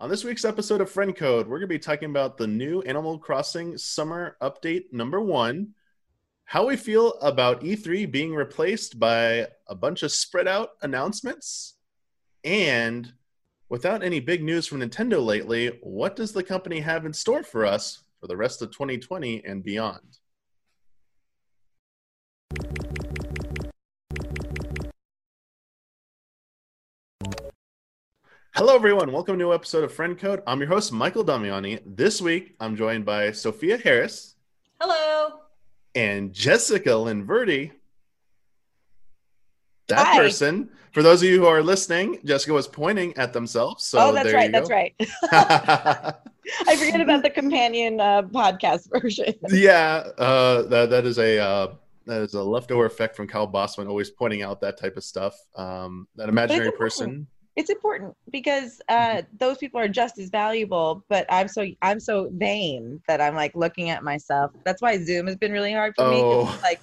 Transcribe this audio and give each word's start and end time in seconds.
On 0.00 0.08
this 0.08 0.22
week's 0.22 0.44
episode 0.44 0.80
of 0.80 0.88
Friend 0.88 1.14
Code, 1.14 1.48
we're 1.48 1.58
going 1.58 1.68
to 1.68 1.74
be 1.74 1.76
talking 1.80 2.08
about 2.08 2.36
the 2.36 2.46
new 2.46 2.82
Animal 2.82 3.18
Crossing 3.18 3.76
Summer 3.76 4.36
Update 4.40 4.92
number 4.92 5.20
one, 5.20 5.74
how 6.44 6.68
we 6.68 6.76
feel 6.76 7.14
about 7.14 7.62
E3 7.62 8.08
being 8.08 8.32
replaced 8.32 9.00
by 9.00 9.48
a 9.66 9.74
bunch 9.74 10.04
of 10.04 10.12
spread 10.12 10.46
out 10.46 10.70
announcements, 10.82 11.74
and 12.44 13.12
without 13.70 14.04
any 14.04 14.20
big 14.20 14.44
news 14.44 14.68
from 14.68 14.78
Nintendo 14.78 15.20
lately, 15.20 15.76
what 15.82 16.14
does 16.14 16.30
the 16.30 16.44
company 16.44 16.78
have 16.78 17.04
in 17.04 17.12
store 17.12 17.42
for 17.42 17.66
us 17.66 18.04
for 18.20 18.28
the 18.28 18.36
rest 18.36 18.62
of 18.62 18.70
2020 18.70 19.44
and 19.44 19.64
beyond? 19.64 20.17
Hello, 28.58 28.74
everyone. 28.74 29.12
Welcome 29.12 29.38
to 29.38 29.44
a 29.44 29.46
new 29.46 29.54
episode 29.54 29.84
of 29.84 29.92
Friend 29.92 30.18
Code. 30.18 30.42
I'm 30.44 30.58
your 30.58 30.66
host, 30.66 30.92
Michael 30.92 31.24
Damiani. 31.24 31.80
This 31.86 32.20
week, 32.20 32.56
I'm 32.58 32.74
joined 32.74 33.04
by 33.04 33.30
Sophia 33.30 33.78
Harris. 33.78 34.34
Hello. 34.80 35.42
And 35.94 36.32
Jessica 36.32 36.88
Linverdi. 36.88 37.70
That 39.86 40.04
Hi. 40.04 40.16
person, 40.16 40.70
for 40.90 41.04
those 41.04 41.22
of 41.22 41.28
you 41.28 41.38
who 41.38 41.46
are 41.46 41.62
listening, 41.62 42.18
Jessica 42.24 42.52
was 42.52 42.66
pointing 42.66 43.16
at 43.16 43.32
themselves. 43.32 43.84
So 43.84 44.00
oh, 44.00 44.12
that's 44.12 44.26
there 44.26 44.34
right. 44.34 44.50
That's 44.50 44.68
right. 44.68 44.92
I 46.66 46.74
forget 46.74 47.00
about 47.00 47.22
the 47.22 47.30
companion 47.30 48.00
uh, 48.00 48.22
podcast 48.22 48.90
version. 49.00 49.34
yeah, 49.50 50.02
uh, 50.18 50.62
that, 50.62 50.90
that 50.90 51.06
is 51.06 51.20
a 51.20 51.38
uh, 51.38 51.74
that 52.06 52.22
is 52.22 52.34
a 52.34 52.42
leftover 52.42 52.86
effect 52.86 53.14
from 53.14 53.28
Kyle 53.28 53.46
Bosman, 53.46 53.86
always 53.86 54.10
pointing 54.10 54.42
out 54.42 54.60
that 54.62 54.80
type 54.80 54.96
of 54.96 55.04
stuff. 55.04 55.38
Um, 55.54 56.08
that 56.16 56.28
imaginary 56.28 56.72
person. 56.72 57.28
It's 57.58 57.70
important 57.70 58.14
because 58.30 58.80
uh, 58.88 59.22
those 59.36 59.58
people 59.58 59.80
are 59.80 59.88
just 59.88 60.16
as 60.20 60.30
valuable. 60.30 61.04
But 61.08 61.26
I'm 61.28 61.48
so 61.48 61.66
I'm 61.82 61.98
so 61.98 62.30
vain 62.32 63.02
that 63.08 63.20
I'm 63.20 63.34
like 63.34 63.52
looking 63.56 63.90
at 63.90 64.04
myself. 64.04 64.52
That's 64.64 64.80
why 64.80 64.96
Zoom 65.02 65.26
has 65.26 65.34
been 65.34 65.50
really 65.50 65.72
hard 65.72 65.94
for 65.96 66.08
me. 66.08 66.20
Oh. 66.20 66.48
it's 66.54 66.62
Like 66.62 66.80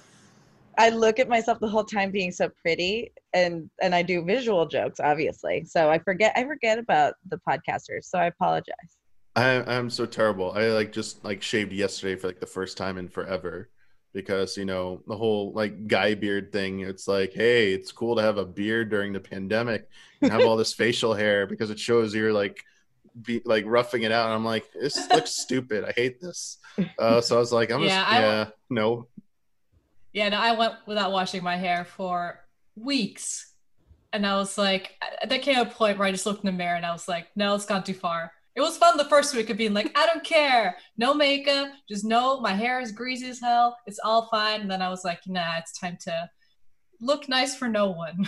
I 0.76 0.90
look 0.90 1.18
at 1.18 1.30
myself 1.30 1.60
the 1.60 1.68
whole 1.68 1.84
time 1.84 2.10
being 2.10 2.30
so 2.30 2.50
pretty, 2.60 3.10
and 3.32 3.70
and 3.80 3.94
I 3.94 4.02
do 4.02 4.22
visual 4.22 4.66
jokes, 4.66 5.00
obviously. 5.00 5.64
So 5.64 5.88
I 5.90 5.98
forget 5.98 6.34
I 6.36 6.44
forget 6.44 6.78
about 6.78 7.14
the 7.26 7.40
podcasters. 7.48 8.04
So 8.04 8.18
I 8.18 8.26
apologize. 8.26 8.98
I, 9.34 9.62
I'm 9.66 9.88
so 9.88 10.04
terrible. 10.04 10.52
I 10.52 10.66
like 10.66 10.92
just 10.92 11.24
like 11.24 11.40
shaved 11.42 11.72
yesterday 11.72 12.20
for 12.20 12.26
like 12.26 12.40
the 12.40 12.46
first 12.46 12.76
time 12.76 12.98
in 12.98 13.08
forever 13.08 13.70
because 14.12 14.56
you 14.56 14.64
know 14.64 15.02
the 15.06 15.16
whole 15.16 15.52
like 15.52 15.86
guy 15.88 16.14
beard 16.14 16.52
thing. 16.52 16.80
It's 16.80 17.06
like, 17.08 17.32
hey, 17.32 17.72
it's 17.72 17.92
cool 17.92 18.16
to 18.16 18.22
have 18.22 18.38
a 18.38 18.44
beard 18.46 18.90
during 18.90 19.12
the 19.12 19.20
pandemic 19.20 19.88
and 20.22 20.32
have 20.32 20.42
all 20.42 20.56
this 20.56 20.72
facial 20.82 21.14
hair 21.14 21.46
because 21.46 21.70
it 21.70 21.78
shows 21.78 22.14
you're 22.14 22.32
like 22.32 22.62
be 23.22 23.40
like 23.44 23.64
roughing 23.66 24.02
it 24.02 24.12
out. 24.12 24.26
And 24.26 24.34
I'm 24.34 24.44
like, 24.44 24.64
this 24.72 25.08
looks 25.10 25.30
stupid. 25.42 25.84
I 25.84 25.92
hate 25.92 26.20
this. 26.20 26.58
Uh, 26.98 27.20
so 27.20 27.36
I 27.36 27.38
was 27.38 27.52
like, 27.52 27.70
I'm 27.70 27.80
Yeah, 27.82 28.00
just 28.00 28.12
I- 28.12 28.20
yeah, 28.20 28.46
no. 28.70 29.08
Yeah, 30.12 30.30
no, 30.30 30.38
I 30.38 30.52
went 30.52 30.74
without 30.86 31.12
washing 31.12 31.42
my 31.42 31.56
hair 31.56 31.84
for 31.84 32.40
weeks. 32.74 33.52
And 34.14 34.26
I 34.26 34.36
was 34.36 34.56
like, 34.56 34.94
there 35.28 35.38
came 35.38 35.58
a 35.58 35.66
point 35.66 35.98
where 35.98 36.08
I 36.08 36.10
just 36.10 36.24
looked 36.24 36.42
in 36.42 36.46
the 36.46 36.56
mirror 36.56 36.74
and 36.76 36.86
I 36.86 36.92
was 36.92 37.06
like, 37.06 37.26
no, 37.36 37.54
it's 37.54 37.66
gone 37.66 37.84
too 37.84 37.92
far. 37.92 38.32
It 38.56 38.62
was 38.62 38.78
fun 38.78 38.96
the 38.96 39.04
first 39.04 39.36
week 39.36 39.50
of 39.50 39.58
being 39.58 39.74
like, 39.74 39.96
I 39.96 40.06
don't 40.06 40.24
care. 40.24 40.76
No 40.96 41.12
makeup. 41.12 41.68
Just 41.88 42.04
know 42.06 42.40
my 42.40 42.52
hair 42.54 42.80
is 42.80 42.90
greasy 42.90 43.28
as 43.28 43.38
hell. 43.38 43.76
It's 43.86 44.00
all 44.02 44.28
fine. 44.30 44.62
And 44.62 44.70
then 44.70 44.80
I 44.80 44.88
was 44.88 45.04
like, 45.04 45.20
nah, 45.26 45.58
it's 45.58 45.78
time 45.78 45.98
to 46.04 46.30
look 47.00 47.28
nice 47.28 47.54
for 47.54 47.68
no 47.68 47.90
one. 47.90 48.26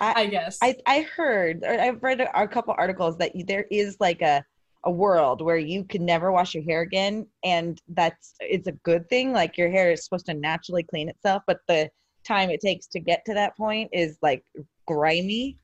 I- 0.00 0.12
I 0.22 0.26
guess. 0.26 0.58
I, 0.62 0.76
I 0.86 1.00
heard 1.02 1.62
or 1.64 1.80
I've 1.80 2.02
read 2.02 2.20
a, 2.20 2.42
a 2.42 2.46
couple 2.46 2.74
articles 2.76 3.16
that 3.18 3.34
you- 3.34 3.44
there 3.44 3.66
is 3.70 3.96
like 4.00 4.20
a 4.20 4.44
a 4.86 4.90
world 4.90 5.40
where 5.40 5.56
you 5.56 5.82
can 5.82 6.04
never 6.04 6.30
wash 6.30 6.52
your 6.54 6.62
hair 6.62 6.82
again 6.82 7.26
and 7.42 7.80
that's 7.88 8.34
it's 8.40 8.68
a 8.68 8.72
good 8.72 9.08
thing 9.08 9.32
like 9.32 9.56
your 9.56 9.70
hair 9.70 9.90
is 9.90 10.04
supposed 10.04 10.26
to 10.26 10.34
naturally 10.34 10.82
clean 10.82 11.08
itself 11.08 11.42
but 11.46 11.60
the 11.68 11.88
time 12.22 12.50
it 12.50 12.60
takes 12.60 12.86
to 12.86 13.00
get 13.00 13.24
to 13.24 13.32
that 13.32 13.56
point 13.56 13.88
is 13.94 14.18
like 14.20 14.44
grimy 14.86 15.56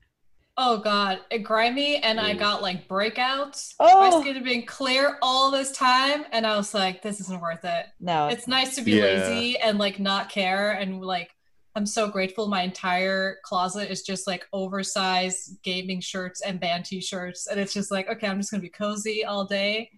oh 0.62 0.76
God, 0.78 1.20
it 1.30 1.38
grimy 1.38 1.96
and 1.96 2.20
I 2.20 2.34
got 2.34 2.60
like 2.60 2.86
breakouts. 2.86 3.74
Oh. 3.80 4.10
My 4.10 4.20
skin 4.20 4.34
had 4.34 4.44
been 4.44 4.66
clear 4.66 5.16
all 5.22 5.50
this 5.50 5.72
time. 5.72 6.26
And 6.32 6.46
I 6.46 6.54
was 6.56 6.74
like, 6.74 7.00
this 7.00 7.18
isn't 7.20 7.40
worth 7.40 7.64
it. 7.64 7.86
no 7.98 8.28
it's 8.28 8.46
nice 8.46 8.74
to 8.76 8.82
be 8.82 8.92
Yeah. 8.92 9.04
lazy 9.04 9.58
and 9.58 9.78
like 9.78 9.98
not 9.98 10.28
care 10.28 10.72
and 10.72 11.00
like 11.00 11.30
i'm 11.76 11.86
so 11.86 12.08
grateful 12.10 12.48
my 12.48 12.62
entire 12.62 13.38
closet 13.44 13.90
is 13.90 14.02
just 14.02 14.26
like 14.26 14.46
oversized 14.52 15.62
gaming 15.62 16.00
shirts 16.00 16.40
and 16.42 16.58
band 16.60 16.84
t-shirts 16.84 17.46
and 17.46 17.58
it's 17.60 17.72
just 17.72 17.90
like 17.90 18.08
okay 18.10 18.26
i'm 18.26 18.38
just 18.38 18.50
gonna 18.50 18.60
be 18.60 18.68
cozy 18.68 19.24
all 19.24 19.44
day 19.44 19.88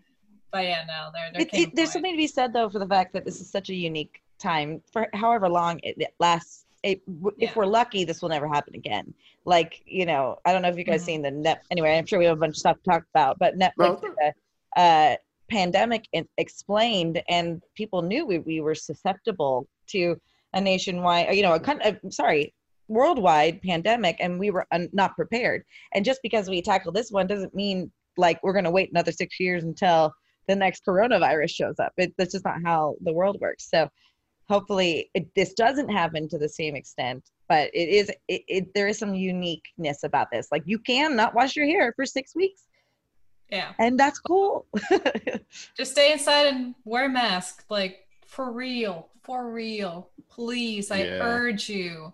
but 0.52 0.64
yeah 0.64 0.84
no 0.86 1.08
there, 1.14 1.30
there 1.32 1.42
it, 1.42 1.48
it, 1.68 1.74
there's 1.74 1.92
something 1.92 2.12
to 2.12 2.16
be 2.16 2.26
said 2.26 2.52
though 2.52 2.68
for 2.68 2.78
the 2.78 2.86
fact 2.86 3.12
that 3.14 3.24
this 3.24 3.40
is 3.40 3.50
such 3.50 3.70
a 3.70 3.74
unique 3.74 4.20
time 4.38 4.82
for 4.92 5.08
however 5.14 5.48
long 5.48 5.78
it, 5.82 5.94
it 5.98 6.14
lasts 6.20 6.66
it, 6.82 7.00
Yeah. 7.06 7.30
if 7.38 7.56
we're 7.56 7.66
lucky 7.66 8.04
this 8.04 8.22
will 8.22 8.28
never 8.28 8.48
happen 8.48 8.74
again 8.74 9.12
like 9.44 9.82
you 9.86 10.04
know 10.06 10.38
i 10.44 10.52
don't 10.52 10.62
know 10.62 10.68
if 10.68 10.76
you 10.76 10.84
guys 10.84 11.02
Mhm. 11.02 11.06
seen 11.06 11.22
the 11.22 11.30
net 11.30 11.62
anyway 11.70 11.96
i'm 11.96 12.06
sure 12.06 12.18
we 12.18 12.24
have 12.24 12.36
a 12.36 12.40
bunch 12.40 12.54
of 12.54 12.58
stuff 12.58 12.76
to 12.78 12.90
talk 12.90 13.04
about 13.14 13.38
but 13.38 13.56
netflix 13.58 13.76
No. 13.78 13.96
did 14.00 14.10
a, 14.76 14.80
uh 14.80 15.16
pandemic 15.50 16.06
in- 16.12 16.28
explained 16.38 17.22
and 17.28 17.62
people 17.74 18.00
knew 18.02 18.24
we, 18.26 18.38
we 18.38 18.60
were 18.60 18.74
susceptible 18.74 19.66
to 19.88 20.16
a 20.54 20.60
nationwide 20.60 21.34
you 21.36 21.42
know 21.42 21.52
a 21.54 21.60
kind 21.60 21.82
of 21.82 21.98
sorry 22.12 22.52
worldwide 22.88 23.60
pandemic 23.62 24.16
and 24.20 24.38
we 24.38 24.50
were 24.50 24.66
un- 24.72 24.88
not 24.92 25.14
prepared 25.14 25.62
and 25.94 26.04
just 26.04 26.20
because 26.22 26.48
we 26.48 26.60
tackle 26.62 26.92
this 26.92 27.10
one 27.10 27.26
doesn't 27.26 27.54
mean 27.54 27.90
like 28.16 28.42
we're 28.42 28.52
going 28.52 28.64
to 28.64 28.70
wait 28.70 28.90
another 28.90 29.12
six 29.12 29.38
years 29.40 29.62
until 29.64 30.12
the 30.48 30.56
next 30.56 30.84
coronavirus 30.84 31.50
shows 31.50 31.78
up. 31.78 31.92
It, 31.96 32.12
that's 32.18 32.32
just 32.32 32.44
not 32.44 32.56
how 32.64 32.96
the 33.02 33.12
world 33.12 33.38
works. 33.40 33.70
So 33.70 33.88
hopefully 34.48 35.10
it, 35.14 35.26
this 35.34 35.54
doesn't 35.54 35.88
happen 35.88 36.28
to 36.28 36.38
the 36.38 36.48
same 36.48 36.74
extent, 36.76 37.30
but 37.48 37.70
it 37.74 37.88
is, 37.88 38.10
it, 38.28 38.42
it, 38.48 38.74
there 38.74 38.88
is 38.88 38.98
some 38.98 39.14
uniqueness 39.14 40.02
about 40.04 40.28
this. 40.30 40.48
Like 40.52 40.62
you 40.66 40.78
can 40.78 41.16
not 41.16 41.34
wash 41.34 41.56
your 41.56 41.66
hair 41.66 41.92
for 41.96 42.04
six 42.06 42.34
weeks 42.34 42.62
yeah 43.50 43.72
and 43.78 44.00
that's 44.00 44.18
cool. 44.18 44.66
just 45.76 45.92
stay 45.92 46.12
inside 46.12 46.46
and 46.46 46.74
wear 46.84 47.04
a 47.04 47.08
mask 47.08 47.64
like 47.68 48.06
for 48.26 48.50
real 48.50 49.10
for 49.22 49.52
real 49.52 50.08
please 50.30 50.90
i 50.90 51.00
Yeah. 51.04 51.18
urge 51.20 51.68
you 51.68 52.12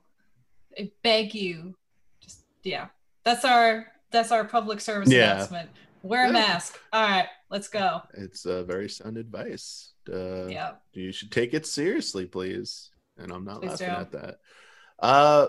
i 0.77 0.91
beg 1.05 1.35
you 1.35 1.77
just 2.21 2.41
yeah 2.65 2.89
that's 3.25 3.45
our 3.45 3.87
that's 4.11 4.33
our 4.33 4.45
public 4.45 4.81
service 4.81 5.13
Yeah. 5.13 5.35
announcement 5.35 5.71
wear 6.03 6.29
a 6.29 6.33
mask 6.33 6.79
all 6.93 7.03
right 7.03 7.27
let's 7.51 7.69
go 7.69 8.01
It's 8.15 8.47
uh, 8.47 8.65
very 8.65 8.89
sound 8.89 9.17
advice. 9.17 9.93
Uh, 10.13 10.47
yeah 10.47 10.73
you 10.93 11.13
should 11.13 11.31
take 11.31 11.55
it 11.55 11.67
seriously, 11.67 12.27
please. 12.27 12.91
And 13.19 13.33
I'm 13.33 13.45
not 13.45 13.61
Please 13.61 13.81
laughing 13.81 13.89
do. 13.89 13.93
at 13.95 14.13
that. 14.13 14.39
Uh, 14.99 15.47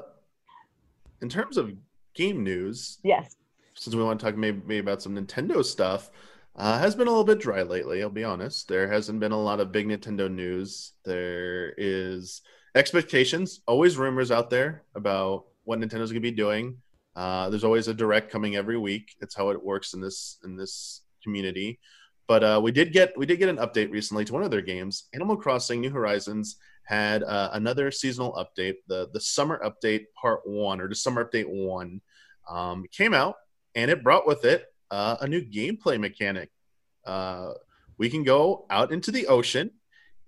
in 1.21 1.29
terms 1.29 1.57
of 1.57 1.73
game 2.13 2.43
news, 2.43 2.97
yes. 3.03 3.35
since 3.75 3.95
we 3.95 4.03
want 4.03 4.19
to 4.19 4.25
talk 4.25 4.35
maybe, 4.35 4.61
maybe 4.65 4.79
about 4.79 5.01
some 5.01 5.15
Nintendo 5.15 5.63
stuff, 5.63 6.09
uh, 6.55 6.79
has 6.79 6.95
been 6.95 7.07
a 7.07 7.11
little 7.11 7.23
bit 7.25 7.39
dry 7.39 7.61
lately. 7.61 8.01
I'll 8.01 8.09
be 8.09 8.23
honest. 8.23 8.67
There 8.67 8.91
hasn't 8.91 9.19
been 9.19 9.31
a 9.31 9.41
lot 9.41 9.59
of 9.59 9.71
big 9.71 9.87
Nintendo 9.87 10.31
news. 10.31 10.93
There 11.05 11.73
is 11.77 12.41
expectations, 12.75 13.61
always 13.67 13.97
rumors 13.97 14.31
out 14.31 14.49
there 14.49 14.83
about 14.95 15.45
what 15.63 15.79
Nintendo's 15.79 16.11
going 16.11 16.15
to 16.15 16.19
be 16.21 16.31
doing. 16.31 16.77
Uh, 17.15 17.49
there's 17.49 17.63
always 17.63 17.87
a 17.87 17.93
direct 17.93 18.31
coming 18.31 18.55
every 18.55 18.77
week. 18.77 19.15
It's 19.21 19.35
how 19.35 19.49
it 19.49 19.63
works 19.63 19.93
in 19.93 20.01
this 20.01 20.37
in 20.43 20.55
this 20.55 21.01
community. 21.23 21.79
But 22.27 22.43
uh, 22.43 22.59
we 22.63 22.71
did 22.71 22.93
get 22.93 23.17
we 23.17 23.25
did 23.25 23.37
get 23.37 23.49
an 23.49 23.57
update 23.57 23.91
recently 23.91 24.25
to 24.25 24.33
one 24.33 24.43
of 24.43 24.51
their 24.51 24.61
games. 24.61 25.05
Animal 25.13 25.35
Crossing: 25.35 25.81
New 25.81 25.89
Horizons 25.89 26.57
had 26.83 27.23
uh, 27.23 27.49
another 27.53 27.91
seasonal 27.91 28.33
update, 28.33 28.75
the 28.87 29.09
the 29.13 29.19
summer 29.19 29.61
update 29.63 30.05
part 30.19 30.41
one 30.45 30.79
or 30.81 30.87
the 30.87 30.95
summer 30.95 31.25
update 31.25 31.47
one 31.47 32.01
um, 32.49 32.85
came 32.91 33.13
out, 33.13 33.35
and 33.75 33.91
it 33.91 34.03
brought 34.03 34.27
with 34.27 34.45
it 34.45 34.65
uh, 34.91 35.17
a 35.21 35.27
new 35.27 35.41
gameplay 35.41 35.99
mechanic. 35.99 36.49
Uh, 37.05 37.53
we 37.97 38.09
can 38.09 38.23
go 38.23 38.65
out 38.69 38.91
into 38.91 39.11
the 39.11 39.27
ocean 39.27 39.71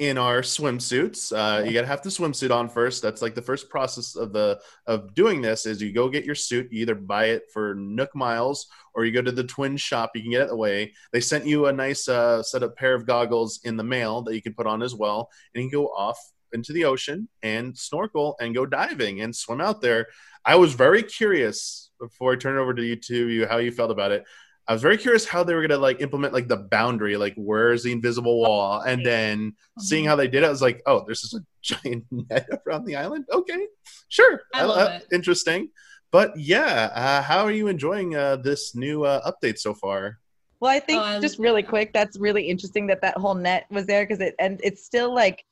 in 0.01 0.18
our 0.18 0.42
swimsuits. 0.42 1.31
Uh, 1.31 1.63
you 1.63 1.74
gotta 1.74 1.86
have 1.86 2.01
the 2.01 2.09
swimsuit 2.09 2.50
on 2.50 2.68
first. 2.68 3.03
That's 3.03 3.21
like 3.21 3.36
the 3.36 3.42
first 3.42 3.69
process 3.69 4.15
of 4.15 4.33
the 4.33 4.59
of 4.88 5.13
doing 5.13 5.44
this 5.44 5.68
is 5.68 5.80
you 5.80 5.94
go 5.94 6.09
get 6.09 6.25
your 6.25 6.33
suit. 6.33 6.71
You 6.71 6.81
either 6.81 6.95
buy 6.95 7.25
it 7.25 7.44
for 7.53 7.75
Nook 7.75 8.15
Miles 8.15 8.65
or 8.95 9.06
you 9.06 9.12
go 9.12 9.21
to 9.21 9.31
the 9.31 9.44
Twin 9.44 9.77
shop. 9.77 10.13
You 10.15 10.24
can 10.24 10.31
get 10.31 10.48
it 10.48 10.51
away. 10.51 10.94
They 11.13 11.21
sent 11.21 11.45
you 11.45 11.68
a 11.68 11.71
nice 11.71 12.07
uh, 12.09 12.42
set 12.42 12.63
of 12.63 12.75
pair 12.75 12.95
of 12.95 13.06
goggles 13.06 13.59
in 13.63 13.77
the 13.77 13.83
mail 13.83 14.24
that 14.24 14.33
you 14.33 14.42
can 14.42 14.56
put 14.56 14.65
on 14.65 14.81
as 14.81 14.95
well, 14.95 15.30
and 15.53 15.63
you 15.63 15.69
can 15.69 15.80
go 15.80 15.89
off 15.89 16.18
into 16.51 16.74
the 16.74 16.86
ocean 16.86 17.30
and 17.44 17.77
snorkel 17.77 18.36
and 18.42 18.56
go 18.56 18.65
diving 18.65 19.21
and 19.21 19.36
swim 19.36 19.62
out 19.62 19.81
there. 19.81 20.07
I 20.44 20.56
was 20.56 20.74
very 20.74 21.03
curious 21.03 21.92
before 22.00 22.33
I 22.33 22.38
turn 22.38 22.57
it 22.57 22.59
over 22.59 22.74
to 22.74 22.83
you 22.83 22.95
two, 22.95 23.30
you 23.30 23.45
how 23.45 23.57
you 23.57 23.71
felt 23.71 23.92
about 23.92 24.12
it. 24.12 24.25
I 24.72 24.74
was 24.74 24.82
very 24.82 24.98
curious 24.98 25.26
how 25.28 25.44
they 25.44 25.54
were 25.54 25.62
gonna 25.68 25.78
like 25.82 26.00
implement 26.00 26.34
like 26.34 26.48
the 26.48 26.56
boundary, 26.56 27.18
like 27.18 27.34
where's 27.36 27.84
the 27.84 27.92
invisible 27.92 28.40
wall, 28.40 28.80
and 28.80 29.06
then 29.06 29.54
seeing 29.80 30.06
how 30.06 30.16
they 30.16 30.30
did 30.30 30.44
it, 30.44 30.46
I 30.46 30.50
was 30.50 30.62
like, 30.62 30.82
oh, 30.86 31.04
there's 31.06 31.20
just 31.22 31.34
a 31.34 31.42
giant 31.62 32.06
net 32.10 32.48
around 32.66 32.86
the 32.86 32.96
island. 32.96 33.26
Okay, 33.34 33.68
sure, 34.08 34.44
I 34.54 34.64
love 34.64 34.90
it. 35.02 35.08
Interesting, 35.14 35.68
but 36.10 36.32
yeah, 36.40 36.90
uh, 36.96 37.22
how 37.22 37.44
are 37.44 37.52
you 37.52 37.68
enjoying 37.68 38.16
uh, 38.16 38.38
this 38.38 38.74
new 38.74 39.04
uh, 39.04 39.30
update 39.30 39.58
so 39.60 39.74
far? 39.74 40.20
Well, 40.62 40.72
I 40.72 40.80
think 40.80 41.02
Oh, 41.02 41.06
I- 41.06 41.20
just 41.20 41.38
really 41.38 41.64
quick, 41.64 41.92
that's 41.92 42.18
really 42.18 42.44
interesting 42.48 42.88
that 42.88 43.02
that 43.02 43.18
whole 43.18 43.36
net 43.36 43.66
was 43.72 43.86
there 43.88 44.04
because 44.06 44.22
it 44.22 44.36
and 44.40 44.62
it's 44.64 44.86
still 44.86 45.14
like 45.14 45.44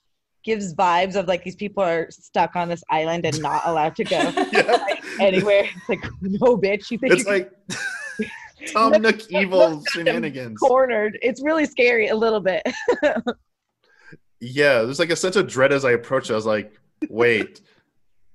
gives 0.46 0.74
vibes 0.74 1.18
of 1.18 1.28
like 1.28 1.44
these 1.44 1.58
people 1.58 1.84
are 1.84 2.08
stuck 2.10 2.56
on 2.56 2.70
this 2.70 2.82
island 2.90 3.26
and 3.26 3.42
not 3.42 3.62
allowed 3.66 3.94
to 3.98 4.06
go 4.06 4.18
Yeah. 4.54 4.78
anywhere. 5.20 5.66
It's 5.76 5.90
like 5.90 6.06
no, 6.22 6.56
bitch, 6.58 6.90
you 6.92 6.98
think 6.98 7.12
It's 7.12 7.26
you're 7.26 7.40
like 7.40 7.52
Tom 8.74 9.02
Nook 9.02 9.22
evil 9.32 9.84
shenanigans. 9.92 10.58
cornered. 10.60 11.18
It's 11.22 11.42
really 11.42 11.66
scary 11.66 12.08
a 12.10 12.16
little 12.16 12.40
bit. 12.42 12.64
Yeah, 14.42 14.84
there's 14.84 15.00
like 15.00 15.10
a 15.10 15.16
sense 15.18 15.36
of 15.36 15.48
dread 15.48 15.74
as 15.74 15.84
I 15.84 15.92
approach. 15.92 16.30
it. 16.30 16.34
I 16.34 16.36
was 16.38 16.46
like, 16.46 16.72
wait, 17.10 17.60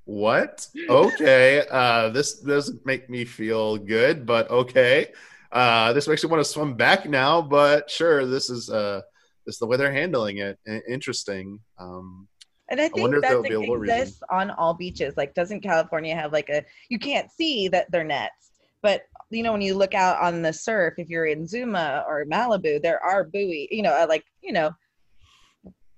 what? 0.04 0.66
Okay, 0.90 1.64
uh, 1.70 2.10
this 2.10 2.40
doesn't 2.40 2.84
make 2.84 3.08
me 3.08 3.24
feel 3.24 3.78
good, 3.78 4.26
but 4.26 4.50
okay. 4.50 5.12
Uh, 5.50 5.92
this 5.94 6.06
makes 6.06 6.22
me 6.22 6.28
want 6.28 6.44
to 6.44 6.50
swim 6.50 6.74
back 6.74 7.08
now, 7.08 7.40
but 7.40 7.88
sure, 7.88 8.26
this 8.26 8.50
is 8.50 8.68
uh, 8.68 9.00
this 9.46 9.54
is 9.54 9.58
the 9.60 9.66
way 9.66 9.76
they're 9.78 9.92
handling 9.92 10.38
it. 10.38 10.58
I- 10.68 10.82
Interesting. 10.88 11.58
Um, 11.78 12.28
And 12.68 12.80
I 12.80 12.88
think 12.88 13.14
if 13.14 13.22
that 13.22 13.28
there'll 13.28 13.42
be 13.42 13.54
a 13.54 13.60
little 13.60 13.78
reason. 13.78 13.96
exists 13.98 14.22
on 14.30 14.50
all 14.50 14.74
beaches. 14.74 15.14
Like, 15.16 15.32
doesn't 15.32 15.60
California 15.62 16.14
have 16.14 16.32
like 16.32 16.50
a? 16.50 16.64
You 16.90 16.98
can't 16.98 17.30
see 17.30 17.68
that 17.68 17.90
they're 17.90 18.04
nets, 18.04 18.50
but 18.82 19.02
you 19.34 19.42
know 19.42 19.52
when 19.52 19.60
you 19.60 19.74
look 19.74 19.94
out 19.94 20.20
on 20.20 20.42
the 20.42 20.52
surf, 20.52 20.94
if 20.98 21.08
you're 21.08 21.26
in 21.26 21.46
Zuma 21.46 22.04
or 22.08 22.24
Malibu, 22.24 22.80
there 22.80 23.02
are 23.02 23.24
buoy. 23.24 23.68
You 23.70 23.82
know, 23.82 23.92
uh, 23.92 24.06
like 24.08 24.24
you 24.42 24.52
know, 24.52 24.70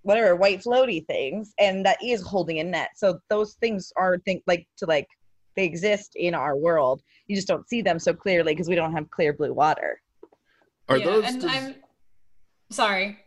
whatever 0.02 0.36
white 0.36 0.62
floaty 0.62 1.06
things, 1.06 1.52
and 1.58 1.84
that 1.84 1.98
is 2.02 2.22
holding 2.22 2.58
a 2.60 2.64
net. 2.64 2.90
So 2.96 3.18
those 3.28 3.54
things 3.54 3.92
are 3.96 4.18
think 4.18 4.42
like 4.46 4.66
to 4.78 4.86
like 4.86 5.08
they 5.56 5.64
exist 5.64 6.12
in 6.16 6.34
our 6.34 6.56
world. 6.56 7.02
You 7.26 7.36
just 7.36 7.48
don't 7.48 7.68
see 7.68 7.82
them 7.82 7.98
so 7.98 8.14
clearly 8.14 8.52
because 8.52 8.68
we 8.68 8.74
don't 8.74 8.92
have 8.92 9.10
clear 9.10 9.32
blue 9.32 9.52
water. 9.52 10.00
are 10.88 10.98
yeah, 10.98 11.04
those? 11.04 11.24
and 11.24 11.40
does- 11.40 11.50
I'm 11.50 11.74
sorry. 12.70 13.18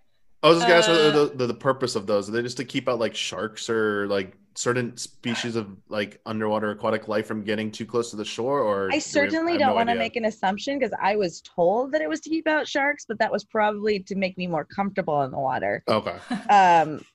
I 0.41 0.47
was 0.47 0.57
just 0.59 0.67
gonna 0.67 0.79
ask 0.79 0.89
uh, 0.89 1.11
the, 1.11 1.33
the 1.35 1.47
the 1.47 1.53
purpose 1.53 1.95
of 1.95 2.07
those. 2.07 2.29
Are 2.29 2.31
they 2.31 2.41
just 2.41 2.57
to 2.57 2.65
keep 2.65 2.87
out 2.87 2.97
like 2.97 3.13
sharks 3.13 3.69
or 3.69 4.07
like 4.07 4.37
certain 4.59 4.97
species 4.97 5.55
of 5.55 5.67
like 5.87 6.19
underwater 6.25 6.71
aquatic 6.71 7.07
life 7.07 7.25
from 7.25 7.43
getting 7.43 7.71
too 7.71 7.85
close 7.85 8.09
to 8.09 8.17
the 8.17 8.25
shore? 8.25 8.59
Or 8.59 8.87
do 8.87 8.87
we 8.87 8.93
I 8.93 8.95
have- 8.95 9.03
certainly 9.03 9.53
have 9.53 9.59
don't 9.61 9.69
no 9.69 9.75
want 9.75 9.89
to 9.89 9.95
make 9.95 10.17
an 10.17 10.25
assumption 10.25 10.77
because 10.77 10.93
I 11.01 11.15
was 11.15 11.41
told 11.41 11.93
that 11.93 12.01
it 12.01 12.09
was 12.09 12.19
to 12.21 12.29
keep 12.29 12.45
out 12.47 12.67
sharks, 12.67 13.05
but 13.07 13.17
that 13.19 13.31
was 13.31 13.45
probably 13.45 13.99
to 14.01 14.15
make 14.15 14.37
me 14.37 14.47
more 14.47 14.65
comfortable 14.65 15.21
in 15.23 15.31
the 15.31 15.39
water. 15.39 15.83
Okay. 15.87 16.15
Um, 16.49 17.05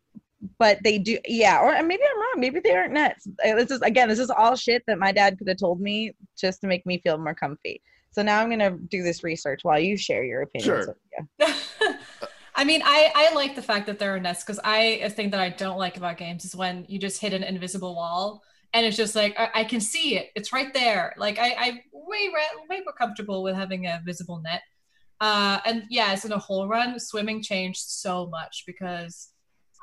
but 0.58 0.78
they 0.84 0.98
do, 0.98 1.18
yeah. 1.26 1.58
Or 1.60 1.70
maybe 1.82 2.02
I'm 2.02 2.18
wrong. 2.18 2.34
Maybe 2.38 2.60
they 2.60 2.72
aren't 2.74 2.92
nets. 2.92 3.26
Uh, 3.44 3.54
This 3.56 3.70
is 3.70 3.80
again, 3.80 4.08
this 4.08 4.18
is 4.18 4.28
all 4.30 4.56
shit 4.56 4.82
that 4.86 4.98
my 4.98 5.10
dad 5.10 5.38
could 5.38 5.48
have 5.48 5.56
told 5.56 5.80
me 5.80 6.12
just 6.38 6.60
to 6.60 6.66
make 6.66 6.84
me 6.84 6.98
feel 7.00 7.16
more 7.16 7.34
comfy. 7.34 7.80
So 8.10 8.22
now 8.22 8.40
I'm 8.40 8.50
gonna 8.50 8.76
do 8.90 9.02
this 9.02 9.24
research 9.24 9.60
while 9.62 9.80
you 9.80 9.96
share 9.96 10.22
your 10.22 10.42
opinions. 10.42 10.86
With 10.88 10.96
you. 11.40 11.46
Sure. 11.46 11.94
I 12.56 12.64
mean, 12.64 12.82
I, 12.84 13.10
I 13.14 13.34
like 13.34 13.56
the 13.56 13.62
fact 13.62 13.86
that 13.86 13.98
there 13.98 14.14
are 14.14 14.20
nests 14.20 14.44
because 14.44 14.60
I 14.62 14.78
a 15.02 15.10
thing 15.10 15.30
that 15.30 15.40
I 15.40 15.48
don't 15.48 15.78
like 15.78 15.96
about 15.96 16.18
games 16.18 16.44
is 16.44 16.54
when 16.54 16.84
you 16.88 16.98
just 16.98 17.20
hit 17.20 17.32
an 17.32 17.42
invisible 17.42 17.94
wall 17.94 18.42
and 18.72 18.84
it's 18.84 18.96
just 18.96 19.14
like 19.14 19.38
I, 19.38 19.50
I 19.54 19.64
can 19.64 19.80
see 19.80 20.16
it. 20.16 20.30
It's 20.34 20.52
right 20.52 20.72
there. 20.74 21.14
Like 21.16 21.38
I 21.38 21.54
I 21.58 21.82
way 21.92 22.28
way 22.68 22.80
more 22.84 22.92
comfortable 22.98 23.42
with 23.42 23.54
having 23.54 23.86
a 23.86 24.02
visible 24.04 24.40
net. 24.40 24.62
Uh, 25.20 25.60
and 25.64 25.84
yeah, 25.90 26.12
as 26.12 26.24
in 26.24 26.32
a 26.32 26.38
whole 26.38 26.68
run, 26.68 26.98
swimming 26.98 27.42
changed 27.42 27.80
so 27.80 28.26
much 28.26 28.64
because 28.66 29.30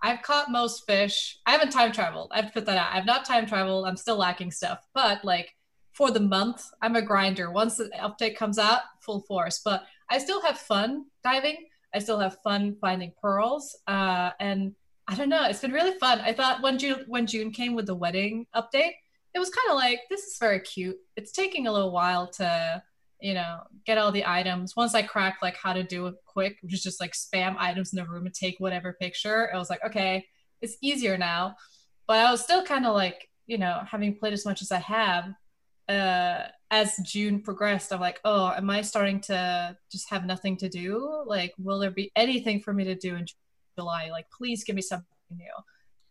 I've 0.03 0.21
caught 0.21 0.51
most 0.51 0.85
fish. 0.85 1.39
I 1.45 1.51
haven't 1.51 1.71
time 1.71 1.91
traveled. 1.91 2.31
I 2.33 2.37
have 2.37 2.47
to 2.47 2.51
put 2.51 2.65
that 2.65 2.77
out. 2.77 2.93
I've 2.93 3.05
not 3.05 3.25
time 3.25 3.45
traveled. 3.45 3.85
I'm 3.85 3.97
still 3.97 4.17
lacking 4.17 4.51
stuff. 4.51 4.79
But 4.93 5.23
like 5.23 5.55
for 5.93 6.11
the 6.11 6.19
month, 6.19 6.65
I'm 6.81 6.95
a 6.95 7.01
grinder. 7.01 7.51
Once 7.51 7.77
the 7.77 7.89
update 7.99 8.35
comes 8.35 8.57
out, 8.57 8.81
full 9.01 9.21
force. 9.21 9.61
But 9.63 9.83
I 10.09 10.17
still 10.17 10.41
have 10.41 10.57
fun 10.57 11.05
diving. 11.23 11.65
I 11.93 11.99
still 11.99 12.19
have 12.19 12.37
fun 12.43 12.75
finding 12.79 13.13
pearls. 13.21 13.77
Uh, 13.87 14.31
and 14.39 14.73
I 15.07 15.15
don't 15.15 15.29
know, 15.29 15.45
it's 15.45 15.59
been 15.59 15.73
really 15.73 15.97
fun. 15.99 16.21
I 16.21 16.33
thought 16.33 16.61
when 16.61 16.77
June 16.77 17.03
when 17.07 17.27
June 17.27 17.51
came 17.51 17.75
with 17.75 17.85
the 17.85 17.95
wedding 17.95 18.45
update, 18.55 18.93
it 19.33 19.39
was 19.39 19.49
kind 19.49 19.69
of 19.69 19.75
like 19.75 20.01
this 20.09 20.23
is 20.23 20.37
very 20.39 20.59
cute. 20.59 20.97
It's 21.15 21.31
taking 21.31 21.67
a 21.67 21.71
little 21.71 21.91
while 21.91 22.27
to, 22.33 22.81
you 23.19 23.33
know, 23.33 23.59
get 23.85 23.97
all 23.97 24.11
the 24.11 24.25
items. 24.25 24.75
Once 24.75 24.95
I 24.95 25.01
cracked 25.01 25.41
like 25.41 25.57
how 25.57 25.73
to 25.73 25.83
do 25.83 26.07
it 26.07 26.15
quick, 26.25 26.57
which 26.61 26.73
is 26.73 26.83
just 26.83 27.01
like 27.01 27.13
spam 27.13 27.55
items 27.57 27.93
in 27.93 27.97
the 27.97 28.09
room 28.09 28.25
and 28.25 28.33
take 28.33 28.55
whatever 28.59 28.93
picture, 28.93 29.53
I 29.53 29.57
was 29.57 29.69
like, 29.69 29.83
okay, 29.85 30.25
it's 30.61 30.77
easier 30.81 31.17
now. 31.17 31.55
But 32.07 32.19
I 32.19 32.31
was 32.31 32.41
still 32.41 32.63
kind 32.63 32.85
of 32.85 32.93
like, 32.93 33.29
you 33.47 33.57
know, 33.57 33.81
having 33.89 34.15
played 34.15 34.33
as 34.33 34.45
much 34.45 34.61
as 34.61 34.71
I 34.71 34.79
have, 34.79 35.33
uh 35.89 36.43
as 36.69 36.95
June 37.03 37.41
progressed, 37.41 37.91
I'm 37.91 37.99
like, 37.99 38.21
oh, 38.23 38.53
am 38.55 38.69
I 38.69 38.81
starting 38.81 39.19
to 39.21 39.75
just 39.91 40.09
have 40.09 40.25
nothing 40.25 40.55
to 40.57 40.69
do? 40.69 41.23
Like, 41.27 41.53
will 41.57 41.79
there 41.79 41.91
be 41.91 42.11
anything 42.15 42.61
for 42.61 42.71
me 42.73 42.85
to 42.85 42.95
do 42.95 43.15
in 43.15 43.25
July? 43.77 44.09
Like, 44.09 44.27
please 44.31 44.63
give 44.63 44.77
me 44.77 44.81
something 44.81 45.05
new. 45.35 45.51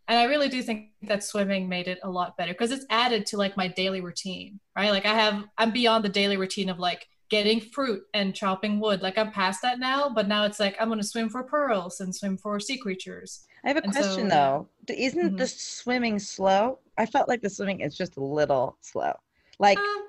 And 0.06 0.18
I 0.18 0.24
really 0.24 0.48
do 0.50 0.60
think 0.62 0.90
that 1.02 1.24
swimming 1.24 1.66
made 1.68 1.88
it 1.88 1.98
a 2.02 2.10
lot 2.10 2.36
better 2.36 2.52
because 2.52 2.72
it's 2.72 2.84
added 2.90 3.24
to 3.26 3.38
like 3.38 3.56
my 3.56 3.68
daily 3.68 4.02
routine, 4.02 4.60
right? 4.76 4.90
Like, 4.90 5.06
I 5.06 5.14
have, 5.14 5.44
I'm 5.56 5.70
beyond 5.70 6.04
the 6.04 6.08
daily 6.10 6.36
routine 6.36 6.68
of 6.68 6.78
like 6.78 7.06
getting 7.30 7.60
fruit 7.60 8.02
and 8.12 8.34
chopping 8.34 8.80
wood. 8.80 9.00
Like, 9.00 9.16
I'm 9.16 9.30
past 9.30 9.62
that 9.62 9.78
now, 9.78 10.10
but 10.10 10.28
now 10.28 10.44
it's 10.44 10.60
like, 10.60 10.76
I'm 10.78 10.88
going 10.88 11.00
to 11.00 11.06
swim 11.06 11.30
for 11.30 11.42
pearls 11.44 12.00
and 12.00 12.14
swim 12.14 12.36
for 12.36 12.60
sea 12.60 12.76
creatures. 12.76 13.46
I 13.64 13.68
have 13.68 13.76
a 13.78 13.84
And 13.84 13.92
question 13.92 14.28
yeah. 14.28 14.34
though. 14.34 14.68
Isn't 14.92 15.34
Mhm. 15.34 15.38
the 15.38 15.46
swimming 15.46 16.18
slow? 16.18 16.80
I 16.98 17.06
felt 17.06 17.28
like 17.28 17.40
the 17.40 17.48
swimming 17.48 17.80
is 17.80 17.96
just 17.96 18.16
a 18.18 18.24
little 18.24 18.76
slow. 18.82 19.14
Like 19.60 19.78
Um, 19.78 20.04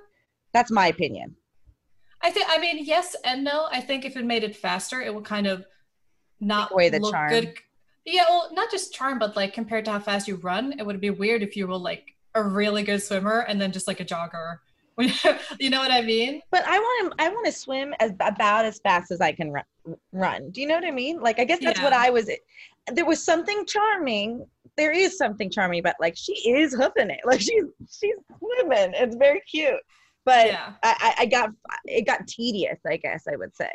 that's 0.53 0.71
my 0.71 0.87
opinion. 0.87 1.35
I 2.23 2.31
think. 2.31 2.47
I 2.49 2.57
mean, 2.57 2.83
yes 2.83 3.15
and 3.23 3.43
no. 3.43 3.67
I 3.71 3.81
think 3.81 4.05
if 4.05 4.17
it 4.17 4.25
made 4.25 4.43
it 4.43 4.55
faster, 4.55 5.01
it 5.01 5.13
would 5.13 5.25
kind 5.25 5.45
of 5.45 5.65
not 6.39 6.71
away 6.71 6.89
the 6.89 6.99
look 6.99 7.13
charm. 7.13 7.29
good. 7.29 7.53
Yeah, 8.05 8.25
well, 8.29 8.49
not 8.53 8.71
just 8.71 8.93
charm, 8.93 9.19
but 9.19 9.35
like 9.35 9.53
compared 9.53 9.85
to 9.85 9.91
how 9.91 9.99
fast 9.99 10.27
you 10.27 10.37
run, 10.37 10.73
it 10.79 10.85
would 10.85 10.99
be 10.99 11.11
weird 11.11 11.43
if 11.43 11.55
you 11.55 11.67
were 11.67 11.77
like 11.77 12.15
a 12.33 12.41
really 12.41 12.81
good 12.81 13.03
swimmer 13.03 13.41
and 13.41 13.61
then 13.61 13.71
just 13.71 13.87
like 13.87 13.99
a 13.99 14.05
jogger. 14.05 14.57
you 15.59 15.69
know 15.69 15.79
what 15.79 15.91
I 15.91 16.01
mean? 16.01 16.41
But 16.51 16.65
I 16.65 16.77
want 16.77 17.11
to 17.11 17.23
I 17.23 17.29
want 17.29 17.45
to 17.45 17.51
swim 17.51 17.93
as 17.99 18.11
about 18.19 18.65
as 18.65 18.79
fast 18.79 19.11
as 19.11 19.21
I 19.21 19.31
can 19.31 19.51
run, 19.51 19.63
run. 20.11 20.49
Do 20.51 20.61
you 20.61 20.67
know 20.67 20.75
what 20.75 20.85
I 20.85 20.91
mean? 20.91 21.21
Like 21.21 21.39
I 21.39 21.43
guess 21.43 21.59
that's 21.59 21.81
what 21.81 21.93
I 21.93 22.09
was 22.09 22.29
there 22.91 23.05
was 23.05 23.23
something 23.23 23.65
charming. 23.65 24.45
There 24.77 24.91
is 24.91 25.17
something 25.17 25.49
charming 25.51 25.79
about 25.79 25.95
like 25.99 26.15
she 26.17 26.33
is 26.49 26.73
hoofing 26.73 27.09
it. 27.09 27.19
Like 27.25 27.41
she's 27.41 27.63
she's 27.89 28.15
swimming. 28.37 28.93
It's 28.95 29.15
very 29.15 29.41
cute. 29.41 29.75
But 30.25 30.47
Yeah. 30.47 30.73
I, 30.83 30.95
I 30.99 31.13
I 31.19 31.25
got 31.25 31.49
it 31.85 32.05
got 32.05 32.27
tedious, 32.27 32.79
I 32.87 32.97
guess 32.97 33.25
I 33.31 33.35
would 33.35 33.55
say. 33.55 33.69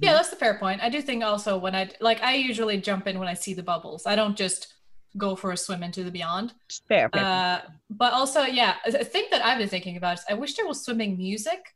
Yeah, 0.00 0.12
that's 0.14 0.30
the 0.30 0.36
fair 0.36 0.58
point. 0.58 0.82
I 0.82 0.88
do 0.88 1.02
think 1.02 1.22
also 1.22 1.58
when 1.58 1.74
I 1.74 1.90
like, 2.00 2.22
I 2.22 2.34
usually 2.36 2.78
jump 2.80 3.06
in 3.06 3.18
when 3.18 3.28
I 3.28 3.34
see 3.34 3.52
the 3.52 3.62
bubbles. 3.62 4.06
I 4.06 4.16
don't 4.16 4.34
just 4.36 4.72
go 5.18 5.36
for 5.36 5.52
a 5.52 5.56
swim 5.56 5.82
into 5.82 6.02
the 6.02 6.10
beyond. 6.10 6.54
Fair, 6.88 7.10
fair. 7.10 7.22
Uh, 7.22 7.60
but 7.90 8.12
also, 8.14 8.42
yeah, 8.42 8.76
a 8.86 9.00
a 9.00 9.04
thing 9.04 9.26
that 9.30 9.44
I've 9.44 9.58
been 9.58 9.68
thinking 9.68 9.96
about 9.98 10.18
is 10.18 10.24
I 10.28 10.34
wish 10.34 10.54
there 10.54 10.66
was 10.66 10.82
swimming 10.84 11.16
music. 11.18 11.74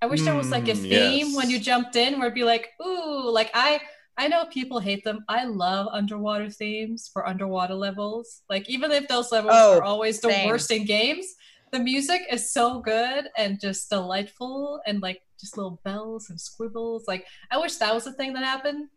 I 0.00 0.06
wish 0.06 0.22
there 0.22 0.34
was 0.34 0.50
like 0.50 0.68
a 0.68 0.72
Mm, 0.72 0.88
theme 0.88 1.34
when 1.34 1.50
you 1.50 1.58
jumped 1.58 1.96
in 1.96 2.14
where 2.14 2.26
it'd 2.26 2.34
be 2.34 2.44
like, 2.44 2.70
ooh, 2.84 3.30
like 3.30 3.50
I 3.54 3.80
I 4.16 4.28
know 4.28 4.44
people 4.46 4.78
hate 4.78 5.02
them. 5.04 5.24
I 5.28 5.44
love 5.44 5.88
underwater 5.90 6.48
themes 6.48 7.10
for 7.12 7.26
underwater 7.26 7.74
levels. 7.74 8.42
Like 8.48 8.68
even 8.70 8.92
if 8.92 9.08
those 9.08 9.32
levels 9.32 9.54
Oh, 9.54 9.78
are 9.78 9.82
always 9.82 10.20
the 10.20 10.28
same. 10.28 10.46
worst 10.46 10.70
in 10.70 10.84
games, 10.84 11.26
the 11.72 11.80
music 11.80 12.22
is 12.30 12.52
so 12.52 12.80
good 12.80 13.26
and 13.36 13.60
just 13.60 13.90
delightful 13.90 14.80
and 14.86 15.00
like 15.02 15.20
just 15.40 15.56
little 15.56 15.80
bells 15.84 16.30
and 16.30 16.38
squibbles. 16.38 17.02
Like 17.08 17.26
I 17.50 17.58
wish 17.58 17.76
that 17.76 17.92
was 17.92 18.04
the 18.04 18.12
thing 18.12 18.32
that 18.34 18.44
happened. 18.44 18.88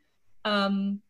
Um 0.45 1.01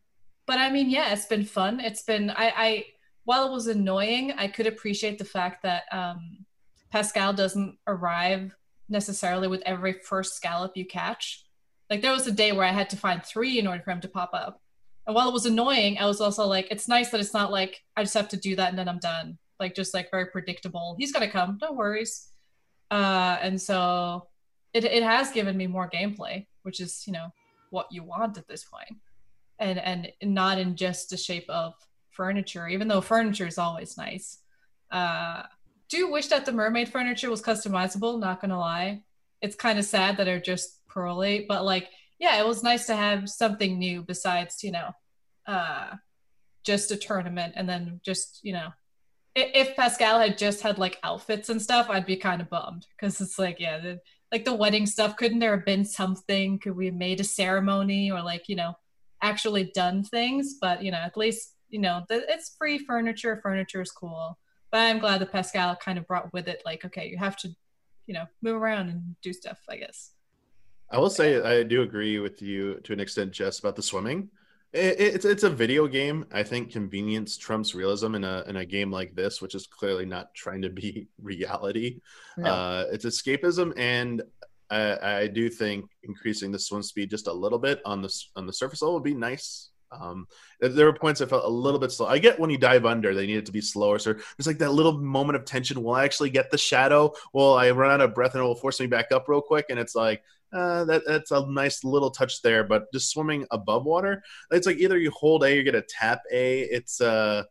but 0.46 0.58
I 0.58 0.70
mean, 0.70 0.88
yeah, 0.88 1.12
it's 1.12 1.26
been 1.26 1.44
fun. 1.44 1.78
It's 1.80 2.02
been 2.02 2.30
I 2.30 2.52
I 2.56 2.84
while 3.24 3.46
it 3.46 3.52
was 3.52 3.66
annoying, 3.66 4.32
I 4.38 4.48
could 4.48 4.66
appreciate 4.66 5.18
the 5.18 5.24
fact 5.26 5.62
that 5.64 5.82
um 5.92 6.46
Pascal 6.90 7.34
doesn't 7.34 7.76
arrive 7.86 8.56
necessarily 8.88 9.48
with 9.48 9.62
every 9.66 9.92
first 9.92 10.34
scallop 10.34 10.72
you 10.74 10.86
catch. 10.86 11.44
Like 11.90 12.02
there 12.02 12.12
was 12.12 12.26
a 12.26 12.32
day 12.32 12.52
where 12.52 12.66
I 12.66 12.72
had 12.72 12.90
to 12.90 12.96
find 12.96 13.24
three 13.24 13.58
in 13.58 13.66
order 13.66 13.82
for 13.82 13.90
him 13.90 14.00
to 14.02 14.08
pop 14.08 14.30
up. 14.32 14.60
And 15.06 15.14
while 15.14 15.28
it 15.28 15.32
was 15.32 15.46
annoying, 15.46 15.98
I 15.98 16.06
was 16.06 16.20
also 16.20 16.46
like, 16.46 16.68
it's 16.70 16.86
nice 16.86 17.10
that 17.10 17.20
it's 17.20 17.32
not 17.32 17.50
like 17.50 17.82
I 17.96 18.02
just 18.02 18.14
have 18.14 18.28
to 18.28 18.36
do 18.36 18.56
that 18.56 18.68
and 18.68 18.78
then 18.78 18.88
I'm 18.88 18.98
done. 18.98 19.38
Like 19.58 19.74
just 19.74 19.94
like 19.94 20.10
very 20.10 20.26
predictable. 20.26 20.96
He's 20.98 21.12
gonna 21.12 21.30
come, 21.30 21.58
no 21.60 21.72
worries. 21.72 22.28
Uh, 22.90 23.38
and 23.40 23.60
so 23.60 24.28
it 24.72 24.84
it 24.84 25.02
has 25.02 25.32
given 25.32 25.56
me 25.56 25.66
more 25.66 25.90
gameplay, 25.90 26.46
which 26.62 26.80
is 26.80 27.04
you 27.06 27.12
know 27.12 27.32
what 27.70 27.88
you 27.90 28.04
want 28.04 28.38
at 28.38 28.46
this 28.48 28.64
point, 28.64 29.00
and 29.58 29.78
and 29.78 30.12
not 30.22 30.58
in 30.58 30.76
just 30.76 31.10
the 31.10 31.16
shape 31.16 31.48
of 31.48 31.74
furniture. 32.10 32.68
Even 32.68 32.86
though 32.86 33.00
furniture 33.00 33.46
is 33.46 33.58
always 33.58 33.96
nice. 33.96 34.38
Uh, 34.90 35.42
do 35.88 36.10
wish 36.10 36.28
that 36.28 36.44
the 36.46 36.52
mermaid 36.52 36.88
furniture 36.88 37.30
was 37.30 37.42
customizable. 37.42 38.20
Not 38.20 38.40
gonna 38.40 38.58
lie, 38.58 39.02
it's 39.40 39.56
kind 39.56 39.78
of 39.78 39.84
sad 39.84 40.16
that 40.16 40.24
they're 40.24 40.40
just 40.40 40.77
pearly, 40.88 41.46
but 41.48 41.64
like 41.64 41.88
yeah, 42.18 42.40
it 42.40 42.46
was 42.46 42.62
nice 42.64 42.86
to 42.86 42.96
have 42.96 43.28
something 43.28 43.78
new 43.78 44.02
besides 44.02 44.62
you 44.62 44.72
know, 44.72 44.90
uh, 45.46 45.94
just 46.64 46.90
a 46.90 46.96
tournament 46.96 47.54
and 47.56 47.68
then 47.68 48.00
just 48.04 48.40
you 48.42 48.52
know, 48.52 48.70
if 49.34 49.76
Pascal 49.76 50.18
had 50.18 50.38
just 50.38 50.62
had 50.62 50.78
like 50.78 50.98
outfits 51.02 51.48
and 51.48 51.60
stuff, 51.60 51.88
I'd 51.88 52.06
be 52.06 52.16
kind 52.16 52.40
of 52.40 52.50
bummed 52.50 52.86
because 52.96 53.20
it's 53.20 53.38
like, 53.38 53.60
yeah, 53.60 53.78
the, 53.78 54.00
like 54.32 54.44
the 54.44 54.54
wedding 54.54 54.86
stuff. 54.86 55.16
Couldn't 55.16 55.38
there 55.38 55.56
have 55.56 55.64
been 55.64 55.84
something? 55.84 56.58
Could 56.58 56.76
we 56.76 56.86
have 56.86 56.94
made 56.94 57.20
a 57.20 57.24
ceremony 57.24 58.10
or 58.10 58.22
like 58.22 58.48
you 58.48 58.56
know 58.56 58.74
actually 59.22 59.70
done 59.74 60.02
things? 60.02 60.56
But 60.60 60.82
you 60.82 60.90
know, 60.90 60.98
at 60.98 61.16
least 61.16 61.54
you 61.68 61.80
know 61.80 62.02
the, 62.08 62.24
it's 62.28 62.54
free 62.58 62.78
furniture. 62.78 63.40
Furniture 63.42 63.82
is 63.82 63.90
cool. 63.90 64.38
But 64.70 64.80
I'm 64.80 64.98
glad 64.98 65.20
that 65.20 65.32
Pascal 65.32 65.76
kind 65.76 65.98
of 65.98 66.06
brought 66.06 66.32
with 66.34 66.46
it 66.46 66.60
like, 66.66 66.84
okay, 66.84 67.08
you 67.08 67.16
have 67.16 67.38
to, 67.38 67.48
you 68.06 68.12
know, 68.12 68.26
move 68.42 68.60
around 68.60 68.90
and 68.90 69.16
do 69.22 69.32
stuff. 69.32 69.58
I 69.68 69.76
guess. 69.76 70.12
I 70.90 70.98
will 70.98 71.10
say 71.10 71.40
I 71.40 71.62
do 71.62 71.82
agree 71.82 72.18
with 72.18 72.40
you 72.40 72.80
to 72.84 72.92
an 72.92 73.00
extent, 73.00 73.32
Jess, 73.32 73.58
about 73.58 73.76
the 73.76 73.82
swimming. 73.82 74.30
It, 74.72 75.00
it's 75.00 75.24
it's 75.24 75.44
a 75.44 75.50
video 75.50 75.86
game. 75.86 76.26
I 76.32 76.42
think 76.42 76.72
convenience 76.72 77.36
trumps 77.36 77.74
realism 77.74 78.14
in 78.14 78.24
a 78.24 78.44
in 78.46 78.56
a 78.56 78.66
game 78.66 78.90
like 78.90 79.14
this, 79.14 79.40
which 79.40 79.54
is 79.54 79.66
clearly 79.66 80.06
not 80.06 80.34
trying 80.34 80.62
to 80.62 80.70
be 80.70 81.08
reality. 81.22 82.00
No. 82.36 82.50
Uh, 82.50 82.84
it's 82.90 83.04
escapism, 83.04 83.72
and 83.76 84.22
I, 84.70 85.20
I 85.20 85.26
do 85.26 85.48
think 85.48 85.90
increasing 86.02 86.52
the 86.52 86.58
swim 86.58 86.82
speed 86.82 87.10
just 87.10 87.26
a 87.26 87.32
little 87.32 87.58
bit 87.58 87.80
on 87.84 88.02
the 88.02 88.14
on 88.36 88.46
the 88.46 88.52
surface 88.52 88.82
level 88.82 88.94
would 88.94 89.04
be 89.04 89.14
nice. 89.14 89.70
Um, 89.90 90.26
there 90.60 90.84
were 90.84 90.92
points 90.92 91.22
I 91.22 91.26
felt 91.26 91.44
a 91.44 91.48
little 91.48 91.80
bit 91.80 91.92
slow. 91.92 92.06
I 92.06 92.18
get 92.18 92.38
when 92.38 92.50
you 92.50 92.58
dive 92.58 92.84
under, 92.84 93.14
they 93.14 93.26
need 93.26 93.38
it 93.38 93.46
to 93.46 93.52
be 93.52 93.62
slower. 93.62 93.98
So 93.98 94.12
there's 94.12 94.46
like 94.46 94.58
that 94.58 94.72
little 94.72 94.98
moment 94.98 95.36
of 95.36 95.46
tension. 95.46 95.82
Will 95.82 95.94
I 95.94 96.04
actually 96.04 96.28
get 96.28 96.50
the 96.50 96.58
shadow? 96.58 97.14
Will 97.32 97.54
I 97.54 97.70
run 97.70 97.90
out 97.90 98.02
of 98.02 98.14
breath 98.14 98.34
and 98.34 98.42
it 98.42 98.46
will 98.46 98.54
force 98.54 98.80
me 98.80 98.86
back 98.86 99.12
up 99.12 99.28
real 99.28 99.40
quick? 99.40 99.66
And 99.70 99.78
it's 99.78 99.94
like, 99.94 100.22
uh, 100.52 100.84
that 100.84 101.02
that's 101.06 101.30
a 101.30 101.46
nice 101.46 101.84
little 101.84 102.10
touch 102.10 102.42
there. 102.42 102.64
But 102.64 102.92
just 102.92 103.10
swimming 103.10 103.46
above 103.50 103.84
water, 103.84 104.22
it's 104.50 104.66
like 104.66 104.78
either 104.78 104.98
you 104.98 105.10
hold 105.10 105.44
A, 105.44 105.54
you 105.54 105.62
get 105.62 105.74
a 105.74 105.84
tap 105.88 106.22
A. 106.32 106.60
It's 106.60 107.00
uh, 107.00 107.44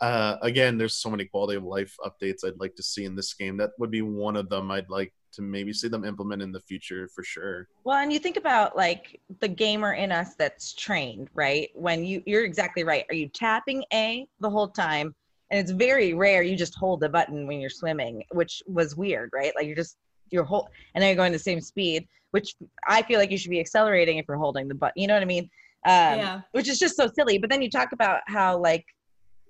uh, 0.00 0.36
again, 0.42 0.78
there's 0.78 0.94
so 0.94 1.10
many 1.10 1.24
quality 1.24 1.56
of 1.56 1.64
life 1.64 1.96
updates 2.04 2.44
I'd 2.44 2.60
like 2.60 2.74
to 2.76 2.82
see 2.82 3.04
in 3.04 3.16
this 3.16 3.34
game. 3.34 3.56
That 3.56 3.70
would 3.78 3.90
be 3.90 4.02
one 4.02 4.36
of 4.36 4.48
them. 4.48 4.70
I'd 4.70 4.90
like 4.90 5.12
to 5.32 5.42
maybe 5.42 5.72
see 5.72 5.88
them 5.88 6.04
implement 6.04 6.42
in 6.42 6.52
the 6.52 6.60
future 6.60 7.08
for 7.14 7.22
sure. 7.22 7.68
Well, 7.84 7.98
and 7.98 8.12
you 8.12 8.18
think 8.18 8.36
about 8.36 8.76
like 8.76 9.20
the 9.40 9.48
gamer 9.48 9.94
in 9.94 10.12
us 10.12 10.34
that's 10.34 10.72
trained, 10.74 11.28
right? 11.34 11.70
When 11.74 12.04
you 12.04 12.22
you're 12.26 12.44
exactly 12.44 12.84
right. 12.84 13.04
Are 13.08 13.14
you 13.14 13.28
tapping 13.28 13.84
A 13.92 14.26
the 14.40 14.50
whole 14.50 14.68
time? 14.68 15.14
And 15.50 15.58
it's 15.58 15.70
very 15.70 16.12
rare 16.12 16.42
you 16.42 16.56
just 16.56 16.74
hold 16.74 17.00
the 17.00 17.08
button 17.08 17.46
when 17.46 17.58
you're 17.58 17.70
swimming, 17.70 18.22
which 18.32 18.62
was 18.66 18.96
weird, 18.96 19.30
right? 19.32 19.52
Like 19.56 19.66
you're 19.66 19.76
just 19.76 19.96
you're 20.30 20.44
hold 20.44 20.68
and 20.94 21.02
then 21.02 21.08
you're 21.08 21.16
going 21.16 21.32
the 21.32 21.38
same 21.38 21.60
speed, 21.60 22.06
which 22.30 22.54
I 22.86 23.02
feel 23.02 23.18
like 23.18 23.30
you 23.30 23.38
should 23.38 23.50
be 23.50 23.60
accelerating 23.60 24.18
if 24.18 24.26
you're 24.28 24.36
holding 24.36 24.68
the 24.68 24.74
butt. 24.74 24.92
You 24.96 25.06
know 25.06 25.14
what 25.14 25.22
I 25.22 25.26
mean? 25.26 25.50
Um, 25.86 26.18
yeah. 26.18 26.40
which 26.52 26.68
is 26.68 26.78
just 26.78 26.96
so 26.96 27.08
silly. 27.14 27.38
But 27.38 27.50
then 27.50 27.62
you 27.62 27.70
talk 27.70 27.92
about 27.92 28.20
how 28.26 28.58
like 28.58 28.84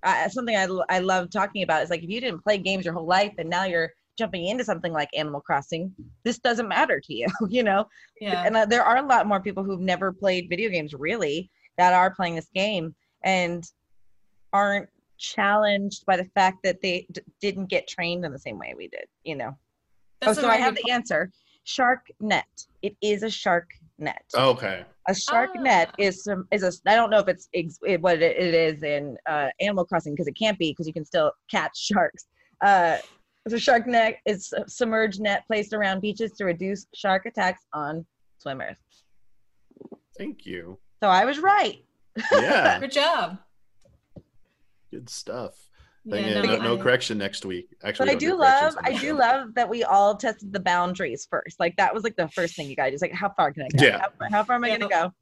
uh, 0.02 0.28
something 0.28 0.56
I, 0.56 0.64
l- 0.64 0.84
I 0.88 1.00
love 1.00 1.30
talking 1.30 1.62
about 1.62 1.82
is 1.82 1.90
like 1.90 2.02
if 2.02 2.10
you 2.10 2.20
didn't 2.20 2.42
play 2.42 2.58
games 2.58 2.84
your 2.84 2.94
whole 2.94 3.06
life 3.06 3.34
and 3.38 3.48
now 3.48 3.64
you're 3.64 3.90
jumping 4.16 4.46
into 4.46 4.64
something 4.64 4.92
like 4.92 5.08
Animal 5.16 5.40
Crossing, 5.40 5.92
this 6.24 6.38
doesn't 6.38 6.68
matter 6.68 7.00
to 7.00 7.14
you, 7.14 7.26
you 7.48 7.62
know? 7.62 7.86
Yeah. 8.20 8.42
And 8.44 8.56
uh, 8.56 8.66
there 8.66 8.82
are 8.82 8.98
a 8.98 9.06
lot 9.06 9.26
more 9.26 9.40
people 9.40 9.64
who've 9.64 9.80
never 9.80 10.12
played 10.12 10.48
video 10.48 10.70
games 10.70 10.92
really 10.94 11.50
that 11.78 11.92
are 11.92 12.14
playing 12.14 12.34
this 12.34 12.50
game 12.54 12.94
and 13.24 13.64
aren't 14.52 14.88
challenged 15.18 16.04
by 16.06 16.16
the 16.16 16.24
fact 16.34 16.58
that 16.64 16.80
they 16.82 17.06
d- 17.12 17.20
didn't 17.40 17.66
get 17.66 17.88
trained 17.88 18.24
in 18.24 18.32
the 18.32 18.38
same 18.38 18.58
way 18.58 18.74
we 18.76 18.88
did, 18.88 19.06
you 19.24 19.36
know? 19.36 19.56
That's 20.20 20.38
oh, 20.38 20.42
so 20.42 20.48
I 20.48 20.56
have 20.56 20.74
good 20.74 20.84
the 20.84 20.92
answer. 20.92 21.30
Shark 21.68 22.06
net. 22.18 22.46
It 22.80 22.96
is 23.02 23.22
a 23.22 23.28
shark 23.28 23.68
net. 23.98 24.24
Okay. 24.34 24.86
A 25.06 25.14
shark 25.14 25.50
net 25.54 25.90
Ah. 25.92 25.96
is 25.98 26.24
some 26.24 26.48
is 26.50 26.62
a 26.62 26.72
I 26.90 26.96
don't 26.96 27.10
know 27.10 27.18
if 27.18 27.28
it's 27.28 27.50
ex, 27.52 27.78
it, 27.86 28.00
what 28.00 28.22
it, 28.22 28.36
it 28.38 28.54
is 28.54 28.82
in 28.82 29.18
uh, 29.28 29.48
Animal 29.60 29.84
Crossing 29.84 30.14
because 30.14 30.26
it 30.28 30.32
can't 30.32 30.58
be 30.58 30.70
because 30.70 30.86
you 30.86 30.94
can 30.94 31.04
still 31.04 31.30
catch 31.50 31.76
sharks. 31.78 32.28
Uh, 32.64 32.96
the 33.44 33.58
shark 33.58 33.86
net 33.86 34.16
is 34.24 34.50
a 34.54 34.66
submerged 34.66 35.20
net 35.20 35.44
placed 35.46 35.74
around 35.74 36.00
beaches 36.00 36.32
to 36.38 36.46
reduce 36.46 36.86
shark 36.94 37.26
attacks 37.26 37.66
on 37.74 38.06
swimmers. 38.38 38.78
Thank 40.16 40.46
you. 40.46 40.78
So 41.02 41.10
I 41.10 41.26
was 41.26 41.38
right. 41.38 41.84
Yeah. 42.32 42.80
Good 42.80 42.92
job. 42.92 43.38
Good 44.90 45.10
stuff. 45.10 45.67
Yeah, 46.10 46.40
Thing 46.40 46.50
no, 46.50 46.56
no, 46.56 46.62
no 46.62 46.74
I- 46.78 46.82
correction 46.82 47.18
next 47.18 47.44
week. 47.44 47.68
Actually, 47.84 48.06
But 48.06 48.14
I 48.14 48.18
do 48.18 48.34
love 48.38 48.76
I 48.82 48.92
the 48.92 48.98
do 48.98 49.12
love 49.18 49.54
that 49.54 49.68
we 49.68 49.84
all 49.84 50.16
tested 50.16 50.52
the 50.52 50.60
boundaries 50.60 51.26
first. 51.30 51.60
Like 51.60 51.76
that 51.76 51.92
was 51.94 52.02
like 52.04 52.16
the 52.16 52.28
first 52.28 52.56
thing 52.56 52.68
you 52.68 52.76
guys. 52.76 52.92
It's 52.92 53.02
like 53.02 53.12
how 53.12 53.28
far 53.30 53.52
can 53.52 53.64
I 53.64 53.68
go? 53.76 53.84
Yeah. 53.84 53.98
How, 54.00 54.08
far- 54.18 54.28
how 54.30 54.44
far 54.44 54.56
am 54.56 54.64
I 54.64 54.68
Yeah, 54.68 54.78
gonna 54.78 54.88
but- 54.88 55.02
go? 55.08 55.14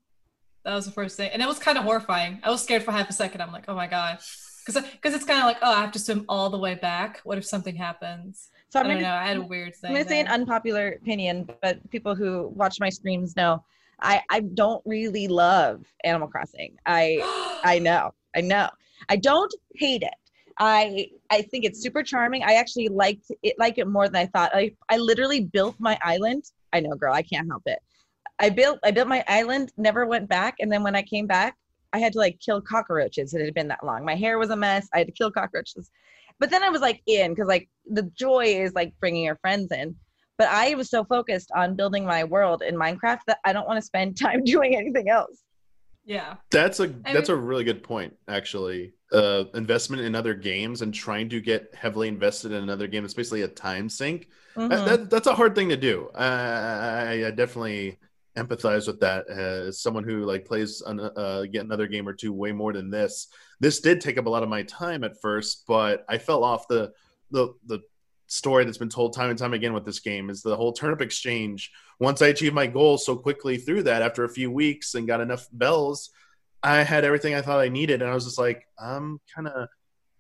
That 0.65 0.75
was 0.75 0.85
the 0.85 0.91
first 0.93 1.17
thing, 1.17 1.31
and 1.33 1.41
it 1.41 1.47
was 1.47 1.61
kind 1.61 1.79
of 1.79 1.85
horrifying. 1.85 2.41
I 2.43 2.51
was 2.51 2.61
scared 2.61 2.83
for 2.83 2.91
half 2.91 3.09
a 3.09 3.13
second. 3.13 3.41
I'm 3.41 3.53
like, 3.53 3.67
oh 3.69 3.77
my 3.77 3.87
god, 3.87 4.19
because 4.67 4.83
because 4.91 5.15
it's 5.15 5.25
kind 5.25 5.39
of 5.39 5.45
like, 5.45 5.59
oh, 5.63 5.73
I 5.73 5.81
have 5.81 5.93
to 5.93 5.99
swim 6.01 6.25
all 6.29 6.51
the 6.51 6.59
way 6.59 6.75
back. 6.75 7.21
What 7.23 7.39
if 7.39 7.45
something 7.47 7.77
happens? 7.77 8.49
So 8.71 8.81
I 8.81 8.83
I'm 8.83 8.89
don't 8.89 8.97
gonna 8.97 9.09
know. 9.09 9.15
I 9.15 9.27
had 9.29 9.37
a 9.37 9.43
weird 9.43 9.77
thing. 9.77 9.91
I'm 9.91 9.97
gonna 9.97 10.09
say 10.09 10.19
an 10.21 10.27
unpopular 10.27 10.89
opinion, 11.01 11.49
but 11.63 11.79
people 11.91 12.17
who 12.17 12.49
watch 12.49 12.81
my 12.81 12.89
streams 12.89 13.37
know 13.37 13.63
I 14.01 14.23
I 14.29 14.41
don't 14.41 14.83
really 14.85 15.29
love 15.29 15.85
Animal 16.03 16.27
Crossing. 16.27 16.77
I 16.85 17.21
I 17.63 17.79
know, 17.89 18.13
I 18.35 18.41
know. 18.41 18.69
I 19.09 19.17
don't 19.17 19.55
hate 19.77 20.03
it. 20.03 20.15
I 20.59 21.09
I 21.31 21.43
think 21.43 21.65
it's 21.65 21.83
super 21.83 22.03
charming. 22.03 22.43
I 22.43 22.55
actually 22.55 22.89
liked 22.89 23.31
it 23.43 23.57
like 23.59 23.79
it 23.79 23.87
more 23.87 24.09
than 24.09 24.17
I 24.17 24.27
thought. 24.27 24.55
I 24.55 24.73
I 24.89 24.97
literally 24.97 25.41
built 25.41 25.77
my 25.79 25.99
island. 26.03 26.45
I 26.73 26.81
know, 26.81 26.95
girl, 26.95 27.13
I 27.13 27.23
can't 27.23 27.49
help 27.49 27.63
it. 27.67 27.79
I 28.39 28.51
built 28.51 28.79
I 28.85 28.91
built 28.91 29.09
my 29.09 29.25
island, 29.29 29.73
never 29.77 30.07
went 30.07 30.29
back, 30.29 30.57
and 30.61 30.71
then 30.71 30.83
when 30.83 30.97
I 30.97 31.03
came 31.03 31.27
back, 31.27 31.57
I 31.93 31.99
had 31.99 32.13
to 32.15 32.19
like 32.19 32.39
kill 32.41 32.61
cockroaches. 32.61 33.35
It 33.35 33.45
had 33.45 33.55
been 33.55 33.69
that 33.69 33.85
long. 33.85 34.05
My 34.05 34.15
hair 34.15 34.39
was 34.39 34.51
a 34.51 34.57
mess. 34.57 34.89
I 34.95 34.99
had 34.99 35.07
to 35.07 35.13
kill 35.13 35.31
cockroaches. 35.31 35.91
But 36.39 36.51
then 36.51 36.63
I 36.63 36.69
was 36.69 36.81
like 36.81 37.03
in 37.07 37.33
because 37.33 37.49
like 37.49 37.69
the 37.87 38.03
joy 38.15 38.45
is 38.45 38.75
like 38.75 38.93
bringing 39.01 39.25
your 39.25 39.37
friends 39.37 39.73
in. 39.73 39.97
But 40.39 40.49
I 40.49 40.75
was 40.75 40.91
so 40.91 41.05
focused 41.05 41.51
on 41.57 41.77
building 41.77 42.05
my 42.05 42.25
world 42.25 42.63
in 42.63 42.77
Minecraft 42.77 43.21
that 43.27 43.39
I 43.47 43.55
don't 43.55 43.67
want 43.67 43.79
to 43.79 43.87
spend 43.87 44.17
time 44.21 44.45
doing 44.45 44.77
anything 44.77 45.09
else. 45.09 45.43
yeah. 46.05 46.37
That's 46.51 46.81
a 46.81 46.95
I 47.05 47.13
that's 47.13 47.31
a 47.31 47.37
really 47.37 47.65
good 47.65 47.83
point, 47.83 48.17
actually. 48.29 48.93
Uh, 49.13 49.45
investment 49.55 50.03
in 50.03 50.17
other 50.17 50.35
games 50.35 50.83
and 50.83 50.93
trying 50.93 51.29
to 51.29 51.41
get 51.41 51.73
heavily 51.75 52.09
invested 52.09 52.51
in 52.51 52.63
another 52.63 52.89
game. 52.89 53.05
It's 53.05 53.15
basically 53.15 53.43
a 53.43 53.49
time 53.49 53.89
sink. 53.89 54.29
Mhm. 54.57 54.69
That, 54.69 54.87
that, 54.87 55.11
that's 55.11 55.27
a 55.29 55.35
hard 55.35 55.55
thing 55.55 55.69
to 55.69 55.77
do. 55.77 56.11
I, 56.13 56.27
I, 56.27 57.27
I 57.29 57.31
definitely 57.31 57.99
empathize 58.37 58.89
with 58.89 58.99
that 59.01 59.29
as 59.29 59.81
someone 59.81 60.03
who 60.03 60.25
like 60.25 60.45
plays 60.45 60.83
an, 60.83 60.99
uh, 60.99 61.45
get 61.51 61.65
another 61.65 61.87
game 61.87 62.09
or 62.09 62.13
two 62.15 62.33
way 62.33 62.51
more 62.51 62.73
than 62.73 62.91
this. 62.91 63.29
This 63.61 63.81
did 63.81 64.01
take 64.01 64.19
up 64.19 64.27
a 64.27 64.31
lot 64.31 64.43
of 64.43 64.49
my 64.49 64.65
time 64.65 65.05
at 65.05 65.21
first, 65.21 65.65
but 65.69 66.05
I 66.09 66.19
fell 66.19 66.43
off 66.43 66.67
the 66.69 66.93
the 67.31 67.55
the 67.67 67.81
story 68.27 68.65
that's 68.65 68.77
been 68.79 68.89
told 68.89 69.15
time 69.15 69.31
and 69.31 69.39
time 69.39 69.55
again 69.55 69.73
with 69.73 69.85
this 69.85 70.01
game 70.01 70.31
is 70.31 70.43
the 70.43 70.57
whole 70.57 70.73
turnip 70.73 71.01
exchange. 71.01 71.71
Once 72.01 72.23
I 72.23 72.27
achieved 72.27 72.57
my 72.57 72.67
goal 72.67 72.99
so 72.99 73.15
quickly 73.15 73.57
through 73.57 73.85
that 73.85 74.03
after 74.03 74.25
a 74.25 74.29
few 74.29 74.51
weeks 74.51 74.95
and 74.97 75.07
got 75.07 75.21
enough 75.21 75.47
bells, 75.53 76.11
I 76.67 76.83
had 76.83 77.05
everything 77.05 77.35
I 77.35 77.43
thought 77.43 77.61
I 77.61 77.69
needed, 77.69 78.03
and 78.03 78.11
I 78.11 78.15
was 78.15 78.25
just 78.25 78.39
like, 78.39 78.67
I'm 78.79 79.21
kind 79.35 79.49
of. 79.49 79.69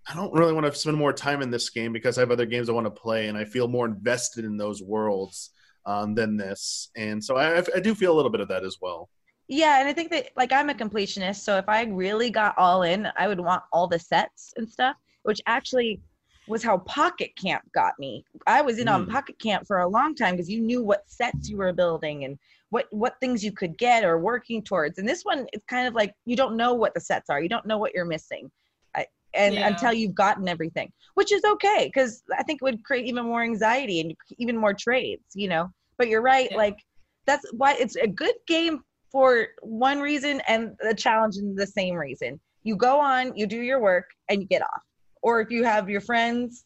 I 0.08 0.14
don't 0.14 0.32
really 0.32 0.52
want 0.52 0.64
to 0.66 0.72
spend 0.78 0.96
more 0.96 1.12
time 1.12 1.42
in 1.42 1.50
this 1.50 1.68
game 1.68 1.92
because 1.92 2.16
I 2.16 2.20
have 2.20 2.30
other 2.30 2.46
games 2.46 2.68
I 2.68 2.72
want 2.72 2.86
to 2.86 2.92
play, 2.92 3.26
and 3.26 3.36
I 3.36 3.44
feel 3.44 3.66
more 3.66 3.86
invested 3.86 4.44
in 4.44 4.56
those 4.56 4.80
worlds 4.80 5.50
um, 5.84 6.14
than 6.14 6.36
this. 6.36 6.90
And 6.96 7.22
so 7.22 7.36
I, 7.36 7.58
I 7.74 7.80
do 7.80 7.92
feel 7.92 8.12
a 8.12 8.16
little 8.16 8.30
bit 8.30 8.40
of 8.40 8.46
that 8.46 8.64
as 8.64 8.76
well. 8.80 9.08
Yeah, 9.48 9.80
and 9.80 9.88
I 9.88 9.92
think 9.92 10.10
that 10.12 10.28
like 10.36 10.52
I'm 10.52 10.70
a 10.70 10.74
completionist, 10.74 11.40
so 11.42 11.56
if 11.58 11.68
I 11.68 11.82
really 11.84 12.30
got 12.30 12.54
all 12.56 12.82
in, 12.82 13.08
I 13.16 13.26
would 13.26 13.40
want 13.40 13.64
all 13.72 13.88
the 13.88 13.98
sets 13.98 14.52
and 14.56 14.68
stuff, 14.68 14.94
which 15.24 15.40
actually 15.46 16.00
was 16.46 16.62
how 16.62 16.78
Pocket 16.78 17.32
Camp 17.36 17.62
got 17.74 17.94
me. 17.98 18.24
I 18.46 18.62
was 18.62 18.78
in 18.78 18.86
on 18.86 19.06
Mm. 19.06 19.10
Pocket 19.10 19.40
Camp 19.40 19.66
for 19.66 19.78
a 19.80 19.88
long 19.88 20.14
time 20.14 20.34
because 20.34 20.48
you 20.48 20.60
knew 20.60 20.84
what 20.84 21.02
sets 21.10 21.48
you 21.48 21.56
were 21.56 21.72
building 21.72 22.24
and 22.24 22.38
what 22.70 22.86
what 22.90 23.14
things 23.20 23.44
you 23.44 23.52
could 23.52 23.76
get 23.78 24.04
or 24.04 24.18
working 24.18 24.62
towards. 24.62 24.98
And 24.98 25.08
this 25.08 25.22
one, 25.22 25.46
it's 25.52 25.64
kind 25.66 25.86
of 25.86 25.94
like 25.94 26.12
you 26.24 26.36
don't 26.36 26.56
know 26.56 26.74
what 26.74 26.94
the 26.94 27.00
sets 27.00 27.30
are. 27.30 27.40
You 27.40 27.48
don't 27.48 27.66
know 27.66 27.78
what 27.78 27.94
you're 27.94 28.04
missing, 28.04 28.50
I, 28.94 29.06
and 29.34 29.54
Yeah. 29.54 29.68
until 29.68 29.92
you've 29.92 30.14
gotten 30.14 30.48
everything, 30.48 30.92
which 31.14 31.32
is 31.32 31.42
okay 31.44 31.90
because 31.92 32.22
I 32.36 32.42
think 32.42 32.60
it 32.60 32.64
would 32.64 32.84
create 32.84 33.06
even 33.06 33.24
more 33.26 33.42
anxiety 33.42 34.00
and 34.00 34.14
even 34.38 34.56
more 34.56 34.74
trades. 34.74 35.24
You 35.34 35.48
know, 35.48 35.68
but 35.98 36.08
you're 36.08 36.22
right. 36.22 36.48
Yeah. 36.50 36.56
Like 36.56 36.78
that's 37.26 37.44
why 37.52 37.74
it's 37.74 37.96
a 37.96 38.06
good 38.06 38.34
game 38.46 38.82
for 39.12 39.48
one 39.62 40.00
reason 40.00 40.42
and 40.48 40.72
the 40.80 40.94
challenge 40.94 41.36
in 41.36 41.54
the 41.54 41.66
same 41.66 41.94
reason. 41.94 42.40
You 42.64 42.76
go 42.76 43.00
on, 43.00 43.36
you 43.36 43.46
do 43.46 43.60
your 43.60 43.80
work, 43.80 44.06
and 44.28 44.40
you 44.42 44.48
get 44.48 44.62
off. 44.62 44.82
Or 45.22 45.40
if 45.40 45.50
you 45.50 45.64
have 45.64 45.88
your 45.88 46.00
friends, 46.00 46.64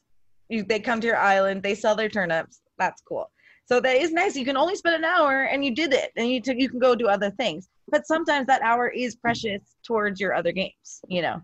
you, 0.48 0.64
they 0.64 0.80
come 0.80 1.00
to 1.00 1.06
your 1.06 1.18
island, 1.18 1.62
they 1.62 1.74
sell 1.74 1.94
their 1.94 2.08
turnips. 2.08 2.60
That's 2.78 3.02
cool. 3.02 3.30
So 3.70 3.78
that 3.78 3.96
is 3.98 4.10
nice. 4.10 4.34
You 4.34 4.44
can 4.44 4.56
only 4.56 4.74
spend 4.74 4.96
an 4.96 5.04
hour, 5.04 5.42
and 5.42 5.64
you 5.64 5.72
did 5.72 5.92
it, 5.92 6.10
and 6.16 6.28
you 6.28 6.40
took, 6.42 6.58
you 6.58 6.68
can 6.68 6.80
go 6.80 6.96
do 6.96 7.06
other 7.06 7.30
things. 7.30 7.68
But 7.88 8.04
sometimes 8.04 8.48
that 8.48 8.62
hour 8.62 8.88
is 8.88 9.14
precious 9.14 9.62
towards 9.84 10.20
your 10.20 10.34
other 10.34 10.50
games. 10.50 11.00
You 11.06 11.22
know. 11.22 11.40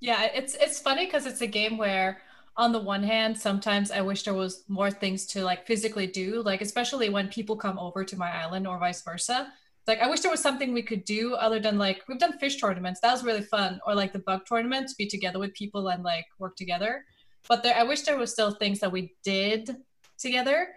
Yeah, 0.00 0.24
it's 0.34 0.56
it's 0.56 0.80
funny 0.80 1.04
because 1.06 1.26
it's 1.26 1.40
a 1.40 1.46
game 1.46 1.78
where 1.78 2.22
on 2.56 2.72
the 2.72 2.80
one 2.80 3.04
hand, 3.04 3.38
sometimes 3.38 3.92
I 3.92 4.00
wish 4.00 4.24
there 4.24 4.34
was 4.34 4.64
more 4.66 4.90
things 4.90 5.24
to 5.26 5.44
like 5.44 5.64
physically 5.64 6.08
do, 6.08 6.42
like 6.42 6.60
especially 6.60 7.08
when 7.08 7.28
people 7.28 7.56
come 7.56 7.78
over 7.78 8.02
to 8.04 8.16
my 8.16 8.30
island 8.42 8.66
or 8.66 8.80
vice 8.80 9.02
versa. 9.02 9.52
like 9.86 10.00
I 10.00 10.08
wish 10.08 10.20
there 10.20 10.30
was 10.30 10.42
something 10.42 10.74
we 10.74 10.82
could 10.82 11.04
do 11.04 11.34
other 11.34 11.60
than 11.60 11.78
like 11.78 12.02
we've 12.08 12.18
done 12.18 12.36
fish 12.38 12.56
tournaments. 12.60 12.98
That 13.00 13.12
was 13.12 13.22
really 13.22 13.42
fun, 13.42 13.80
or 13.86 13.94
like 13.94 14.12
the 14.12 14.24
bug 14.30 14.40
tournament 14.44 14.88
to 14.88 14.94
be 14.98 15.06
together 15.06 15.38
with 15.38 15.54
people 15.54 15.86
and 15.86 16.02
like 16.02 16.26
work 16.40 16.56
together. 16.56 17.04
But 17.48 17.62
there, 17.62 17.76
I 17.76 17.84
wish 17.84 18.02
there 18.02 18.18
was 18.18 18.32
still 18.32 18.50
things 18.50 18.80
that 18.80 18.90
we 18.90 19.14
did 19.22 19.76
together. 20.18 20.68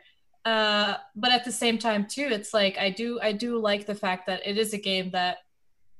Uh, 0.46 0.96
but 1.16 1.32
at 1.32 1.44
the 1.44 1.52
same 1.52 1.78
time 1.78 2.06
too, 2.06 2.28
it's 2.32 2.54
like 2.54 2.78
I 2.78 2.92
do 2.92 3.20
I 3.22 3.32
do 3.32 3.58
like 3.60 3.86
the 3.86 3.96
fact 3.96 4.28
that 4.28 4.42
it 4.46 4.58
is 4.58 4.74
a 4.74 4.78
game 4.78 5.10
that 5.12 5.40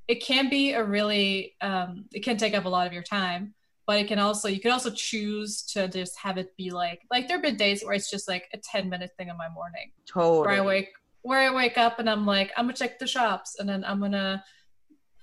it 0.08 0.24
can 0.24 0.50
be 0.50 0.74
a 0.74 0.84
really 0.84 1.56
um, 1.62 2.06
it 2.14 2.24
can 2.24 2.38
take 2.38 2.54
up 2.54 2.66
a 2.66 2.70
lot 2.70 2.86
of 2.86 2.94
your 2.94 3.04
time 3.04 3.54
but 3.88 4.00
it 4.00 4.08
can 4.08 4.18
also 4.18 4.48
you 4.48 4.60
can 4.60 4.72
also 4.72 4.90
choose 4.90 5.62
to 5.62 5.88
just 5.88 6.18
have 6.18 6.40
it 6.40 6.56
be 6.58 6.72
like 6.72 7.02
like 7.12 7.28
there 7.28 7.38
have 7.38 7.44
been 7.44 7.56
days 7.56 7.84
where 7.84 7.94
it's 7.94 8.10
just 8.10 8.28
like 8.28 8.50
a 8.52 8.58
10 8.58 8.90
minute 8.90 9.12
thing 9.16 9.30
in 9.30 9.38
my 9.38 9.48
morning 9.50 9.92
Totally. 10.08 10.48
where 10.48 10.56
I 10.56 10.62
wake 10.62 10.90
where 11.26 11.40
I 11.40 11.52
wake 11.52 11.80
up 11.80 11.98
and 11.98 12.08
I'm 12.08 12.24
like, 12.24 12.52
I'm 12.56 12.66
gonna 12.66 12.74
check 12.74 13.00
the 13.00 13.08
shops 13.08 13.56
and 13.58 13.68
then 13.68 13.84
I'm 13.84 14.00
gonna 14.00 14.44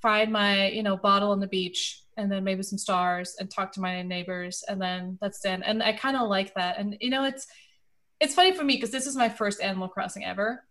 find 0.02 0.32
my, 0.32 0.68
you 0.68 0.82
know, 0.82 0.96
bottle 0.96 1.30
on 1.30 1.38
the 1.38 1.46
beach 1.46 2.02
and 2.16 2.30
then 2.30 2.42
maybe 2.42 2.64
some 2.64 2.76
stars 2.76 3.36
and 3.38 3.48
talk 3.48 3.70
to 3.72 3.80
my 3.80 4.02
neighbors 4.02 4.64
and 4.68 4.82
then 4.82 5.16
that's 5.22 5.38
then 5.40 5.62
and 5.62 5.80
I 5.80 5.92
kind 5.92 6.16
of 6.16 6.28
like 6.28 6.54
that. 6.54 6.76
And 6.78 6.96
you 7.00 7.08
know, 7.08 7.22
it's 7.22 7.46
it's 8.22 8.34
funny 8.34 8.52
for 8.54 8.64
me 8.64 8.76
because 8.76 8.90
this 8.90 9.06
is 9.06 9.16
my 9.16 9.28
first 9.28 9.60
Animal 9.60 9.88
Crossing 9.88 10.24
ever, 10.24 10.64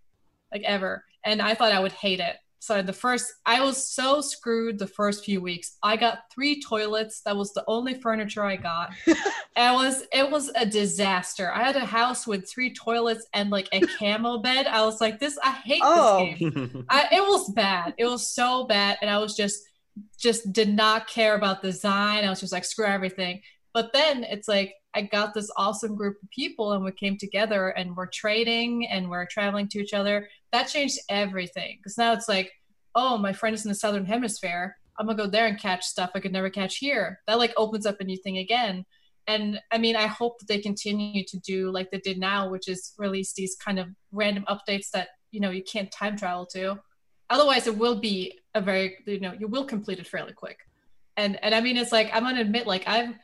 like 0.52 0.64
ever, 0.64 1.04
and 1.24 1.42
I 1.42 1.54
thought 1.54 1.72
I 1.72 1.80
would 1.80 1.92
hate 1.92 2.20
it. 2.20 2.38
So 2.60 2.82
the 2.84 2.94
first, 2.94 3.34
I 3.44 3.62
was 3.62 3.88
so 3.88 4.22
screwed 4.22 4.78
the 4.78 4.86
first 4.86 5.26
few 5.26 5.42
weeks. 5.42 5.78
I 5.82 5.98
got 5.98 6.20
three 6.32 6.62
toilets. 6.62 7.22
That 7.22 7.36
was 7.36 7.54
the 7.54 7.64
only 7.68 7.96
furniture 7.96 8.44
I 8.44 8.56
got. 8.56 8.92
it 9.08 9.18
was 9.58 10.04
it 10.14 10.30
was 10.30 10.50
a 10.56 10.66
disaster. 10.66 11.52
I 11.52 11.64
had 11.64 11.76
a 11.76 11.86
house 11.86 12.28
with 12.28 12.48
three 12.48 12.72
toilets 12.74 13.26
and 13.34 13.50
like 13.50 13.68
a 13.72 13.80
camel 14.00 14.40
bed. 14.44 14.68
I 14.68 14.84
was 14.86 15.02
like, 15.02 15.20
this. 15.20 15.40
I 15.44 15.52
hate 15.52 15.82
Oh. 15.84 16.24
this 16.26 16.38
game. 16.40 16.86
I, 16.90 17.08
it 17.12 17.22
was 17.22 17.52
bad. 17.54 17.96
It 17.98 18.06
was 18.06 18.30
so 18.34 18.66
bad, 18.66 18.98
and 19.02 19.10
I 19.10 19.18
was 19.18 19.36
just 19.36 19.64
just 20.18 20.54
did 20.54 20.70
not 20.74 21.08
care 21.08 21.36
about 21.36 21.62
design. 21.64 22.24
I 22.24 22.30
was 22.30 22.40
just 22.40 22.54
like, 22.54 22.64
screw 22.66 22.86
everything. 22.86 23.42
But 23.74 23.94
then 23.94 24.24
it's 24.24 24.48
like 24.48 24.74
I 24.94 25.04
got 25.04 25.34
this 25.34 25.50
awesome 25.58 25.96
group 25.96 26.18
of 26.22 26.30
people, 26.32 26.74
and 26.74 26.84
we 26.84 26.92
came 26.92 27.18
together, 27.18 27.70
and 27.70 27.96
we're 27.96 28.08
trading, 28.08 28.88
and 28.88 29.10
we're 29.10 29.26
traveling 29.26 29.68
to 29.70 29.80
each 29.80 29.94
other. 29.94 30.28
That 30.52 30.68
changed 30.68 31.00
everything 31.10 31.78
because 31.78 31.98
now 31.98 32.14
it's 32.14 32.28
like, 32.28 32.52
oh, 32.96 33.18
my 33.18 33.34
friend 33.34 33.54
is 33.54 33.66
in 33.66 33.70
the 33.70 33.76
southern 33.76 34.06
hemisphere. 34.06 34.76
I'm 35.00 35.06
gonna 35.06 35.18
go 35.18 35.28
there 35.28 35.48
and 35.48 35.60
catch 35.60 35.84
stuff 35.84 36.12
I 36.14 36.20
could 36.20 36.34
never 36.34 36.50
catch 36.50 36.78
here. 36.78 37.22
That 37.28 37.40
like 37.40 37.54
opens 37.58 37.86
up 37.86 38.02
a 38.02 38.04
new 38.04 38.18
thing 38.18 38.38
again. 38.38 38.86
And 39.28 39.60
I 39.72 39.78
mean, 39.78 39.96
I 39.96 40.08
hope 40.08 40.40
that 40.40 40.48
they 40.48 40.60
continue 40.60 41.24
to 41.26 41.40
do 41.40 41.72
like 41.72 41.90
they 41.92 42.00
did 42.00 42.18
now, 42.18 42.50
which 42.50 42.68
is 42.68 42.94
release 42.98 43.34
these 43.34 43.56
kind 43.56 43.80
of 43.80 43.88
random 44.12 44.46
updates 44.50 44.90
that 44.94 45.10
you 45.32 45.40
know 45.40 45.52
you 45.52 45.64
can't 45.64 45.92
time 45.92 46.18
travel 46.18 46.46
to. 46.48 46.80
Otherwise, 47.30 47.68
it 47.68 47.78
will 47.78 47.96
be 47.96 48.40
a 48.54 48.62
very 48.62 48.98
you 49.06 49.20
know 49.20 49.34
you 49.40 49.48
will 49.48 49.66
complete 49.66 50.00
it 50.00 50.08
fairly 50.08 50.34
quick. 50.34 50.58
And 51.18 51.42
and 51.44 51.56
I 51.56 51.62
mean, 51.62 51.78
it's 51.78 51.92
like 51.92 52.10
I'm 52.14 52.24
gonna 52.24 52.42
admit, 52.42 52.68
like 52.68 52.88
I've 52.88 53.16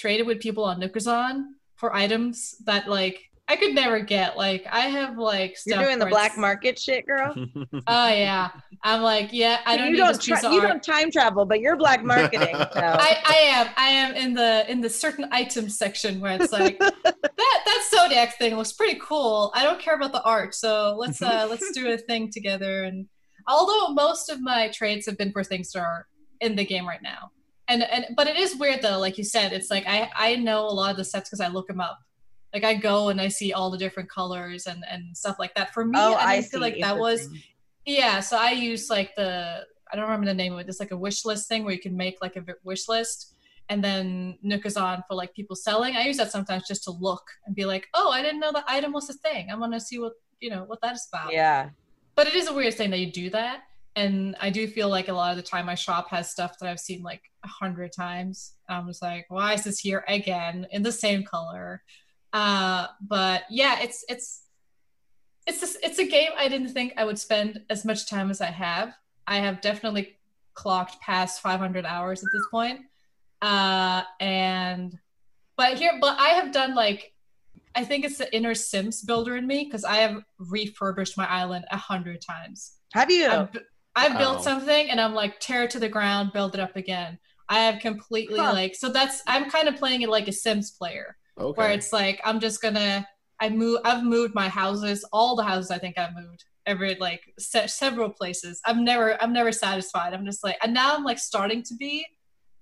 traded 0.00 0.26
with 0.26 0.40
people 0.40 0.64
on 0.64 0.80
Nookazon 0.80 1.44
for 1.76 1.94
items 1.94 2.56
that 2.64 2.88
like 2.88 3.20
I 3.48 3.56
could 3.56 3.74
never 3.74 3.98
get. 3.98 4.36
Like 4.36 4.64
I 4.70 4.82
have 4.82 5.18
like 5.18 5.56
You're 5.66 5.78
doing 5.82 5.98
the 5.98 6.06
black 6.06 6.32
it's- 6.32 6.38
market 6.40 6.78
shit, 6.78 7.04
girl. 7.06 7.34
Oh 7.86 8.08
yeah, 8.08 8.50
I'm 8.84 9.02
like 9.02 9.30
yeah. 9.32 9.58
I 9.66 9.76
don't 9.76 9.86
you 9.86 9.92
need 9.94 9.98
don't 9.98 10.20
tra- 10.22 10.52
you 10.52 10.60
art. 10.60 10.68
don't 10.68 10.82
time 10.82 11.10
travel, 11.10 11.44
but 11.44 11.58
you're 11.60 11.76
black 11.76 12.04
marketing. 12.04 12.54
So 12.56 12.80
I, 12.80 13.16
I 13.26 13.34
am 13.34 13.66
I 13.76 13.86
am 13.88 14.14
in 14.14 14.34
the 14.34 14.70
in 14.70 14.80
the 14.80 14.88
certain 14.88 15.26
items 15.32 15.76
section 15.76 16.20
where 16.20 16.40
it's 16.40 16.52
like 16.52 16.78
that 17.04 17.04
that 17.42 17.88
Zodiac 17.90 18.38
thing 18.38 18.56
looks 18.56 18.72
pretty 18.72 19.00
cool. 19.02 19.50
I 19.54 19.64
don't 19.64 19.80
care 19.80 19.94
about 19.94 20.12
the 20.12 20.22
art, 20.22 20.54
so 20.54 20.94
let's 20.96 21.20
uh 21.20 21.46
let's 21.50 21.72
do 21.72 21.90
a 21.90 21.98
thing 21.98 22.30
together. 22.30 22.84
And 22.84 23.06
although 23.48 23.88
most 23.94 24.30
of 24.30 24.40
my 24.40 24.68
trades 24.68 25.06
have 25.06 25.18
been 25.18 25.32
for 25.32 25.42
things 25.42 25.72
that 25.72 25.80
are 25.80 26.06
in 26.40 26.54
the 26.54 26.64
game 26.64 26.86
right 26.86 27.02
now, 27.02 27.32
and 27.70 27.82
and 27.84 28.06
but 28.16 28.26
it 28.26 28.36
is 28.36 28.56
weird 28.56 28.82
though. 28.82 28.98
Like 28.98 29.16
you 29.16 29.24
said, 29.24 29.52
it's 29.52 29.70
like 29.70 29.84
I 29.86 30.10
I 30.14 30.36
know 30.36 30.66
a 30.66 30.74
lot 30.74 30.90
of 30.90 30.96
the 30.96 31.04
sets 31.04 31.30
because 31.30 31.40
I 31.40 31.48
look 31.48 31.68
them 31.68 31.80
up. 31.80 31.98
Like 32.52 32.64
I 32.64 32.74
go 32.74 33.08
and 33.08 33.20
I 33.20 33.28
see 33.28 33.52
all 33.52 33.70
the 33.70 33.78
different 33.78 34.10
colors 34.10 34.66
and 34.66 34.84
and 34.90 35.16
stuff 35.16 35.36
like 35.38 35.54
that. 35.54 35.72
For 35.72 35.84
me, 35.84 35.92
oh, 35.96 36.14
I, 36.14 36.36
I 36.36 36.42
feel 36.42 36.60
like 36.60 36.80
that 36.80 36.98
was 36.98 37.28
yeah, 37.86 38.20
so 38.20 38.36
I 38.36 38.50
use 38.50 38.90
like 38.90 39.14
the 39.16 39.64
I 39.92 39.96
don't 39.96 40.04
remember 40.04 40.26
the 40.26 40.34
name 40.34 40.52
of 40.52 40.58
it. 40.58 40.68
It's 40.68 40.80
like 40.80 40.90
a 40.90 40.96
wish 40.96 41.24
list 41.24 41.48
thing 41.48 41.64
where 41.64 41.72
you 41.72 41.80
can 41.80 41.96
make 41.96 42.18
like 42.20 42.36
a 42.36 42.44
wish 42.64 42.88
list, 42.88 43.34
and 43.68 43.82
then 43.82 44.36
Nookazon 44.44 45.02
for 45.08 45.14
like 45.14 45.32
people 45.34 45.56
selling. 45.56 45.96
I 45.96 46.02
use 46.02 46.16
that 46.16 46.32
sometimes 46.32 46.66
just 46.66 46.84
to 46.84 46.90
look 46.90 47.22
and 47.46 47.54
be 47.54 47.64
like, 47.64 47.88
oh, 47.94 48.10
I 48.10 48.22
didn't 48.22 48.40
know 48.40 48.52
the 48.52 48.64
item 48.66 48.92
was 48.92 49.08
a 49.10 49.14
thing. 49.14 49.48
I 49.50 49.56
want 49.56 49.72
to 49.72 49.80
see 49.80 49.98
what 49.98 50.14
you 50.40 50.50
know 50.50 50.64
what 50.64 50.80
that 50.82 50.94
is 50.94 51.08
about. 51.12 51.32
Yeah. 51.32 51.70
But 52.16 52.26
it 52.26 52.34
is 52.34 52.48
a 52.48 52.52
weird 52.52 52.74
thing 52.74 52.90
that 52.90 52.98
you 52.98 53.12
do 53.12 53.30
that, 53.30 53.62
and 53.96 54.36
I 54.40 54.50
do 54.50 54.66
feel 54.66 54.88
like 54.88 55.08
a 55.08 55.12
lot 55.12 55.30
of 55.30 55.36
the 55.36 55.42
time 55.42 55.66
my 55.66 55.74
shop 55.74 56.10
has 56.10 56.30
stuff 56.30 56.58
that 56.58 56.68
I've 56.68 56.80
seen 56.80 57.02
like 57.02 57.22
a 57.44 57.48
hundred 57.48 57.92
times. 57.92 58.54
I'm 58.68 58.86
just 58.86 59.02
like, 59.02 59.26
why 59.28 59.54
is 59.54 59.64
this 59.64 59.78
here 59.78 60.04
again 60.06 60.66
in 60.70 60.82
the 60.82 60.92
same 60.92 61.24
color? 61.24 61.82
Uh, 62.32 62.86
but 63.00 63.42
yeah, 63.50 63.80
it's 63.80 64.04
it's 64.08 64.42
it's 65.46 65.60
just, 65.60 65.78
it's 65.82 65.98
a 65.98 66.06
game 66.06 66.30
I 66.38 66.48
didn't 66.48 66.68
think 66.68 66.94
I 66.96 67.04
would 67.04 67.18
spend 67.18 67.62
as 67.70 67.84
much 67.84 68.08
time 68.08 68.30
as 68.30 68.40
I 68.40 68.46
have. 68.46 68.94
I 69.26 69.38
have 69.38 69.60
definitely 69.60 70.16
clocked 70.54 71.00
past 71.00 71.40
500 71.40 71.84
hours 71.84 72.22
at 72.22 72.28
this 72.32 72.44
point. 72.50 72.80
Uh, 73.42 74.02
and 74.20 74.96
but 75.56 75.78
here, 75.78 75.92
but 76.00 76.18
I 76.18 76.28
have 76.30 76.52
done 76.52 76.74
like 76.74 77.12
I 77.74 77.84
think 77.84 78.04
it's 78.04 78.18
the 78.18 78.34
inner 78.34 78.54
Sims 78.54 79.02
builder 79.02 79.36
in 79.36 79.46
me 79.46 79.64
because 79.64 79.84
I 79.84 79.96
have 79.96 80.22
refurbished 80.38 81.16
my 81.16 81.26
island 81.26 81.64
a 81.70 81.76
hundred 81.76 82.20
times. 82.20 82.76
Have 82.92 83.10
you? 83.10 83.48
Bu- 83.52 83.60
I've 83.96 84.18
built 84.18 84.42
something 84.42 84.88
and 84.90 85.00
I'm 85.00 85.14
like 85.14 85.40
tear 85.40 85.64
it 85.64 85.70
to 85.72 85.80
the 85.80 85.88
ground, 85.88 86.32
build 86.32 86.54
it 86.54 86.60
up 86.60 86.76
again. 86.76 87.18
I 87.48 87.60
have 87.60 87.80
completely 87.80 88.38
Huh. 88.38 88.52
like 88.52 88.74
so 88.76 88.88
that's 88.90 89.22
I'm 89.26 89.50
kind 89.50 89.66
of 89.68 89.76
playing 89.76 90.02
it 90.02 90.08
like 90.08 90.28
a 90.28 90.32
Sims 90.32 90.70
player 90.72 91.16
okay. 91.38 91.56
where 91.58 91.70
it's 91.70 91.92
like 91.92 92.20
I'm 92.24 92.38
just 92.40 92.62
gonna 92.62 93.06
I 93.40 93.48
move 93.48 93.80
I've 93.84 94.04
moved 94.04 94.34
my 94.34 94.48
houses 94.48 95.04
all 95.12 95.34
the 95.34 95.42
houses 95.42 95.70
I 95.72 95.78
think 95.78 95.98
I've 95.98 96.14
moved 96.14 96.44
every 96.66 96.94
like 97.00 97.22
se- 97.40 97.66
several 97.66 98.08
places 98.10 98.60
I'm 98.66 98.84
never 98.84 99.20
I'm 99.20 99.32
never 99.32 99.50
satisfied 99.50 100.14
I'm 100.14 100.24
just 100.24 100.44
like 100.44 100.58
and 100.62 100.72
now 100.72 100.94
I'm 100.94 101.02
like 101.04 101.18
starting 101.18 101.62
to 101.64 101.74
be 101.74 102.06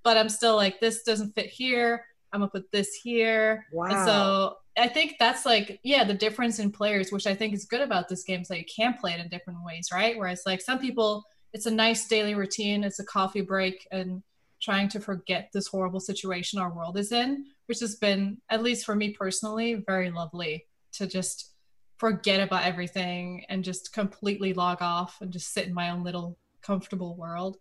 but 0.04 0.16
I'm 0.16 0.30
still 0.30 0.56
like 0.56 0.80
this 0.80 1.02
doesn't 1.02 1.32
fit 1.34 1.46
here 1.50 2.02
I'm 2.32 2.40
gonna 2.40 2.50
put 2.50 2.72
this 2.72 2.94
here 2.94 3.66
and 3.72 3.90
Wow. 3.92 4.06
so 4.06 4.56
I 4.78 4.88
think 4.88 5.16
that's 5.18 5.44
like 5.44 5.80
yeah 5.82 6.04
the 6.04 6.14
difference 6.14 6.58
in 6.58 6.70
players 6.70 7.10
which 7.10 7.26
I 7.26 7.34
think 7.34 7.54
is 7.54 7.64
good 7.64 7.80
about 7.80 8.08
this 8.08 8.22
game 8.22 8.42
is 8.42 8.48
that 8.48 8.58
you 8.58 8.64
can 8.64 8.94
play 8.94 9.12
it 9.12 9.20
in 9.20 9.28
different 9.28 9.64
ways 9.64 9.88
right? 9.92 10.16
Where 10.16 10.28
it's 10.28 10.46
like 10.46 10.60
some 10.60 10.78
people 10.78 11.24
it's 11.52 11.66
a 11.66 11.70
nice 11.70 12.06
daily 12.08 12.34
routine 12.34 12.84
it's 12.84 13.00
a 13.00 13.04
coffee 13.04 13.40
break 13.40 13.86
and 13.90 14.22
trying 14.60 14.88
to 14.88 15.00
forget 15.00 15.50
this 15.52 15.68
horrible 15.68 16.00
situation 16.00 16.58
our 16.58 16.72
world 16.72 16.98
is 16.98 17.12
in 17.12 17.46
which 17.66 17.80
has 17.80 17.94
been 17.96 18.38
at 18.50 18.62
least 18.62 18.84
for 18.84 18.94
me 18.94 19.10
personally 19.10 19.82
very 19.86 20.10
lovely 20.10 20.66
to 20.92 21.06
just 21.06 21.52
forget 21.98 22.40
about 22.40 22.64
everything 22.64 23.44
and 23.48 23.64
just 23.64 23.92
completely 23.92 24.54
log 24.54 24.80
off 24.80 25.18
and 25.20 25.32
just 25.32 25.52
sit 25.52 25.66
in 25.66 25.74
my 25.74 25.90
own 25.90 26.04
little 26.04 26.38
comfortable 26.62 27.16
world. 27.16 27.56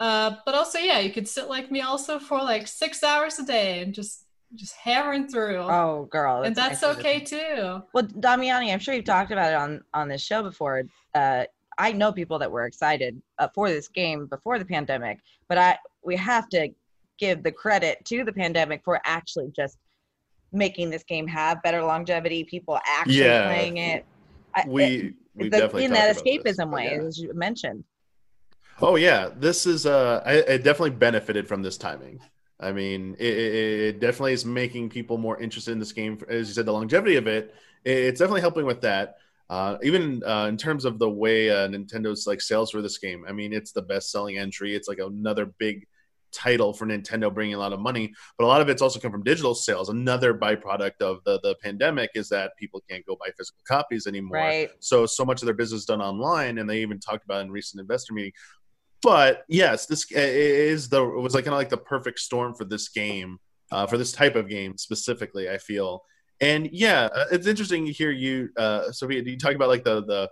Uh, 0.00 0.36
but 0.44 0.54
also 0.54 0.78
yeah 0.78 0.98
you 0.98 1.12
could 1.12 1.28
sit 1.28 1.48
like 1.48 1.70
me 1.70 1.80
also 1.80 2.18
for 2.18 2.38
like 2.38 2.66
six 2.66 3.02
hours 3.02 3.38
a 3.38 3.44
day 3.44 3.82
and 3.82 3.94
just 3.94 4.24
just 4.54 4.74
hammering 4.76 5.28
through 5.28 5.56
oh, 5.58 6.08
girl. 6.10 6.42
and 6.42 6.54
that's 6.54 6.82
nice. 6.82 6.96
okay 6.96 7.20
too 7.20 7.82
Well, 7.92 8.04
Damiani, 8.04 8.72
I'm 8.72 8.78
sure 8.78 8.94
you've 8.94 9.04
talked 9.04 9.30
about 9.32 9.52
it 9.52 9.56
on 9.56 9.82
on 9.94 10.08
this 10.08 10.22
show 10.22 10.42
before. 10.42 10.82
Uh, 11.14 11.44
I 11.78 11.92
know 11.92 12.12
people 12.12 12.38
that 12.38 12.50
were 12.50 12.66
excited 12.66 13.20
uh, 13.38 13.48
for 13.54 13.68
this 13.70 13.88
game 13.88 14.26
before 14.26 14.58
the 14.58 14.64
pandemic, 14.64 15.20
but 15.48 15.58
I 15.58 15.78
we 16.04 16.16
have 16.16 16.48
to 16.50 16.68
give 17.18 17.42
the 17.42 17.52
credit 17.52 18.04
to 18.06 18.24
the 18.24 18.32
pandemic 18.32 18.82
for 18.84 19.00
actually 19.04 19.50
just 19.54 19.78
making 20.52 20.90
this 20.90 21.02
game 21.02 21.26
have 21.26 21.62
better 21.62 21.82
longevity. 21.82 22.44
People 22.44 22.78
actually 22.86 23.20
Yeah. 23.20 23.46
playing 23.46 23.76
it. 23.78 24.04
We 24.66 24.84
it- 24.84 25.14
we 25.34 25.48
the- 25.48 25.58
definitely 25.58 25.84
in 25.86 25.92
that 25.92 26.14
talked 26.14 26.24
this, 26.24 26.58
escapism 26.58 26.70
way, 26.70 26.90
yeah. 26.92 27.02
as 27.02 27.18
you 27.18 27.32
mentioned. 27.32 27.84
Oh 28.82 28.96
yeah, 28.96 29.30
this 29.34 29.66
is 29.66 29.86
uh, 29.86 30.22
I, 30.26 30.54
I 30.54 30.56
definitely 30.58 30.90
benefited 30.90 31.48
from 31.48 31.62
this 31.62 31.76
timing. 31.78 32.20
I 32.62 32.72
mean, 32.72 33.16
it, 33.18 33.34
it, 33.36 33.80
it 33.80 34.00
definitely 34.00 34.32
is 34.32 34.44
making 34.44 34.88
people 34.88 35.18
more 35.18 35.40
interested 35.40 35.72
in 35.72 35.78
this 35.78 35.92
game. 35.92 36.18
As 36.28 36.48
you 36.48 36.54
said, 36.54 36.66
the 36.66 36.72
longevity 36.72 37.16
of 37.16 37.26
it, 37.26 37.54
it's 37.84 38.20
definitely 38.20 38.40
helping 38.40 38.66
with 38.66 38.80
that. 38.82 39.16
Uh, 39.50 39.76
even 39.82 40.22
uh, 40.24 40.46
in 40.46 40.56
terms 40.56 40.84
of 40.84 40.98
the 40.98 41.10
way 41.10 41.50
uh, 41.50 41.68
Nintendo's 41.68 42.26
like 42.26 42.40
sales 42.40 42.70
for 42.70 42.80
this 42.80 42.98
game, 42.98 43.24
I 43.28 43.32
mean, 43.32 43.52
it's 43.52 43.72
the 43.72 43.82
best-selling 43.82 44.38
entry. 44.38 44.74
It's 44.74 44.88
like 44.88 44.98
another 44.98 45.46
big 45.46 45.86
title 46.32 46.72
for 46.72 46.86
Nintendo, 46.86 47.32
bringing 47.32 47.54
a 47.54 47.58
lot 47.58 47.72
of 47.72 47.80
money. 47.80 48.12
But 48.38 48.44
a 48.44 48.46
lot 48.46 48.60
of 48.60 48.68
it's 48.68 48.82
also 48.82 48.98
come 48.98 49.12
from 49.12 49.22
digital 49.22 49.54
sales. 49.54 49.88
Another 49.88 50.32
byproduct 50.32 51.00
of 51.00 51.22
the 51.24 51.38
the 51.42 51.54
pandemic 51.62 52.10
is 52.14 52.28
that 52.30 52.52
people 52.58 52.82
can't 52.88 53.04
go 53.04 53.16
buy 53.16 53.30
physical 53.36 53.60
copies 53.68 54.06
anymore. 54.06 54.38
Right. 54.38 54.70
So 54.80 55.06
so 55.06 55.24
much 55.24 55.42
of 55.42 55.46
their 55.46 55.54
business 55.54 55.80
is 55.80 55.86
done 55.86 56.00
online, 56.00 56.58
and 56.58 56.68
they 56.68 56.80
even 56.80 56.98
talked 56.98 57.24
about 57.24 57.42
in 57.44 57.50
recent 57.50 57.80
investor 57.80 58.14
meeting. 58.14 58.32
But 59.02 59.44
yes, 59.48 59.86
this 59.86 60.10
is 60.12 60.88
the 60.88 61.02
it 61.02 61.20
was 61.20 61.34
like 61.34 61.44
kind 61.44 61.54
of 61.54 61.58
like 61.58 61.70
the 61.70 61.76
perfect 61.76 62.20
storm 62.20 62.54
for 62.54 62.64
this 62.64 62.88
game, 62.88 63.38
uh, 63.70 63.86
for 63.86 63.98
this 63.98 64.12
type 64.12 64.36
of 64.36 64.48
game 64.48 64.78
specifically. 64.78 65.50
I 65.50 65.58
feel, 65.58 66.04
and 66.40 66.68
yeah, 66.70 67.08
uh, 67.14 67.26
it's 67.32 67.48
interesting 67.48 67.84
to 67.86 67.92
hear 67.92 68.12
you, 68.12 68.50
uh, 68.56 68.92
Sophia. 68.92 69.22
Do 69.22 69.30
you 69.30 69.38
talk 69.38 69.54
about 69.54 69.68
like 69.68 69.84
the 69.84 70.04
the 70.04 70.30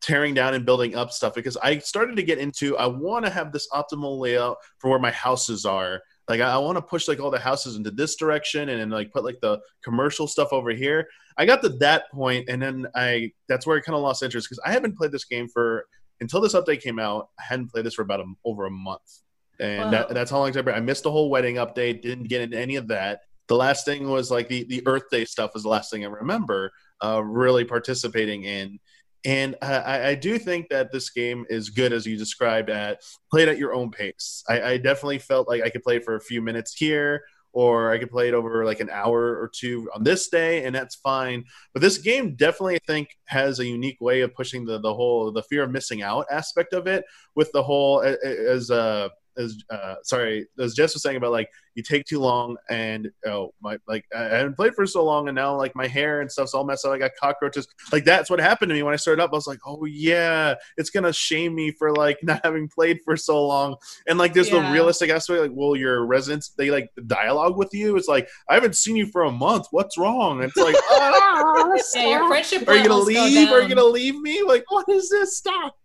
tearing 0.00 0.34
down 0.34 0.54
and 0.54 0.66
building 0.66 0.94
up 0.94 1.10
stuff 1.10 1.34
because 1.34 1.56
I 1.56 1.78
started 1.78 2.16
to 2.16 2.22
get 2.22 2.38
into 2.38 2.76
I 2.76 2.86
want 2.86 3.24
to 3.24 3.30
have 3.30 3.52
this 3.52 3.68
optimal 3.72 4.18
layout 4.18 4.58
for 4.78 4.90
where 4.90 4.98
my 4.98 5.10
houses 5.10 5.64
are. 5.64 6.02
Like 6.28 6.40
I, 6.40 6.52
I 6.52 6.58
want 6.58 6.76
to 6.76 6.82
push 6.82 7.08
like 7.08 7.20
all 7.20 7.30
the 7.30 7.38
houses 7.38 7.76
into 7.76 7.90
this 7.90 8.16
direction 8.16 8.68
and 8.68 8.80
then 8.80 8.90
like 8.90 9.12
put 9.12 9.24
like 9.24 9.40
the 9.40 9.60
commercial 9.82 10.26
stuff 10.26 10.48
over 10.52 10.70
here. 10.70 11.08
I 11.38 11.46
got 11.46 11.62
to 11.62 11.70
that 11.80 12.10
point 12.12 12.48
and 12.48 12.60
then 12.60 12.86
I 12.94 13.32
that's 13.48 13.66
where 13.66 13.76
I 13.76 13.80
kind 13.80 13.96
of 13.96 14.02
lost 14.02 14.22
interest 14.22 14.48
because 14.48 14.62
I 14.64 14.72
haven't 14.72 14.96
played 14.96 15.12
this 15.12 15.24
game 15.24 15.48
for 15.48 15.86
until 16.22 16.40
this 16.40 16.54
update 16.54 16.80
came 16.80 16.98
out. 16.98 17.28
I 17.38 17.42
hadn't 17.42 17.70
played 17.70 17.84
this 17.84 17.94
for 17.94 18.02
about 18.02 18.20
a, 18.20 18.24
over 18.44 18.64
a 18.64 18.70
month, 18.70 19.20
and 19.60 19.92
that, 19.92 20.08
that's 20.08 20.30
how 20.30 20.38
long 20.38 20.56
I 20.56 20.80
missed 20.80 21.02
the 21.02 21.10
whole 21.10 21.28
wedding 21.28 21.56
update. 21.56 22.00
Didn't 22.00 22.28
get 22.28 22.40
into 22.40 22.58
any 22.58 22.76
of 22.76 22.88
that. 22.88 23.20
The 23.48 23.56
last 23.56 23.84
thing 23.84 24.08
was 24.08 24.30
like 24.30 24.48
the 24.48 24.64
the 24.64 24.82
Earth 24.86 25.10
Day 25.10 25.24
stuff 25.26 25.52
was 25.52 25.64
the 25.64 25.68
last 25.68 25.90
thing 25.90 26.04
I 26.04 26.08
remember 26.08 26.72
uh, 27.02 27.22
really 27.22 27.64
participating 27.64 28.44
in. 28.44 28.78
And 29.24 29.54
I, 29.62 30.08
I, 30.08 30.14
do 30.16 30.36
think 30.36 30.68
that 30.70 30.90
this 30.90 31.10
game 31.10 31.46
is 31.48 31.70
good 31.70 31.92
as 31.92 32.04
you 32.04 32.16
described 32.16 32.70
at 32.70 33.02
play 33.30 33.42
it 33.42 33.48
at 33.48 33.58
your 33.58 33.72
own 33.72 33.90
pace. 33.90 34.42
I, 34.48 34.62
I, 34.62 34.76
definitely 34.78 35.20
felt 35.20 35.46
like 35.46 35.62
I 35.62 35.70
could 35.70 35.84
play 35.84 36.00
for 36.00 36.16
a 36.16 36.20
few 36.20 36.42
minutes 36.42 36.74
here, 36.74 37.22
or 37.52 37.92
I 37.92 37.98
could 37.98 38.10
play 38.10 38.28
it 38.28 38.34
over 38.34 38.64
like 38.64 38.80
an 38.80 38.90
hour 38.90 39.40
or 39.40 39.50
two 39.52 39.90
on 39.94 40.04
this 40.04 40.28
day, 40.28 40.64
and 40.64 40.74
that's 40.74 40.96
fine. 40.96 41.44
But 41.72 41.82
this 41.82 41.98
game 41.98 42.34
definitely, 42.34 42.76
I 42.76 42.80
think, 42.86 43.08
has 43.26 43.58
a 43.58 43.66
unique 43.66 44.00
way 44.00 44.22
of 44.22 44.34
pushing 44.34 44.64
the 44.64 44.80
the 44.80 44.94
whole 44.94 45.32
the 45.32 45.42
fear 45.42 45.62
of 45.64 45.70
missing 45.70 46.02
out 46.02 46.26
aspect 46.30 46.72
of 46.72 46.86
it 46.86 47.04
with 47.34 47.52
the 47.52 47.62
whole 47.62 48.00
as 48.02 48.70
uh 48.70 49.08
as 49.36 49.56
uh, 49.70 49.94
sorry, 50.02 50.46
as 50.58 50.74
Jess 50.74 50.94
was 50.94 51.02
saying 51.02 51.16
about 51.16 51.32
like 51.32 51.48
you 51.74 51.82
take 51.82 52.04
too 52.04 52.18
long 52.18 52.56
and 52.68 53.10
oh 53.26 53.52
my 53.60 53.78
like 53.86 54.04
I 54.14 54.24
haven't 54.24 54.56
played 54.56 54.74
for 54.74 54.86
so 54.86 55.04
long 55.04 55.28
and 55.28 55.34
now 55.34 55.56
like 55.56 55.74
my 55.74 55.86
hair 55.86 56.20
and 56.20 56.30
stuff's 56.30 56.54
all 56.54 56.64
messed 56.64 56.84
up. 56.84 56.92
I 56.92 56.98
got 56.98 57.12
cockroaches. 57.18 57.66
Like 57.92 58.04
that's 58.04 58.28
what 58.30 58.40
happened 58.40 58.70
to 58.70 58.74
me 58.74 58.82
when 58.82 58.92
I 58.92 58.96
started 58.96 59.22
up. 59.22 59.30
I 59.32 59.36
was 59.36 59.46
like, 59.46 59.60
oh 59.66 59.84
yeah, 59.84 60.54
it's 60.76 60.90
gonna 60.90 61.12
shame 61.12 61.54
me 61.54 61.70
for 61.72 61.94
like 61.94 62.18
not 62.22 62.40
having 62.44 62.68
played 62.68 63.00
for 63.04 63.16
so 63.16 63.46
long. 63.46 63.76
And 64.06 64.18
like 64.18 64.34
there's 64.34 64.50
yeah. 64.50 64.66
the 64.66 64.72
realistic 64.72 65.10
aspect. 65.10 65.40
Like, 65.40 65.50
well, 65.54 65.76
your 65.76 66.04
residents 66.06 66.50
they 66.50 66.70
like 66.70 66.90
dialogue 67.06 67.56
with 67.56 67.72
you. 67.72 67.96
It's 67.96 68.08
like 68.08 68.28
I 68.48 68.54
haven't 68.54 68.76
seen 68.76 68.96
you 68.96 69.06
for 69.06 69.22
a 69.24 69.32
month. 69.32 69.68
What's 69.70 69.96
wrong? 69.96 70.42
It's 70.42 70.56
like 70.56 70.76
oh, 70.78 71.80
yeah, 71.94 72.08
your 72.08 72.28
friendship. 72.28 72.68
Are 72.68 72.76
you 72.76 72.88
gonna 72.88 73.02
leave? 73.02 73.48
Go 73.48 73.54
Are 73.54 73.62
you 73.62 73.68
gonna 73.68 73.84
leave 73.84 74.16
me? 74.20 74.42
Like 74.42 74.64
what 74.68 74.88
is 74.88 75.08
this? 75.08 75.36
Stop. 75.36 75.76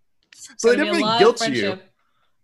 So 0.57 0.69
they 0.69 0.75
definitely 0.77 1.03
guilt 1.19 1.47
you 1.49 1.79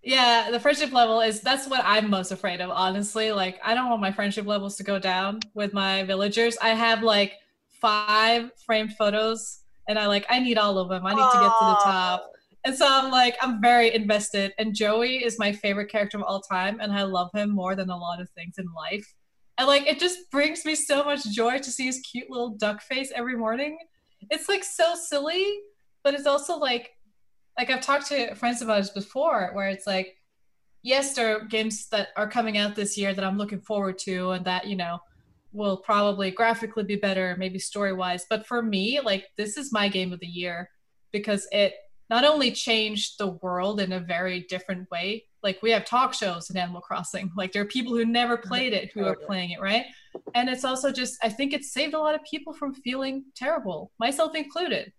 yeah, 0.03 0.51
the 0.51 0.59
friendship 0.59 0.91
level 0.91 1.21
is 1.21 1.39
that's 1.39 1.67
what 1.67 1.81
I'm 1.85 2.09
most 2.09 2.31
afraid 2.31 2.59
of, 2.59 2.69
honestly. 2.69 3.31
Like, 3.31 3.59
I 3.63 3.73
don't 3.73 3.89
want 3.89 4.01
my 4.01 4.11
friendship 4.11 4.45
levels 4.45 4.75
to 4.77 4.83
go 4.83 4.99
down 4.99 5.39
with 5.53 5.73
my 5.73 6.03
villagers. 6.03 6.57
I 6.61 6.69
have 6.69 7.03
like 7.03 7.33
five 7.81 8.51
framed 8.65 8.95
photos, 8.97 9.59
and 9.87 9.97
I 9.97 10.07
like 10.07 10.25
I 10.29 10.39
need 10.39 10.57
all 10.57 10.77
of 10.77 10.89
them. 10.89 11.05
I 11.05 11.13
need 11.13 11.21
Aww. 11.21 11.31
to 11.31 11.39
get 11.39 11.51
to 11.59 11.65
the 11.65 11.81
top. 11.83 12.29
And 12.65 12.75
so 12.75 12.85
I'm 12.87 13.11
like, 13.11 13.35
I'm 13.41 13.61
very 13.61 13.93
invested. 13.93 14.53
And 14.57 14.73
Joey 14.73 15.23
is 15.23 15.37
my 15.37 15.51
favorite 15.51 15.89
character 15.89 16.17
of 16.17 16.23
all 16.23 16.41
time, 16.41 16.79
and 16.81 16.91
I 16.91 17.03
love 17.03 17.29
him 17.33 17.51
more 17.51 17.75
than 17.75 17.89
a 17.89 17.97
lot 17.97 18.21
of 18.21 18.29
things 18.31 18.55
in 18.57 18.65
life. 18.73 19.13
And 19.57 19.67
like, 19.67 19.85
it 19.87 19.99
just 19.99 20.31
brings 20.31 20.65
me 20.65 20.75
so 20.75 21.03
much 21.03 21.23
joy 21.29 21.59
to 21.59 21.71
see 21.71 21.85
his 21.85 21.99
cute 21.99 22.29
little 22.29 22.49
duck 22.49 22.81
face 22.81 23.11
every 23.15 23.37
morning. 23.37 23.77
It's 24.29 24.49
like 24.49 24.63
so 24.63 24.95
silly, 24.95 25.59
but 26.03 26.13
it's 26.13 26.25
also 26.25 26.57
like 26.57 26.91
like 27.57 27.69
I've 27.69 27.81
talked 27.81 28.07
to 28.07 28.35
friends 28.35 28.61
about 28.61 28.77
this 28.77 28.89
before, 28.89 29.51
where 29.53 29.69
it's 29.69 29.87
like, 29.87 30.17
yes, 30.81 31.13
there 31.13 31.37
are 31.37 31.45
games 31.45 31.87
that 31.89 32.09
are 32.17 32.29
coming 32.29 32.57
out 32.57 32.75
this 32.75 32.97
year 32.97 33.13
that 33.13 33.23
I'm 33.23 33.37
looking 33.37 33.61
forward 33.61 33.97
to, 33.99 34.31
and 34.31 34.45
that 34.45 34.67
you 34.67 34.75
know 34.75 34.99
will 35.51 35.77
probably 35.77 36.31
graphically 36.31 36.83
be 36.83 36.95
better, 36.95 37.35
maybe 37.37 37.59
story 37.59 37.93
wise. 37.93 38.25
But 38.29 38.45
for 38.47 38.61
me, 38.61 38.99
like 38.99 39.27
this 39.37 39.57
is 39.57 39.71
my 39.71 39.87
game 39.87 40.11
of 40.11 40.19
the 40.19 40.27
year 40.27 40.69
because 41.11 41.47
it 41.51 41.75
not 42.09 42.25
only 42.25 42.51
changed 42.51 43.17
the 43.17 43.27
world 43.41 43.79
in 43.79 43.93
a 43.93 43.99
very 43.99 44.41
different 44.49 44.89
way. 44.91 45.25
Like 45.41 45.61
we 45.61 45.71
have 45.71 45.85
talk 45.85 46.13
shows 46.13 46.49
in 46.49 46.57
Animal 46.57 46.81
Crossing. 46.81 47.31
Like 47.35 47.51
there 47.51 47.61
are 47.61 47.65
people 47.65 47.93
who 47.93 48.05
never 48.05 48.37
played 48.37 48.73
it 48.73 48.91
who 48.93 49.05
are 49.05 49.15
playing 49.15 49.51
it, 49.51 49.61
right? 49.61 49.85
And 50.35 50.49
it's 50.49 50.65
also 50.65 50.91
just 50.91 51.17
I 51.23 51.29
think 51.29 51.53
it 51.53 51.63
saved 51.63 51.93
a 51.93 51.99
lot 51.99 52.15
of 52.15 52.23
people 52.23 52.53
from 52.53 52.73
feeling 52.73 53.25
terrible, 53.35 53.91
myself 53.99 54.35
included 54.35 54.91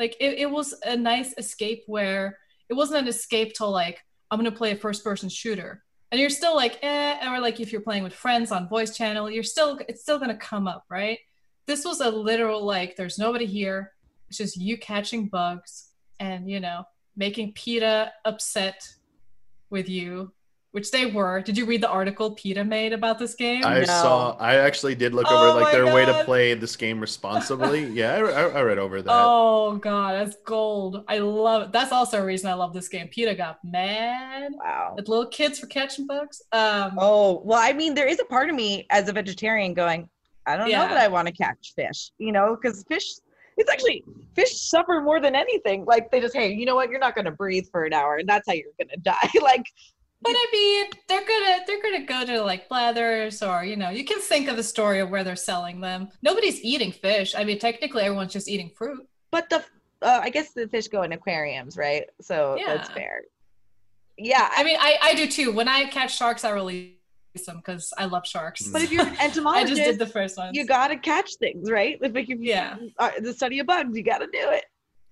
like 0.00 0.16
it, 0.18 0.38
it 0.38 0.50
was 0.50 0.74
a 0.84 0.96
nice 0.96 1.34
escape 1.38 1.84
where 1.86 2.38
it 2.68 2.74
wasn't 2.74 2.98
an 2.98 3.06
escape 3.06 3.52
to 3.54 3.66
like 3.66 4.00
i'm 4.30 4.38
gonna 4.38 4.50
play 4.50 4.72
a 4.72 4.76
first 4.76 5.04
person 5.04 5.28
shooter. 5.28 5.84
And 6.12 6.20
you're 6.20 6.30
still 6.30 6.56
like 6.56 6.78
eh 6.82 7.30
or 7.30 7.38
like 7.38 7.60
if 7.60 7.70
you're 7.70 7.82
playing 7.82 8.02
with 8.02 8.14
friends 8.14 8.50
on 8.50 8.68
voice 8.68 8.96
channel 8.96 9.30
you're 9.30 9.44
still 9.44 9.78
it's 9.88 10.02
still 10.02 10.18
gonna 10.18 10.36
come 10.36 10.66
up 10.66 10.84
right? 10.90 11.18
This 11.66 11.84
was 11.84 12.00
a 12.00 12.10
literal 12.10 12.64
like 12.64 12.96
there's 12.96 13.18
nobody 13.18 13.46
here. 13.46 13.92
It's 14.28 14.38
just 14.38 14.56
you 14.56 14.76
catching 14.78 15.28
bugs 15.28 15.90
and 16.18 16.50
you 16.50 16.58
know 16.58 16.84
making 17.16 17.52
PETA 17.52 18.12
upset 18.24 18.88
with 19.68 19.88
you 19.88 20.32
which 20.72 20.90
they 20.90 21.06
were. 21.06 21.40
Did 21.40 21.58
you 21.58 21.66
read 21.66 21.82
the 21.82 21.88
article 21.88 22.30
PETA 22.32 22.64
made 22.64 22.92
about 22.92 23.18
this 23.18 23.34
game? 23.34 23.64
I 23.64 23.80
no. 23.80 23.84
saw. 23.86 24.36
I 24.38 24.56
actually 24.56 24.94
did 24.94 25.14
look 25.14 25.26
oh 25.28 25.50
over 25.50 25.60
like 25.60 25.72
their 25.72 25.84
God. 25.84 25.94
way 25.94 26.04
to 26.06 26.24
play 26.24 26.54
this 26.54 26.76
game 26.76 27.00
responsibly. 27.00 27.86
yeah, 27.92 28.14
I, 28.14 28.58
I, 28.58 28.62
read 28.62 28.78
over 28.78 29.02
that. 29.02 29.12
Oh 29.12 29.76
God, 29.76 30.14
that's 30.14 30.36
gold. 30.44 31.04
I 31.08 31.18
love 31.18 31.62
it. 31.62 31.72
That's 31.72 31.92
also 31.92 32.22
a 32.22 32.24
reason 32.24 32.48
I 32.48 32.54
love 32.54 32.72
this 32.72 32.88
game. 32.88 33.08
PETA 33.08 33.34
got 33.34 33.58
mad. 33.64 34.52
Wow. 34.54 34.94
At 34.98 35.08
little 35.08 35.26
kids 35.26 35.58
for 35.58 35.66
catching 35.66 36.06
bugs. 36.06 36.42
Um, 36.52 36.92
oh 36.98 37.42
well, 37.44 37.60
I 37.60 37.72
mean, 37.72 37.94
there 37.94 38.08
is 38.08 38.20
a 38.20 38.24
part 38.24 38.48
of 38.48 38.54
me 38.54 38.86
as 38.90 39.08
a 39.08 39.12
vegetarian 39.12 39.74
going, 39.74 40.08
I 40.46 40.56
don't 40.56 40.70
yeah. 40.70 40.82
know 40.82 40.88
that 40.88 40.98
I 40.98 41.08
want 41.08 41.26
to 41.26 41.34
catch 41.34 41.72
fish. 41.74 42.12
You 42.18 42.32
know, 42.32 42.56
because 42.60 42.84
fish 42.84 43.14
it's 43.56 43.70
actually 43.70 44.04
fish 44.34 44.60
suffer 44.60 45.00
more 45.02 45.20
than 45.20 45.34
anything. 45.34 45.84
Like 45.84 46.10
they 46.10 46.20
just, 46.20 46.34
hey, 46.34 46.52
you 46.52 46.64
know 46.64 46.74
what? 46.74 46.90
You're 46.90 47.00
not 47.00 47.14
going 47.14 47.26
to 47.26 47.30
breathe 47.30 47.66
for 47.70 47.84
an 47.84 47.92
hour, 47.92 48.16
and 48.16 48.28
that's 48.28 48.46
how 48.48 48.54
you're 48.54 48.72
going 48.78 48.88
to 48.94 49.00
die. 49.00 49.30
like 49.42 49.66
but 50.22 50.32
I 50.32 50.46
mean, 50.52 50.86
they're 51.08 51.24
gonna 51.26 51.58
they're 51.66 51.82
gonna 51.82 52.04
go 52.04 52.26
to 52.26 52.42
like 52.42 52.68
Blathers 52.68 53.42
or 53.42 53.64
you 53.64 53.76
know, 53.76 53.88
you 53.88 54.04
can 54.04 54.20
think 54.20 54.48
of 54.48 54.58
a 54.58 54.62
story 54.62 55.00
of 55.00 55.08
where 55.08 55.24
they're 55.24 55.36
selling 55.36 55.80
them. 55.80 56.08
Nobody's 56.22 56.60
eating 56.62 56.92
fish. 56.92 57.34
I 57.34 57.44
mean, 57.44 57.58
technically, 57.58 58.02
everyone's 58.02 58.32
just 58.32 58.48
eating 58.48 58.70
fruit. 58.76 59.06
But 59.30 59.48
the 59.48 59.64
uh, 60.02 60.20
I 60.22 60.30
guess 60.30 60.52
the 60.52 60.68
fish 60.68 60.88
go 60.88 61.02
in 61.02 61.12
aquariums, 61.12 61.76
right? 61.76 62.04
So 62.20 62.56
yeah. 62.58 62.74
that's 62.74 62.90
fair. 62.90 63.22
Yeah, 64.18 64.50
I 64.54 64.62
mean, 64.62 64.76
I 64.78 64.98
I 65.02 65.14
do 65.14 65.26
too. 65.26 65.52
When 65.52 65.68
I 65.68 65.86
catch 65.86 66.16
sharks, 66.16 66.44
I 66.44 66.50
release 66.50 66.92
them 67.46 67.56
because 67.56 67.92
I 67.96 68.04
love 68.04 68.26
sharks. 68.26 68.68
But 68.68 68.82
if 68.82 68.92
you're 68.92 69.06
an 69.06 69.16
entomologist, 69.20 69.72
I 69.72 69.74
just 69.74 69.90
did 69.90 69.98
the 69.98 70.12
first 70.12 70.36
one. 70.36 70.52
You 70.52 70.66
gotta 70.66 70.96
catch 70.96 71.36
things, 71.36 71.70
right? 71.70 72.00
Like 72.00 72.14
if 72.14 72.28
you, 72.28 72.36
yeah, 72.40 72.76
uh, 72.98 73.12
the 73.20 73.32
study 73.32 73.58
of 73.60 73.66
bugs, 73.66 73.96
you 73.96 74.02
gotta 74.02 74.26
do 74.26 74.50
it. 74.50 74.64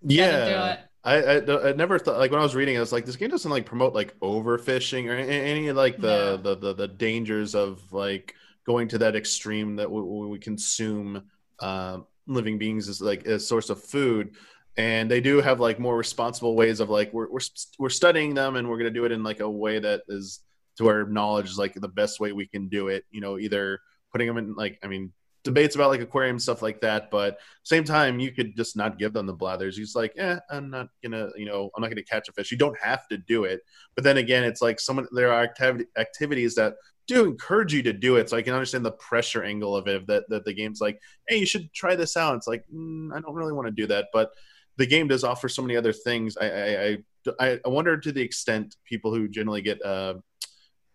Yeah. 0.02 0.80
I, 1.04 1.14
I, 1.16 1.68
I, 1.68 1.72
never 1.72 1.98
thought 1.98 2.18
like 2.18 2.30
when 2.30 2.40
I 2.40 2.42
was 2.42 2.54
reading, 2.54 2.76
I 2.76 2.80
was 2.80 2.92
like, 2.92 3.06
this 3.06 3.16
game 3.16 3.30
doesn't 3.30 3.50
like 3.50 3.64
promote 3.64 3.94
like 3.94 4.18
overfishing 4.20 5.08
or 5.08 5.14
any, 5.14 5.30
any 5.30 5.72
like 5.72 5.98
the, 5.98 6.36
yeah. 6.36 6.42
the, 6.42 6.56
the 6.56 6.74
the 6.74 6.88
dangers 6.88 7.54
of 7.54 7.80
like 7.92 8.34
going 8.66 8.88
to 8.88 8.98
that 8.98 9.16
extreme 9.16 9.76
that 9.76 9.90
we, 9.90 10.02
we 10.02 10.38
consume 10.38 11.22
uh, 11.60 11.98
living 12.26 12.58
beings 12.58 12.88
as 12.88 13.00
like 13.00 13.26
a 13.26 13.38
source 13.38 13.70
of 13.70 13.82
food. 13.82 14.34
And 14.76 15.10
they 15.10 15.20
do 15.20 15.40
have 15.40 15.58
like 15.58 15.80
more 15.80 15.96
responsible 15.96 16.54
ways 16.54 16.80
of 16.80 16.90
like 16.90 17.12
we're 17.12 17.30
we're, 17.30 17.40
we're 17.78 17.88
studying 17.88 18.34
them 18.34 18.56
and 18.56 18.68
we're 18.68 18.78
gonna 18.78 18.90
do 18.90 19.04
it 19.04 19.12
in 19.12 19.22
like 19.22 19.40
a 19.40 19.50
way 19.50 19.78
that 19.78 20.02
is 20.08 20.40
to 20.78 20.88
our 20.88 21.04
knowledge 21.04 21.48
is 21.48 21.58
like 21.58 21.74
the 21.74 21.88
best 21.88 22.20
way 22.20 22.32
we 22.32 22.46
can 22.46 22.68
do 22.68 22.88
it. 22.88 23.04
You 23.10 23.20
know, 23.20 23.38
either 23.38 23.80
putting 24.12 24.26
them 24.26 24.38
in 24.38 24.54
like 24.54 24.78
I 24.82 24.86
mean 24.86 25.12
debates 25.48 25.74
about 25.74 25.90
like 25.90 26.00
aquarium 26.00 26.38
stuff 26.38 26.62
like 26.62 26.80
that 26.80 27.10
but 27.10 27.38
same 27.64 27.84
time 27.84 28.20
you 28.20 28.30
could 28.30 28.56
just 28.56 28.76
not 28.76 28.98
give 28.98 29.12
them 29.12 29.26
the 29.26 29.32
blathers. 29.32 29.76
He's 29.76 29.94
like 29.94 30.12
eh 30.16 30.38
i'm 30.50 30.70
not 30.70 30.88
gonna 31.02 31.30
you 31.36 31.46
know 31.46 31.70
i'm 31.74 31.82
not 31.82 31.88
gonna 31.88 32.02
catch 32.02 32.28
a 32.28 32.32
fish. 32.32 32.52
You 32.52 32.58
don't 32.58 32.78
have 32.78 33.08
to 33.08 33.16
do 33.16 33.44
it 33.44 33.60
but 33.94 34.04
then 34.04 34.18
again 34.18 34.44
it's 34.44 34.62
like 34.62 34.78
someone 34.78 35.06
there 35.12 35.32
are 35.32 35.42
activity, 35.42 35.86
activities 35.96 36.54
that 36.56 36.74
do 37.06 37.24
encourage 37.24 37.72
you 37.72 37.82
to 37.82 37.92
do 37.92 38.16
it 38.16 38.28
so 38.28 38.36
i 38.36 38.42
can 38.42 38.52
understand 38.52 38.84
the 38.84 38.92
pressure 38.92 39.42
angle 39.42 39.74
of 39.74 39.88
it 39.88 40.06
that, 40.06 40.28
that 40.28 40.44
the 40.44 40.52
game's 40.52 40.80
like 40.80 41.00
hey 41.26 41.38
you 41.38 41.46
should 41.46 41.72
try 41.72 41.96
this 41.96 42.16
out. 42.16 42.36
It's 42.36 42.46
like 42.46 42.64
mm, 42.72 43.08
i 43.14 43.20
don't 43.20 43.34
really 43.34 43.54
want 43.54 43.66
to 43.66 43.72
do 43.72 43.86
that 43.86 44.08
but 44.12 44.30
the 44.78 44.86
game 44.86 45.08
does 45.08 45.24
offer 45.24 45.48
so 45.48 45.60
many 45.60 45.76
other 45.76 45.92
things. 45.92 46.36
I 46.36 46.46
i 46.48 46.98
i, 47.40 47.60
I 47.64 47.68
wonder 47.68 47.98
to 47.98 48.12
the 48.12 48.22
extent 48.22 48.76
people 48.84 49.12
who 49.14 49.28
generally 49.28 49.60
get 49.60 49.84
uh 49.84 50.14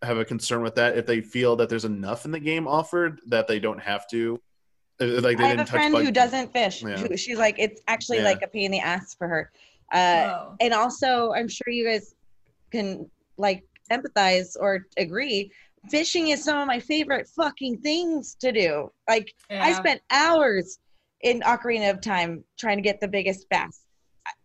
have 0.03 0.17
a 0.17 0.25
concern 0.25 0.61
with 0.61 0.75
that 0.75 0.97
if 0.97 1.05
they 1.05 1.21
feel 1.21 1.55
that 1.55 1.69
there's 1.69 1.85
enough 1.85 2.25
in 2.25 2.31
the 2.31 2.39
game 2.39 2.67
offered 2.67 3.21
that 3.27 3.47
they 3.47 3.59
don't 3.59 3.79
have 3.79 4.07
to 4.09 4.39
uh, 5.01 5.21
like 5.21 5.37
they 5.37 5.45
I 5.45 5.47
have 5.49 5.59
a 5.59 5.65
friend 5.65 5.95
who 5.95 6.11
doesn't 6.11 6.53
fish. 6.53 6.83
Yeah. 6.83 6.97
Who, 6.97 7.17
she's 7.17 7.37
like, 7.37 7.55
it's 7.57 7.81
actually 7.87 8.17
yeah. 8.17 8.25
like 8.25 8.41
a 8.43 8.47
pain 8.47 8.65
in 8.65 8.71
the 8.71 8.79
ass 8.79 9.15
for 9.15 9.27
her. 9.27 9.51
Uh, 9.91 10.49
and 10.59 10.73
also, 10.73 11.33
I'm 11.33 11.47
sure 11.47 11.69
you 11.69 11.85
guys 11.85 12.15
can 12.71 13.09
like 13.37 13.63
empathize 13.91 14.55
or 14.59 14.87
agree. 14.97 15.51
Fishing 15.89 16.29
is 16.29 16.43
some 16.43 16.57
of 16.57 16.67
my 16.67 16.79
favorite 16.79 17.27
fucking 17.27 17.79
things 17.79 18.35
to 18.39 18.51
do. 18.51 18.91
Like 19.07 19.33
yeah. 19.49 19.63
I 19.63 19.73
spent 19.73 20.01
hours 20.11 20.79
in 21.21 21.41
Ocarina 21.41 21.89
of 21.89 22.01
Time 22.01 22.43
trying 22.57 22.77
to 22.77 22.83
get 22.83 22.99
the 22.99 23.07
biggest 23.07 23.49
bass. 23.49 23.81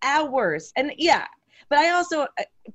Hours. 0.03 0.73
And 0.77 0.93
yeah, 0.97 1.27
but 1.71 1.79
I 1.79 1.91
also 1.91 2.23
uh, 2.23 2.27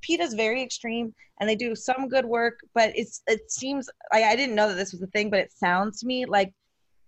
PETA's 0.01 0.33
very 0.33 0.61
extreme 0.61 1.13
and 1.39 1.49
they 1.49 1.55
do 1.55 1.75
some 1.75 2.07
good 2.07 2.25
work, 2.25 2.59
but 2.73 2.91
it's 2.95 3.21
it 3.27 3.51
seems 3.51 3.89
like 4.13 4.23
I 4.23 4.35
didn't 4.35 4.55
know 4.55 4.67
that 4.69 4.75
this 4.75 4.91
was 4.93 5.01
a 5.01 5.07
thing, 5.07 5.29
but 5.29 5.39
it 5.39 5.51
sounds 5.51 5.99
to 6.01 6.05
me 6.07 6.25
like 6.25 6.53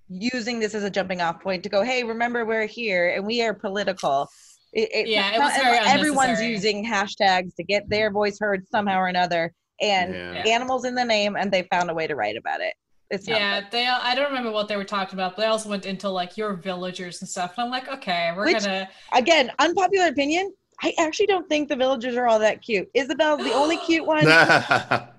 using 0.10 0.60
this 0.60 0.76
as 0.76 0.84
a 0.84 0.90
jumping 0.90 1.22
off 1.22 1.42
point 1.42 1.64
to 1.64 1.70
go, 1.70 1.82
hey, 1.84 2.04
remember 2.04 2.46
we're 2.46 2.66
here 2.68 3.10
and 3.16 3.26
we 3.26 3.42
are 3.42 3.54
political 3.54 4.28
It, 4.74 4.90
it, 4.94 5.08
Yeah, 5.08 5.36
it 5.36 5.40
was 5.40 5.54
very 5.56 5.78
everyone's 5.80 6.42
using 6.42 6.86
hashtags 6.86 7.56
to 7.56 7.64
get 7.64 7.90
their 7.90 8.12
voice 8.12 8.38
heard 8.40 8.68
somehow 8.68 9.00
or 9.00 9.08
another, 9.08 9.54
and 9.82 10.14
Yeah. 10.14 10.44
animals 10.48 10.86
in 10.86 10.96
the 10.96 11.06
name, 11.06 11.36
and 11.38 11.52
they 11.52 11.64
found 11.72 11.90
a 11.90 11.94
way 11.94 12.08
to 12.08 12.16
write 12.16 12.36
about 12.38 12.62
it. 12.62 12.74
It's 13.12 13.28
Yeah, 13.28 13.62
good. 13.62 13.72
they. 13.72 13.88
I 13.88 14.16
don't 14.16 14.28
remember 14.30 14.52
what 14.52 14.68
they 14.68 14.76
were 14.78 14.84
talking 14.84 15.18
about, 15.18 15.36
but 15.36 15.44
they 15.44 15.48
also 15.48 15.70
went 15.70 15.86
into 15.86 16.10
like 16.10 16.38
your 16.38 16.54
villagers 16.56 17.22
and 17.22 17.30
stuff. 17.30 17.54
And 17.58 17.66
I'm 17.66 17.72
like, 17.72 17.88
okay, 17.88 18.32
we're 18.36 18.46
Which- 18.46 18.64
gonna. 18.64 18.90
again, 19.14 19.52
unpopular 19.60 20.08
opinion. 20.08 20.52
I 20.82 20.94
actually 21.00 21.28
don't 21.28 21.48
think 21.48 21.70
the 21.70 21.76
villagers 21.76 22.16
are 22.16 22.28
all 22.28 22.40
that 22.40 22.62
cute. 22.62 22.90
Isabelle's 22.94 23.44
the 23.44 23.54
only 23.54 23.78
cute 23.86 24.06
one, 24.06 24.20
and, 24.28 25.10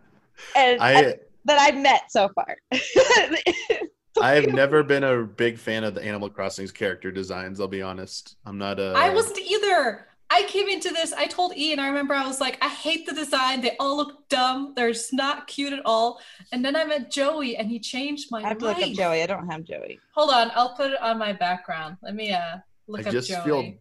I 0.56 1.16
that 1.44 1.58
I've 1.58 1.76
met 1.76 2.10
so 2.10 2.28
far. 2.34 2.56
I 4.22 4.32
have 4.32 4.46
never 4.48 4.82
been 4.82 5.04
a 5.04 5.22
big 5.22 5.58
fan 5.58 5.84
of 5.84 5.94
the 5.94 6.02
Animal 6.02 6.30
Crossing's 6.30 6.72
character 6.72 7.10
designs. 7.10 7.60
I'll 7.60 7.68
be 7.68 7.82
honest. 7.82 8.36
I'm 8.46 8.58
not 8.58 8.78
a. 8.78 8.94
I 8.96 9.10
wasn't 9.10 9.38
either. 9.38 10.06
I 10.28 10.42
came 10.44 10.68
into 10.68 10.90
this. 10.90 11.12
I 11.12 11.26
told 11.26 11.56
Ian. 11.56 11.78
I 11.78 11.86
remember 11.86 12.12
I 12.12 12.26
was 12.26 12.40
like, 12.40 12.58
I 12.60 12.68
hate 12.68 13.06
the 13.06 13.14
design. 13.14 13.60
They 13.60 13.76
all 13.78 13.96
look 13.96 14.28
dumb. 14.28 14.72
They're 14.74 14.92
just 14.92 15.12
not 15.12 15.46
cute 15.46 15.72
at 15.72 15.82
all. 15.84 16.18
And 16.50 16.64
then 16.64 16.74
I 16.74 16.84
met 16.84 17.12
Joey, 17.12 17.56
and 17.56 17.70
he 17.70 17.78
changed 17.78 18.30
my 18.30 18.40
I 18.42 18.48
have 18.48 18.58
to 18.58 18.64
life. 18.64 18.78
look 18.78 18.88
up 18.88 18.96
Joey. 18.96 19.22
I 19.22 19.26
don't 19.26 19.48
have 19.48 19.62
Joey. 19.64 20.00
Hold 20.14 20.30
on, 20.30 20.50
I'll 20.54 20.74
put 20.74 20.92
it 20.92 21.00
on 21.00 21.18
my 21.18 21.32
background. 21.32 21.96
Let 22.02 22.14
me 22.14 22.32
uh 22.32 22.56
look 22.88 23.02
I 23.02 23.10
up 23.10 23.12
just 23.12 23.28
Joey. 23.28 23.44
feel. 23.44 23.74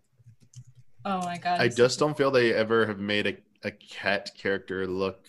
Oh 1.06 1.20
my 1.20 1.38
god. 1.38 1.62
I 1.62 1.68
just 1.68 2.00
don't 2.00 2.18
feel 2.18 2.32
they 2.32 2.54
ever 2.54 2.86
have 2.88 3.00
made 3.00 3.28
a, 3.28 3.38
a 3.68 3.72
cat 3.72 4.32
character 4.36 4.88
look 4.88 5.26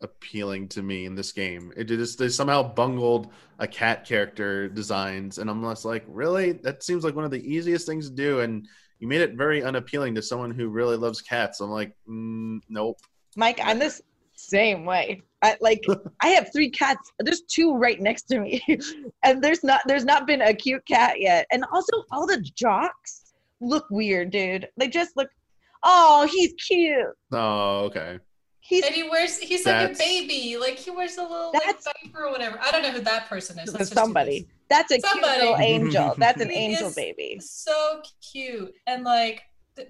appealing 0.00 0.68
to 0.68 0.82
me 0.82 1.06
in 1.06 1.14
this 1.14 1.32
game. 1.32 1.72
It 1.76 1.84
just 1.84 2.18
they 2.18 2.28
somehow 2.28 2.62
bungled 2.62 3.32
a 3.58 3.66
cat 3.66 4.06
character 4.06 4.68
designs, 4.68 5.38
and 5.38 5.50
I'm 5.50 5.62
just 5.62 5.84
like, 5.84 6.04
really? 6.06 6.52
That 6.52 6.82
seems 6.82 7.04
like 7.04 7.16
one 7.16 7.24
of 7.24 7.30
the 7.30 7.44
easiest 7.44 7.86
things 7.86 8.08
to 8.08 8.14
do, 8.14 8.40
and 8.40 8.66
you 9.00 9.08
made 9.08 9.20
it 9.20 9.34
very 9.34 9.62
unappealing 9.62 10.14
to 10.14 10.22
someone 10.22 10.52
who 10.52 10.68
really 10.68 10.96
loves 10.96 11.20
cats. 11.20 11.60
I'm 11.60 11.70
like, 11.70 11.96
mm, 12.08 12.60
nope. 12.68 12.98
Mike, 13.36 13.60
I'm 13.62 13.80
this 13.80 14.00
same 14.34 14.84
way. 14.84 15.22
I 15.42 15.56
like 15.60 15.84
I 16.22 16.28
have 16.28 16.52
three 16.52 16.70
cats. 16.70 17.10
There's 17.18 17.42
two 17.42 17.74
right 17.74 18.00
next 18.00 18.22
to 18.24 18.38
me. 18.38 18.62
and 19.24 19.42
there's 19.42 19.64
not 19.64 19.80
there's 19.86 20.04
not 20.04 20.26
been 20.26 20.42
a 20.42 20.54
cute 20.54 20.86
cat 20.86 21.20
yet. 21.20 21.46
And 21.50 21.64
also 21.72 22.04
all 22.12 22.26
the 22.26 22.40
jocks 22.40 23.21
look 23.62 23.86
weird, 23.90 24.30
dude. 24.30 24.68
They 24.76 24.88
just 24.88 25.16
look 25.16 25.28
oh, 25.84 26.28
he's 26.30 26.52
cute. 26.54 27.06
Oh, 27.32 27.80
okay. 27.86 28.18
He's 28.60 28.84
And 28.86 28.94
he 28.94 29.02
wears 29.08 29.38
he's 29.38 29.66
like 29.66 29.92
a 29.92 29.98
baby. 29.98 30.56
Like 30.56 30.76
he 30.78 30.90
wears 30.90 31.16
a 31.18 31.22
little 31.22 31.52
like, 31.52 31.76
diaper 31.82 32.26
or 32.26 32.30
whatever. 32.30 32.60
I 32.62 32.70
don't 32.70 32.82
know 32.82 32.92
who 32.92 33.00
that 33.00 33.28
person 33.28 33.58
is. 33.58 33.68
Let's 33.72 33.78
just 33.78 33.90
do 33.92 33.94
somebody. 33.96 34.46
That's 34.68 34.92
a 34.92 35.00
Somebody. 35.00 35.32
cute 35.32 35.40
little 35.42 35.56
angel. 35.60 36.14
That's 36.18 36.40
an 36.40 36.50
He 36.50 36.56
angel 36.56 36.88
is- 36.88 36.94
baby. 36.94 37.38
So 37.40 38.00
cute. 38.32 38.72
And 38.86 39.02
like 39.02 39.42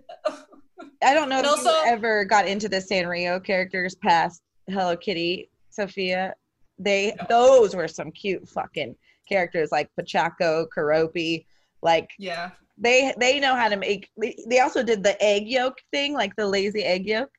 I 1.02 1.14
don't 1.14 1.28
know 1.28 1.38
if 1.40 1.44
And 1.44 1.46
you 1.46 1.50
also- 1.68 1.82
ever 1.84 2.24
got 2.24 2.46
into 2.48 2.68
the 2.68 2.78
Sanrio 2.78 3.42
characters 3.44 3.94
past 3.94 4.42
Hello 4.68 4.96
Kitty, 4.96 5.50
Sophia. 5.70 6.34
They 6.78 7.14
No. 7.18 7.26
those 7.28 7.76
were 7.76 7.88
some 7.88 8.10
cute 8.10 8.48
fucking 8.48 8.96
characters 9.28 9.70
like 9.70 9.90
Pochacco, 10.00 10.66
Keroppi. 10.74 11.44
Like 11.82 12.08
yeah. 12.18 12.52
They 12.78 13.14
they 13.18 13.38
know 13.38 13.54
how 13.54 13.68
to 13.68 13.76
make. 13.76 14.10
They, 14.16 14.60
also 14.60 14.82
did 14.82 15.02
the 15.02 15.20
egg 15.22 15.48
yolk 15.48 15.78
thing, 15.90 16.14
like 16.14 16.34
the 16.36 16.46
lazy 16.46 16.84
egg 16.84 17.06
yolk. 17.06 17.30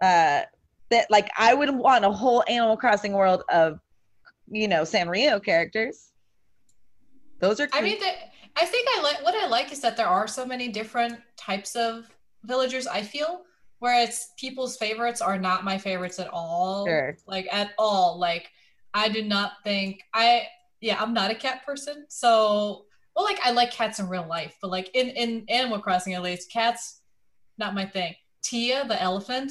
Uh, 0.00 0.42
that 0.90 1.10
like 1.10 1.28
I 1.36 1.54
would 1.54 1.70
want 1.70 2.04
a 2.04 2.10
whole 2.10 2.44
Animal 2.48 2.76
Crossing 2.76 3.12
world 3.12 3.42
of, 3.50 3.80
you 4.48 4.68
know, 4.68 4.82
Sanrio 4.82 5.42
characters. 5.42 6.12
Those 7.40 7.60
are. 7.60 7.68
I 7.72 7.82
mean, 7.82 7.98
the, 7.98 8.12
I 8.56 8.64
think 8.64 8.88
I 8.96 9.02
like 9.02 9.22
what 9.22 9.34
I 9.34 9.46
like 9.46 9.72
is 9.72 9.80
that 9.80 9.96
there 9.96 10.06
are 10.06 10.26
so 10.28 10.46
many 10.46 10.68
different 10.68 11.18
types 11.36 11.76
of 11.76 12.08
villagers. 12.44 12.86
I 12.86 13.02
feel 13.02 13.42
where 13.80 14.02
it's 14.02 14.32
people's 14.38 14.76
favorites 14.76 15.20
are 15.20 15.38
not 15.38 15.64
my 15.64 15.76
favorites 15.76 16.18
at 16.18 16.28
all. 16.28 16.86
Sure. 16.86 17.16
Like 17.26 17.48
at 17.52 17.72
all. 17.78 18.18
Like 18.18 18.50
I 18.94 19.08
do 19.08 19.22
not 19.22 19.52
think 19.64 20.02
I. 20.14 20.46
Yeah, 20.80 21.00
I'm 21.00 21.14
not 21.14 21.30
a 21.30 21.34
cat 21.34 21.64
person. 21.64 22.04
So, 22.08 22.85
well, 23.16 23.24
like 23.24 23.40
I 23.42 23.50
like 23.50 23.72
cats 23.72 23.98
in 23.98 24.08
real 24.08 24.26
life, 24.28 24.56
but 24.60 24.70
like 24.70 24.90
in 24.94 25.08
in 25.08 25.44
Animal 25.48 25.80
Crossing 25.80 26.14
at 26.14 26.22
least, 26.22 26.50
cats 26.52 27.00
not 27.58 27.74
my 27.74 27.86
thing. 27.86 28.14
Tia, 28.42 28.86
the 28.86 29.00
elephant. 29.02 29.50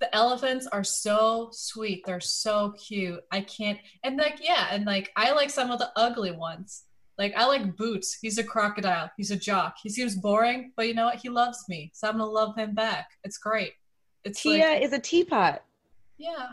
The 0.00 0.12
elephants 0.14 0.66
are 0.66 0.84
so 0.84 1.48
sweet. 1.52 2.04
They're 2.04 2.20
so 2.20 2.72
cute. 2.72 3.20
I 3.30 3.40
can't 3.42 3.78
and 4.02 4.16
like 4.18 4.38
yeah, 4.42 4.66
and 4.70 4.84
like 4.84 5.10
I 5.16 5.32
like 5.32 5.50
some 5.50 5.70
of 5.70 5.78
the 5.78 5.90
ugly 5.96 6.32
ones. 6.32 6.82
Like 7.16 7.32
I 7.36 7.46
like 7.46 7.76
Boots. 7.76 8.18
He's 8.20 8.38
a 8.38 8.44
crocodile. 8.44 9.08
He's 9.16 9.30
a 9.30 9.36
jock. 9.36 9.76
He 9.82 9.88
seems 9.88 10.16
boring, 10.16 10.72
but 10.76 10.88
you 10.88 10.94
know 10.94 11.04
what? 11.04 11.16
He 11.20 11.28
loves 11.28 11.64
me, 11.68 11.92
so 11.94 12.08
I'm 12.08 12.14
gonna 12.18 12.26
love 12.26 12.56
him 12.56 12.74
back. 12.74 13.10
It's 13.22 13.38
great. 13.38 13.74
It's 14.24 14.42
Tia 14.42 14.66
like 14.70 14.82
is 14.82 14.92
a 14.92 14.98
teapot. 14.98 15.62
yeah, 16.18 16.48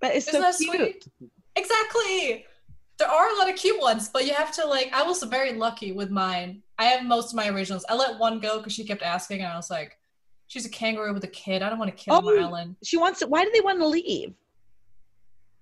That 0.00 0.16
is 0.16 0.26
isn't 0.28 0.42
so 0.54 0.66
that 0.68 0.76
cute. 0.78 1.04
sweet? 1.04 1.30
Exactly. 1.54 2.46
There 2.98 3.08
are 3.08 3.30
a 3.30 3.38
lot 3.38 3.48
of 3.48 3.56
cute 3.56 3.80
ones, 3.80 4.08
but 4.08 4.26
you 4.26 4.34
have 4.34 4.52
to 4.56 4.66
like. 4.66 4.90
I 4.92 5.02
was 5.04 5.22
very 5.22 5.52
lucky 5.52 5.92
with 5.92 6.10
mine. 6.10 6.62
I 6.78 6.84
have 6.86 7.04
most 7.04 7.30
of 7.32 7.36
my 7.36 7.48
originals. 7.48 7.84
I 7.88 7.94
let 7.94 8.18
one 8.18 8.40
go 8.40 8.58
because 8.58 8.72
she 8.72 8.84
kept 8.84 9.02
asking, 9.02 9.40
and 9.42 9.52
I 9.52 9.56
was 9.56 9.70
like, 9.70 9.98
"She's 10.48 10.66
a 10.66 10.68
kangaroo 10.70 11.14
with 11.14 11.22
a 11.24 11.28
kid. 11.28 11.62
I 11.62 11.70
don't 11.70 11.78
want 11.78 11.96
to 11.96 11.96
kill 11.96 12.14
Oh. 12.14 12.20
my 12.20 12.42
island." 12.42 12.76
She 12.82 12.96
wants 12.96 13.20
to. 13.20 13.26
Why 13.28 13.44
do 13.44 13.50
they 13.52 13.60
want 13.60 13.78
to 13.78 13.86
leave? 13.86 14.34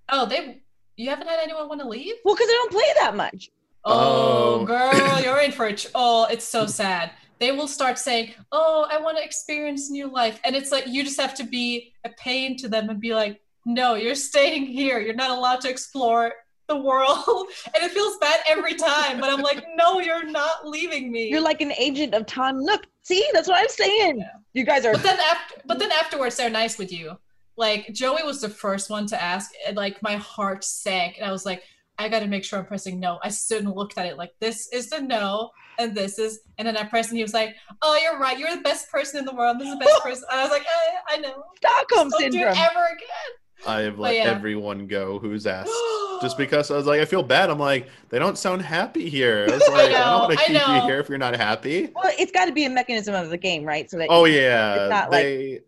Oh, 0.09 0.25
they. 0.27 0.63
You 0.97 1.11
haven't 1.11 1.29
had 1.29 1.41
anyone 1.43 1.69
want 1.69 1.81
to 1.83 1.89
leave? 1.89 2.15
Well, 2.25 2.35
because 2.35 2.47
they 2.49 2.55
don't 2.55 2.73
play 2.73 2.91
that 3.01 3.15
much. 3.17 3.51
Oh, 3.85 4.61
Oh. 4.61 4.65
girl, 4.65 5.21
you're 5.23 5.41
in 5.41 5.53
for 5.53 5.67
it. 5.69 5.91
Oh, 5.95 6.25
it's 6.31 6.45
so 6.45 6.67
sad. 6.67 7.11
They 7.39 7.53
will 7.53 7.69
start 7.69 7.99
saying, 7.99 8.33
"Oh, 8.51 8.87
I 8.91 8.99
want 8.99 9.19
to 9.19 9.23
experience 9.25 9.91
new 9.91 10.07
life," 10.09 10.41
and 10.43 10.57
it's 10.57 10.73
like 10.73 10.87
you 10.87 11.05
just 11.05 11.21
have 11.21 11.35
to 11.35 11.45
be 11.45 11.93
a 12.05 12.09
pain 12.11 12.57
to 12.59 12.69
them 12.69 12.89
and 12.89 12.99
be 12.99 13.15
like, 13.15 13.43
"No, 13.67 13.93
you're 13.95 14.15
staying 14.15 14.65
here. 14.65 15.01
You're 15.01 15.15
not 15.15 15.31
allowed 15.37 15.61
to 15.63 15.69
explore 15.69 16.33
the 16.69 16.77
world." 16.77 17.25
and 17.75 17.83
it 17.85 17.93
feels 17.93 18.17
bad 18.19 18.41
every 18.47 18.75
time, 18.75 19.21
but 19.21 19.31
I'm 19.31 19.41
like, 19.41 19.65
"No, 19.77 20.01
you're 20.01 20.29
not 20.29 20.67
leaving 20.67 21.11
me." 21.13 21.29
You're 21.29 21.41
like 21.41 21.61
an 21.61 21.73
agent 21.73 22.15
of 22.15 22.27
Tom 22.27 22.65
Nook. 22.65 22.87
See, 23.05 23.25
that's 23.33 23.49
what 23.49 23.61
I'm 23.61 23.69
saying. 23.69 24.19
Yeah. 24.19 24.27
You 24.53 24.65
guys 24.65 24.85
are. 24.85 24.93
but 24.93 25.03
then 25.03 25.19
after, 25.21 25.55
but 25.67 25.79
then 25.79 25.93
afterwards, 25.93 26.37
they're 26.37 26.51
nice 26.51 26.79
with 26.79 26.93
you. 26.93 27.17
Like 27.57 27.93
Joey 27.93 28.23
was 28.23 28.41
the 28.41 28.49
first 28.49 28.91
one 28.91 29.07
to 29.09 29.23
ask, 29.23 29.51
and 29.67 29.77
like 29.77 30.03
my 30.03 30.17
heart 30.17 30.65
sank, 30.65 31.17
and 31.19 31.27
I 31.27 31.33
was 31.33 31.47
like, 31.47 31.63
I 31.99 32.09
got 32.09 32.21
to 32.21 32.27
make 32.27 32.45
sure 32.45 32.59
I'm 32.59 32.67
pressing 32.67 33.01
no. 33.01 33.19
I 33.23 33.31
stood 33.31 33.65
and 33.65 33.73
looked 33.75 33.97
at 33.97 34.07
it 34.07 34.19
like 34.19 34.33
this 34.41 34.69
is 34.73 34.91
the 34.91 35.01
no, 35.01 35.51
and 35.79 35.95
this 35.95 36.19
is, 36.19 36.41
and 36.59 36.69
then 36.69 36.77
I 36.77 36.85
pressed, 36.85 37.11
and 37.11 37.17
he 37.17 37.23
was 37.23 37.33
like, 37.33 37.55
Oh, 37.81 37.99
you're 38.03 38.19
right. 38.19 38.39
You're 38.39 38.55
the 38.55 38.61
best 38.63 38.91
person 38.91 39.21
in 39.21 39.25
the 39.25 39.35
world. 39.35 39.59
This 39.59 39.69
is 39.69 39.75
the 39.75 39.85
best 39.85 40.03
person. 40.03 40.25
And 40.31 40.41
I 40.41 40.43
was 40.43 40.53
like, 40.53 40.67
I, 41.09 41.15
I 41.15 41.17
know. 41.19 41.45
Stockholm 41.57 42.11
Don't 42.11 42.21
do 42.21 42.33
syndrome. 42.33 42.53
it 42.53 42.59
ever 42.59 42.85
again. 42.87 43.33
I 43.67 43.81
have 43.83 43.97
But 43.97 44.03
let 44.03 44.15
yeah. 44.17 44.25
everyone 44.25 44.87
go 44.87 45.19
who's 45.19 45.47
asked. 45.47 45.71
Just 46.23 46.39
because 46.39 46.71
I 46.71 46.77
was 46.77 46.87
like, 46.87 47.01
I 47.01 47.05
feel 47.05 47.23
bad. 47.23 47.51
I'm 47.51 47.59
like, 47.59 47.89
they 48.09 48.19
don't 48.19 48.39
sound 48.39 48.63
happy 48.63 49.09
here. 49.09 49.47
I 49.51 49.53
was 49.53 49.69
like, 49.69 49.91
I, 49.91 49.93
know, 49.93 49.99
don't 49.99 50.21
want 50.21 50.39
to 50.39 50.45
keep 50.47 50.67
you 50.69 50.81
here 50.83 50.99
if 50.99 51.09
you're 51.11 51.19
not 51.19 51.37
happy. 51.37 51.91
Well, 51.95 52.11
it's 52.19 52.33
got 52.33 52.47
to 52.47 52.53
be 52.53 52.65
a 52.65 52.71
mechanism 52.71 53.15
of 53.15 53.29
the 53.29 53.37
game, 53.37 53.65
right? 53.65 53.91
So 53.91 53.99
that 53.99 54.09
Oh 54.11 54.25
yeah, 54.25 54.75
It's 54.75 54.91
not 54.91 55.11
like- 55.11 55.23
they. 55.25 55.61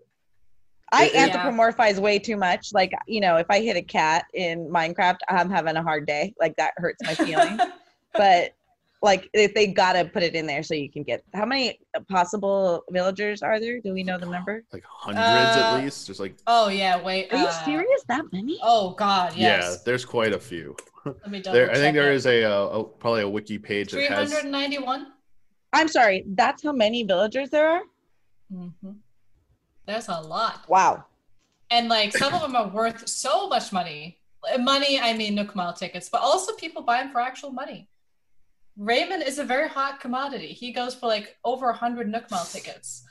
I 0.90 1.04
it- 1.06 1.12
Yeah. 1.14 1.28
anthropomorphize 1.28 1.98
way 1.98 2.18
too 2.18 2.38
much. 2.38 2.72
Like, 2.72 2.92
you 3.06 3.20
know, 3.20 3.36
if 3.36 3.46
I 3.50 3.60
hit 3.60 3.76
a 3.76 3.82
cat 3.82 4.24
in 4.32 4.70
Minecraft, 4.70 5.18
I'm 5.28 5.50
having 5.50 5.76
a 5.76 5.82
hard 5.82 6.06
day. 6.06 6.34
Like 6.40 6.56
that 6.56 6.72
hurts 6.78 7.02
my 7.04 7.14
feelings. 7.14 7.60
but 8.14 8.54
like, 9.00 9.28
if 9.32 9.54
they 9.54 9.66
gotta 9.68 10.04
put 10.04 10.22
it 10.22 10.34
in 10.34 10.46
there 10.46 10.62
so 10.62 10.74
you 10.74 10.90
can 10.90 11.02
get 11.04 11.22
how 11.34 11.44
many 11.46 11.78
possible 12.08 12.82
villagers 12.90 13.42
are 13.42 13.60
there? 13.60 13.80
Do 13.80 13.92
we 13.94 14.02
know 14.02 14.18
the 14.18 14.26
number? 14.26 14.64
like 14.72 14.84
hundreds 14.84 15.56
Uh, 15.56 15.72
at 15.76 15.82
least. 15.84 16.06
There's 16.06 16.20
like 16.20 16.36
oh 16.46 16.68
yeah, 16.68 17.00
wait. 17.02 17.32
Are 17.32 17.38
you 17.38 17.46
uh, 17.46 17.64
serious? 17.64 18.02
That 18.08 18.24
many? 18.32 18.58
Oh 18.62 18.90
God, 18.90 19.34
yeah, 19.36 19.74
there's 19.84 20.04
quite 20.04 20.32
a 20.32 20.38
few. 20.40 20.76
Let 21.04 21.30
me 21.30 21.40
double 21.40 21.54
There, 21.56 21.70
I 21.70 21.74
think 21.74 21.84
check 21.86 21.94
there 21.94 22.12
it. 22.12 22.16
is 22.16 22.26
a, 22.26 22.44
uh, 22.44 22.78
a 22.78 22.84
probably 22.84 23.22
a 23.22 23.28
wiki 23.28 23.56
page 23.58 23.92
that 23.92 23.98
Three 23.98 24.06
has. 24.06 24.32
hundred 24.32 24.50
ninety-one. 24.50 25.06
I'm 25.72 25.88
sorry. 25.88 26.24
That's 26.26 26.62
how 26.64 26.72
many 26.72 27.02
villagers 27.04 27.50
there 27.50 27.68
are. 27.68 27.82
Mm-hmm. 28.52 28.92
There's 29.86 30.08
a 30.08 30.20
lot. 30.20 30.68
Wow. 30.68 31.04
and 31.70 31.88
like 31.88 32.16
some 32.16 32.32
of 32.34 32.40
them 32.42 32.56
are 32.56 32.68
worth 32.68 33.08
so 33.08 33.48
much 33.48 33.72
money 33.72 34.18
money 34.60 34.98
i 35.00 35.12
mean 35.12 35.34
nook 35.34 35.54
mile 35.54 35.72
tickets 35.74 36.08
but 36.08 36.20
also 36.22 36.54
people 36.54 36.80
buy 36.82 36.98
them 37.02 37.10
for 37.12 37.20
actual 37.20 37.50
money 37.50 37.88
raymond 38.78 39.22
is 39.24 39.38
a 39.38 39.44
very 39.44 39.68
hot 39.68 40.00
commodity 40.00 40.48
he 40.48 40.72
goes 40.72 40.94
for 40.94 41.06
like 41.06 41.36
over 41.44 41.66
a 41.66 41.72
100 41.72 42.08
nook 42.08 42.30
mile 42.30 42.44
tickets 42.52 43.02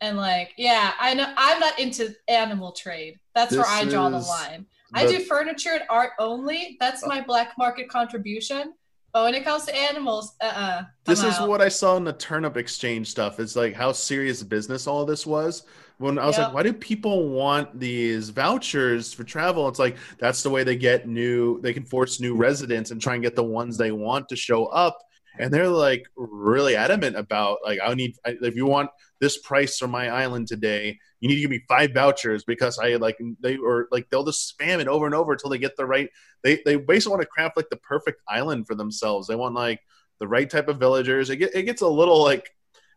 and 0.00 0.16
like 0.16 0.52
yeah 0.58 0.92
i 1.00 1.14
know 1.14 1.32
i'm 1.36 1.60
not 1.60 1.78
into 1.78 2.12
animal 2.28 2.72
trade 2.72 3.18
that's 3.34 3.54
where 3.54 3.64
i 3.66 3.84
draw 3.84 4.08
the 4.10 4.18
line 4.18 4.66
i 4.94 5.06
do 5.06 5.20
furniture 5.20 5.70
and 5.74 5.84
art 5.88 6.10
only 6.18 6.76
that's 6.80 7.04
uh. 7.04 7.06
my 7.06 7.20
black 7.20 7.56
market 7.56 7.88
contribution 7.88 8.74
but 9.12 9.24
when 9.24 9.34
it 9.34 9.44
comes 9.44 9.64
to 9.66 9.76
animals 9.76 10.34
uh-uh 10.42 10.82
This 11.04 11.22
I'm 11.22 11.28
is 11.28 11.36
out. 11.36 11.48
what 11.48 11.60
I 11.60 11.68
saw 11.68 11.96
in 11.98 12.04
the 12.04 12.14
turnip 12.14 12.56
exchange 12.56 13.10
stuff. 13.10 13.38
It's 13.40 13.54
like 13.54 13.74
how 13.74 13.92
serious 13.92 14.42
business 14.42 14.86
all 14.86 15.04
this 15.04 15.26
was. 15.26 15.64
When 15.98 16.18
I 16.18 16.24
was 16.24 16.38
Yep. 16.38 16.46
like, 16.46 16.54
why 16.54 16.62
do 16.62 16.72
people 16.72 17.28
want 17.28 17.78
these 17.78 18.30
vouchers 18.30 19.12
for 19.12 19.22
travel? 19.22 19.68
It's 19.68 19.78
like 19.78 19.98
that's 20.16 20.42
the 20.42 20.48
way 20.48 20.64
they 20.64 20.76
get 20.76 21.06
new. 21.06 21.60
They 21.60 21.74
can 21.74 21.84
force 21.84 22.20
new 22.20 22.34
residents 22.34 22.90
and 22.90 23.02
try 23.02 23.12
and 23.12 23.22
get 23.22 23.36
the 23.36 23.44
ones 23.44 23.76
they 23.76 23.92
want 23.92 24.30
to 24.30 24.36
show 24.36 24.64
up. 24.66 24.96
And 25.38 25.52
they're 25.52 25.68
like 25.68 26.06
really 26.16 26.76
adamant 26.76 27.16
about 27.16 27.58
like 27.64 27.78
I 27.82 27.94
need 27.94 28.16
if 28.24 28.54
you 28.54 28.66
want 28.66 28.90
this 29.20 29.38
price 29.38 29.78
for 29.78 29.88
my 29.88 30.08
island 30.08 30.48
today, 30.48 30.98
you 31.20 31.28
need 31.28 31.36
to 31.36 31.40
give 31.40 31.50
me 31.50 31.64
five 31.68 31.92
vouchers 31.92 32.44
because 32.44 32.78
I 32.78 32.96
like 32.96 33.18
they 33.40 33.56
or 33.56 33.88
like 33.90 34.10
they'll 34.10 34.24
just 34.24 34.54
spam 34.56 34.80
it 34.80 34.88
over 34.88 35.06
and 35.06 35.14
over 35.14 35.32
until 35.32 35.50
they 35.50 35.58
get 35.58 35.76
the 35.76 35.86
right. 35.86 36.10
They 36.42 36.60
they 36.64 36.76
basically 36.76 37.12
want 37.12 37.22
to 37.22 37.28
craft 37.28 37.56
like 37.56 37.70
the 37.70 37.76
perfect 37.76 38.20
island 38.28 38.66
for 38.66 38.74
themselves. 38.74 39.28
They 39.28 39.36
want 39.36 39.54
like 39.54 39.80
the 40.18 40.28
right 40.28 40.48
type 40.48 40.68
of 40.68 40.78
villagers. 40.78 41.30
It 41.30 41.36
get, 41.36 41.54
it 41.54 41.64
gets 41.64 41.82
a 41.82 41.88
little 41.88 42.22
like. 42.22 42.50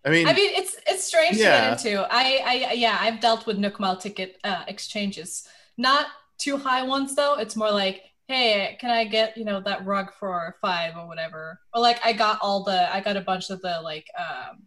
I 0.06 0.12
mean, 0.12 0.28
I 0.28 0.34
mean, 0.34 0.52
it's 0.54 0.78
it's 0.88 1.04
strange 1.04 1.38
yeah. 1.38 1.76
to 1.76 1.84
get 1.84 1.86
into. 1.86 2.14
I, 2.14 2.42
I, 2.46 2.74
yeah, 2.74 2.98
I've 3.00 3.20
dealt 3.20 3.48
with 3.48 3.58
Nook 3.58 3.80
Mile 3.80 3.98
ticket 3.98 4.38
uh, 4.44 4.64
exchanges. 4.68 5.48
Not 5.78 6.06
too 6.38 6.58
high 6.58 6.84
ones 6.84 7.16
though. 7.16 7.36
It's 7.40 7.56
more 7.56 7.72
like, 7.72 8.04
hey, 8.28 8.78
can 8.80 8.90
I 8.90 9.06
get 9.06 9.38
you 9.38 9.46
know 9.46 9.62
that 9.62 9.86
rug 9.86 10.12
for 10.20 10.56
five 10.62 10.96
or 10.98 11.08
whatever? 11.08 11.60
Or 11.74 11.82
like 11.82 12.00
I 12.06 12.14
got 12.14 12.40
all 12.42 12.64
the 12.64 12.94
I 12.94 13.02
got 13.02 13.18
a 13.18 13.22
bunch 13.22 13.50
of 13.50 13.62
the 13.62 13.80
like 13.84 14.08
um, 14.18 14.64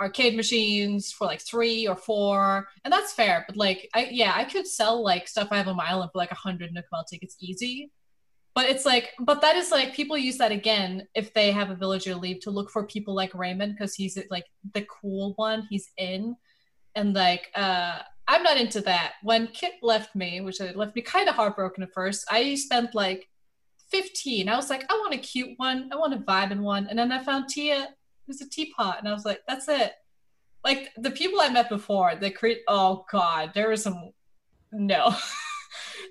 arcade 0.00 0.36
machines 0.36 1.12
for 1.12 1.26
like 1.26 1.40
three 1.40 1.86
or 1.86 1.96
four, 1.96 2.68
and 2.84 2.92
that's 2.92 3.12
fair. 3.12 3.44
But 3.46 3.56
like 3.56 3.88
I 3.94 4.08
yeah, 4.10 4.32
I 4.34 4.44
could 4.44 4.66
sell 4.66 5.02
like 5.02 5.28
stuff 5.28 5.48
I 5.50 5.56
have 5.56 5.68
on 5.68 5.76
my 5.76 5.88
island 5.88 6.10
for 6.12 6.18
like 6.18 6.32
a 6.32 6.36
hundred 6.36 6.72
Mile 6.72 7.04
tickets 7.04 7.36
easy. 7.40 7.90
But 8.54 8.68
it's 8.68 8.84
like, 8.84 9.12
but 9.20 9.40
that 9.42 9.54
is 9.54 9.70
like 9.70 9.94
people 9.94 10.18
use 10.18 10.36
that 10.38 10.50
again 10.50 11.06
if 11.14 11.32
they 11.32 11.52
have 11.52 11.70
a 11.70 11.76
villager 11.76 12.16
leave 12.16 12.40
to 12.40 12.50
look 12.50 12.70
for 12.70 12.84
people 12.84 13.14
like 13.14 13.32
Raymond 13.32 13.76
because 13.76 13.94
he's 13.94 14.18
like 14.30 14.46
the 14.74 14.84
cool 14.90 15.34
one. 15.36 15.66
He's 15.70 15.90
in, 15.96 16.34
and 16.96 17.14
like 17.14 17.50
uh 17.54 18.00
I'm 18.28 18.42
not 18.42 18.58
into 18.58 18.82
that. 18.82 19.14
When 19.22 19.46
Kit 19.48 19.72
left 19.82 20.14
me, 20.14 20.42
which 20.42 20.60
left 20.60 20.94
me 20.94 21.02
kind 21.02 21.28
of 21.28 21.34
heartbroken 21.34 21.82
at 21.82 21.94
first, 21.94 22.26
I 22.30 22.54
spent 22.56 22.94
like 22.94 23.26
15. 23.90 24.48
I 24.48 24.56
was 24.56 24.68
like, 24.68 24.84
I 24.90 24.94
want 24.94 25.14
a 25.14 25.18
cute 25.18 25.54
one. 25.56 25.88
I 25.90 25.96
want 25.96 26.12
a 26.12 26.18
vibe 26.18 26.50
in 26.50 26.62
one. 26.62 26.86
And 26.88 26.98
then 26.98 27.10
I 27.10 27.24
found 27.24 27.48
Tia, 27.48 27.88
who's 28.26 28.42
a 28.42 28.48
teapot. 28.48 28.98
And 28.98 29.08
I 29.08 29.14
was 29.14 29.24
like, 29.24 29.40
that's 29.48 29.66
it. 29.68 29.92
Like 30.62 30.90
the 30.98 31.10
people 31.10 31.40
I 31.40 31.48
met 31.48 31.70
before, 31.70 32.16
they 32.16 32.30
create, 32.30 32.60
oh 32.68 33.06
God, 33.10 33.52
there 33.54 33.70
was 33.70 33.82
some, 33.82 34.10
no. 34.72 35.16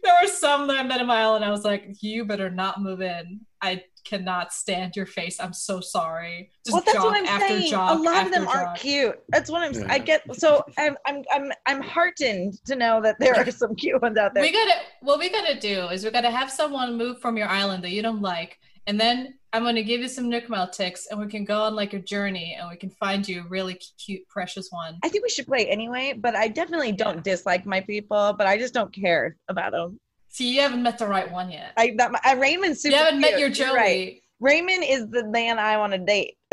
there 0.03 0.13
were 0.21 0.27
some 0.27 0.67
that 0.67 0.77
I 0.77 0.83
met 0.83 1.01
in 1.01 1.07
my 1.07 1.21
island. 1.21 1.43
I 1.45 1.51
was 1.51 1.63
like, 1.63 1.95
you 2.01 2.25
better 2.25 2.49
not 2.49 2.81
move 2.81 3.01
in. 3.01 3.41
I 3.61 3.83
cannot 4.07 4.53
stand 4.53 4.95
your 4.95 5.05
face. 5.05 5.39
I'm 5.39 5.53
so 5.53 5.79
sorry. 5.81 6.51
Just 6.65 6.73
well, 6.73 6.83
that's 6.85 7.03
what 7.03 7.17
I'm 7.17 7.39
saying. 7.41 7.73
a 7.73 7.95
lot 7.95 8.25
of 8.25 8.31
them 8.31 8.45
jog. 8.45 8.55
aren't 8.55 8.77
cute. 8.77 9.19
That's 9.29 9.49
what 9.49 9.63
I'm. 9.63 9.73
Yeah. 9.73 9.87
I 9.91 9.99
get. 9.99 10.23
So 10.35 10.63
I'm. 10.77 10.95
I'm. 11.05 11.23
I'm. 11.31 11.51
I'm 11.65 11.81
heartened 11.81 12.63
to 12.65 12.75
know 12.75 13.01
that 13.01 13.19
there 13.19 13.35
are 13.35 13.51
some 13.51 13.75
cute 13.75 14.01
ones 14.01 14.17
out 14.17 14.33
there. 14.33 14.43
We 14.43 14.51
gotta. 14.51 14.75
What 15.01 15.19
we 15.19 15.29
gotta 15.29 15.59
do 15.59 15.87
is 15.87 16.05
we 16.05 16.11
gotta 16.11 16.31
have 16.31 16.51
someone 16.51 16.97
move 16.97 17.19
from 17.19 17.37
your 17.37 17.47
island 17.47 17.83
that 17.83 17.91
you 17.91 18.01
don't 18.01 18.21
like, 18.21 18.59
and 18.87 18.99
then 18.99 19.35
I'm 19.53 19.63
gonna 19.63 19.83
give 19.83 20.01
you 20.01 20.07
some 20.07 20.29
Nook 20.29 20.49
Mile 20.49 20.69
ticks, 20.69 21.07
and 21.07 21.19
we 21.19 21.27
can 21.27 21.45
go 21.45 21.63
on 21.63 21.75
like 21.75 21.93
a 21.93 21.99
journey, 21.99 22.57
and 22.59 22.69
we 22.69 22.77
can 22.77 22.89
find 22.89 23.27
you 23.27 23.41
a 23.41 23.47
really 23.47 23.79
cute, 24.03 24.27
precious 24.29 24.69
one. 24.71 24.97
I 25.03 25.09
think 25.09 25.23
we 25.23 25.29
should 25.29 25.45
play 25.45 25.67
anyway, 25.69 26.13
but 26.17 26.35
I 26.35 26.47
definitely 26.47 26.93
don't 26.93 27.17
yeah. 27.17 27.21
dislike 27.33 27.65
my 27.65 27.81
people, 27.81 28.33
but 28.37 28.47
I 28.47 28.57
just 28.57 28.73
don't 28.73 28.93
care 28.93 29.35
about 29.49 29.73
them. 29.73 29.99
See, 30.29 30.53
you 30.53 30.61
haven't 30.61 30.83
met 30.83 30.97
the 30.97 31.07
right 31.07 31.31
one 31.31 31.51
yet. 31.51 31.73
I 31.77 31.95
that 31.97 32.11
my, 32.11 32.33
Raymond's 32.33 32.81
super. 32.81 32.95
You 32.95 33.03
haven't 33.03 33.21
cute. 33.21 33.31
met 33.31 33.39
your 33.39 33.49
Joey. 33.49 33.75
Right. 33.75 34.21
Raymond 34.39 34.83
is 34.87 35.07
the 35.09 35.25
man 35.25 35.57
I 35.57 35.77
want 35.77 35.93
to 35.93 35.99
date. 35.99 36.35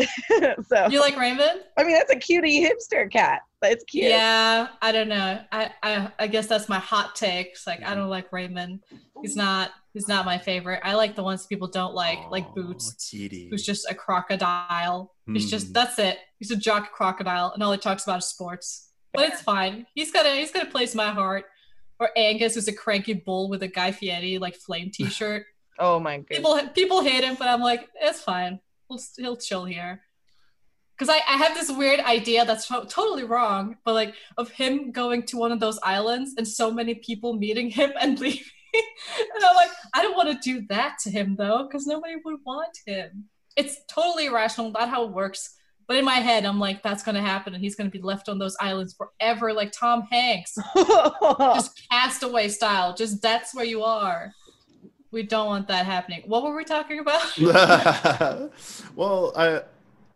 so 0.68 0.87
you 0.88 1.01
like 1.01 1.18
Raymond? 1.18 1.61
I 1.77 1.85
mean, 1.85 1.92
that's 1.92 2.11
a 2.11 2.16
cutie 2.16 2.64
hipster 2.64 3.11
cat, 3.11 3.42
but 3.64 3.72
it's 3.72 3.85
cute. 3.85 4.05
Yeah, 4.05 4.68
I 4.83 4.92
don't 4.92 5.09
know. 5.09 5.40
I 5.50 5.70
I, 5.83 6.12
I 6.18 6.27
guess 6.27 6.46
that's 6.46 6.68
my 6.68 6.79
hot 6.79 7.16
takes. 7.16 7.66
Like, 7.66 7.83
I 7.83 7.94
don't 7.94 8.11
like 8.11 8.31
Raymond. 8.31 8.81
He's 9.22 9.37
not 9.37 9.70
he's 9.94 10.07
not 10.07 10.27
my 10.27 10.37
favorite. 10.37 10.81
I 10.85 10.94
like 10.94 11.14
the 11.16 11.22
ones 11.22 11.46
people 11.46 11.68
don't 11.68 11.94
like, 11.94 12.18
oh, 12.27 12.29
like 12.31 12.55
Boots, 12.55 13.11
kitty. 13.11 13.48
who's 13.48 13.64
just 13.64 13.90
a 13.90 13.94
crocodile. 13.94 15.14
Mm. 15.27 15.35
He's 15.35 15.50
just 15.50 15.68
hmm. 15.68 15.72
that's 15.72 15.98
it. 15.98 16.18
He's 16.38 16.50
a 16.50 16.57
jock 16.57 16.92
crocodile, 16.92 17.53
and 17.55 17.62
all 17.62 17.72
he 17.72 17.79
talks 17.79 18.05
about 18.05 18.18
is 18.18 18.27
sports. 18.27 18.90
But 19.14 19.31
it's 19.31 19.40
fine. 19.40 19.87
He's 19.94 20.12
gonna 20.12 20.35
he's 20.35 20.50
gonna 20.50 20.70
place 20.70 20.94
my 20.94 21.09
heart 21.09 21.46
or 22.00 22.11
Angus 22.16 22.59
is 22.59 22.68
a 22.68 22.72
cranky 22.72 23.14
bull 23.14 23.48
with 23.48 23.62
a 23.62 23.68
Guy 23.68 23.92
Fieri 23.92 24.37
like 24.37 24.57
flame 24.57 24.90
T-shirt. 24.94 25.46
oh 25.79 25.98
my 25.98 26.18
god! 26.18 26.29
People 26.29 26.61
people 26.74 27.03
hate 27.03 27.24
him, 27.24 27.37
but 27.38 27.48
I'm 27.48 27.62
like, 27.62 27.88
it's 27.98 28.20
fine. 28.20 28.61
We'll 28.90 29.00
he'll 29.16 29.37
chill 29.38 29.64
here. 29.64 30.03
Because 30.96 31.09
I, 31.09 31.20
I 31.28 31.37
have 31.37 31.54
this 31.54 31.70
weird 31.70 32.00
idea 32.00 32.44
that's 32.44 32.68
to- 32.68 32.87
totally 32.88 33.24
wrong, 33.24 33.76
but 33.85 33.94
like 33.94 34.14
of 34.38 34.50
him 34.50 34.92
going 34.92 35.24
to 35.24 35.37
one 35.37 35.52
of 35.52 35.61
those 35.61 35.78
islands 35.83 36.35
and 36.37 36.46
so 36.46 36.70
many 36.70 36.94
people 36.94 37.35
meeting 37.35 37.70
him 37.70 37.92
and 38.00 38.18
leaving. 38.20 38.44
and 38.74 39.44
I'm 39.44 39.57
like, 39.57 39.70
I 39.92 40.02
don't 40.02 40.16
want 40.16 40.30
to 40.30 40.52
do 40.52 40.66
that 40.68 40.98
to 41.02 41.11
him 41.11 41.37
though, 41.37 41.64
because 41.64 41.87
nobody 41.87 42.14
would 42.24 42.40
want 42.44 42.76
him. 42.87 43.24
It's 43.57 43.78
totally 43.88 44.26
irrational, 44.26 44.70
not 44.70 44.88
how 44.88 45.04
it 45.04 45.11
works. 45.11 45.57
But 45.87 45.98
in 45.98 46.04
my 46.04 46.14
head, 46.14 46.46
I'm 46.46 46.59
like, 46.59 46.83
that's 46.83 47.02
going 47.02 47.14
to 47.14 47.20
happen, 47.20 47.52
and 47.54 47.62
he's 47.62 47.74
going 47.74 47.90
to 47.90 47.96
be 47.96 48.02
left 48.02 48.30
on 48.30 48.38
those 48.38 48.57
islands 48.59 48.94
forever, 48.94 49.52
like 49.52 49.70
Tom 49.70 50.02
Hanks, 50.11 50.57
just 50.76 51.83
castaway 51.90 52.48
style. 52.48 52.94
Just 52.94 53.20
that's 53.20 53.54
where 53.54 53.66
you 53.66 53.83
are. 53.83 54.33
We 55.11 55.24
don't 55.24 55.46
want 55.46 55.68
that 55.68 55.85
happening. 55.85 56.22
What 56.26 56.42
were 56.42 56.57
we 56.57 56.64
talking 56.64 57.00
about? 57.00 57.38
well, 58.96 59.33
I 59.37 59.62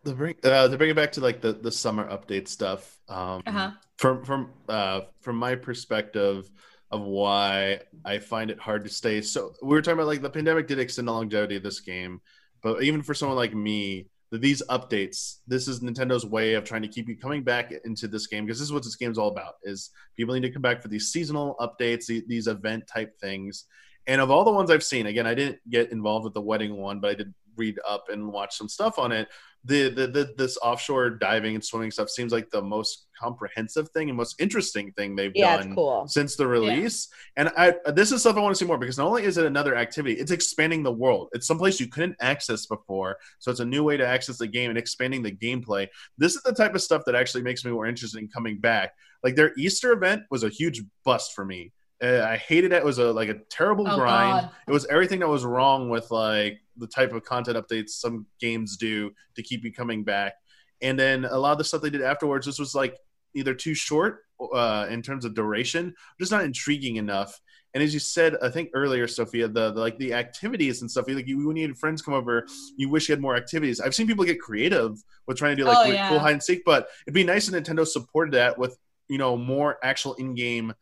to 0.05 0.13
bring 0.13 0.35
uh, 0.43 0.67
to 0.67 0.77
bring 0.77 0.89
it 0.89 0.95
back 0.95 1.11
to 1.13 1.21
like 1.21 1.41
the 1.41 1.53
the 1.53 1.71
summer 1.71 2.09
update 2.09 2.47
stuff. 2.47 2.97
Um, 3.07 3.43
uh-huh. 3.45 3.71
From 3.97 4.23
from 4.23 4.53
uh, 4.67 5.01
from 5.21 5.37
my 5.37 5.55
perspective 5.55 6.49
of 6.91 7.01
why 7.01 7.81
I 8.03 8.17
find 8.17 8.49
it 8.49 8.59
hard 8.59 8.83
to 8.83 8.89
stay. 8.89 9.21
So 9.21 9.53
we 9.61 9.69
were 9.69 9.81
talking 9.81 9.99
about 9.99 10.07
like 10.07 10.21
the 10.21 10.29
pandemic 10.29 10.67
did 10.67 10.79
extend 10.79 11.07
the 11.07 11.11
longevity 11.11 11.55
of 11.55 11.63
this 11.63 11.81
game, 11.81 12.21
but 12.61 12.83
even 12.83 13.03
for 13.03 13.13
someone 13.13 13.37
like 13.37 13.53
me 13.53 14.07
these 14.31 14.61
updates 14.69 15.37
this 15.47 15.67
is 15.67 15.79
nintendo's 15.79 16.25
way 16.25 16.53
of 16.53 16.63
trying 16.63 16.83
to 16.83 16.87
keep 16.87 17.07
you 17.07 17.17
coming 17.17 17.43
back 17.43 17.73
into 17.83 18.07
this 18.07 18.27
game 18.27 18.45
because 18.45 18.59
this 18.59 18.67
is 18.67 18.73
what 18.73 18.83
this 18.83 18.95
game's 18.95 19.17
all 19.17 19.29
about 19.29 19.55
is 19.63 19.89
people 20.15 20.35
need 20.35 20.41
to 20.41 20.51
come 20.51 20.61
back 20.61 20.81
for 20.81 20.87
these 20.87 21.11
seasonal 21.11 21.55
updates 21.59 22.05
these 22.27 22.45
event 22.45 22.85
type 22.85 23.17
things 23.19 23.65
and 24.05 24.21
of 24.21 24.29
all 24.29 24.43
the 24.43 24.51
ones 24.51 24.69
i've 24.69 24.83
seen 24.83 25.07
again 25.07 25.25
i 25.25 25.33
didn't 25.33 25.57
get 25.69 25.91
involved 25.91 26.25
with 26.25 26.35
the 26.35 26.41
wedding 26.41 26.77
one 26.77 26.99
but 26.99 27.09
i 27.09 27.13
did 27.15 27.33
read 27.55 27.79
up 27.87 28.05
and 28.09 28.31
watch 28.31 28.55
some 28.55 28.69
stuff 28.69 28.99
on 28.99 29.11
it 29.11 29.27
the, 29.65 29.89
the, 29.89 30.07
the 30.07 30.33
this 30.37 30.57
offshore 30.61 31.09
diving 31.09 31.55
and 31.55 31.63
swimming 31.63 31.91
stuff 31.91 32.09
seems 32.09 32.31
like 32.31 32.49
the 32.49 32.61
most 32.61 33.07
comprehensive 33.19 33.89
thing 33.89 34.09
and 34.09 34.17
most 34.17 34.39
interesting 34.39 34.91
thing 34.93 35.15
they've 35.15 35.33
yeah, 35.35 35.57
done 35.57 35.75
cool. 35.75 36.07
since 36.07 36.35
the 36.37 36.47
release. 36.47 37.09
Yeah. 37.35 37.43
And 37.43 37.51
I 37.57 37.91
this 37.91 38.11
is 38.11 38.21
stuff 38.21 38.37
I 38.37 38.39
want 38.39 38.55
to 38.55 38.59
see 38.59 38.65
more 38.65 38.77
because 38.77 38.97
not 38.97 39.07
only 39.07 39.23
is 39.23 39.37
it 39.37 39.45
another 39.45 39.75
activity, 39.75 40.15
it's 40.15 40.31
expanding 40.31 40.81
the 40.83 40.91
world. 40.91 41.29
It's 41.33 41.45
someplace 41.45 41.79
you 41.79 41.87
couldn't 41.87 42.15
access 42.21 42.65
before, 42.67 43.17
so 43.39 43.51
it's 43.51 43.59
a 43.59 43.65
new 43.65 43.83
way 43.83 43.97
to 43.97 44.07
access 44.07 44.37
the 44.37 44.47
game 44.47 44.69
and 44.69 44.79
expanding 44.79 45.23
the 45.23 45.31
gameplay. 45.31 45.87
This 46.17 46.35
is 46.35 46.43
the 46.43 46.53
type 46.53 46.73
of 46.73 46.81
stuff 46.81 47.03
that 47.05 47.15
actually 47.15 47.43
makes 47.43 47.65
me 47.65 47.71
more 47.71 47.85
interested 47.85 48.19
in 48.19 48.29
coming 48.29 48.59
back. 48.59 48.93
Like 49.23 49.35
their 49.35 49.51
Easter 49.57 49.91
event 49.91 50.23
was 50.31 50.43
a 50.43 50.49
huge 50.49 50.81
bust 51.03 51.33
for 51.33 51.43
me. 51.43 51.73
Uh, 52.01 52.25
I 52.27 52.37
hated 52.37 52.71
it. 52.71 52.77
It 52.77 52.85
was 52.85 52.97
a 52.97 53.11
like 53.11 53.29
a 53.29 53.39
terrible 53.49 53.85
oh, 53.87 53.95
grind. 53.95 54.45
God. 54.45 54.51
It 54.67 54.71
was 54.71 54.85
everything 54.87 55.19
that 55.19 55.27
was 55.27 55.43
wrong 55.43 55.89
with 55.89 56.09
like 56.11 56.61
the 56.77 56.87
type 56.87 57.13
of 57.13 57.23
content 57.23 57.57
updates 57.57 57.89
some 57.89 58.25
games 58.39 58.77
do 58.77 59.11
to 59.35 59.43
keep 59.43 59.63
you 59.63 59.73
coming 59.73 60.03
back. 60.03 60.35
And 60.81 60.97
then 60.97 61.25
a 61.25 61.37
lot 61.37 61.51
of 61.51 61.57
the 61.57 61.63
stuff 61.65 61.81
they 61.81 61.89
did 61.89 62.01
afterwards, 62.01 62.45
this 62.45 62.59
was 62.59 62.73
like 62.73 62.95
either 63.35 63.53
too 63.53 63.73
short 63.73 64.23
uh, 64.53 64.87
in 64.89 65.01
terms 65.01 65.25
of 65.25 65.33
duration, 65.33 65.93
just 66.19 66.31
not 66.31 66.45
intriguing 66.45 66.95
enough. 66.95 67.39
And 67.73 67.83
as 67.83 67.93
you 67.93 67.99
said, 67.99 68.35
I 68.41 68.49
think 68.49 68.69
earlier, 68.73 69.07
Sophia, 69.07 69.47
the, 69.47 69.71
the 69.71 69.79
like 69.79 69.97
the 69.99 70.13
activities 70.13 70.81
and 70.81 70.89
stuff. 70.89 71.05
Like 71.07 71.27
you, 71.27 71.45
when 71.47 71.55
you 71.55 71.67
had 71.67 71.77
friends 71.77 72.01
come 72.01 72.15
over, 72.15 72.47
you 72.77 72.89
wish 72.89 73.07
you 73.07 73.13
had 73.13 73.21
more 73.21 73.35
activities. 73.35 73.79
I've 73.79 73.93
seen 73.93 74.07
people 74.07 74.25
get 74.25 74.39
creative 74.39 74.97
with 75.27 75.37
trying 75.37 75.55
to 75.55 75.61
do 75.61 75.67
like 75.67 75.87
oh, 75.87 75.91
yeah. 75.91 76.09
cool 76.09 76.19
hide 76.19 76.31
and 76.31 76.43
seek, 76.43 76.63
but 76.65 76.87
it'd 77.05 77.13
be 77.13 77.23
nice 77.23 77.47
if 77.47 77.53
Nintendo 77.53 77.85
supported 77.85 78.33
that 78.33 78.57
with 78.57 78.77
you 79.07 79.17
know 79.17 79.37
more 79.37 79.77
actual 79.83 80.15
in-game 80.15 80.73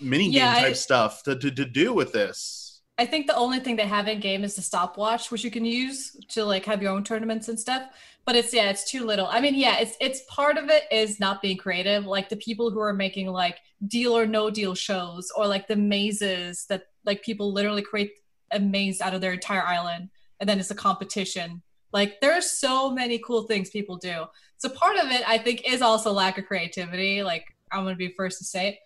mini 0.00 0.30
game 0.30 0.42
type 0.42 0.64
I, 0.64 0.72
stuff 0.72 1.22
to, 1.24 1.36
to 1.36 1.50
to 1.50 1.64
do 1.64 1.92
with 1.92 2.12
this. 2.12 2.66
I 2.98 3.04
think 3.04 3.26
the 3.26 3.36
only 3.36 3.60
thing 3.60 3.76
they 3.76 3.86
have 3.86 4.08
in 4.08 4.20
game 4.20 4.42
is 4.42 4.56
the 4.56 4.62
stopwatch, 4.62 5.30
which 5.30 5.44
you 5.44 5.50
can 5.50 5.64
use 5.64 6.16
to 6.28 6.44
like 6.44 6.64
have 6.64 6.82
your 6.82 6.92
own 6.92 7.04
tournaments 7.04 7.48
and 7.48 7.60
stuff. 7.60 7.82
But 8.24 8.36
it's 8.36 8.52
yeah, 8.54 8.70
it's 8.70 8.90
too 8.90 9.04
little. 9.04 9.26
I 9.26 9.40
mean, 9.40 9.54
yeah, 9.54 9.78
it's 9.78 9.96
it's 10.00 10.22
part 10.28 10.56
of 10.56 10.70
it 10.70 10.84
is 10.90 11.20
not 11.20 11.42
being 11.42 11.58
creative. 11.58 12.06
Like 12.06 12.28
the 12.28 12.36
people 12.36 12.70
who 12.70 12.80
are 12.80 12.94
making 12.94 13.28
like 13.28 13.58
deal 13.86 14.16
or 14.16 14.26
no 14.26 14.50
deal 14.50 14.74
shows, 14.74 15.30
or 15.36 15.46
like 15.46 15.68
the 15.68 15.76
mazes 15.76 16.66
that 16.68 16.84
like 17.04 17.22
people 17.22 17.52
literally 17.52 17.82
create 17.82 18.12
a 18.50 18.58
maze 18.58 19.00
out 19.00 19.14
of 19.14 19.20
their 19.20 19.32
entire 19.32 19.62
island, 19.62 20.08
and 20.40 20.48
then 20.48 20.58
it's 20.58 20.70
a 20.70 20.74
competition. 20.74 21.62
Like 21.92 22.20
there 22.20 22.32
are 22.32 22.42
so 22.42 22.90
many 22.90 23.18
cool 23.18 23.42
things 23.42 23.70
people 23.70 23.96
do. 23.96 24.24
So 24.56 24.70
part 24.70 24.96
of 24.96 25.10
it, 25.10 25.22
I 25.28 25.38
think, 25.38 25.62
is 25.66 25.82
also 25.82 26.12
lack 26.12 26.38
of 26.38 26.46
creativity. 26.46 27.22
Like 27.22 27.44
I'm 27.70 27.84
gonna 27.84 27.94
be 27.94 28.14
first 28.16 28.38
to 28.38 28.44
say 28.44 28.68
it, 28.68 28.78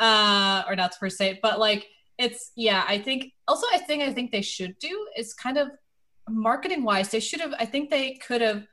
uh, 0.00 0.62
or 0.68 0.76
not 0.76 0.92
to 0.92 1.10
say 1.10 1.30
it, 1.30 1.40
but 1.42 1.58
like 1.58 1.88
it's 2.18 2.50
yeah 2.56 2.84
i 2.88 2.98
think 2.98 3.32
also 3.46 3.64
i 3.72 3.78
think 3.78 4.02
i 4.02 4.12
think 4.12 4.32
they 4.32 4.42
should 4.42 4.76
do 4.78 5.06
is 5.16 5.32
kind 5.32 5.56
of 5.56 5.68
marketing 6.28 6.82
wise 6.82 7.08
they 7.10 7.20
should 7.20 7.40
have 7.40 7.54
i 7.58 7.64
think 7.64 7.90
they 7.90 8.14
could 8.14 8.40
have 8.40 8.66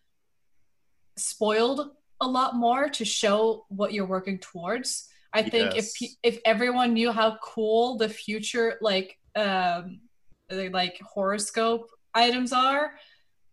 spoiled 1.15 1.91
a 2.21 2.27
lot 2.27 2.55
more 2.55 2.89
to 2.89 3.05
show 3.05 3.65
what 3.69 3.93
you're 3.93 4.07
working 4.07 4.39
towards 4.39 5.07
i 5.31 5.41
think 5.43 5.75
yes. 5.75 5.93
if 6.01 6.09
if 6.23 6.39
everyone 6.43 6.93
knew 6.93 7.11
how 7.11 7.37
cool 7.37 7.97
the 7.97 8.09
future 8.09 8.77
like 8.81 9.17
um 9.35 9.99
like 10.51 10.99
horoscope 11.01 11.87
items 12.13 12.51
are 12.51 12.93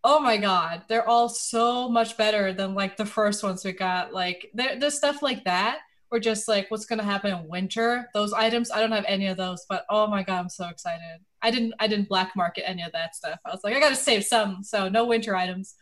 oh 0.04 0.18
my 0.18 0.36
god, 0.36 0.82
they're 0.88 1.08
all 1.08 1.28
so 1.28 1.88
much 1.88 2.16
better 2.16 2.52
than 2.52 2.74
like 2.74 2.96
the 2.96 3.06
first 3.06 3.42
ones 3.42 3.64
we 3.64 3.72
got. 3.72 4.12
Like 4.12 4.50
there, 4.54 4.78
there's 4.78 4.96
stuff 4.96 5.22
like 5.22 5.44
that, 5.44 5.78
or 6.12 6.20
just 6.20 6.46
like 6.46 6.70
what's 6.70 6.84
gonna 6.84 7.02
happen 7.02 7.34
in 7.34 7.48
winter. 7.48 8.08
Those 8.12 8.32
items, 8.34 8.70
I 8.70 8.80
don't 8.80 8.92
have 8.92 9.06
any 9.08 9.26
of 9.28 9.38
those, 9.38 9.64
but 9.68 9.84
oh 9.88 10.06
my 10.06 10.22
god, 10.22 10.40
I'm 10.40 10.48
so 10.50 10.68
excited. 10.68 11.20
I 11.40 11.50
didn't, 11.50 11.74
I 11.80 11.88
didn't 11.88 12.08
black 12.08 12.36
market 12.36 12.68
any 12.68 12.82
of 12.82 12.92
that 12.92 13.16
stuff. 13.16 13.40
I 13.44 13.50
was 13.50 13.60
like, 13.64 13.74
I 13.74 13.80
gotta 13.80 13.96
save 13.96 14.24
some, 14.24 14.62
so 14.62 14.88
no 14.88 15.06
winter 15.06 15.34
items. 15.34 15.74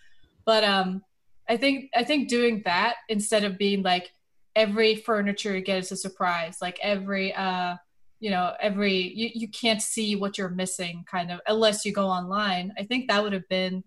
But 0.47 0.63
um, 0.65 1.03
I 1.49 1.57
think, 1.57 1.91
I 1.95 2.05
think 2.05 2.29
doing 2.29 2.63
that 2.65 2.95
instead 3.09 3.43
of 3.45 3.59
being 3.59 3.83
like 3.83 4.13
every 4.55 4.95
furniture 4.95 5.55
you 5.55 5.63
get 5.63 5.79
is 5.79 5.93
a 5.93 5.97
surprise, 5.97 6.59
like 6.63 6.79
every 6.81 7.35
uh 7.35 7.75
you 8.21 8.31
know 8.31 8.53
every 8.61 8.95
you, 8.95 9.31
you 9.35 9.49
can't 9.49 9.83
see 9.83 10.15
what 10.15 10.39
you're 10.39 10.51
missing 10.51 11.05
kind 11.11 11.33
of 11.33 11.41
unless 11.47 11.87
you 11.87 11.93
go 11.93 12.07
online 12.07 12.71
i 12.79 12.85
think 12.85 13.09
that 13.09 13.23
would 13.23 13.33
have 13.33 13.49
been 13.49 13.83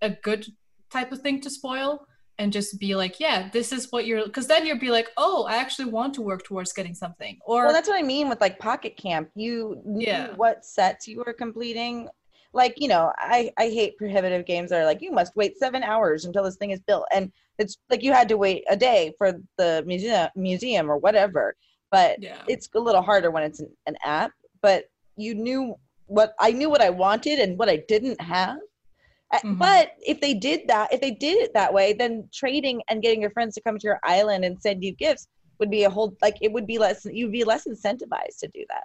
a 0.00 0.10
good 0.10 0.46
type 0.90 1.10
of 1.10 1.20
thing 1.20 1.40
to 1.40 1.50
spoil 1.50 2.06
and 2.38 2.52
just 2.52 2.78
be 2.78 2.94
like 2.94 3.18
yeah 3.20 3.48
this 3.52 3.72
is 3.72 3.90
what 3.90 4.06
you're 4.06 4.24
because 4.24 4.46
then 4.46 4.64
you'd 4.64 4.80
be 4.80 4.90
like 4.90 5.08
oh 5.16 5.44
i 5.44 5.56
actually 5.56 5.90
want 5.90 6.14
to 6.14 6.22
work 6.22 6.44
towards 6.44 6.72
getting 6.72 6.94
something 6.94 7.38
or 7.44 7.64
well 7.64 7.72
that's 7.72 7.88
what 7.88 7.98
i 7.98 8.02
mean 8.02 8.28
with 8.28 8.40
like 8.40 8.58
pocket 8.58 8.96
camp. 8.96 9.28
You 9.34 9.80
knew 9.84 10.06
Yeah. 10.06 10.34
what 10.36 10.64
sets 10.64 11.06
you 11.08 11.18
were 11.24 11.32
completing. 11.32 12.08
Like 12.54 12.74
you 12.78 12.88
know 12.88 13.12
i 13.18 13.52
i 13.58 13.64
hate 13.68 13.98
prohibitive 13.98 14.46
games 14.46 14.70
that 14.70 14.80
are 14.80 14.86
like 14.86 15.02
you 15.02 15.12
must 15.12 15.36
wait 15.36 15.58
seven 15.58 15.82
hours 15.82 16.24
until 16.24 16.44
this 16.44 16.56
thing 16.56 16.70
is 16.70 16.80
built 16.80 17.04
and 17.12 17.30
it's 17.58 17.76
like 17.90 18.02
you 18.02 18.12
had 18.12 18.28
to 18.30 18.38
wait 18.38 18.64
a 18.70 18.76
day 18.76 19.12
for 19.18 19.32
the 19.58 19.84
museum 19.86 20.28
museum 20.34 20.90
or 20.90 20.96
whatever 20.96 21.54
but 21.90 22.20
yeah. 22.22 22.40
it's 22.48 22.68
a 22.74 22.80
little 22.80 23.02
harder 23.02 23.30
when 23.30 23.42
it's 23.42 23.60
an, 23.60 23.68
an 23.86 23.96
app 24.04 24.32
but 24.62 24.84
you 25.16 25.34
knew 25.34 25.74
what 26.06 26.32
i 26.40 26.50
knew 26.50 26.70
what 26.70 26.80
i 26.80 26.88
wanted 26.88 27.38
and 27.38 27.58
what 27.58 27.68
i 27.68 27.76
didn't 27.86 28.18
have 28.20 28.58
Uh, 29.32 29.38
Mhm. 29.44 29.58
but 29.58 29.92
if 30.06 30.20
they 30.20 30.32
did 30.34 30.66
that 30.68 30.92
if 30.92 31.00
they 31.00 31.10
did 31.10 31.36
it 31.38 31.52
that 31.54 31.72
way 31.72 31.92
then 31.92 32.28
trading 32.32 32.80
and 32.88 33.02
getting 33.02 33.20
your 33.20 33.30
friends 33.30 33.54
to 33.54 33.60
come 33.60 33.78
to 33.78 33.86
your 33.86 34.00
island 34.04 34.44
and 34.44 34.60
send 34.60 34.82
you 34.82 34.92
gifts 34.92 35.26
would 35.58 35.70
be 35.70 35.84
a 35.84 35.90
whole 35.90 36.16
like 36.22 36.36
it 36.40 36.50
would 36.52 36.66
be 36.66 36.78
less 36.78 37.04
you'd 37.04 37.32
be 37.32 37.44
less 37.44 37.66
incentivized 37.66 38.38
to 38.40 38.48
do 38.54 38.64
that 38.68 38.84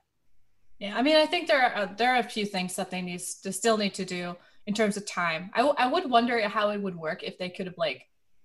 Yeah, 0.79 0.97
I 0.97 1.01
mean, 1.01 1.15
I 1.15 1.25
think 1.25 1.47
there 1.47 1.61
are 1.61 1.85
there 1.97 2.13
are 2.15 2.19
a 2.19 2.23
few 2.23 2.45
things 2.45 2.75
that 2.75 2.89
they 2.91 3.01
need 3.01 3.21
to 3.43 3.53
still 3.53 3.77
need 3.77 3.93
to 3.95 4.05
do 4.05 4.35
in 4.67 4.73
terms 4.73 4.97
of 4.97 5.05
time. 5.05 5.49
I, 5.53 5.59
w- 5.59 5.75
I 5.77 5.87
would 5.87 6.09
wonder 6.09 6.35
how 6.47 6.69
it 6.71 6.81
would 6.81 6.95
work 6.95 7.23
if 7.23 7.37
they 7.37 7.49
could 7.49 7.67
have 7.67 7.77
like 7.77 8.01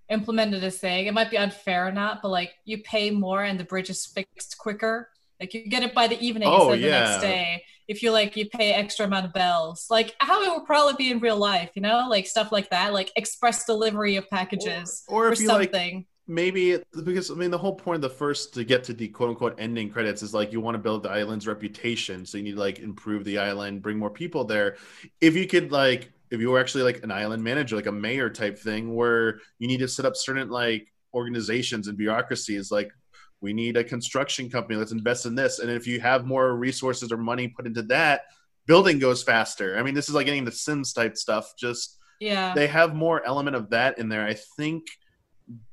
implemented 0.08 0.60
this 0.60 0.78
thing. 0.78 1.06
It 1.06 1.14
might 1.14 1.30
be 1.30 1.38
unfair 1.38 1.86
or 1.88 1.92
not, 1.92 2.22
but 2.22 2.28
like 2.28 2.52
you 2.64 2.78
pay 2.82 3.10
more 3.10 3.42
and 3.42 3.58
the 3.58 3.64
bridge 3.64 3.90
is 3.90 4.06
fixed 4.06 4.56
quicker. 4.58 5.10
Like 5.40 5.54
you 5.54 5.66
get 5.68 5.82
it 5.82 5.94
by 5.94 6.06
the 6.08 6.20
evening 6.20 6.48
Oh, 6.48 6.72
instead 6.72 6.74
of 6.74 6.80
the 6.82 6.90
next 6.90 7.20
day. 7.22 7.64
If 7.86 8.02
you 8.02 8.10
like, 8.12 8.36
you 8.36 8.48
pay 8.50 8.72
extra 8.74 9.06
amount 9.06 9.26
of 9.26 9.32
bells. 9.32 9.86
Like 9.88 10.14
how 10.18 10.42
it 10.42 10.50
would 10.54 10.66
probably 10.66 10.94
be 10.98 11.10
in 11.10 11.20
real 11.20 11.38
life, 11.38 11.70
you 11.74 11.80
know, 11.82 12.06
like 12.10 12.26
stuff 12.26 12.52
like 12.52 12.68
that, 12.70 12.92
like 12.92 13.10
express 13.16 13.64
delivery 13.64 14.16
of 14.16 14.28
packages 14.28 15.04
Or- 15.08 15.26
or 15.26 15.28
or, 15.30 15.34
you, 15.34 15.48
like, 15.48 15.70
something. 15.72 16.06
maybe 16.26 16.72
it- 16.72 16.86
because 17.04 17.30
I 17.30 17.34
mean 17.34 17.50
the 17.50 17.56
whole 17.58 17.74
point 17.74 17.96
of 17.96 18.02
the 18.02 18.10
first 18.16 18.52
to 18.54 18.64
get 18.64 18.84
to 18.84 18.92
the 18.92 19.08
quote 19.08 19.30
unquote 19.30 19.54
ending 19.58 19.88
credits 19.88 20.22
is 20.22 20.34
like 20.34 20.52
you 20.52 20.60
want 20.60 20.74
to 20.74 20.78
build 20.78 21.02
the 21.02 21.10
island's 21.10 21.46
reputation, 21.46 22.26
so 22.26 22.36
you 22.36 22.44
need 22.44 22.52
to 22.56 22.58
like 22.60 22.80
improve 22.80 23.24
the 23.24 23.38
island, 23.38 23.80
bring 23.80 23.98
more 23.98 24.10
people 24.10 24.44
there. 24.44 24.76
If 25.22 25.34
you 25.36 25.46
could 25.46 25.72
like 25.72 26.10
if 26.30 26.40
you 26.40 26.50
were 26.50 26.60
actually 26.60 26.82
like 26.84 27.02
an 27.04 27.10
island 27.10 27.42
manager, 27.42 27.74
like 27.74 27.86
a 27.86 27.92
mayor 27.92 28.28
type 28.28 28.58
thing, 28.58 28.94
where 28.94 29.40
you 29.58 29.66
need 29.66 29.78
to 29.78 29.88
set 29.88 30.04
up 30.04 30.14
certain 30.14 30.50
like 30.50 30.92
organizations 31.14 31.88
and 31.88 31.96
bureaucracies, 31.96 32.70
like 32.70 32.90
we 33.40 33.52
need 33.52 33.76
a 33.76 33.84
construction 33.84 34.50
company, 34.50 34.76
let's 34.78 34.92
invest 34.92 35.26
in 35.26 35.34
this, 35.34 35.58
and 35.60 35.70
if 35.70 35.86
you 35.86 36.00
have 36.00 36.26
more 36.26 36.56
resources 36.56 37.12
or 37.12 37.16
money 37.16 37.48
put 37.48 37.66
into 37.66 37.82
that, 37.82 38.22
building 38.66 38.98
goes 38.98 39.22
faster. 39.22 39.78
I 39.78 39.82
mean, 39.82 39.94
this 39.94 40.08
is 40.08 40.14
like 40.14 40.26
getting 40.26 40.44
the 40.44 40.52
Sims 40.52 40.92
type 40.92 41.16
stuff, 41.16 41.52
just 41.58 41.98
Yeah. 42.20 42.52
they 42.54 42.66
have 42.66 42.94
more 42.94 43.24
element 43.24 43.56
of 43.56 43.70
that 43.70 43.98
in 43.98 44.08
there. 44.08 44.26
I 44.26 44.34
think 44.56 44.84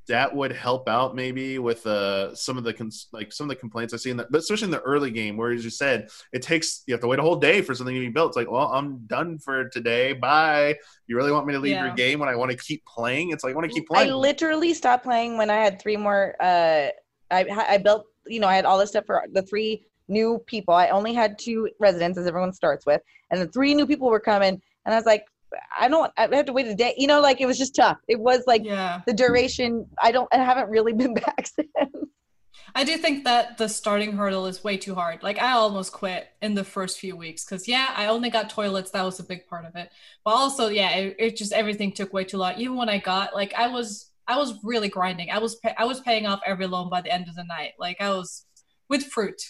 that 0.08 0.34
would 0.34 0.52
help 0.52 0.88
out 0.88 1.14
maybe 1.14 1.58
with 1.58 1.86
uh 1.86 2.34
some 2.34 2.56
of 2.56 2.64
the 2.64 2.72
cons- 2.72 3.08
like 3.12 3.30
some 3.30 3.44
of 3.44 3.48
the 3.50 3.56
complaints 3.60 3.92
I 3.92 3.98
see 3.98 4.08
in 4.08 4.16
that, 4.16 4.30
but 4.30 4.38
especially 4.38 4.66
in 4.66 4.70
the 4.70 4.80
early 4.80 5.10
game 5.10 5.36
where, 5.36 5.50
as 5.52 5.64
you 5.64 5.70
said, 5.70 6.08
it 6.32 6.40
takes 6.40 6.82
you 6.86 6.94
have 6.94 7.00
to 7.02 7.06
wait 7.08 7.18
a 7.18 7.22
whole 7.22 7.36
day 7.36 7.60
for 7.60 7.74
something 7.74 7.94
to 7.94 8.00
be 8.00 8.08
built. 8.08 8.30
It's 8.30 8.36
like, 8.38 8.50
well, 8.50 8.68
I'm 8.72 8.98
done 9.06 9.38
for 9.38 9.68
today. 9.68 10.14
Bye. 10.14 10.76
You 11.08 11.16
really 11.16 11.32
want 11.32 11.46
me 11.46 11.52
to 11.52 11.58
leave 11.58 11.76
your 11.76 11.92
game 11.92 12.20
when 12.20 12.28
I 12.30 12.36
want 12.36 12.52
to 12.52 12.56
keep 12.56 12.86
playing? 12.86 13.32
It's 13.32 13.44
like 13.44 13.52
I 13.52 13.56
want 13.56 13.68
to 13.68 13.74
keep 13.74 13.86
playing. 13.88 14.10
I 14.10 14.14
literally 14.14 14.72
stopped 14.72 15.04
playing 15.04 15.36
when 15.36 15.50
I 15.50 15.56
had 15.56 15.78
three 15.82 15.98
more. 15.98 16.36
Uh, 16.40 16.88
I 17.30 17.46
I 17.68 17.78
built, 17.78 18.06
you 18.26 18.40
know, 18.40 18.48
I 18.48 18.56
had 18.56 18.64
all 18.64 18.78
this 18.78 18.90
stuff 18.90 19.06
for 19.06 19.24
the 19.32 19.42
three 19.42 19.86
new 20.08 20.38
people. 20.46 20.74
I 20.74 20.88
only 20.88 21.12
had 21.14 21.38
two 21.38 21.68
residents, 21.78 22.18
as 22.18 22.26
everyone 22.26 22.52
starts 22.52 22.86
with, 22.86 23.00
and 23.30 23.40
the 23.40 23.48
three 23.48 23.74
new 23.74 23.86
people 23.86 24.08
were 24.08 24.20
coming, 24.20 24.60
and 24.84 24.94
I 24.94 24.96
was 24.96 25.06
like, 25.06 25.26
I 25.78 25.88
don't, 25.88 26.12
I 26.16 26.28
have 26.34 26.46
to 26.46 26.52
wait 26.52 26.66
a 26.66 26.74
day. 26.74 26.94
You 26.96 27.06
know, 27.06 27.20
like 27.20 27.40
it 27.40 27.46
was 27.46 27.58
just 27.58 27.74
tough. 27.74 27.98
It 28.08 28.18
was 28.18 28.44
like 28.46 28.64
yeah. 28.64 29.00
the 29.06 29.12
duration. 29.12 29.86
I 30.02 30.12
don't, 30.12 30.28
I 30.32 30.38
haven't 30.38 30.68
really 30.68 30.92
been 31.02 31.14
back 31.14 31.46
since. 31.46 31.70
I 32.74 32.84
do 32.84 32.96
think 32.98 33.24
that 33.24 33.56
the 33.56 33.68
starting 33.68 34.12
hurdle 34.12 34.46
is 34.46 34.62
way 34.62 34.76
too 34.76 34.94
hard. 34.94 35.22
Like 35.22 35.40
I 35.40 35.52
almost 35.52 35.92
quit 35.92 36.28
in 36.42 36.54
the 36.54 36.64
first 36.64 36.98
few 36.98 37.16
weeks 37.16 37.44
because 37.44 37.66
yeah, 37.66 37.92
I 37.96 38.06
only 38.06 38.28
got 38.28 38.50
toilets. 38.50 38.90
That 38.90 39.02
was 39.02 39.18
a 39.18 39.24
big 39.24 39.46
part 39.46 39.64
of 39.64 39.76
it. 39.76 39.90
But 40.24 40.32
also, 40.32 40.68
yeah, 40.68 40.90
it, 40.90 41.16
it 41.18 41.36
just 41.36 41.52
everything 41.52 41.92
took 41.92 42.12
way 42.12 42.24
too 42.24 42.36
long. 42.36 42.54
Even 42.58 42.76
when 42.76 42.90
I 42.90 42.98
got 42.98 43.34
like 43.34 43.54
I 43.54 43.68
was 43.68 44.10
I 44.28 44.36
was 44.36 44.58
really 44.64 44.88
grinding. 44.88 45.30
I 45.30 45.38
was 45.38 45.56
pay, 45.56 45.74
I 45.78 45.84
was 45.84 46.00
paying 46.00 46.26
off 46.26 46.40
every 46.46 46.66
loan 46.66 46.90
by 46.90 47.00
the 47.00 47.12
end 47.12 47.28
of 47.28 47.34
the 47.34 47.44
night. 47.44 47.72
Like 47.78 48.00
I 48.00 48.10
was 48.10 48.44
with 48.88 49.04
fruit 49.04 49.40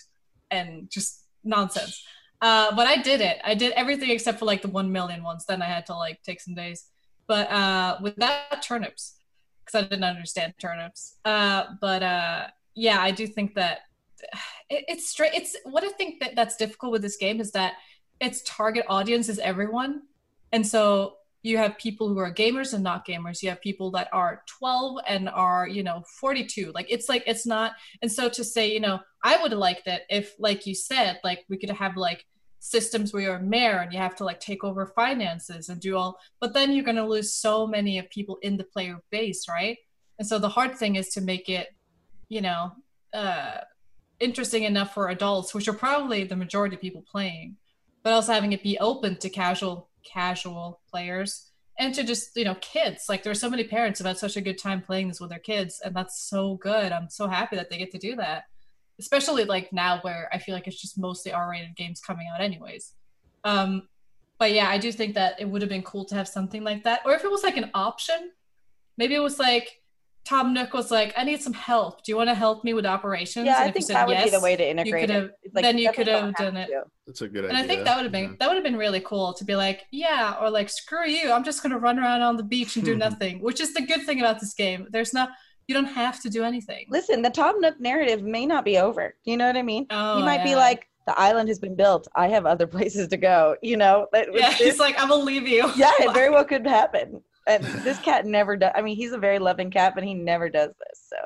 and 0.50 0.90
just 0.90 1.24
nonsense. 1.44 2.04
Uh, 2.42 2.74
but 2.74 2.86
I 2.86 3.00
did 3.00 3.20
it. 3.20 3.38
I 3.44 3.54
did 3.54 3.72
everything 3.72 4.10
except 4.10 4.38
for 4.38 4.44
like 4.44 4.62
the 4.62 4.68
one 4.68 4.92
million 4.92 5.22
ones. 5.22 5.44
Then 5.46 5.62
I 5.62 5.66
had 5.66 5.86
to 5.86 5.94
like 5.94 6.22
take 6.22 6.40
some 6.40 6.54
days. 6.54 6.86
But 7.26 7.50
uh, 7.50 7.98
without 8.02 8.62
turnips, 8.62 9.16
because 9.64 9.84
I 9.84 9.88
didn't 9.88 10.04
understand 10.04 10.54
turnips. 10.60 11.16
Uh, 11.24 11.64
but 11.80 12.02
uh, 12.02 12.46
yeah, 12.74 13.00
I 13.00 13.10
do 13.10 13.26
think 13.26 13.54
that 13.54 13.80
it, 14.70 14.84
it's 14.88 15.08
straight. 15.08 15.34
It's 15.34 15.56
what 15.64 15.84
I 15.84 15.88
think 15.88 16.20
that 16.20 16.36
that's 16.36 16.56
difficult 16.56 16.92
with 16.92 17.02
this 17.02 17.16
game 17.16 17.40
is 17.40 17.52
that 17.52 17.74
its 18.20 18.42
target 18.44 18.84
audience 18.88 19.28
is 19.28 19.38
everyone, 19.38 20.02
and 20.52 20.66
so 20.66 21.15
you 21.46 21.58
have 21.58 21.78
people 21.78 22.08
who 22.08 22.18
are 22.18 22.32
gamers 22.32 22.74
and 22.74 22.82
not 22.82 23.06
gamers. 23.06 23.40
You 23.40 23.50
have 23.50 23.60
people 23.60 23.92
that 23.92 24.08
are 24.12 24.42
12 24.58 24.98
and 25.06 25.28
are 25.28 25.68
you 25.68 25.84
know 25.84 26.02
42. 26.20 26.72
Like 26.74 26.86
it's 26.90 27.08
like 27.08 27.22
it's 27.26 27.46
not. 27.46 27.72
And 28.02 28.10
so 28.10 28.28
to 28.28 28.42
say, 28.42 28.72
you 28.72 28.80
know, 28.80 28.98
I 29.22 29.40
would 29.40 29.52
have 29.52 29.60
liked 29.60 29.86
it 29.86 30.02
if, 30.10 30.34
like 30.40 30.66
you 30.66 30.74
said, 30.74 31.20
like 31.22 31.44
we 31.48 31.56
could 31.56 31.70
have 31.70 31.96
like 31.96 32.24
systems 32.58 33.12
where 33.12 33.22
you're 33.22 33.36
a 33.36 33.42
mayor 33.42 33.78
and 33.78 33.92
you 33.92 33.98
have 33.98 34.16
to 34.16 34.24
like 34.24 34.40
take 34.40 34.64
over 34.64 34.86
finances 34.86 35.68
and 35.68 35.80
do 35.80 35.96
all 35.96 36.18
but 36.40 36.52
then 36.52 36.72
you're 36.72 36.82
going 36.84 36.96
to 36.96 37.06
lose 37.06 37.32
so 37.32 37.64
many 37.64 37.96
of 37.96 38.10
people 38.10 38.38
in 38.42 38.56
the 38.56 38.64
player 38.64 38.98
base 39.12 39.44
right 39.48 39.76
and 40.18 40.26
so 40.26 40.36
the 40.36 40.48
hard 40.48 40.74
thing 40.74 40.96
is 40.96 41.10
to 41.10 41.20
make 41.20 41.48
it 41.48 41.68
you 42.28 42.40
know 42.40 42.72
uh 43.14 43.58
interesting 44.18 44.64
enough 44.64 44.92
for 44.94 45.10
adults 45.10 45.54
which 45.54 45.68
are 45.68 45.74
probably 45.74 46.24
the 46.24 46.34
majority 46.34 46.74
of 46.74 46.80
people 46.80 47.04
playing 47.08 47.56
but 48.02 48.12
also 48.12 48.32
having 48.32 48.52
it 48.52 48.64
be 48.64 48.78
open 48.80 49.14
to 49.16 49.28
casual 49.28 49.88
casual 50.10 50.80
players 50.90 51.50
and 51.78 51.94
to 51.94 52.02
just 52.02 52.36
you 52.36 52.44
know 52.44 52.56
kids 52.56 53.04
like 53.08 53.22
there's 53.22 53.40
so 53.40 53.50
many 53.50 53.64
parents 53.64 53.98
have 53.98 54.06
had 54.06 54.18
such 54.18 54.36
a 54.36 54.40
good 54.40 54.58
time 54.58 54.80
playing 54.80 55.08
this 55.08 55.20
with 55.20 55.30
their 55.30 55.38
kids 55.38 55.80
and 55.84 55.94
that's 55.94 56.28
so 56.28 56.56
good 56.56 56.92
i'm 56.92 57.10
so 57.10 57.26
happy 57.26 57.56
that 57.56 57.68
they 57.68 57.78
get 57.78 57.90
to 57.90 57.98
do 57.98 58.16
that 58.16 58.44
especially 58.98 59.44
like 59.44 59.72
now 59.72 59.98
where 60.00 60.28
I 60.32 60.38
feel 60.38 60.54
like 60.54 60.66
it's 60.66 60.80
just 60.80 60.98
mostly 60.98 61.32
R-rated 61.32 61.76
games 61.76 62.00
coming 62.00 62.26
out 62.32 62.40
anyways. 62.40 62.92
Um, 63.44 63.88
but 64.38 64.52
yeah, 64.52 64.68
I 64.68 64.78
do 64.78 64.92
think 64.92 65.14
that 65.14 65.40
it 65.40 65.48
would 65.48 65.62
have 65.62 65.68
been 65.68 65.82
cool 65.82 66.04
to 66.06 66.14
have 66.14 66.28
something 66.28 66.62
like 66.64 66.84
that, 66.84 67.00
or 67.04 67.12
if 67.12 67.24
it 67.24 67.30
was 67.30 67.42
like 67.42 67.56
an 67.56 67.70
option, 67.74 68.32
maybe 68.98 69.14
it 69.14 69.20
was 69.20 69.38
like 69.38 69.80
Tom 70.26 70.52
Nook 70.52 70.74
was 70.74 70.90
like, 70.90 71.14
"I 71.16 71.24
need 71.24 71.40
some 71.40 71.52
help. 71.52 72.02
Do 72.02 72.10
you 72.12 72.16
want 72.16 72.28
to 72.30 72.34
help 72.34 72.64
me 72.64 72.74
with 72.74 72.84
operations?" 72.84 73.46
yeah, 73.46 73.56
and 73.56 73.64
I 73.64 73.68
if 73.68 73.68
you 73.68 73.72
think 73.74 73.86
said 73.86 73.94
that 73.96 74.06
would 74.08 74.14
yes, 74.14 74.24
be 74.24 74.30
the 74.30 74.40
way 74.40 74.56
to 74.56 74.68
integrate 74.68 75.02
could 75.02 75.10
it. 75.10 75.14
have- 75.22 75.30
like, 75.54 75.62
then 75.64 75.78
you 75.78 75.92
could 75.92 76.08
have 76.08 76.34
done 76.34 76.56
it. 76.56 76.66
to. 76.66 76.82
That's 77.06 77.20
a 77.22 77.28
good 77.28 77.44
And 77.44 77.52
idea. 77.52 77.58
And 77.58 77.64
I 77.64 77.66
think 77.66 77.84
that 77.84 77.96
would 77.96 78.02
have 78.04 78.12
been 78.12 78.24
Yeah. 78.30 78.36
that 78.40 78.48
would 78.48 78.56
have 78.56 78.64
been 78.64 78.76
really 78.76 79.00
cool 79.00 79.32
to 79.34 79.44
be 79.44 79.54
like, 79.54 79.84
yeah, 79.92 80.34
or 80.40 80.50
like 80.50 80.68
screw 80.68 81.06
you, 81.08 81.30
I'm 81.30 81.44
just 81.44 81.62
gonna 81.62 81.78
run 81.78 81.98
around 81.98 82.22
on 82.22 82.36
the 82.36 82.42
beach 82.42 82.76
and 82.76 82.84
do 82.84 82.96
nothing. 83.06 83.40
Which 83.40 83.60
is 83.60 83.72
the 83.72 83.82
good 83.82 84.02
thing 84.04 84.20
about 84.20 84.40
this 84.40 84.52
game. 84.54 84.86
There's 84.90 85.14
not 85.14 85.30
you 85.68 85.74
don't 85.74 85.84
have 85.86 86.20
to 86.22 86.30
do 86.30 86.44
anything. 86.44 86.86
Listen, 86.90 87.22
the 87.22 87.30
Tom 87.30 87.60
Nook 87.60 87.80
narrative 87.80 88.22
may 88.22 88.46
not 88.46 88.64
be 88.64 88.78
over. 88.78 89.14
You 89.24 89.36
know 89.36 89.46
what 89.48 89.56
I 89.56 89.62
mean? 89.62 89.86
Oh, 89.90 90.16
he 90.18 90.22
might 90.22 90.44
be 90.44 90.54
like, 90.54 90.86
the 91.08 91.18
island 91.18 91.48
has 91.48 91.58
been 91.58 91.74
built. 91.74 92.06
I 92.14 92.28
have 92.28 92.46
other 92.46 92.66
places 92.76 93.08
to 93.08 93.16
go. 93.16 93.56
You 93.62 93.76
know? 93.76 94.06
But 94.12 94.28
yeah, 94.32 94.50
this- 94.50 94.58
he's 94.66 94.78
like, 94.78 95.00
I'm 95.00 95.08
gonna 95.08 95.24
leave 95.24 95.46
you. 95.48 95.68
yeah, 95.76 95.90
it 96.00 96.12
very 96.14 96.30
well 96.30 96.44
could 96.44 96.66
happen. 96.66 97.20
And 97.46 97.64
this 97.64 97.98
cat 98.00 98.26
never 98.26 98.56
does. 98.56 98.72
I 98.74 98.82
mean, 98.82 98.96
he's 98.96 99.12
a 99.12 99.18
very 99.18 99.38
loving 99.38 99.70
cat, 99.70 99.94
but 99.94 100.04
he 100.04 100.14
never 100.14 100.48
does 100.48 100.70
this. 100.78 101.06
So 101.08 101.16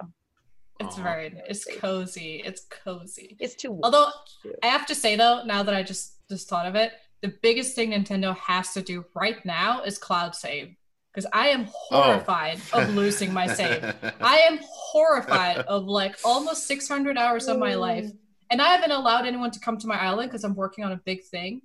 It's 0.81 0.99
Aw. 0.99 1.03
very 1.03 1.35
it's 1.49 1.65
cozy. 1.79 2.43
It's 2.45 2.63
cozy. 2.85 3.37
it's 3.41 3.55
too. 3.55 3.79
Although 3.83 4.09
Cute. 4.43 4.57
I 4.63 4.67
have 4.67 4.87
to 4.87 4.95
say 4.95 5.17
though, 5.17 5.43
now 5.45 5.63
that 5.63 5.75
I 5.75 5.83
just 5.83 6.15
just 6.29 6.49
thought 6.49 6.67
of 6.67 6.75
it, 6.75 6.93
the 7.23 7.33
biggest 7.43 7.75
thing 7.75 7.91
Nintendo 7.93 8.37
has 8.37 8.73
to 8.75 8.83
do 8.83 9.05
right 9.15 9.45
now 9.45 9.83
is 9.83 9.99
cloud 9.99 10.35
save. 10.35 10.75
Because 11.13 11.27
I 11.33 11.49
am 11.49 11.67
Oh. 11.91 12.03
horrified 12.03 12.61
of 12.73 12.95
losing 12.95 13.33
my 13.33 13.47
save. 13.49 13.83
I 14.21 14.39
am 14.49 14.61
horrified 14.63 15.59
of 15.69 15.85
like 15.87 16.17
almost 16.25 16.67
600 16.69 17.19
hours 17.19 17.49
of 17.49 17.59
my 17.59 17.75
life. 17.75 18.05
Mm. 18.05 18.17
And 18.53 18.63
I 18.63 18.69
haven't 18.69 18.93
allowed 18.93 19.27
anyone 19.27 19.51
to 19.53 19.61
come 19.61 19.77
to 19.79 19.87
my 19.87 19.99
island 20.01 20.31
because 20.31 20.45
I'm 20.45 20.55
working 20.55 20.85
on 20.85 20.93
a 20.93 20.97
big 20.97 21.25
thing. 21.25 21.63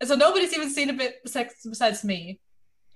And 0.00 0.08
so 0.08 0.14
nobody's 0.14 0.54
even 0.54 0.70
seen 0.70 0.88
a 0.90 0.92
bit 0.94 1.16
besides, 1.22 1.54
besides 1.68 2.02
me. 2.04 2.40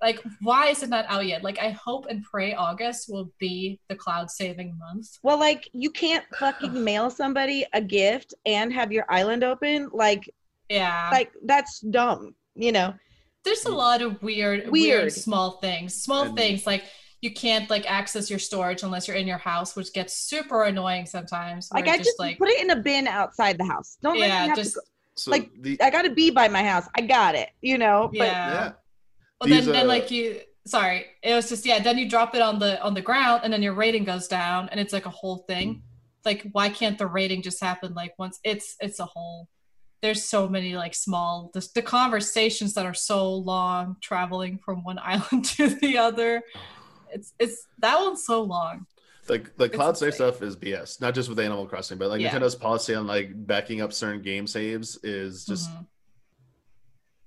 Like, 0.03 0.21
why 0.41 0.67
is 0.67 0.83
it 0.83 0.89
not 0.89 1.05
out 1.09 1.25
yet? 1.27 1.45
Like, 1.45 1.61
I 1.61 1.71
hope 1.71 2.07
and 2.11 2.25
pray 2.25 2.55
August 2.55 3.09
will 3.09 3.31
be 3.39 3.79
the 3.89 3.95
cloud 3.95 4.31
saving 4.31 4.77
month. 4.77 5.19
Well, 5.23 5.39
like 5.39 5.69
you 5.73 5.91
can't 5.91 6.25
fucking 6.39 6.83
mail 6.91 7.09
somebody 7.09 7.65
a 7.73 7.81
gift 7.81 8.35
and 8.45 8.73
have 8.73 8.91
your 8.93 9.07
island 9.09 9.45
open. 9.45 9.89
Like, 9.93 10.29
Yeah. 10.69 11.09
like 11.13 11.31
that's 11.45 11.81
dumb. 11.81 12.35
You 12.57 12.73
know. 12.73 12.95
There's 13.45 13.65
a 13.65 13.71
mm. 13.71 13.77
lot 13.77 14.03
of 14.03 14.23
weird, 14.23 14.69
weird, 14.71 14.73
Weird. 14.73 15.13
small 15.13 15.53
things. 15.53 15.95
Small 15.95 16.25
And- 16.25 16.37
things 16.37 16.67
like 16.67 16.85
you 17.21 17.33
can't 17.33 17.71
like 17.71 17.89
access 17.89 18.29
your 18.29 18.41
storage 18.41 18.83
unless 18.83 19.07
you're 19.07 19.17
in 19.17 19.29
your 19.29 19.39
house, 19.39 19.77
which 19.77 19.93
gets 19.93 20.13
super 20.19 20.65
annoying 20.65 21.07
sometimes. 21.07 21.71
Like 21.73 21.87
I 21.87 21.95
it 21.95 22.03
just 22.03 22.19
put 22.19 22.49
it 22.49 22.61
in 22.61 22.71
a 22.71 22.77
bin 22.77 23.07
outside 23.07 23.57
the 23.59 23.65
house. 23.65 23.97
Don't 24.03 24.19
let 24.19 24.29
Yeah, 24.29 24.43
me 24.43 24.49
have 24.49 24.57
just- 24.59 24.75
to 24.75 24.81
go. 24.81 24.87
So 25.15 25.31
Like, 25.31 25.51
the 25.61 25.79
I 25.83 25.91
got 25.91 26.03
to 26.03 26.11
be 26.11 26.31
by 26.31 26.49
my 26.49 26.65
house. 26.65 26.89
I 26.97 27.03
got 27.03 27.35
it. 27.35 27.51
You 27.61 27.77
know. 27.79 28.09
But 28.13 28.27
yeah. 28.27 28.53
yeah. 28.53 28.73
Well, 29.43 29.61
then, 29.61 29.73
then 29.73 29.85
uh, 29.87 29.89
like 29.89 30.11
you, 30.11 30.41
sorry, 30.67 31.07
it 31.23 31.35
was 31.35 31.49
just 31.49 31.67
yeah. 31.67 31.81
Then 31.81 31.99
you 31.99 32.09
drop 32.09 32.35
it 32.35 32.43
on 32.43 32.59
the 32.59 32.81
on 32.83 32.95
the 32.95 33.03
ground, 33.03 33.43
and 33.45 33.53
then 33.53 33.63
your 33.63 33.75
rating 33.75 34.05
goes 34.05 34.29
down, 34.29 34.69
and 34.71 34.79
it's 34.81 34.93
like 34.93 35.07
a 35.07 35.11
whole 35.11 35.39
thing. 35.49 35.83
Like, 36.25 36.47
why 36.53 36.69
can't 36.69 36.97
the 36.99 37.07
rating 37.09 37.43
just 37.43 37.61
happen 37.61 37.95
like 37.95 38.15
once? 38.19 38.39
It's 38.45 38.77
it's 38.81 39.01
a 39.01 39.05
whole. 39.07 39.49
There's 40.03 40.25
so 40.25 40.49
many 40.49 40.77
like 40.77 40.95
small 40.95 41.51
the, 41.55 41.67
the 41.75 41.83
conversations 41.83 42.75
that 42.75 42.87
are 42.87 42.95
so 42.95 43.33
long 43.35 43.97
traveling 44.01 44.59
from 44.65 44.83
one 44.85 44.99
island 45.03 45.45
to 45.57 45.69
the 45.69 45.99
other. 45.99 46.43
It's 47.11 47.33
it's 47.39 47.67
that 47.79 47.99
one's 47.99 48.25
so 48.25 48.43
long. 48.43 48.87
the 49.27 49.45
the 49.59 49.65
It's 49.65 49.75
cloud 49.77 49.97
save 49.99 50.15
stuff 50.15 50.43
is 50.43 50.57
BS. 50.57 51.01
Not 51.01 51.15
just 51.15 51.29
with 51.29 51.39
Animal 51.41 51.67
Crossing, 51.67 51.99
but 51.99 52.09
like 52.09 52.21
Yeah. 52.21 52.31
Nintendo's 52.37 52.55
policy 52.55 52.95
on 52.95 53.07
like 53.07 53.31
backing 53.47 53.81
up 53.81 53.93
certain 53.93 54.23
game 54.23 54.47
saves 54.47 54.99
is 55.05 55.45
just 55.45 55.71
Mhm. 55.71 55.87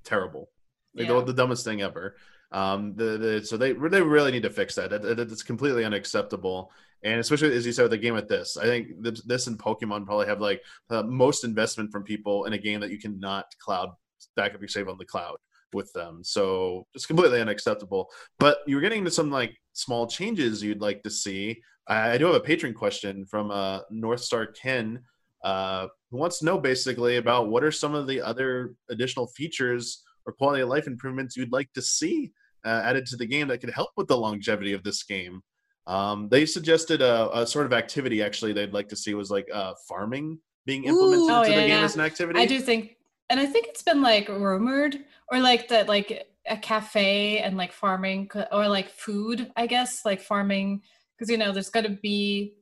terrible. 0.04 0.50
Like 0.96 1.08
Yeah. 1.08 1.16
the, 1.16 1.26
the 1.26 1.34
dumbest 1.34 1.66
thing 1.66 1.82
ever. 1.82 2.16
Um, 2.52 2.96
the, 2.96 3.18
the 3.18 3.46
so 3.46 3.58
they 3.58 3.74
they 3.74 4.02
really 4.02 4.32
need 4.32 4.44
to 4.44 4.50
fix 4.50 4.76
that. 4.76 4.94
It, 4.94 5.04
it- 5.06 5.20
it's 5.20 5.44
completely 5.44 5.84
unacceptable, 5.84 6.72
and 7.04 7.20
especially 7.20 7.54
as 7.56 7.66
you 7.66 7.72
said 7.74 7.84
with 7.84 7.94
a 7.94 7.98
game 7.98 8.14
like 8.14 8.28
this, 8.28 8.56
I 8.56 8.64
think 8.66 8.88
this, 9.02 9.22
this 9.24 9.48
and 9.48 9.60
Pokemon 9.60 10.06
probably 10.06 10.28
have 10.28 10.42
like 10.42 10.62
the 10.90 11.04
most 11.04 11.44
investment 11.44 11.92
from 11.92 12.04
people 12.04 12.46
in 12.46 12.54
a 12.54 12.58
game 12.58 12.80
that 12.82 12.92
you 12.92 13.00
cannot 13.00 13.46
cloud 13.60 13.90
back 14.36 14.54
up 14.54 14.62
your 14.62 14.68
save 14.70 14.88
on 14.88 14.98
the 14.98 15.06
cloud 15.06 15.36
with 15.74 15.92
them. 15.94 16.24
So 16.24 16.88
it's 16.94 17.06
completely 17.06 17.42
unacceptable. 17.42 18.10
But 18.40 18.60
you're 18.68 18.80
getting 18.82 19.04
to 19.06 19.12
some 19.12 19.30
like 19.32 19.58
small 19.74 20.08
changes 20.08 20.64
you'd 20.64 20.82
like 20.82 21.04
to 21.04 21.10
see. 21.10 21.62
I, 21.88 22.12
I 22.12 22.18
do 22.18 22.26
have 22.28 22.36
a 22.36 22.40
patron 22.40 22.74
question 22.74 23.26
from 23.26 23.52
uh, 23.52 23.80
North 23.90 24.22
Star 24.22 24.46
Ken, 24.46 25.02
uh, 25.44 25.88
who 26.12 26.18
wants 26.18 26.40
to 26.40 26.46
know 26.46 26.58
basically 26.58 27.18
about 27.18 27.50
what 27.50 27.64
are 27.64 27.72
some 27.72 27.94
of 27.96 28.08
the 28.08 28.22
other 28.22 28.76
additional 28.90 29.28
features 29.28 30.04
or 30.26 30.34
quality 30.34 30.62
of 30.62 30.70
life 30.70 30.88
improvements 30.88 31.36
you'd 31.36 31.52
like 31.52 31.72
to 31.74 31.82
see 31.82 32.32
uh, 32.66 32.82
added 32.84 33.06
to 33.06 33.16
the 33.16 33.26
game 33.26 33.48
that 33.48 33.60
could 33.60 33.70
help 33.70 33.92
with 33.96 34.08
the 34.08 34.18
longevity 34.18 34.74
of 34.74 34.84
this 34.84 35.04
game. 35.04 35.42
Um, 35.88 36.30
they 36.30 36.46
suggested 36.48 37.02
a, 37.02 37.30
a 37.38 37.46
sort 37.46 37.68
of 37.68 37.74
activity 37.74 38.24
actually 38.24 38.54
they'd 38.54 38.74
like 38.74 38.90
to 38.90 38.96
see 38.96 39.14
was 39.14 39.30
like 39.30 39.48
uh, 39.54 39.74
farming 39.88 40.40
being 40.66 40.86
implemented 40.86 41.20
Ooh. 41.20 41.32
Oh, 41.32 41.42
into 41.44 41.52
the 41.52 41.62
game 41.62 41.70
yeah. 41.70 41.84
as 41.84 41.96
an 41.96 42.02
activity. 42.02 42.40
I 42.40 42.46
do 42.46 42.60
think, 42.60 42.98
and 43.30 43.40
I 43.40 43.46
think 43.46 43.68
it's 43.68 43.84
been 43.84 44.02
like 44.02 44.28
rumored, 44.28 44.98
or 45.32 45.40
like 45.40 45.68
that, 45.70 45.88
like 45.88 46.28
a 46.48 46.58
cafe 46.58 47.40
and 47.40 47.58
like 47.58 47.72
farming, 47.72 48.30
or 48.52 48.68
like 48.68 48.90
food, 48.90 49.52
I 49.56 49.68
guess, 49.68 50.06
like 50.06 50.22
farming, 50.22 50.82
because 51.18 51.30
you 51.30 51.38
know, 51.38 51.52
there's 51.52 51.70
going 51.70 51.86
to 51.86 51.98
be. 52.02 52.56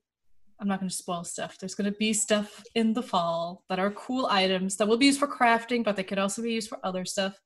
I'm 0.60 0.68
not 0.68 0.80
going 0.80 0.90
to 0.90 0.96
spoil 0.96 1.26
stuff. 1.26 1.58
There's 1.58 1.76
going 1.76 1.92
to 1.92 1.98
be 1.98 2.14
stuff 2.14 2.64
in 2.76 2.94
the 2.94 3.04
fall 3.04 3.66
that 3.68 3.80
are 3.80 3.92
cool 3.92 4.28
items 4.28 4.78
that 4.78 4.88
will 4.88 4.98
be 4.98 5.08
used 5.08 5.20
for 5.20 5.28
crafting, 5.28 5.84
but 5.84 5.98
they 5.98 6.04
could 6.04 6.20
also 6.20 6.42
be 6.42 6.54
used 6.54 6.70
for 6.70 6.78
other 6.84 7.04
stuff. 7.04 7.38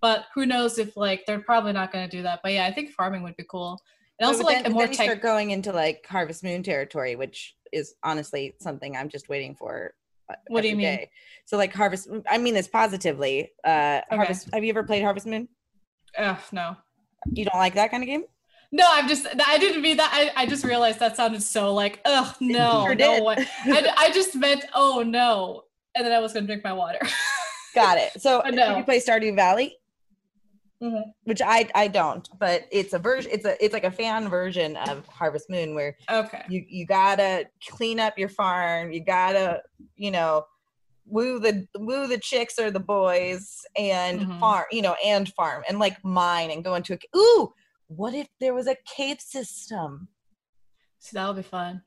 But 0.00 0.26
who 0.34 0.46
knows 0.46 0.78
if 0.78 0.96
like 0.96 1.26
they're 1.26 1.40
probably 1.40 1.72
not 1.72 1.92
going 1.92 2.08
to 2.08 2.16
do 2.16 2.22
that. 2.22 2.40
But 2.42 2.52
yeah, 2.52 2.66
I 2.66 2.72
think 2.72 2.90
farming 2.90 3.22
would 3.24 3.36
be 3.36 3.44
cool. 3.50 3.80
And 4.20 4.26
also 4.26 4.44
like 4.44 4.62
then, 4.62 4.72
a 4.72 4.74
more 4.74 4.86
then 4.86 4.94
tech. 4.94 5.04
start 5.04 5.22
going 5.22 5.50
into 5.50 5.72
like 5.72 6.06
Harvest 6.06 6.42
Moon 6.44 6.62
territory, 6.62 7.16
which 7.16 7.56
is 7.72 7.94
honestly 8.02 8.54
something 8.60 8.96
I'm 8.96 9.08
just 9.08 9.28
waiting 9.28 9.54
for. 9.54 9.94
uh, 10.30 10.34
What 10.48 10.62
do 10.62 10.68
you 10.68 10.76
mean? 10.76 10.86
day. 10.86 11.10
So 11.46 11.56
like 11.56 11.72
Harvest, 11.72 12.08
I 12.28 12.38
mean 12.38 12.54
this 12.54 12.68
positively. 12.68 13.50
Uh, 13.64 14.00
Okay. 14.06 14.16
Harvest. 14.16 14.48
Have 14.52 14.62
you 14.64 14.70
ever 14.70 14.84
played 14.84 15.02
Harvest 15.02 15.26
Moon? 15.26 15.48
Ugh, 16.16 16.38
no. 16.52 16.76
You 17.32 17.44
don't 17.44 17.58
like 17.58 17.74
that 17.74 17.90
kind 17.90 18.02
of 18.02 18.06
game? 18.06 18.24
No, 18.70 18.84
I'm 18.88 19.08
just. 19.08 19.26
I 19.46 19.56
didn't 19.58 19.80
mean 19.82 19.96
that. 19.96 20.10
I, 20.12 20.42
I 20.42 20.46
just 20.46 20.62
realized 20.64 20.98
that 21.00 21.16
sounded 21.16 21.42
so 21.42 21.72
like, 21.74 22.00
ugh, 22.04 22.34
no, 22.40 22.84
sure 22.84 22.94
no 22.94 23.24
way. 23.24 23.36
I, 23.64 23.92
I 23.96 24.10
just 24.12 24.36
meant, 24.36 24.64
oh 24.74 25.02
no, 25.02 25.62
and 25.94 26.04
then 26.04 26.12
I 26.12 26.18
was 26.20 26.32
gonna 26.34 26.46
drink 26.46 26.62
my 26.64 26.72
water. 26.74 26.98
Got 27.74 27.96
it. 27.98 28.20
So 28.20 28.42
know. 28.50 28.76
you 28.76 28.84
play 28.84 29.00
Stardew 29.00 29.34
Valley? 29.34 29.77
Mhm. 30.82 31.02
Which 31.24 31.42
I 31.42 31.68
I 31.74 31.88
don't, 31.88 32.28
but 32.38 32.66
it's 32.70 32.92
a 32.92 32.98
version. 33.00 33.30
It's 33.34 33.44
a 33.44 33.62
it's 33.64 33.72
like 33.74 33.84
a 33.84 33.90
fan 33.90 34.28
version 34.28 34.76
of 34.76 35.04
Harvest 35.08 35.50
Moon 35.50 35.74
where 35.74 35.96
Okay. 36.10 36.44
you 36.48 36.64
you 36.68 36.86
gotta 36.86 37.46
clean 37.68 37.98
up 37.98 38.16
your 38.16 38.28
farm. 38.28 38.92
You 38.92 39.04
gotta 39.04 39.62
you 39.96 40.10
know 40.12 40.44
woo 41.04 41.40
the 41.40 41.66
woo 41.76 42.06
the 42.06 42.18
chicks 42.18 42.58
or 42.60 42.70
the 42.70 42.78
boys 42.78 43.64
and 43.76 44.20
Mhm. 44.20 44.38
farm 44.40 44.66
you 44.70 44.82
know 44.82 44.94
and 45.04 45.28
farm 45.32 45.64
and 45.68 45.78
like 45.80 45.96
mine 46.04 46.50
and 46.52 46.62
go 46.62 46.74
into 46.76 46.94
a 46.94 47.16
ooh. 47.18 47.52
What 47.88 48.14
if 48.14 48.28
there 48.38 48.54
was 48.54 48.66
a 48.68 48.76
cave 48.96 49.20
system? 49.20 50.08
So 51.00 51.10
that'll 51.14 51.34
be 51.34 51.42
fun. 51.42 51.82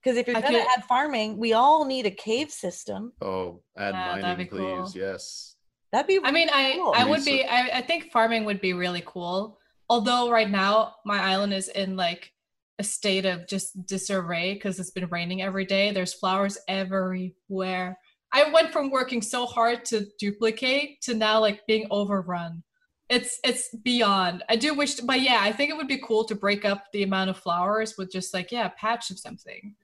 Because 0.00 0.16
if 0.16 0.26
you're 0.28 0.36
I 0.36 0.40
gonna 0.40 0.60
could- 0.60 0.68
add 0.78 0.84
farming, 0.84 1.36
we 1.38 1.52
all 1.52 1.84
need 1.84 2.06
a 2.06 2.10
cave 2.10 2.50
system. 2.52 3.12
oh, 3.20 3.62
add 3.76 3.94
Yeah, 3.94 4.20
mining, 4.22 4.36
be 4.38 4.46
cool. 4.46 4.84
please. 4.84 4.94
Yes. 4.94 5.56
That'd 5.92 6.06
be 6.06 6.20
I 6.22 6.30
mean, 6.30 6.48
I 6.52 6.74
Cool. 6.76 6.92
I 6.94 7.04
would 7.04 7.24
be. 7.24 7.44
I, 7.44 7.78
I 7.78 7.80
think 7.82 8.10
farming 8.10 8.44
would 8.44 8.60
be 8.60 8.72
really 8.72 9.02
cool. 9.06 9.58
Although 9.88 10.30
right 10.30 10.50
now 10.50 10.96
my 11.04 11.18
island 11.18 11.54
is 11.54 11.68
in 11.68 11.96
like 11.96 12.32
a 12.78 12.84
state 12.84 13.24
of 13.24 13.46
just 13.48 13.86
disarray 13.86 14.54
because 14.54 14.78
it's 14.78 14.90
been 14.90 15.06
raining 15.06 15.42
every 15.42 15.64
day. 15.64 15.90
There's 15.90 16.14
flowers 16.14 16.58
everywhere. 16.68 17.98
I 18.32 18.50
went 18.52 18.72
from 18.72 18.90
working 18.90 19.22
so 19.22 19.46
hard 19.46 19.84
to 19.86 20.06
duplicate 20.18 21.00
to 21.02 21.14
now 21.14 21.40
like 21.40 21.66
being 21.66 21.86
overrun. 21.90 22.62
It's 23.08 23.40
it's 23.42 23.74
beyond. 23.82 24.44
I 24.50 24.56
do 24.56 24.74
wish, 24.74 24.96
to, 24.96 25.04
but 25.04 25.22
yeah, 25.22 25.38
I 25.40 25.50
think 25.50 25.70
it 25.70 25.76
would 25.76 25.88
be 25.88 26.02
cool 26.06 26.24
to 26.24 26.34
break 26.34 26.66
up 26.66 26.84
the 26.92 27.02
amount 27.02 27.30
of 27.30 27.38
flowers 27.38 27.96
with 27.96 28.12
just 28.12 28.34
like 28.34 28.52
yeah, 28.52 28.66
a 28.66 28.70
patch 28.70 29.10
of 29.10 29.18
something, 29.18 29.74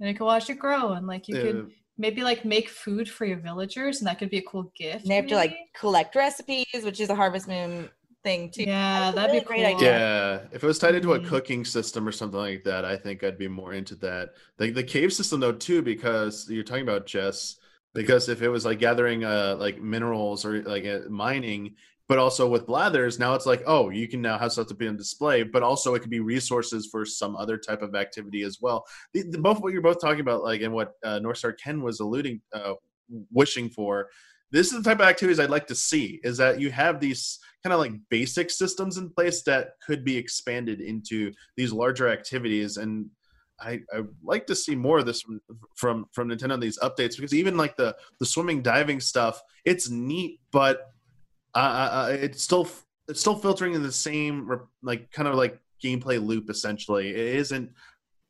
and 0.00 0.08
you 0.08 0.14
can 0.14 0.24
watch 0.24 0.48
it 0.48 0.58
grow 0.58 0.92
and 0.92 1.06
like 1.06 1.28
you 1.28 1.34
could 1.34 1.56
Uh, 1.56 1.68
maybe 1.98 2.22
like 2.22 2.44
make 2.44 2.68
food 2.68 3.08
for 3.08 3.24
your 3.24 3.38
villagers, 3.38 3.98
and 4.00 4.06
that 4.08 4.18
could 4.18 4.30
be 4.30 4.38
a 4.38 4.42
cool 4.42 4.72
gift. 4.76 5.02
And 5.04 5.10
they 5.10 5.16
have 5.16 5.26
to 5.28 5.36
like 5.36 5.56
collect 5.74 6.14
recipes, 6.16 6.66
which 6.84 7.00
is 7.00 7.10
a 7.10 7.14
Harvest 7.14 7.48
Moon 7.48 7.90
thing 8.24 8.50
too. 8.50 8.64
Yeah, 8.64 9.10
that'd 9.12 9.32
really 9.32 9.40
be 9.40 9.44
great 9.44 9.64
cool. 9.64 9.66
idea. 9.66 10.02
Yeah, 10.02 10.46
if 10.52 10.62
it 10.62 10.66
was 10.66 10.78
tied 10.78 10.94
into 10.94 11.14
a 11.14 11.20
Mhm. 11.20 11.20
cooking 11.20 11.64
system 11.64 12.06
or 12.06 12.12
something 12.12 12.38
like 12.38 12.64
that, 12.64 12.84
I 12.84 12.96
think 12.96 13.24
I'd 13.24 13.38
be 13.38 13.48
more 13.48 13.72
into 13.72 13.96
that. 13.96 14.30
The 14.58 14.70
the 14.70 14.84
cave 14.84 15.12
system 15.12 15.40
though 15.40 15.52
too, 15.52 15.82
because 15.82 16.48
you're 16.50 16.62
talking 16.64 16.82
about 16.82 17.06
Jess. 17.06 17.56
Because 17.94 18.28
if 18.30 18.40
it 18.40 18.48
was 18.48 18.64
like 18.64 18.78
gathering 18.78 19.24
uh 19.24 19.56
like 19.58 19.80
minerals 19.80 20.44
or 20.44 20.62
like 20.62 20.84
uh, 20.86 21.00
mining, 21.10 21.76
but 22.08 22.18
also 22.18 22.48
with 22.48 22.66
blathers, 22.66 23.18
now 23.18 23.34
it's 23.34 23.46
like 23.46 23.62
oh 23.66 23.90
you 23.90 24.08
can 24.08 24.20
now 24.20 24.38
have 24.38 24.52
stuff 24.52 24.66
to 24.68 24.74
be 24.74 24.88
on 24.88 24.96
display, 24.96 25.42
but 25.42 25.62
also 25.62 25.94
it 25.94 26.00
could 26.00 26.10
be 26.10 26.20
resources 26.20 26.88
for 26.90 27.04
some 27.04 27.36
other 27.36 27.56
type 27.56 27.82
of 27.82 27.94
activity 27.94 28.42
as 28.42 28.58
well. 28.60 28.84
The, 29.14 29.22
the, 29.22 29.38
both 29.38 29.60
what 29.60 29.72
you're 29.72 29.82
both 29.82 30.00
talking 30.00 30.20
about, 30.20 30.42
like 30.42 30.62
and 30.62 30.72
what 30.72 30.92
uh, 31.04 31.18
North 31.18 31.38
Star 31.38 31.52
Ken 31.52 31.82
was 31.82 32.00
alluding, 32.00 32.40
uh, 32.52 32.74
wishing 33.30 33.68
for. 33.68 34.08
This 34.50 34.70
is 34.70 34.82
the 34.82 34.90
type 34.90 35.00
of 35.00 35.06
activities 35.06 35.40
I'd 35.40 35.48
like 35.48 35.66
to 35.68 35.74
see. 35.74 36.20
Is 36.22 36.36
that 36.36 36.60
you 36.60 36.70
have 36.70 37.00
these 37.00 37.38
kind 37.62 37.72
of 37.72 37.80
like 37.80 37.92
basic 38.10 38.50
systems 38.50 38.98
in 38.98 39.08
place 39.08 39.42
that 39.44 39.70
could 39.86 40.04
be 40.04 40.16
expanded 40.16 40.80
into 40.80 41.32
these 41.56 41.72
larger 41.72 42.08
activities 42.08 42.76
and 42.76 43.08
I, 43.60 43.80
I 43.92 44.02
like 44.22 44.46
to 44.46 44.56
see 44.56 44.74
more 44.74 44.98
of 44.98 45.06
this 45.06 45.22
from, 45.22 45.40
from 45.76 46.06
from 46.12 46.28
Nintendo 46.28 46.60
these 46.60 46.78
updates 46.80 47.16
because 47.16 47.34
even 47.34 47.56
like 47.56 47.76
the 47.76 47.96
the 48.18 48.26
swimming 48.26 48.62
diving 48.62 49.00
stuff 49.00 49.40
it's 49.64 49.88
neat 49.88 50.40
but 50.50 50.91
uh, 51.54 51.58
uh, 51.58 52.08
it's 52.18 52.42
still 52.42 52.68
it's 53.08 53.20
still 53.20 53.36
filtering 53.36 53.74
in 53.74 53.82
the 53.82 53.92
same 53.92 54.48
like 54.82 55.10
kind 55.10 55.28
of 55.28 55.34
like 55.34 55.58
gameplay 55.82 56.24
loop 56.24 56.48
essentially 56.48 57.10
it 57.10 57.36
isn't 57.36 57.70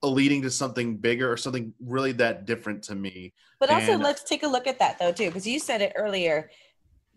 leading 0.02 0.42
to 0.42 0.50
something 0.50 0.96
bigger 0.96 1.30
or 1.30 1.36
something 1.36 1.72
really 1.80 2.12
that 2.12 2.44
different 2.46 2.82
to 2.82 2.94
me 2.94 3.32
But 3.60 3.70
also, 3.70 3.92
And- 3.92 4.02
let's 4.02 4.24
take 4.24 4.42
a 4.42 4.48
look 4.48 4.66
at 4.66 4.78
that 4.80 4.98
though 4.98 5.12
too, 5.12 5.26
because 5.26 5.46
you 5.46 5.60
said 5.60 5.80
it 5.82 5.92
earlier 5.94 6.50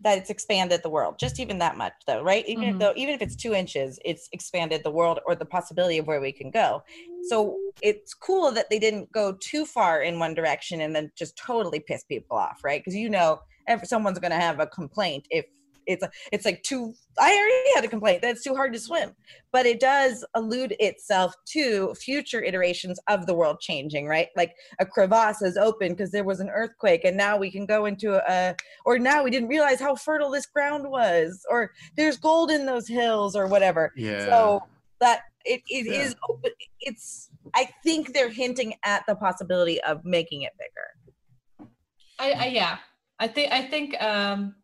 that 0.02 0.18
it's 0.18 0.28
expanded 0.30 0.82
the 0.82 0.90
world, 0.90 1.18
just 1.18 1.40
even 1.40 1.58
that 1.58 1.76
much 1.76 1.94
though, 2.06 2.22
right? 2.22 2.46
Even 2.46 2.68
if 2.68 2.76
Mhm. 2.76 2.78
though 2.78 2.92
even 2.96 3.14
if 3.14 3.22
it's 3.22 3.34
two 3.34 3.54
inches, 3.54 3.98
it's 4.04 4.28
expanded 4.32 4.84
the 4.84 4.90
world 4.90 5.18
or 5.26 5.34
the 5.34 5.46
possibility 5.46 5.98
of 5.98 6.06
where 6.06 6.20
we 6.20 6.30
can 6.30 6.50
go. 6.50 6.84
So 7.24 7.58
it's 7.82 8.14
cool 8.14 8.52
that 8.52 8.70
they 8.70 8.78
didn't 8.78 9.10
go 9.10 9.32
too 9.32 9.64
far 9.66 10.02
in 10.02 10.18
one 10.20 10.34
direction 10.34 10.82
and 10.82 10.94
then 10.94 11.10
just 11.16 11.36
totally 11.36 11.80
piss 11.80 12.04
people 12.04 12.36
off, 12.36 12.62
right? 12.62 12.80
Because 12.80 12.94
you 12.94 13.08
know, 13.10 13.40
if 13.66 13.84
someone's 13.88 14.18
going 14.20 14.30
to 14.30 14.36
have 14.48 14.60
a 14.60 14.66
complaint 14.68 15.26
if 15.30 15.46
it's 15.86 16.04
it's 16.32 16.44
like 16.44 16.62
too 16.62 16.92
i 17.18 17.30
already 17.32 17.74
had 17.74 17.84
a 17.84 17.88
complaint 17.88 18.20
that 18.22 18.30
it's 18.30 18.42
too 18.42 18.54
hard 18.54 18.72
to 18.72 18.78
swim 18.78 19.10
but 19.52 19.66
it 19.66 19.80
does 19.80 20.24
allude 20.34 20.74
itself 20.80 21.34
to 21.46 21.94
future 21.94 22.42
iterations 22.42 22.98
of 23.08 23.26
the 23.26 23.34
world 23.34 23.58
changing 23.60 24.06
right 24.06 24.28
like 24.36 24.54
a 24.80 24.86
crevasse 24.86 25.42
is 25.42 25.56
open 25.56 25.92
because 25.92 26.10
there 26.10 26.24
was 26.24 26.40
an 26.40 26.48
earthquake 26.50 27.04
and 27.04 27.16
now 27.16 27.36
we 27.36 27.50
can 27.50 27.66
go 27.66 27.86
into 27.86 28.14
a 28.30 28.54
or 28.84 28.98
now 28.98 29.22
we 29.22 29.30
didn't 29.30 29.48
realize 29.48 29.80
how 29.80 29.94
fertile 29.94 30.30
this 30.30 30.46
ground 30.46 30.88
was 30.88 31.44
or 31.50 31.70
there's 31.96 32.16
gold 32.16 32.50
in 32.50 32.66
those 32.66 32.88
hills 32.88 33.34
or 33.36 33.46
whatever 33.46 33.92
Yeah. 33.96 34.24
so 34.24 34.60
that 35.00 35.20
it, 35.44 35.62
it 35.68 35.86
Yeah. 35.86 36.02
is 36.02 36.16
open 36.28 36.50
it's 36.80 37.30
i 37.54 37.68
think 37.84 38.12
they're 38.12 38.28
hinting 38.30 38.74
at 38.84 39.04
the 39.06 39.14
possibility 39.14 39.80
of 39.82 40.04
making 40.04 40.42
it 40.42 40.52
bigger 40.58 41.70
I, 42.18 42.32
I 42.32 42.46
yeah. 42.46 42.78
I 43.18 43.28
think 43.28 43.52
I 43.52 43.62
think 43.62 44.00
um 44.02 44.54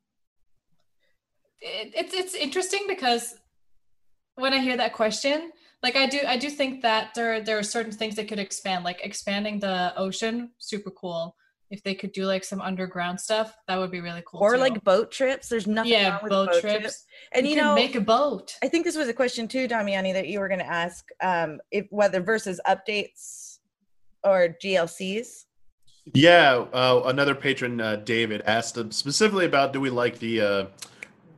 it, 1.63 1.93
it's 1.95 2.15
it's 2.15 2.35
interesting 2.35 2.85
because 2.89 3.37
when 4.35 4.53
I 4.53 4.59
hear 4.59 4.77
that 4.77 4.93
question, 4.93 5.53
like 5.83 5.97
I 5.97 6.07
do 6.07 6.21
I 6.27 6.37
do 6.37 6.51
think 6.51 6.83
that 6.83 7.15
there 7.15 7.41
there 7.41 7.59
are 7.59 7.63
certain 7.63 7.93
things 7.93 8.17
that 8.17 8.29
could 8.29 8.39
expand, 8.39 8.85
like 8.85 9.01
expanding 9.05 9.61
the 9.61 9.93
ocean, 9.97 10.51
super 10.59 10.91
cool. 10.91 11.37
If 11.71 11.83
they 11.83 11.95
could 11.95 12.13
do 12.13 12.27
like 12.27 12.45
some 12.45 12.61
underground 12.61 13.19
stuff, 13.19 13.57
that 13.67 13.79
would 13.79 13.91
be 13.91 14.01
really 14.01 14.23
cool. 14.27 14.41
or 14.41 14.55
too. 14.55 14.61
like 14.61 14.85
boat 14.85 15.11
trips 15.11 15.49
there's 15.49 15.67
nothing 15.67 15.93
yeah, 15.93 16.11
wrong 16.11 16.21
with 16.23 16.31
boat, 16.31 16.61
trips. 16.61 17.07
and 17.33 17.47
you, 17.47 17.55
could 17.55 17.63
know 17.63 17.75
make 17.75 17.95
a 17.95 18.01
boat. 18.01 18.57
I 18.63 18.69
think 18.69 18.85
this 18.85 18.97
was 18.97 19.09
a 19.09 19.15
question 19.15 19.49
too, 19.49 19.67
Damiani, 19.67 20.13
that 20.13 20.29
you 20.29 20.41
were 20.41 20.49
going 20.49 20.61
to 20.61 20.71
ask 20.71 21.09
um, 21.23 21.61
if 21.71 21.87
whether 21.91 22.21
versus 22.21 22.61
updates 22.67 23.59
or 24.23 24.57
DLCs. 24.63 25.45
Yeah, 26.15 26.65
uh, 26.73 27.03
another 27.07 27.35
patron, 27.35 27.81
uh, 27.81 27.97
David, 27.97 28.43
asked 28.45 28.77
specifically 28.93 29.47
about 29.47 29.73
do 29.73 29.81
we 29.81 29.89
like 29.89 30.19
the 30.19 30.41
uh, 30.41 30.65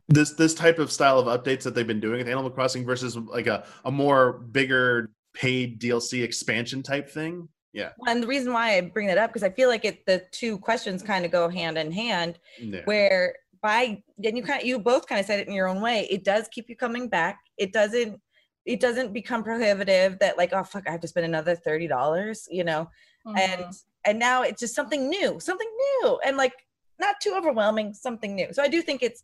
this 0.07 0.33
this 0.33 0.53
type 0.53 0.79
of 0.79 0.91
style 0.91 1.17
of 1.19 1.25
updates 1.27 1.63
that 1.63 1.73
they've 1.75 1.87
been 1.87 1.99
doing 1.99 2.19
with 2.19 2.27
Animal 2.27 2.49
Crossing 2.51 2.85
versus 2.85 3.15
like 3.17 3.47
a, 3.47 3.65
a 3.85 3.91
more 3.91 4.33
bigger 4.33 5.11
paid 5.33 5.79
DLC 5.81 6.23
expansion 6.23 6.83
type 6.83 7.09
thing. 7.09 7.47
Yeah, 7.73 7.89
And 8.07 8.23
the 8.23 8.27
reason 8.27 8.53
why 8.53 8.77
I 8.77 8.81
bring 8.81 9.07
that 9.07 9.17
up 9.17 9.31
because 9.31 9.43
I 9.43 9.49
feel 9.49 9.67
like 9.67 9.83
it 9.83 10.05
the 10.05 10.23
two 10.31 10.57
questions 10.59 11.03
kind 11.03 11.25
of 11.25 11.31
go 11.31 11.49
hand 11.49 11.77
in 11.77 11.91
hand. 11.91 12.39
yeah. 12.61 12.81
Where 12.85 13.35
by 13.61 14.01
and 14.23 14.37
you 14.37 14.43
kind 14.43 14.61
of 14.61 14.65
you 14.67 14.79
both 14.79 15.07
kind 15.07 15.19
of 15.19 15.25
said 15.25 15.39
it 15.39 15.47
in 15.47 15.53
your 15.53 15.67
own 15.67 15.81
way. 15.81 16.07
It 16.09 16.23
does 16.23 16.47
keep 16.49 16.69
you 16.69 16.75
coming 16.77 17.09
back. 17.09 17.39
It 17.57 17.73
doesn't. 17.73 18.21
It 18.65 18.79
doesn't 18.79 19.13
become 19.13 19.43
prohibitive 19.43 20.19
that 20.19 20.37
like 20.37 20.53
oh 20.53 20.63
fuck 20.63 20.87
I 20.87 20.91
have 20.91 21.01
to 21.01 21.07
spend 21.07 21.25
another 21.25 21.55
thirty 21.55 21.87
dollars. 21.87 22.47
You 22.49 22.63
know. 22.63 22.89
and 23.25 23.61
Mhm. 23.65 23.83
and 24.05 24.19
now 24.19 24.43
it's 24.43 24.59
just 24.59 24.75
something 24.75 25.09
new 25.09 25.39
something 25.39 25.67
new 26.03 26.19
and 26.23 26.37
like 26.37 26.53
not 26.99 27.15
too 27.19 27.33
overwhelming 27.35 27.91
something 27.91 28.35
new 28.35 28.53
so 28.53 28.61
i 28.61 28.67
do 28.67 28.79
think 28.83 29.01
it's 29.01 29.23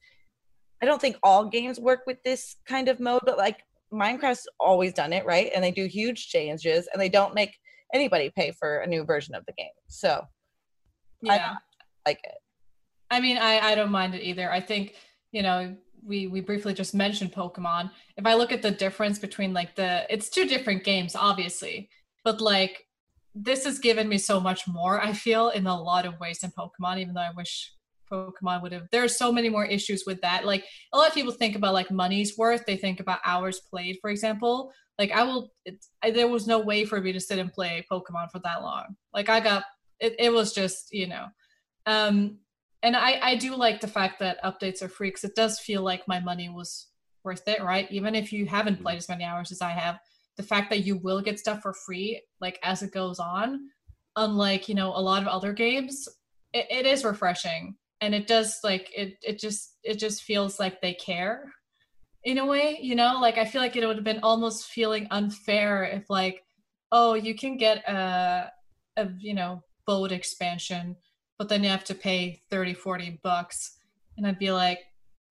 i 0.82 0.86
don't 0.86 1.02
think 1.02 1.18
all 1.24 1.46
games 1.46 1.80
work 1.80 2.02
with 2.06 2.22
this 2.24 2.56
kind 2.68 2.88
of 2.88 3.00
mode 3.00 3.22
but 3.26 3.38
like 3.38 3.64
minecraft's 3.94 4.48
always 4.60 4.94
done 4.94 5.14
it 5.14 5.26
right 5.26 5.52
and 5.54 5.64
they 5.64 5.72
do 5.72 5.86
huge 5.86 6.30
changes 6.30 6.88
and 6.92 7.02
they 7.02 7.10
don't 7.10 7.36
make 7.36 7.58
anybody 7.94 8.32
pay 8.36 8.52
for 8.52 8.80
a 8.80 8.88
new 8.88 9.04
version 9.04 9.36
of 9.36 9.46
the 9.46 9.54
game 9.54 9.68
so 9.88 10.22
yeah. 11.22 11.56
I 12.06 12.10
like 12.10 12.20
it 12.24 12.36
I 13.12 13.20
mean, 13.20 13.38
I 13.38 13.60
I 13.60 13.76
don't 13.76 13.92
mind 13.92 14.16
it 14.16 14.24
either. 14.24 14.52
I 14.52 14.62
think 14.62 14.96
you 15.32 15.44
know 15.44 15.76
we 16.04 16.28
we 16.28 16.40
briefly 16.40 16.74
just 16.74 16.96
mentioned 16.96 17.34
Pokemon. 17.34 17.92
If 18.18 18.26
I 18.26 18.34
look 18.34 18.52
at 18.52 18.62
the 18.62 18.72
difference 18.72 19.20
between 19.20 19.54
like 19.54 19.76
the 19.76 20.08
it's 20.10 20.30
two 20.30 20.48
different 20.48 20.84
games, 20.84 21.16
obviously, 21.16 21.90
but 22.24 22.42
like 22.42 22.88
this 23.36 23.66
has 23.66 23.80
given 23.80 24.08
me 24.08 24.18
so 24.18 24.40
much 24.40 24.68
more. 24.68 25.02
I 25.02 25.14
feel 25.14 25.50
in 25.50 25.68
a 25.68 25.82
lot 25.82 26.06
of 26.06 26.20
ways 26.20 26.40
than 26.40 26.52
Pokemon, 26.58 27.00
even 27.00 27.14
though 27.14 27.22
I 27.22 27.32
wish 27.36 27.74
Pokemon 28.12 28.62
would 28.62 28.72
have. 28.72 28.88
There 28.92 29.04
are 29.04 29.08
so 29.08 29.32
many 29.32 29.50
more 29.50 29.66
issues 29.66 30.04
with 30.06 30.22
that. 30.22 30.46
Like 30.46 30.66
a 30.94 30.98
lot 30.98 31.08
of 31.08 31.14
people 31.14 31.32
think 31.32 31.56
about 31.56 31.74
like 31.74 31.92
money's 31.92 32.38
worth. 32.38 32.66
They 32.66 32.78
think 32.78 33.00
about 33.00 33.20
hours 33.26 33.60
played, 33.60 33.98
for 34.02 34.10
example. 34.10 34.72
Like 35.00 35.12
I 35.12 35.24
will. 35.24 35.52
It, 35.66 35.84
I, 36.04 36.12
there 36.12 36.28
was 36.28 36.48
no 36.48 36.60
way 36.60 36.86
for 36.86 37.02
me 37.02 37.12
to 37.14 37.20
sit 37.20 37.40
and 37.40 37.52
play 37.52 37.86
Pokemon 37.92 38.32
for 38.32 38.40
that 38.44 38.62
long. 38.62 38.96
Like 39.14 39.30
I 39.30 39.40
got. 39.40 39.64
It, 40.00 40.16
it 40.20 40.34
was 40.34 40.54
just 40.54 40.90
you 40.92 41.08
know. 41.08 41.28
Um, 41.86 42.40
and 42.84 42.96
I, 42.96 43.20
I 43.22 43.36
do 43.36 43.56
like 43.56 43.80
the 43.80 43.88
fact 43.88 44.20
that 44.20 44.44
updates 44.44 44.82
are 44.82 44.90
free 44.90 45.10
because 45.10 45.24
it 45.24 45.36
does 45.36 45.60
feel 45.60 45.84
like 45.84 46.08
my 46.08 46.20
money 46.20 46.50
was 46.50 46.88
worth 47.24 47.48
it, 47.48 47.62
right? 47.62 47.88
Even 47.92 48.16
if 48.16 48.34
you 48.34 48.46
haven't 48.46 48.82
played 48.82 48.98
as 48.98 49.10
many 49.10 49.24
hours 49.24 49.52
as 49.52 49.62
I 49.62 49.70
have, 49.70 50.00
the 50.38 50.44
fact 50.44 50.70
that 50.72 50.86
you 50.86 50.98
will 50.98 51.22
get 51.22 51.40
stuff 51.40 51.62
for 51.62 51.74
free, 51.74 52.22
like 52.40 52.60
as 52.64 52.82
it 52.82 52.92
goes 52.92 53.20
on, 53.20 53.70
unlike 54.16 54.68
you 54.68 54.76
know 54.76 54.90
a 54.90 55.02
lot 55.02 55.22
of 55.22 55.28
other 55.28 55.54
games, 55.54 56.08
it, 56.54 56.66
it 56.70 56.86
is 56.86 57.04
refreshing, 57.04 57.76
and 58.02 58.16
it 58.16 58.28
does 58.28 58.60
like 58.64 58.90
it 58.96 59.18
it 59.22 59.40
just 59.40 59.78
it 59.84 60.00
just 60.00 60.24
feels 60.24 60.60
like 60.60 60.82
they 60.82 60.94
care, 60.94 61.54
in 62.24 62.38
a 62.38 62.46
way, 62.46 62.80
you 62.82 62.96
know. 62.96 63.20
Like 63.22 63.38
I 63.38 63.46
feel 63.46 63.62
like 63.62 63.76
it 63.76 63.86
would 63.86 63.98
have 63.98 64.06
been 64.06 64.22
almost 64.24 64.68
feeling 64.68 65.08
unfair 65.12 65.84
if 65.84 66.10
like, 66.10 66.44
oh, 66.92 67.14
you 67.14 67.36
can 67.36 67.58
get 67.58 67.88
a 67.88 68.52
a 68.98 69.10
you 69.20 69.34
know 69.34 69.64
boat 69.86 70.12
expansion 70.12 70.96
but 71.38 71.50
then 71.50 71.64
you 71.64 71.70
have 71.70 71.84
to 71.84 71.96
pay 71.96 72.42
30 72.50 72.74
40 72.74 73.20
bucks 73.24 73.78
and 74.18 74.28
i'd 74.28 74.40
be 74.40 74.52
like 74.52 74.80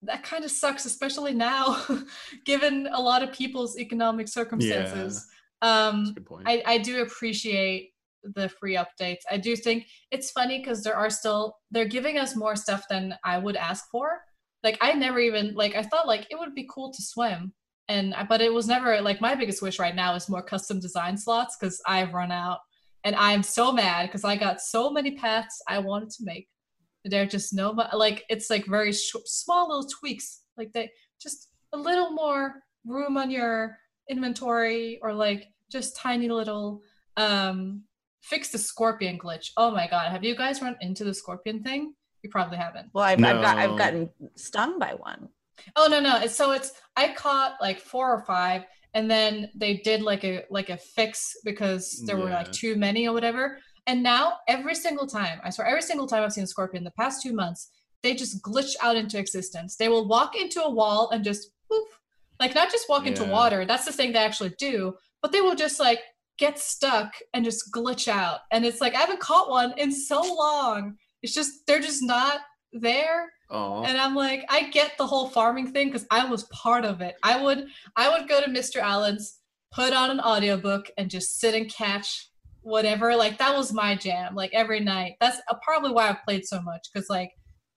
that 0.02 0.22
kind 0.22 0.44
of 0.44 0.50
sucks 0.50 0.84
especially 0.86 1.34
now 1.34 1.84
given 2.44 2.88
a 2.92 3.00
lot 3.00 3.22
of 3.22 3.32
people's 3.32 3.78
economic 3.78 4.28
circumstances 4.28 5.26
a 5.62 5.66
um 5.66 6.12
good 6.14 6.26
point. 6.26 6.48
I, 6.48 6.62
I 6.66 6.78
do 6.78 7.02
appreciate 7.02 7.89
the 8.22 8.48
free 8.48 8.76
updates 8.76 9.20
i 9.30 9.36
do 9.36 9.56
think 9.56 9.86
it's 10.10 10.30
funny 10.30 10.58
because 10.58 10.82
there 10.82 10.96
are 10.96 11.10
still 11.10 11.56
they're 11.70 11.84
giving 11.84 12.18
us 12.18 12.36
more 12.36 12.56
stuff 12.56 12.84
than 12.88 13.14
i 13.24 13.38
would 13.38 13.56
ask 13.56 13.84
for 13.90 14.20
like 14.62 14.76
i 14.80 14.92
never 14.92 15.18
even 15.18 15.54
like 15.54 15.74
i 15.74 15.82
thought 15.82 16.06
like 16.06 16.26
it 16.30 16.38
would 16.38 16.54
be 16.54 16.68
cool 16.72 16.92
to 16.92 17.02
swim 17.02 17.52
and 17.88 18.14
but 18.28 18.40
it 18.40 18.52
was 18.52 18.68
never 18.68 19.00
like 19.00 19.20
my 19.20 19.34
biggest 19.34 19.62
wish 19.62 19.78
right 19.78 19.96
now 19.96 20.14
is 20.14 20.28
more 20.28 20.42
custom 20.42 20.78
design 20.78 21.16
slots 21.16 21.56
because 21.58 21.80
i've 21.86 22.12
run 22.12 22.30
out 22.30 22.58
and 23.04 23.16
I'm 23.16 23.42
so 23.42 23.72
mad 23.72 24.06
because 24.06 24.24
I 24.24 24.36
got 24.36 24.60
so 24.60 24.90
many 24.90 25.12
paths 25.12 25.62
I 25.68 25.78
wanted 25.78 26.10
to 26.10 26.24
make. 26.24 26.48
They're 27.04 27.26
just 27.26 27.54
no 27.54 27.70
like 27.94 28.24
it's 28.28 28.50
like 28.50 28.66
very 28.66 28.92
sh- 28.92 29.16
small 29.24 29.68
little 29.68 29.88
tweaks, 29.88 30.42
like 30.58 30.72
they 30.72 30.90
just 31.20 31.48
a 31.72 31.78
little 31.78 32.10
more 32.10 32.56
room 32.84 33.16
on 33.16 33.30
your 33.30 33.78
inventory 34.10 34.98
or 35.02 35.14
like 35.14 35.46
just 35.70 35.96
tiny 35.96 36.28
little 36.28 36.82
um 37.16 37.82
fix 38.20 38.50
the 38.50 38.58
scorpion 38.58 39.18
glitch. 39.18 39.50
Oh 39.56 39.70
my 39.70 39.86
god, 39.88 40.10
have 40.10 40.24
you 40.24 40.36
guys 40.36 40.62
run 40.62 40.76
into 40.80 41.04
the 41.04 41.14
scorpion 41.14 41.62
thing? 41.62 41.94
You 42.22 42.28
probably 42.30 42.58
haven't. 42.58 42.90
well 42.92 43.04
i've, 43.04 43.22
I've 43.24 43.42
got 43.42 43.56
i've 43.56 43.78
gotten 43.78 44.10
stung 44.36 44.78
by 44.78 44.92
one 44.92 45.30
Oh 45.76 45.88
no 45.90 46.00
no. 46.00 46.18
It's, 46.20 46.34
so 46.34 46.52
it's 46.52 46.72
I 46.96 47.12
caught 47.12 47.56
like 47.60 47.80
four 47.80 48.12
or 48.12 48.22
five, 48.22 48.64
and 48.94 49.10
then 49.10 49.50
they 49.54 49.76
did 49.78 50.02
like 50.02 50.24
a 50.24 50.44
like 50.50 50.70
a 50.70 50.76
fix 50.76 51.36
because 51.44 52.02
there 52.06 52.16
were 52.16 52.30
like 52.30 52.52
too 52.52 52.76
many 52.76 53.06
or 53.06 53.12
whatever. 53.12 53.58
And 53.86 54.02
now 54.02 54.34
every 54.46 54.74
single 54.74 55.06
time, 55.06 55.40
I 55.42 55.50
swear, 55.50 55.66
every 55.66 55.82
single 55.82 56.06
time 56.06 56.22
I've 56.22 56.32
seen 56.32 56.44
a 56.44 56.46
scorpion 56.46 56.84
the 56.84 56.90
past 56.92 57.22
two 57.22 57.32
months, 57.32 57.70
they 58.02 58.14
just 58.14 58.42
glitch 58.42 58.74
out 58.82 58.96
into 58.96 59.18
existence. 59.18 59.76
They 59.76 59.88
will 59.88 60.06
walk 60.06 60.36
into 60.36 60.62
a 60.62 60.70
wall 60.70 61.10
and 61.10 61.24
just 61.24 61.50
poof, 61.68 61.88
like 62.38 62.54
not 62.54 62.70
just 62.70 62.88
walk 62.88 63.06
into 63.06 63.24
water. 63.24 63.64
That's 63.64 63.84
the 63.86 63.92
thing 63.92 64.12
they 64.12 64.18
actually 64.18 64.54
do, 64.58 64.94
but 65.22 65.32
they 65.32 65.40
will 65.40 65.54
just 65.54 65.80
like 65.80 66.00
get 66.40 66.58
stuck 66.58 67.14
and 67.32 67.44
just 67.44 67.72
glitch 67.72 68.08
out. 68.08 68.40
And 68.50 68.64
it's 68.64 68.80
like 68.80 68.96
I 68.96 69.00
haven't 69.00 69.20
caught 69.20 69.48
one 69.48 69.72
in 69.76 69.92
so 69.92 70.20
long. 70.20 70.96
It's 71.22 71.34
just 71.34 71.52
they're 71.66 71.80
just 71.80 72.02
not 72.02 72.40
there 72.72 73.32
Aw. 73.50 73.82
and 73.82 73.98
i'm 73.98 74.14
like 74.14 74.44
i 74.48 74.68
get 74.70 74.92
the 74.96 75.06
whole 75.06 75.28
farming 75.28 75.72
thing 75.72 75.88
because 75.88 76.06
i 76.10 76.24
was 76.24 76.44
part 76.44 76.84
of 76.84 77.00
it 77.00 77.16
i 77.22 77.42
would 77.42 77.66
i 77.96 78.08
would 78.08 78.28
go 78.28 78.40
to 78.40 78.48
mystery 78.48 78.80
islands 78.80 79.40
put 79.72 79.92
on 79.92 80.10
an 80.10 80.20
audiobook 80.20 80.90
and 80.96 81.10
just 81.10 81.40
sit 81.40 81.54
and 81.54 81.68
catch 81.68 82.28
whatever 82.62 83.16
like 83.16 83.38
that 83.38 83.56
was 83.56 83.72
my 83.72 83.96
jam 83.96 84.34
like 84.34 84.52
every 84.52 84.80
night 84.80 85.14
that's 85.20 85.40
uh, 85.50 85.54
probably 85.62 85.90
why 85.90 86.08
i've 86.08 86.22
played 86.22 86.44
so 86.44 86.60
much 86.62 86.88
because 86.92 87.08
like 87.10 87.32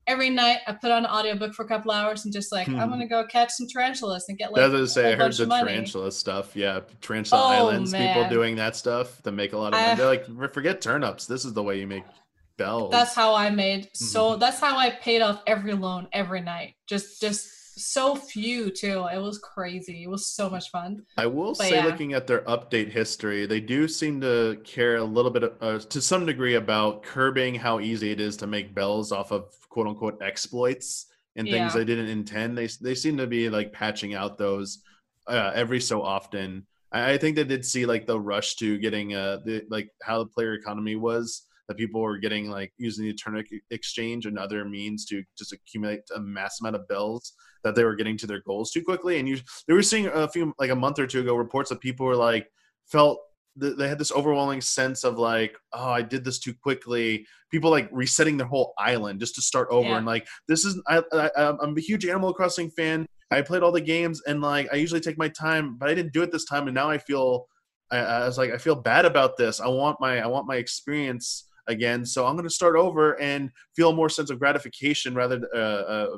every 0.08 0.30
night 0.30 0.58
i 0.68 0.72
put 0.74 0.92
on 0.92 1.06
an 1.06 1.12
audiobook 1.12 1.54
for 1.54 1.64
a 1.64 1.68
couple 1.68 1.92
hours 1.92 2.26
and 2.26 2.34
just 2.34 2.52
like 2.52 2.68
i'm 2.68 2.74
Hmm. 2.76 2.90
gonna 2.90 3.08
go 3.08 3.26
catch 3.26 3.52
some 3.52 3.68
tarantulas 3.68 4.26
and 4.28 4.38
get 4.38 4.52
like 4.52 4.62
That's 4.62 4.74
what 4.74 4.82
I 4.82 4.86
say. 4.86 5.14
I 5.14 5.16
heard 5.16 5.34
the 5.34 5.46
tarantula 5.46 6.12
stuff. 6.12 6.56
Yeah, 6.56 6.82
tarantula 7.02 7.42
Oh, 7.42 7.48
islands. 7.48 7.94
People 7.94 8.28
doing 8.30 8.56
that 8.58 8.76
stuff 8.76 9.22
to 9.24 9.32
make 9.32 9.54
a 9.54 9.58
lot 9.58 9.68
of 9.74 9.80
money. 9.80 9.92
I- 9.92 9.96
They're 9.96 10.06
like, 10.06 10.54
forget 10.54 10.82
turnips. 10.82 11.26
This 11.26 11.46
is 11.46 11.54
the 11.54 11.64
way 11.64 11.80
you 11.80 11.88
make 11.88 12.04
bells. 12.58 12.92
that's 12.92 13.16
how 13.16 13.34
i 13.34 13.50
made 13.50 13.86
Mm-hmm. 13.86 14.06
so 14.06 14.36
that's 14.36 14.60
how 14.60 14.78
i 14.78 14.92
paid 14.92 15.22
off 15.24 15.42
every 15.48 15.74
loan 15.74 16.08
every 16.14 16.40
night 16.42 16.76
just 16.86 17.20
just 17.20 17.50
so 17.80 18.16
few 18.16 18.70
too 18.70 19.08
it 19.12 19.18
was 19.18 19.40
crazy 19.40 20.04
it 20.04 20.08
was 20.10 20.28
so 20.28 20.48
much 20.52 20.70
fun 20.70 21.04
I 21.18 21.26
will 21.26 21.56
But 21.56 21.68
say, 21.70 21.76
yeah. 21.78 21.86
looking 21.86 22.14
at 22.14 22.28
their 22.28 22.42
update 22.42 22.90
history, 22.92 23.48
they 23.48 23.60
do 23.60 23.88
seem 23.88 24.22
to 24.22 24.60
care 24.64 24.98
a 24.98 25.04
little 25.04 25.32
bit, 25.32 25.52
uh, 25.60 25.80
to 25.80 26.00
some 26.02 26.28
degree, 26.28 26.54
about 26.54 27.02
curbing 27.02 27.56
how 27.56 27.80
easy 27.80 28.12
it 28.12 28.20
is 28.22 28.38
to 28.38 28.48
make 28.48 28.76
bells 28.76 29.12
off 29.12 29.32
of 29.32 29.46
quote 29.74 29.88
unquote 29.88 30.22
exploits 30.22 31.08
and 31.36 31.48
things 31.48 31.74
Yeah. 31.74 31.80
they 31.80 31.86
didn't 31.86 32.10
intend. 32.20 32.58
They 32.58 32.68
they 32.88 32.96
seem 32.96 33.18
to 33.18 33.28
be 33.28 33.50
like 33.50 33.74
patching 33.74 34.14
out 34.14 34.38
those 34.38 34.70
uh, 35.28 35.52
every 35.56 35.82
so 35.82 36.02
often. 36.02 36.68
I, 36.92 37.14
I 37.14 37.18
think 37.18 37.36
they 37.36 37.44
did 37.44 37.66
see 37.66 37.86
like 37.94 38.06
the 38.06 38.20
rush 38.20 38.56
to 38.62 38.78
getting 38.78 39.16
uh 39.16 39.38
the 39.46 39.56
like 39.70 39.90
how 40.08 40.20
the 40.20 40.30
player 40.36 40.54
economy 40.54 40.96
was. 40.96 41.48
That 41.70 41.78
people 41.78 42.02
were 42.02 42.18
getting 42.18 42.50
like 42.52 42.72
using 42.78 43.06
the 43.06 43.14
Turnip 43.14 43.48
Exchange 43.72 44.26
and 44.26 44.38
other 44.38 44.66
means 44.66 45.06
to 45.06 45.24
just 45.38 45.54
accumulate 45.54 46.02
a 46.14 46.20
mass 46.20 46.60
amount 46.60 46.76
of 46.76 46.86
bells 46.90 47.34
that 47.64 47.74
they 47.74 47.86
were 47.86 47.96
getting 47.96 48.18
to 48.18 48.28
their 48.28 48.42
goals 48.46 48.70
too 48.72 48.84
quickly. 48.84 49.18
And 49.18 49.30
you, 49.30 49.38
they 49.66 49.74
were 49.74 49.82
seeing 49.82 50.08
a 50.08 50.28
few 50.28 50.54
like 50.60 50.72
a 50.72 50.76
month 50.76 51.00
or 51.00 51.08
two 51.08 51.22
ago 51.22 51.36
reports 51.38 51.70
that 51.70 51.80
people 51.80 52.06
were 52.06 52.18
like 52.18 52.46
felt 52.92 53.18
they 53.56 53.88
had 53.88 54.00
this 54.00 54.12
overwhelming 54.12 54.62
sense 54.62 55.04
of 55.04 55.18
like 55.18 55.56
oh 55.74 55.90
i 55.90 56.02
did 56.02 56.24
this 56.24 56.40
too 56.40 56.54
quickly. 56.54 57.26
People 57.52 57.70
like 57.70 57.88
resetting 57.92 58.38
their 58.38 58.48
whole 58.48 58.74
island 58.80 59.20
just 59.20 59.36
to 59.36 59.42
start 59.42 59.68
over 59.70 59.90
yeah. 59.90 59.98
and 59.98 60.06
like 60.08 60.28
this 60.48 60.66
is 60.66 60.82
I, 60.88 61.04
I 61.14 61.30
i'm 61.62 61.78
a 61.78 61.82
huge 61.82 62.06
animal 62.06 62.34
crossing 62.34 62.70
fan. 62.72 63.06
I 63.32 63.42
played 63.42 63.64
all 63.64 63.72
the 63.72 63.82
games 63.82 64.22
and 64.28 64.42
like 64.42 64.68
i 64.74 64.76
usually 64.76 65.02
take 65.02 65.18
my 65.18 65.30
time 65.30 65.78
but 65.78 65.90
i 65.90 65.94
didn't 65.94 66.14
do 66.14 66.24
it 66.24 66.32
this 66.32 66.46
time 66.46 66.68
and 66.68 66.76
now 66.76 66.90
i 66.90 66.98
feel 66.98 67.48
I, 67.92 67.98
I 67.98 68.26
was 68.26 68.38
like 68.38 68.52
i 68.52 68.58
feel 68.58 68.76
bad 68.76 69.06
about 69.06 69.38
this. 69.38 69.62
I 69.62 69.68
want 69.68 69.98
my 70.00 70.20
i 70.20 70.28
want 70.28 70.48
my 70.48 70.56
experience 70.56 71.48
again 71.68 72.06
so 72.06 72.26
i'm 72.26 72.36
going 72.36 72.44
to 72.44 72.54
start 72.54 72.76
over 72.76 73.20
and 73.22 73.50
feel 73.76 73.94
more 73.94 74.10
sense 74.10 74.30
of 74.30 74.38
gratification 74.38 75.16
rather 75.16 75.42
uh, 75.56 75.58
uh, 75.58 76.18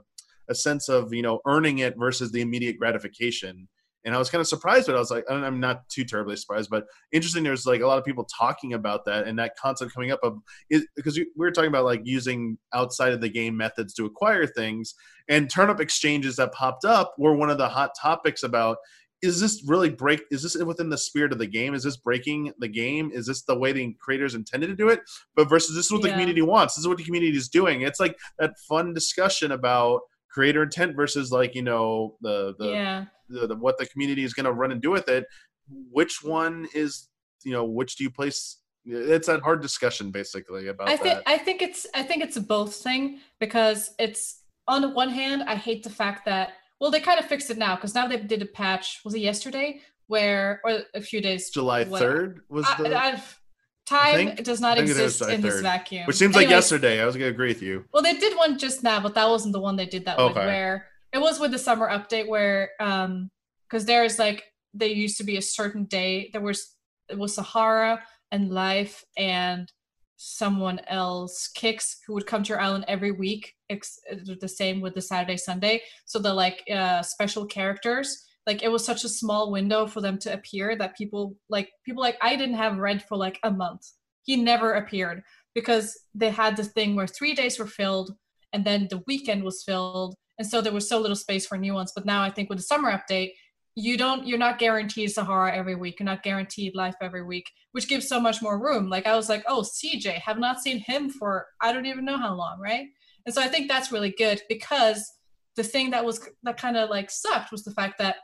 a 0.50 0.56
sense 0.56 0.90
of 0.90 1.14
you 1.14 1.22
know 1.22 1.40
earning 1.46 1.80
it 1.80 1.96
versus 1.98 2.32
the 2.32 2.42
immediate 2.42 2.78
gratification 2.78 3.68
and 4.06 4.14
I 4.14 4.20
was 4.20 4.30
kind 4.30 4.39
of 4.39 4.47
surprised, 4.47 4.86
but 4.86 4.95
I 4.95 4.99
was 4.99 5.10
like, 5.10 5.26
I'm 5.30 5.60
not 5.60 5.89
too 5.89 6.06
terribly 6.06 6.36
surprised, 6.36 6.70
but 6.70 6.86
interesting. 7.12 7.43
There's 7.43 7.66
like 7.66 7.82
a 7.82 7.88
lot 7.88 7.97
of 7.97 8.06
people 8.06 8.26
talking 8.26 8.74
about 8.74 9.03
that 9.06 9.28
and 9.28 9.38
that 9.39 9.58
concept 9.58 9.93
coming 9.93 10.12
up 10.12 10.20
of 10.22 10.38
is 10.70 10.86
because 10.95 11.18
we 11.18 11.28
were 11.36 11.51
talking 11.51 11.70
about 11.70 11.86
like 11.86 12.01
using 12.03 12.58
outside 12.74 13.14
of 13.14 13.22
the 13.22 13.30
game 13.30 13.58
methods 13.58 13.93
to 13.95 14.06
acquire 14.06 14.45
things, 14.45 14.93
and 15.28 15.49
turnip 15.49 15.80
exchanges 15.80 16.36
that 16.36 16.53
popped 16.53 16.86
up 16.86 17.16
were 17.18 17.36
one 17.36 17.49
of 17.49 17.58
the 17.58 17.68
hot 17.68 17.91
topics 17.99 18.43
about. 18.43 18.78
Is 19.22 19.39
this 19.39 19.64
really 19.66 19.89
break? 19.89 20.22
Is 20.30 20.43
this 20.43 20.56
within 20.56 20.89
the 20.89 20.97
spirit 20.97 21.32
of 21.32 21.39
the 21.39 21.47
game? 21.47 21.74
Is 21.74 21.84
this 21.84 21.97
breaking 21.97 22.51
the 22.60 22.68
game? 22.68 23.10
Is 23.12 23.26
this 23.26 23.41
the 23.43 23.58
way 23.58 23.72
the 23.72 23.95
creators 23.99 24.36
intended 24.36 24.68
to 24.68 24.76
do 24.76 24.89
it? 24.89 24.99
But 25.36 25.49
versus 25.49 25.76
this 25.76 25.86
is 25.86 25.91
what 25.91 26.01
yeah. 26.01 26.10
the 26.10 26.14
community 26.14 26.43
wants. 26.43 26.76
This 26.76 26.82
is 26.82 26.88
what 26.88 26.97
the 26.97 27.06
community 27.06 27.36
is 27.36 27.49
doing. 27.49 27.82
It's 27.82 27.99
like 27.99 28.20
that 28.38 28.51
fun 28.70 28.93
discussion 28.93 29.51
about 29.53 30.01
creator 30.36 30.64
intent 30.64 30.98
versus 30.98 31.32
like 31.32 31.56
you 31.56 31.62
know 31.62 32.18
the 32.20 32.54
the, 32.60 32.68
yeah. 32.68 33.06
the, 33.30 33.48
the 33.48 33.56
what 33.56 33.78
the 33.78 33.86
community 33.86 34.22
is 34.26 34.34
going 34.34 34.46
to 34.46 34.52
run 34.52 34.70
and 34.70 34.82
do 34.82 34.92
with 34.92 35.08
it 35.08 35.26
which 35.70 36.22
one 36.22 36.68
is 36.76 37.08
you 37.46 37.54
know 37.54 37.64
which 37.64 37.96
do 37.96 38.04
you 38.04 38.12
place 38.12 38.58
it's 38.84 39.30
a 39.30 39.40
hard 39.40 39.62
discussion 39.62 40.12
basically 40.12 40.68
about 40.68 40.90
i 40.90 40.98
think 40.98 41.16
that. 41.16 41.24
i 41.26 41.38
think 41.38 41.62
it's 41.62 41.88
i 41.96 42.04
think 42.04 42.22
it's 42.22 42.36
a 42.36 42.42
both 42.42 42.76
thing 42.76 43.20
because 43.40 43.96
it's 43.98 44.42
on 44.68 44.82
the 44.82 44.90
one 44.90 45.10
hand 45.10 45.42
i 45.48 45.56
hate 45.56 45.84
the 45.84 45.90
fact 45.90 46.26
that 46.26 46.50
well 46.82 46.92
they 46.92 47.00
kind 47.00 47.18
of 47.18 47.26
fixed 47.26 47.50
it 47.50 47.58
now 47.58 47.76
because 47.76 47.96
now 47.96 48.06
they 48.06 48.18
did 48.18 48.42
a 48.42 48.46
patch 48.46 49.00
was 49.06 49.14
it 49.14 49.20
yesterday 49.20 49.80
where 50.08 50.60
or 50.66 50.82
a 50.96 51.02
few 51.02 51.22
days 51.22 51.50
july 51.50 51.86
3rd 51.86 52.40
was 52.50 52.66
the 52.78 52.94
I, 52.94 53.12
I've, 53.12 53.40
Time 53.86 54.36
does 54.36 54.60
not 54.60 54.78
exist 54.80 55.22
in 55.22 55.42
this 55.42 55.62
vacuum. 55.62 56.06
Which 56.08 56.16
seems 56.16 56.36
Anyways, 56.36 56.48
like 56.48 56.50
yesterday. 56.50 57.02
I 57.02 57.06
was 57.06 57.16
gonna 57.16 57.30
agree 57.30 57.50
with 57.50 57.62
you. 57.62 57.86
Well, 57.94 58.02
they 58.02 58.18
did 58.18 58.36
one 58.36 58.58
just 58.58 58.82
now, 58.82 59.00
but 59.00 59.14
that 59.14 59.30
wasn't 59.30 59.54
the 59.54 59.60
one 59.60 59.76
they 59.76 59.86
did 59.86 60.06
that 60.06 60.18
okay. 60.18 60.40
with. 60.40 60.48
Where 60.48 60.88
it 61.14 61.20
was 61.20 61.40
with 61.40 61.52
the 61.52 61.60
summer 61.60 61.88
update, 61.90 62.28
where 62.28 62.72
um, 62.80 63.30
because 63.70 63.86
there's 63.86 64.18
like 64.18 64.44
there 64.74 64.90
used 64.90 65.18
to 65.18 65.24
be 65.24 65.38
a 65.38 65.42
certain 65.42 65.86
day. 65.86 66.30
There 66.34 66.42
was 66.42 66.76
it 67.10 67.18
was 67.18 67.36
Sahara 67.36 68.02
and 68.32 68.52
Leif 68.52 69.04
and 69.18 69.72
someone 70.18 70.80
else 70.88 71.48
kicks 71.50 71.98
who 72.08 72.14
would 72.14 72.26
come 72.26 72.42
to 72.42 72.50
your 72.50 72.62
island 72.62 72.86
every 72.88 73.12
week. 73.12 73.54
It's 73.70 74.00
the 74.10 74.48
same 74.48 74.82
with 74.82 74.96
the 74.96 75.02
Saturday 75.02 75.38
Sunday. 75.38 75.84
So 76.06 76.20
the 76.20 76.34
like 76.34 76.64
uh, 76.74 77.02
special 77.02 77.46
characters 77.46 78.25
like 78.46 78.62
it 78.62 78.72
was 78.72 78.86
such 78.86 79.04
a 79.04 79.10
small 79.10 79.52
window 79.52 79.88
for 79.88 80.02
them 80.02 80.18
to 80.20 80.34
appear 80.34 80.76
that 80.76 80.96
people 80.96 81.36
like 81.50 81.70
people 81.86 82.02
like 82.02 82.18
I 82.22 82.36
didn't 82.36 82.56
have 82.56 82.78
Red 82.78 83.04
for 83.04 83.18
like 83.18 83.39
a 83.43 83.52
month. 83.52 83.84
He 84.24 84.36
never 84.36 84.74
appeared 84.74 85.24
because 85.54 85.98
they 86.14 86.30
had 86.30 86.56
this 86.56 86.70
thing 86.70 86.96
where 86.96 87.08
three 87.08 87.34
days 87.34 87.58
were 87.58 87.68
filled 87.68 88.16
and 88.54 88.66
then 88.66 88.88
the 88.89 89.04
weekend 89.08 89.43
was 89.43 89.64
filled. 89.64 90.16
And 90.38 90.48
so 90.48 90.62
there 90.62 90.74
was 90.74 90.88
so 90.88 91.00
little 91.00 91.16
space 91.16 91.46
for 91.46 91.58
new 91.58 91.74
ones. 91.74 91.91
But 91.96 92.06
now 92.06 92.22
i 92.22 92.30
think 92.30 92.50
with 92.50 92.60
the 92.60 92.64
summer 92.64 92.91
update 92.91 93.32
you 93.78 93.98
don't 93.98 94.26
you're 94.26 94.38
not 94.38 94.58
guaranteed 94.60 95.12
sahara 95.12 95.54
every 95.54 95.76
week. 95.76 96.00
You're 96.00 96.06
not 96.06 96.24
guaranteed 96.24 96.76
Leif 96.76 96.96
every 97.02 97.24
week 97.24 97.50
which 97.72 97.89
gives 97.89 98.08
so 98.08 98.22
much 98.22 98.41
more 98.41 98.62
room. 98.62 98.89
Like 98.89 99.08
i 99.08 99.16
was 99.16 99.28
like 99.28 99.43
oh 99.48 99.64
cj 99.64 100.06
have 100.20 100.38
not 100.38 100.62
seen 100.62 100.80
him 100.80 101.10
for 101.10 101.48
i 101.62 101.74
don't 101.74 101.88
even 101.88 102.06
know 102.06 102.18
how 102.18 102.34
long 102.36 102.60
right? 102.60 102.86
And 103.26 103.34
so 103.34 103.41
i 103.41 103.48
think 103.48 103.68
that's 103.68 103.91
really 103.91 104.14
good 104.18 104.41
because 104.48 105.12
the 105.56 105.64
thing 105.64 105.89
that 105.91 106.06
was 106.06 106.20
that 106.43 106.58
kind 106.58 106.78
of 106.78 106.89
like 106.89 107.10
sucked 107.10 107.52
was 107.52 107.64
the 107.64 107.72
fact 107.72 107.98
that 107.98 108.18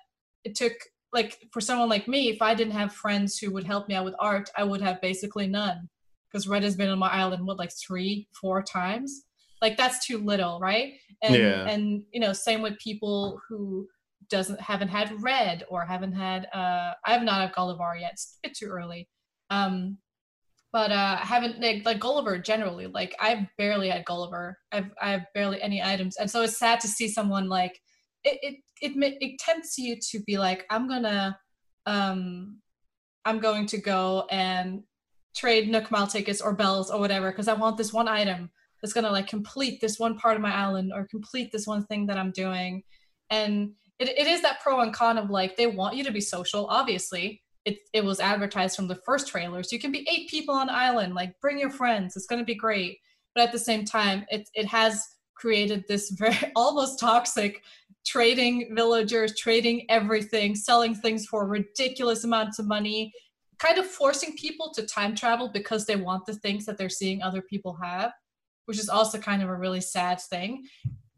it 0.43 0.55
took 0.55 0.73
like 1.13 1.37
for 1.51 1.61
someone 1.61 1.89
like 1.89 2.07
me, 2.07 2.29
if 2.29 2.41
I 2.41 2.53
didn't 2.53 2.73
have 2.73 2.93
friends 2.93 3.37
who 3.37 3.51
would 3.51 3.65
help 3.65 3.87
me 3.87 3.95
out 3.95 4.05
with 4.05 4.15
art, 4.19 4.49
I 4.55 4.63
would 4.63 4.81
have 4.81 5.01
basically 5.01 5.47
none. 5.47 5.89
Because 6.31 6.47
Red 6.47 6.63
has 6.63 6.77
been 6.77 6.89
on 6.89 6.99
my 6.99 7.09
island 7.09 7.45
what 7.45 7.57
like 7.57 7.73
three, 7.73 8.27
four 8.39 8.63
times. 8.63 9.25
Like 9.61 9.77
that's 9.77 10.05
too 10.05 10.17
little, 10.17 10.59
right? 10.59 10.93
And 11.21 11.35
yeah. 11.35 11.67
and 11.67 12.03
you 12.11 12.19
know, 12.19 12.33
same 12.33 12.61
with 12.61 12.79
people 12.79 13.39
who 13.47 13.87
doesn't 14.29 14.59
haven't 14.61 14.87
had 14.87 15.21
Red 15.21 15.65
or 15.69 15.85
haven't 15.85 16.13
had 16.13 16.47
uh 16.53 16.93
I 17.05 17.11
have 17.11 17.23
not 17.23 17.41
had 17.41 17.53
Gulliver 17.53 17.95
yet. 17.99 18.13
It's 18.13 18.37
a 18.43 18.47
bit 18.47 18.57
too 18.57 18.67
early. 18.67 19.09
Um 19.49 19.97
but 20.71 20.91
uh 20.91 21.17
I 21.21 21.25
haven't 21.25 21.61
like, 21.61 21.85
like 21.85 21.99
Gulliver 21.99 22.39
generally. 22.39 22.87
Like 22.87 23.13
I've 23.19 23.45
barely 23.57 23.89
had 23.89 24.05
Gulliver. 24.05 24.57
I've 24.71 24.89
I 25.01 25.11
have 25.11 25.25
barely 25.35 25.61
any 25.61 25.83
items. 25.83 26.15
And 26.15 26.31
so 26.31 26.41
it's 26.41 26.57
sad 26.57 26.79
to 26.79 26.87
see 26.87 27.09
someone 27.09 27.49
like 27.49 27.77
it, 28.23 28.39
it 28.41 28.55
it 28.81 28.93
it 29.21 29.39
tempts 29.39 29.77
you 29.77 29.97
to 29.99 30.19
be 30.23 30.37
like 30.37 30.65
i'm 30.69 30.87
gonna 30.87 31.37
um 31.85 32.57
i'm 33.25 33.39
going 33.39 33.65
to 33.65 33.77
go 33.77 34.25
and 34.31 34.83
trade 35.35 35.69
nook 35.69 35.89
mile 35.91 36.07
tickets 36.07 36.41
or 36.41 36.53
bells 36.53 36.91
or 36.91 36.99
whatever 36.99 37.31
because 37.31 37.47
i 37.47 37.53
want 37.53 37.77
this 37.77 37.93
one 37.93 38.07
item 38.07 38.49
that's 38.81 38.93
gonna 38.93 39.11
like 39.11 39.27
complete 39.27 39.79
this 39.79 39.99
one 39.99 40.17
part 40.17 40.35
of 40.35 40.41
my 40.41 40.53
island 40.53 40.91
or 40.93 41.07
complete 41.07 41.51
this 41.51 41.67
one 41.67 41.85
thing 41.85 42.07
that 42.07 42.17
i'm 42.17 42.31
doing. 42.31 42.83
And 43.29 43.73
it, 43.99 44.09
it 44.09 44.27
is 44.27 44.41
that 44.41 44.59
pro 44.61 44.81
and 44.81 44.93
con 44.93 45.17
of 45.17 45.29
like 45.29 45.55
they 45.55 45.67
want 45.67 45.95
you 45.95 46.03
to 46.03 46.11
be 46.11 46.21
social 46.21 46.65
obviously. 46.67 47.41
It, 47.63 47.77
it 47.93 48.03
was 48.03 48.19
advertised 48.19 48.75
from 48.75 48.87
the 48.87 48.99
first 49.05 49.27
trailers. 49.27 49.71
You 49.71 49.79
can 49.79 49.91
be 49.91 50.07
eight 50.11 50.29
people 50.29 50.55
on 50.55 50.69
island 50.69 51.13
like 51.13 51.39
bring 51.41 51.59
your 51.59 51.69
friends 51.69 52.15
it's 52.15 52.25
going 52.25 52.41
to 52.41 52.45
be 52.45 52.55
great. 52.55 52.97
But 53.35 53.43
at 53.43 53.51
the 53.51 53.59
same 53.59 53.85
time 53.85 54.25
it, 54.29 54.49
it 54.53 54.65
has 54.65 55.05
created 55.35 55.85
this 55.87 56.09
very 56.17 56.51
almost 56.55 56.99
toxic 56.99 57.61
trading 58.05 58.73
villagers, 58.75 59.37
trading 59.37 59.85
everything, 59.89 60.55
selling 60.55 60.95
things 60.95 61.25
for 61.25 61.47
ridiculous 61.47 62.23
amounts 62.23 62.59
of 62.59 62.67
money, 62.67 63.13
kind 63.59 63.77
of 63.77 63.85
forcing 63.85 64.35
people 64.35 64.71
to 64.73 64.85
time 64.85 65.15
travel 65.15 65.49
because 65.53 65.85
they 65.85 65.95
want 65.95 66.25
the 66.25 66.33
things 66.35 66.65
that 66.65 66.77
they're 66.77 66.89
seeing 66.89 67.21
other 67.21 67.41
people 67.41 67.77
have, 67.81 68.11
which 68.65 68.79
is 68.79 68.89
also 68.89 69.17
kind 69.17 69.43
of 69.43 69.49
a 69.49 69.55
really 69.55 69.81
sad 69.81 70.19
thing. 70.19 70.63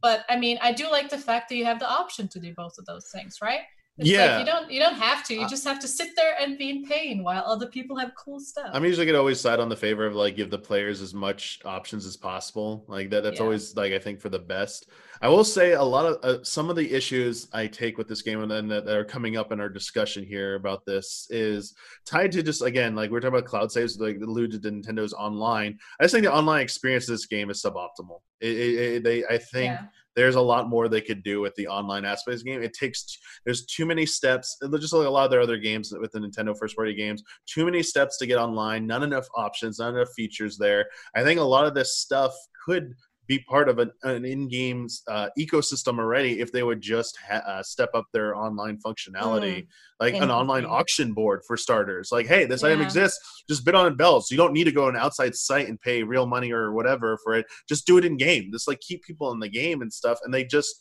But 0.02 0.26
I 0.30 0.38
mean, 0.38 0.60
I 0.62 0.74
do 0.74 0.92
like 0.92 1.10
the 1.10 1.18
fact 1.18 1.50
that 1.50 1.56
you 1.56 1.66
have 1.66 1.80
the 1.80 1.90
option 1.90 2.28
to 2.30 2.40
do 2.40 2.54
both 2.56 2.74
of 2.78 2.86
those 2.86 3.10
things, 3.14 3.38
right? 3.42 3.62
It's 3.98 4.10
yeah. 4.10 4.38
Like 4.38 4.40
you 4.40 4.52
don't 4.52 4.72
you 4.72 4.80
don't 4.80 4.96
have 4.96 5.24
to. 5.26 5.36
You 5.36 5.42
uh, 5.42 5.48
just 5.48 5.64
have 5.66 5.80
to 5.80 5.88
sit 5.88 6.16
there 6.16 6.36
and 6.42 6.58
be 6.58 6.72
in 6.72 6.86
pain 6.86 7.24
while 7.24 7.44
other 7.46 7.68
people 7.68 7.96
have 7.98 8.14
cool 8.16 8.40
stuff. 8.40 8.72
I'm 8.74 8.84
usually 8.84 9.06
gonna 9.06 9.20
always 9.20 9.40
side 9.40 9.60
on 9.60 9.70
the 9.70 9.76
favor 9.76 10.08
of 10.08 10.16
like 10.16 10.36
give 10.36 10.50
the 10.50 10.58
players 10.58 11.00
as 11.00 11.14
much 11.14 11.60
options 11.64 12.08
as 12.08 12.18
possible. 12.18 12.86
Like 12.88 13.12
that 13.12 13.22
that's 13.22 13.38
yeah. 13.38 13.44
always 13.44 13.76
like 13.76 13.94
I 13.94 14.00
think 14.00 14.20
for 14.20 14.30
the 14.30 14.40
best. 14.40 14.90
I 15.22 15.28
will 15.30 15.44
say 15.44 15.74
a 15.74 15.82
lot 15.82 16.08
of 16.08 16.18
uh, 16.24 16.44
some 16.44 16.72
of 16.72 16.76
the 16.76 16.92
issues 16.92 17.48
I 17.54 17.68
take 17.68 18.00
with 18.00 18.08
this 18.08 18.24
game 18.24 18.42
and 18.42 18.50
then 18.50 18.68
that, 18.70 18.86
that 18.86 18.98
are 18.98 19.06
coming 19.06 19.38
up 19.38 19.52
in 19.52 19.60
our 19.60 19.70
discussion 19.70 20.26
here 20.26 20.56
about 20.56 20.86
this 20.86 21.28
is 21.30 21.76
tied 22.04 22.32
to 22.32 22.42
just 22.42 22.64
again 22.64 22.96
like 22.96 23.12
we're 23.12 23.20
talking 23.20 23.38
about 23.38 23.48
cloud 23.48 23.72
saves 23.72 24.00
like 24.00 24.18
alluded 24.18 24.64
to 24.64 24.72
Nintendo's 24.72 25.14
online. 25.14 25.78
I 26.00 26.06
just 26.06 26.14
think 26.14 26.26
the 26.26 26.34
online 26.34 26.64
experience 26.64 27.08
of 27.08 27.14
this 27.14 27.28
game 27.28 27.52
is 27.52 27.62
suboptimal. 27.62 28.22
It, 28.42 28.58
it, 28.58 28.80
it, 28.80 29.04
they 29.04 29.24
I 29.26 29.38
think. 29.38 29.74
Yeah 29.74 29.86
there's 30.16 30.36
a 30.36 30.42
lot 30.42 30.70
more 30.70 30.88
they 30.88 31.02
could 31.02 31.24
do 31.24 31.42
with 31.42 31.56
the 31.56 31.68
online 31.68 32.06
aspect 32.06 32.36
of 32.36 32.44
the 32.44 32.52
game. 32.52 32.62
It 32.62 32.74
takes 32.74 33.18
there's 33.46 33.66
too 33.66 33.86
many 33.86 34.06
steps. 34.06 34.58
Just 34.80 34.94
like 34.94 35.08
a 35.08 35.10
lot 35.10 35.26
of 35.26 35.32
their 35.32 35.42
other 35.42 35.58
games 35.58 35.94
with 36.00 36.12
the 36.12 36.20
Nintendo 36.20 36.58
first 36.58 36.76
party 36.76 36.94
games, 36.94 37.24
too 37.48 37.66
many 37.66 37.82
steps 37.84 38.18
to 38.18 38.28
get 38.28 38.38
online. 38.38 38.86
Not 38.88 39.04
enough 39.04 39.28
options. 39.36 39.80
Not 39.80 39.96
enough 39.96 40.10
features 40.16 40.58
there. 40.58 40.86
I 41.16 41.24
think 41.24 41.40
a 41.40 41.44
lot 41.44 41.66
of 41.66 41.74
this 41.74 41.98
stuff 41.98 42.34
could 42.66 42.94
be 43.28 43.40
part 43.40 43.70
of 43.70 43.80
an, 43.80 43.92
an 44.04 44.26
in-game 44.26 44.88
uh, 45.08 45.30
ecosystem 45.40 45.98
already 45.98 46.40
if 46.40 46.52
they 46.52 46.64
would 46.64 46.82
just 46.82 47.18
ha- 47.28 47.44
uh, 47.46 47.64
step 47.64 47.90
up 47.94 48.06
their 48.12 48.36
online 48.36 48.78
functionality 48.86 49.60
mm. 49.62 49.68
like 50.00 50.16
an 50.16 50.30
online 50.30 50.66
auction 50.66 51.14
board 51.14 51.42
for 51.48 51.56
starters. 51.56 52.10
Like 52.12 52.28
hey 52.28 52.46
this 52.46 52.64
yeah. 52.64 52.70
item 52.70 52.82
exists. 52.82 53.44
Just 53.48 53.66
bid 53.66 53.76
on 53.76 53.88
it 53.88 53.98
bells. 53.98 54.30
You 54.30 54.38
don't 54.38 54.54
need 54.54 54.66
to 54.66 54.72
go 54.72 54.88
on 54.88 54.96
an 54.96 55.02
outside 55.02 55.36
site 55.36 55.68
and 55.68 55.80
pay 55.80 56.04
real 56.04 56.26
money 56.26 56.52
or 56.52 56.74
whatever 56.74 57.18
for 57.24 57.36
it. 57.36 57.46
Just 57.68 57.86
do 57.86 57.98
it 57.98 58.06
in 58.06 58.18
game 58.18 58.50
just 58.52 58.68
like 58.68 58.80
keep 58.82 59.04
people 59.04 59.32
in 59.32 59.40
the 59.40 59.50
game 59.50 59.82
and 59.82 59.92
stuff 59.92 60.20
and 60.24 60.34
they 60.34 60.44
just 60.44 60.76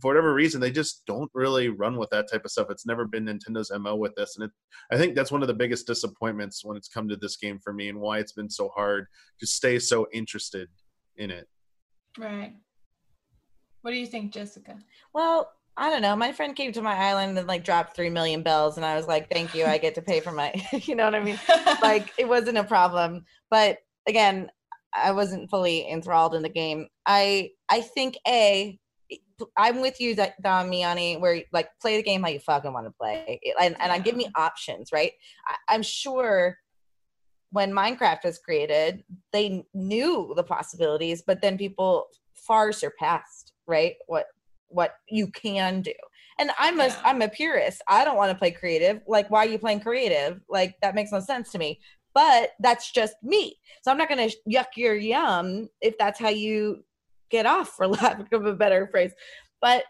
for 0.00 0.08
whatever 0.08 0.32
reason 0.32 0.60
they 0.60 0.70
just 0.70 1.04
don't 1.06 1.30
really 1.34 1.68
run 1.68 1.96
with 1.96 2.08
that 2.10 2.30
type 2.30 2.44
of 2.44 2.50
stuff. 2.50 2.68
It's 2.70 2.86
never 2.86 3.06
been 3.06 3.26
nintendo's 3.26 3.70
mo 3.78 3.96
with 3.96 4.14
this 4.14 4.36
and 4.36 4.46
it, 4.46 4.50
i 4.90 4.96
think 4.96 5.14
that's 5.14 5.32
one 5.32 5.42
of 5.42 5.48
the 5.48 5.54
biggest 5.54 5.86
disappointments 5.86 6.64
when 6.64 6.76
it's 6.76 6.88
come 6.88 7.08
to 7.08 7.16
this 7.16 7.36
game 7.36 7.58
for 7.62 7.72
me 7.72 7.88
and 7.88 8.00
why 8.00 8.18
it's 8.18 8.32
been 8.32 8.50
so 8.50 8.70
hard 8.74 9.06
to 9.40 9.46
stay 9.46 9.78
so 9.78 10.06
interested 10.12 10.68
in 11.16 11.30
it 11.30 11.48
Right. 12.18 12.54
What 13.82 13.90
do 13.90 13.96
you 13.96 14.06
think, 14.06 14.32
Jessica? 14.32 14.78
Well, 15.12 15.52
I 15.76 15.90
don't 15.90 16.02
know. 16.02 16.14
My 16.14 16.32
friend 16.32 16.54
came 16.54 16.72
to 16.72 16.82
my 16.82 16.94
island 16.94 17.38
and 17.38 17.48
like 17.48 17.64
dropped 17.64 17.96
three 17.96 18.10
million 18.10 18.42
bells, 18.42 18.76
and 18.76 18.84
I 18.84 18.94
was 18.94 19.06
like, 19.06 19.30
"Thank 19.30 19.54
you, 19.54 19.64
I 19.64 19.78
get 19.78 19.94
to 19.94 20.02
pay 20.02 20.20
for 20.20 20.32
my." 20.32 20.52
you 20.72 20.94
know 20.94 21.04
what 21.04 21.14
I 21.14 21.20
mean? 21.20 21.40
like 21.82 22.12
it 22.18 22.28
wasn't 22.28 22.58
a 22.58 22.64
problem. 22.64 23.24
But 23.50 23.78
again, 24.06 24.50
I 24.94 25.12
wasn't 25.12 25.50
fully 25.50 25.88
enthralled 25.90 26.34
in 26.34 26.42
the 26.42 26.48
game. 26.48 26.88
I 27.06 27.50
I 27.70 27.80
think 27.80 28.18
a 28.28 28.78
I'm 29.56 29.80
with 29.80 30.00
you, 30.00 30.14
that 30.16 30.40
Damiani, 30.42 31.18
where 31.18 31.42
like 31.52 31.68
play 31.80 31.96
the 31.96 32.02
game 32.02 32.22
how 32.22 32.28
you 32.28 32.38
fucking 32.38 32.72
want 32.72 32.86
to 32.86 32.92
play, 32.92 33.40
and 33.60 33.76
and 33.80 33.90
I 33.90 33.98
give 33.98 34.16
me 34.16 34.28
options, 34.36 34.92
right? 34.92 35.12
I, 35.48 35.74
I'm 35.74 35.82
sure 35.82 36.58
when 37.52 37.70
Minecraft 37.70 38.24
was 38.24 38.38
created, 38.38 39.04
they 39.32 39.64
knew 39.74 40.32
the 40.36 40.42
possibilities, 40.42 41.22
but 41.24 41.40
then 41.42 41.58
people 41.58 42.06
far 42.34 42.72
surpassed, 42.72 43.52
right? 43.66 43.94
What 44.06 44.26
what 44.68 44.94
you 45.08 45.26
can 45.28 45.82
do. 45.82 45.92
And 46.38 46.50
I'm 46.58 46.80
a 46.80 46.86
Yeah. 46.86 47.02
am 47.04 47.20
a 47.20 47.28
purist. 47.28 47.82
I 47.88 48.04
don't 48.04 48.16
want 48.16 48.32
to 48.32 48.38
play 48.38 48.50
creative. 48.50 49.02
Like, 49.06 49.30
why 49.30 49.40
are 49.44 49.48
you 49.48 49.58
playing 49.58 49.80
creative? 49.80 50.40
Like 50.48 50.76
that 50.80 50.94
makes 50.94 51.12
no 51.12 51.20
sense 51.20 51.52
to 51.52 51.58
me. 51.58 51.78
But 52.14 52.52
that's 52.58 52.90
just 52.90 53.14
me. 53.22 53.58
So 53.82 53.90
I'm 53.90 53.98
not 53.98 54.08
gonna 54.08 54.30
yuck 54.50 54.76
your 54.76 54.94
yum 54.94 55.68
if 55.82 55.98
that's 55.98 56.18
how 56.18 56.30
you 56.30 56.84
get 57.30 57.44
off, 57.44 57.68
for 57.76 57.86
lack 58.02 58.32
of 58.32 58.46
a 58.46 58.54
better 58.54 58.88
phrase. 58.90 59.12
But 59.60 59.84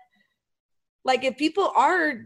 like 1.05 1.23
if 1.23 1.37
people 1.37 1.73
are 1.77 2.25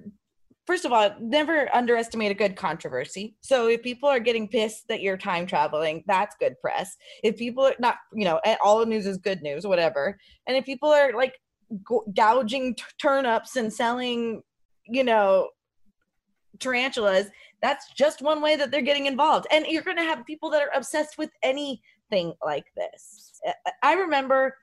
first 0.67 0.85
of 0.85 0.93
all, 0.93 1.15
never 1.21 1.75
underestimate 1.75 2.31
a 2.31 2.35
good 2.35 2.57
controversy. 2.57 3.37
So 3.41 3.69
if 3.69 3.83
people 3.83 4.09
are 4.09 4.19
getting 4.19 4.49
pissed 4.49 4.89
that 4.89 5.01
you're 5.01 5.17
time 5.17 5.47
traveling, 5.47 6.03
that's 6.07 6.37
good 6.41 6.55
press. 6.61 6.97
If 7.23 7.37
people 7.37 7.65
are 7.65 7.75
not, 7.79 7.97
you 8.13 8.25
know, 8.25 8.41
eh, 8.45 8.57
all 8.63 8.85
news 8.85 9.07
is 9.07 9.17
good 9.17 9.43
news, 9.43 9.67
whatever. 9.67 10.19
And 10.47 10.57
if 10.57 10.65
people 10.65 10.89
are 10.89 11.13
like 11.13 11.35
gouging 12.15 12.75
t- 12.75 12.85
turnips 13.01 13.57
and 13.57 13.73
selling, 13.73 14.43
you 14.87 15.05
know, 15.05 15.49
tarantulas, 16.59 17.29
that's 17.63 17.93
just 17.95 18.23
one 18.23 18.41
way 18.41 18.57
that 18.57 18.71
they're 18.71 18.83
getting 18.83 19.07
involved. 19.07 19.47
And 19.51 19.67
you're 19.67 19.83
going 19.83 19.97
to 19.97 20.03
have 20.03 20.27
people 20.27 20.51
that 20.51 20.63
are 20.63 20.71
obsessed 20.75 21.19
with 21.19 21.31
anything 21.43 22.35
like 22.45 22.67
this. 22.77 23.41
I- 23.47 23.73
I 23.83 23.93
remember 23.95 24.57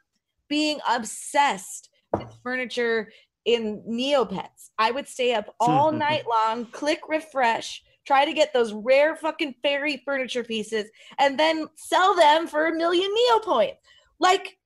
being 0.49 0.80
obsessed 0.88 1.89
with 2.14 2.32
furniture 2.43 3.12
in 3.46 3.84
Neopets. 3.89 4.70
I 4.78 4.91
would 4.91 5.08
stay 5.08 5.34
up 5.34 5.54
all 5.60 5.91
night 6.08 6.24
long, 6.30 6.66
click 6.68 7.02
refresh, 7.08 7.84
try 8.06 8.26
to 8.26 8.34
get 8.34 8.54
those 8.54 8.74
rare 8.74 9.16
fucking 9.16 9.56
fairy 9.64 10.02
furniture 10.06 10.44
pieces, 10.44 10.89
and 11.20 11.39
then 11.39 11.68
sell 11.76 12.16
them 12.16 12.48
for 12.48 12.68
a 12.68 12.74
million 12.76 13.10
Neo 13.14 13.39
points. 13.39 13.78
Like, 14.20 14.58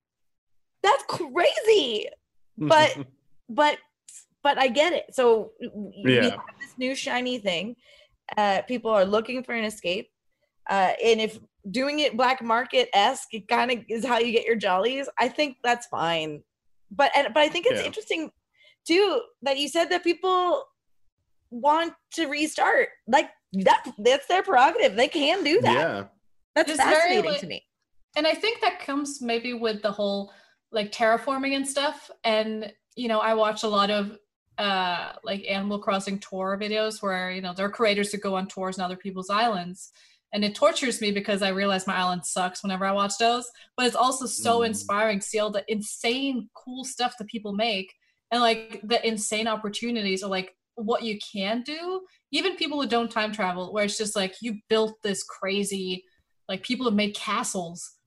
that's 0.82 1.04
crazy. 1.08 2.06
but- 2.56 2.96
But 3.50 3.78
but 4.42 4.58
I 4.58 4.68
get 4.68 4.92
it. 4.92 5.06
So 5.14 5.52
w- 5.62 5.90
we 6.04 6.12
have 6.16 6.40
this 6.60 6.74
new 6.76 6.94
shiny 6.94 7.38
thing. 7.38 7.76
Uh, 8.36 8.60
people 8.68 8.90
are 8.90 9.06
looking 9.06 9.42
for 9.42 9.54
an 9.54 9.64
escape. 9.64 10.10
Uh, 10.68 10.92
and 11.02 11.18
if 11.18 11.38
doing 11.70 12.00
it 12.00 12.14
black 12.14 12.42
market 12.42 12.90
esque, 12.92 13.32
it 13.32 13.48
kind 13.48 13.70
of 13.70 13.78
is 13.88 14.04
how 14.04 14.18
you 14.18 14.32
get 14.32 14.44
your 14.44 14.54
jollies. 14.54 15.08
I 15.18 15.28
think 15.28 15.56
that's 15.64 15.86
fine. 15.86 16.42
But 16.90 17.10
and 17.16 17.28
but 17.32 17.42
I 17.42 17.48
think 17.48 17.64
it's 17.66 17.80
Yeah. 17.80 17.86
interesting 17.86 18.30
too 18.88 19.20
that 19.42 19.58
you 19.58 19.68
said 19.68 19.86
that 19.90 20.02
people 20.02 20.64
want 21.50 21.92
to 22.14 22.26
restart. 22.26 22.88
Like 23.06 23.30
that 23.64 23.84
that's 23.98 24.26
their 24.26 24.42
prerogative. 24.42 24.96
They 24.96 25.08
can 25.08 25.44
do 25.44 25.60
that. 25.62 25.74
yeah. 25.74 26.04
That's 26.54 26.70
It's 26.72 26.82
very, 26.82 26.94
fascinating 26.94 27.30
like- 27.30 27.40
to 27.40 27.46
me. 27.46 27.64
and 28.16 28.26
I 28.26 28.34
think 28.34 28.60
that 28.60 28.80
comes 28.80 29.20
maybe 29.22 29.52
with 29.54 29.82
the 29.82 29.92
whole 29.92 30.32
like 30.72 30.90
terraforming 30.92 31.54
and 31.56 31.66
stuff. 31.66 32.10
And 32.24 32.72
you 32.96 33.08
know, 33.08 33.20
I 33.20 33.34
watch 33.34 33.62
a 33.62 33.68
lot 33.68 33.90
of 33.90 34.18
uh 34.58 35.12
like 35.22 35.44
Animal 35.48 35.78
Crossing 35.78 36.18
tour 36.18 36.58
videos 36.60 37.00
where 37.00 37.30
you 37.30 37.40
know 37.40 37.54
there 37.54 37.66
are 37.66 37.70
creators 37.70 38.10
that 38.10 38.22
go 38.22 38.34
on 38.34 38.48
tours 38.48 38.76
in 38.78 38.84
other 38.84 38.96
people's 38.96 39.30
islands. 39.30 39.92
And 40.34 40.44
it 40.44 40.54
tortures 40.54 41.00
me 41.00 41.10
because 41.10 41.40
I 41.40 41.48
realize 41.48 41.86
my 41.86 41.96
island 41.96 42.26
sucks 42.26 42.62
whenever 42.62 42.84
I 42.84 42.92
watch 42.92 43.14
those. 43.18 43.46
But 43.78 43.86
it's 43.86 43.96
also 43.96 44.26
so 44.26 44.60
Mm. 44.60 44.66
inspiring 44.66 45.20
to 45.20 45.26
see 45.26 45.38
all 45.38 45.50
the 45.50 45.64
insane 45.68 46.50
cool 46.54 46.84
stuff 46.84 47.14
that 47.18 47.28
people 47.28 47.54
make 47.54 47.94
and 48.30 48.40
like 48.40 48.80
the 48.84 49.06
insane 49.06 49.46
opportunities 49.48 50.22
or 50.22 50.30
like 50.30 50.54
what 50.74 51.02
you 51.02 51.18
can 51.32 51.62
do. 51.62 52.02
Even 52.30 52.56
people 52.56 52.80
who 52.80 52.88
don't 52.88 53.10
time 53.10 53.32
travel, 53.32 53.72
where 53.72 53.84
it's 53.84 53.98
just 53.98 54.14
like 54.14 54.34
you 54.42 54.58
built 54.68 54.94
this 55.02 55.22
crazy, 55.24 56.04
like 56.48 56.62
people 56.62 56.86
have 56.86 56.94
made 56.94 57.14
castles 57.14 57.98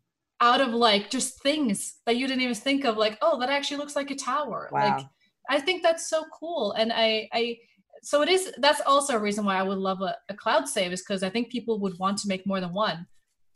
out 0.41 0.59
of 0.59 0.69
like 0.74 1.09
just 1.09 1.41
things 1.41 1.99
that 2.05 2.17
you 2.17 2.28
didn't 2.28 2.41
even 2.41 2.55
think 2.55 2.84
of 2.84 2.97
like 2.97 3.17
oh 3.22 3.39
that 3.39 3.49
actually 3.49 3.78
looks 3.78 3.95
like 3.95 4.11
a 4.11 4.15
tower 4.15 4.67
like 4.72 4.97
Wow. 4.97 5.09
i 5.49 5.59
think 5.59 5.84
that's 5.84 6.09
so 6.09 6.26
cool 6.38 6.72
and 6.74 6.91
i 6.91 7.30
i 7.32 7.57
so 8.01 8.24
it 8.24 8.30
is 8.30 8.51
that's 8.57 8.82
also 8.88 9.15
a 9.15 9.19
reason 9.19 9.45
why 9.45 9.57
i 9.57 9.63
would 9.63 9.78
love 9.78 10.01
a, 10.01 10.17
a 10.30 10.34
cloud 10.34 10.67
save 10.67 10.91
is 10.91 11.01
because 11.01 11.22
i 11.22 11.30
think 11.30 11.51
people 11.51 11.80
would 11.80 11.97
want 11.99 12.17
to 12.17 12.28
make 12.28 12.45
more 12.47 12.59
than 12.59 12.74
one 12.74 13.05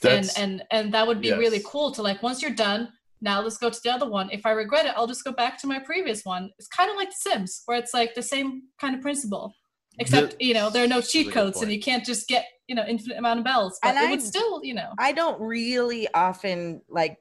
and 0.03 0.23
That's 0.25 0.37
and 0.37 0.63
and 0.71 0.93
that 0.93 1.07
would 1.07 1.21
be 1.21 1.33
really 1.33 1.61
cool 1.65 1.91
to 1.93 2.01
like 2.03 2.21
once 2.21 2.41
you're 2.41 2.51
done 2.51 2.89
now 3.21 3.41
let's 3.41 3.57
go 3.57 3.69
to 3.69 3.79
the 3.83 3.89
other 3.89 4.09
one 4.09 4.29
if 4.31 4.45
i 4.45 4.51
regret 4.51 4.85
it 4.85 4.93
i'll 4.95 5.07
just 5.07 5.23
go 5.23 5.31
back 5.31 5.59
to 5.59 5.67
my 5.67 5.79
previous 5.79 6.23
one 6.25 6.49
it's 6.57 6.67
kind 6.67 6.89
of 6.89 6.95
like 6.97 7.09
the 7.09 7.15
sims 7.31 7.61
where 7.65 7.77
it's 7.77 7.93
like 7.93 8.13
the 8.13 8.21
same 8.21 8.63
kind 8.79 8.95
of 8.95 9.01
principle 9.01 9.53
except 9.99 10.35
you 10.39 10.53
know 10.53 10.69
there 10.69 10.83
are 10.83 10.87
no 10.87 11.01
cheat 11.01 11.27
good 11.27 11.33
codes 11.33 11.61
and 11.61 11.71
you 11.71 11.79
can't 11.79 12.05
just 12.05 12.27
get 12.27 12.45
you 12.67 12.75
know 12.75 12.83
infinite 12.87 13.17
amount 13.17 13.39
of 13.39 13.45
bells 13.45 13.79
but 13.81 13.89
And 13.89 13.97
it 13.97 14.07
I- 14.07 14.11
would 14.11 14.21
still 14.21 14.63
you 14.63 14.73
know 14.73 14.91
I 14.97 15.11
don't 15.11 15.39
really 15.41 16.07
often 16.13 16.81
like 16.89 17.17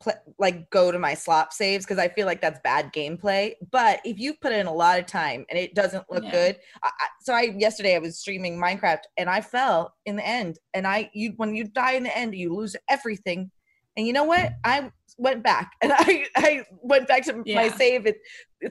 pl- 0.00 0.14
like 0.38 0.70
go 0.70 0.90
to 0.92 0.98
my 0.98 1.14
slop 1.14 1.52
saves 1.52 1.84
because 1.84 1.98
I 1.98 2.08
feel 2.08 2.26
like 2.26 2.40
that's 2.40 2.60
bad 2.64 2.92
gameplay. 2.92 3.54
But 3.70 4.00
if 4.04 4.18
you 4.18 4.34
put 4.34 4.52
in 4.52 4.66
a 4.66 4.72
lot 4.72 4.98
of 4.98 5.06
time 5.06 5.44
and 5.50 5.58
it 5.58 5.74
doesn't 5.74 6.04
look 6.10 6.24
Yeah. 6.24 6.30
good, 6.30 6.56
I, 6.82 6.88
I, 6.88 7.06
so 7.22 7.34
I 7.34 7.42
yesterday 7.56 7.96
I 7.96 7.98
was 7.98 8.18
streaming 8.18 8.58
Minecraft 8.58 9.02
and 9.16 9.28
I 9.28 9.40
fell 9.40 9.94
in 10.06 10.16
the 10.16 10.26
end. 10.26 10.58
And 10.74 10.86
I 10.86 11.10
you 11.12 11.32
when 11.36 11.54
you 11.54 11.64
die 11.64 11.92
in 11.92 12.04
the 12.04 12.16
end, 12.16 12.34
you 12.34 12.54
lose 12.54 12.76
everything. 12.88 13.50
And 13.96 14.06
you 14.06 14.12
know 14.12 14.24
what? 14.24 14.54
I 14.64 14.90
went 15.18 15.42
back 15.42 15.72
and 15.82 15.92
I 15.94 16.26
I 16.36 16.64
went 16.82 17.08
back 17.08 17.24
to 17.24 17.42
my 17.46 17.68
save 17.68 18.06
it 18.06 18.18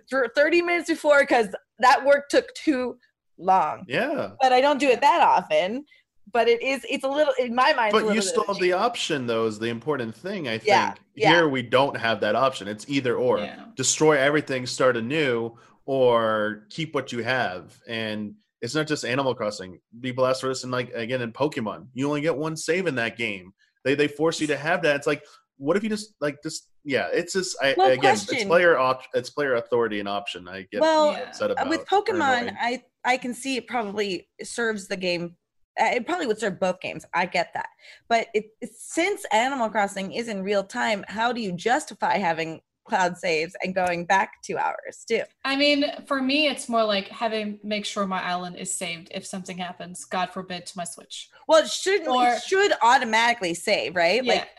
for 0.09 0.27
30 0.35 0.61
minutes 0.63 0.89
before 0.89 1.19
because 1.21 1.47
that 1.79 2.03
work 2.05 2.29
took 2.29 2.53
too 2.55 2.97
long. 3.37 3.83
yeah. 3.87 4.31
But 4.41 4.51
I 4.53 4.61
don't 4.61 4.79
do 4.79 4.87
it 4.89 5.01
that 5.01 5.21
often. 5.21 5.85
But 6.33 6.49
it 6.49 6.61
is 6.61 6.85
it's 6.89 7.05
a 7.05 7.07
little 7.09 7.33
in 7.39 7.55
my 7.55 7.71
mind. 7.73 7.93
it's 7.95 8.03
a 8.03 8.05
But 8.07 8.15
you 8.15 8.21
still 8.21 8.43
have 8.47 8.59
the 8.59 8.73
option, 8.73 9.27
though, 9.27 9.45
is 9.45 9.59
the 9.59 9.69
important 9.69 10.13
thing. 10.13 10.47
I 10.49 10.57
think 10.57 10.67
Yeah, 10.67 10.93
yeah. 11.15 11.29
here 11.29 11.47
we 11.47 11.61
don't 11.61 11.95
have 11.95 12.19
that 12.21 12.35
option. 12.35 12.67
It's 12.67 12.85
either 12.89 13.15
or 13.15 13.39
Yeah. 13.39 13.63
destroy 13.75 14.17
everything, 14.17 14.65
start 14.65 14.97
anew, 14.97 15.57
or 15.85 16.65
keep 16.69 16.93
what 16.93 17.13
you 17.13 17.23
have. 17.23 17.79
And 17.87 18.35
it's 18.61 18.75
not 18.75 18.87
just 18.87 19.05
Animal 19.05 19.35
Crossing. 19.35 19.79
People 20.01 20.25
ask 20.25 20.41
for 20.41 20.49
this, 20.49 20.63
and 20.63 20.71
like 20.71 20.91
again 20.93 21.21
in 21.21 21.31
Pokemon, 21.31 21.87
you 21.93 22.07
only 22.09 22.21
get 22.21 22.35
one 22.35 22.57
save 22.57 22.87
in 22.87 22.95
that 22.95 23.17
game. 23.17 23.53
They 23.85 23.95
they 23.95 24.07
force 24.09 24.41
you 24.41 24.47
to 24.47 24.57
have 24.57 24.81
that. 24.81 24.97
It's 24.97 25.07
like, 25.07 25.23
what 25.57 25.75
if 25.77 25.83
you 25.83 25.89
just 25.89 26.13
like 26.21 26.37
just 26.43 26.69
yeah? 26.83 27.07
It's 27.11 27.33
just 27.33 27.57
I 27.61 27.73
Well, 27.77 27.91
again, 27.91 28.13
it's 28.15 28.43
player 28.45 28.77
op- 28.77 29.03
it's 29.13 29.29
player 29.29 29.55
authority 29.55 29.99
and 29.99 30.07
option. 30.07 30.47
I 30.47 30.67
get 30.71 30.81
well 30.81 31.15
upset 31.15 31.51
about 31.51 31.69
with 31.69 31.85
pokemon 31.85 32.55
i 32.59 32.81
i 33.05 33.17
can 33.17 33.33
see 33.33 33.55
it 33.57 33.67
probably 33.67 34.27
serves 34.43 34.87
the 34.87 34.97
game 34.97 35.35
uh, 35.79 35.85
it 35.93 36.05
probably 36.05 36.27
would 36.27 36.39
serve 36.39 36.59
both 36.59 36.79
games 36.81 37.05
i 37.13 37.25
get 37.25 37.53
that 37.53 37.69
but 38.09 38.27
it, 38.33 38.45
it- 38.61 38.71
since 38.75 39.25
animal 39.31 39.69
crossing 39.69 40.11
is 40.11 40.27
in 40.27 40.43
real 40.43 40.63
time 40.63 41.03
how 41.07 41.31
do 41.31 41.41
you 41.41 41.51
justify 41.51 42.17
having 42.17 42.59
cloud 42.87 43.17
saves 43.17 43.53
and 43.63 43.75
going 43.75 44.05
back 44.05 44.31
two 44.45 44.57
hours 44.57 45.03
too 45.07 45.21
I 45.43 45.55
mean, 45.57 45.85
for 46.05 46.21
me, 46.21 46.47
it's 46.47 46.67
more 46.69 46.83
like 46.85 47.07
having 47.09 47.59
make 47.63 47.85
sure 47.85 48.05
my 48.07 48.21
island 48.23 48.55
is 48.57 48.73
saved 48.73 49.09
if 49.13 49.25
something 49.25 49.57
happens, 49.57 50.05
God 50.05 50.29
forbid, 50.29 50.65
to 50.67 50.77
my 50.77 50.85
Switch. 50.85 51.29
well 51.49 51.63
it 51.63 51.69
shouldn't 51.69 52.07
Or- 52.09 52.33
it 52.33 52.41
should 52.43 52.71
automatically 52.81 53.53
save 53.53 53.95
right 53.95 54.23
Yeah. 54.23 54.33
like 54.35 54.49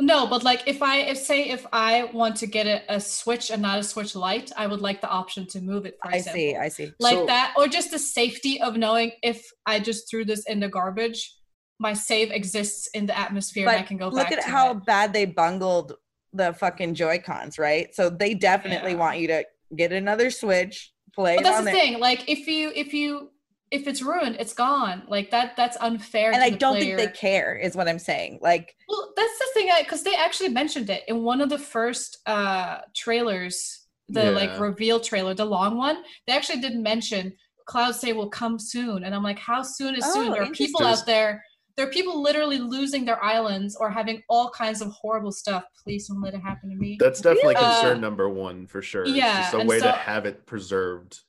no, 0.00 0.26
but 0.26 0.42
like 0.42 0.62
if 0.66 0.82
I 0.82 0.98
if 0.98 1.18
say 1.18 1.48
if 1.48 1.66
I 1.72 2.04
want 2.12 2.36
to 2.36 2.46
get 2.46 2.66
a, 2.66 2.94
a 2.96 3.00
Switch 3.00 3.50
and 3.50 3.60
not 3.62 3.78
a 3.78 3.82
Switch 3.82 4.14
light 4.16 4.50
I 4.56 4.66
would 4.66 4.80
like 4.80 5.00
the 5.00 5.08
option 5.08 5.46
to 5.48 5.60
move 5.60 5.86
it. 5.86 5.96
For 6.02 6.12
i 6.12 6.16
example. 6.16 6.40
see 6.40 6.56
i 6.56 6.68
see 6.68 6.92
like 6.98 7.14
So- 7.16 7.26
that, 7.26 7.54
or 7.56 7.68
just 7.68 7.90
the 7.90 7.98
safety 7.98 8.60
of 8.60 8.76
knowing 8.76 9.12
if 9.22 9.46
I 9.66 9.78
just 9.80 10.08
threw 10.10 10.24
this 10.24 10.44
in 10.46 10.60
the 10.60 10.68
garbage, 10.68 11.34
my 11.78 11.92
save 11.92 12.30
exists 12.30 12.88
in 12.94 13.06
the 13.06 13.16
atmosphere 13.18 13.68
and 13.68 13.76
I 13.78 13.82
can 13.82 13.96
go 13.98 14.08
look 14.08 14.32
at 14.32 14.42
how 14.44 14.72
it. 14.72 14.86
bad 14.86 15.12
they 15.12 15.26
bungled 15.26 15.94
the 16.32 16.52
fucking 16.54 16.94
joy 16.94 17.18
cons 17.18 17.58
right 17.58 17.94
so 17.94 18.10
they 18.10 18.34
definitely 18.34 18.92
Yeah. 18.92 18.98
want 18.98 19.18
you 19.18 19.26
to 19.28 19.44
get 19.76 19.92
another 19.92 20.30
switch 20.30 20.92
play 21.14 21.36
But 21.36 21.44
that's 21.44 21.58
the 21.58 21.64
there. 21.64 21.74
thing. 21.74 21.98
Like 21.98 22.28
if 22.28 22.46
you 22.46 22.72
if 22.74 22.92
you 22.92 23.30
if 23.70 23.86
it's 23.88 24.00
ruined, 24.02 24.36
it's 24.38 24.52
gone. 24.54 25.02
Like 25.08 25.30
that 25.32 25.56
that's 25.56 25.76
unfair. 25.80 26.30
and 26.32 26.40
to 26.40 26.46
i 26.46 26.50
the 26.50 26.56
don't 26.56 26.78
think 26.78 26.96
they 26.98 27.08
care 27.08 27.56
is 27.56 27.74
what 27.76 27.88
i'm 27.88 27.98
saying 27.98 28.38
like 28.40 28.74
Well, 28.88 29.12
that's 29.16 29.38
the 29.38 29.46
thing, 29.54 29.70
because 29.80 30.02
they 30.04 30.14
actually 30.14 30.50
mentioned 30.50 30.88
it 30.90 31.02
in 31.08 31.22
one 31.22 31.40
of 31.40 31.48
the 31.48 31.58
first 31.58 32.18
uh 32.26 32.78
trailers, 32.94 33.86
the 34.08 34.30
like 34.30 34.58
reveal 34.60 35.00
trailer, 35.00 35.34
the 35.34 35.44
long 35.44 35.76
one. 35.76 35.96
They 36.26 36.32
actually 36.32 36.60
did 36.60 36.76
mention 36.76 37.32
Cloud 37.66 37.96
Save 37.96 38.14
will 38.16 38.28
come 38.30 38.58
soon, 38.60 39.02
and 39.02 39.12
I'm 39.14 39.24
like, 39.24 39.38
how 39.40 39.62
soon 39.62 39.96
is 39.96 40.04
soon? 40.12 40.28
Oh, 40.28 40.32
There 40.34 40.42
are 40.44 40.50
people 40.50 40.84
out 40.84 41.04
there. 41.06 41.42
There 41.76 41.86
are 41.86 41.90
people 41.90 42.22
literally 42.22 42.58
losing 42.58 43.04
their 43.04 43.22
islands 43.22 43.76
or 43.78 43.90
having 43.90 44.22
all 44.30 44.48
kinds 44.50 44.80
of 44.80 44.88
horrible 44.92 45.32
stuff. 45.32 45.64
Please 45.82 46.06
don't 46.08 46.22
let 46.22 46.32
it 46.32 46.40
happen 46.40 46.70
to 46.70 46.76
me. 46.76 46.96
That's 47.00 47.20
definitely 47.20 47.54
Really? 47.56 47.66
concern 47.66 47.96
Uh, 47.98 48.00
number 48.00 48.28
one 48.30 48.66
for 48.68 48.80
sure. 48.80 49.04
yeah, 49.06 49.40
it's 49.40 49.50
just 49.50 49.62
a 49.62 49.66
way 49.66 49.80
so- 49.80 49.86
to 49.90 49.92
have 49.92 50.24
it 50.24 50.46
preserved. 50.46 51.20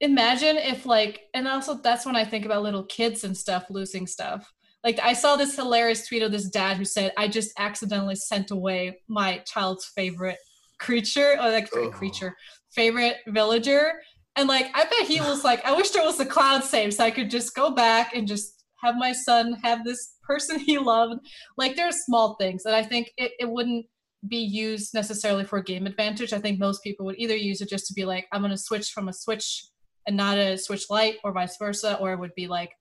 Imagine 0.00 0.56
if 0.58 0.84
like 0.84 1.22
and 1.32 1.48
also 1.48 1.74
that's 1.74 2.04
when 2.04 2.16
i 2.16 2.24
think 2.24 2.44
about 2.44 2.62
little 2.62 2.84
kids 2.84 3.24
and 3.24 3.36
stuff 3.36 3.64
losing 3.70 4.06
stuff 4.06 4.52
Like 4.84 5.00
I 5.02 5.14
saw 5.14 5.34
this 5.34 5.56
hilarious 5.56 6.06
tweet 6.06 6.22
of 6.22 6.30
this 6.30 6.48
dad 6.48 6.76
who 6.76 6.84
said, 6.84 7.12
"I 7.16 7.26
just 7.26 7.50
accidentally 7.58 8.14
sent 8.14 8.52
away 8.52 9.00
my 9.08 9.38
child's 9.38 9.86
favorite 9.96 10.38
creature, 10.78 11.32
or 11.40 11.50
like 11.50 11.68
Ugh. 11.74 11.92
creature, 11.92 12.36
favorite 12.70 13.16
villager." 13.26 13.94
And 14.36 14.46
like 14.48 14.66
I 14.74 14.84
bet 14.84 15.08
he 15.08 15.20
was 15.20 15.42
like, 15.42 15.64
"I 15.64 15.72
wish 15.74 15.90
there 15.90 16.04
was 16.04 16.20
a 16.20 16.26
cloud 16.26 16.62
save 16.62 16.94
so 16.94 17.02
I 17.04 17.10
could 17.10 17.30
just 17.30 17.56
go 17.56 17.70
back 17.74 18.14
and 18.14 18.28
just 18.28 18.62
have 18.84 18.94
my 18.96 19.12
son 19.12 19.54
have 19.64 19.82
this 19.84 20.02
person 20.22 20.60
he 20.68 20.78
loved." 20.78 21.18
Like 21.56 21.74
there's 21.74 22.04
small 22.04 22.36
things 22.36 22.62
that 22.62 22.74
I 22.74 22.84
think 22.84 23.10
it, 23.16 23.32
it 23.40 23.48
wouldn't 23.48 23.86
be 24.28 24.38
used 24.38 24.94
necessarily 24.94 25.44
for 25.44 25.60
game 25.62 25.86
advantage. 25.86 26.32
I 26.32 26.38
think 26.38 26.60
most 26.60 26.82
people 26.84 27.06
would 27.06 27.18
either 27.18 27.36
use 27.36 27.60
it 27.60 27.68
just 27.70 27.86
to 27.88 27.94
be 27.94 28.04
like, 28.04 28.26
I'm 28.32 28.42
gonna 28.42 28.56
switch 28.58 28.90
from 28.92 29.08
a 29.08 29.12
Switch 29.12 29.64
and 30.06 30.16
not 30.16 30.38
a 30.38 30.56
Switch 30.56 30.88
light 30.90 31.16
or 31.24 31.32
vice 31.32 31.56
versa, 31.56 31.96
or 32.00 32.12
it 32.12 32.18
would 32.18 32.34
be 32.34 32.46
like, 32.46 32.72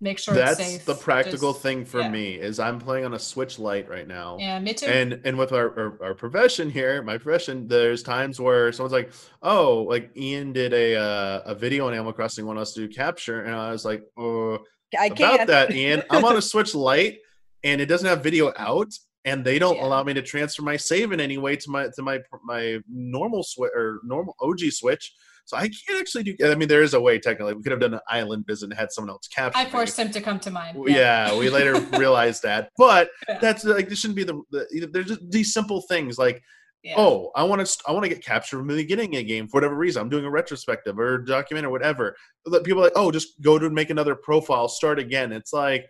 make 0.00 0.18
sure 0.18 0.34
That's 0.34 0.58
it's 0.60 0.68
safe. 0.68 0.84
the 0.84 0.94
practical 0.94 1.52
just- 1.52 1.62
thing 1.62 1.84
for 1.84 2.00
yeah. 2.00 2.10
me 2.10 2.34
is 2.34 2.58
I'm 2.58 2.78
playing 2.78 3.04
on 3.06 3.14
a 3.14 3.18
Switch 3.18 3.58
light 3.58 3.88
right 3.88 4.06
now. 4.06 4.36
Yeah, 4.38 4.58
me 4.60 4.74
too. 4.74 4.86
and 4.86 5.20
and 5.24 5.38
with 5.38 5.52
our, 5.52 5.68
our 5.78 5.98
our 6.08 6.14
profession 6.14 6.68
here 6.68 7.02
my 7.02 7.16
profession 7.16 7.66
there's 7.68 8.02
times 8.02 8.38
where 8.40 8.70
someone's 8.72 8.92
like 8.92 9.12
oh 9.42 9.86
like 9.88 10.10
ian 10.16 10.52
did 10.52 10.72
a 10.74 10.96
uh, 10.96 11.40
a 11.46 11.54
video 11.54 11.86
on 11.86 11.94
animal 11.94 12.12
crossing 12.12 12.44
want 12.44 12.58
us 12.58 12.74
to 12.74 12.80
do 12.86 12.88
capture 12.92 13.42
and 13.44 13.54
i 13.54 13.70
was 13.70 13.84
like 13.84 14.02
oh 14.18 14.58
I 14.98 15.06
about 15.06 15.16
can't. 15.18 15.46
that 15.48 15.70
ian 15.70 16.02
i'm 16.10 16.24
on 16.24 16.36
a 16.36 16.42
switch 16.52 16.74
light 16.74 17.18
and 17.62 17.80
it 17.80 17.86
doesn't 17.86 18.06
have 18.08 18.22
video 18.22 18.52
out 18.58 18.92
and 19.24 19.42
they 19.44 19.58
don't 19.58 19.76
Yeah. 19.76 19.86
allow 19.86 20.02
me 20.02 20.12
to 20.14 20.22
transfer 20.22 20.62
my 20.62 20.76
save 20.76 21.12
in 21.12 21.20
any 21.20 21.38
way 21.38 21.56
to 21.56 21.70
my 21.70 21.88
to 21.96 22.02
my 22.02 22.18
my 22.44 22.80
normal 22.90 23.42
switch 23.42 23.70
or 23.74 24.00
normal 24.04 24.34
og 24.40 24.60
switch 24.60 25.14
so 25.44 25.56
i 25.56 25.62
can't 25.68 26.00
actually 26.00 26.22
do 26.24 26.34
i 26.50 26.54
mean 26.54 26.68
there 26.68 26.82
is 26.82 26.94
a 26.94 27.00
way 27.00 27.18
technically 27.18 27.54
we 27.54 27.62
could 27.62 27.72
have 27.72 27.80
done 27.80 27.94
an 27.94 28.00
island 28.08 28.44
visit 28.46 28.66
and 28.70 28.74
had 28.78 28.90
someone 28.92 29.10
else 29.10 29.26
capture 29.28 29.58
I 29.58 29.64
me. 29.64 29.70
forced 29.70 29.98
him 29.98 30.10
to 30.10 30.20
come 30.20 30.38
to 30.40 30.50
mine. 30.50 30.74
yeah. 30.86 31.36
we 31.38 31.50
later 31.50 31.74
realized 31.98 32.42
that 32.42 32.70
but 32.76 33.10
Yeah. 33.28 33.38
that's 33.38 33.64
like 33.64 33.88
this 33.88 33.98
shouldn't 34.00 34.16
be 34.16 34.24
the, 34.24 34.40
the 34.50 34.88
there's 34.92 35.06
just 35.06 35.30
these 35.30 35.52
simple 35.52 35.82
things 35.82 36.18
like 36.18 36.42
Yeah. 36.82 36.94
oh 36.98 37.30
i 37.36 37.42
want 37.42 37.64
to 37.66 37.78
i 37.86 37.92
want 37.92 38.04
to 38.04 38.08
get 38.08 38.24
captured 38.24 38.58
from 38.58 38.68
the 38.68 38.74
beginning 38.74 39.14
of 39.16 39.20
a 39.20 39.24
game 39.24 39.48
for 39.48 39.56
whatever 39.58 39.74
reason 39.76 40.02
i'm 40.02 40.08
doing 40.08 40.24
a 40.24 40.30
retrospective 40.30 40.98
or 40.98 41.18
document 41.18 41.66
or 41.66 41.70
whatever 41.70 42.16
people 42.64 42.80
are 42.80 42.84
like 42.84 42.92
oh 42.96 43.10
just 43.10 43.40
go 43.42 43.58
to 43.58 43.70
make 43.70 43.90
another 43.90 44.14
profile 44.14 44.68
start 44.68 44.98
again 44.98 45.32
it's 45.32 45.52
like 45.52 45.86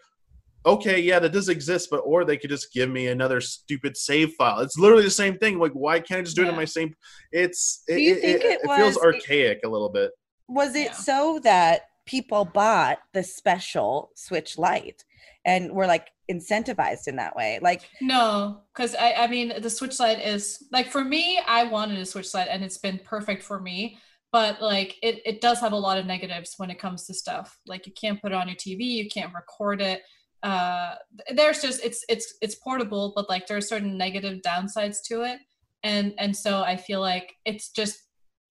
okay 0.67 1.01
yeah 1.01 1.19
that 1.19 1.33
does 1.33 1.49
exist 1.49 1.89
but 1.91 1.99
or 1.99 2.25
they 2.25 2.37
could 2.37 2.51
just 2.51 2.73
give 2.73 2.89
me 2.91 3.09
another 3.09 3.41
stupid 3.41 3.97
save 3.97 4.33
file 4.35 4.61
it's 4.61 4.79
literally 4.79 5.05
the 5.05 5.11
same 5.11 5.37
thing 5.39 5.59
like 5.59 5.73
why 5.73 6.01
can't 6.01 6.21
i 6.21 6.23
just 6.23 6.37
do 6.37 6.45
it 6.45 6.49
in 6.49 6.57
my 6.57 6.65
same 6.65 6.95
it's 7.33 7.83
Do 7.87 7.95
it, 7.95 8.01
you 8.01 8.15
it- 8.15 8.21
think 8.21 8.45
it, 8.45 8.47
it 8.47 8.61
it 8.65 8.77
feels 8.77 8.97
archaic 8.99 9.61
a 9.65 9.69
little 9.69 9.91
bit 9.91 10.11
was 10.49 10.75
it 10.75 10.87
Yeah. 10.87 10.93
so 10.93 11.41
that 11.43 11.83
people 12.07 12.45
bought 12.45 12.99
the 13.15 13.23
special 13.23 14.11
Switch 14.15 14.59
Lite 14.59 15.03
and 15.47 15.73
were 15.73 15.87
like 15.87 16.09
incentivized 16.31 17.09
in 17.09 17.17
that 17.17 17.35
way? 17.35 17.59
Like, 17.63 17.89
No, 18.03 18.61
because 18.75 18.95
I, 18.95 19.13
I 19.15 19.27
mean 19.27 19.55
the 19.63 19.71
Switch 19.71 19.99
Lite 19.99 20.21
is 20.21 20.63
like 20.71 20.89
for 20.89 21.03
me, 21.03 21.41
I 21.47 21.65
wanted 21.65 21.99
a 21.99 22.05
Switch 22.05 22.35
Lite 22.35 22.49
and 22.51 22.63
it's 22.63 22.77
been 22.77 23.01
perfect 23.03 23.43
for 23.43 23.59
me. 23.59 23.97
But 24.33 24.61
like 24.61 24.97
it, 25.03 25.23
it 25.25 25.41
does 25.41 25.61
have 25.61 25.73
a 25.73 25.79
lot 25.79 25.97
of 25.97 26.05
negatives 26.05 26.55
when 26.59 26.71
it 26.71 26.79
comes 26.79 27.07
to 27.07 27.15
stuff. 27.15 27.59
Like 27.67 27.87
you 27.87 27.93
can't 27.99 28.21
put 28.21 28.33
it 28.33 28.35
on 28.35 28.49
your 28.49 28.57
TV, 28.57 28.81
you 28.85 29.09
can't 29.09 29.33
record 29.33 29.81
it. 29.81 30.03
Uh 30.45 30.95
there's 31.35 31.61
just 31.63 31.83
it's 31.85 32.05
it's 32.09 32.35
it's 32.43 32.55
portable, 32.55 33.13
but 33.17 33.29
like 33.29 33.47
there 33.47 33.57
are 33.57 33.63
certain 33.63 33.97
negative 33.97 34.43
downsides 34.43 34.99
to 35.09 35.23
it. 35.23 35.39
And 35.83 36.15
and 36.19 36.37
so 36.37 36.63
I 36.63 36.77
feel 36.77 37.01
like 37.01 37.33
it's 37.45 37.71
just 37.71 37.99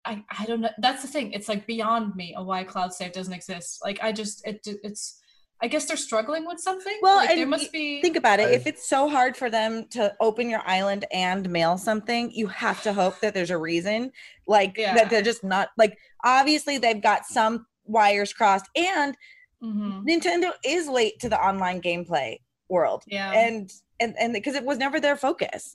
I, 0.05 0.23
I 0.39 0.45
don't 0.47 0.61
know. 0.61 0.71
That's 0.79 1.03
the 1.03 1.09
thing. 1.09 1.33
It's 1.33 1.49
like 1.49 1.67
beyond 1.67 2.15
me 2.15 2.35
of 2.35 2.47
why 2.47 2.65
cloud 2.65 2.93
save 2.93 3.13
doesn't 3.13 3.33
exist. 3.33 3.81
Like 3.83 3.99
I 4.03 4.13
just 4.13 4.47
it 4.47 4.61
it's 4.65 5.19
I 5.61 5.67
guess 5.67 5.87
they're 5.87 5.97
struggling 5.97 6.47
with 6.47 6.61
something. 6.61 6.97
Well, 7.03 7.17
like, 7.17 7.31
there 7.31 7.47
must 7.47 7.73
be 7.73 8.01
think 8.01 8.17
about 8.17 8.39
it. 8.39 8.53
If 8.53 8.67
it's 8.67 8.89
so 8.89 9.09
hard 9.09 9.37
for 9.37 9.51
them 9.51 9.87
to 9.91 10.15
open 10.21 10.49
your 10.49 10.63
island 10.65 11.05
and 11.13 11.51
mail 11.51 11.77
something, 11.79 12.31
you 12.31 12.47
have 12.47 12.81
to 12.85 12.93
hope 12.93 13.19
that 13.21 13.35
there's 13.35 13.51
a 13.51 13.59
reason. 13.59 14.13
Like 14.47 14.77
Yeah. 14.77 14.95
that 14.95 15.11
they're 15.11 15.23
just 15.23 15.43
not 15.43 15.71
like 15.77 15.99
obviously 16.25 16.79
they've 16.79 17.03
got 17.03 17.27
some 17.27 17.67
wires 17.85 18.33
crossed 18.33 18.67
and 18.77 19.17
Mhm. 19.63 20.05
Nintendo 20.07 20.53
is 20.65 20.89
late 20.89 21.19
to 21.21 21.29
the 21.29 21.41
online 21.41 21.81
gameplay 21.83 22.39
world. 22.69 23.03
Yeah. 23.07 23.33
and 23.33 23.73
and 24.01 24.15
and 24.19 24.33
because 24.33 24.55
it 24.55 24.65
was 24.65 24.79
never 24.79 25.01
their 25.01 25.17
focus 25.17 25.75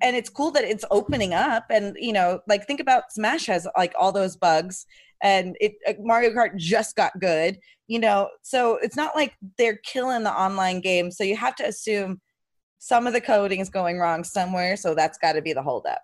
and 0.00 0.16
it's 0.16 0.30
cool 0.30 0.50
that 0.52 0.64
it's 0.64 0.84
opening 0.90 1.34
up 1.34 1.64
and 1.70 1.96
you 1.98 2.12
know 2.12 2.40
like 2.46 2.66
think 2.66 2.80
about 2.80 3.12
smash 3.12 3.46
has 3.46 3.66
like 3.76 3.92
all 3.98 4.12
those 4.12 4.36
bugs 4.36 4.86
and 5.22 5.56
it 5.60 5.74
uh, 5.88 5.92
mario 6.00 6.30
kart 6.30 6.56
just 6.56 6.96
got 6.96 7.18
good 7.20 7.58
you 7.88 7.98
know 7.98 8.28
so 8.42 8.76
it's 8.80 8.96
not 8.96 9.14
like 9.14 9.34
they're 9.58 9.78
killing 9.78 10.22
the 10.22 10.32
online 10.32 10.80
game 10.80 11.10
so 11.10 11.24
you 11.24 11.36
have 11.36 11.54
to 11.56 11.66
assume 11.66 12.20
some 12.78 13.06
of 13.06 13.12
the 13.12 13.20
coding 13.20 13.60
is 13.60 13.68
going 13.68 13.98
wrong 13.98 14.24
somewhere 14.24 14.76
so 14.76 14.94
that's 14.94 15.18
got 15.18 15.32
to 15.32 15.42
be 15.42 15.52
the 15.52 15.62
holdup 15.62 16.00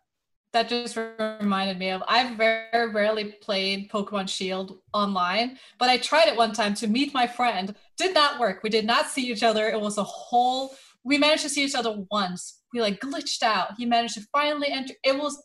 that 0.53 0.69
just 0.69 0.99
reminded 1.41 1.79
me 1.79 1.91
of 1.91 2.03
I've 2.09 2.37
very 2.37 2.91
rarely 2.91 3.33
played 3.41 3.91
Pokemon 3.91 4.29
Shield 4.29 4.79
online, 4.93 5.59
but 5.79 5.89
I 5.89 5.99
tried 5.99 6.29
it 6.29 6.37
one 6.37 6.53
time 6.53 6.75
to 6.75 6.87
meet 6.87 7.15
my 7.15 7.27
friend. 7.27 7.75
Did 7.97 8.15
not 8.15 8.41
work. 8.41 8.63
We 8.63 8.71
did 8.71 8.85
not 8.85 9.07
see 9.07 9.31
each 9.31 9.43
other. 9.43 9.69
It 9.69 9.81
was 9.81 9.99
a 9.99 10.05
whole 10.05 10.75
we 11.03 11.17
managed 11.17 11.43
to 11.43 11.49
see 11.49 11.65
each 11.65 11.75
other 11.75 12.05
once. 12.11 12.61
We 12.75 12.81
like 12.81 13.01
glitched 13.01 13.43
out. 13.43 13.75
He 13.79 13.87
managed 13.87 14.15
to 14.15 14.23
finally 14.33 14.69
enter. 14.69 14.95
It 15.05 15.17
was 15.17 15.43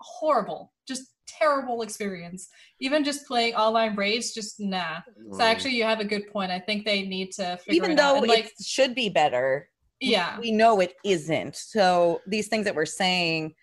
horrible. 0.00 0.72
Just 0.86 1.14
terrible 1.26 1.82
experience. 1.82 2.48
Even 2.80 3.04
just 3.04 3.26
playing 3.26 3.54
online 3.54 3.96
raids, 3.96 4.34
just 4.34 4.60
nah. 4.60 5.00
So 5.32 5.38
mm. 5.38 5.40
actually 5.40 5.76
you 5.76 5.84
have 5.84 6.00
a 6.00 6.04
good 6.04 6.30
point. 6.30 6.50
I 6.50 6.58
think 6.58 6.84
they 6.84 7.02
need 7.02 7.32
to 7.32 7.56
figure 7.58 7.84
even 7.84 7.96
though 7.96 8.16
it 8.16 8.28
like 8.28 8.52
should 8.60 8.94
be 8.94 9.08
better 9.08 9.68
yeah. 10.02 10.38
we 10.40 10.50
know 10.50 10.80
it 10.80 10.94
isn't 11.04 11.56
so 11.56 12.20
these 12.26 12.48
things 12.48 12.64
that 12.64 12.74
we're 12.74 12.84
saying 12.84 13.54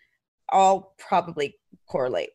all 0.51 0.95
probably 0.97 1.55
correlate 1.87 2.29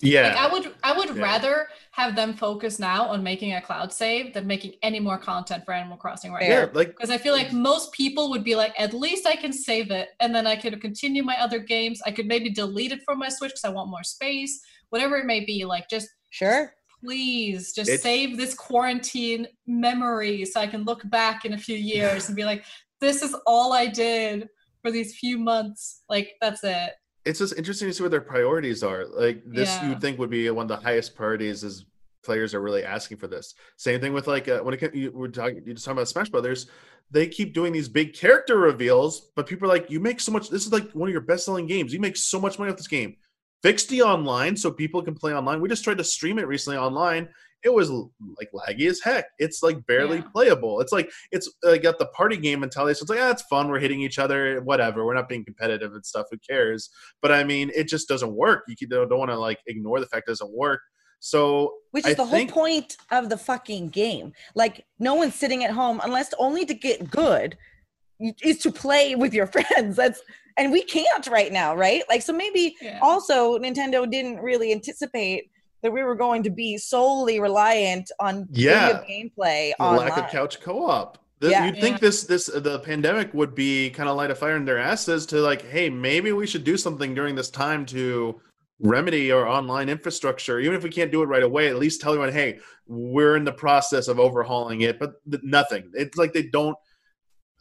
yeah 0.00 0.28
Like 0.28 0.36
I 0.36 0.52
would 0.52 0.74
I 0.84 0.92
would 0.96 1.16
Yeah. 1.16 1.22
rather 1.22 1.68
have 1.92 2.14
them 2.14 2.34
focus 2.34 2.78
now 2.78 3.08
on 3.08 3.22
making 3.22 3.54
a 3.54 3.60
cloud 3.60 3.92
save 3.92 4.32
than 4.32 4.46
making 4.46 4.74
any 4.82 5.00
more 5.00 5.18
content 5.18 5.64
for 5.64 5.72
Animal 5.72 5.96
Crossing 5.96 6.32
right 6.32 6.44
yeah 6.48 6.66
now. 6.66 6.70
like 6.72 6.88
Because 6.96 7.10
I 7.10 7.18
feel 7.18 7.32
like 7.34 7.52
most 7.52 7.90
people 7.92 8.30
would 8.30 8.44
be 8.44 8.54
like, 8.54 8.72
at 8.78 8.94
least 8.94 9.26
I 9.26 9.34
can 9.34 9.52
save 9.52 9.90
it 9.90 10.10
and 10.20 10.32
then 10.34 10.46
I 10.46 10.54
could 10.54 10.80
continue 10.80 11.24
my 11.24 11.36
other 11.40 11.58
games. 11.58 12.00
I 12.06 12.12
could 12.12 12.26
maybe 12.26 12.48
delete 12.50 12.92
it 12.92 13.00
from 13.04 13.18
my 13.18 13.28
Switch 13.28 13.50
because 13.50 13.64
I 13.64 13.70
want 13.70 13.90
more 13.90 14.04
space, 14.04 14.60
whatever 14.90 15.16
it 15.16 15.26
may 15.26 15.44
be. 15.44 15.64
Like 15.64 15.88
just 15.90 16.08
sure 16.30 16.72
please 17.04 17.72
just 17.72 17.88
It's- 17.90 18.02
save 18.02 18.36
this 18.36 18.54
quarantine 18.54 19.46
memory 19.66 20.44
so 20.44 20.60
I 20.60 20.66
can 20.68 20.84
look 20.84 21.02
back 21.10 21.44
in 21.44 21.52
a 21.54 21.58
few 21.58 21.76
years 21.76 22.28
and 22.28 22.36
be 22.36 22.44
like, 22.44 22.64
this 23.00 23.22
is 23.22 23.34
all 23.46 23.72
I 23.72 23.86
did 23.86 24.48
for 24.82 24.90
these 24.92 25.16
few 25.16 25.38
months. 25.38 26.02
Like 26.08 26.34
that's 26.40 26.62
it. 26.64 26.90
It's 27.28 27.38
just 27.38 27.56
interesting 27.56 27.88
to 27.88 27.94
see 27.94 28.02
what 28.02 28.10
their 28.10 28.20
priorities 28.20 28.82
are. 28.82 29.06
Like 29.06 29.42
this, 29.46 29.68
Yeah. 29.68 29.82
you 29.84 29.88
would 29.90 30.00
think 30.00 30.18
would 30.18 30.30
be 30.30 30.48
one 30.50 30.64
of 30.64 30.68
the 30.68 30.84
highest 30.88 31.14
priorities 31.14 31.62
is 31.62 31.84
players 32.24 32.54
are 32.54 32.60
really 32.60 32.84
asking 32.84 33.18
for 33.18 33.28
this. 33.28 33.54
Same 33.76 34.00
thing 34.00 34.12
with 34.12 34.26
like 34.26 34.48
uh, 34.48 34.60
when 34.60 34.74
it 34.74 34.78
comes, 34.78 34.94
you 34.94 35.10
we're 35.14 35.28
talking, 35.28 35.62
you 35.64 35.74
just 35.74 35.84
talking 35.84 35.98
about 35.98 36.08
Smash 36.08 36.30
Brothers. 36.30 36.66
They 37.10 37.26
keep 37.26 37.54
doing 37.54 37.72
these 37.72 37.88
big 37.88 38.12
character 38.12 38.58
reveals, 38.58 39.30
but 39.36 39.46
people 39.46 39.66
are 39.66 39.72
like, 39.76 39.90
you 39.90 39.98
make 40.00 40.20
so 40.20 40.30
much. 40.32 40.50
This 40.50 40.66
is 40.66 40.72
like 40.72 40.90
one 40.92 41.08
of 41.08 41.12
your 41.12 41.22
best 41.22 41.44
selling 41.46 41.66
games. 41.66 41.92
You 41.92 42.00
make 42.00 42.16
so 42.16 42.40
much 42.40 42.58
money 42.58 42.70
off 42.70 42.76
this 42.76 42.86
game. 42.88 43.16
Fix 43.62 43.86
the 43.86 44.02
online 44.02 44.56
so 44.56 44.70
people 44.70 45.02
can 45.02 45.14
play 45.14 45.32
online. 45.34 45.60
We 45.60 45.68
just 45.68 45.84
tried 45.84 45.98
to 45.98 46.04
stream 46.04 46.38
it 46.38 46.46
recently 46.46 46.78
online. 46.78 47.28
It 47.64 47.72
was 47.74 47.90
like 47.90 48.50
laggy 48.54 48.88
as 48.88 49.00
heck. 49.02 49.26
It's 49.38 49.62
like 49.62 49.84
barely 49.86 50.18
Yeah. 50.18 50.24
playable. 50.32 50.80
It's 50.80 50.92
like 50.92 51.10
it's 51.32 51.50
uh, 51.66 51.76
got 51.76 51.98
the 51.98 52.06
party 52.06 52.36
game 52.36 52.60
mentality. 52.60 52.94
So 52.94 53.02
it's 53.02 53.10
like, 53.10 53.20
ah, 53.20 53.30
it's 53.30 53.42
fun. 53.42 53.68
We're 53.68 53.80
hitting 53.80 54.00
each 54.00 54.18
other. 54.18 54.60
Whatever. 54.60 55.04
We're 55.04 55.14
not 55.14 55.28
being 55.28 55.44
competitive 55.44 55.92
and 55.94 56.04
stuff. 56.06 56.26
Who 56.30 56.38
cares? 56.38 56.88
but 57.20 57.32
I 57.32 57.42
mean, 57.44 57.70
it 57.74 57.88
just 57.88 58.06
doesn't 58.08 58.32
work. 58.32 58.64
You 58.68 58.86
don't, 58.86 59.08
don't 59.08 59.18
want 59.18 59.30
to 59.32 59.38
like 59.38 59.58
ignore 59.66 59.98
the 60.00 60.06
fact 60.06 60.28
it 60.28 60.30
doesn't 60.32 60.52
work. 60.56 60.80
So 61.20 61.72
which 61.90 62.06
is 62.06 62.12
I 62.12 62.14
the 62.14 62.26
think- 62.26 62.50
whole 62.52 62.62
point 62.64 62.96
of 63.10 63.28
the 63.28 63.36
fucking 63.36 63.88
game 63.88 64.32
like 64.54 64.84
no 65.00 65.14
one's 65.14 65.34
sitting 65.34 65.64
at 65.64 65.72
home 65.72 66.00
unless 66.04 66.32
only 66.38 66.64
to 66.66 66.74
get 66.74 67.10
good 67.10 67.56
is 68.20 68.58
to 68.58 68.70
play 68.70 69.14
with 69.16 69.34
your 69.34 69.46
friends 69.56 69.96
that's 69.96 70.20
and 70.56 70.70
we 70.70 70.82
can't 70.82 71.26
right 71.26 71.52
now 71.52 71.74
right 71.74 72.02
like 72.08 72.22
so 72.22 72.32
maybe 72.32 72.76
Yeah. 72.80 72.98
also 73.02 73.58
nintendo 73.58 74.08
didn't 74.08 74.38
really 74.38 74.70
anticipate 74.72 75.50
that 75.82 75.92
we 75.92 76.02
were 76.02 76.14
going 76.14 76.42
to 76.42 76.50
be 76.50 76.76
solely 76.78 77.40
reliant 77.40 78.10
on 78.20 78.48
Yeah. 78.50 79.00
gameplay 79.08 79.72
the 79.78 79.82
online. 79.82 80.08
lack 80.08 80.18
of 80.18 80.30
couch 80.30 80.60
co-op. 80.60 81.18
The, 81.40 81.50
Yeah. 81.50 81.66
You'd 81.66 81.80
think 81.80 81.96
Yeah. 81.96 82.08
this 82.08 82.24
this 82.24 82.46
the 82.46 82.80
pandemic 82.80 83.32
would 83.32 83.54
be 83.54 83.90
kind 83.90 84.08
of 84.08 84.16
light 84.16 84.30
a 84.30 84.34
fire 84.34 84.56
in 84.56 84.64
their 84.64 84.78
asses 84.78 85.24
to 85.26 85.36
like, 85.40 85.64
hey, 85.66 85.88
maybe 85.88 86.32
we 86.32 86.46
should 86.46 86.64
do 86.64 86.76
something 86.76 87.14
during 87.14 87.34
this 87.36 87.48
time 87.50 87.86
to 87.86 88.40
remedy 88.80 89.30
our 89.32 89.46
online 89.46 89.88
infrastructure. 89.88 90.58
Even 90.60 90.76
if 90.76 90.82
we 90.82 90.90
can't 90.90 91.10
do 91.12 91.22
it 91.22 91.26
right 91.26 91.42
away, 91.42 91.68
at 91.68 91.76
least 91.76 92.00
tell 92.00 92.12
everyone, 92.12 92.32
hey, 92.32 92.58
we're 92.86 93.36
in 93.36 93.44
the 93.44 93.52
process 93.52 94.08
of 94.08 94.18
overhauling 94.18 94.80
it. 94.82 94.98
But 94.98 95.14
th- 95.30 95.42
nothing. 95.44 95.90
It's 95.94 96.16
like 96.18 96.32
they 96.32 96.44
don't 96.44 96.76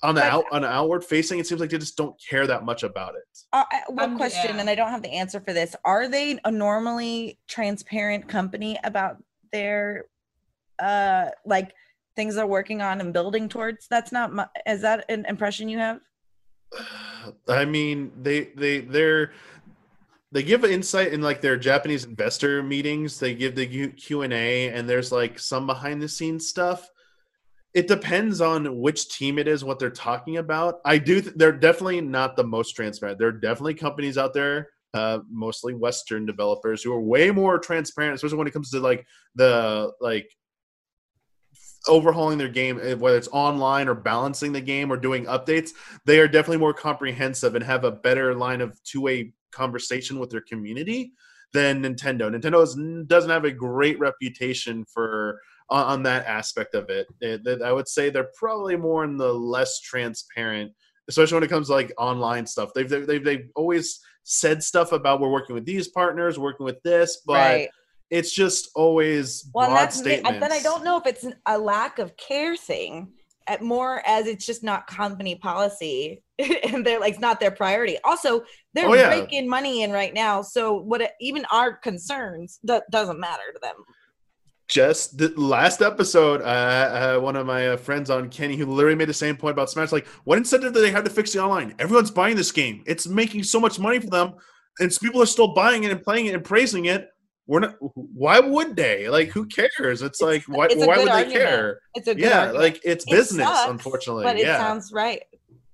on 0.03 0.15
the 0.15 0.21
But- 0.21 0.31
out 0.31 0.45
on 0.51 0.61
the 0.61 0.67
outward 0.69 1.03
facing. 1.03 1.39
It 1.39 1.47
seems 1.47 1.59
like 1.59 1.69
they 1.69 1.77
just 1.77 1.97
don't 1.97 2.15
care 2.29 2.45
that 2.47 2.63
much 2.63 2.83
about 2.83 3.15
it. 3.15 3.23
Uh, 3.51 3.63
one 3.89 4.11
Um, 4.11 4.17
question, 4.17 4.55
yeah. 4.55 4.61
and 4.61 4.69
I 4.69 4.75
don't 4.75 4.91
have 4.91 5.01
the 5.01 5.11
answer 5.11 5.39
for 5.39 5.53
this. 5.53 5.75
Are 5.85 6.07
they 6.07 6.39
a 6.45 6.51
normally 6.51 7.39
transparent 7.47 8.27
company 8.27 8.77
about 8.83 9.17
their, 9.51 10.05
uh, 10.79 11.29
like 11.45 11.73
things 12.15 12.35
they're 12.35 12.45
working 12.47 12.81
on 12.81 13.01
and 13.01 13.11
building 13.13 13.49
towards? 13.49 13.87
That's 13.87 14.11
not 14.11 14.33
my, 14.33 14.47
is 14.67 14.81
that 14.81 15.05
an 15.09 15.25
impression 15.25 15.67
you 15.69 15.79
have? 15.79 15.99
I 17.47 17.65
mean, 17.65 18.11
they 18.21 18.45
they 18.55 18.81
they're 18.81 19.31
they 20.31 20.43
give 20.43 20.63
insight 20.65 21.13
in 21.13 21.21
like 21.21 21.41
their 21.41 21.57
Japanese 21.57 22.03
investor 22.03 22.61
meetings. 22.61 23.19
They 23.19 23.33
give 23.33 23.55
the 23.55 23.87
Q 23.87 24.21
and 24.23 24.33
A, 24.33 24.69
and 24.69 24.87
there's 24.87 25.11
like 25.11 25.39
some 25.39 25.65
behind 25.65 26.01
the 26.01 26.09
scenes 26.09 26.47
stuff. 26.47 26.89
It 27.73 27.87
depends 27.87 28.41
on 28.41 28.79
which 28.79 29.09
team 29.09 29.37
it 29.37 29.47
is, 29.47 29.63
what 29.63 29.77
they're 29.77 29.89
talking 29.89 30.37
about. 30.37 30.79
I 30.85 30.97
do. 30.97 31.21
Th- 31.21 31.35
they're 31.35 31.51
definitely 31.51 32.01
not 32.01 32.35
the 32.35 32.43
most 32.43 32.71
transparent. 32.71 33.19
There 33.19 33.27
are 33.27 33.31
definitely 33.31 33.75
companies 33.75 34.17
out 34.17 34.33
there, 34.33 34.69
uh, 34.93 35.19
mostly 35.29 35.73
Western 35.73 36.25
developers, 36.25 36.81
who 36.81 36.93
are 36.93 37.01
way 37.01 37.29
more 37.29 37.59
transparent, 37.59 38.15
especially 38.15 38.37
when 38.37 38.47
it 38.47 38.53
comes 38.53 38.71
to 38.71 38.79
like 38.79 39.05
the 39.35 39.91
like 40.01 40.29
overhauling 41.87 42.37
their 42.37 42.49
game, 42.49 42.79
eh, 42.81 42.93
whether 42.93 43.17
it's 43.17 43.29
online 43.31 43.87
or 43.87 43.93
balancing 43.93 44.51
the 44.51 44.61
game 44.61 44.91
or 44.91 44.97
doing 44.97 45.25
updates, 45.25 45.71
they 46.05 46.19
are 46.19 46.27
definitely 46.27 46.57
more 46.57 46.73
comprehensive 46.73 47.55
and 47.55 47.63
have 47.63 47.83
a 47.83 47.91
better 47.91 48.35
line 48.35 48.61
of 48.61 48.81
two 48.83 49.01
way 49.01 49.33
conversation 49.51 50.19
with 50.19 50.29
their 50.29 50.41
community 50.41 51.13
than 51.53 51.81
Nintendo. 51.81 52.29
Nintendo 52.29 53.07
doesn't 53.07 53.29
have 53.29 53.45
a 53.45 53.51
great 53.51 53.97
reputation 53.99 54.85
for 54.85 55.39
on, 55.69 55.85
on 55.85 56.03
that 56.03 56.25
aspect 56.25 56.75
of 56.75 56.89
it. 56.89 57.07
It, 57.21 57.45
it. 57.45 57.61
I 57.61 57.71
would 57.71 57.87
say 57.87 58.09
they're 58.09 58.31
probably 58.35 58.75
more 58.75 59.03
in 59.03 59.17
the 59.17 59.33
less 59.33 59.79
transparent, 59.81 60.71
especially 61.07 61.35
when 61.35 61.43
it 61.43 61.49
comes 61.49 61.67
to 61.67 61.73
like 61.73 61.93
online 61.97 62.45
stuff. 62.45 62.69
They've 62.73 62.89
they've 62.89 63.23
they've 63.23 63.49
always 63.55 63.99
said 64.23 64.61
stuff 64.63 64.91
about 64.91 65.21
we're 65.21 65.29
working 65.29 65.55
with 65.55 65.65
these 65.65 65.87
partners, 65.87 66.39
working 66.39 66.65
with 66.65 66.81
this, 66.83 67.21
but. 67.25 67.33
Right 67.33 67.69
it's 68.09 68.31
just 68.31 68.69
always 68.73 69.49
well, 69.53 69.67
broad 69.67 69.79
that's 69.79 69.97
statements. 69.97 70.39
Then 70.39 70.51
I 70.51 70.59
don't 70.59 70.85
know 70.85 70.97
if 70.97 71.05
it's 71.05 71.25
a 71.45 71.57
lack 71.57 71.99
of 71.99 72.15
care 72.15 72.55
thing, 72.55 73.11
at 73.47 73.61
more 73.61 74.01
as 74.05 74.27
it's 74.27 74.45
just 74.45 74.63
not 74.63 74.87
company 74.87 75.35
policy, 75.35 76.21
and 76.39 76.85
they're 76.85 76.99
like 76.99 77.13
it's 77.13 77.21
not 77.21 77.39
their 77.39 77.51
priority. 77.51 77.97
Also, 78.03 78.43
they're 78.73 78.87
oh, 78.87 78.93
yeah. 78.93 79.07
breaking 79.07 79.49
money 79.49 79.83
in 79.83 79.91
right 79.91 80.13
now, 80.13 80.41
so 80.41 80.75
what? 80.75 81.11
Even 81.19 81.45
our 81.51 81.73
concerns 81.73 82.59
that 82.63 82.83
doesn't 82.91 83.19
matter 83.19 83.53
to 83.53 83.59
them. 83.61 83.75
Just 84.67 85.17
the 85.17 85.29
last 85.39 85.81
episode, 85.81 86.41
uh, 86.41 87.15
uh, 87.15 87.19
one 87.19 87.37
of 87.37 87.45
my 87.47 87.69
uh, 87.69 87.77
friends 87.77 88.09
on 88.09 88.29
Kenny, 88.29 88.57
who 88.57 88.65
literally 88.65 88.97
made 88.97 89.07
the 89.07 89.13
same 89.13 89.37
point 89.37 89.53
about 89.53 89.69
Smash, 89.69 89.93
like, 89.93 90.07
what 90.25 90.37
incentive 90.37 90.73
do 90.73 90.81
they 90.81 90.91
have 90.91 91.05
to 91.05 91.09
fix 91.09 91.31
the 91.31 91.41
online? 91.41 91.73
Everyone's 91.79 92.11
buying 92.11 92.35
this 92.35 92.51
game; 92.51 92.83
it's 92.85 93.07
making 93.07 93.43
so 93.43 93.61
much 93.61 93.79
money 93.79 93.99
for 93.99 94.09
them, 94.09 94.33
and 94.79 94.91
people 95.01 95.21
are 95.21 95.27
still 95.27 95.53
buying 95.53 95.85
it 95.85 95.91
and 95.91 96.03
playing 96.03 96.25
it 96.25 96.35
and 96.35 96.43
praising 96.43 96.85
it. 96.85 97.09
We're 97.45 97.61
not 97.61 97.75
why 97.79 98.41
would 98.41 98.75
they? 98.75 99.07
Like 99.07 99.29
who 99.29 99.45
cares? 99.45 99.71
It's, 99.79 100.01
it's 100.01 100.21
like 100.21 100.43
why, 100.47 100.65
it's 100.65 100.75
why 100.75 100.97
would 100.97 101.07
argument. 101.07 101.27
they 101.27 101.33
care? 101.33 101.79
It's 101.95 102.07
a 102.09 102.17
yeah 102.17 102.39
argument. 102.39 102.59
like 102.61 102.81
it's 102.83 103.05
business 103.05 103.47
sucks, 103.47 103.71
unfortunately. 103.71 104.25
but 104.25 104.35
it 104.35 104.45
yeah. 104.45 104.57
sounds 104.57 104.91
right. 104.93 105.21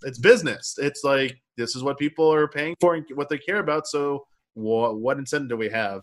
It's 0.03 0.19
business. 0.19 0.75
It's 0.77 1.03
like 1.03 1.41
this 1.57 1.75
is 1.75 1.81
what 1.81 1.97
people 1.97 2.31
are 2.31 2.47
paying 2.47 2.75
for 2.79 2.93
and 2.93 3.05
what 3.15 3.29
they 3.29 3.39
care 3.39 3.57
about 3.57 3.87
so 3.87 4.25
what, 4.53 4.99
what 4.99 5.17
incentive 5.17 5.49
do 5.49 5.57
we 5.57 5.69
have 5.69 6.01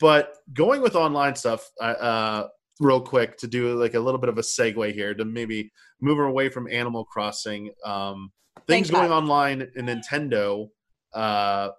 but 0.00 0.34
going 0.52 0.80
with 0.80 0.96
online 0.96 1.36
stuff 1.36 1.70
uh 1.80 2.44
real 2.80 3.00
quick 3.00 3.36
to 3.36 3.46
do 3.46 3.74
like 3.78 3.94
a 3.94 4.00
little 4.00 4.20
bit 4.20 4.30
of 4.30 4.38
a 4.38 4.42
segue 4.42 4.92
here 4.92 5.14
to 5.14 5.24
maybe 5.24 5.70
move 6.00 6.18
away 6.18 6.48
from 6.48 6.66
animal 6.70 7.04
crossing 7.04 7.70
um 7.84 8.32
things 8.66 8.88
Thank 8.88 8.98
going 8.98 9.10
God. 9.10 9.22
online 9.22 9.68
in 9.76 9.86
nintendo 9.86 10.68
uh 11.12 11.70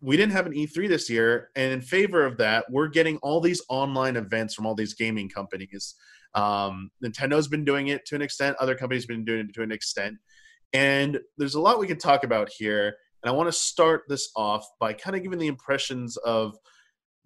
we 0.00 0.16
didn't 0.16 0.32
have 0.32 0.46
an 0.46 0.52
E3 0.52 0.88
this 0.88 1.10
year, 1.10 1.50
and 1.56 1.72
in 1.72 1.80
favor 1.80 2.24
of 2.24 2.36
that, 2.38 2.66
we're 2.70 2.88
getting 2.88 3.16
all 3.18 3.40
these 3.40 3.62
online 3.68 4.16
events 4.16 4.54
from 4.54 4.66
all 4.66 4.74
these 4.74 4.94
gaming 4.94 5.28
companies. 5.28 5.94
Um, 6.34 6.90
Nintendo's 7.04 7.48
been 7.48 7.64
doing 7.64 7.88
it 7.88 8.04
to 8.06 8.14
an 8.14 8.22
extent, 8.22 8.56
other 8.60 8.74
companies 8.74 9.04
have 9.04 9.08
been 9.08 9.24
doing 9.24 9.48
it 9.48 9.54
to 9.54 9.62
an 9.62 9.72
extent, 9.72 10.16
and 10.72 11.18
there's 11.36 11.54
a 11.54 11.60
lot 11.60 11.78
we 11.78 11.86
can 11.86 11.98
talk 11.98 12.24
about 12.24 12.48
here. 12.48 12.96
And 13.22 13.30
I 13.30 13.34
want 13.34 13.48
to 13.48 13.52
start 13.52 14.02
this 14.08 14.30
off 14.36 14.64
by 14.78 14.92
kind 14.92 15.16
of 15.16 15.22
giving 15.24 15.40
the 15.40 15.48
impressions 15.48 16.16
of 16.18 16.56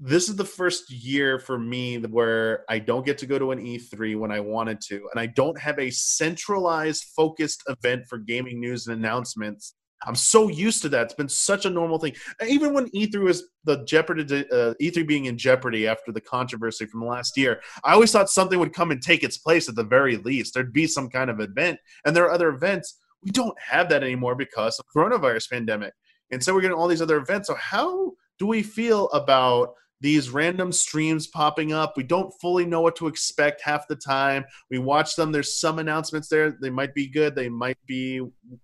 this 0.05 0.28
is 0.28 0.36
the 0.36 0.44
first 0.44 0.90
year 0.90 1.38
for 1.38 1.59
me 1.59 1.98
where 1.98 2.64
I 2.68 2.78
don't 2.78 3.07
get 3.07 3.18
to 3.18 3.26
go 3.26 3.38
to 3.38 3.53
an 3.53 3.59
E3 3.59 4.18
when 4.18 4.32
I 4.32 4.40
wanted 4.40 4.80
to, 4.88 5.09
and 5.12 5.20
I 5.20 5.26
don't 5.26 5.59
have 5.59 5.78
a 5.78 5.90
centralized, 5.90 7.05
focused 7.16 7.62
event 7.68 8.05
for 8.09 8.18
gaming 8.18 8.61
news 8.61 8.86
and 8.86 8.96
announcements 8.96 9.74
I'm 10.07 10.14
so 10.14 10.48
used 10.48 10.82
to 10.82 10.88
that. 10.90 11.05
It's 11.05 11.14
been 11.14 11.28
such 11.28 11.64
a 11.64 11.70
normal 11.70 11.98
thing. 11.98 12.14
Even 12.46 12.74
when 12.74 12.88
E3 12.90 13.22
was 13.22 13.44
the 13.64 13.84
Jeopardy, 13.84 14.22
uh, 14.50 14.74
E3 14.80 15.07
being 15.07 15.26
in 15.26 15.38
jeopardy 15.38 15.86
after 15.86 16.12
the 16.12 16.20
controversy 16.20 16.86
from 16.86 17.07
last 17.07 17.36
year, 17.36 17.61
I 17.84 17.92
always 17.92 18.12
thought 18.12 18.30
something 18.30 18.59
would 18.59 18.74
come 18.74 18.90
and 18.90 19.00
take 19.00 19.22
its 19.22 19.38
place 19.38 19.68
at 19.68 19.76
the 19.76 19.84
very 19.84 20.16
least. 20.16 20.55
There'd 20.55 20.72
be 20.72 20.86
some 20.86 21.09
kind 21.09 21.30
of 21.30 21.40
event, 21.40 21.78
and 22.05 22.14
there 22.16 22.24
are 22.24 22.32
other 22.32 22.48
events. 22.48 22.98
We 23.22 23.30
don't 23.30 23.59
have 23.61 23.88
that 23.90 24.03
anymore 24.03 24.34
because 24.34 24.78
of 24.78 24.86
coronavirus 24.94 25.50
pandemic, 25.50 25.92
and 26.30 26.42
so 26.42 26.55
we're 26.55 26.62
getting 26.62 26.76
all 26.76 26.88
these 26.88 27.03
other 27.03 27.18
events. 27.18 27.48
So 27.48 27.55
how 27.55 28.12
do 28.38 28.46
we 28.46 28.62
feel 28.62 29.09
about 29.11 29.74
these 30.03 30.30
random 30.30 30.72
streams 30.72 31.28
popping 31.28 31.72
up. 31.72 31.96
We 31.96 32.03
don't 32.03 32.32
fully 32.40 32.66
know 32.66 32.80
what 32.80 32.96
to 32.96 33.07
expect 33.07 33.62
half 33.62 33.88
the 33.88 33.96
time. 33.96 34.44
We 34.70 34.78
watch 34.78 35.16
them. 35.16 35.32
There's 35.32 35.59
some 35.59 35.78
announcements 35.78 36.28
there. 36.28 36.59
They 36.61 36.70
might 36.70 36.94
be 36.94 37.07
good. 37.07 37.34
They 37.34 37.48
might 37.48 37.78
be 37.86 38.20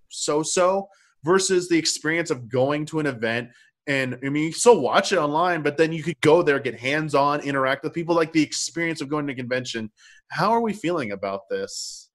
so 0.08 0.42
so 0.42 0.88
versus 1.24 1.68
the 1.68 1.78
experience 1.78 2.30
of 2.30 2.48
going 2.48 2.84
to 2.86 3.00
an 3.00 3.06
event 3.06 3.48
and 3.88 4.18
I 4.22 4.28
mean, 4.28 4.44
you 4.44 4.52
still 4.52 4.80
watch 4.80 5.12
it 5.12 5.18
online, 5.18 5.62
but 5.62 5.78
then 5.78 5.94
you 5.94 6.02
could 6.02 6.20
go 6.20 6.42
there, 6.42 6.60
get 6.60 6.78
hands 6.78 7.14
on, 7.14 7.40
interact 7.40 7.82
with 7.82 7.94
people, 7.94 8.14
like 8.14 8.34
the 8.34 8.42
experience 8.42 9.00
of 9.00 9.08
going 9.08 9.26
to 9.26 9.32
a 9.32 9.36
convention. 9.36 9.90
How 10.30 10.50
are 10.50 10.60
we 10.60 10.74
feeling 10.74 11.12
about 11.12 11.48
this? 11.48 12.10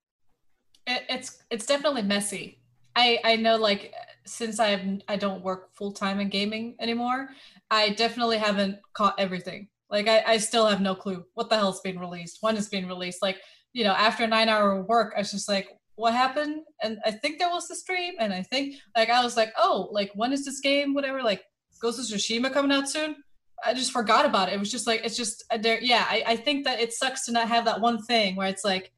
It, 0.86 1.02
it's 1.10 1.44
it's 1.50 1.66
definitely 1.66 2.04
messy. 2.04 2.60
I 2.96 3.20
I 3.24 3.36
know 3.38 3.56
like 3.56 3.92
since 4.26 4.60
I 4.60 5.00
I 5.08 5.16
don't 5.16 5.44
work 5.44 5.74
full 5.76 5.92
time 5.92 6.20
in 6.20 6.30
gaming 6.30 6.76
anymore, 6.80 7.30
I 7.70 7.90
definitely 7.90 8.38
haven't 8.38 8.80
caught 8.94 9.20
everything. 9.20 9.68
Like 9.90 10.08
I, 10.08 10.24
I 10.26 10.38
still 10.38 10.66
have 10.66 10.82
no 10.82 10.96
clue 10.96 11.26
what 11.34 11.50
the 11.50 11.58
hell's 11.58 11.82
being 11.82 12.00
released, 12.00 12.40
when 12.42 12.58
it's 12.58 12.70
being 12.70 12.88
released. 12.88 13.22
Like 13.22 13.38
you 13.74 13.84
know, 13.84 13.94
after 13.94 14.28
nine 14.28 14.50
hour 14.50 14.84
work, 14.84 15.14
I 15.16 15.20
was 15.20 15.32
just 15.32 15.50
like, 15.50 15.68
what 15.96 16.14
happened 16.14 16.62
and 16.82 16.98
i 17.06 17.12
think 17.12 17.38
there 17.38 17.50
was 17.50 17.68
the 17.68 17.76
stream 17.76 18.14
and 18.20 18.34
i 18.34 18.42
think 18.42 18.76
like 18.98 19.10
i 19.10 19.24
was 19.24 19.38
like 19.38 19.54
oh 19.58 19.90
like 19.92 20.12
when 20.16 20.34
is 20.34 20.46
this 20.46 20.60
game 20.60 20.94
whatever 20.94 21.22
like 21.22 21.44
ghost 21.80 22.00
of 22.00 22.06
tsushima 22.06 22.52
coming 22.52 22.72
out 22.72 22.90
soon 22.90 23.16
i 23.64 23.74
just 23.74 23.92
forgot 23.92 24.26
about 24.26 24.50
it 24.50 24.56
it 24.56 24.60
was 24.60 24.72
just 24.72 24.88
like 24.88 25.02
it's 25.04 25.18
just 25.18 25.44
uh, 25.52 25.58
there 25.58 25.80
yeah 25.82 26.06
I, 26.10 26.24
I 26.26 26.36
think 26.36 26.66
that 26.66 26.80
it 26.80 26.94
sucks 26.94 27.26
to 27.26 27.32
not 27.32 27.48
have 27.48 27.66
that 27.66 27.82
one 27.82 28.02
thing 28.04 28.36
where 28.36 28.48
it's 28.48 28.64
like 28.64 28.92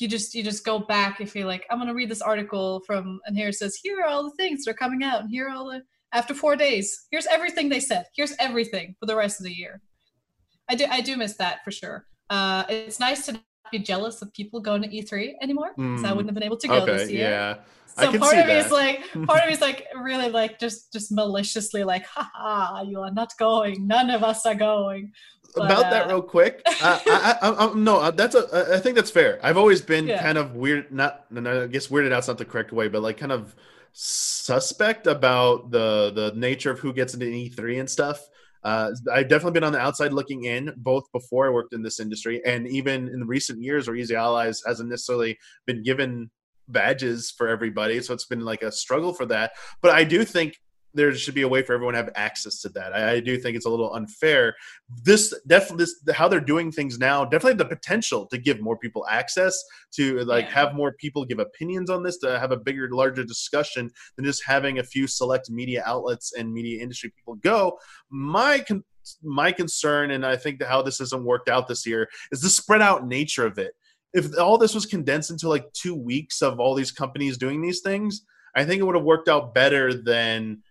you 0.00 0.08
just 0.08 0.34
you 0.34 0.42
just 0.42 0.64
go 0.64 0.78
back 0.78 1.20
if 1.20 1.34
you're 1.34 1.46
like 1.46 1.66
i'm 1.70 1.78
gonna 1.78 1.94
read 1.94 2.10
this 2.10 2.22
article 2.22 2.80
from 2.86 3.20
and 3.26 3.36
here 3.36 3.48
it 3.48 3.54
says 3.54 3.76
here 3.76 4.00
are 4.00 4.06
all 4.06 4.24
the 4.24 4.36
things 4.36 4.64
that 4.64 4.70
are 4.70 4.74
coming 4.74 5.02
out 5.02 5.20
and 5.20 5.30
here 5.30 5.48
are 5.48 5.54
all 5.54 5.70
the 5.70 5.82
after 6.12 6.34
four 6.34 6.56
days 6.56 7.06
here's 7.10 7.26
everything 7.26 7.68
they 7.68 7.80
said 7.80 8.06
here's 8.14 8.34
everything 8.38 8.94
for 8.98 9.06
the 9.06 9.14
rest 9.14 9.40
of 9.40 9.44
the 9.44 9.52
year 9.52 9.80
i 10.68 10.74
do 10.74 10.84
i 10.90 11.00
do 11.00 11.16
miss 11.16 11.34
that 11.36 11.62
for 11.64 11.70
sure 11.70 12.06
uh 12.30 12.64
it's 12.68 13.00
nice 13.00 13.26
to 13.26 13.40
be 13.70 13.78
jealous 13.78 14.22
of 14.22 14.32
people 14.32 14.60
going 14.60 14.82
to 14.82 14.88
E3 14.88 15.34
anymore 15.42 15.72
because 15.76 16.02
mm. 16.02 16.04
I 16.04 16.12
wouldn't 16.12 16.28
have 16.28 16.34
been 16.34 16.42
able 16.42 16.56
to 16.58 16.68
go 16.68 16.82
okay, 16.82 16.92
this 16.92 17.10
year. 17.10 17.30
Yeah. 17.30 17.56
So 17.86 18.18
part 18.18 18.36
of 18.36 18.46
me 18.46 18.54
is 18.54 18.70
like, 18.70 19.00
part 19.26 19.42
of 19.42 19.46
me 19.46 19.52
is 19.52 19.60
like, 19.60 19.86
really 20.00 20.30
like, 20.30 20.58
just 20.58 20.92
just 20.92 21.12
maliciously 21.12 21.84
like, 21.84 22.06
haha, 22.06 22.82
you 22.82 23.00
are 23.00 23.10
not 23.10 23.36
going. 23.38 23.86
None 23.86 24.10
of 24.10 24.22
us 24.22 24.46
are 24.46 24.54
going. 24.54 25.12
But, 25.54 25.66
About 25.66 25.86
uh, 25.86 25.90
that, 25.90 26.06
real 26.08 26.22
quick. 26.22 26.62
uh, 26.66 27.00
I, 27.06 27.36
I, 27.42 27.66
I, 27.66 27.74
no, 27.74 27.98
uh, 27.98 28.10
that's 28.10 28.34
a. 28.34 28.74
I 28.74 28.78
think 28.78 28.96
that's 28.96 29.10
fair. 29.10 29.40
I've 29.42 29.56
always 29.56 29.80
been 29.80 30.06
yeah. 30.06 30.22
kind 30.22 30.38
of 30.38 30.54
weird. 30.54 30.92
Not, 30.92 31.24
I 31.34 31.66
guess 31.66 31.88
weirded 31.88 32.12
out's 32.12 32.28
not 32.28 32.38
the 32.38 32.44
correct 32.44 32.72
way, 32.72 32.88
but 32.88 33.02
like 33.02 33.18
kind 33.18 33.32
of 33.32 33.54
suspect 33.92 35.06
about 35.06 35.70
the 35.70 36.12
the 36.14 36.32
nature 36.36 36.70
of 36.70 36.78
who 36.78 36.92
gets 36.92 37.14
into 37.14 37.26
E3 37.26 37.80
and 37.80 37.90
stuff. 37.90 38.20
Uh, 38.62 38.90
I've 39.12 39.28
definitely 39.28 39.52
been 39.52 39.64
on 39.64 39.72
the 39.72 39.80
outside 39.80 40.12
looking 40.12 40.44
in, 40.44 40.72
both 40.76 41.04
before 41.12 41.46
I 41.46 41.50
worked 41.50 41.72
in 41.72 41.82
this 41.82 41.98
industry 41.98 42.42
and 42.44 42.68
even 42.68 43.08
in 43.08 43.26
recent 43.26 43.62
years 43.62 43.88
where 43.88 43.96
Easy 43.96 44.14
Allies 44.14 44.62
hasn't 44.66 44.90
necessarily 44.90 45.38
been 45.66 45.82
given 45.82 46.30
badges 46.68 47.32
for 47.36 47.48
everybody. 47.48 48.00
So 48.02 48.12
it's 48.12 48.26
been 48.26 48.40
like 48.40 48.62
a 48.62 48.70
struggle 48.70 49.14
for 49.14 49.26
that. 49.26 49.52
But 49.80 49.92
I 49.92 50.04
do 50.04 50.24
think 50.24 50.56
there 50.94 51.14
should 51.14 51.34
be 51.34 51.42
a 51.42 51.48
way 51.48 51.62
for 51.62 51.72
everyone 51.72 51.94
to 51.94 51.98
have 51.98 52.10
access 52.14 52.60
to 52.62 52.68
that. 52.70 52.92
I, 52.94 53.12
I 53.12 53.20
do 53.20 53.38
think 53.38 53.56
it's 53.56 53.66
a 53.66 53.70
little 53.70 53.94
unfair. 53.94 54.54
This 55.04 55.34
definitely 55.46 55.84
this 55.84 56.16
how 56.16 56.28
they're 56.28 56.40
doing 56.40 56.72
things 56.72 56.98
now 56.98 57.24
definitely 57.24 57.58
the 57.58 57.64
potential 57.64 58.26
to 58.26 58.38
give 58.38 58.60
more 58.60 58.76
people 58.76 59.06
access 59.08 59.56
to 59.92 60.20
like 60.24 60.46
yeah. 60.46 60.50
have 60.50 60.74
more 60.74 60.92
people 60.92 61.24
give 61.24 61.38
opinions 61.38 61.90
on 61.90 62.02
this 62.02 62.18
to 62.18 62.38
have 62.38 62.52
a 62.52 62.56
bigger 62.56 62.88
larger 62.90 63.24
discussion 63.24 63.90
than 64.16 64.24
just 64.24 64.44
having 64.44 64.78
a 64.78 64.84
few 64.84 65.06
select 65.06 65.50
media 65.50 65.82
outlets 65.86 66.32
and 66.32 66.52
media 66.52 66.82
industry 66.82 67.12
people 67.16 67.34
go. 67.36 67.78
My 68.10 68.60
con- 68.60 68.84
my 69.22 69.50
concern 69.52 70.10
and 70.10 70.26
I 70.26 70.36
think 70.36 70.62
how 70.62 70.82
this 70.82 70.98
hasn't 70.98 71.24
worked 71.24 71.48
out 71.48 71.68
this 71.68 71.86
year 71.86 72.08
is 72.32 72.42
the 72.42 72.50
spread 72.50 72.82
out 72.82 73.06
nature 73.06 73.46
of 73.46 73.58
it. 73.58 73.72
If 74.12 74.36
all 74.38 74.58
this 74.58 74.74
was 74.74 74.86
condensed 74.86 75.30
into 75.30 75.48
like 75.48 75.72
2 75.72 75.94
weeks 75.94 76.42
of 76.42 76.58
all 76.58 76.74
these 76.74 76.90
companies 76.92 77.38
doing 77.38 77.62
these 77.62 77.80
things, 77.80 78.24
I 78.54 78.64
think 78.64 78.80
it 78.80 78.84
would 78.84 78.96
have 78.96 79.04
worked 79.04 79.28
out 79.28 79.54
better 79.54 79.94
than 79.94 80.62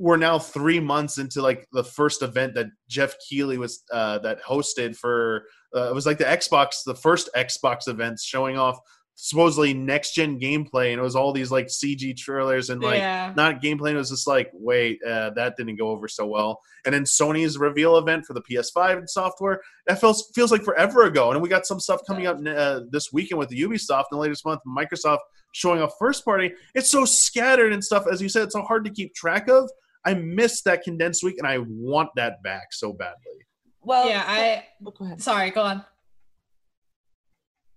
we're 0.00 0.16
now 0.16 0.38
three 0.38 0.80
months 0.80 1.18
into 1.18 1.42
like 1.42 1.68
the 1.72 1.84
first 1.84 2.22
event 2.22 2.54
that 2.54 2.68
Geoff 2.88 3.14
Keighley 3.28 3.58
was 3.58 3.84
uh, 3.92 4.18
that 4.20 4.42
hosted 4.42 4.96
for. 4.96 5.44
Uh, 5.76 5.90
it 5.90 5.94
was 5.94 6.06
like 6.06 6.16
the 6.16 6.24
Xbox, 6.24 6.82
the 6.86 6.94
first 6.94 7.28
Xbox 7.36 7.86
events 7.86 8.24
showing 8.24 8.56
off 8.56 8.78
supposedly 9.14 9.74
next 9.74 10.14
gen 10.14 10.40
gameplay, 10.40 10.92
and 10.92 10.98
it 10.98 11.02
was 11.02 11.14
all 11.14 11.34
these 11.34 11.50
like 11.50 11.66
CG 11.66 12.16
trailers 12.16 12.70
and 12.70 12.82
like 12.82 12.96
yeah. 12.96 13.34
not 13.36 13.60
gameplay. 13.60 13.90
It 13.90 13.96
was 13.96 14.08
just 14.08 14.26
like, 14.26 14.50
wait, 14.54 14.98
uh, 15.06 15.30
that 15.36 15.58
didn't 15.58 15.76
go 15.76 15.90
over 15.90 16.08
so 16.08 16.26
well. 16.26 16.62
And 16.86 16.94
then 16.94 17.04
Sony's 17.04 17.58
reveal 17.58 17.98
event 17.98 18.24
for 18.24 18.32
the 18.32 18.42
PS5 18.42 18.96
and 18.96 19.10
software 19.10 19.60
that 19.86 20.00
feels 20.00 20.32
feels 20.34 20.50
like 20.50 20.62
forever 20.62 21.04
ago. 21.04 21.30
And 21.30 21.42
we 21.42 21.50
got 21.50 21.66
some 21.66 21.78
stuff 21.78 22.00
coming 22.06 22.26
up 22.26 22.38
uh, 22.46 22.80
this 22.90 23.12
weekend 23.12 23.38
with 23.38 23.50
the 23.50 23.60
Ubisoft 23.60 24.04
in 24.10 24.16
the 24.16 24.18
latest 24.18 24.46
month. 24.46 24.62
Microsoft 24.66 25.18
showing 25.52 25.82
off 25.82 25.92
first 25.98 26.24
party. 26.24 26.52
It's 26.74 26.90
so 26.90 27.04
scattered 27.04 27.74
and 27.74 27.84
stuff. 27.84 28.06
As 28.10 28.22
you 28.22 28.30
said, 28.30 28.44
it's 28.44 28.54
so 28.54 28.62
hard 28.62 28.86
to 28.86 28.90
keep 28.90 29.14
track 29.14 29.48
of. 29.48 29.70
I 30.04 30.14
missed 30.14 30.64
that 30.64 30.82
condensed 30.82 31.22
week, 31.22 31.36
and 31.38 31.46
I 31.46 31.58
want 31.58 32.10
that 32.16 32.42
back 32.42 32.72
so 32.72 32.92
badly. 32.92 33.46
Well, 33.82 34.08
yeah, 34.08 34.24
I 34.26 34.64
oh, 34.84 34.90
go 34.90 35.04
ahead. 35.04 35.22
sorry, 35.22 35.50
go 35.50 35.62
on. 35.62 35.84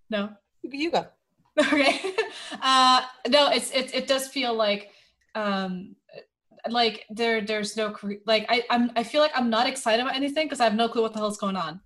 No. 0.09 0.29
You 0.61 0.91
go. 0.91 1.07
Okay. 1.59 2.01
Uh 2.63 3.03
no, 3.27 3.51
it's 3.51 3.69
it 3.71 3.93
it 3.93 4.07
does 4.07 4.27
feel 4.27 4.55
like 4.55 4.89
um 5.35 5.95
like 6.67 7.05
there 7.11 7.41
there's 7.41 7.77
no 7.77 7.95
like 8.25 8.47
I 8.49 8.63
I'm 8.71 8.89
I 8.95 9.03
feel 9.03 9.21
like 9.21 9.33
I'm 9.35 9.51
not 9.51 9.67
excited 9.67 10.01
about 10.01 10.15
anything 10.15 10.47
because 10.47 10.59
I 10.59 10.63
have 10.63 10.73
no 10.73 10.89
clue 10.89 11.03
what 11.03 11.13
the 11.13 11.19
hell's 11.19 11.37
going 11.37 11.55
on. 11.55 11.79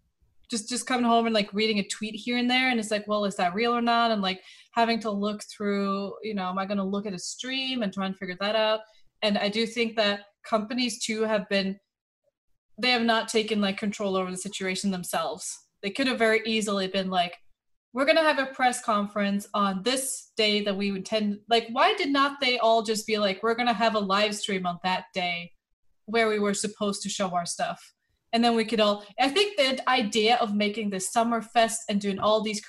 Just 0.49 0.69
just 0.69 0.87
coming 0.87 1.03
home 1.03 1.25
and 1.25 1.35
like 1.35 1.53
reading 1.53 1.79
a 1.79 1.87
tweet 1.87 2.15
here 2.15 2.37
and 2.37 2.49
there 2.49 2.69
and 2.69 2.79
it's 2.79 2.91
like, 2.91 3.05
well, 3.09 3.25
is 3.25 3.35
that 3.35 3.53
real 3.53 3.75
or 3.75 3.81
not? 3.81 4.11
And 4.11 4.21
like 4.21 4.41
having 4.71 5.01
to 5.01 5.11
look 5.11 5.43
through, 5.43 6.13
you 6.23 6.33
know, 6.33 6.47
am 6.47 6.59
I 6.59 6.65
going 6.65 6.77
to 6.77 6.83
look 6.85 7.05
at 7.05 7.13
a 7.13 7.19
stream 7.19 7.81
and 7.81 7.93
try 7.93 8.05
and 8.05 8.15
figure 8.15 8.37
that 8.39 8.55
out? 8.55 8.79
And 9.21 9.37
I 9.37 9.49
do 9.49 9.65
think 9.65 9.95
that 9.95 10.21
companies 10.45 11.03
too 11.03 11.23
have 11.23 11.47
been 11.49 11.79
they 12.79 12.91
have 12.91 13.01
not 13.01 13.27
taken 13.27 13.59
like 13.59 13.77
control 13.77 14.15
over 14.15 14.29
the 14.29 14.37
situation 14.37 14.91
themselves. 14.91 15.65
They 15.81 15.89
could 15.89 16.07
have 16.07 16.19
very 16.19 16.41
easily 16.45 16.87
been 16.87 17.09
like, 17.09 17.35
we're 17.93 18.05
going 18.05 18.17
to 18.17 18.23
have 18.23 18.37
a 18.37 18.45
press 18.45 18.83
conference 18.83 19.47
on 19.55 19.81
this 19.81 20.31
day 20.37 20.61
that 20.63 20.77
we 20.77 20.89
intend. 20.89 21.39
Like, 21.49 21.67
why 21.71 21.95
did 21.95 22.11
not 22.11 22.39
they 22.39 22.59
all 22.59 22.83
just 22.83 23.07
be 23.07 23.17
like, 23.17 23.41
we're 23.41 23.55
going 23.55 23.67
to 23.67 23.73
have 23.73 23.95
a 23.95 23.99
live 23.99 24.35
stream 24.35 24.67
on 24.67 24.77
that 24.83 25.05
day 25.13 25.53
where 26.05 26.27
we 26.27 26.37
were 26.37 26.53
supposed 26.53 27.01
to 27.01 27.09
show 27.09 27.29
our 27.29 27.47
stuff? 27.47 27.93
And 28.33 28.43
then 28.43 28.55
we 28.55 28.65
could 28.65 28.81
all, 28.81 29.03
I 29.19 29.29
think 29.29 29.57
the 29.57 29.89
idea 29.89 30.35
of 30.35 30.53
making 30.53 30.91
this 30.91 31.11
summer 31.11 31.41
fest 31.41 31.81
and 31.89 31.99
doing 31.99 32.19
all 32.19 32.43
these, 32.43 32.61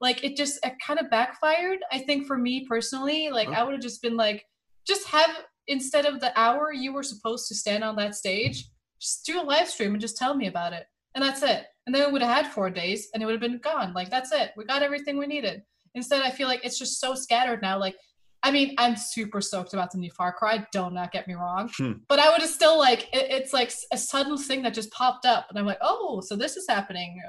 like, 0.00 0.22
it 0.22 0.36
just 0.36 0.64
it 0.64 0.74
kind 0.86 1.00
of 1.00 1.10
backfired. 1.10 1.78
I 1.90 1.98
think 2.00 2.26
for 2.26 2.38
me 2.38 2.66
personally, 2.68 3.30
like, 3.30 3.48
uh-huh. 3.48 3.60
I 3.60 3.64
would 3.64 3.72
have 3.72 3.82
just 3.82 4.02
been 4.02 4.16
like, 4.16 4.44
just 4.86 5.08
have, 5.08 5.30
instead 5.68 6.06
of 6.06 6.20
the 6.20 6.38
hour 6.38 6.72
you 6.72 6.92
were 6.92 7.02
supposed 7.02 7.48
to 7.48 7.54
stand 7.54 7.84
on 7.84 7.96
that 7.96 8.14
stage, 8.14 8.68
just 9.00 9.26
do 9.26 9.40
a 9.40 9.44
live 9.44 9.68
stream 9.68 9.92
and 9.92 10.00
just 10.00 10.16
tell 10.16 10.34
me 10.34 10.46
about 10.46 10.72
it. 10.72 10.86
And 11.14 11.24
that's 11.24 11.42
it. 11.42 11.66
And 11.86 11.94
then 11.94 12.06
we 12.06 12.12
would 12.12 12.22
have 12.22 12.44
had 12.44 12.52
four 12.52 12.70
days 12.70 13.08
and 13.12 13.22
it 13.22 13.26
would 13.26 13.32
have 13.32 13.40
been 13.40 13.58
gone. 13.58 13.94
Like, 13.94 14.10
that's 14.10 14.32
it. 14.32 14.52
We 14.56 14.64
got 14.64 14.82
everything 14.82 15.18
we 15.18 15.26
needed. 15.26 15.62
Instead, 15.94 16.22
I 16.22 16.30
feel 16.30 16.48
like 16.48 16.64
it's 16.64 16.78
just 16.78 17.00
so 17.00 17.14
scattered 17.14 17.62
now. 17.62 17.78
Like, 17.78 17.96
I 18.42 18.50
mean, 18.50 18.74
I'm 18.78 18.96
super 18.96 19.40
stoked 19.40 19.72
about 19.72 19.90
the 19.90 19.98
new 19.98 20.10
Far 20.10 20.32
Cry. 20.32 20.66
Don't 20.72 20.94
not 20.94 21.10
get 21.10 21.26
me 21.26 21.34
wrong. 21.34 21.70
Hmm. 21.76 21.92
But 22.08 22.18
I 22.18 22.30
would 22.30 22.42
have 22.42 22.50
still 22.50 22.78
like, 22.78 23.04
it, 23.14 23.30
it's 23.30 23.52
like 23.52 23.72
a 23.92 23.98
sudden 23.98 24.36
thing 24.36 24.62
that 24.62 24.74
just 24.74 24.92
popped 24.92 25.24
up. 25.24 25.46
And 25.48 25.58
I'm 25.58 25.66
like, 25.66 25.78
oh, 25.80 26.20
so 26.20 26.36
this 26.36 26.56
is 26.56 26.66
happening. 26.68 27.20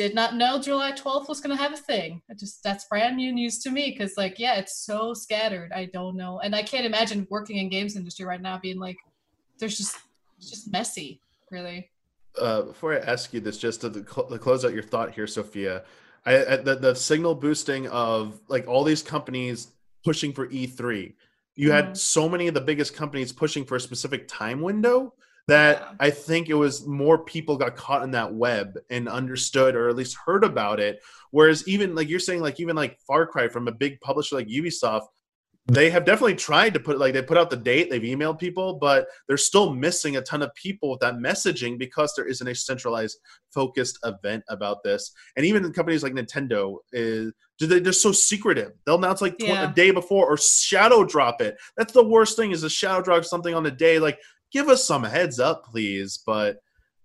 Did 0.00 0.14
not 0.14 0.34
know 0.34 0.58
July 0.58 0.92
12th 0.92 1.28
was 1.28 1.42
going 1.42 1.54
to 1.54 1.62
have 1.62 1.74
a 1.74 1.76
thing. 1.76 2.22
It 2.30 2.38
just, 2.38 2.62
that's 2.62 2.86
brand 2.86 3.18
new 3.18 3.32
news 3.34 3.58
to 3.58 3.70
me. 3.70 3.94
Cause 3.94 4.14
like, 4.16 4.38
yeah, 4.38 4.54
it's 4.54 4.78
so 4.78 5.12
scattered. 5.12 5.72
I 5.74 5.90
don't 5.92 6.16
know. 6.16 6.40
And 6.40 6.56
I 6.56 6.62
can't 6.62 6.86
imagine 6.86 7.26
working 7.28 7.58
in 7.58 7.68
games 7.68 7.96
industry 7.96 8.24
right 8.24 8.40
now 8.40 8.58
being 8.58 8.78
like, 8.78 8.96
there's 9.58 9.76
just, 9.76 9.98
it's 10.38 10.48
just 10.48 10.72
messy, 10.72 11.20
really. 11.50 11.90
uh, 12.40 12.62
before 12.62 12.94
I 12.94 13.00
ask 13.00 13.34
you 13.34 13.40
this, 13.40 13.58
just 13.58 13.82
to, 13.82 13.92
cl- 13.92 14.26
to 14.26 14.38
close 14.38 14.64
out 14.64 14.72
your 14.72 14.82
thought 14.82 15.10
here, 15.14 15.26
Sophia, 15.26 15.82
I, 16.24 16.46
I 16.46 16.56
the, 16.56 16.76
the 16.76 16.94
signal 16.94 17.34
boosting 17.34 17.86
of 17.88 18.40
like 18.48 18.66
all 18.66 18.84
these 18.84 19.02
companies 19.02 19.68
pushing 20.02 20.32
for 20.32 20.46
E3. 20.48 21.12
You 21.56 21.68
Mhm. 21.68 21.72
had 21.72 21.96
so 21.98 22.26
many 22.26 22.48
of 22.48 22.54
the 22.54 22.62
biggest 22.62 22.94
companies 22.96 23.34
pushing 23.34 23.66
for 23.66 23.76
a 23.76 23.80
specific 23.80 24.28
time 24.28 24.62
window 24.62 25.12
that 25.50 25.78
Yeah. 25.80 25.92
I 26.00 26.10
think 26.10 26.48
it 26.48 26.54
was 26.54 26.86
more 26.86 27.18
people 27.24 27.56
got 27.56 27.76
caught 27.76 28.02
in 28.02 28.10
that 28.12 28.32
web 28.34 28.78
and 28.90 29.08
understood 29.08 29.76
or 29.76 29.88
at 29.88 29.96
least 29.96 30.16
heard 30.26 30.44
about 30.44 30.80
it. 30.80 31.00
Whereas 31.30 31.66
even 31.68 31.94
like 31.94 32.08
you're 32.08 32.18
saying, 32.18 32.40
like 32.40 32.58
even 32.60 32.74
like 32.76 32.98
Far 33.06 33.26
Cry 33.26 33.48
from 33.48 33.68
a 33.68 33.72
big 33.72 34.00
publisher 34.00 34.36
like 34.36 34.48
Ubisoft, 34.48 35.06
they 35.66 35.90
have 35.90 36.04
definitely 36.04 36.34
tried 36.34 36.74
to 36.74 36.80
put 36.80 36.98
like 36.98 37.12
they 37.12 37.22
put 37.22 37.36
out 37.38 37.50
the 37.50 37.56
date, 37.56 37.90
they've 37.90 38.02
emailed 38.02 38.38
people, 38.40 38.78
but 38.80 39.06
they're 39.28 39.36
still 39.36 39.72
missing 39.72 40.16
a 40.16 40.22
ton 40.22 40.42
of 40.42 40.52
people 40.54 40.90
with 40.90 41.00
that 41.00 41.14
messaging 41.16 41.78
because 41.78 42.12
there 42.16 42.26
isn't 42.26 42.48
a 42.48 42.54
centralized, 42.54 43.18
focused 43.54 43.98
event 44.04 44.42
about 44.48 44.82
this. 44.82 45.12
And 45.36 45.46
even 45.46 45.72
companies 45.72 46.02
like 46.02 46.14
Nintendo 46.14 46.78
is 46.92 47.32
do 47.58 47.66
they, 47.66 47.78
they're 47.78 47.92
so 47.92 48.10
secretive. 48.10 48.72
They'll 48.84 48.96
announce 48.96 49.20
like 49.20 49.36
tw- 49.38 49.48
Yeah. 49.48 49.70
a 49.70 49.74
day 49.74 49.90
before 49.92 50.26
or 50.26 50.36
shadow 50.38 51.04
drop 51.04 51.40
it. 51.42 51.56
That's 51.76 51.92
the 51.92 52.04
worst 52.08 52.36
thing 52.36 52.50
is 52.52 52.62
to 52.62 52.70
shadow 52.70 53.02
drop 53.02 53.24
something 53.24 53.54
on 53.54 53.62
the 53.62 53.70
day. 53.70 53.98
Like 53.98 54.18
give 54.52 54.68
us 54.68 54.84
some 54.84 55.04
heads 55.04 55.38
up, 55.38 55.64
please. 55.64 56.18
But 56.24 56.56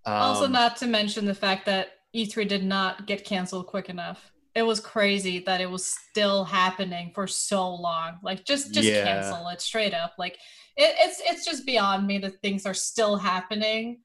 um, 0.05 0.13
also, 0.13 0.47
not 0.47 0.77
to 0.77 0.87
mention 0.87 1.25
the 1.25 1.33
fact 1.35 1.65
that 1.65 1.89
E3 2.15 2.47
did 2.47 2.63
not 2.63 3.07
get 3.07 3.25
canceled 3.25 3.67
quick 3.67 3.89
enough. 3.89 4.31
It 4.53 4.63
was 4.63 4.79
crazy 4.79 5.39
that 5.39 5.59
it 5.59 5.69
was 5.69 5.85
still 5.85 6.45
happening 6.45 7.11
for 7.13 7.27
so 7.27 7.73
long. 7.75 8.19
Like, 8.23 8.45
just 8.45 8.73
just 8.73 8.87
Yeah. 8.87 9.03
cancel 9.03 9.47
it 9.49 9.61
straight 9.61 9.93
up. 9.93 10.13
Like, 10.17 10.35
it, 10.77 10.95
it's 10.99 11.21
it's 11.25 11.45
just 11.45 11.65
beyond 11.65 12.07
me 12.07 12.19
that 12.19 12.41
things 12.41 12.65
are 12.65 12.73
still 12.73 13.17
happening. 13.17 13.99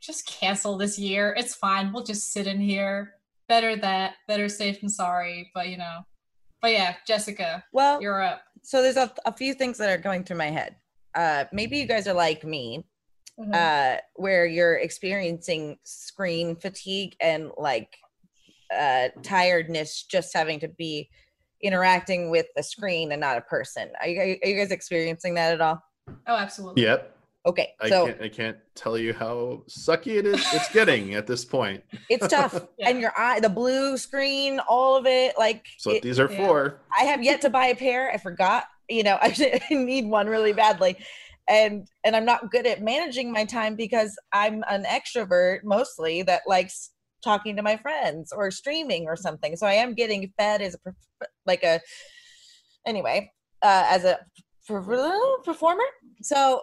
Just 0.00 0.26
cancel 0.26 0.76
this 0.76 0.98
year. 0.98 1.34
It's 1.36 1.54
fine. 1.54 1.92
We'll 1.92 2.02
just 2.04 2.32
sit 2.32 2.46
in 2.46 2.58
here. 2.60 3.14
Better 3.48 3.76
that. 3.76 4.14
Better 4.26 4.48
safe 4.48 4.80
than 4.80 4.88
sorry. 4.88 5.50
But 5.54 5.68
you 5.68 5.76
know. 5.76 6.00
But 6.62 6.72
yeah, 6.72 6.96
Jessica, 7.06 7.64
Well, 7.72 8.02
you're 8.02 8.20
up. 8.22 8.42
so 8.62 8.82
there's 8.82 8.98
a, 8.98 9.10
a 9.24 9.32
few 9.32 9.54
things 9.54 9.78
that 9.78 9.88
are 9.88 9.96
going 10.02 10.24
through 10.24 10.36
my 10.36 10.50
head. 10.50 10.76
Uh, 11.14 11.44
maybe 11.52 11.78
you 11.78 11.86
guys 11.86 12.06
are 12.06 12.14
like 12.14 12.44
me, 12.44 12.84
Mhm. 13.38 13.54
uh, 13.54 14.00
where 14.16 14.46
you're 14.46 14.76
experiencing 14.76 15.78
screen 15.82 16.56
fatigue 16.56 17.16
and 17.20 17.50
like 17.56 17.96
uh, 18.72 19.08
tiredness 19.22 20.04
just 20.04 20.32
having 20.32 20.60
to 20.60 20.68
be 20.68 21.08
interacting 21.60 22.30
with 22.30 22.46
a 22.56 22.62
screen 22.62 23.10
and 23.12 23.20
not 23.20 23.36
a 23.36 23.40
person. 23.40 23.90
Are 24.00 24.06
you, 24.06 24.38
are 24.42 24.48
you 24.48 24.56
guys 24.56 24.70
experiencing 24.70 25.34
that 25.34 25.52
at 25.54 25.60
all? 25.60 25.82
oh, 26.28 26.36
absolutely. 26.36 26.82
yep. 26.82 27.16
Okay, 27.46 27.72
I 27.80 27.88
so 27.88 28.06
can't 28.06 28.22
I 28.22 28.28
can't 28.28 28.56
tell 28.74 28.98
you 28.98 29.14
how 29.14 29.62
sucky 29.66 30.18
it 30.18 30.26
is 30.26 30.44
it's 30.52 30.68
getting 30.72 31.14
at 31.14 31.26
this 31.26 31.42
point. 31.44 31.82
it's 32.10 32.28
tough. 32.28 32.52
Yeah. 32.78 32.90
And 32.90 33.00
your 33.00 33.12
eye, 33.18 33.40
the 33.40 33.48
blue 33.48 33.96
screen, 33.96 34.60
all 34.68 34.94
of 34.94 35.06
it, 35.06 35.36
like 35.38 35.64
So 35.78 35.92
it- 35.92 36.02
these 36.02 36.20
are 36.20 36.30
yeah. 36.30 36.46
for. 36.46 36.80
I 36.98 37.04
have 37.04 37.22
yet 37.22 37.40
to 37.40 37.50
buy 37.50 37.66
a 37.68 37.74
pair. 37.74 38.10
I 38.12 38.18
forgot. 38.18 38.64
You 38.90 39.02
know, 39.04 39.18
I, 39.22 39.60
I 39.70 39.74
need 39.74 40.06
one 40.06 40.26
really 40.26 40.52
badly, 40.52 40.96
and 41.48 41.86
and 42.04 42.14
I'm 42.14 42.24
not 42.24 42.50
good 42.50 42.66
at 42.66 42.82
managing 42.82 43.32
my 43.32 43.44
time 43.44 43.76
because 43.76 44.16
I'm 44.32 44.62
an 44.68 44.84
extrovert 44.84 45.60
mostly 45.64 46.22
that 46.22 46.42
likes 46.46 46.90
talking 47.22 47.56
to 47.56 47.62
my 47.62 47.76
friends 47.76 48.32
or 48.32 48.50
streaming 48.50 49.06
or 49.06 49.16
something. 49.16 49.56
So 49.56 49.66
I 49.66 49.74
am 49.74 49.94
getting 49.94 50.32
fed 50.38 50.62
as 50.62 50.76
a 50.86 50.92
like 51.46 51.62
a 51.62 51.80
anyway 52.86 53.30
uh, 53.62 53.86
as 53.88 54.04
a 54.04 54.18
performer. 54.66 55.84
So 56.22 56.62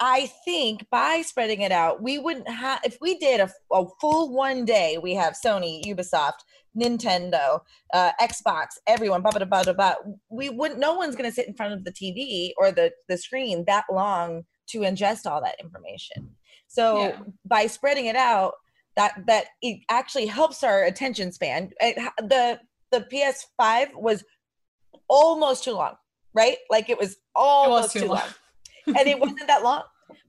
I 0.00 0.30
think 0.44 0.86
by 0.90 1.22
spreading 1.26 1.62
it 1.62 1.72
out, 1.72 2.02
we 2.02 2.18
wouldn't 2.18 2.48
have 2.48 2.80
if 2.84 2.98
we 3.00 3.18
did 3.18 3.40
a, 3.40 3.50
a 3.72 3.84
full 4.00 4.32
one 4.32 4.64
day. 4.64 4.98
We 5.02 5.14
have 5.14 5.34
Sony, 5.44 5.82
Ubisoft, 5.84 6.40
Nintendo, 6.78 7.60
uh, 7.92 8.12
Xbox, 8.20 8.66
everyone, 8.86 9.22
blah, 9.22 9.32
blah, 9.32 9.44
blah, 9.44 9.64
blah, 9.64 9.72
blah. 9.72 9.94
We 10.28 10.50
wouldn't, 10.50 10.78
no 10.80 10.94
one's 10.94 11.16
going 11.16 11.28
to 11.28 11.34
sit 11.34 11.48
in 11.48 11.54
front 11.54 11.72
of 11.72 11.84
the 11.84 11.92
TV 11.92 12.52
or 12.56 12.70
the, 12.70 12.92
the 13.08 13.16
screen 13.18 13.64
that 13.66 13.84
long 13.90 14.44
to 14.68 14.80
ingest 14.80 15.26
all 15.30 15.42
that 15.42 15.56
information. 15.60 16.36
So 16.68 16.98
Yeah. 16.98 17.18
by 17.44 17.66
spreading 17.66 18.06
it 18.06 18.16
out, 18.16 18.54
that, 18.96 19.14
that 19.26 19.46
it 19.62 19.80
actually 19.88 20.26
helps 20.26 20.62
our 20.62 20.84
attention 20.84 21.32
span. 21.32 21.70
It, 21.80 21.96
the, 22.18 22.60
the 22.90 23.06
PS5 23.12 23.94
was 23.94 24.24
almost 25.08 25.64
too 25.64 25.72
long, 25.72 25.94
right? 26.34 26.58
Like 26.70 26.90
it 26.90 26.98
was 26.98 27.16
almost 27.34 27.92
too 27.92 28.00
too 28.00 28.06
long. 28.08 28.22
long. 28.86 28.96
and 28.98 29.08
it 29.08 29.18
wasn't 29.18 29.46
that 29.46 29.62
long. 29.62 29.82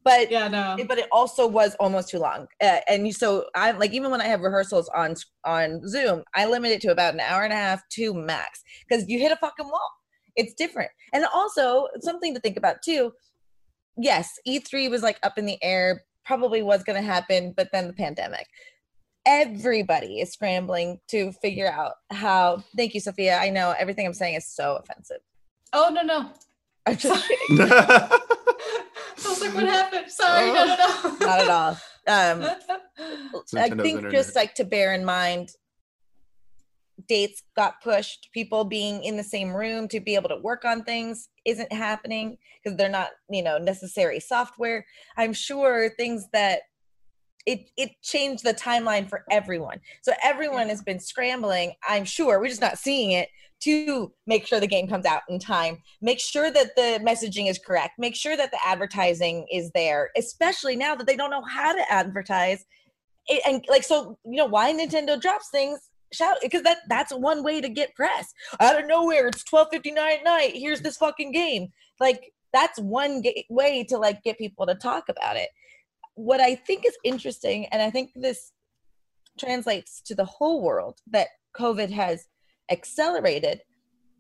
But 0.03 0.29
Yeah, 0.31 0.47
no. 0.47 0.77
but 0.87 0.97
it 0.97 1.07
also 1.11 1.47
was 1.47 1.75
almost 1.79 2.09
too 2.09 2.19
long. 2.19 2.47
Uh, 2.61 2.77
and 2.87 3.05
you 3.07 3.13
so 3.13 3.45
I'm 3.55 3.77
like 3.79 3.91
even 3.91 4.11
when 4.11 4.21
i 4.21 4.25
have 4.25 4.41
rehearsals 4.41 4.89
on 4.95 5.15
on 5.45 5.87
zoom 5.87 6.23
i 6.35 6.45
limit 6.45 6.71
it 6.71 6.81
to 6.81 6.91
about 6.91 7.13
an 7.13 7.19
hour 7.19 7.43
and 7.43 7.53
a 7.53 7.55
half 7.55 7.81
two 7.89 8.13
max 8.13 8.61
because 8.87 9.07
you 9.07 9.19
hit 9.19 9.31
a 9.31 9.35
fucking 9.37 9.67
wall. 9.67 9.91
It's 10.35 10.53
different. 10.53 10.91
And 11.13 11.25
also 11.33 11.87
something 12.01 12.33
to 12.33 12.39
think 12.39 12.57
about 12.57 12.77
too 12.83 13.11
yes 13.97 14.37
e3 14.47 14.89
was 14.89 15.03
like 15.03 15.19
up 15.23 15.37
in 15.37 15.45
the 15.45 15.61
air 15.63 16.03
probably 16.25 16.61
was 16.61 16.83
going 16.83 16.95
to 17.01 17.05
happen 17.05 17.53
but 17.55 17.69
then 17.71 17.87
the 17.87 17.93
pandemic. 17.93 18.47
Everybody 19.25 20.21
is 20.21 20.31
scrambling 20.31 20.99
to 21.09 21.31
figure 21.33 21.67
out 21.71 21.93
how 22.11 22.63
thank 22.77 22.93
you 22.93 22.99
sophia. 22.99 23.37
I 23.37 23.49
know 23.49 23.73
everything 23.77 24.05
i'm 24.07 24.13
saying 24.13 24.35
is 24.35 24.47
so 24.47 24.77
offensive. 24.77 25.19
Oh 25.73 25.89
no 25.93 26.01
no. 26.01 26.29
i'm 26.85 26.97
just 26.97 27.27
kidding 27.49 27.67
was 29.25 29.41
like, 29.41 29.53
what 29.53 29.65
happened? 29.65 30.09
Sorry, 30.09 30.51
no, 30.51 30.65
no, 30.65 30.75
no. 30.75 31.17
Not 31.25 31.39
at 31.39 31.49
all. 31.49 31.77
Um, 32.07 32.49
I 33.55 33.69
think 33.69 33.79
internet. 33.79 34.11
just 34.11 34.35
like 34.35 34.55
to 34.55 34.63
bear 34.63 34.93
in 34.93 35.05
mind, 35.05 35.51
dates 37.07 37.43
got 37.55 37.81
pushed. 37.81 38.29
People 38.33 38.63
being 38.63 39.03
in 39.03 39.17
the 39.17 39.23
same 39.23 39.53
room 39.53 39.87
to 39.89 39.99
be 39.99 40.15
able 40.15 40.29
to 40.29 40.37
work 40.37 40.65
on 40.65 40.83
things 40.83 41.29
isn't 41.45 41.71
happening 41.71 42.37
because 42.63 42.77
they're 42.77 42.89
not, 42.89 43.09
you 43.29 43.43
know, 43.43 43.57
necessary 43.57 44.19
software. 44.19 44.85
I'm 45.17 45.33
sure 45.33 45.91
things 45.97 46.27
that 46.33 46.61
it 47.45 47.69
it 47.77 47.91
changed 48.01 48.43
the 48.43 48.53
timeline 48.53 49.09
for 49.09 49.23
everyone. 49.31 49.79
So 50.01 50.13
everyone 50.23 50.67
has 50.69 50.81
been 50.81 50.99
scrambling. 50.99 51.73
I'm 51.87 52.05
sure 52.05 52.39
we're 52.39 52.49
just 52.49 52.61
not 52.61 52.77
seeing 52.77 53.11
it 53.11 53.29
to 53.61 54.11
make 54.25 54.47
sure 54.47 54.59
the 54.59 54.67
game 54.67 54.87
comes 54.87 55.05
out 55.05 55.21
in 55.29 55.39
time. 55.39 55.77
Make 56.01 56.19
sure 56.19 56.51
that 56.51 56.75
the 56.75 56.99
messaging 57.03 57.49
is 57.49 57.59
correct. 57.59 57.93
Make 57.97 58.15
sure 58.15 58.37
that 58.37 58.51
the 58.51 58.59
advertising 58.65 59.45
is 59.51 59.71
there, 59.73 60.09
especially 60.17 60.75
now 60.75 60.95
that 60.95 61.07
they 61.07 61.15
don't 61.15 61.31
know 61.31 61.43
how 61.43 61.73
to 61.73 61.91
advertise. 61.91 62.63
It, 63.27 63.41
and 63.45 63.63
like 63.69 63.83
so 63.83 64.17
you 64.25 64.37
know 64.37 64.45
why 64.45 64.73
nintendo 64.73 65.19
drops 65.19 65.49
things 65.51 65.89
shout 66.11 66.37
because 66.41 66.63
that 66.63 66.79
that's 66.89 67.13
one 67.13 67.43
way 67.43 67.61
to 67.61 67.69
get 67.69 67.93
press. 67.95 68.33
Out 68.59 68.79
of 68.79 68.87
nowhere 68.87 69.27
it's 69.27 69.43
12:59 69.43 69.97
at 69.97 70.23
night. 70.23 70.53
Here's 70.55 70.81
this 70.81 70.97
fucking 70.97 71.31
game. 71.31 71.67
Like 71.99 72.33
that's 72.53 72.79
one 72.79 73.21
ga- 73.21 73.45
way 73.49 73.83
to 73.89 73.97
like 73.97 74.23
get 74.23 74.37
people 74.37 74.65
to 74.65 74.75
talk 74.75 75.09
about 75.09 75.35
it. 75.35 75.49
What 76.15 76.41
i 76.41 76.55
think 76.55 76.85
is 76.85 76.97
interesting 77.05 77.65
and 77.67 77.81
i 77.81 77.89
think 77.89 78.11
this 78.13 78.51
translates 79.39 80.01
to 80.01 80.13
the 80.13 80.25
whole 80.25 80.61
world 80.61 80.99
that 81.09 81.29
covid 81.57 81.89
has 81.89 82.27
accelerated 82.69 83.61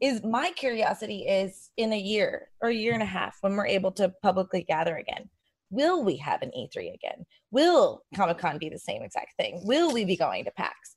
is 0.01 0.23
my 0.23 0.51
curiosity 0.51 1.27
is 1.27 1.71
in 1.77 1.91
a 1.91 1.99
year 1.99 2.49
or 2.61 2.69
a 2.69 2.73
year 2.73 2.93
and 2.93 3.03
a 3.03 3.07
half 3.07 3.37
when 3.41 3.55
we're 3.55 3.67
able 3.67 3.91
to 3.91 4.13
publicly 4.21 4.63
gather 4.63 4.97
again 4.97 5.29
will 5.71 6.03
we 6.03 6.17
have 6.17 6.41
an 6.41 6.51
E3 6.57 6.93
again? 6.93 7.25
Will 7.51 8.03
Comic 8.15 8.37
Con 8.37 8.57
be 8.57 8.69
the 8.69 8.79
same 8.79 9.01
exact 9.01 9.35
thing? 9.37 9.61
Will 9.63 9.91
we 9.91 10.05
be 10.05 10.17
going 10.17 10.45
to 10.45 10.51
PAX? 10.51 10.95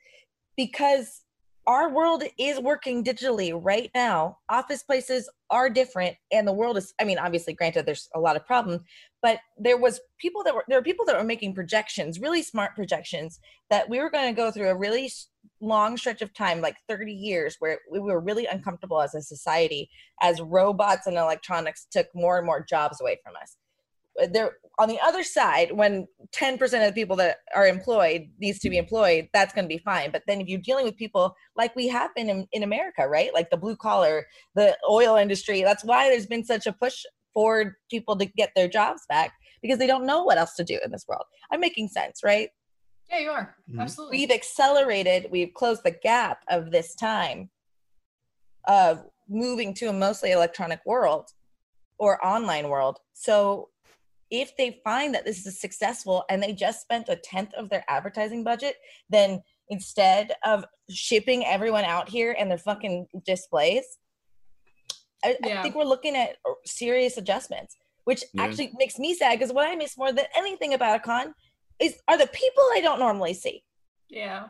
Because 0.57 1.23
our 1.67 1.91
world 1.91 2.25
is 2.39 2.59
working 2.59 3.05
digitally 3.05 3.53
right 3.55 3.89
now. 3.95 4.39
Office 4.49 4.83
places 4.83 5.31
are 5.51 5.71
different, 5.71 6.17
and 6.33 6.47
the 6.47 6.53
world 6.53 6.77
is. 6.77 6.93
I 7.01 7.05
mean, 7.05 7.19
obviously, 7.19 7.53
granted, 7.53 7.87
there's 7.87 8.09
a 8.17 8.21
lot 8.21 8.35
of 8.35 8.45
problems, 8.45 8.83
but 9.23 9.39
there 9.57 9.77
was 9.77 10.01
people 10.19 10.43
that 10.43 10.55
were 10.55 10.65
there 10.67 10.79
were 10.79 10.85
people 10.85 11.07
that 11.07 11.17
were 11.17 11.23
making 11.23 11.55
projections, 11.55 12.19
really 12.19 12.43
smart 12.43 12.75
projections, 12.75 13.39
that 13.71 13.89
we 13.89 14.01
were 14.01 14.11
going 14.11 14.35
to 14.35 14.37
go 14.37 14.51
through 14.51 14.71
a 14.71 14.77
really 14.77 15.09
long 15.63 15.97
stretch 15.97 16.21
of 16.21 16.35
time, 16.35 16.61
like 16.61 16.77
30 16.89 17.13
years, 17.13 17.57
where 17.61 17.79
we 17.91 18.01
were 18.01 18.21
really 18.21 18.47
uncomfortable 18.47 19.01
as 19.01 19.15
a 19.15 19.23
society 19.23 19.89
as 20.21 20.41
robots 20.41 21.07
and 21.07 21.17
electronics 21.17 21.87
took 21.91 22.09
more 22.15 22.37
and 22.37 22.47
more 22.47 22.65
jobs 22.69 23.01
away 23.01 23.19
from 23.25 23.35
us. 23.41 23.57
Uh, 24.21 24.27
there 24.31 24.57
on 24.79 24.89
the 24.89 25.01
other 25.01 25.23
side 25.23 25.73
when 25.73 26.07
10% 26.35 26.61
of 26.63 26.71
the 26.71 26.93
people 26.93 27.17
that 27.17 27.37
are 27.55 27.67
employed 27.67 28.23
needs 28.41 28.59
to 28.59 28.69
be 28.69 28.77
employed 28.77 29.29
that's 29.33 29.55
going 29.55 29.65
to 29.65 29.75
be 29.75 29.79
fine. 29.79 30.11
But 30.11 30.23
then 30.27 30.41
if 30.41 30.49
you're 30.49 30.61
dealing 30.61 30.85
with 30.85 30.97
people 30.97 31.35
like 31.57 31.75
we 31.77 31.89
have 31.89 32.15
been 32.15 32.29
in, 32.29 32.47
in 32.53 32.63
america 32.63 33.09
right? 33.09 33.33
Like 33.33 33.49
the 33.51 33.57
blue 33.57 33.77
collar 33.77 34.27
the 34.55 34.77
oil 34.91 35.17
industry 35.17 35.63
that's 35.63 35.85
why 35.85 36.09
there's 36.09 36.27
been 36.27 36.45
such 36.45 36.67
a 36.67 36.73
push 36.73 37.05
for 37.33 37.77
people 37.91 38.17
to 38.17 38.27
get 38.27 38.51
their 38.55 38.69
jobs 38.69 39.03
back 39.09 39.33
because 39.63 39.79
they 39.79 39.87
don't 39.87 40.05
know 40.07 40.25
what 40.25 40.37
else 40.37 40.55
to 40.57 40.65
do 40.65 40.79
in 40.85 40.91
this 40.91 41.07
world. 41.09 41.25
I'm 41.51 41.61
making 41.61 41.89
sense 41.89 42.21
right 42.23 42.51
Yeah, 43.11 43.19
you 43.19 43.31
are. 43.31 43.57
Mhm. 43.71 43.81
Absolutely. 43.81 44.19
we've 44.19 44.31
accelerated 44.31 45.31
we've 45.31 45.55
closed 45.55 45.83
the 45.85 45.91
gap 45.91 46.45
of 46.49 46.71
this 46.71 46.95
time 46.95 47.51
of 48.67 49.05
moving 49.29 49.75
to 49.75 49.87
a 49.89 49.93
mostly 49.93 50.31
electronic 50.33 50.81
world 50.87 51.31
or 51.99 52.25
online 52.25 52.69
world 52.69 52.99
so 53.13 53.69
if 54.31 54.57
they 54.57 54.81
find 54.83 55.15
that 55.15 55.25
this 55.25 55.47
is 55.47 55.61
successful 55.61 56.25
and 56.31 56.43
they 56.43 56.53
just 56.53 56.81
spent 56.81 57.09
a 57.09 57.17
tenth 57.17 57.53
of 57.55 57.69
their 57.71 57.85
advertising 57.89 58.43
budget 58.45 58.77
then 59.11 59.43
instead 59.69 60.33
of 60.45 60.65
shipping 60.91 61.45
everyone 61.45 61.85
out 61.85 62.09
here 62.09 62.35
and 62.39 62.51
their 62.51 62.59
fucking 62.59 63.07
displays 63.27 63.99
I, 65.25 65.37
I 65.45 65.63
think 65.63 65.75
we're 65.77 65.85
looking 65.85 66.17
at 66.17 66.37
serious 66.65 67.17
adjustments 67.17 67.77
which 68.05 68.25
Yeah. 68.35 68.45
actually 68.45 68.73
makes 68.77 68.99
me 68.99 69.15
sad 69.15 69.39
because 69.39 69.53
what 69.53 69.69
i 69.69 69.75
miss 69.77 69.97
more 69.97 70.13
than 70.13 70.27
anything 70.37 70.75
about 70.75 70.97
a 70.97 71.01
con 71.01 71.35
is 71.81 71.99
are 72.09 72.19
the 72.19 72.27
people 72.29 72.63
i 72.75 72.81
don't 72.81 72.99
normally 72.99 73.35
see 73.35 73.63
Yeah, 74.13 74.49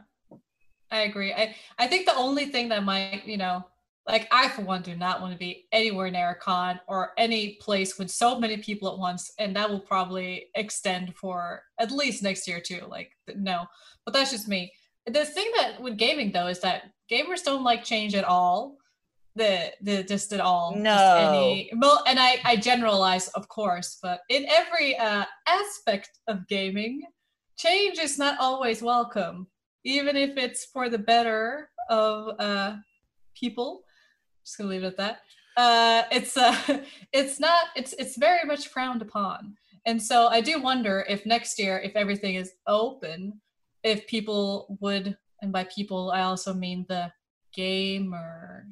I 0.90 1.02
agree. 1.02 1.32
I 1.32 1.54
I 1.78 1.86
think 1.86 2.04
the 2.06 2.16
only 2.16 2.46
thing 2.46 2.68
that 2.70 2.82
might, 2.82 3.22
you 3.24 3.36
know, 3.36 3.64
like 4.08 4.26
I 4.32 4.48
for 4.48 4.62
one 4.62 4.82
do 4.82 4.96
not 4.96 5.20
want 5.20 5.32
to 5.32 5.38
be 5.38 5.66
anywhere 5.70 6.10
near 6.10 6.30
a 6.30 6.34
con 6.34 6.80
or 6.88 7.12
any 7.16 7.58
place 7.60 7.96
with 7.96 8.10
so 8.10 8.38
many 8.40 8.56
people 8.56 8.92
at 8.92 8.98
once, 8.98 9.32
and 9.38 9.54
that 9.54 9.70
will 9.70 9.80
probably 9.80 10.48
extend 10.56 11.14
for 11.14 11.62
at 11.78 11.92
least 11.92 12.24
next 12.24 12.48
year 12.48 12.60
too. 12.60 12.82
Like 12.88 13.12
no, 13.36 13.66
but 14.04 14.12
that's 14.12 14.32
just 14.32 14.48
me. 14.48 14.72
The 15.06 15.24
thing 15.24 15.50
that 15.56 15.80
with 15.80 15.96
gaming 15.96 16.32
though 16.32 16.48
is 16.48 16.60
that 16.60 16.90
gamers 17.10 17.44
don't 17.44 17.64
like 17.64 17.84
change 17.84 18.16
at 18.16 18.24
all. 18.24 18.78
The 19.34 19.72
the 19.80 20.02
just 20.02 20.32
at 20.32 20.40
all. 20.40 20.76
No. 20.76 21.16
any 21.16 21.70
well, 21.78 22.02
and 22.06 22.18
I 22.18 22.38
I 22.44 22.56
generalize 22.56 23.28
of 23.28 23.48
course, 23.48 23.98
but 24.02 24.20
in 24.28 24.46
every 24.46 24.96
uh, 24.96 25.24
aspect 25.48 26.10
of 26.28 26.46
gaming, 26.48 27.02
change 27.56 27.98
is 27.98 28.18
not 28.18 28.38
always 28.40 28.82
welcome 28.82 29.46
even 29.84 30.16
if 30.16 30.36
it's 30.36 30.64
for 30.66 30.88
the 30.88 30.98
better 30.98 31.70
of 31.88 32.38
uh, 32.38 32.76
people. 33.34 33.82
Just 34.44 34.58
gonna 34.58 34.70
leave 34.70 34.84
it 34.84 34.86
at 34.86 34.96
that. 34.98 35.20
Uh, 35.56 36.02
it's 36.10 36.36
uh, 36.36 36.56
it's 37.12 37.40
not. 37.40 37.66
It's 37.76 37.92
it's 37.94 38.16
very 38.16 38.46
much 38.46 38.68
frowned 38.68 39.02
upon, 39.02 39.56
and 39.86 40.02
so 40.02 40.28
I 40.28 40.40
do 40.40 40.60
wonder 40.60 41.04
if 41.08 41.26
next 41.26 41.58
year, 41.58 41.78
if 41.78 41.96
everything 41.96 42.36
is 42.36 42.52
open, 42.66 43.40
if 43.82 44.06
people 44.06 44.78
would, 44.80 45.16
and 45.40 45.52
by 45.52 45.64
people 45.64 46.10
I 46.10 46.22
also 46.22 46.54
mean 46.54 46.86
the 46.88 47.12
gamer, 47.54 48.66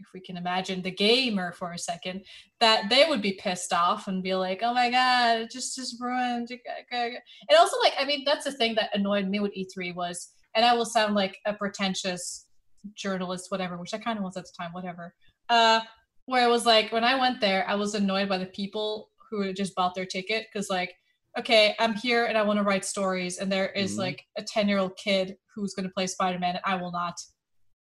if 0.00 0.06
we 0.14 0.20
can 0.20 0.36
imagine 0.36 0.82
the 0.82 0.90
gamer 0.90 1.52
for 1.52 1.72
a 1.72 1.78
second, 1.78 2.24
that 2.60 2.88
they 2.90 3.04
would 3.08 3.22
be 3.22 3.32
pissed 3.32 3.72
off 3.72 4.08
and 4.08 4.22
be 4.22 4.34
like, 4.34 4.60
"Oh 4.62 4.74
my 4.74 4.90
god, 4.90 5.40
it 5.42 5.50
just 5.50 5.76
just 5.76 6.00
ruined." 6.00 6.50
And 6.92 7.18
also, 7.58 7.76
like, 7.80 7.94
I 7.98 8.04
mean, 8.04 8.24
that's 8.24 8.44
the 8.44 8.52
thing 8.52 8.74
that 8.76 8.90
annoyed 8.94 9.28
me 9.28 9.40
with 9.40 9.52
E3 9.56 9.94
was, 9.94 10.30
and 10.54 10.64
I 10.64 10.74
will 10.74 10.84
sound 10.86 11.14
like 11.14 11.38
a 11.46 11.54
pretentious 11.54 12.46
journalist, 12.94 13.50
whatever, 13.50 13.76
which 13.76 13.94
I 13.94 13.98
kind 13.98 14.18
of 14.18 14.24
was 14.24 14.36
at 14.36 14.44
the 14.44 14.52
time, 14.58 14.72
whatever. 14.72 15.14
Uh, 15.48 15.80
where 16.26 16.46
it 16.46 16.50
was 16.50 16.64
like 16.66 16.92
when 16.92 17.04
I 17.04 17.16
went 17.16 17.40
there, 17.40 17.68
I 17.68 17.74
was 17.74 17.94
annoyed 17.94 18.28
by 18.28 18.38
the 18.38 18.46
people 18.46 19.10
who 19.30 19.42
had 19.42 19.56
just 19.56 19.74
bought 19.74 19.94
their 19.94 20.06
ticket 20.06 20.46
because, 20.52 20.70
like, 20.70 20.94
okay, 21.38 21.74
I'm 21.78 21.94
here 21.94 22.24
and 22.26 22.36
I 22.38 22.42
want 22.42 22.58
to 22.58 22.64
write 22.64 22.84
stories, 22.84 23.38
and 23.38 23.50
there 23.52 23.68
is, 23.70 23.94
Mhm. 23.94 23.98
like 23.98 24.24
a 24.36 24.42
10 24.42 24.68
year 24.68 24.78
old 24.78 24.96
kid 24.96 25.36
who's 25.54 25.74
going 25.74 25.86
to 25.86 25.92
play 25.94 26.06
Spider 26.06 26.38
Man, 26.38 26.56
and 26.56 26.64
I 26.64 26.76
will 26.76 26.90
not. 26.92 27.20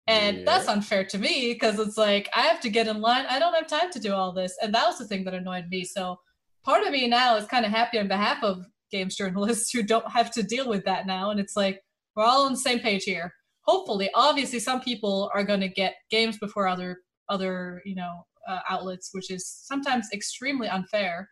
And 0.09 0.47
that's 0.47 0.69
unfair 0.69 1.05
to 1.05 1.19
me 1.19 1.53
because 1.53 1.81
it's 1.81 1.97
like 1.97 2.29
I 2.35 2.43
have 2.43 2.61
to 2.61 2.71
get 2.71 2.87
in 2.87 3.01
line. 3.01 3.27
I 3.29 3.41
don't 3.41 3.55
have 3.55 3.67
time 3.67 3.91
to 3.91 3.99
do 3.99 4.15
all 4.15 4.33
this. 4.33 4.57
And 4.63 4.73
that 4.75 4.87
was 4.87 4.99
the 4.99 5.07
thing 5.07 5.25
that 5.25 5.35
annoyed 5.35 5.67
me. 5.69 5.85
So 5.85 6.17
part 6.65 6.87
of 6.87 6.93
me 6.93 7.09
now 7.09 7.37
is 7.37 7.47
kind 7.47 7.65
of 7.65 7.73
happy 7.73 7.99
on 7.99 8.07
behalf 8.07 8.43
of 8.45 8.65
games 8.93 9.17
journalists 9.17 9.71
who 9.75 9.83
don't 9.83 10.11
have 10.11 10.31
to 10.33 10.43
deal 10.43 10.69
with 10.69 10.85
that 10.85 11.07
now. 11.07 11.31
And 11.31 11.41
it's 11.41 11.57
like 11.57 11.81
we're 12.15 12.25
all 12.25 12.47
on 12.47 12.53
the 12.53 12.59
same 12.59 12.79
page 12.79 13.05
here. 13.05 13.33
Hopefully, 13.63 14.09
obviously, 14.15 14.61
some 14.61 14.81
people 14.81 15.31
are 15.35 15.43
going 15.43 15.61
to 15.61 15.69
get 15.69 15.97
games 16.11 16.39
before 16.39 16.69
other 16.69 16.99
other 17.29 17.83
you 17.85 17.97
know 17.97 18.25
uh, 18.49 18.61
outlets, 18.71 19.11
which 19.13 19.31
is 19.31 19.45
sometimes 19.65 20.09
extremely 20.13 20.69
unfair. 20.69 21.31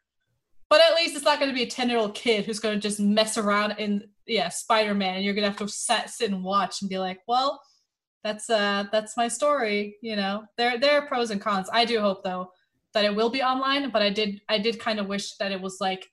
But 0.68 0.80
at 0.80 0.96
least 0.96 1.14
it's 1.14 1.24
not 1.24 1.38
going 1.38 1.50
to 1.50 1.54
be 1.54 1.62
a 1.62 1.70
ten 1.70 1.88
year 1.88 1.98
old 1.98 2.16
kid 2.16 2.44
who's 2.44 2.58
going 2.58 2.74
to 2.74 2.80
just 2.80 2.98
mess 2.98 3.38
around 3.38 3.76
in 3.78 4.02
yeah 4.26 4.48
Spider 4.48 4.94
Man, 4.94 5.14
and 5.14 5.24
you're 5.24 5.34
going 5.34 5.44
to 5.44 5.50
have 5.50 5.58
to 5.58 5.68
sat, 5.68 6.10
sit 6.10 6.32
and 6.32 6.42
watch 6.42 6.82
and 6.82 6.90
be 6.90 6.98
like, 6.98 7.20
well, 7.28 7.60
that's 8.24 8.48
uh 8.50 8.84
that's 8.90 9.16
my 9.16 9.28
story. 9.28 9.96
You 10.00 10.16
know, 10.16 10.44
there 10.56 10.78
there 10.78 10.98
are 10.98 11.06
pros 11.06 11.30
and 11.30 11.40
cons. 11.40 11.68
I 11.72 11.84
do 11.84 12.00
hope 12.00 12.24
though 12.24 12.50
that 12.94 13.04
it 13.04 13.14
will 13.14 13.30
be 13.30 13.42
online, 13.42 13.90
but 13.90 14.02
I 14.02 14.10
did 14.10 14.40
I 14.48 14.58
did 14.58 14.80
kind 14.80 14.98
of 14.98 15.06
wish 15.06 15.36
that 15.36 15.52
it 15.52 15.60
was 15.60 15.76
like 15.80 16.10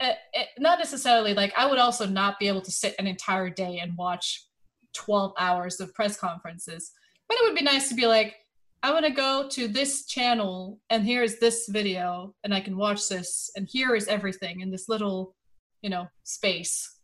it, 0.00 0.16
it, 0.32 0.48
not 0.58 0.78
necessarily 0.78 1.34
like 1.34 1.52
I 1.56 1.68
would 1.68 1.78
also 1.78 2.06
not 2.06 2.38
be 2.38 2.48
able 2.48 2.62
to 2.62 2.70
sit 2.70 2.94
an 2.98 3.06
entire 3.06 3.50
day 3.50 3.80
and 3.80 3.96
watch 3.96 4.46
12 4.94 5.32
hours 5.38 5.80
of 5.80 5.92
press 5.94 6.16
conferences. 6.16 6.92
But 7.28 7.38
it 7.38 7.44
would 7.44 7.58
be 7.58 7.64
nice 7.64 7.88
to 7.88 7.94
be 7.94 8.06
like, 8.06 8.36
I 8.82 8.92
want 8.92 9.06
to 9.06 9.12
go 9.12 9.48
to 9.48 9.68
this 9.68 10.06
channel 10.06 10.80
and 10.90 11.04
here 11.04 11.22
is 11.22 11.38
this 11.38 11.68
video 11.68 12.34
and 12.44 12.52
I 12.52 12.60
can 12.60 12.76
watch 12.76 13.08
this 13.08 13.50
and 13.56 13.68
here 13.70 13.94
is 13.94 14.08
everything 14.08 14.60
in 14.60 14.70
this 14.70 14.88
little, 14.88 15.34
you 15.82 15.90
know, 15.90 16.08
space. 16.24 16.98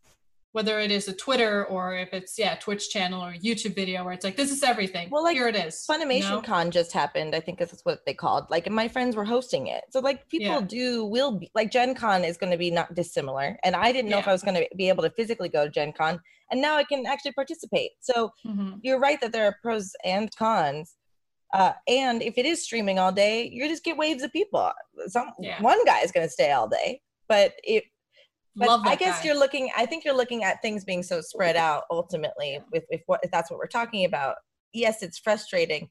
Whether 0.51 0.79
it 0.79 0.89
is 0.89 1.07
a 1.07 1.13
Twitter 1.13 1.65
or 1.65 1.95
if 1.95 2.11
it's 2.11 2.37
yeah, 2.39 2.55
Twitch 2.55 2.89
channel 2.89 3.23
or 3.23 3.33
YouTube 3.33 3.75
video 3.75 4.03
where 4.03 4.13
it's 4.13 4.23
like 4.23 4.35
this 4.35 4.51
is 4.51 4.63
everything. 4.63 5.07
Well, 5.11 5.23
like, 5.23 5.35
here 5.35 5.47
it 5.47 5.55
is. 5.55 5.85
Funimation 5.87 6.15
you 6.15 6.19
know? 6.21 6.41
Con 6.41 6.71
just 6.71 6.91
happened. 6.91 7.35
I 7.35 7.39
think 7.39 7.59
that's 7.59 7.85
what 7.85 8.03
they 8.07 8.15
called. 8.15 8.47
Like, 8.49 8.65
and 8.65 8.75
my 8.75 8.87
friends 8.87 9.15
were 9.15 9.25
hosting 9.25 9.67
it. 9.67 9.83
So, 9.91 9.99
like, 9.99 10.27
people 10.27 10.55
Yeah. 10.59 10.61
do 10.61 11.05
will 11.05 11.33
be 11.33 11.51
like 11.53 11.69
Gen 11.69 11.93
Con 11.93 12.23
is 12.23 12.35
going 12.37 12.51
to 12.51 12.57
be 12.57 12.71
not 12.71 12.95
dissimilar. 12.95 13.59
And 13.63 13.75
I 13.75 13.91
didn't 13.91 14.09
know 14.09 14.17
if 14.17 14.27
I 14.27 14.31
was 14.31 14.41
going 14.41 14.55
to 14.55 14.67
be 14.75 14.89
able 14.89 15.03
to 15.03 15.11
physically 15.11 15.49
go 15.49 15.65
to 15.65 15.69
Gen 15.69 15.93
Con, 15.93 16.19
and 16.49 16.59
now 16.59 16.75
I 16.77 16.83
can 16.83 17.05
actually 17.05 17.33
participate. 17.33 17.91
So, 17.99 18.31
Mhm. 18.43 18.79
you're 18.81 18.99
right 18.99 19.21
that 19.21 19.31
there 19.31 19.45
are 19.45 19.55
pros 19.61 19.91
and 20.03 20.35
cons. 20.35 20.95
Uh, 21.53 21.73
and 21.87 22.23
if 22.23 22.37
it 22.39 22.45
is 22.47 22.63
streaming 22.63 22.97
all 22.97 23.11
day, 23.11 23.47
you 23.51 23.67
just 23.67 23.83
get 23.83 23.97
waves 23.97 24.23
of 24.23 24.31
people. 24.33 24.71
Some 25.07 25.31
Yeah. 25.39 25.61
one 25.61 25.83
guy 25.85 26.01
is 26.01 26.11
going 26.11 26.25
to 26.27 26.31
stay 26.31 26.51
all 26.51 26.67
day, 26.67 27.01
but 27.27 27.53
it. 27.63 27.83
But 28.59 28.81
I 28.85 28.95
guess 28.95 29.19
guy. 29.19 29.27
you're 29.27 29.39
looking. 29.39 29.71
I 29.77 29.85
think 29.85 30.03
you're 30.03 30.15
looking 30.15 30.43
at 30.43 30.61
things 30.61 30.83
being 30.83 31.01
so 31.01 31.21
spread 31.21 31.55
out. 31.55 31.83
Ultimately, 31.89 32.59
if 32.73 32.83
if 32.89 33.01
what 33.05 33.21
if 33.23 33.31
that's 33.31 33.49
what 33.49 33.57
we're 33.57 33.67
talking 33.67 34.03
about, 34.05 34.35
yes, 34.73 35.01
it's 35.01 35.17
frustrating. 35.17 35.89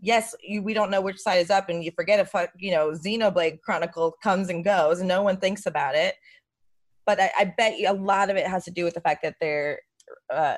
Yes, 0.00 0.34
you, 0.42 0.62
we 0.62 0.74
don't 0.74 0.90
know 0.90 1.00
which 1.00 1.18
side 1.18 1.36
is 1.36 1.50
up, 1.50 1.68
and 1.68 1.84
you 1.84 1.92
forget 1.92 2.18
if 2.18 2.32
you 2.58 2.72
know 2.72 2.90
Xenoblade 2.90 3.60
Chronicle 3.60 4.16
comes 4.22 4.48
and 4.48 4.64
goes, 4.64 4.98
and 4.98 5.08
no 5.08 5.22
one 5.22 5.36
thinks 5.36 5.66
about 5.66 5.94
it. 5.94 6.16
But 7.06 7.20
I, 7.20 7.30
I 7.38 7.54
bet 7.56 7.78
you 7.78 7.90
a 7.90 7.94
lot 7.94 8.28
of 8.28 8.36
it 8.36 8.46
has 8.46 8.64
to 8.64 8.70
do 8.72 8.84
with 8.84 8.94
the 8.94 9.00
fact 9.00 9.22
that 9.22 9.36
they're 9.40 9.78
uh, 10.32 10.56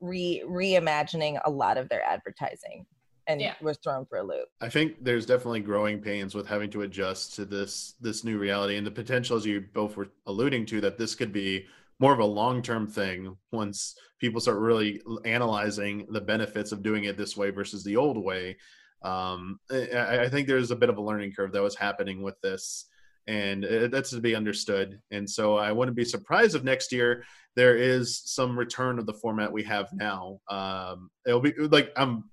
re 0.00 0.42
reimagining 0.46 1.40
a 1.44 1.50
lot 1.50 1.78
of 1.78 1.88
their 1.88 2.02
advertising, 2.02 2.84
and 3.26 3.40
Yeah. 3.40 3.54
was 3.60 3.78
thrown 3.78 4.04
for 4.06 4.18
a 4.18 4.22
loop. 4.22 4.48
I 4.60 4.68
think 4.68 5.02
there's 5.04 5.26
definitely 5.26 5.60
growing 5.60 6.00
pains 6.00 6.34
with 6.34 6.46
having 6.46 6.70
to 6.70 6.82
adjust 6.82 7.34
to 7.36 7.44
this 7.44 7.94
this 8.00 8.24
new 8.24 8.38
reality 8.38 8.76
and 8.76 8.86
the 8.86 8.90
potential, 8.90 9.36
as 9.36 9.46
you 9.46 9.64
both 9.72 9.96
were 9.96 10.08
alluding 10.26 10.66
to, 10.66 10.80
that 10.80 10.98
this 10.98 11.14
could 11.14 11.32
be 11.32 11.66
more 12.00 12.12
of 12.12 12.18
a 12.18 12.24
long 12.24 12.62
term 12.62 12.86
thing 12.86 13.36
once 13.52 13.94
people 14.18 14.40
start 14.40 14.58
really 14.58 15.00
analyzing 15.24 16.06
the 16.10 16.20
benefits 16.20 16.72
of 16.72 16.82
doing 16.82 17.04
it 17.04 17.16
this 17.16 17.36
way 17.36 17.50
versus 17.50 17.84
the 17.84 17.96
old 17.96 18.16
way. 18.22 18.56
Um, 19.02 19.58
I, 19.70 20.20
I 20.22 20.28
think 20.28 20.46
there's 20.46 20.70
a 20.70 20.76
bit 20.76 20.88
of 20.88 20.96
a 20.98 21.02
learning 21.02 21.32
curve 21.32 21.52
that 21.52 21.62
was 21.62 21.74
happening 21.76 22.22
with 22.22 22.40
this, 22.40 22.86
and 23.26 23.64
it, 23.64 23.90
that's 23.90 24.10
to 24.10 24.20
be 24.20 24.34
understood. 24.36 25.00
And 25.10 25.28
so 25.28 25.56
I 25.56 25.72
wouldn't 25.72 25.96
be 25.96 26.04
surprised 26.04 26.54
if 26.54 26.62
next 26.62 26.92
year 26.92 27.24
there 27.56 27.76
is 27.76 28.22
some 28.24 28.56
return 28.58 28.98
of 28.98 29.06
the 29.06 29.12
format 29.14 29.52
we 29.52 29.64
have 29.64 29.88
now. 29.92 30.38
Um, 30.48 31.10
it'll 31.26 31.40
be 31.40 31.52
like 31.52 31.92
I'm 31.96 32.08
w- 32.08 32.24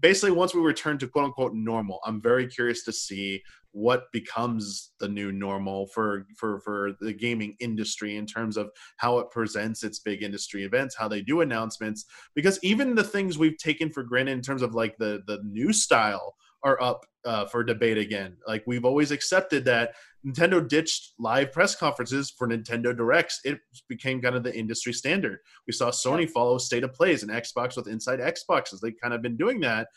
basically 0.00 0.30
once 0.30 0.54
we 0.54 0.60
return 0.60 0.98
to 0.98 1.08
quote 1.08 1.24
unquote 1.24 1.54
normal 1.54 2.00
i'm 2.04 2.20
very 2.20 2.46
curious 2.46 2.84
to 2.84 2.92
see 2.92 3.42
what 3.72 4.10
becomes 4.12 4.92
the 4.98 5.08
new 5.08 5.30
normal 5.30 5.86
for 5.88 6.26
for 6.36 6.60
for 6.60 6.92
the 7.00 7.12
gaming 7.12 7.54
industry 7.60 8.16
in 8.16 8.26
terms 8.26 8.56
of 8.56 8.70
how 8.96 9.18
it 9.18 9.30
presents 9.30 9.84
its 9.84 10.00
big 10.00 10.22
industry 10.22 10.64
events 10.64 10.96
how 10.96 11.06
they 11.06 11.22
do 11.22 11.40
announcements 11.40 12.06
because 12.34 12.58
even 12.62 12.94
the 12.94 13.04
things 13.04 13.38
we've 13.38 13.58
taken 13.58 13.90
for 13.90 14.02
granted 14.02 14.32
in 14.32 14.42
terms 14.42 14.62
of 14.62 14.74
like 14.74 14.96
the 14.98 15.22
the 15.26 15.38
new 15.44 15.72
style 15.72 16.34
are 16.62 16.80
up 16.82 17.06
uh, 17.24 17.46
for 17.46 17.62
debate 17.62 17.98
again. 17.98 18.36
Like 18.46 18.62
we've 18.66 18.84
always 18.84 19.10
accepted 19.10 19.64
that 19.64 19.94
nintendo 20.26 20.66
ditched 20.66 21.12
live 21.18 21.50
press 21.52 21.74
conferences 21.74 22.30
for 22.36 22.46
nintendo 22.46 22.96
directs 22.96 23.40
it 23.44 23.58
became 23.88 24.20
kind 24.20 24.36
of 24.36 24.42
the 24.42 24.56
industry 24.56 24.92
standard 24.92 25.38
we 25.66 25.72
saw 25.72 25.90
Sony 25.90 26.28
follow 26.28 26.58
state 26.58 26.84
of 26.84 26.92
plays 26.92 27.22
and 27.22 27.30
Xbox 27.30 27.76
with 27.76 27.88
inside 27.88 28.20
Xboxes. 28.20 28.80
They've 28.80 29.00
kind 29.00 29.14
of 29.14 29.22
been 29.22 29.36
doing 29.36 29.60
that. 29.60 29.88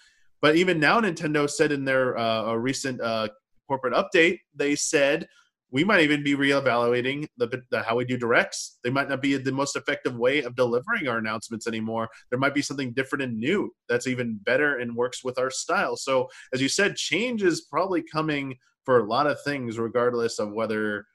But 0.41 0.56
even 0.56 0.80
now, 0.80 1.00
Nintendo 1.00 1.50
said 1.50 1.72
in 1.72 1.86
their 1.86 2.18
uh, 2.18 2.44
a 2.44 2.60
recent 2.60 3.02
uh, 3.02 3.30
corporate 3.68 3.94
update, 3.94 4.40
they 4.54 4.76
said 4.76 5.28
we 5.72 5.84
might 5.84 6.02
even 6.02 6.22
be 6.22 6.36
reevaluating 6.36 7.26
the, 7.38 7.64
the 7.72 7.82
how 7.82 7.95
we 7.95 8.06
do 8.06 8.18
directs. 8.18 8.78
They 8.84 8.91
might 8.91 9.10
not 9.10 9.22
be 9.22 9.38
the 9.38 9.52
most 9.52 9.76
effective 9.76 10.16
way 10.16 10.44
of 10.44 10.56
delivering 10.56 11.08
our 11.08 11.18
announcements 11.18 11.66
anymore. 11.66 12.10
There 12.30 12.38
might 12.38 12.54
be 12.54 12.62
something 12.62 12.94
different 12.94 13.24
and 13.24 13.40
new 13.40 13.74
that's 13.90 14.06
even 14.06 14.40
better 14.44 14.78
and 14.78 14.95
works 14.95 15.24
with 15.24 15.40
our 15.40 15.50
style. 15.50 15.95
So, 15.95 16.28
as 16.54 16.62
you 16.62 16.70
said, 16.70 16.95
change 16.98 17.41
is 17.41 17.62
probably 17.62 18.04
coming 18.04 18.56
for 18.85 18.99
a 18.99 19.03
lot 19.03 19.27
of 19.27 19.41
things, 19.43 19.77
regardless 19.80 20.39
of 20.39 20.51
whether 20.51 21.05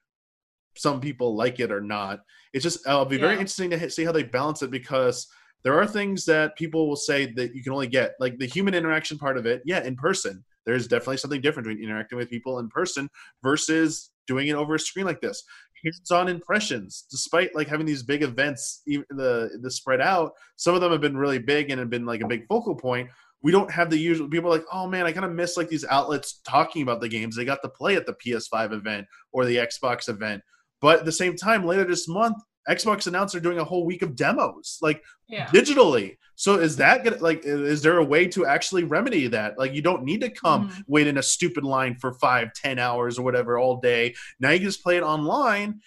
some 0.76 1.00
people 1.00 1.36
like 1.36 1.60
it 1.60 1.72
or 1.72 1.80
not. 1.80 2.20
It's 2.52 2.62
just 2.62 2.86
uh, 2.86 2.92
it'll 2.92 3.04
be 3.04 3.18
very 3.18 3.34
interesting 3.34 3.70
to 3.70 3.90
see 3.90 4.04
how 4.04 4.12
they 4.12 4.22
balance 4.22 4.62
it 4.62 4.70
because 4.70 5.26
there 5.64 5.78
are 5.78 5.86
things 5.86 6.24
that 6.26 6.56
people 6.56 6.88
will 6.88 6.96
say 6.96 7.32
that 7.32 7.54
you 7.54 7.62
can 7.62 7.72
only 7.72 7.88
get 7.88 8.14
like 8.20 8.38
the 8.38 8.46
human 8.46 8.74
interaction 8.74 9.18
part 9.18 9.36
of 9.36 9.46
it. 9.46 9.62
Yeah, 9.64 9.82
in 9.82 9.96
person, 9.96 10.44
there's 10.64 10.86
definitely 10.86 11.16
something 11.16 11.40
different 11.40 11.66
between 11.66 11.84
interacting 11.84 12.16
with 12.18 12.30
people 12.30 12.58
in 12.60 12.68
person 12.68 13.08
versus 13.42 14.10
doing 14.26 14.48
it 14.48 14.54
over 14.54 14.76
a 14.76 14.78
screen 14.78 15.06
like 15.06 15.20
this. 15.20 15.42
Hands-on 15.84 16.28
impressions, 16.28 17.04
despite 17.10 17.54
like 17.54 17.68
having 17.68 17.86
these 17.86 18.02
big 18.02 18.22
events, 18.22 18.82
even 18.86 19.04
the 19.10 19.58
the 19.62 19.70
spread 19.70 20.00
out, 20.00 20.32
some 20.56 20.74
of 20.74 20.80
them 20.80 20.92
have 20.92 21.00
been 21.00 21.16
really 21.16 21.38
big 21.38 21.70
and 21.70 21.78
have 21.78 21.90
been 21.90 22.06
like 22.06 22.20
a 22.20 22.28
big 22.28 22.46
focal 22.46 22.74
point. 22.74 23.08
We 23.43 23.52
don't 23.52 23.70
have 23.70 23.90
the 23.90 23.98
usual 23.98 24.28
people 24.28 24.51
are 24.52 24.56
like, 24.56 24.66
oh 24.73 24.86
man, 24.89 25.06
I 25.06 25.12
kind 25.12 25.24
of 25.24 25.32
miss 25.32 25.56
like 25.56 25.69
these 25.69 25.85
outlets 25.85 26.40
talking 26.47 26.82
about 26.82 27.01
the 27.01 27.09
games 27.09 27.36
they 27.36 27.44
got 27.44 27.62
to 27.62 27.69
play 27.69 27.97
at 27.97 28.05
the 28.06 28.15
PS5 28.15 28.73
event 28.73 29.06
or 29.32 29.44
the 29.44 29.56
Xbox 29.56 30.09
event. 30.09 30.43
But 30.81 31.01
at 31.01 31.05
the 31.05 31.12
same 31.12 31.36
time, 31.36 31.65
later 31.65 31.85
this 31.85 32.09
month, 32.09 32.36
Xbox 32.69 33.06
announced 33.06 33.32
they're 33.32 33.40
doing 33.40 33.59
a 33.60 33.65
whole 33.65 33.86
week 33.86 34.02
of 34.02 34.15
demos, 34.15 34.78
like 34.82 35.02
yeah. 35.28 35.47
digitally. 35.47 36.16
So 36.35 36.56
is 36.60 36.77
that 36.77 37.02
gonna 37.02 37.16
like 37.16 37.43
is 37.44 37.81
there 37.82 37.98
a 37.98 38.05
way 38.05 38.27
to 38.28 38.44
actually 38.44 38.85
remedy 38.85 39.27
that? 39.28 39.59
Like 39.59 39.73
you 39.73 39.82
don't 39.82 40.05
need 40.05 40.20
to 40.20 40.31
come 40.31 40.69
Mhm. 40.69 40.82
wait 40.86 41.06
in 41.06 41.16
a 41.19 41.23
stupid 41.23 41.65
line 41.65 41.97
for 42.01 42.12
five, 42.15 42.52
ten 42.55 42.78
hours 42.78 43.19
or 43.19 43.23
whatever 43.23 43.59
all 43.59 43.81
day. 43.81 44.15
Now 44.39 44.51
you 44.51 44.59
can 44.59 44.69
just 44.69 44.82
play 44.82 44.97
it 44.98 45.02
online. 45.02 45.81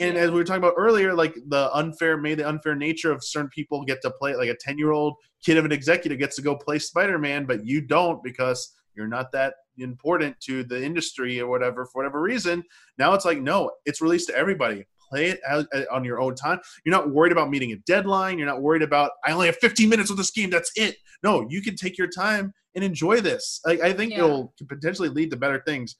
And 0.00 0.16
Yeah. 0.16 0.22
as 0.22 0.30
we 0.32 0.38
were 0.38 0.44
talking 0.44 0.62
about 0.62 0.74
earlier, 0.76 1.14
like 1.14 1.34
the 1.46 1.72
unfair, 1.72 2.16
may 2.16 2.34
the 2.34 2.48
unfair 2.48 2.74
nature 2.74 3.12
of 3.12 3.22
certain 3.22 3.48
people 3.48 3.84
get 3.84 4.02
to 4.02 4.10
play, 4.10 4.34
like 4.34 4.48
a 4.48 4.56
10 4.56 4.76
year 4.76 4.90
old 4.90 5.14
kid 5.44 5.56
of 5.58 5.64
an 5.64 5.72
executive 5.72 6.18
gets 6.18 6.36
to 6.36 6.42
go 6.42 6.56
play 6.56 6.78
Spider 6.78 7.18
Man, 7.18 7.44
but 7.44 7.66
you 7.66 7.80
don't 7.80 8.22
because 8.22 8.74
you're 8.94 9.08
not 9.08 9.32
that 9.32 9.54
important 9.78 10.38
to 10.40 10.62
the 10.64 10.82
industry 10.82 11.40
or 11.40 11.48
whatever, 11.48 11.84
for 11.86 12.00
whatever 12.00 12.20
reason. 12.20 12.62
Now 12.98 13.14
it's 13.14 13.24
like, 13.24 13.40
no, 13.40 13.70
it's 13.84 14.00
released 14.00 14.28
to 14.28 14.36
everybody. 14.36 14.86
Play 15.10 15.26
it 15.26 15.40
out, 15.46 15.66
uh, 15.74 15.82
on 15.92 16.04
your 16.04 16.20
own 16.20 16.34
time. 16.34 16.60
You're 16.84 16.94
not 16.94 17.10
worried 17.10 17.32
about 17.32 17.50
meeting 17.50 17.72
a 17.72 17.76
deadline. 17.86 18.38
You're 18.38 18.46
not 18.46 18.62
worried 18.62 18.82
about, 18.82 19.10
I 19.24 19.32
only 19.32 19.46
have 19.46 19.56
15 19.56 19.88
minutes 19.88 20.10
with 20.10 20.18
this 20.18 20.30
game. 20.30 20.48
That's 20.50 20.70
it. 20.76 20.96
No, 21.22 21.46
you 21.50 21.60
can 21.60 21.76
take 21.76 21.98
your 21.98 22.08
time 22.08 22.52
and 22.74 22.82
enjoy 22.82 23.20
this. 23.20 23.60
I, 23.66 23.72
I 23.72 23.92
think 23.92 24.12
Yeah. 24.12 24.18
it'll 24.18 24.54
potentially 24.68 25.08
lead 25.08 25.30
to 25.32 25.36
better 25.36 25.62
things 25.66 25.96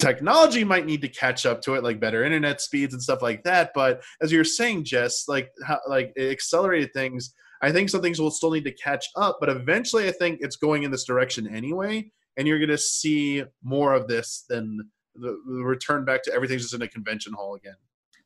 technology 0.00 0.64
might 0.64 0.86
need 0.86 1.00
to 1.00 1.08
catch 1.08 1.46
up 1.46 1.62
to 1.62 1.74
it 1.74 1.84
like 1.84 2.00
better 2.00 2.24
internet 2.24 2.60
speeds 2.60 2.92
and 2.92 3.02
stuff 3.02 3.22
like 3.22 3.42
that 3.44 3.70
but 3.76 4.02
as 4.20 4.32
you're 4.32 4.42
saying 4.44 4.84
jess 4.84 5.24
like 5.28 5.48
how, 5.64 5.78
like 5.88 6.12
it 6.16 6.30
accelerated 6.32 6.90
things 6.92 7.32
i 7.62 7.72
think 7.72 7.88
some 7.88 8.02
things 8.02 8.20
will 8.20 8.30
still 8.30 8.50
need 8.50 8.64
to 8.64 8.72
catch 8.72 9.06
up 9.16 9.38
but 9.40 9.48
eventually 9.48 10.08
i 10.08 10.12
think 10.12 10.38
it's 10.40 10.56
going 10.56 10.82
in 10.82 10.90
this 10.90 11.04
direction 11.04 11.46
anyway 11.54 12.10
and 12.36 12.48
you're 12.48 12.58
going 12.58 12.68
to 12.68 12.78
see 12.78 13.44
more 13.62 13.92
of 13.94 14.08
this 14.08 14.44
than 14.48 14.78
the, 15.14 15.38
the 15.46 15.62
return 15.62 16.04
back 16.04 16.22
to 16.22 16.32
everything's 16.32 16.62
just 16.62 16.74
in 16.74 16.82
a 16.82 16.88
convention 16.88 17.32
hall 17.32 17.54
again 17.54 17.76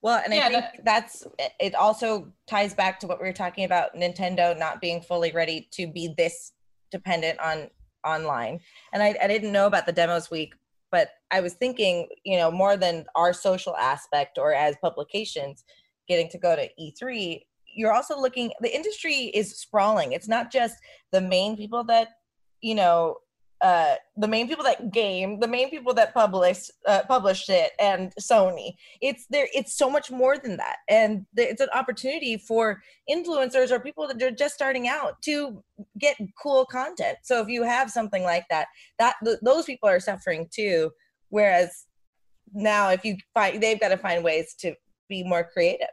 Well, 0.00 0.22
and 0.24 0.32
I 0.32 0.36
Yeah, 0.36 0.48
think 0.48 0.84
that's 0.84 1.26
it 1.60 1.74
also 1.74 2.32
ties 2.46 2.72
back 2.72 3.00
to 3.00 3.06
what 3.06 3.20
we 3.20 3.26
were 3.26 3.32
talking 3.32 3.64
about 3.64 3.94
Nintendo 3.94 4.56
not 4.56 4.80
being 4.80 5.02
fully 5.02 5.32
ready 5.32 5.68
to 5.72 5.86
be 5.86 6.14
this 6.16 6.52
dependent 6.90 7.38
on 7.40 7.68
online. 8.06 8.60
And 8.92 9.02
I, 9.02 9.16
I 9.22 9.26
didn't 9.26 9.52
know 9.52 9.66
about 9.66 9.86
the 9.86 9.92
demos 9.92 10.30
week, 10.30 10.54
but 10.90 11.10
I 11.30 11.40
was 11.40 11.54
thinking, 11.54 12.08
you 12.24 12.38
know, 12.38 12.50
more 12.50 12.76
than 12.76 13.04
our 13.14 13.32
social 13.32 13.76
aspect 13.76 14.38
or 14.38 14.54
as 14.54 14.76
publications 14.80 15.64
getting 16.08 16.28
to 16.30 16.38
go 16.38 16.56
to 16.56 16.68
E3, 16.80 17.42
you're 17.78 17.94
also 17.94 18.20
looking 18.20 18.50
the 18.60 18.74
industry 18.74 19.30
is 19.40 19.56
sprawling. 19.56 20.12
It's 20.12 20.28
not 20.28 20.50
just 20.50 20.76
the 21.12 21.20
main 21.20 21.56
people 21.56 21.84
that, 21.84 22.08
you 22.60 22.74
know, 22.74 23.16
uh 23.60 23.96
the 24.16 24.28
main 24.28 24.46
people 24.46 24.62
that 24.62 24.92
game 24.92 25.40
the 25.40 25.48
main 25.48 25.68
people 25.68 25.92
that 25.92 26.14
published 26.14 26.70
uh, 26.86 27.02
published 27.08 27.48
it 27.50 27.72
and 27.80 28.12
sony. 28.20 28.72
It's 29.00 29.26
there 29.30 29.48
it's 29.52 29.76
so 29.76 29.90
much 29.90 30.10
more 30.12 30.38
than 30.38 30.56
that. 30.58 30.76
And 30.88 31.26
th- 31.36 31.50
it's 31.50 31.60
an 31.60 31.68
opportunity 31.74 32.36
for 32.36 32.80
influencers 33.10 33.72
or 33.72 33.80
people 33.80 34.06
that 34.06 34.22
are 34.22 34.30
just 34.30 34.54
starting 34.54 34.86
out 34.86 35.20
to 35.22 35.62
get 35.98 36.16
cool 36.40 36.66
content. 36.66 37.18
So 37.22 37.40
if 37.42 37.48
you 37.48 37.64
have 37.64 37.90
something 37.90 38.22
like 38.22 38.46
that 38.50 38.68
that 39.00 39.16
th- 39.24 39.38
those 39.42 39.64
people 39.64 39.88
are 39.88 40.00
suffering 40.00 40.48
too. 40.52 40.90
Whereas 41.30 41.86
now 42.52 42.90
if 42.90 43.04
you 43.04 43.16
find 43.34 43.60
they've 43.60 43.80
got 43.80 43.88
to 43.88 43.98
find 43.98 44.22
ways 44.22 44.54
to 44.60 44.74
be 45.08 45.24
more 45.24 45.44
creative 45.52 45.88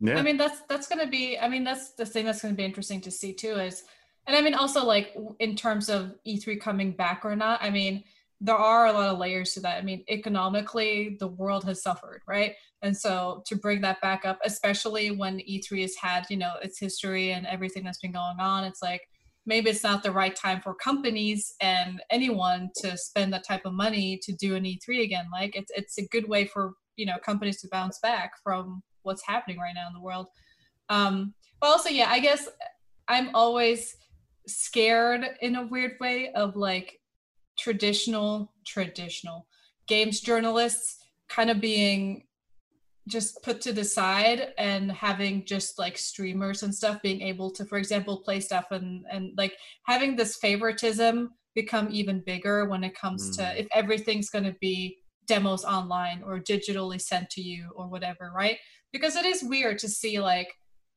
yeah 0.00 0.18
I 0.18 0.22
mean, 0.22 0.36
that's 0.36 0.62
that's 0.68 0.88
gonna 0.88 1.06
be. 1.06 1.38
I 1.38 1.48
mean, 1.48 1.64
that's 1.64 1.92
the 1.92 2.06
thing 2.06 2.24
that's 2.24 2.42
gonna 2.42 2.54
be 2.54 2.64
interesting 2.64 3.00
to 3.02 3.10
see 3.10 3.32
too. 3.32 3.54
Is 3.54 3.84
and 4.26 4.36
I 4.36 4.40
mean 4.40 4.54
also 4.54 4.84
like 4.84 5.16
in 5.38 5.56
terms 5.56 5.88
of 5.88 6.14
E3 6.26 6.60
coming 6.60 6.92
back 6.92 7.24
or 7.24 7.34
not. 7.34 7.62
I 7.62 7.70
mean, 7.70 8.04
there 8.40 8.56
are 8.56 8.86
a 8.86 8.92
lot 8.92 9.08
of 9.08 9.18
layers 9.18 9.54
to 9.54 9.60
that. 9.60 9.78
I 9.78 9.82
mean, 9.82 10.04
economically, 10.08 11.16
the 11.18 11.28
world 11.28 11.64
has 11.64 11.82
suffered, 11.82 12.22
right? 12.28 12.54
And 12.82 12.96
so 12.96 13.42
to 13.46 13.56
bring 13.56 13.80
that 13.80 14.00
back 14.00 14.24
up, 14.24 14.38
especially 14.44 15.10
when 15.10 15.38
E3 15.38 15.82
has 15.82 15.96
had 15.96 16.26
you 16.30 16.36
know 16.36 16.54
its 16.62 16.78
history 16.78 17.32
and 17.32 17.46
everything 17.46 17.84
that's 17.84 17.98
been 17.98 18.12
going 18.12 18.40
on, 18.40 18.64
it's 18.64 18.82
like 18.82 19.02
maybe 19.46 19.70
it's 19.70 19.82
not 19.82 20.02
the 20.02 20.12
right 20.12 20.36
time 20.36 20.60
for 20.60 20.74
companies 20.74 21.54
and 21.60 22.00
anyone 22.10 22.70
to 22.76 22.96
spend 22.96 23.32
that 23.32 23.46
type 23.46 23.62
of 23.64 23.72
money 23.72 24.20
to 24.22 24.32
do 24.34 24.54
an 24.54 24.64
E3 24.64 25.02
again. 25.02 25.26
Like 25.32 25.56
it's 25.56 25.72
it's 25.74 25.98
a 25.98 26.06
good 26.08 26.28
way 26.28 26.46
for 26.46 26.74
you 26.96 27.06
know 27.06 27.16
companies 27.24 27.60
to 27.62 27.68
bounce 27.68 27.98
back 28.00 28.32
from 28.44 28.82
what's 29.08 29.26
happening 29.26 29.58
right 29.58 29.74
now 29.74 29.88
in 29.88 29.94
the 29.94 30.00
world. 30.00 30.28
Um, 30.88 31.34
but 31.60 31.68
also, 31.68 31.88
yeah, 31.88 32.08
I 32.08 32.20
guess 32.20 32.48
I'm 33.08 33.34
always 33.34 33.96
scared 34.46 35.24
in 35.40 35.56
a 35.56 35.66
weird 35.66 35.92
way 36.00 36.32
of 36.32 36.56
like 36.56 37.00
traditional 37.58 38.52
traditional 38.64 39.46
games 39.88 40.20
journalists 40.20 40.98
kind 41.28 41.50
of 41.50 41.60
being 41.60 42.22
just 43.08 43.42
put 43.42 43.60
to 43.62 43.72
the 43.72 43.84
side 43.84 44.52
and 44.58 44.92
having 44.92 45.44
just 45.44 45.78
like 45.78 45.98
streamers 45.98 46.62
and 46.62 46.74
stuff 46.74 47.02
being 47.02 47.22
able 47.22 47.50
to 47.50 47.64
for 47.64 47.78
example 47.78 48.18
play 48.18 48.38
stuff 48.38 48.66
and 48.70 49.04
and 49.10 49.32
like 49.36 49.56
having 49.84 50.14
this 50.14 50.36
favoritism 50.36 51.30
become 51.54 51.88
even 51.90 52.22
bigger 52.24 52.68
when 52.68 52.84
it 52.84 52.94
comes 52.94 53.30
mm. 53.30 53.36
to 53.36 53.60
if 53.60 53.66
everything's 53.74 54.30
going 54.30 54.44
to 54.44 54.54
be 54.60 54.98
demos 55.26 55.64
online 55.64 56.22
or 56.24 56.38
digitally 56.38 57.00
sent 57.00 57.28
to 57.28 57.40
you 57.40 57.70
or 57.74 57.88
whatever 57.88 58.30
right 58.34 58.58
because 58.92 59.16
it 59.16 59.24
is 59.24 59.42
weird 59.42 59.78
to 59.80 59.88
see 59.88 60.20
like 60.20 60.48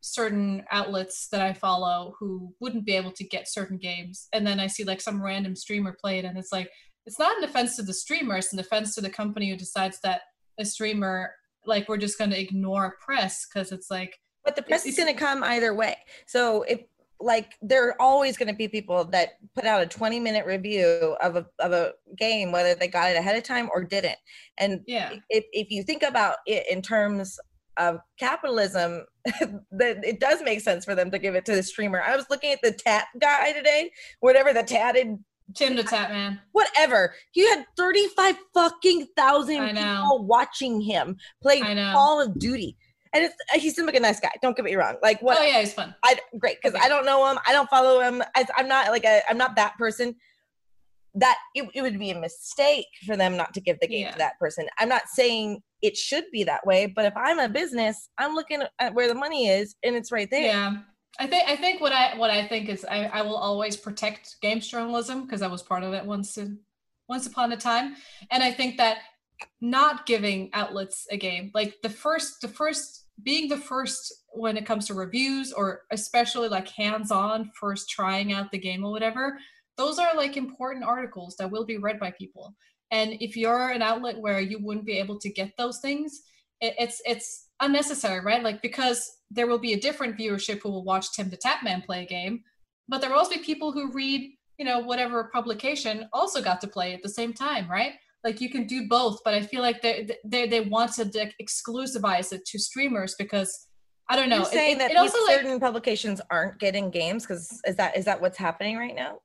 certain 0.01 0.63
outlets 0.71 1.27
that 1.31 1.41
I 1.41 1.53
follow 1.53 2.15
who 2.19 2.53
wouldn't 2.59 2.85
be 2.85 2.95
able 2.95 3.11
to 3.11 3.23
get 3.23 3.47
certain 3.47 3.77
games. 3.77 4.27
And 4.33 4.45
then 4.45 4.59
I 4.59 4.67
see 4.67 4.83
like 4.83 4.99
some 4.99 5.23
random 5.23 5.55
streamer 5.55 5.95
play 5.99 6.19
it, 6.19 6.25
and 6.25 6.37
it's 6.37 6.51
like, 6.51 6.69
it's 7.05 7.19
not 7.19 7.37
an 7.37 7.43
offense 7.43 7.75
to 7.77 7.83
the 7.83 7.93
streamer, 7.93 8.37
it's 8.37 8.53
an 8.53 8.59
offense 8.59 8.95
to 8.95 9.01
the 9.01 9.09
company 9.09 9.49
who 9.49 9.55
decides 9.55 9.99
that 10.01 10.21
a 10.59 10.65
streamer, 10.65 11.31
like, 11.65 11.87
we're 11.87 11.97
just 11.97 12.17
going 12.17 12.31
to 12.31 12.39
ignore 12.39 12.97
press 12.99 13.45
because 13.45 13.71
it's 13.71 13.89
like. 13.89 14.17
But 14.43 14.55
the 14.55 14.63
press 14.63 14.85
is 14.85 14.97
going 14.97 15.13
to 15.13 15.19
come 15.19 15.43
either 15.43 15.73
way. 15.73 15.95
So 16.25 16.63
if, 16.63 16.81
like, 17.19 17.53
there 17.61 17.87
are 17.87 18.01
always 18.01 18.37
going 18.37 18.47
to 18.47 18.55
be 18.55 18.67
people 18.67 19.05
that 19.05 19.33
put 19.53 19.65
out 19.65 19.83
a 19.83 19.85
20 19.85 20.19
minute 20.19 20.45
review 20.47 21.15
of 21.21 21.35
a, 21.35 21.45
of 21.59 21.71
a 21.71 21.93
game, 22.17 22.51
whether 22.51 22.73
they 22.73 22.87
got 22.87 23.11
it 23.11 23.17
ahead 23.17 23.35
of 23.35 23.43
time 23.43 23.69
or 23.71 23.83
didn't. 23.83 24.17
And 24.57 24.81
yeah. 24.87 25.13
if, 25.29 25.45
if 25.51 25.69
you 25.69 25.83
think 25.83 26.01
about 26.01 26.37
it 26.47 26.65
in 26.71 26.81
terms 26.81 27.37
of 27.77 27.99
capitalism, 28.19 29.05
that 29.25 30.03
it 30.03 30.19
does 30.19 30.41
make 30.43 30.61
sense 30.61 30.85
for 30.85 30.95
them 30.95 31.11
to 31.11 31.19
give 31.19 31.35
it 31.35 31.45
to 31.45 31.55
the 31.55 31.63
streamer. 31.63 32.01
I 32.01 32.15
was 32.15 32.25
looking 32.29 32.51
at 32.51 32.59
the 32.61 32.71
tat 32.71 33.07
guy 33.19 33.51
today, 33.53 33.91
whatever 34.19 34.53
the 34.53 34.63
tatted 34.63 35.17
Tim 35.55 35.75
the 35.75 35.83
Tat 35.83 36.11
Man. 36.11 36.39
Whatever. 36.51 37.13
He 37.31 37.47
had 37.47 37.65
35 37.77 38.37
fucking 38.53 39.07
thousand 39.17 39.75
people 39.75 40.25
watching 40.25 40.81
him 40.81 41.17
play 41.41 41.59
Call 41.59 42.21
of 42.21 42.37
Duty. 42.39 42.77
And 43.13 43.25
it's 43.25 43.35
uh, 43.53 43.59
he 43.59 43.69
seems 43.69 43.85
like 43.85 43.95
a 43.95 43.99
nice 43.99 44.21
guy. 44.21 44.31
Don't 44.41 44.55
get 44.55 44.63
me 44.63 44.75
wrong. 44.75 44.95
Like 45.03 45.21
what? 45.21 45.37
Oh 45.37 45.43
yeah, 45.43 45.59
he's 45.59 45.73
fun. 45.73 45.93
I 46.01 46.17
great 46.39 46.57
because 46.61 46.75
okay. 46.75 46.85
I 46.85 46.87
don't 46.87 47.05
know 47.05 47.29
him. 47.29 47.39
I 47.45 47.51
don't 47.51 47.69
follow 47.69 47.99
him. 47.99 48.23
I, 48.35 48.47
am 48.57 48.69
not 48.69 48.87
like 48.87 49.03
a. 49.03 49.21
I'm 49.29 49.37
not 49.37 49.57
that 49.57 49.77
person. 49.77 50.15
That 51.15 51.37
it, 51.55 51.69
it 51.73 51.81
would 51.81 51.99
be 51.99 52.11
a 52.11 52.19
mistake 52.19 52.87
for 53.05 53.17
them 53.17 53.35
not 53.35 53.53
to 53.55 53.61
give 53.61 53.79
the 53.81 53.87
game 53.87 54.05
yeah. 54.05 54.11
to 54.11 54.17
that 54.19 54.39
person. 54.39 54.67
I'm 54.79 54.87
not 54.89 55.07
saying 55.07 55.61
it 55.81 55.97
should 55.97 56.25
be 56.31 56.43
that 56.45 56.65
way. 56.65 56.85
But 56.85 57.05
if 57.05 57.13
I'm 57.17 57.39
a 57.39 57.49
business, 57.49 58.09
I'm 58.17 58.33
looking 58.33 58.63
at 58.79 58.93
where 58.93 59.07
the 59.07 59.15
money 59.15 59.47
is 59.47 59.75
and 59.83 59.95
it's 59.95 60.11
right 60.11 60.29
there. 60.29 60.41
Yeah. 60.41 60.77
I 61.19 61.27
think 61.27 61.49
I 61.49 61.55
think 61.55 61.81
what 61.81 61.91
I 61.91 62.15
what 62.17 62.31
I 62.31 62.47
think 62.47 62.69
is 62.69 62.85
I, 62.85 63.05
I 63.05 63.21
will 63.21 63.35
always 63.35 63.75
protect 63.75 64.37
games 64.41 64.67
journalism 64.67 65.23
because 65.23 65.41
I 65.41 65.47
was 65.47 65.61
part 65.61 65.83
of 65.83 65.93
it 65.93 66.05
once 66.05 66.37
in, 66.37 66.59
once 67.09 67.27
upon 67.27 67.51
a 67.51 67.57
time. 67.57 67.95
And 68.31 68.41
I 68.41 68.51
think 68.51 68.77
that 68.77 68.99
not 69.59 70.05
giving 70.05 70.49
outlets 70.53 71.07
a 71.11 71.17
game, 71.17 71.51
like 71.53 71.75
the 71.83 71.89
first 71.89 72.41
the 72.41 72.47
first 72.47 73.07
being 73.23 73.49
the 73.49 73.57
first 73.57 74.13
when 74.33 74.55
it 74.55 74.65
comes 74.65 74.87
to 74.87 74.93
reviews 74.93 75.51
or 75.51 75.81
especially 75.91 76.47
like 76.47 76.69
hands-on 76.69 77.51
first 77.59 77.89
trying 77.89 78.31
out 78.31 78.51
the 78.51 78.57
game 78.57 78.83
or 78.83 78.91
whatever, 78.91 79.37
those 79.77 79.99
are 79.99 80.15
like 80.15 80.37
important 80.37 80.85
articles 80.85 81.35
that 81.37 81.49
will 81.49 81.65
be 81.65 81.77
read 81.77 81.99
by 81.99 82.11
people. 82.11 82.55
And 82.91 83.13
if 83.19 83.37
you're 83.37 83.69
an 83.69 83.81
outlet 83.81 84.19
where 84.19 84.41
you 84.41 84.59
wouldn't 84.59 84.85
be 84.85 84.97
able 84.97 85.17
to 85.19 85.29
get 85.29 85.53
those 85.57 85.79
things, 85.79 86.21
it, 86.59 86.75
it's 86.77 87.01
it's 87.05 87.47
unnecessary, 87.61 88.19
right? 88.23 88.43
Like 88.43 88.61
because 88.61 89.09
there 89.29 89.47
will 89.47 89.59
be 89.59 89.73
a 89.73 89.79
different 89.79 90.17
viewership 90.17 90.61
who 90.61 90.69
will 90.69 90.83
watch 90.83 91.13
Tim 91.13 91.29
the 91.29 91.37
Tatman 91.37 91.85
play 91.85 92.03
a 92.03 92.05
game, 92.05 92.43
but 92.87 92.99
there 92.99 93.09
will 93.09 93.17
also 93.17 93.35
be 93.35 93.41
people 93.41 93.71
who 93.71 93.91
read, 93.91 94.31
you 94.57 94.65
know, 94.65 94.79
whatever 94.79 95.29
publication 95.33 96.07
also 96.11 96.41
got 96.41 96.59
to 96.61 96.67
play 96.67 96.93
at 96.93 97.01
the 97.01 97.09
same 97.09 97.33
time, 97.33 97.69
right? 97.69 97.93
Like 98.23 98.41
you 98.41 98.49
can 98.49 98.67
do 98.67 98.87
both, 98.87 99.19
but 99.23 99.33
I 99.33 99.41
feel 99.41 99.61
like 99.61 99.81
they 99.81 100.09
they 100.25 100.47
they 100.47 100.61
want 100.61 100.93
to 100.93 101.09
like, 101.15 101.33
exclusivize 101.41 102.33
it 102.33 102.45
to 102.45 102.59
streamers 102.59 103.15
because 103.17 103.67
I 104.09 104.15
don't 104.17 104.29
know. 104.29 104.37
You're 104.37 104.45
saying 104.45 104.75
it, 104.75 104.79
that 104.79 104.91
it 104.91 104.97
also, 104.97 105.17
certain 105.25 105.53
like, 105.53 105.61
publications 105.61 106.19
aren't 106.29 106.59
getting 106.59 106.91
games 106.91 107.23
because 107.23 107.61
is 107.65 107.77
that 107.77 107.97
is 107.97 108.05
that 108.05 108.19
what's 108.21 108.37
happening 108.37 108.77
right 108.77 108.95
now? 108.95 109.19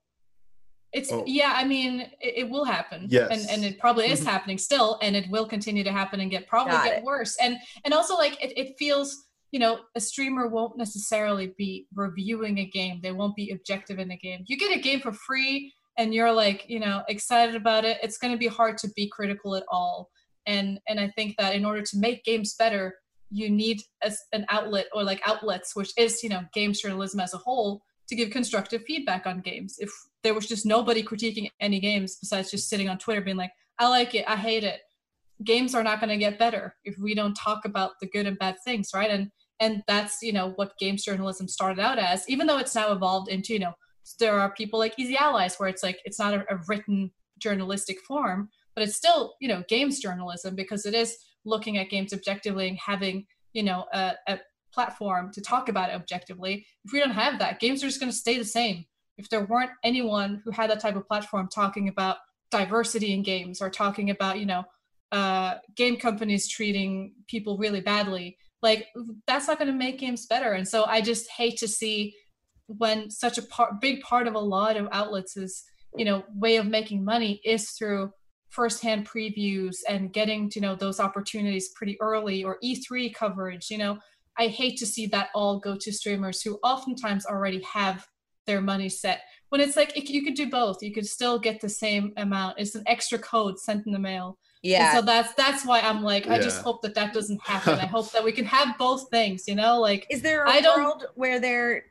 It's 0.93 1.13
oh. 1.13 1.25
yeah, 1.27 1.53
I 1.55 1.65
mean, 1.65 2.01
it, 2.21 2.35
it, 2.39 2.51
will 2.51 2.65
happen. 2.65 3.07
Yes. 3.11 3.31
And 3.31 3.51
and 3.51 3.65
it 3.65 3.79
probably 3.79 4.11
is 4.11 4.21
mm-hmm. 4.21 4.29
happening 4.29 4.59
still, 4.59 4.99
and 5.03 5.17
it 5.17 5.29
will 5.31 5.47
continue 5.47 5.85
to 5.85 5.93
happen 5.93 6.21
and 6.21 6.31
get 6.31 6.47
probably 6.47 6.73
Got 6.73 6.85
get 6.85 6.99
it. 6.99 7.05
worse. 7.05 7.37
And 7.41 7.57
and 7.85 7.93
also 7.93 8.15
like 8.15 8.43
it, 8.43 8.57
it 8.57 8.77
feels, 8.79 9.27
you 9.51 9.61
know, 9.61 9.81
a 9.95 10.01
streamer 10.01 10.49
won't 10.49 10.79
necessarily 10.79 11.55
be 11.59 11.87
reviewing 11.95 12.59
a 12.59 12.67
game. 12.67 13.01
They 13.03 13.13
won't 13.13 13.37
be 13.37 13.51
objective 13.51 13.99
in 13.99 14.09
the 14.09 14.17
game. 14.17 14.45
You 14.47 14.57
get 14.57 14.77
a 14.77 14.81
game 14.81 15.01
for 15.01 15.13
free 15.13 15.73
and 15.99 16.15
you're 16.15 16.33
like, 16.33 16.65
you 16.69 16.81
know, 16.81 17.03
excited 17.09 17.57
about 17.57 17.85
it. 17.85 17.99
It's 18.03 18.19
gonna 18.19 18.39
be 18.39 18.49
hard 18.49 18.79
to 18.79 18.89
be 18.97 19.09
critical 19.09 19.55
at 19.57 19.65
all. 19.69 20.11
And 20.47 20.81
and 20.89 21.01
I 21.01 21.09
think 21.17 21.37
that 21.39 21.55
in 21.55 21.65
order 21.65 21.83
to 21.83 21.99
make 21.99 22.25
games 22.25 22.55
better, 22.59 22.95
you 23.31 23.51
need 23.51 23.83
a, 24.03 24.13
an 24.33 24.47
outlet 24.51 24.87
or 24.95 25.03
like 25.03 25.21
outlets, 25.27 25.75
which 25.75 25.91
is, 25.99 26.23
you 26.23 26.29
know, 26.29 26.43
games 26.55 26.81
journalism 26.81 27.21
as 27.21 27.35
a 27.35 27.39
whole 27.39 27.83
to 28.09 28.15
give 28.17 28.31
constructive 28.31 28.85
feedback 28.85 29.27
on 29.27 29.41
games. 29.41 29.77
If 29.79 29.91
there 30.23 30.35
was 30.35 30.47
just 30.47 30.67
nobody 30.67 31.03
critiquing 31.03 31.51
any 31.61 31.81
games 31.81 32.17
besides 32.21 32.51
just 32.51 32.69
sitting 32.69 32.89
on 32.89 32.99
Twitter 32.99 33.21
being 33.21 33.37
like, 33.37 33.53
I 33.79 33.89
like 33.89 34.15
it, 34.15 34.25
I 34.29 34.37
hate 34.37 34.65
it. 34.65 34.81
Games 35.45 35.75
are 35.75 35.83
not 35.83 36.01
going 36.01 36.11
to 36.11 36.17
get 36.17 36.39
better 36.39 36.75
if 36.85 36.97
we 36.99 37.15
don't 37.15 37.35
talk 37.35 37.65
about 37.65 37.93
the 38.01 38.09
good 38.09 38.27
and 38.27 38.39
bad 38.39 38.57
things, 38.65 38.91
right? 38.95 39.11
And 39.11 39.31
and 39.61 39.83
that's 39.87 40.23
you 40.23 40.33
know 40.33 40.53
what 40.57 40.79
games 40.79 41.05
journalism 41.05 41.49
started 41.49 41.81
out 41.81 41.99
as, 41.99 42.29
even 42.29 42.47
though 42.47 42.59
it's 42.59 42.75
now 42.75 42.93
evolved 42.93 43.29
into 43.29 43.53
you 43.53 43.59
know 43.59 43.73
there 44.21 44.39
are 44.39 44.55
people 44.55 44.79
like 44.79 44.95
Easy 44.99 45.17
Allies 45.17 45.57
where 45.57 45.69
it's 45.69 45.83
like 45.83 45.99
it's 46.05 46.19
not 46.19 46.35
a, 46.35 46.45
a 46.51 46.59
written 46.69 47.11
journalistic 47.39 48.01
form, 48.07 48.49
but 48.75 48.85
it's 48.85 48.97
still 48.97 49.35
you 49.41 49.49
know 49.49 49.63
games 49.69 50.01
journalism 50.01 50.55
because 50.55 50.87
it 50.87 50.95
is 50.95 51.17
looking 51.45 51.79
at 51.79 51.91
games 51.91 52.13
objectively 52.13 52.69
and 52.69 52.79
having 52.79 53.27
you 53.53 53.63
know 53.63 53.85
a, 53.93 54.15
a 54.29 54.39
platform 54.77 55.33
to 55.33 55.41
talk 55.41 55.71
about 55.71 55.89
it 55.89 55.95
objectively. 55.95 56.67
If 56.85 56.93
we 56.93 57.01
don't 57.01 57.11
have 57.11 57.39
that, 57.39 57.61
games 57.61 57.83
are 57.83 57.87
just 57.87 57.99
going 57.99 58.13
to 58.13 58.17
stay 58.17 58.37
the 58.37 58.45
same. 58.45 58.85
If 59.17 59.31
there 59.31 59.47
weren't 59.47 59.71
anyone 59.83 60.43
who 60.45 60.51
had 60.51 60.69
that 60.71 60.81
type 60.81 60.97
of 60.97 61.09
platform 61.09 61.49
talking 61.49 61.89
about 61.89 62.19
diversity 62.51 63.15
in 63.15 63.23
games 63.23 63.63
or 63.63 63.71
talking 63.71 64.11
about, 64.11 64.39
you 64.39 64.45
know, 64.45 64.65
uh, 65.13 65.55
game 65.75 65.97
companies 65.97 66.47
treating 66.47 67.15
people 67.27 67.57
really 67.57 67.81
badly, 67.81 68.37
like 68.61 68.89
that's 69.27 69.49
not 69.49 69.59
going 69.59 69.73
to 69.73 69.85
make 69.87 69.99
games 69.99 70.27
better. 70.27 70.53
And 70.53 70.69
so 70.69 70.85
I 70.85 71.01
just 71.01 71.31
hate 71.31 71.57
to 71.59 71.69
see 71.69 72.15
when 72.67 73.11
such 73.11 73.39
a 73.39 73.43
big 73.81 74.03
part 74.03 74.27
of 74.27 74.35
a 74.35 74.39
lot 74.39 74.77
of 74.77 74.89
outlets 74.93 75.39
is, 75.39 75.65
you 75.97 76.05
know, 76.05 76.23
way 76.35 76.57
of 76.57 76.67
making 76.67 77.03
money 77.03 77.41
is 77.45 77.71
through 77.71 78.11
firsthand 78.51 79.09
previews 79.09 79.77
and 79.89 80.13
getting 80.13 80.51
to 80.51 80.61
know 80.61 80.75
those 80.75 81.01
opportunities 81.01 81.71
pretty 81.75 81.97
early 82.01 82.45
or 82.45 82.59
E3 82.63 83.15
coverage, 83.15 83.71
you 83.71 83.79
know, 83.79 83.99
I 84.39 84.49
hate 84.49 84.79
to 84.79 84.87
see 84.87 85.07
that 85.09 85.29
all 85.35 85.59
go 85.59 85.77
to 85.77 85.93
streamers 85.93 86.43
who 86.43 86.59
oftentimes 86.63 87.27
already 87.27 87.63
have 87.63 88.07
their 88.47 88.61
money 88.61 88.89
set. 88.89 89.23
When 89.49 89.61
it's 89.61 89.77
like 89.77 89.97
it, 89.97 90.09
you 90.09 90.25
could 90.25 90.35
do 90.35 90.51
both, 90.51 90.83
you 90.83 90.93
could 90.93 91.07
still 91.07 91.39
get 91.39 91.61
the 91.61 91.69
same 91.69 92.13
amount. 92.17 92.59
It's 92.59 92.75
an 92.75 92.85
extra 92.87 93.19
code 93.19 93.59
sent 93.59 93.87
in 93.87 93.93
the 93.93 93.99
mail. 93.99 94.39
Yeah. 94.63 94.91
And 94.91 94.99
so 94.99 95.03
that's 95.05 95.35
that's 95.35 95.65
why 95.65 95.81
I'm 95.81 96.03
like, 96.03 96.27
yeah. 96.27 96.35
I 96.35 96.39
just 96.39 96.63
hope 96.63 96.83
that 96.83 96.95
that 96.95 97.13
doesn't 97.13 97.41
happen. 97.47 97.75
I 97.79 97.87
hope 97.87 98.11
that 98.13 98.25
we 98.25 98.33
can 98.33 98.45
have 98.45 98.77
both 98.79 99.09
things. 99.11 99.47
You 99.47 99.55
know, 99.55 99.81
like 99.81 100.07
is 100.11 100.23
there 100.23 100.45
a 100.45 100.51
I 100.51 100.61
world 100.77 101.01
don't... 101.01 101.17
where 101.17 101.41
they're 101.41 101.85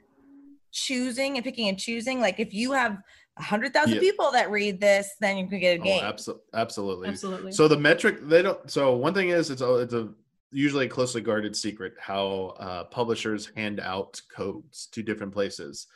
choosing 0.72 1.38
and 1.38 1.43
picking 1.43 1.69
and 1.69 1.77
choosing? 1.77 2.19
Like 2.19 2.39
if 2.39 2.53
you 2.53 2.73
have 2.73 2.97
a 3.38 3.43
hundred 3.43 3.73
thousand 3.73 3.95
yeah. 3.95 3.99
people 4.01 4.31
that 4.31 4.51
read 4.51 4.80
this, 4.80 5.11
then 5.19 5.38
you 5.38 5.47
can 5.47 5.59
get 5.59 5.77
a 5.77 5.81
oh, 5.81 5.84
game. 5.84 6.03
Oh, 6.03 6.11
abso- 6.11 6.39
absolutely, 6.53 7.09
absolutely. 7.09 7.51
So 7.51 7.67
the 7.67 7.77
metric 7.77 8.19
they 8.22 8.41
don't. 8.41 8.69
So 8.69 8.95
one 8.95 9.13
thing 9.13 9.30
is, 9.30 9.49
it's 9.49 9.61
a, 9.61 9.76
it's 9.76 9.93
a 9.93 10.09
usually 10.56 10.86
a 10.86 10.90
closely 10.90 11.22
guarded 11.22 11.56
secret 11.56 11.94
how 11.99 12.56
uh, 12.60 12.86
publishers 12.86 13.52
hand 13.57 13.82
out 13.82 14.22
codes 14.34 14.88
to 14.94 15.03
different 15.03 15.34
places. 15.34 15.88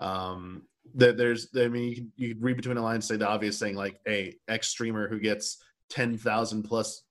Um, 0.00 0.62
that 0.94 1.16
there's, 1.16 1.48
I 1.56 1.68
mean, 1.68 1.88
you 1.88 1.94
can, 1.94 2.12
you 2.16 2.34
can 2.34 2.42
read 2.42 2.56
between 2.56 2.76
the 2.76 2.82
lines, 2.82 3.06
say 3.06 3.16
the 3.16 3.28
obvious 3.28 3.58
thing 3.58 3.76
like, 3.76 4.00
a 4.08 4.34
X 4.48 4.68
streamer 4.68 5.08
who 5.08 5.20
gets 5.20 5.62
10,000 5.90 6.62
plus 6.64 7.04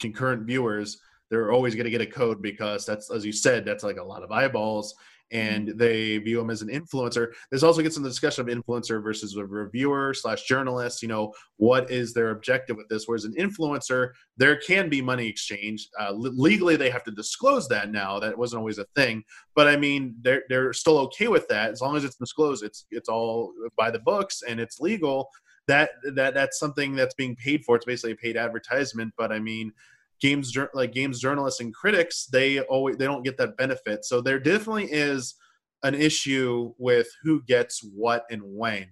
concurrent 0.00 0.46
viewers, 0.46 0.98
they're 1.30 1.52
always 1.52 1.74
going 1.74 1.84
to 1.84 1.90
get 1.90 2.00
a 2.00 2.06
code 2.06 2.40
because 2.40 2.86
that's, 2.86 3.10
as 3.10 3.26
you 3.26 3.32
said, 3.32 3.64
that's 3.64 3.84
like 3.84 3.98
a 3.98 4.02
lot 4.02 4.22
of 4.22 4.32
eyeballs 4.32 4.94
and 5.32 5.68
mm-hmm. 5.68 5.78
they 5.78 6.18
view 6.18 6.40
him 6.40 6.50
as 6.50 6.62
an 6.62 6.68
influencer. 6.68 7.28
This 7.50 7.62
also 7.62 7.82
gets 7.82 7.96
into 7.96 8.08
the 8.08 8.10
discussion 8.10 8.48
of 8.48 8.56
influencer 8.56 9.02
versus 9.02 9.36
a 9.36 9.44
reviewer 9.44 10.14
slash 10.14 10.44
journalist. 10.44 11.02
You 11.02 11.08
know, 11.08 11.32
what 11.56 11.90
is 11.90 12.12
their 12.12 12.30
objective 12.30 12.76
with 12.76 12.88
this? 12.88 13.04
Whereas 13.06 13.24
an 13.24 13.34
influencer, 13.34 14.10
there 14.36 14.56
can 14.56 14.88
be 14.88 15.02
money 15.02 15.26
exchange. 15.26 15.88
Uh, 15.98 16.12
legally, 16.12 16.76
they 16.76 16.90
have 16.90 17.04
to 17.04 17.10
disclose 17.10 17.68
that 17.68 17.90
now. 17.90 18.18
That 18.18 18.36
wasn't 18.36 18.60
always 18.60 18.78
a 18.78 18.86
thing, 18.96 19.24
but 19.54 19.68
I 19.68 19.76
mean, 19.76 20.16
they're 20.22 20.42
they're 20.48 20.72
still 20.72 20.98
okay 20.98 21.28
with 21.28 21.48
that 21.48 21.70
as 21.70 21.80
long 21.80 21.96
as 21.96 22.04
it's 22.04 22.16
disclosed. 22.16 22.64
It's 22.64 22.86
it's 22.90 23.08
all 23.08 23.52
by 23.76 23.90
the 23.90 24.00
books 24.00 24.42
and 24.48 24.60
it's 24.60 24.80
legal. 24.80 25.28
That 25.66 25.90
that 26.14 26.34
that's 26.34 26.58
something 26.58 26.94
that's 26.94 27.14
being 27.14 27.36
paid 27.36 27.64
for. 27.64 27.76
It's 27.76 27.86
basically 27.86 28.12
a 28.12 28.16
paid 28.16 28.36
advertisement. 28.36 29.14
But 29.16 29.32
I 29.32 29.38
mean, 29.38 29.72
games 30.20 30.56
like 30.74 30.92
games 30.92 31.20
journalists 31.20 31.60
and 31.60 31.74
critics 31.74 32.26
they 32.26 32.60
always 32.60 32.96
they 32.96 33.04
don't 33.04 33.24
get 33.24 33.36
that 33.36 33.56
benefit 33.56 34.04
so 34.04 34.20
there 34.20 34.38
definitely 34.38 34.88
is 34.90 35.34
an 35.82 35.94
issue 35.94 36.72
with 36.78 37.08
who 37.22 37.42
gets 37.44 37.80
what 37.94 38.24
and 38.30 38.40
when 38.44 38.86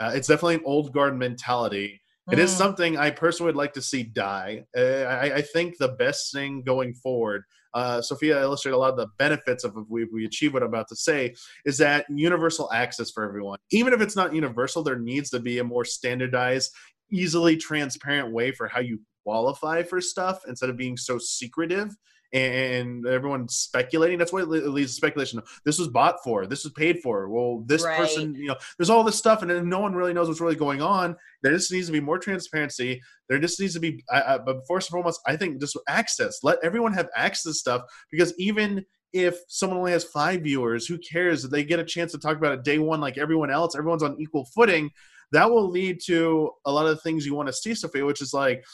uh, 0.00 0.12
it's 0.14 0.28
definitely 0.28 0.54
an 0.54 0.62
old 0.64 0.92
guard 0.92 1.16
mentality 1.16 2.00
It 2.30 2.38
is 2.38 2.50
Mm. 2.50 2.56
something 2.58 2.96
I 2.98 3.10
personally 3.10 3.48
would 3.48 3.56
like 3.56 3.72
to 3.72 3.82
see 3.82 4.02
die. 4.02 4.64
Uh, 4.76 5.04
I, 5.24 5.36
I 5.36 5.42
think 5.42 5.78
the 5.78 5.88
best 5.88 6.30
thing 6.32 6.62
going 6.62 6.92
forward, 6.94 7.42
uh, 7.72 8.02
Sophia 8.02 8.40
illustrated 8.42 8.76
a 8.76 8.78
lot 8.78 8.90
of 8.92 8.98
the 8.98 9.08
benefits 9.18 9.64
of 9.64 9.72
if 9.78 9.84
we, 9.88 10.04
we 10.12 10.26
achieve 10.26 10.52
what 10.52 10.62
I'm 10.62 10.68
about 10.68 10.88
to 10.88 10.96
say, 10.96 11.34
is 11.64 11.78
that 11.78 12.04
universal 12.10 12.70
access 12.70 13.10
for 13.10 13.24
everyone. 13.24 13.58
Even 13.70 13.92
if 13.94 14.00
it's 14.02 14.14
not 14.14 14.34
universal, 14.34 14.82
there 14.82 14.98
needs 14.98 15.30
to 15.30 15.40
be 15.40 15.58
a 15.58 15.64
more 15.64 15.86
standardized, 15.86 16.70
easily 17.10 17.56
transparent 17.56 18.30
way 18.30 18.52
for 18.52 18.68
how 18.68 18.80
you 18.80 19.00
qualify 19.28 19.82
for 19.82 20.00
stuff 20.00 20.40
instead 20.48 20.70
of 20.70 20.76
being 20.78 20.96
so 20.96 21.18
secretive 21.18 21.94
and 22.32 23.06
everyone 23.06 23.46
speculating. 23.48 24.18
That's 24.18 24.32
what 24.32 24.42
it 24.42 24.48
leads 24.48 24.92
to 24.92 24.96
speculation. 24.96 25.40
This 25.66 25.78
was 25.78 25.88
bought 25.88 26.16
for. 26.24 26.46
This 26.46 26.64
was 26.64 26.72
paid 26.72 27.00
for. 27.02 27.28
Well, 27.28 27.62
this 27.66 27.84
Right. 27.84 27.98
person, 27.98 28.34
you 28.34 28.48
know, 28.48 28.56
there's 28.78 28.90
all 28.90 29.04
this 29.04 29.16
stuff, 29.16 29.42
and 29.42 29.50
then 29.50 29.68
no 29.68 29.80
one 29.80 29.94
really 29.94 30.14
knows 30.14 30.28
what's 30.28 30.40
really 30.40 30.54
going 30.56 30.80
on. 30.80 31.14
There 31.42 31.52
just 31.52 31.70
needs 31.72 31.86
to 31.88 31.92
be 31.92 32.00
more 32.00 32.18
transparency. 32.18 33.00
There 33.28 33.38
just 33.38 33.60
needs 33.60 33.74
to 33.74 33.80
be, 33.80 34.02
I, 34.10 34.34
I, 34.34 34.38
but 34.38 34.66
first 34.66 34.88
and 34.88 34.92
foremost, 34.92 35.20
I 35.26 35.36
think 35.36 35.60
just 35.60 35.76
access. 35.88 36.38
Let 36.42 36.58
everyone 36.62 36.94
have 36.94 37.08
access 37.14 37.44
to 37.44 37.54
stuff 37.54 37.82
because 38.10 38.32
even 38.38 38.84
if 39.12 39.38
someone 39.48 39.78
only 39.78 39.92
has 39.92 40.04
five 40.04 40.42
viewers, 40.42 40.86
who 40.86 40.98
cares? 40.98 41.42
That 41.42 41.50
they 41.50 41.64
get 41.64 41.80
a 41.80 41.84
chance 41.84 42.12
to 42.12 42.18
talk 42.18 42.36
about 42.36 42.52
it 42.52 42.64
day 42.64 42.78
one 42.78 43.00
like 43.00 43.16
everyone 43.18 43.50
else. 43.50 43.74
Everyone's 43.76 44.02
on 44.02 44.20
equal 44.20 44.46
footing. 44.54 44.90
That 45.32 45.50
will 45.50 45.68
lead 45.68 46.00
to 46.06 46.50
a 46.64 46.72
lot 46.72 46.86
of 46.86 46.96
the 46.96 47.02
things 47.02 47.26
you 47.26 47.34
want 47.34 47.48
to 47.48 47.52
see, 47.52 47.74
Sophia, 47.74 48.04
which 48.04 48.22
is 48.22 48.32
like 48.32 48.64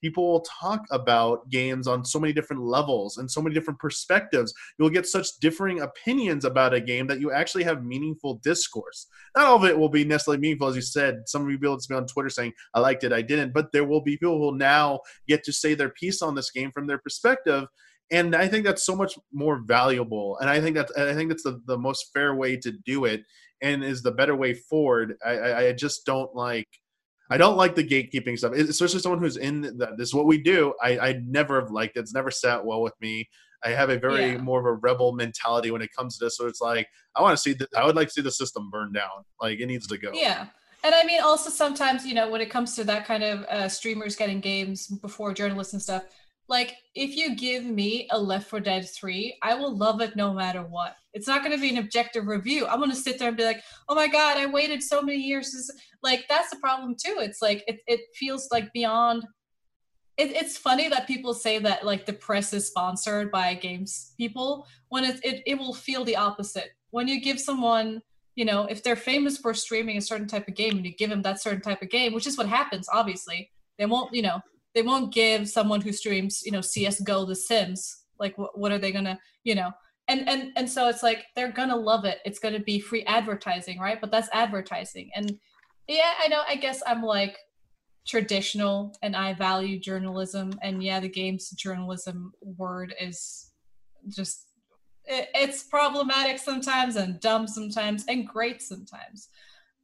people 0.00 0.30
will 0.30 0.40
talk 0.60 0.84
about 0.90 1.48
games 1.50 1.86
on 1.86 2.04
so 2.04 2.18
many 2.18 2.32
different 2.32 2.62
levels 2.62 3.18
and 3.18 3.30
so 3.30 3.40
many 3.40 3.54
different 3.54 3.78
perspectives. 3.78 4.52
You'll 4.78 4.90
get 4.90 5.06
such 5.06 5.38
differing 5.40 5.80
opinions 5.80 6.44
about 6.44 6.74
a 6.74 6.80
game 6.80 7.06
that 7.08 7.20
you 7.20 7.32
actually 7.32 7.64
have 7.64 7.84
meaningful 7.84 8.40
discourse. 8.42 9.06
Not 9.36 9.46
all 9.46 9.56
of 9.56 9.64
it 9.64 9.78
will 9.78 9.88
be 9.88 10.04
necessarily 10.04 10.40
meaningful, 10.40 10.68
as 10.68 10.76
you 10.76 10.82
said. 10.82 11.22
Some 11.26 11.42
of 11.42 11.50
you 11.50 11.58
will 11.60 11.78
be 11.88 11.94
on 11.94 12.06
Twitter 12.06 12.30
saying, 12.30 12.52
I 12.74 12.80
liked 12.80 13.04
it, 13.04 13.12
I 13.12 13.22
didn't, 13.22 13.52
but 13.52 13.72
there 13.72 13.84
will 13.84 14.02
be 14.02 14.16
people 14.16 14.38
who 14.38 14.44
will 14.44 14.54
now 14.54 15.00
get 15.28 15.44
to 15.44 15.52
say 15.52 15.74
their 15.74 15.90
piece 15.90 16.22
on 16.22 16.34
this 16.34 16.50
game 16.50 16.70
from 16.72 16.86
their 16.86 16.98
perspective. 16.98 17.66
And 18.12 18.34
I 18.34 18.48
think 18.48 18.64
that's 18.64 18.84
so 18.84 18.96
much 18.96 19.16
more 19.32 19.62
valuable. 19.64 20.36
And 20.40 20.50
I 20.50 20.60
think 20.60 20.74
that's 20.74 20.92
I 20.96 21.14
think 21.14 21.30
that's 21.30 21.44
the, 21.44 21.60
the 21.66 21.78
most 21.78 22.10
fair 22.12 22.34
way 22.34 22.56
to 22.56 22.72
do 22.84 23.04
it 23.04 23.22
and 23.62 23.84
is 23.84 24.02
the 24.02 24.10
better 24.10 24.34
way 24.34 24.54
forward. 24.54 25.16
I, 25.24 25.30
I, 25.30 25.66
I 25.68 25.72
just 25.72 26.04
don't 26.06 26.34
like 26.34 26.68
I 27.30 27.36
don't 27.36 27.56
like 27.56 27.74
the 27.74 27.84
gatekeeping 27.84 28.36
stuff, 28.36 28.52
especially 28.52 28.98
someone 29.00 29.20
who's 29.20 29.36
in 29.36 29.62
that. 29.78 29.96
This 29.96 30.08
is 30.08 30.14
what 30.14 30.26
we 30.26 30.38
do. 30.38 30.74
I, 30.82 30.98
I 30.98 31.20
never 31.24 31.60
have 31.60 31.70
liked 31.70 31.96
it. 31.96 32.00
It's 32.00 32.12
never 32.14 32.30
sat 32.30 32.64
well 32.64 32.82
with 32.82 32.94
me. 33.00 33.28
I 33.64 33.70
have 33.70 33.90
a 33.90 33.98
very 33.98 34.32
Yeah. 34.32 34.38
more 34.38 34.58
of 34.58 34.66
a 34.66 34.72
rebel 34.72 35.12
mentality 35.12 35.70
when 35.70 35.82
it 35.82 35.90
comes 35.96 36.18
to 36.18 36.24
this. 36.24 36.36
So 36.36 36.46
it's 36.46 36.60
like 36.60 36.88
I 37.14 37.22
want 37.22 37.36
to 37.36 37.40
see. 37.40 37.52
The, 37.52 37.68
I 37.76 37.86
would 37.86 37.96
like 37.96 38.08
to 38.08 38.14
see 38.14 38.22
the 38.22 38.30
system 38.32 38.70
burn 38.70 38.92
down. 38.92 39.24
Like 39.40 39.60
it 39.60 39.66
needs 39.66 39.86
to 39.88 39.98
go. 39.98 40.10
Yeah. 40.12 40.46
And 40.82 40.94
I 40.94 41.04
mean, 41.04 41.20
also 41.20 41.50
sometimes, 41.50 42.06
you 42.06 42.14
know, 42.14 42.30
when 42.30 42.40
it 42.40 42.48
comes 42.48 42.74
to 42.76 42.84
that 42.84 43.04
kind 43.04 43.22
of 43.22 43.44
uh, 43.44 43.68
streamers 43.68 44.16
getting 44.16 44.40
games 44.40 44.86
before 44.86 45.34
journalists 45.34 45.74
and 45.74 45.82
stuff, 45.82 46.04
like 46.50 46.76
if 46.96 47.16
you 47.16 47.36
give 47.36 47.64
me 47.64 48.08
a 48.10 48.20
Left 48.20 48.50
4 48.50 48.60
Dead 48.60 48.86
3, 48.90 49.38
I 49.40 49.54
will 49.54 49.74
love 49.74 50.00
it 50.00 50.16
no 50.16 50.34
matter 50.34 50.62
what. 50.62 50.96
It's 51.14 51.28
not 51.28 51.42
going 51.42 51.54
to 51.54 51.60
be 51.60 51.70
an 51.70 51.78
objective 51.78 52.26
review. 52.26 52.66
I'm 52.66 52.80
going 52.80 52.90
to 52.90 52.96
sit 52.96 53.18
there 53.18 53.28
and 53.28 53.36
be 53.36 53.44
like, 53.44 53.62
oh 53.88 53.94
my 53.94 54.08
God, 54.08 54.36
I 54.36 54.46
waited 54.46 54.82
so 54.82 55.00
many 55.00 55.18
years. 55.18 55.70
Like, 56.02 56.26
that's 56.28 56.50
the 56.50 56.56
problem 56.56 56.96
too. 57.02 57.16
It's 57.20 57.40
like, 57.40 57.62
it, 57.68 57.78
it 57.86 58.00
feels 58.14 58.48
like 58.50 58.72
beyond. 58.72 59.24
It, 60.18 60.32
it's 60.32 60.58
funny 60.58 60.88
that 60.88 61.06
people 61.06 61.32
say 61.34 61.60
that 61.60 61.86
like 61.86 62.04
the 62.04 62.12
press 62.12 62.52
is 62.52 62.66
sponsored 62.66 63.30
by 63.30 63.54
games 63.54 64.12
people 64.18 64.66
when 64.88 65.04
it, 65.04 65.18
it, 65.24 65.42
it 65.46 65.54
will 65.56 65.72
feel 65.72 66.04
the 66.04 66.16
opposite. 66.16 66.70
When 66.90 67.08
you 67.08 67.22
give 67.22 67.40
someone 67.40 68.02
you 68.36 68.44
know, 68.44 68.64
if 68.66 68.82
they're 68.82 68.96
famous 68.96 69.36
for 69.36 69.52
streaming 69.52 69.98
a 69.98 70.00
certain 70.00 70.26
type 70.26 70.48
of 70.48 70.54
game 70.54 70.76
and 70.76 70.86
you 70.86 70.94
give 70.94 71.10
them 71.10 71.20
that 71.22 71.42
certain 71.42 71.60
type 71.60 71.82
of 71.82 71.90
game, 71.90 72.14
which 72.14 72.26
is 72.26 72.38
what 72.38 72.48
happens, 72.48 72.88
obviously, 72.90 73.50
they 73.78 73.86
won't, 73.86 74.14
you 74.14 74.22
know, 74.22 74.40
they 74.74 74.82
won't 74.82 75.12
give 75.12 75.48
someone 75.48 75.80
who 75.80 75.92
streams, 75.92 76.42
you 76.44 76.52
know, 76.52 76.60
CS:GO, 76.60 77.24
The 77.24 77.34
Sims, 77.34 78.04
like 78.18 78.36
what, 78.38 78.58
what 78.58 78.72
are 78.72 78.78
they 78.78 78.92
gonna, 78.92 79.18
you 79.44 79.54
know, 79.54 79.72
and 80.08 80.28
and 80.28 80.52
and 80.56 80.70
so 80.70 80.88
it's 80.88 81.02
like 81.02 81.26
they're 81.34 81.52
gonna 81.52 81.76
love 81.76 82.04
it. 82.04 82.18
It's 82.24 82.38
gonna 82.38 82.60
be 82.60 82.80
free 82.80 83.04
advertising, 83.04 83.78
right? 83.78 84.00
But 84.00 84.10
that's 84.10 84.28
advertising, 84.32 85.10
and 85.14 85.38
yeah, 85.88 86.12
I 86.22 86.28
know. 86.28 86.42
I 86.48 86.56
guess 86.56 86.82
I'm 86.86 87.02
like 87.02 87.36
traditional, 88.06 88.94
and 89.02 89.16
I 89.16 89.34
value 89.34 89.78
journalism, 89.78 90.52
and 90.62 90.82
yeah, 90.82 91.00
the 91.00 91.08
games 91.08 91.50
journalism 91.50 92.32
word 92.42 92.94
is 93.00 93.50
just 94.08 94.46
it, 95.04 95.28
it's 95.34 95.64
problematic 95.64 96.38
sometimes 96.38 96.96
and 96.96 97.20
dumb 97.20 97.46
sometimes 97.46 98.04
and 98.08 98.26
great 98.26 98.62
sometimes. 98.62 99.28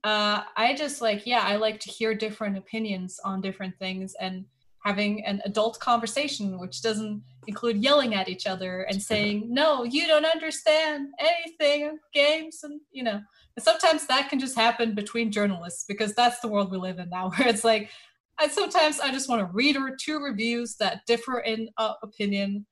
Uh, 0.05 0.43
I 0.57 0.75
just 0.77 1.01
like, 1.03 1.27
yeah, 1.27 1.41
I 1.41 1.57
like 1.57 1.81
to 1.81 1.91
hear 1.91 2.15
different 2.15 2.57
opinions 2.57 3.19
on 3.25 3.41
different 3.41 3.77
things 3.79 4.15
and 4.21 4.45
having 4.87 5.25
an 5.25 5.43
adult 5.45 5.81
conversation, 5.81 6.61
which 6.61 6.81
doesn't 6.81 7.21
include 7.49 7.83
yelling 7.83 8.15
at 8.15 8.29
each 8.29 8.47
other 8.47 8.83
and 8.83 9.03
saying, 9.03 9.45
no, 9.49 9.83
you 9.83 10.07
don't 10.07 10.25
understand 10.25 11.09
anything 11.19 11.89
of 11.89 11.95
games. 12.15 12.61
And, 12.63 12.81
you 12.93 13.03
know, 13.03 13.21
and 13.57 13.65
sometimes 13.65 14.07
that 14.07 14.29
can 14.31 14.39
just 14.39 14.55
happen 14.55 14.95
between 14.95 15.33
journalists 15.33 15.85
because 15.89 16.15
that's 16.15 16.39
the 16.39 16.47
world 16.47 16.71
we 16.71 16.79
live 16.79 17.01
in 17.01 17.11
now, 17.11 17.31
where 17.37 17.49
it's 17.49 17.65
like, 17.65 17.91
I 18.39 18.47
sometimes 18.47 19.01
I 19.01 19.11
just 19.11 19.29
want 19.29 19.41
to 19.41 19.53
read 19.53 19.77
or 19.77 19.97
two 20.01 20.21
reviews 20.21 20.77
that 20.77 21.01
differ 21.07 21.41
in 21.41 21.69
uh, 21.79 21.95
opinion 22.03 22.65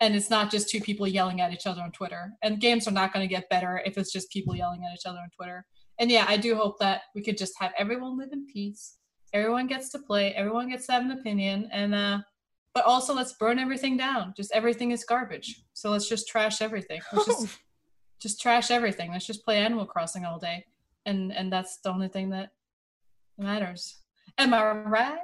and 0.00 0.14
it's 0.14 0.30
not 0.30 0.50
just 0.50 0.70
two 0.70 0.80
people 0.80 1.06
yelling 1.06 1.40
at 1.40 1.52
each 1.52 1.66
other 1.66 1.82
on 1.82 1.90
Twitter. 1.90 2.30
And 2.42 2.60
games 2.60 2.86
are 2.86 2.92
not 2.92 3.12
going 3.12 3.28
to 3.28 3.34
get 3.34 3.50
better 3.50 3.82
if 3.84 3.98
it's 3.98 4.12
just 4.12 4.30
people 4.30 4.54
yelling 4.54 4.84
at 4.84 4.94
each 4.94 5.06
other 5.06 5.18
on 5.18 5.28
Twitter. 5.36 5.66
And 5.98 6.10
yeah, 6.10 6.24
I 6.28 6.36
do 6.36 6.54
hope 6.54 6.78
that 6.78 7.02
we 7.14 7.22
could 7.22 7.36
just 7.36 7.54
have 7.58 7.72
everyone 7.76 8.16
live 8.16 8.30
in 8.32 8.46
peace. 8.46 8.97
Everyone 9.32 9.66
gets 9.66 9.90
to 9.90 9.98
play. 9.98 10.32
Everyone 10.34 10.68
gets 10.68 10.86
to 10.86 10.92
have 10.92 11.02
an 11.02 11.12
opinion. 11.12 11.68
And 11.72 11.94
uh, 11.94 12.18
but 12.74 12.84
also 12.84 13.14
let's 13.14 13.32
burn 13.34 13.58
everything 13.58 13.96
down. 13.96 14.34
Just 14.36 14.52
everything 14.52 14.90
is 14.90 15.04
garbage. 15.04 15.62
So 15.74 15.90
let's 15.90 16.08
just 16.08 16.28
trash 16.28 16.62
everything. 16.62 17.00
Let's 17.12 17.26
just 17.26 17.58
just 18.20 18.40
trash 18.40 18.70
everything. 18.70 19.12
Let's 19.12 19.26
just 19.26 19.44
play 19.44 19.58
Animal 19.58 19.86
Crossing 19.86 20.24
all 20.24 20.38
day. 20.38 20.64
And 21.06 21.32
and 21.32 21.52
that's 21.52 21.78
the 21.78 21.90
only 21.90 22.08
thing 22.08 22.30
that 22.30 22.50
matters. 23.38 23.98
Am 24.38 24.54
I 24.54 24.72
right? 24.72 25.18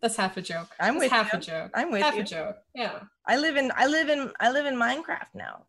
That's 0.00 0.16
half 0.16 0.36
a 0.36 0.42
joke. 0.42 0.68
I'm 0.80 0.94
That's 0.94 1.04
with 1.04 1.12
half 1.12 1.32
you. 1.32 1.38
a 1.38 1.42
joke. 1.42 1.70
I'm 1.74 1.92
with 1.92 2.02
half 2.02 2.16
you. 2.16 2.22
a 2.22 2.24
joke. 2.24 2.56
Yeah. 2.74 3.00
I 3.26 3.36
live 3.36 3.56
in 3.56 3.70
I 3.76 3.86
live 3.86 4.08
in 4.08 4.32
I 4.40 4.50
live 4.50 4.66
in 4.66 4.74
Minecraft 4.74 5.34
now. 5.34 5.64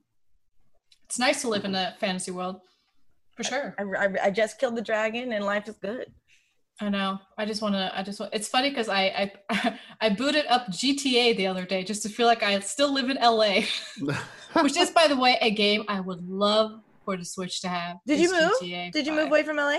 It's 1.06 1.20
nice 1.20 1.41
to 1.41 1.50
live 1.50 1.66
in 1.66 1.76
a 1.76 1.95
fantasy 2.00 2.32
world. 2.32 2.62
For 3.36 3.44
sure. 3.44 3.76
I, 3.78 3.84
I, 3.84 4.16
I 4.26 4.30
just 4.32 4.60
killed 4.60 4.76
the 4.76 4.82
dragon 4.82 5.34
and 5.34 5.45
life 5.45 5.68
is 5.68 5.76
good. 5.76 6.12
I 6.82 6.90
know. 6.90 7.20
I 7.38 7.45
just 7.45 7.62
want 7.62 7.76
to. 7.76 7.91
I 7.98 8.04
just. 8.04 8.20
Want, 8.20 8.34
it's 8.34 8.48
funny 8.48 8.70
because 8.70 8.90
I, 8.90 9.32
I 9.52 9.80
I 10.02 10.10
booted 10.10 10.45
up 10.48 10.68
GTA 10.68 11.38
the 11.38 11.48
other 11.48 11.66
day 11.66 11.84
just 11.84 12.02
to 12.04 12.10
feel 12.10 12.26
like 12.28 12.44
I 12.44 12.60
still 12.62 12.91
live 12.94 13.10
in 13.10 13.18
LA, 13.22 13.62
which 14.62 14.76
is, 14.78 14.90
by 14.91 15.08
the 15.08 15.16
way, 15.16 15.38
a 15.41 15.52
game 15.52 15.84
I 15.88 16.00
would 16.00 16.28
love 16.28 16.82
for 17.06 17.16
the 17.16 17.26
Switch 17.26 17.62
to 17.62 17.68
have. 17.70 17.98
Did 18.08 18.20
you 18.20 18.32
move? 18.32 18.54
GTA 18.62 18.91
Did 18.91 19.06
you 19.06 19.14
5. 19.14 19.22
move 19.22 19.28
away 19.30 19.44
from 19.44 19.58
LA? 19.58 19.78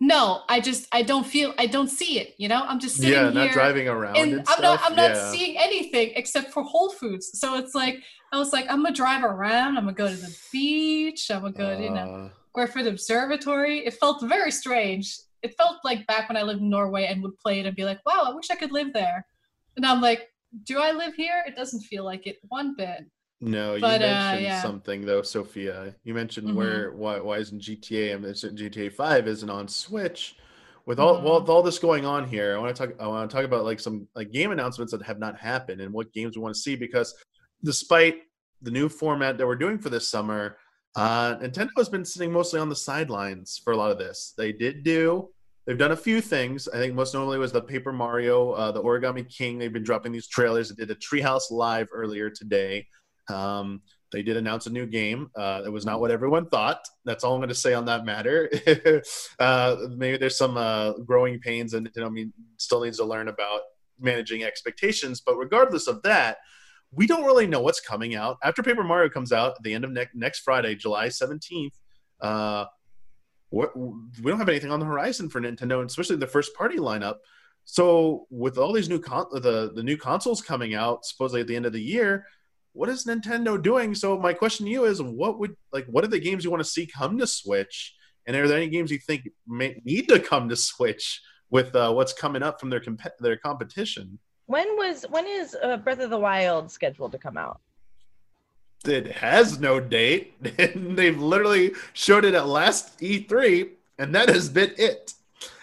No, 0.00 0.42
I 0.48 0.60
just 0.60 0.86
I 0.92 1.02
don't 1.02 1.24
feel 1.24 1.54
I 1.58 1.66
don't 1.66 1.88
see 1.88 2.18
it. 2.18 2.34
You 2.36 2.48
know, 2.48 2.62
I'm 2.66 2.80
just 2.80 2.96
sitting 2.96 3.12
yeah, 3.12 3.30
here. 3.30 3.44
not 3.44 3.52
driving 3.52 3.88
around. 3.88 4.16
and 4.16 4.32
And, 4.34 4.44
I'm 4.48 4.60
not. 4.60 4.80
I'm 4.82 4.96
not 4.96 5.12
yeah. 5.12 5.30
seeing 5.30 5.56
anything 5.56 6.12
except 6.16 6.52
for 6.52 6.62
Whole 6.62 6.90
Foods. 6.90 7.38
So 7.38 7.56
it's 7.56 7.74
like 7.74 8.02
I 8.32 8.38
was 8.38 8.52
like 8.52 8.66
I'm 8.68 8.82
gonna 8.82 8.94
drive 8.94 9.24
around. 9.24 9.78
I'm 9.78 9.84
gonna 9.84 9.92
go 9.94 10.08
to 10.08 10.16
the 10.16 10.36
beach. 10.52 11.30
I'm 11.30 11.42
gonna 11.42 11.52
go 11.52 11.76
to 11.76 11.82
you 11.82 11.90
know 11.90 12.26
Uh, 12.26 12.28
Griffith 12.52 12.86
Observatory. 12.86 13.86
It 13.86 13.94
felt 13.94 14.20
very 14.22 14.50
strange. 14.50 15.16
It 15.44 15.54
felt 15.58 15.76
like 15.84 16.06
back 16.06 16.28
when 16.28 16.38
I 16.38 16.42
lived 16.42 16.62
in 16.62 16.70
Norway 16.70 17.04
and 17.04 17.22
would 17.22 17.36
play 17.38 17.60
it 17.60 17.66
and 17.66 17.76
be 17.76 17.84
like, 17.84 18.00
wow, 18.06 18.22
I 18.24 18.32
wish 18.34 18.50
I 18.50 18.54
could 18.56 18.72
live 18.72 18.94
there. 18.94 19.26
And 19.76 19.84
I'm 19.84 20.00
like, 20.00 20.28
do 20.64 20.78
I 20.80 20.90
live 20.92 21.14
here? 21.14 21.44
It 21.46 21.54
doesn't 21.54 21.82
feel 21.82 22.02
like 22.02 22.26
it 22.26 22.38
one 22.48 22.74
bit. 22.76 23.04
No, 23.42 23.74
you 23.74 23.82
But, 23.82 24.00
uh, 24.00 24.06
mentioned 24.06 24.42
yeah. 24.42 24.62
something 24.62 25.04
though, 25.04 25.20
Sophia. 25.20 25.94
You 26.02 26.14
mentioned 26.14 26.48
Mhm. 26.48 26.54
where 26.54 26.92
why 26.92 27.20
why 27.20 27.38
isn't 27.38 27.60
GTA 27.60 28.14
and 28.14 28.24
GTA 28.24 28.90
Five 28.90 29.28
isn't 29.28 29.50
on 29.50 29.68
Switch? 29.68 30.36
With 30.86 30.98
all 30.98 31.18
Mhm. 31.18 31.24
well, 31.24 31.40
with 31.40 31.50
all 31.50 31.62
this 31.62 31.78
going 31.78 32.06
on 32.06 32.26
here, 32.26 32.56
I 32.56 32.58
want 32.58 32.74
to 32.74 32.86
talk. 32.86 32.96
I 32.98 33.06
want 33.06 33.28
to 33.30 33.36
talk 33.36 33.44
about 33.44 33.64
like 33.64 33.80
some 33.80 34.08
like 34.14 34.32
game 34.32 34.50
announcements 34.50 34.92
that 34.92 35.02
have 35.02 35.18
not 35.18 35.38
happened 35.38 35.82
and 35.82 35.92
what 35.92 36.10
games 36.14 36.36
we 36.36 36.42
want 36.42 36.54
to 36.54 36.60
see 36.60 36.74
because 36.76 37.14
despite 37.62 38.22
the 38.62 38.70
new 38.70 38.88
format 38.88 39.36
that 39.36 39.46
we're 39.46 39.56
doing 39.56 39.78
for 39.78 39.90
this 39.90 40.08
summer, 40.08 40.56
uh, 40.96 41.36
Nintendo 41.36 41.70
has 41.76 41.88
been 41.90 42.04
sitting 42.04 42.32
mostly 42.32 42.60
on 42.60 42.68
the 42.70 42.76
sidelines 42.76 43.60
for 43.62 43.72
a 43.74 43.76
lot 43.76 43.90
of 43.90 43.98
this. 43.98 44.32
They 44.38 44.52
did 44.52 44.84
do. 44.84 45.33
They've 45.66 45.78
done 45.78 45.92
a 45.92 45.96
few 45.96 46.20
things. 46.20 46.68
I 46.68 46.76
think 46.76 46.94
most 46.94 47.14
notably 47.14 47.38
was 47.38 47.52
the 47.52 47.62
Paper 47.62 47.92
Mario, 47.92 48.50
uh, 48.52 48.70
the 48.70 48.82
Origami 48.82 49.26
King. 49.28 49.58
They've 49.58 49.72
been 49.72 49.82
dropping 49.82 50.12
these 50.12 50.28
trailers. 50.28 50.68
They 50.68 50.84
did 50.84 50.90
a 50.90 51.00
Treehouse 51.00 51.50
Live 51.50 51.88
earlier 51.92 52.28
today. 52.28 52.86
Um, 53.30 53.80
they 54.12 54.22
did 54.22 54.36
announce 54.36 54.66
a 54.66 54.70
new 54.70 54.86
game. 54.86 55.30
Uh, 55.34 55.62
it 55.64 55.70
was 55.70 55.86
not 55.86 56.00
what 56.00 56.10
everyone 56.10 56.48
thought. 56.48 56.86
That's 57.04 57.24
all 57.24 57.34
I'm 57.34 57.40
going 57.40 57.48
to 57.48 57.54
say 57.54 57.72
on 57.72 57.86
that 57.86 58.04
matter. 58.04 58.50
uh, 59.38 59.76
maybe 59.96 60.18
there's 60.18 60.36
some 60.36 60.56
uh, 60.56 60.92
growing 60.98 61.40
pains, 61.40 61.72
and 61.72 61.90
you 61.96 62.02
know, 62.02 62.08
I 62.08 62.10
mean, 62.10 62.32
still 62.58 62.84
needs 62.84 62.98
to 62.98 63.04
learn 63.04 63.28
about 63.28 63.62
managing 63.98 64.44
expectations. 64.44 65.22
But 65.24 65.36
regardless 65.36 65.88
of 65.88 66.02
that, 66.02 66.36
we 66.92 67.06
don't 67.06 67.24
really 67.24 67.46
know 67.46 67.60
what's 67.60 67.80
coming 67.80 68.14
out 68.14 68.36
after 68.44 68.62
Paper 68.62 68.84
Mario 68.84 69.08
comes 69.08 69.32
out 69.32 69.52
at 69.56 69.62
the 69.62 69.72
end 69.72 69.84
of 69.84 69.90
ne- 69.90 70.06
next 70.14 70.40
Friday, 70.40 70.74
July 70.74 71.08
17th. 71.08 71.72
What 73.54 73.76
we 73.76 74.30
don't 74.30 74.40
have 74.40 74.48
anything 74.48 74.72
on 74.72 74.80
the 74.80 74.86
horizon 74.86 75.28
for 75.28 75.40
Nintendo, 75.40 75.80
and 75.80 75.88
especially 75.88 76.16
the 76.16 76.26
first 76.26 76.54
party 76.56 76.78
lineup. 76.78 77.18
So 77.64 78.26
with 78.28 78.58
all 78.58 78.72
these 78.72 78.88
new 78.88 78.98
con- 78.98 79.28
the 79.30 79.70
the 79.72 79.82
new 79.82 79.96
consoles 79.96 80.42
coming 80.42 80.74
out 80.74 81.04
supposedly 81.04 81.42
at 81.42 81.46
the 81.46 81.54
end 81.54 81.64
of 81.64 81.72
the 81.72 81.80
year, 81.80 82.26
what 82.72 82.88
is 82.88 83.06
Nintendo 83.06 83.62
doing? 83.62 83.94
So 83.94 84.18
my 84.18 84.32
question 84.32 84.66
to 84.66 84.72
you 84.72 84.84
is, 84.86 85.00
what 85.00 85.38
would 85.38 85.54
like 85.72 85.86
what 85.86 86.02
are 86.02 86.08
the 86.08 86.18
games 86.18 86.42
you 86.42 86.50
want 86.50 86.64
to 86.64 86.68
see 86.68 86.84
come 86.84 87.16
to 87.18 87.28
Switch? 87.28 87.94
And 88.26 88.36
are 88.36 88.48
there 88.48 88.56
any 88.56 88.68
games 88.68 88.90
you 88.90 88.98
think 88.98 89.28
may 89.46 89.80
need 89.84 90.08
to 90.08 90.18
come 90.18 90.48
to 90.48 90.56
Switch 90.56 91.22
with 91.50 91.76
uh, 91.76 91.92
what's 91.92 92.12
coming 92.12 92.42
up 92.42 92.58
from 92.58 92.70
their 92.70 92.80
comp- 92.80 93.18
their 93.20 93.36
competition? 93.36 94.18
When 94.46 94.66
was 94.76 95.06
when 95.08 95.26
is 95.28 95.56
uh, 95.62 95.76
Breath 95.76 96.00
of 96.00 96.10
the 96.10 96.18
Wild 96.18 96.72
scheduled 96.72 97.12
to 97.12 97.18
come 97.18 97.36
out? 97.36 97.60
It 98.86 99.12
has 99.12 99.58
no 99.58 99.80
date, 99.80 100.34
and 100.58 100.96
they've 100.96 101.18
literally 101.18 101.72
showed 101.92 102.24
it 102.24 102.34
at 102.34 102.46
last 102.46 102.98
E3, 103.00 103.70
and 103.98 104.14
that 104.14 104.28
has 104.28 104.48
been 104.48 104.72
it. 104.76 105.14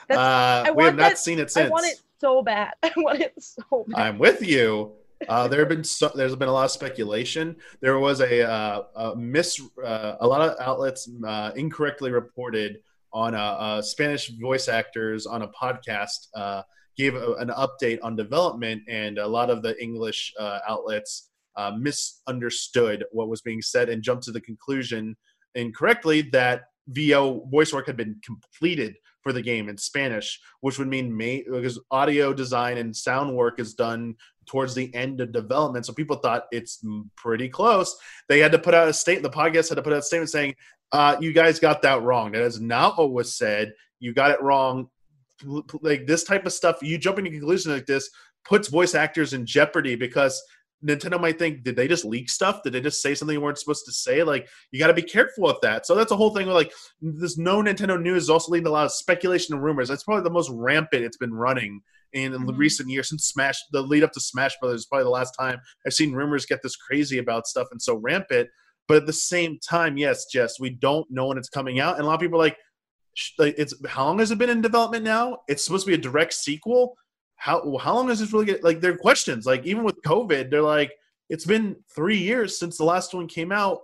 Uh, 0.10 0.72
we 0.76 0.84
have 0.84 0.96
not 0.96 1.10
that- 1.12 1.18
seen 1.18 1.40
it 1.40 1.52
since. 1.52 1.68
I 1.68 1.70
want 1.70 1.86
it 1.86 2.02
so 2.20 2.42
bad. 2.42 2.74
I 2.84 2.92
want 2.98 3.22
it 3.22 3.34
so 3.40 3.86
bad. 3.88 4.02
I'm 4.02 4.18
with 4.18 4.42
you. 4.46 4.94
Uh, 5.30 5.48
there 5.48 5.60
have 5.60 5.70
been 5.70 5.84
so, 5.84 6.12
there's 6.16 6.36
been 6.36 6.50
a 6.50 6.52
lot 6.52 6.66
of 6.66 6.72
speculation. 6.72 7.56
There 7.80 8.00
was 8.00 8.22
a, 8.22 8.50
uh, 8.50 8.84
a 8.96 9.16
miss. 9.16 9.62
Uh, 9.84 10.16
a 10.20 10.28
lot 10.28 10.42
of 10.42 10.60
outlets 10.60 11.08
uh, 11.26 11.52
incorrectly 11.56 12.12
reported 12.12 12.80
on 13.14 13.36
uh, 13.36 13.38
uh, 13.38 13.82
Spanish 13.82 14.30
voice 14.40 14.68
actors 14.68 15.26
on 15.26 15.44
a 15.44 15.48
podcast 15.50 16.28
uh, 16.34 16.64
gave 16.98 17.16
a, 17.16 17.34
an 17.34 17.50
update 17.50 18.00
on 18.02 18.16
development, 18.16 18.84
and 18.88 19.18
a 19.18 19.28
lot 19.28 19.50
of 19.50 19.62
the 19.62 19.82
English 19.82 20.34
uh, 20.40 20.60
outlets 20.68 21.30
uh, 21.56 21.72
misunderstood 21.78 23.06
what 23.12 23.30
was 23.30 23.42
being 23.42 23.62
said 23.62 23.90
and 23.90 24.04
jumped 24.04 24.24
to 24.24 24.32
the 24.32 24.42
conclusion 24.42 25.16
incorrectly 25.56 26.22
that 26.22 26.64
VO 26.88 27.46
voice 27.50 27.74
work 27.74 27.88
had 27.88 27.98
been 27.98 28.20
completed 28.24 28.96
for 29.22 29.32
the 29.32 29.42
game 29.42 29.70
in 29.70 29.78
Spanish, 29.78 30.40
which 30.62 30.80
would 30.80 30.88
mean 30.88 31.16
may, 31.16 31.44
because 31.50 31.80
audio 31.92 32.34
design 32.34 32.78
and 32.78 32.96
sound 32.96 33.36
work 33.36 33.60
is 33.60 33.74
done 33.74 34.16
towards 34.48 34.74
the 34.74 34.94
end 34.96 35.22
of 35.22 35.32
development. 35.32 35.86
So 35.86 35.94
people 35.94 36.18
thought 36.18 36.46
it's 36.52 36.84
pretty 37.16 37.48
close. 37.48 37.96
They 38.30 38.40
had 38.40 38.52
to 38.52 38.60
put 38.60 38.74
out 38.74 38.88
a 38.88 38.94
statement. 38.94 39.32
The 39.32 39.38
podcast 39.38 39.70
had 39.70 39.76
to 39.76 39.84
put 39.84 39.94
out 39.94 40.00
a 40.00 40.04
statement 40.04 40.32
saying, 40.32 40.56
uh, 40.92 41.18
"You 41.20 41.34
guys 41.34 41.60
got 41.60 41.82
that 41.84 42.02
wrong. 42.02 42.32
That 42.32 42.42
is 42.42 42.60
not 42.60 42.98
what 42.98 43.12
was 43.12 43.36
said. 43.36 43.74
You 44.00 44.14
got 44.14 44.32
it 44.32 44.42
wrong." 44.42 44.90
Like 45.82 46.08
this 46.08 46.24
type 46.24 46.46
of 46.46 46.54
stuff, 46.54 46.78
you 46.82 46.98
jump 46.98 47.20
into 47.20 47.32
conclusions 47.32 47.74
like 47.74 47.86
this 47.86 48.10
puts 48.44 48.68
voice 48.68 48.96
actors 48.96 49.34
in 49.34 49.46
jeopardy 49.46 49.96
because 49.96 50.42
Nintendo 50.86 51.20
might 51.20 51.38
think, 51.38 51.64
did 51.64 51.76
they 51.76 51.88
just 51.88 52.06
leak 52.06 52.30
stuff? 52.30 52.64
Did 52.64 52.74
they 52.74 52.82
just 52.82 53.02
say 53.02 53.14
something 53.14 53.36
they 53.36 53.42
weren't 53.42 53.60
supposed 53.60 53.86
to 53.86 53.92
say? 53.92 54.24
Like, 54.24 54.48
you 54.72 54.80
got 54.80 54.88
to 54.88 54.94
be 54.94 55.02
careful 55.02 55.44
with 55.44 55.62
that. 55.62 55.86
So 55.86 55.96
that's 55.96 56.12
a 56.12 56.16
whole 56.16 56.34
thing. 56.34 56.48
Where, 56.48 56.56
like, 56.56 56.74
this 57.02 57.38
no 57.38 57.62
Nintendo 57.62 58.02
news 58.02 58.24
is 58.24 58.30
also 58.30 58.52
leading 58.52 58.66
to 58.66 58.72
a 58.72 58.74
lot 58.74 58.86
of 58.86 58.92
speculation 58.92 59.54
and 59.54 59.64
rumors. 59.64 59.90
That's 59.90 60.04
probably 60.04 60.24
the 60.24 60.32
most 60.32 60.50
rampant 60.50 61.04
it's 61.04 61.18
been 61.18 61.34
running 61.34 61.82
in, 62.14 62.34
in 62.34 62.46
the 62.46 62.54
Mhm. 62.54 62.58
recent 62.58 62.90
years 62.90 63.10
since 63.10 63.26
Smash. 63.26 63.60
The 63.72 63.82
lead 63.82 64.04
up 64.04 64.12
to 64.14 64.20
Smash 64.20 64.54
Brothers 64.60 64.82
is 64.82 64.86
probably 64.88 65.06
the 65.06 65.12
last 65.12 65.34
time 65.40 65.60
I've 65.86 65.94
seen 65.94 66.14
rumors 66.14 66.46
get 66.46 66.62
this 66.62 66.76
crazy 66.76 67.20
about 67.20 67.48
stuff 67.48 67.68
and 67.72 67.82
so 67.82 67.96
rampant. 67.96 68.50
But 68.88 68.98
at 68.98 69.06
the 69.06 69.14
same 69.14 69.60
time, 69.60 69.98
yes, 69.98 70.26
Jess, 70.26 70.60
we 70.60 70.72
don't 70.72 71.10
know 71.10 71.28
when 71.28 71.38
it's 71.38 71.48
coming 71.48 71.80
out, 71.80 71.96
and 71.96 72.04
a 72.04 72.08
lot 72.08 72.16
of 72.16 72.20
people 72.20 72.40
are 72.40 72.44
like, 72.44 72.58
it's 73.40 73.74
how 73.88 74.06
long 74.06 74.20
has 74.20 74.32
it 74.32 74.38
been 74.38 74.50
in 74.50 74.62
development 74.62 75.04
now? 75.04 75.40
It's 75.48 75.64
supposed 75.64 75.86
to 75.86 75.92
be 75.92 75.96
a 75.96 75.98
direct 75.98 76.34
sequel. 76.34 76.98
How 77.42 77.78
how 77.78 77.96
long 77.96 78.06
does 78.06 78.20
this 78.20 78.32
really 78.32 78.46
get? 78.46 78.64
Like, 78.64 78.82
their 78.82 78.96
questions. 78.96 79.48
Like, 79.48 79.66
even 79.66 79.84
with 79.84 80.00
COVID, 80.04 80.52
they're 80.52 80.62
like, 80.62 80.92
it's 81.28 81.44
been 81.44 81.76
three 81.96 82.20
years 82.20 82.60
since 82.60 82.78
the 82.78 82.84
last 82.84 83.16
one 83.16 83.28
came 83.28 83.52
out. 83.52 83.80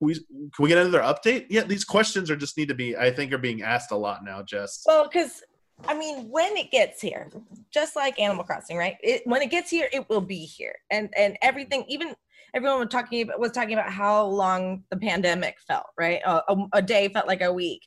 We 0.00 0.14
can 0.14 0.50
we 0.60 0.68
get 0.68 0.76
another 0.76 1.00
update? 1.00 1.46
Yeah, 1.48 1.62
these 1.62 1.82
questions 1.82 2.30
are 2.30 2.36
just 2.36 2.58
need 2.58 2.68
to 2.68 2.74
be. 2.74 2.94
I 2.94 3.10
think 3.10 3.32
are 3.32 3.38
being 3.38 3.62
asked 3.62 3.90
a 3.90 3.96
lot 3.96 4.22
now, 4.22 4.42
Jess. 4.42 4.82
Well, 4.84 5.08
because 5.10 5.42
I 5.88 5.96
mean, 5.96 6.28
when 6.28 6.58
it 6.58 6.70
gets 6.70 7.00
here, 7.00 7.30
just 7.70 7.96
like 7.96 8.20
Animal 8.20 8.44
Crossing, 8.44 8.76
right? 8.76 8.96
It, 9.00 9.22
when 9.24 9.40
it 9.40 9.50
gets 9.50 9.70
here, 9.70 9.88
it 9.90 10.06
will 10.10 10.20
be 10.20 10.44
here, 10.44 10.74
and 10.90 11.08
and 11.16 11.38
everything. 11.40 11.86
Even 11.88 12.14
everyone 12.52 12.80
was 12.80 12.88
talking 12.90 13.22
about 13.22 13.40
was 13.40 13.52
talking 13.52 13.72
about 13.72 13.90
how 13.90 14.26
long 14.26 14.84
the 14.90 14.98
pandemic 14.98 15.56
felt, 15.66 15.86
right? 15.98 16.20
A, 16.26 16.42
a, 16.48 16.66
a 16.74 16.82
day 16.82 17.08
felt 17.08 17.26
like 17.26 17.40
a 17.40 17.50
week, 17.52 17.80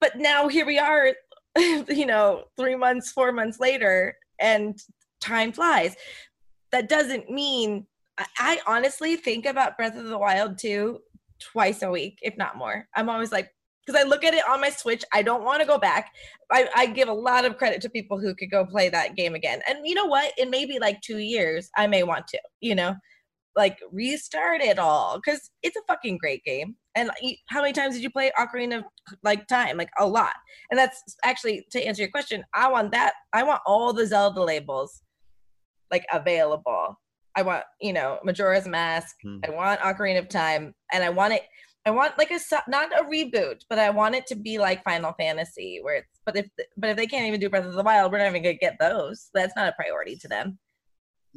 but 0.00 0.16
now 0.16 0.48
here 0.48 0.66
we 0.66 0.80
are, 0.80 1.12
you 1.88 2.06
know, 2.06 2.44
three 2.56 2.74
months, 2.74 3.10
four 3.12 3.32
months 3.32 3.60
later, 3.60 4.16
and 4.40 4.78
time 5.20 5.52
flies. 5.52 5.96
That 6.72 6.88
doesn't 6.88 7.30
mean. 7.30 7.86
I, 8.38 8.58
honestly 8.66 9.16
think 9.16 9.44
about 9.44 9.76
Breath 9.76 9.94
of 9.94 10.06
the 10.06 10.16
Wild 10.16 10.56
too 10.56 11.00
twice 11.38 11.82
a 11.82 11.90
week, 11.90 12.18
if 12.22 12.34
not 12.38 12.56
more. 12.56 12.88
I'm 12.94 13.10
always 13.10 13.30
like, 13.30 13.50
because 13.84 14.00
I 14.00 14.08
look 14.08 14.24
at 14.24 14.32
it 14.32 14.42
on 14.48 14.60
my 14.60 14.70
Switch. 14.70 15.04
I 15.12 15.20
don't 15.22 15.44
want 15.44 15.60
to 15.60 15.66
go 15.66 15.78
back. 15.78 16.12
I, 16.50 16.66
I 16.74 16.86
give 16.86 17.08
a 17.08 17.12
lot 17.12 17.44
of 17.44 17.58
credit 17.58 17.82
to 17.82 17.90
people 17.90 18.18
who 18.18 18.34
could 18.34 18.50
go 18.50 18.64
play 18.64 18.88
that 18.88 19.16
game 19.16 19.34
again. 19.34 19.60
And 19.68 19.86
you 19.86 19.94
know 19.94 20.06
what? 20.06 20.32
In 20.38 20.48
maybe 20.48 20.78
like 20.78 21.02
two 21.02 21.18
years, 21.18 21.68
I 21.76 21.86
may 21.86 22.04
want 22.04 22.26
to, 22.28 22.40
you 22.60 22.74
know, 22.74 22.96
like 23.56 23.78
restart 23.90 24.60
it 24.60 24.78
all 24.78 25.16
because 25.16 25.50
it's 25.62 25.76
a 25.76 25.82
fucking 25.88 26.18
great 26.18 26.44
game. 26.44 26.76
And 26.94 27.10
how 27.48 27.62
many 27.62 27.72
times 27.72 27.94
did 27.94 28.02
you 28.02 28.10
play 28.10 28.30
Ocarina 28.38 28.78
of 28.78 28.84
like 29.22 29.46
Time? 29.46 29.76
Like 29.76 29.90
a 29.98 30.06
lot. 30.06 30.34
And 30.70 30.78
that's 30.78 31.02
actually 31.24 31.66
to 31.72 31.82
answer 31.82 32.02
your 32.02 32.10
question. 32.10 32.44
I 32.54 32.70
want 32.70 32.92
that. 32.92 33.14
I 33.32 33.42
want 33.42 33.60
all 33.66 33.92
the 33.92 34.06
Zelda 34.06 34.42
labels 34.42 35.02
like 35.90 36.04
available. 36.12 36.98
I 37.34 37.42
want, 37.42 37.64
you 37.80 37.92
know, 37.92 38.18
Majora's 38.24 38.66
Mask. 38.66 39.14
Hmm. 39.22 39.38
I 39.46 39.50
want 39.50 39.80
Ocarina 39.80 40.18
of 40.18 40.28
Time, 40.28 40.74
and 40.92 41.04
I 41.04 41.10
want 41.10 41.34
it. 41.34 41.42
I 41.84 41.90
want 41.90 42.18
like 42.18 42.30
a 42.30 42.40
not 42.68 42.98
a 42.98 43.04
reboot, 43.04 43.60
but 43.68 43.78
I 43.78 43.90
want 43.90 44.14
it 44.14 44.26
to 44.28 44.34
be 44.34 44.58
like 44.58 44.82
Final 44.84 45.12
Fantasy, 45.18 45.80
where 45.82 45.96
it's. 45.96 46.20
But 46.24 46.36
if 46.36 46.46
but 46.76 46.90
if 46.90 46.96
they 46.96 47.06
can't 47.06 47.26
even 47.26 47.38
do 47.38 47.50
Breath 47.50 47.66
of 47.66 47.74
the 47.74 47.82
Wild, 47.82 48.10
we're 48.10 48.18
not 48.18 48.28
even 48.28 48.42
gonna 48.42 48.54
get 48.54 48.76
those. 48.80 49.28
That's 49.34 49.54
not 49.54 49.68
a 49.68 49.72
priority 49.72 50.16
to 50.16 50.28
them. 50.28 50.58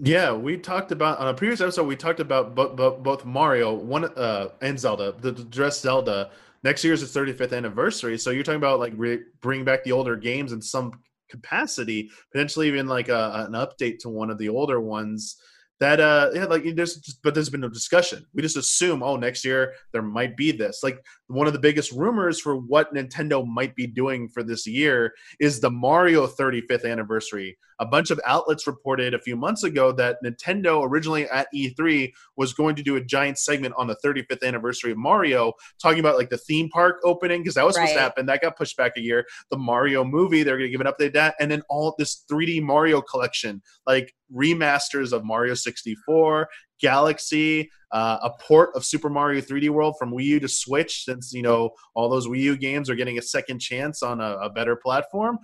Yeah, 0.01 0.31
we 0.31 0.57
talked 0.57 0.91
about 0.93 1.19
on 1.19 1.27
a 1.27 1.33
previous 1.33 1.59
episode. 1.59 1.83
We 1.83 1.97
talked 1.97 2.21
about 2.21 2.55
bo- 2.55 2.73
bo- 2.73 2.97
both 2.97 3.25
Mario 3.25 3.73
one 3.73 4.05
uh, 4.05 4.49
and 4.61 4.79
Zelda, 4.79 5.13
the, 5.19 5.31
the 5.31 5.43
dress 5.43 5.81
Zelda. 5.81 6.31
Next 6.63 6.83
year 6.83 6.93
is 6.93 7.03
its 7.03 7.13
35th 7.13 7.55
anniversary, 7.55 8.17
so 8.17 8.31
you're 8.31 8.43
talking 8.43 8.57
about 8.57 8.79
like 8.79 8.93
re- 8.95 9.23
bring 9.41 9.65
back 9.65 9.83
the 9.83 9.91
older 9.91 10.15
games 10.15 10.51
in 10.53 10.61
some 10.61 10.93
capacity, 11.29 12.09
potentially 12.31 12.67
even 12.67 12.87
like 12.87 13.09
a, 13.09 13.45
an 13.47 13.53
update 13.53 13.99
to 13.99 14.09
one 14.09 14.29
of 14.29 14.37
the 14.37 14.49
older 14.49 14.79
ones. 14.79 15.35
That 15.81 15.99
uh, 15.99 16.29
yeah, 16.33 16.45
like 16.45 16.63
there's 16.75 16.95
just, 16.97 17.21
but 17.21 17.33
there's 17.33 17.49
been 17.49 17.61
no 17.61 17.69
discussion. 17.69 18.25
We 18.33 18.41
just 18.41 18.57
assume, 18.57 19.03
oh, 19.03 19.17
next 19.17 19.43
year 19.43 19.73
there 19.91 20.01
might 20.01 20.37
be 20.37 20.51
this. 20.51 20.81
Like 20.81 21.03
one 21.29 21.45
of 21.45 21.53
the 21.53 21.59
biggest 21.59 21.91
rumors 21.91 22.39
for 22.39 22.55
what 22.55 22.93
Nintendo 22.93 23.45
might 23.45 23.75
be 23.75 23.85
doing 23.85 24.27
for 24.27 24.41
this 24.41 24.65
year 24.65 25.13
is 25.39 25.59
the 25.59 25.69
Mario 25.69 26.25
35th 26.25 26.89
anniversary. 26.89 27.55
A 27.79 27.85
bunch 27.85 28.09
of 28.09 28.19
outlets 28.25 28.65
reported 28.65 29.13
a 29.13 29.19
few 29.19 29.35
months 29.35 29.63
ago 29.63 29.91
that 29.91 30.17
Nintendo 30.25 30.83
originally 30.83 31.29
at 31.29 31.47
E3 31.55 32.11
was 32.35 32.51
going 32.53 32.75
to 32.75 32.83
do 32.83 32.95
a 32.95 33.01
giant 33.01 33.37
segment 33.37 33.75
on 33.77 33.85
the 33.85 33.95
35th 34.03 34.43
anniversary 34.43 34.91
of 34.91 34.97
Mario, 34.97 35.53
talking 35.79 35.99
about 35.99 36.17
like 36.17 36.29
the 36.29 36.37
theme 36.37 36.67
park 36.69 36.97
opening 37.05 37.41
because 37.41 37.53
that 37.53 37.65
was 37.65 37.75
supposed 37.75 37.93
to 37.93 37.99
happen. 37.99 38.25
That 38.25 38.41
got 38.41 38.57
pushed 38.57 38.75
back 38.75 38.93
a 38.97 39.01
year. 39.01 39.25
The 39.51 39.57
Mario 39.57 40.03
movie, 40.03 40.41
they're 40.41 40.57
going 40.57 40.71
to 40.71 40.77
give 40.77 40.81
an 40.81 40.91
update 40.91 41.13
that, 41.13 41.35
and 41.39 41.49
then 41.49 41.61
all 41.69 41.93
this 41.99 42.25
3D 42.29 42.61
Mario 42.63 43.01
collection, 43.01 43.61
like 43.85 44.15
remasters 44.35 45.13
of 45.13 45.23
Mario 45.23 45.53
64, 45.53 46.49
Galaxy, 46.81 47.69
uh, 47.91 48.19
a 48.23 48.29
port 48.41 48.71
of 48.75 48.85
Super 48.85 49.09
Mario 49.09 49.41
3D 49.41 49.69
World 49.69 49.95
from 49.97 50.11
Wii 50.11 50.25
U 50.25 50.39
to 50.39 50.47
Switch, 50.47 51.05
since 51.05 51.33
you 51.33 51.41
know 51.41 51.71
all 51.95 52.09
those 52.09 52.27
Wii 52.27 52.41
U 52.41 52.57
games 52.57 52.89
are 52.89 52.95
getting 52.95 53.17
a 53.17 53.21
second 53.21 53.59
chance 53.59 54.03
on 54.03 54.21
a, 54.21 54.37
a 54.37 54.49
better 54.49 54.75
platform. 54.75 55.39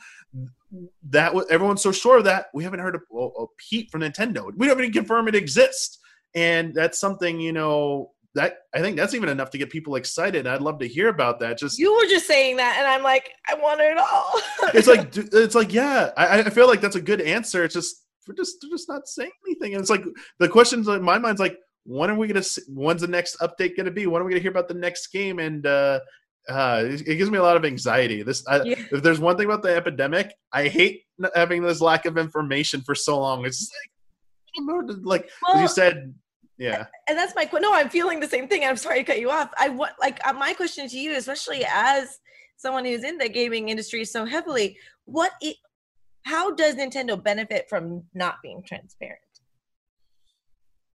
That 1.10 1.34
was 1.34 1.46
everyone's 1.50 1.82
so 1.82 1.92
sure 1.92 2.18
of 2.18 2.24
that 2.26 2.48
we 2.54 2.64
haven't 2.64 2.80
heard 2.80 2.96
a, 2.96 3.18
a 3.18 3.46
peep 3.58 3.92
from 3.92 4.02
Nintendo. 4.02 4.52
We 4.56 4.68
haven't 4.68 4.84
even 4.84 4.94
confirmed 4.94 5.30
it 5.30 5.36
exists, 5.36 6.00
and 6.34 6.74
that's 6.74 7.00
something 7.00 7.40
you 7.40 7.54
know 7.54 8.12
that 8.36 8.58
I 8.74 8.82
think 8.82 8.98
that's 8.98 9.14
even 9.14 9.30
enough 9.30 9.50
to 9.52 9.58
get 9.58 9.70
people 9.70 9.96
excited. 9.96 10.46
I'd 10.46 10.62
love 10.62 10.80
to 10.80 10.88
hear 10.88 11.08
about 11.08 11.40
that. 11.40 11.58
Just 11.58 11.80
You 11.80 11.96
were 11.96 12.08
just 12.08 12.28
saying 12.28 12.58
that, 12.58 12.76
and 12.78 12.86
I'm 12.86 13.02
like, 13.02 13.32
I 13.50 13.56
want 13.56 13.80
it 13.82 13.98
all. 13.98 14.42
it's 14.74 14.88
like 14.88 15.16
it's 15.16 15.56
like 15.56 15.74
yeah 15.74 16.12
I, 16.18 16.42
I 16.42 16.50
feel 16.50 16.68
like 16.68 16.82
that's 16.82 16.96
a 16.96 17.02
good 17.02 17.22
answer 17.22 17.64
it's 17.64 17.74
just 17.74 18.06
we're 18.28 18.36
just 18.36 18.58
they're 18.62 18.70
just 18.70 18.90
not 18.90 19.08
saying 19.08 19.32
anything 19.46 19.74
and 19.74 19.82
it's 19.82 19.90
like 19.90 20.04
the 20.40 20.50
questions 20.50 20.88
in 20.88 21.02
my 21.02 21.20
mind's 21.20 21.40
like 21.40 21.58
when 21.86 22.10
are 22.10 22.16
we 22.16 22.28
gonna 22.28 22.44
see, 22.44 22.62
when's 22.68 23.02
the 23.02 23.08
next 23.08 23.38
update 23.40 23.78
gonna 23.78 23.92
be? 23.92 24.08
When 24.08 24.22
are 24.22 24.26
we 24.26 24.32
gonna 24.32 24.42
hear 24.42 24.52
about 24.52 24.68
the 24.68 24.74
next 24.74 25.08
game? 25.08 25.40
And 25.40 25.66
uh 25.66 26.00
uh 26.50 26.84
it, 26.86 27.18
gives 27.18 27.32
me 27.32 27.38
a 27.38 27.44
lot 27.44 27.58
of 27.58 27.66
anxiety. 27.66 28.24
This 28.24 28.46
I, 28.48 28.64
Yeah. 28.64 28.80
if 28.92 29.04
there's 29.04 29.20
one 29.20 29.38
thing 29.38 29.46
about 29.46 29.64
the 29.64 29.76
epidemic 29.76 30.34
i 30.52 30.68
hate 30.68 31.04
having 31.34 31.64
this 31.64 31.82
lack 31.82 32.06
of 32.06 32.18
information 32.18 32.82
for 32.82 32.96
so 32.96 33.20
long. 33.20 33.46
It's 33.46 33.72
like 34.58 35.04
like 35.04 35.30
as 35.54 35.62
you 35.62 35.68
said 35.68 36.14
yeah. 36.58 36.86
and 37.10 37.18
that's 37.18 37.36
my 37.36 37.50
no 37.60 37.74
i'm 37.74 37.90
feeling 37.90 38.20
the 38.20 38.28
same 38.28 38.48
thing. 38.48 38.64
I'm 38.64 38.78
sorry 38.78 39.00
to 39.00 39.04
cut 39.04 39.20
you 39.20 39.30
off. 39.30 39.50
I 39.60 39.70
want 39.70 39.94
like 40.00 40.20
uh, 40.26 40.34
my 40.34 40.54
question 40.54 40.88
to 40.90 40.98
you 40.98 41.16
especially 41.16 41.66
as 41.70 42.20
someone 42.58 42.86
who's 42.86 43.04
in 43.04 43.18
the 43.18 43.30
gaming 43.30 43.70
industry 43.70 44.06
so 44.06 44.26
heavily 44.26 44.78
what 45.06 45.32
it 45.42 45.58
how 46.24 46.54
does 46.56 46.76
nintendo 46.76 47.22
benefit 47.22 47.68
from 47.70 48.04
not 48.14 48.36
being 48.42 48.64
transparent 48.66 49.20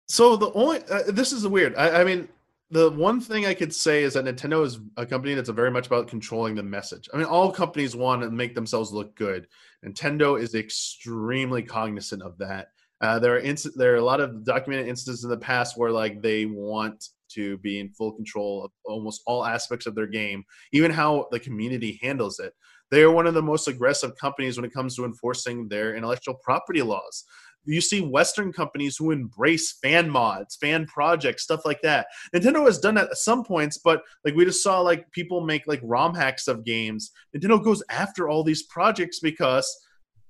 So 0.07 0.35
the 0.35 0.51
only 0.53 0.79
uh, 0.89 1.03
this 1.09 1.33
is 1.33 1.47
weird. 1.47 1.75
I, 1.75 2.01
I 2.01 2.03
mean, 2.03 2.27
the 2.69 2.91
one 2.91 3.21
thing 3.21 3.45
I 3.45 3.53
could 3.53 3.73
say 3.73 4.03
is 4.03 4.13
that 4.13 4.25
Nintendo 4.25 4.65
is 4.65 4.79
a 4.97 5.05
company 5.05 5.33
that's 5.33 5.49
very 5.49 5.71
much 5.71 5.87
about 5.87 6.07
controlling 6.07 6.55
the 6.55 6.63
message. 6.63 7.09
I 7.13 7.17
mean, 7.17 7.25
all 7.25 7.51
companies 7.51 7.95
want 7.95 8.21
to 8.21 8.29
make 8.29 8.55
themselves 8.55 8.91
look 8.91 9.15
good. 9.15 9.47
Nintendo 9.85 10.39
is 10.39 10.55
extremely 10.55 11.63
cognizant 11.63 12.21
of 12.21 12.37
that. 12.39 12.69
Uh, 12.99 13.19
there 13.19 13.35
are 13.35 13.39
inst- 13.39 13.77
there 13.77 13.93
are 13.93 13.97
a 13.97 14.03
lot 14.03 14.19
of 14.19 14.43
documented 14.43 14.87
instances 14.87 15.23
in 15.23 15.29
the 15.29 15.37
past 15.37 15.77
where 15.77 15.91
like 15.91 16.21
they 16.21 16.45
want 16.45 17.09
to 17.29 17.57
be 17.59 17.79
in 17.79 17.89
full 17.89 18.13
control 18.13 18.63
of 18.63 18.71
almost 18.85 19.21
all 19.27 19.45
aspects 19.45 19.85
of 19.85 19.95
their 19.95 20.07
game, 20.07 20.43
even 20.71 20.89
how 20.89 21.27
the 21.31 21.39
community 21.39 21.99
handles 22.01 22.39
it. 22.39 22.53
They 22.89 23.03
are 23.03 23.11
one 23.11 23.27
of 23.27 23.33
the 23.33 23.41
most 23.41 23.67
aggressive 23.67 24.15
companies 24.15 24.57
when 24.57 24.65
it 24.65 24.73
comes 24.73 24.95
to 24.95 25.05
enforcing 25.05 25.67
their 25.67 25.95
intellectual 25.95 26.35
property 26.35 26.81
laws 26.81 27.25
you 27.67 27.81
see 27.81 28.01
Western 28.01 28.51
companies 28.51 28.97
who 28.97 29.11
embrace 29.11 29.77
fan 29.81 30.09
mods, 30.09 30.55
fan 30.55 30.85
projects, 30.85 31.43
stuff 31.43 31.65
like 31.65 31.81
that. 31.81 32.07
Nintendo 32.33 32.65
has 32.65 32.79
done 32.79 32.95
that 32.95 33.09
at 33.09 33.17
some 33.17 33.43
points, 33.43 33.77
but 33.77 34.01
like 34.25 34.35
we 34.35 34.45
just 34.45 34.63
saw 34.63 34.79
like 34.79 35.09
people 35.11 35.41
make 35.41 35.63
like 35.67 35.81
ROM 35.83 36.15
hacks 36.15 36.47
of 36.47 36.63
games. 36.65 37.11
Nintendo 37.35 37.63
goes 37.63 37.83
after 37.89 38.29
all 38.29 38.43
these 38.43 38.63
projects 38.63 39.19
because 39.19 39.69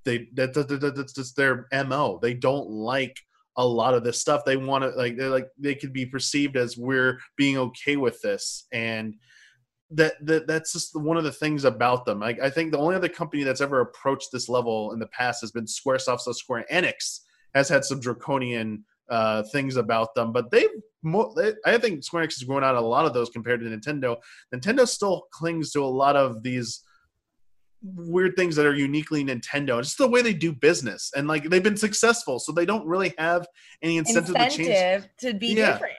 they 0.04 0.28
that, 0.34 0.54
that, 0.54 0.68
that 0.68 0.96
that's 0.96 1.14
just 1.14 1.36
their 1.36 1.66
mo. 1.72 2.18
They 2.20 2.34
don't 2.34 2.68
like 2.68 3.16
a 3.56 3.66
lot 3.66 3.94
of 3.94 4.04
this 4.04 4.20
stuff. 4.20 4.44
They 4.44 4.56
want 4.56 4.84
to 4.84 4.90
like 4.90 5.16
they're 5.16 5.30
like 5.30 5.48
they 5.58 5.74
could 5.74 5.92
be 5.92 6.06
perceived 6.06 6.56
as 6.56 6.76
we're 6.76 7.18
being 7.36 7.58
okay 7.58 7.96
with 7.96 8.20
this 8.22 8.66
and 8.72 9.14
that, 9.90 10.14
that 10.26 10.46
that's 10.46 10.72
just 10.72 10.94
one 10.94 11.16
of 11.16 11.24
the 11.24 11.32
things 11.32 11.64
about 11.64 12.04
them. 12.04 12.20
Like 12.20 12.40
I 12.40 12.50
think 12.50 12.72
the 12.72 12.78
only 12.78 12.94
other 12.94 13.08
company 13.08 13.42
that's 13.42 13.60
ever 13.60 13.80
approached 13.80 14.28
this 14.32 14.48
level 14.48 14.92
in 14.92 14.98
the 14.98 15.06
past 15.08 15.40
has 15.40 15.50
been 15.50 15.64
SquareSoft, 15.64 16.20
so 16.20 16.32
Square 16.32 16.66
Enix, 16.70 17.20
has 17.54 17.68
had 17.68 17.84
some 17.84 18.00
draconian 18.00 18.84
uh, 19.08 19.42
things 19.52 19.76
about 19.76 20.14
them, 20.14 20.32
but 20.32 20.50
they've. 20.50 20.68
Mo- 21.04 21.32
they, 21.36 21.52
I 21.64 21.78
think 21.78 22.02
Square 22.02 22.24
Enix 22.24 22.38
is 22.38 22.42
going 22.42 22.64
out 22.64 22.74
a 22.74 22.80
lot 22.80 23.06
of 23.06 23.14
those 23.14 23.30
compared 23.30 23.60
to 23.60 23.66
Nintendo. 23.66 24.16
Nintendo 24.52 24.86
still 24.86 25.28
clings 25.30 25.70
to 25.70 25.84
a 25.84 25.86
lot 25.86 26.16
of 26.16 26.42
these 26.42 26.82
weird 27.82 28.34
things 28.36 28.56
that 28.56 28.66
are 28.66 28.74
uniquely 28.74 29.24
Nintendo. 29.24 29.78
It's 29.78 29.88
just 29.90 29.98
the 29.98 30.08
way 30.08 30.22
they 30.22 30.34
do 30.34 30.52
business, 30.52 31.12
and 31.16 31.28
like 31.28 31.48
they've 31.48 31.62
been 31.62 31.76
successful, 31.76 32.40
so 32.40 32.50
they 32.50 32.66
don't 32.66 32.84
really 32.86 33.14
have 33.16 33.46
any 33.82 33.96
incentive, 33.96 34.34
Incentive 34.34 34.56
to 34.56 34.64
change. 34.64 35.04
to 35.20 35.34
be 35.34 35.48
Yeah. 35.54 35.72
different. 35.74 35.94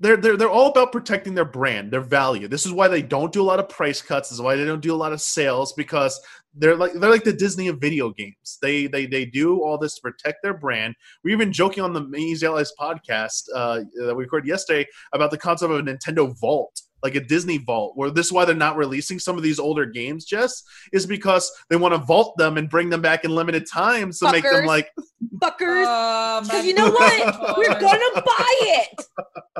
They're, 0.00 0.16
they're 0.16 0.36
they're 0.36 0.48
all 0.48 0.70
about 0.70 0.92
protecting 0.92 1.34
their 1.34 1.44
brand, 1.44 1.90
their 1.90 2.00
value. 2.00 2.46
This 2.48 2.64
is 2.64 2.72
why 2.72 2.86
they 2.88 3.02
don't 3.02 3.32
do 3.32 3.42
a 3.42 3.44
lot 3.44 3.58
of 3.58 3.68
price 3.68 4.00
cuts. 4.00 4.28
This 4.30 4.36
is 4.36 4.42
why 4.42 4.54
they 4.54 4.64
don't 4.64 4.80
do 4.80 4.94
a 4.94 4.96
lot 4.96 5.12
of 5.12 5.20
sales 5.20 5.72
because 5.72 6.18
they're 6.54 6.76
like 6.76 6.92
they're 6.94 7.10
like 7.10 7.24
the 7.24 7.32
Disney 7.32 7.68
of 7.68 7.80
video 7.80 8.10
games. 8.10 8.58
They 8.62 8.86
they 8.86 9.06
they 9.06 9.24
do 9.24 9.62
all 9.62 9.78
this 9.78 9.94
to 9.96 10.00
protect 10.00 10.42
their 10.42 10.54
brand. 10.54 10.94
We 11.24 11.34
been 11.36 11.52
joking 11.52 11.82
on 11.84 11.92
the 11.92 12.16
Easy 12.16 12.46
Allies 12.46 12.72
podcast 12.80 13.44
uh, 13.54 13.80
that 13.96 14.14
we 14.14 14.24
recorded 14.24 14.48
yesterday 14.48 14.86
about 15.12 15.30
the 15.30 15.38
concept 15.38 15.72
of 15.72 15.78
a 15.78 15.82
Nintendo 15.82 16.34
Vault, 16.40 16.80
like 17.02 17.14
a 17.14 17.20
Disney 17.20 17.58
Vault, 17.58 17.92
where 17.96 18.10
this 18.10 18.26
is 18.26 18.32
why 18.32 18.44
they're 18.44 18.54
not 18.54 18.76
releasing 18.76 19.18
some 19.18 19.36
of 19.36 19.42
these 19.42 19.58
older 19.58 19.86
games. 19.86 20.24
Jess 20.24 20.62
is 20.92 21.06
because 21.06 21.50
they 21.70 21.76
want 21.76 21.94
to 21.94 21.98
vault 21.98 22.36
them 22.36 22.56
and 22.56 22.68
bring 22.68 22.90
them 22.90 23.00
back 23.00 23.24
in 23.24 23.30
limited 23.30 23.66
times 23.66 24.18
to 24.18 24.32
make 24.32 24.42
them 24.44 24.66
like 24.66 24.90
Fuckers. 25.38 25.84
Oh, 25.86 26.40
Because 26.42 26.62
my 26.62 26.68
you 26.68 26.74
know 26.74 26.90
what? 26.90 27.22
God. 27.22 27.54
We're 27.56 27.78
gonna 27.80 28.22
buy 28.22 28.54
it. 28.60 29.04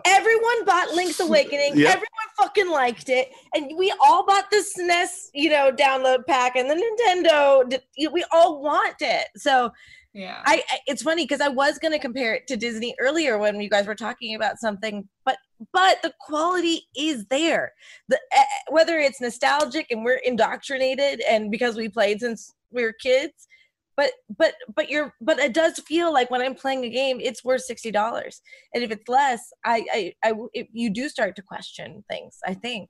Everyone 0.05 0.65
bought 0.65 0.94
Link's 0.94 1.20
Awakening. 1.20 1.77
Yep. 1.77 1.89
Everyone 1.89 2.09
fucking 2.36 2.70
liked 2.70 3.09
it, 3.09 3.31
and 3.55 3.73
we 3.77 3.93
all 4.05 4.24
bought 4.27 4.51
the 4.51 4.65
SNES, 4.78 5.28
you 5.35 5.51
know, 5.51 5.70
download 5.73 6.27
pack 6.27 6.56
and 6.56 6.69
the 6.70 6.74
Nintendo. 6.74 7.81
We 8.12 8.24
all 8.32 8.62
want 8.62 8.97
it. 9.01 9.27
So 9.36 9.70
Yeah. 10.12 10.40
I, 10.44 10.62
I 10.70 10.78
it's 10.86 11.02
funny 11.02 11.24
because 11.24 11.40
I 11.40 11.48
was 11.48 11.78
gonna 11.78 11.98
compare 11.98 12.35
it 12.35 12.47
to 12.48 12.56
Disney 12.56 12.94
earlier 13.01 13.39
when 13.39 13.60
you 13.60 13.69
guys 13.69 13.86
were 13.86 13.94
talking 13.94 14.35
about 14.35 14.59
something, 14.59 15.09
but 15.24 15.36
but 15.72 16.01
the 16.02 16.12
quality 16.20 16.82
is 16.97 17.26
there. 17.26 17.72
The 18.09 18.18
eh, 18.32 18.44
whether 18.70 18.98
it's 18.98 19.20
nostalgic 19.20 19.86
and 19.90 20.05
we're 20.05 20.20
indoctrinated, 20.24 21.20
and 21.28 21.51
because 21.51 21.76
we 21.76 21.89
played 21.89 22.20
since 22.20 22.52
we 22.70 22.82
were 22.82 22.93
kids, 22.93 23.48
but 23.97 24.12
but 24.36 24.55
but 24.74 24.89
you're 24.89 25.12
but 25.20 25.39
it 25.39 25.52
does 25.52 25.78
feel 25.80 26.12
like 26.12 26.30
when 26.30 26.40
I'm 26.40 26.55
playing 26.55 26.85
a 26.85 26.90
game, 26.90 27.18
it's 27.20 27.44
worth 27.44 27.62
sixty 27.62 27.90
dollars, 27.90 28.40
and 28.74 28.85
if 28.85 28.90
it's 28.90 29.09
less, 29.09 29.52
I 29.64 29.85
I, 29.93 30.12
I 30.24 30.32
if 30.52 30.68
you 30.72 30.90
do 30.90 31.09
start 31.09 31.36
to 31.36 31.43
question 31.43 32.05
things. 32.09 32.39
I 32.47 32.55
think. 32.55 32.89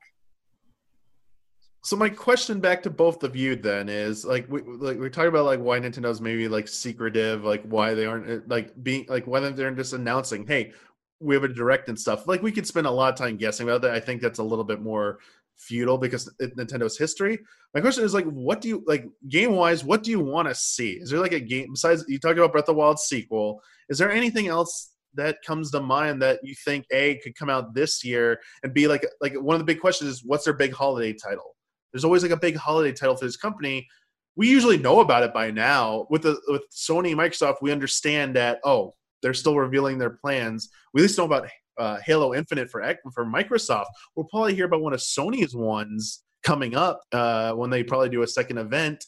So 1.85 1.97
my 1.97 2.11
question 2.11 2.61
back 2.61 2.83
to 2.83 2.91
both 2.91 3.23
of 3.23 3.37
you 3.37 3.57
then 3.57 3.89
is 3.89 4.25
like 4.25 4.47
we 4.51 4.61
like 4.61 4.99
we're 4.99 5.09
talking 5.09 5.29
about 5.29 5.47
like 5.47 5.61
why 5.61 5.79
Nintendo's 5.79 6.21
maybe 6.21 6.49
like 6.49 6.69
secretive, 6.69 7.45
like 7.45 7.63
why 7.63 7.95
they 7.95 8.05
aren't 8.05 8.31
uh, 8.31 8.41
like 8.47 8.75
being 8.83 9.07
like 9.09 9.27
why 9.27 9.41
they're 9.41 9.71
just 9.71 9.95
announcing, 9.95 10.47
hey, 10.47 10.73
we 11.21 11.35
have 11.35 11.45
a 11.45 11.49
direct 11.49 11.89
and 11.89 11.99
stuff. 11.99 12.27
Like 12.27 12.43
we 12.43 12.53
could 12.53 12.67
spend 12.67 12.87
a 12.87 12.91
lot 12.91 13.13
of 13.13 13.19
time 13.19 13.37
guessing 13.37 13.69
about 13.69 13.83
that. 13.83 13.93
I 13.93 14.01
think 14.01 14.23
that's 14.23 14.39
a 14.39 14.45
little 14.45 14.65
bit 14.65 14.81
more 14.81 15.19
futile 15.57 15.99
because 15.99 16.33
Nintendo's 16.41 16.97
history. 16.97 17.39
My 17.75 17.81
question 17.81 18.05
is 18.05 18.15
like, 18.15 18.27
what 18.27 18.61
do 18.61 18.69
you 18.69 18.85
like 18.87 19.07
game 19.29 19.53
wise? 19.53 19.85
What 19.85 20.03
do 20.03 20.11
you 20.11 20.21
want 20.21 20.49
to 20.49 20.55
see? 20.55 20.93
Is 20.93 21.11
there 21.11 21.21
like 21.21 21.33
a 21.33 21.41
game 21.41 21.69
besides 21.73 22.05
you 22.09 22.19
talked 22.19 22.39
about 22.39 22.53
Breath 22.53 22.69
of 22.69 22.75
the 22.75 22.75
Wild 22.75 22.99
sequel? 22.99 23.61
Is 23.89 23.99
there 23.99 24.11
anything 24.11 24.49
else 24.49 24.93
that 25.15 25.43
comes 25.45 25.71
to 25.73 25.81
mind 25.81 26.23
that 26.23 26.39
you 26.43 26.55
think 26.65 26.87
a 26.93 27.17
could 27.17 27.35
come 27.35 27.51
out 27.51 27.75
this 27.75 28.05
year 28.05 28.41
and 28.63 28.73
be 28.73 28.87
like 28.87 29.05
like 29.21 29.35
one 29.35 29.55
of 29.55 29.61
the 29.61 29.65
big 29.65 29.81
questions 29.81 30.11
is 30.11 30.25
what's 30.25 30.45
their 30.45 30.55
big 30.55 30.73
holiday 30.73 31.13
title? 31.13 31.57
There's 31.93 32.05
always 32.05 32.23
like 32.23 32.33
a 32.33 32.37
big 32.37 32.57
holiday 32.57 32.93
title 32.93 33.17
for 33.17 33.25
this 33.25 33.37
company. 33.37 33.89
We 34.37 34.49
usually 34.49 34.79
know 34.79 35.01
about 35.01 35.25
it 35.25 35.35
by 35.35 35.51
now. 35.51 36.07
With 36.11 36.23
the 36.23 36.41
with 36.47 36.63
Sony 36.71 37.11
and 37.11 37.19
Microsoft, 37.19 37.57
we 37.61 37.73
understand 37.73 38.37
that 38.37 38.61
oh, 38.65 38.95
they're 39.23 39.35
still 39.35 39.57
revealing 39.57 39.99
their 39.99 40.11
plans. 40.11 40.69
We 40.93 41.01
at 41.01 41.03
least 41.03 41.19
know 41.19 41.25
about 41.25 41.49
uh, 41.79 41.99
Halo 42.05 42.35
Infinite 42.35 42.71
for 42.71 42.83
for 43.13 43.25
Microsoft. 43.25 43.87
We'll 44.17 44.27
probably 44.27 44.55
hear 44.55 44.67
about 44.67 44.83
one 44.83 44.93
of 44.93 45.01
Sony's 45.01 45.55
ones 45.55 46.23
coming 46.43 46.75
up 46.77 47.01
uh, 47.13 47.53
when 47.53 47.71
they 47.71 47.83
probably 47.83 48.09
do 48.09 48.23
a 48.23 48.27
second 48.27 48.59
event. 48.59 49.05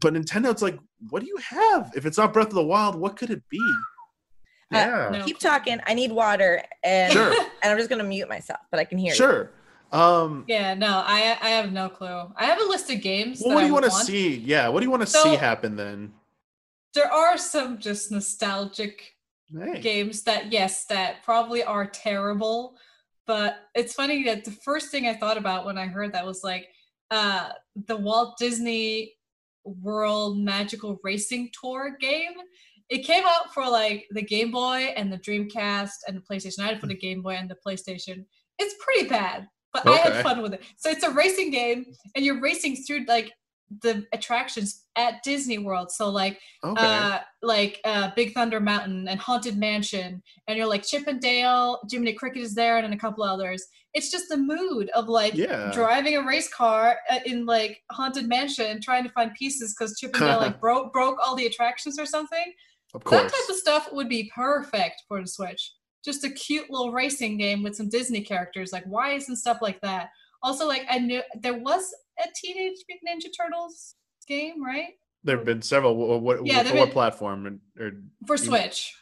But 0.00 0.14
Nintendo, 0.14 0.50
it's 0.50 0.62
like, 0.62 0.78
what 1.10 1.20
do 1.22 1.28
you 1.28 1.36
have? 1.36 1.92
If 1.94 2.06
it's 2.06 2.18
not 2.18 2.32
Breath 2.32 2.48
of 2.48 2.54
the 2.54 2.64
Wild, 2.64 2.96
what 2.96 3.16
could 3.16 3.30
it 3.30 3.42
be? 3.48 3.60
Uh, 4.74 4.78
Yeah, 4.78 5.08
no. 5.12 5.24
Keep 5.24 5.38
talking. 5.38 5.78
I 5.86 5.94
need 5.94 6.10
water, 6.12 6.62
and 6.82 7.12
Sure. 7.12 7.28
and 7.62 7.70
I'm 7.72 7.76
just 7.78 7.88
gonna 7.90 8.04
mute 8.04 8.28
myself, 8.28 8.60
but 8.70 8.80
I 8.80 8.84
can 8.84 8.98
hear 8.98 9.10
you. 9.10 9.16
sure. 9.16 9.50
Um, 9.92 10.44
Yeah, 10.48 10.72
no, 10.74 11.02
I 11.06 11.36
I 11.40 11.50
have 11.50 11.70
no 11.72 11.88
clue. 11.90 12.32
I 12.36 12.46
have 12.46 12.60
a 12.60 12.64
list 12.64 12.90
of 12.90 13.00
games. 13.02 13.40
well, 13.40 13.50
that 13.50 13.54
what 13.56 13.60
do 13.60 13.64
I 13.64 13.68
you 13.68 13.74
would 13.74 13.82
want 13.84 13.94
to 14.00 14.04
see? 14.06 14.36
Yeah, 14.38 14.68
what 14.68 14.80
do 14.80 14.86
you 14.86 14.90
want 14.90 15.02
to 15.02 15.06
see 15.06 15.36
happen 15.36 15.76
then? 15.76 16.12
There 16.94 17.10
are 17.12 17.36
some 17.38 17.78
just 17.78 18.10
nostalgic 18.10 19.11
Hey. 19.58 19.80
games 19.80 20.22
that 20.22 20.52
yes, 20.52 20.84
that 20.86 21.22
probably 21.22 21.62
are 21.62 21.86
terrible. 21.86 22.76
But 23.26 23.58
it's 23.74 23.94
funny 23.94 24.24
that 24.24 24.44
the 24.44 24.50
first 24.50 24.90
thing 24.90 25.06
I 25.06 25.14
thought 25.14 25.38
about 25.38 25.64
when 25.64 25.78
I 25.78 25.86
heard 25.86 26.12
that 26.12 26.26
was 26.26 26.42
like 26.42 26.68
uh 27.10 27.50
the 27.86 27.96
Walt 27.96 28.38
Disney 28.38 29.14
World 29.64 30.38
Magical 30.38 30.98
Racing 31.02 31.50
Tour 31.58 31.96
game. 32.00 32.32
It 32.88 33.04
came 33.04 33.24
out 33.26 33.54
for 33.54 33.68
like 33.68 34.06
the 34.10 34.22
Game 34.22 34.50
Boy 34.50 34.92
and 34.96 35.12
the 35.12 35.18
Dreamcast 35.18 35.90
and 36.06 36.16
the 36.16 36.20
PlayStation. 36.20 36.60
I 36.60 36.66
had 36.66 36.80
for 36.80 36.88
the 36.88 36.94
Game 36.94 37.22
Boy 37.22 37.34
and 37.34 37.48
the 37.48 37.56
PlayStation. 37.66 38.24
It's 38.58 38.74
pretty 38.84 39.08
bad, 39.08 39.48
but 39.72 39.86
I 39.86 39.96
had 39.96 40.22
fun 40.22 40.42
with 40.42 40.54
it. 40.54 40.62
So 40.76 40.90
it's 40.90 41.04
a 41.04 41.10
racing 41.10 41.50
game, 41.50 41.86
and 42.14 42.24
you're 42.24 42.40
racing 42.40 42.76
through 42.76 43.06
like 43.06 43.32
the 43.80 44.06
attractions 44.12 44.84
at 44.96 45.22
Disney 45.22 45.58
World. 45.58 45.90
So 45.90 46.08
like 46.10 46.38
Okay. 46.64 46.86
uh, 46.86 47.18
like 47.42 47.80
uh, 47.84 48.10
Big 48.14 48.32
Thunder 48.34 48.60
Mountain 48.60 49.08
and 49.08 49.18
Haunted 49.20 49.56
Mansion, 49.58 50.22
and 50.46 50.56
you're 50.56 50.66
like 50.66 50.84
Chip 50.86 51.08
'n 51.08 51.18
Dale, 51.18 51.80
Jiminy 51.90 52.12
Cricket 52.14 52.42
is 52.42 52.54
there, 52.54 52.76
and 52.76 52.84
then 52.84 52.92
a 52.92 52.98
couple 52.98 53.24
others. 53.24 53.64
It's 53.94 54.10
just 54.10 54.28
the 54.28 54.36
mood 54.38 54.88
of 54.90 55.08
like 55.08 55.34
Yeah. 55.36 55.70
driving 55.72 56.16
a 56.16 56.22
race 56.26 56.48
car 56.48 56.96
uh, 57.10 57.18
in 57.26 57.44
like 57.46 57.82
Haunted 57.90 58.28
Mansion 58.28 58.80
trying 58.80 59.04
to 59.04 59.10
find 59.10 59.34
pieces 59.34 59.74
because 59.74 59.98
Chip 59.98 60.14
'n 60.14 60.20
Dale 60.20 60.38
like 60.38 60.60
broke 60.60 60.92
broke 60.92 61.18
all 61.22 61.34
the 61.36 61.46
attractions 61.46 61.98
or 61.98 62.06
something. 62.06 62.52
of 62.94 63.02
That 63.04 63.22
type 63.28 63.48
of 63.50 63.56
stuff 63.56 63.88
would 63.92 64.08
be 64.08 64.30
perfect 64.34 65.02
for 65.08 65.20
the 65.20 65.26
Switch. 65.28 65.72
Just 66.04 66.24
a 66.24 66.30
cute 66.30 66.68
little 66.70 66.92
racing 66.92 67.38
game 67.38 67.62
with 67.62 67.76
some 67.76 67.88
Disney 67.88 68.22
characters. 68.22 68.72
Like 68.72 68.84
why 68.84 69.12
isn't 69.12 69.36
stuff 69.36 69.58
like 69.62 69.80
that? 69.82 70.08
Also, 70.42 70.66
like 70.66 70.84
I 70.90 70.98
knew 70.98 71.22
there 71.40 71.58
was 71.58 71.84
a 72.18 72.28
Teenage 72.34 72.78
Mutant 72.88 73.24
Ninja 73.24 73.30
Turtles 73.36 73.94
game, 74.26 74.62
right? 74.64 74.94
there 75.24 75.36
have 75.36 75.46
been 75.46 75.62
several. 75.62 75.94
What, 75.96 76.20
what, 76.22 76.46
Yeah, 76.46 76.64
there've 76.64 76.76
what 76.76 76.86
been- 76.86 76.92
platform? 76.92 77.60
Or, 77.78 77.84
or 77.86 77.90
For 78.26 78.36
Switch. 78.36 78.92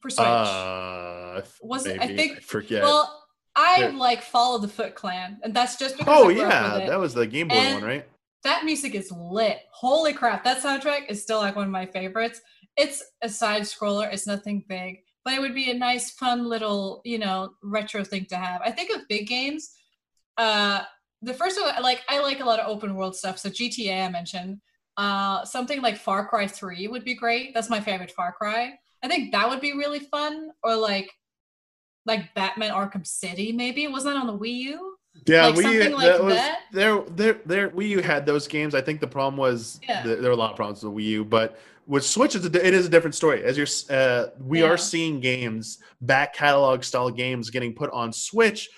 For 0.00 0.08
Switch. 0.08 0.24
uh, 0.24 1.42
Was 1.62 1.84
it- 1.86 2.00
I 2.00 2.06
think- 2.14 2.36
I 2.38 2.40
forget. 2.40 2.82
Well, 2.84 3.24
I 3.56 3.88
like 3.88 4.22
follow 4.22 4.58
the 4.58 4.68
Foot 4.68 4.94
Clan, 4.94 5.40
and 5.42 5.52
that's 5.52 5.76
just 5.76 5.98
because 5.98 6.14
oh 6.16 6.30
I 6.30 6.34
grew 6.34 6.42
up 6.44 6.50
yeah, 6.80 6.86
that 6.86 6.98
was 7.00 7.12
the 7.12 7.26
Game 7.26 7.48
Boy 7.48 7.54
And- 7.56 7.74
one, 7.82 7.84
right? 7.90 8.08
that 8.44 8.64
music 8.64 8.94
is 8.94 9.10
lit. 9.10 9.58
Holy 9.72 10.12
crap, 10.12 10.44
that 10.44 10.62
soundtrack 10.62 11.08
is 11.10 11.20
still 11.20 11.38
like 11.38 11.56
one 11.56 11.64
of 11.66 11.72
my 11.72 11.86
favorites. 11.86 12.40
It's 12.76 13.02
a 13.22 13.28
side 13.28 13.62
scroller, 13.62 14.12
it's 14.12 14.28
nothing 14.28 14.64
big, 14.68 15.00
but 15.24 15.34
it 15.34 15.40
would 15.40 15.54
be 15.56 15.72
a 15.72 15.74
nice, 15.74 16.12
fun 16.12 16.48
little, 16.48 17.00
you 17.04 17.18
know, 17.18 17.54
retro 17.64 18.04
thing 18.04 18.26
to 18.26 18.36
have. 18.36 18.60
I 18.64 18.70
think 18.70 18.90
of 18.96 19.08
big 19.08 19.26
games. 19.26 19.70
Uh 20.36 20.84
the 21.22 21.34
first 21.34 21.60
one 21.60 21.82
like 21.82 22.02
I 22.08 22.20
like 22.20 22.40
a 22.40 22.44
lot 22.44 22.60
of 22.60 22.68
open 22.68 22.94
world 22.94 23.16
stuff. 23.16 23.38
So 23.38 23.48
GTA 23.50 24.06
I 24.06 24.08
mentioned. 24.10 24.60
Uh 24.96 25.44
something 25.44 25.80
like 25.80 25.96
Far 25.96 26.26
Cry 26.26 26.46
3 26.46 26.88
would 26.88 27.04
be 27.04 27.14
great. 27.14 27.54
That's 27.54 27.70
my 27.70 27.80
favorite 27.80 28.10
Far 28.12 28.32
Cry. 28.32 28.74
I 29.02 29.08
think 29.08 29.32
that 29.32 29.48
would 29.48 29.60
be 29.60 29.72
really 29.72 30.00
fun. 30.00 30.50
Or 30.62 30.74
like 30.76 31.10
like 32.06 32.32
Batman 32.34 32.70
Arkham 32.72 33.06
City. 33.06 33.52
Maybe 33.52 33.86
was 33.86 34.04
that 34.04 34.16
on 34.16 34.26
the 34.26 34.36
Wii 34.38 34.54
U? 34.54 34.94
Yeah, 35.26 35.46
Like 35.46 35.54
Wii 35.56 35.84
U, 35.90 35.96
like 35.96 36.06
that 36.06 36.24
was 36.24 36.34
that? 36.36 36.60
there. 36.72 37.00
There, 37.10 37.40
there. 37.44 37.70
Wii 37.70 37.88
U 37.90 38.02
had 38.02 38.24
those 38.24 38.46
games. 38.48 38.74
I 38.74 38.80
think 38.80 39.00
the 39.00 39.06
problem 39.06 39.36
was 39.36 39.80
Yeah. 39.88 40.02
the, 40.02 40.16
there 40.16 40.30
were 40.30 40.36
a 40.36 40.36
lot 40.36 40.50
of 40.50 40.56
problems 40.56 40.82
with 40.84 40.94
Wii 40.94 41.04
U, 41.10 41.24
but 41.24 41.58
with 41.86 42.04
Switch, 42.04 42.34
it's 42.36 42.44
a, 42.46 42.66
it 42.66 42.72
is 42.74 42.86
a 42.86 42.88
different 42.88 43.14
story. 43.14 43.42
As 43.44 43.56
you're, 43.58 43.66
uh, 43.96 44.28
we 44.40 44.60
Yeah. 44.60 44.66
are 44.68 44.76
seeing 44.76 45.20
games, 45.20 45.78
back 46.00 46.34
catalog 46.34 46.82
style 46.84 47.10
games, 47.10 47.50
getting 47.50 47.74
put 47.74 47.90
on 47.90 48.12
Switch. 48.12 48.68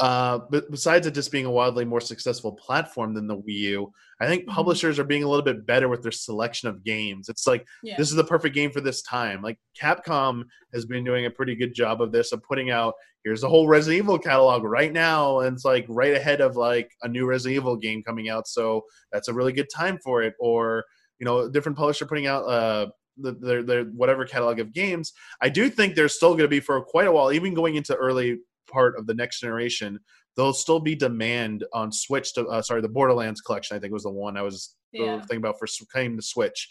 Uh, 0.00 0.38
but 0.50 0.70
besides 0.70 1.06
it 1.06 1.14
just 1.14 1.32
being 1.32 1.44
a 1.46 1.50
wildly 1.50 1.84
more 1.84 2.00
successful 2.00 2.52
platform 2.52 3.14
than 3.14 3.26
the 3.26 3.36
Wii 3.36 3.48
U, 3.48 3.92
I 4.20 4.26
think 4.26 4.44
Mhm. 4.44 4.48
publishers 4.52 4.98
are 4.98 5.04
being 5.04 5.22
a 5.24 5.28
little 5.28 5.44
bit 5.44 5.66
better 5.66 5.88
with 5.88 6.02
their 6.02 6.12
selection 6.12 6.68
of 6.68 6.84
games. 6.84 7.28
It's 7.28 7.46
like 7.46 7.66
Yeah. 7.82 7.96
this 7.96 8.08
is 8.10 8.14
the 8.16 8.24
perfect 8.24 8.54
game 8.54 8.70
for 8.70 8.80
this 8.80 9.02
time. 9.02 9.42
Like 9.42 9.58
Capcom 9.80 10.44
has 10.72 10.86
been 10.86 11.04
doing 11.04 11.26
a 11.26 11.30
pretty 11.30 11.54
good 11.56 11.74
job 11.74 12.00
of 12.00 12.12
this, 12.12 12.32
of 12.32 12.42
putting 12.42 12.70
out 12.70 12.94
here's 13.24 13.40
the 13.40 13.48
whole 13.48 13.66
Resident 13.68 13.98
Evil 14.04 14.18
catalog 14.18 14.62
right 14.62 14.92
now, 14.92 15.40
and 15.40 15.54
it's 15.54 15.64
like 15.64 15.84
right 15.88 16.14
ahead 16.14 16.40
of 16.40 16.56
like 16.56 16.90
a 17.02 17.08
new 17.08 17.26
Resident 17.26 17.56
Evil 17.56 17.76
game 17.76 18.02
coming 18.02 18.28
out. 18.28 18.46
So 18.46 18.84
that's 19.12 19.28
a 19.28 19.34
really 19.34 19.52
good 19.52 19.68
time 19.74 19.98
for 20.04 20.22
it. 20.22 20.34
Or 20.38 20.84
you 21.18 21.24
know, 21.24 21.40
a 21.40 21.50
different 21.50 21.76
publisher 21.76 22.06
putting 22.06 22.26
out 22.28 22.44
uh 22.44 22.86
the, 23.20 23.32
their 23.32 23.62
their 23.64 23.84
whatever 23.86 24.24
catalog 24.24 24.60
of 24.60 24.72
games. 24.72 25.12
I 25.42 25.48
do 25.48 25.68
think 25.68 25.96
there's 25.96 26.14
still 26.14 26.30
going 26.30 26.44
to 26.44 26.48
be 26.48 26.60
for 26.60 26.80
quite 26.82 27.08
a 27.08 27.12
while, 27.12 27.32
even 27.32 27.52
going 27.54 27.74
into 27.74 27.96
early 27.96 28.38
part 28.68 28.98
of 28.98 29.06
the 29.06 29.14
next 29.14 29.40
generation. 29.40 29.98
There'll 30.36 30.52
still 30.52 30.80
be 30.80 30.94
demand 30.94 31.64
on 31.72 31.90
Switch 31.90 32.32
to 32.34 32.46
uh, 32.46 32.62
sorry 32.62 32.80
the 32.80 32.88
Borderlands 32.88 33.40
collection. 33.40 33.76
I 33.76 33.80
think 33.80 33.92
was 33.92 34.04
the 34.04 34.10
one 34.10 34.36
I 34.36 34.42
was 34.42 34.76
Yeah. 34.92 35.18
thinking 35.20 35.38
about 35.38 35.58
for 35.58 35.66
came 35.92 36.16
to 36.16 36.22
Switch. 36.22 36.68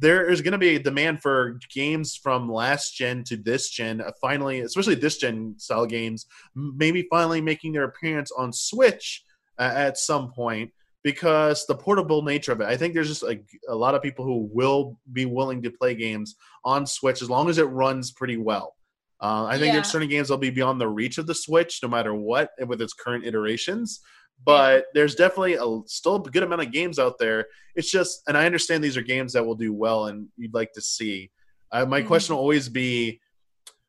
There 0.00 0.30
is 0.30 0.42
going 0.42 0.52
to 0.52 0.58
be 0.58 0.76
a 0.76 0.78
demand 0.78 1.22
for 1.22 1.58
games 1.74 2.14
from 2.14 2.50
last 2.50 2.94
gen 2.94 3.24
to 3.24 3.36
this 3.36 3.70
gen. 3.70 4.00
Uh, 4.00 4.12
finally, 4.20 4.60
especially 4.60 4.94
this 4.94 5.16
gen 5.16 5.54
style 5.58 5.86
games, 5.86 6.26
maybe 6.54 7.08
finally 7.10 7.40
making 7.40 7.72
their 7.72 7.84
appearance 7.84 8.30
on 8.30 8.52
Switch 8.52 9.24
uh, 9.58 9.72
at 9.74 9.98
some 9.98 10.30
point 10.32 10.70
because 11.02 11.66
the 11.66 11.74
portable 11.74 12.22
nature 12.22 12.52
of 12.52 12.60
it. 12.60 12.66
I 12.66 12.76
think 12.76 12.94
there's 12.94 13.08
just 13.08 13.22
a, 13.22 13.40
a 13.68 13.74
lot 13.74 13.94
of 13.94 14.02
people 14.02 14.24
who 14.24 14.48
will 14.52 14.98
be 15.12 15.24
willing 15.26 15.62
to 15.62 15.70
play 15.70 15.94
games 15.94 16.36
on 16.64 16.86
Switch 16.86 17.22
as 17.22 17.30
long 17.30 17.48
as 17.48 17.58
it 17.58 17.64
runs 17.64 18.12
pretty 18.12 18.36
well. 18.36 18.74
Uh, 19.20 19.44
I 19.46 19.58
think 19.58 19.68
Yeah. 19.68 19.72
there's 19.74 19.90
certain 19.90 20.08
games 20.08 20.28
that'll 20.28 20.38
be 20.38 20.50
beyond 20.50 20.80
the 20.80 20.88
reach 20.88 21.18
of 21.18 21.26
the 21.26 21.34
Switch, 21.34 21.80
no 21.82 21.88
matter 21.88 22.14
what, 22.14 22.50
with 22.66 22.80
its 22.80 22.92
current 22.92 23.24
iterations. 23.26 24.00
But 24.44 24.86
there's 24.94 25.16
definitely 25.16 25.54
a 25.54 25.80
still 25.86 26.16
a 26.16 26.30
good 26.30 26.44
amount 26.44 26.62
of 26.62 26.70
games 26.70 26.98
out 27.00 27.18
there. 27.18 27.46
It's 27.74 27.90
just, 27.90 28.22
and 28.28 28.36
I 28.38 28.46
understand 28.46 28.84
these 28.84 28.96
are 28.96 29.02
games 29.02 29.32
that 29.32 29.44
will 29.44 29.56
do 29.56 29.72
well, 29.72 30.06
and 30.06 30.28
you'd 30.36 30.54
like 30.54 30.72
to 30.74 30.80
see. 30.80 31.30
Uh, 31.72 31.84
my 31.84 32.02
Mhm. 32.02 32.06
question 32.06 32.34
will 32.34 32.42
always 32.42 32.68
be, 32.68 33.20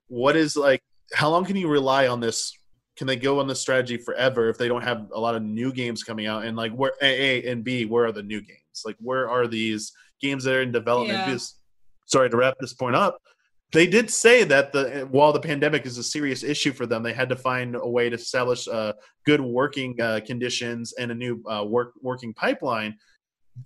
what 0.08 0.36
is 0.36 0.56
like? 0.56 0.82
How 1.14 1.30
long 1.30 1.46
can 1.46 1.56
you 1.56 1.68
rely 1.68 2.08
on 2.08 2.20
this? 2.20 2.54
Can 2.98 3.06
they 3.08 3.16
go 3.16 3.40
on 3.40 3.48
this 3.48 3.62
strategy 3.62 3.98
forever 3.98 4.50
if 4.50 4.58
they 4.58 4.68
don't 4.68 4.82
have 4.84 5.10
a 5.14 5.20
lot 5.20 5.36
of 5.36 5.44
new 5.44 5.72
games 5.72 6.04
coming 6.04 6.26
out? 6.26 6.44
And 6.44 6.58
like, 6.58 6.74
where 6.74 6.94
A 7.02 7.44
and 7.50 7.64
B, 7.64 7.86
where 7.86 8.06
are 8.06 8.12
the 8.12 8.24
new 8.24 8.42
games? 8.42 8.82
Like, 8.84 8.98
where 9.00 9.30
are 9.30 9.48
these 9.48 9.92
games 10.20 10.44
that 10.44 10.56
are 10.56 10.62
in 10.64 10.72
development? 10.72 11.20
Yeah. 11.20 11.26
Because, 11.26 11.56
sorry 12.06 12.30
to 12.32 12.38
wrap 12.38 12.56
this 12.60 12.74
point 12.74 12.96
up, 12.96 13.22
they 13.72 13.86
did 13.86 14.10
say 14.10 14.44
that 14.46 14.72
the 14.72 15.08
while 15.12 15.32
the 15.32 15.40
pandemic 15.40 15.86
is 15.86 15.98
a 15.98 16.04
serious 16.04 16.44
issue 16.44 16.74
for 16.74 16.86
them, 16.86 17.04
they 17.04 17.14
had 17.14 17.30
to 17.30 17.36
find 17.36 17.76
a 17.76 17.88
way 17.88 18.10
to 18.10 18.16
establish 18.16 18.68
uh, 18.68 18.94
good 19.26 19.42
working 19.42 20.00
uh, 20.02 20.22
conditions 20.26 20.94
and 20.94 21.12
a 21.12 21.16
new 21.16 21.44
uh, 21.48 21.64
work 21.64 21.94
working 22.02 22.34
pipeline. 22.34 22.98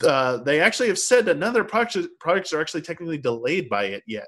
Uh, 0.06 0.38
they 0.38 0.60
actually 0.60 0.88
have 0.88 1.00
said 1.00 1.26
that 1.26 1.38
none 1.38 1.50
of 1.50 1.54
their 1.54 1.64
projects 1.64 2.08
projects 2.20 2.52
are 2.52 2.60
actually 2.60 2.82
technically 2.82 3.18
delayed 3.18 3.70
by 3.70 3.86
it 3.86 4.04
yet. 4.06 4.28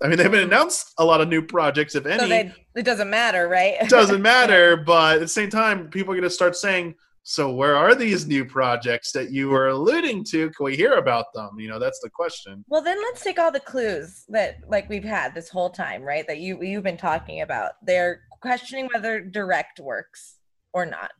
I 0.00 0.06
mean, 0.06 0.16
they 0.16 0.22
haven't 0.22 0.44
announced 0.44 0.92
a 0.98 1.04
lot 1.04 1.20
of 1.20 1.28
new 1.28 1.42
projects, 1.42 1.96
if 1.96 2.06
any. 2.06 2.20
So 2.20 2.28
they, 2.28 2.52
it 2.76 2.84
doesn't 2.84 3.10
matter, 3.10 3.48
right? 3.48 3.74
it 3.80 3.88
doesn't 3.88 4.22
matter, 4.22 4.76
but 4.76 5.16
at 5.16 5.20
the 5.20 5.28
same 5.28 5.50
time, 5.50 5.88
people 5.88 6.12
are 6.12 6.16
going 6.16 6.22
to 6.22 6.30
start 6.30 6.54
saying, 6.54 6.94
"So 7.30 7.52
where 7.52 7.76
are 7.76 7.94
these 7.94 8.26
new 8.26 8.46
projects 8.46 9.12
that 9.12 9.30
you 9.30 9.50
were 9.50 9.68
alluding 9.68 10.24
to? 10.30 10.48
Can 10.48 10.64
we 10.64 10.76
hear 10.76 10.94
about 10.94 11.26
them?" 11.34 11.60
You 11.60 11.68
know, 11.68 11.78
that's 11.78 12.00
the 12.00 12.08
question. 12.08 12.64
Well, 12.68 12.80
then 12.80 12.96
let's 13.02 13.22
take 13.22 13.38
all 13.38 13.52
the 13.52 13.60
clues 13.60 14.24
that 14.30 14.60
like 14.66 14.88
we've 14.88 15.04
had 15.04 15.34
this 15.34 15.50
whole 15.50 15.68
time, 15.68 16.02
right? 16.02 16.26
That 16.26 16.38
you 16.38 16.62
you've 16.62 16.84
been 16.84 16.96
talking 16.96 17.42
about. 17.42 17.72
They're 17.82 18.22
questioning 18.40 18.88
whether 18.94 19.20
direct 19.20 19.78
works 19.78 20.38
or 20.72 20.86
not. 20.86 21.10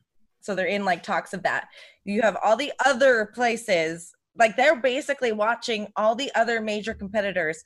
So 0.41 0.55
they're 0.55 0.65
in 0.65 0.83
like 0.83 1.03
talks 1.03 1.31
of 1.33 1.43
that. 1.43 1.67
You 2.05 2.23
have 2.23 2.37
all 2.43 2.57
the 2.57 2.73
other 2.83 3.27
places, 3.35 4.11
like 4.35 4.57
they're 4.57 4.81
basically 4.81 5.31
watching 5.31 5.91
all 5.95 6.15
the 6.15 6.31
other 6.33 6.59
major 6.59 6.95
competitors 6.95 7.63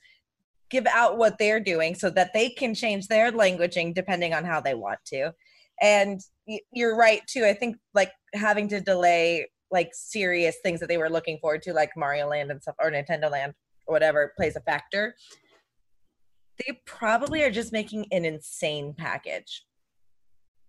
give 0.70 0.88
out 0.88 1.18
what 1.18 1.38
they're 1.38 1.62
doing 1.62 1.96
so 1.96 2.10
that 2.10 2.34
they 2.34 2.50
can 2.50 2.76
change 2.76 3.08
their 3.08 3.32
languaging 3.32 3.94
depending 3.94 4.34
on 4.34 4.44
how 4.44 4.60
they 4.60 4.74
want 4.74 5.00
to. 5.06 5.32
And 5.84 6.22
you're 6.72 6.96
right 6.96 7.22
too. 7.28 7.44
I 7.46 7.54
think 7.54 7.76
like 7.94 8.12
having 8.34 8.70
to 8.70 8.80
delay 8.80 9.50
like 9.70 9.90
serious 9.92 10.56
things 10.64 10.80
that 10.80 10.88
they 10.88 10.98
were 10.98 11.10
looking 11.10 11.38
forward 11.40 11.62
to, 11.64 11.74
like 11.74 11.92
Mario 11.98 12.30
Land 12.30 12.50
and 12.52 12.62
stuff, 12.62 12.76
or 12.82 12.90
Nintendo 12.90 13.30
Land, 13.30 13.54
or 13.86 13.94
whatever, 13.94 14.32
plays 14.38 14.56
a 14.56 14.62
factor. 14.62 15.14
They 16.60 16.80
probably 16.86 17.44
are 17.44 17.52
just 17.52 17.74
making 17.74 18.06
an 18.12 18.24
insane 18.24 18.94
package, 18.98 19.66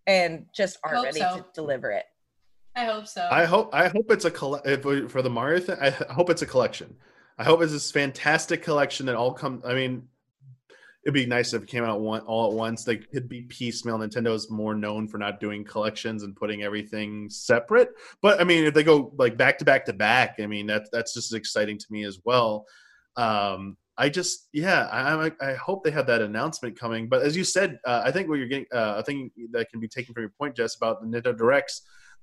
and 0.07 0.47
just 0.55 0.79
aren't 0.83 0.97
Hope 0.97 1.05
ready 1.07 1.21
so. 1.21 1.37
to 1.37 1.45
deliver 1.55 1.93
it. 1.93 2.07
I 2.75 2.87
hope 2.87 3.07
so. 3.07 3.29
I 3.31 3.45
hope 3.45 3.73
I 3.73 3.87
hope 3.89 4.11
it's 4.11 4.25
a 4.25 4.31
colle- 4.33 4.63
if 4.65 4.85
we- 4.85 5.07
for 5.09 5.23
the 5.23 5.31
Mario 5.31 5.61
thing. 5.61 5.77
I 5.81 5.89
h- 5.89 5.95
hope 6.11 6.29
it's 6.29 6.43
a 6.43 6.47
collection. 6.47 6.97
I 7.39 7.45
hope 7.45 7.63
it's 7.63 7.73
this 7.73 7.93
fantastic 7.93 8.63
collection 8.63 9.07
that 9.07 9.15
all 9.15 9.33
come. 9.33 9.63
I 9.65 9.75
mean, 9.75 10.09
it'd 11.05 11.15
be 11.15 11.27
nice 11.27 11.53
if 11.53 11.63
it 11.63 11.69
came 11.69 11.85
out 11.85 12.01
one 12.01 12.23
all 12.23 12.51
at 12.51 12.57
once. 12.57 12.85
They 12.85 12.97
could 12.97 13.29
be 13.29 13.43
piecemeal. 13.43 13.99
Nintendo's 13.99 14.51
more 14.51 14.75
known 14.75 15.07
for 15.07 15.19
not 15.19 15.39
doing 15.39 15.63
collections 15.65 16.23
and 16.23 16.35
putting 16.35 16.63
everything 16.63 17.29
separate. 17.29 17.91
But 18.23 18.41
I 18.41 18.45
mean, 18.45 18.65
if 18.65 18.75
they 18.75 18.83
go 18.83 19.13
like 19.19 19.37
back 19.37 19.59
to 19.59 19.65
back 19.65 19.85
to 19.87 19.93
back, 19.93 20.37
I 20.41 20.47
mean 20.47 20.67
that's 20.67 20.89
that's 20.91 21.13
just 21.13 21.35
exciting 21.35 21.79
to 21.79 21.87
me 21.91 22.05
as 22.05 22.21
well. 22.25 22.67
Um, 23.17 23.77
I 23.97 24.09
just 24.09 24.49
yeah, 24.53 24.89
I, 24.91 25.27
I 25.27 25.51
I 25.51 25.55
hope 25.55 25.85
they 25.85 25.91
have 25.91 26.07
that 26.07 26.23
announcement 26.23 26.79
coming. 26.79 27.09
But 27.09 27.23
as 27.23 27.37
you 27.37 27.45
said, 27.45 27.79
uh, 27.85 28.03
I 28.05 28.11
think 28.11 28.29
what 28.29 28.39
you're 28.39 28.49
getting, 28.49 28.67
uh, 28.73 28.97
I 28.99 29.03
think 29.03 29.33
that 29.53 29.71
can 29.71 29.81
be 29.81 29.89
taken 29.89 30.15
from 30.15 30.23
your 30.23 30.33
point, 30.39 30.57
Jess, 30.57 30.77
about 30.77 31.01
the 31.01 31.07
Nintendo 31.07 31.37
Directs. 31.37 31.83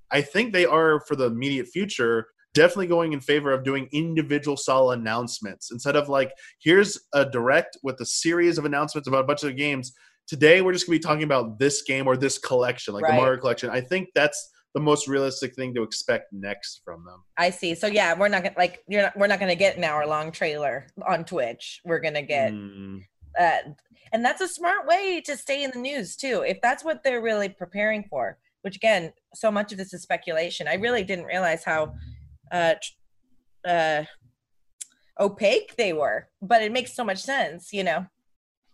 I 0.10 0.22
think 0.22 0.52
they 0.52 0.66
are 0.66 0.99
for 1.02 1.16
the 1.16 1.26
immediate 1.26 1.68
future 1.68 2.28
definitely 2.53 2.88
going 2.88 3.14
in 3.14 3.19
favor 3.19 3.52
of 3.52 3.64
doing 3.64 3.88
individual 3.91 4.57
solid 4.57 4.99
announcements 4.99 5.72
instead 5.72 5.95
of 5.95 6.10
like 6.10 6.32
here's 6.61 6.99
a 7.14 7.26
direct 7.26 7.78
with 7.84 7.99
a 8.02 8.06
series 8.06 8.57
of 8.57 8.65
announcements 8.65 9.07
about 9.07 9.23
a 9.23 9.28
bunch 9.28 9.44
of 9.44 9.56
games. 9.56 9.94
Today 10.28 10.61
we're 10.61 10.73
just 10.73 10.86
gonna 10.86 10.98
be 10.98 11.03
talking 11.03 11.23
about 11.23 11.60
this 11.60 11.82
game 11.84 12.07
or 12.07 12.18
this 12.18 12.38
collection, 12.38 12.94
like 12.94 13.03
Right. 13.03 13.11
the 13.11 13.18
Mario 13.22 13.40
collection. 13.40 13.69
I 13.69 13.82
think 13.82 14.10
that's 14.15 14.49
the 14.73 14.80
most 14.80 15.07
realistic 15.07 15.53
thing 15.56 15.73
to 15.76 15.84
expect 15.84 16.32
next 16.32 16.82
from 16.86 17.03
them. 17.06 17.23
I 17.38 17.49
see. 17.49 17.76
So 17.76 17.88
yeah, 17.88 18.14
we're 18.18 18.30
not 18.30 18.44
gonna 18.44 18.56
like 18.57 18.84
you're 18.88 19.03
not, 19.03 19.18
we're 19.18 19.28
not 19.28 19.40
gonna 19.40 19.56
get 19.56 19.78
an 19.78 19.84
hour 19.84 20.06
long 20.06 20.32
trailer 20.32 20.88
on 21.07 21.26
Twitch. 21.26 21.82
We're 21.86 21.99
gonna 21.99 22.22
get 22.22 22.52
Mm, 22.52 23.02
uh, 23.40 23.57
and 24.14 24.26
that's 24.26 24.41
a 24.41 24.48
smart 24.48 24.86
way 24.88 25.22
to 25.26 25.38
stay 25.38 25.64
in 25.64 25.72
the 25.72 25.80
news 25.80 26.15
too 26.18 26.44
if 26.45 26.60
that's 26.61 26.84
what 26.84 27.02
they're 27.03 27.22
really 27.22 27.48
preparing 27.48 28.03
for 28.10 28.38
which 28.61 28.76
again 28.76 29.14
so 29.34 29.49
much 29.49 29.72
of 29.72 29.78
this 29.78 29.94
is 29.94 30.02
speculation 30.02 30.68
i 30.68 30.73
really 30.73 31.02
didn't 31.03 31.23
realize 31.23 31.64
how 31.64 31.94
uh, 32.52 32.76
uh, 33.65 34.03
opaque 35.19 35.76
they 35.76 35.94
were 35.94 36.28
but 36.41 36.61
it 36.61 36.72
makes 36.72 36.94
so 36.94 37.03
much 37.03 37.22
sense 37.22 37.72
you 37.72 37.84
know? 37.84 38.06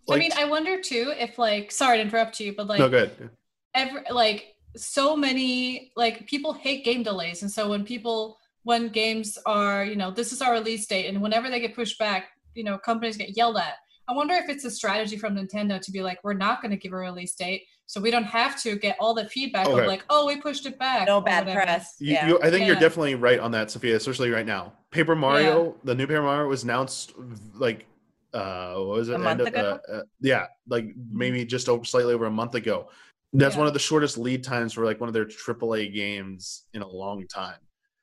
I 0.09 0.17
mean, 0.17 0.31
I 0.37 0.45
wonder 0.45 0.81
too 0.81 1.13
if 1.17 1.37
like 1.37 1.71
sorry 1.71 1.97
to 1.97 2.03
interrupt 2.03 2.39
you, 2.39 2.55
but 2.55 2.67
like 2.67 2.79
no 2.79 2.89
good. 2.89 3.29
every 3.73 4.01
like 4.09 4.55
so 4.75 5.15
many 5.15 5.91
like 5.95 6.27
people 6.27 6.53
hate 6.53 6.85
game 6.85 7.03
delays. 7.03 7.41
And 7.41 7.51
so 7.51 7.69
when 7.69 7.83
people 7.83 8.37
when 8.63 8.89
games 8.89 9.37
are 9.45 9.83
you 9.85 9.95
know 9.95 10.11
this 10.11 10.31
is 10.31 10.41
our 10.41 10.53
release 10.53 10.87
date 10.87 11.07
and 11.07 11.21
whenever 11.21 11.49
they 11.49 11.59
get 11.59 11.75
pushed 11.75 11.97
back 11.99 12.29
you 12.53 12.63
know 12.63 12.77
companies 12.77 13.17
get 13.17 13.35
yelled 13.35 13.57
at. 13.57 13.75
I 14.09 14.13
wonder 14.13 14.35
if 14.35 14.47
it's 14.47 14.63
a 14.63 14.71
strategy 14.71 15.17
from 15.17 15.35
nintendo 15.35 15.81
to 15.81 15.91
be 15.91 16.01
like 16.01 16.19
we're 16.23 16.33
not 16.33 16.61
going 16.61 16.71
to 16.71 16.77
give 16.77 16.93
a 16.93 16.97
release 16.97 17.35
date 17.35 17.63
so 17.87 17.99
we 18.01 18.11
don't 18.11 18.25
have 18.25 18.61
to 18.61 18.75
get 18.75 18.95
all 18.99 19.13
the 19.13 19.27
feedback 19.29 19.65
Okay. 19.67 19.81
of 19.81 19.87
like 19.87 20.03
oh 20.09 20.27
we 20.27 20.39
pushed 20.39 20.65
it 20.65 20.77
back 20.77 21.07
no 21.07 21.19
bad 21.21 21.45
whatever. 21.47 21.65
press 21.65 21.95
You, 21.99 22.13
yeah 22.13 22.27
you, 22.27 22.39
I 22.43 22.51
think 22.51 22.67
you're 22.67 22.75
definitely 22.75 23.15
right 23.15 23.39
on 23.39 23.51
that, 23.51 23.71
Sophia, 23.71 23.95
especially 23.95 24.29
right 24.29 24.45
now. 24.45 24.73
Paper 24.91 25.15
Mario, 25.15 25.75
the 25.83 25.95
new 25.95 26.05
Paper 26.05 26.21
Mario 26.21 26.47
was 26.47 26.63
announced 26.63 27.13
like 27.55 27.85
uh 28.33 28.73
what 28.75 28.97
was 28.99 29.09
it? 29.09 29.13
A 29.13 29.15
End 29.15 29.23
month 29.23 29.41
of- 29.41 29.47
ago? 29.47 29.79
uh, 29.89 29.91
uh, 29.93 30.01
yeah, 30.21 30.45
like 30.67 30.85
maybe 31.11 31.43
just 31.45 31.69
over 31.69 31.83
slightly 31.85 32.13
over 32.13 32.25
a 32.25 32.31
month 32.31 32.55
ago. 32.55 32.89
That's 33.33 33.55
Yeah. 33.55 33.59
one 33.59 33.67
of 33.67 33.73
the 33.73 33.79
shortest 33.79 34.17
lead 34.17 34.43
times 34.43 34.73
for 34.73 34.85
like 34.85 34.99
one 34.99 35.07
of 35.07 35.13
their 35.13 35.25
AAA 35.25 35.93
games 35.93 36.65
in 36.73 36.81
a 36.81 36.87
long 36.87 37.25
time. 37.27 37.59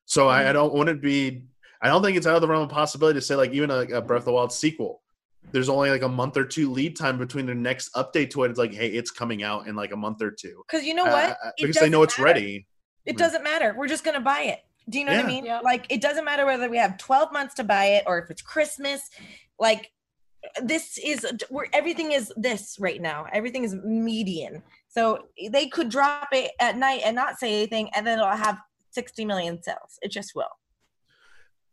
So 0.07 0.29
I, 0.29 0.43
I 0.43 0.45
Mhm. 0.47 0.53
don't 0.55 0.75
want 0.75 0.89
to 0.89 0.95
be. 0.95 1.45
I 1.83 1.89
don't 1.89 2.03
think 2.03 2.17
it's 2.17 2.27
out 2.27 2.35
of 2.37 2.41
the 2.41 2.49
realm 2.49 2.63
of 2.63 2.71
possibility 2.71 3.19
to 3.19 3.25
say 3.25 3.35
like 3.37 3.53
even 3.53 3.71
a, 3.71 3.81
a 3.81 4.01
Breath 4.03 4.21
of 4.23 4.27
the 4.27 4.33
Wild 4.33 4.53
sequel. 4.53 5.03
There's 5.53 5.69
only 5.69 5.91
like 5.91 6.03
a 6.03 6.09
month 6.09 6.37
or 6.37 6.45
two 6.45 6.71
lead 6.71 6.97
time 6.97 7.17
between 7.19 7.47
their 7.47 7.55
next 7.55 7.93
update 7.95 8.31
to 8.31 8.43
it. 8.45 8.51
It's 8.51 8.59
like, 8.59 8.75
hey, 8.75 8.89
it's 8.89 9.11
coming 9.11 9.43
out 9.43 9.67
in 9.69 9.77
like 9.77 9.93
a 9.93 9.97
month 9.97 10.21
or 10.23 10.31
two. 10.31 10.63
because 10.69 10.85
you 10.85 10.95
know 10.95 11.05
Uh, 11.07 11.11
what 11.13 11.31
uh, 11.45 11.51
because 11.59 11.77
they 11.77 11.89
know 11.89 12.03
it's 12.03 12.19
matter. 12.19 12.25
ready. 12.25 12.67
it 13.07 13.15
Mm. 13.15 13.19
doesn't 13.19 13.45
matter 13.45 13.75
we're 13.77 13.87
just 13.87 14.03
gonna 14.03 14.21
buy 14.21 14.43
it 14.45 14.61
do 14.89 14.99
you 14.99 15.05
know 15.05 15.15
what 15.15 15.25
i 15.25 15.29
mean 15.29 15.45
Yeah. 15.45 15.61
like 15.61 15.87
it 15.91 16.01
doesn't 16.01 16.25
matter 16.25 16.47
whether 16.47 16.69
we 16.71 16.79
have 16.79 16.97
12 16.97 17.33
months 17.33 17.55
to 17.57 17.65
buy 17.65 17.85
it 17.97 18.05
or 18.07 18.19
if 18.19 18.31
it's 18.31 18.41
christmas 18.41 19.11
like 19.59 19.91
this 20.63 20.99
is 20.99 21.27
where 21.51 21.67
everything 21.73 22.13
is 22.13 22.31
this 22.37 22.77
right 22.79 23.01
now. 23.01 23.27
Everything 23.33 23.65
is 23.65 23.75
median. 23.83 24.63
So 24.89 25.27
they 25.51 25.69
could 25.69 25.89
drop 25.89 26.29
it 26.33 26.51
at 26.61 26.77
night 26.77 27.01
and 27.03 27.17
not 27.17 27.39
say 27.39 27.55
anything, 27.63 27.89
and 27.95 28.07
then 28.07 28.19
it'll 28.19 28.31
have 28.31 28.59
60 28.91 29.25
million 29.25 29.63
sales. 29.63 29.99
It 30.03 30.11
just 30.11 30.33
will. 30.35 30.51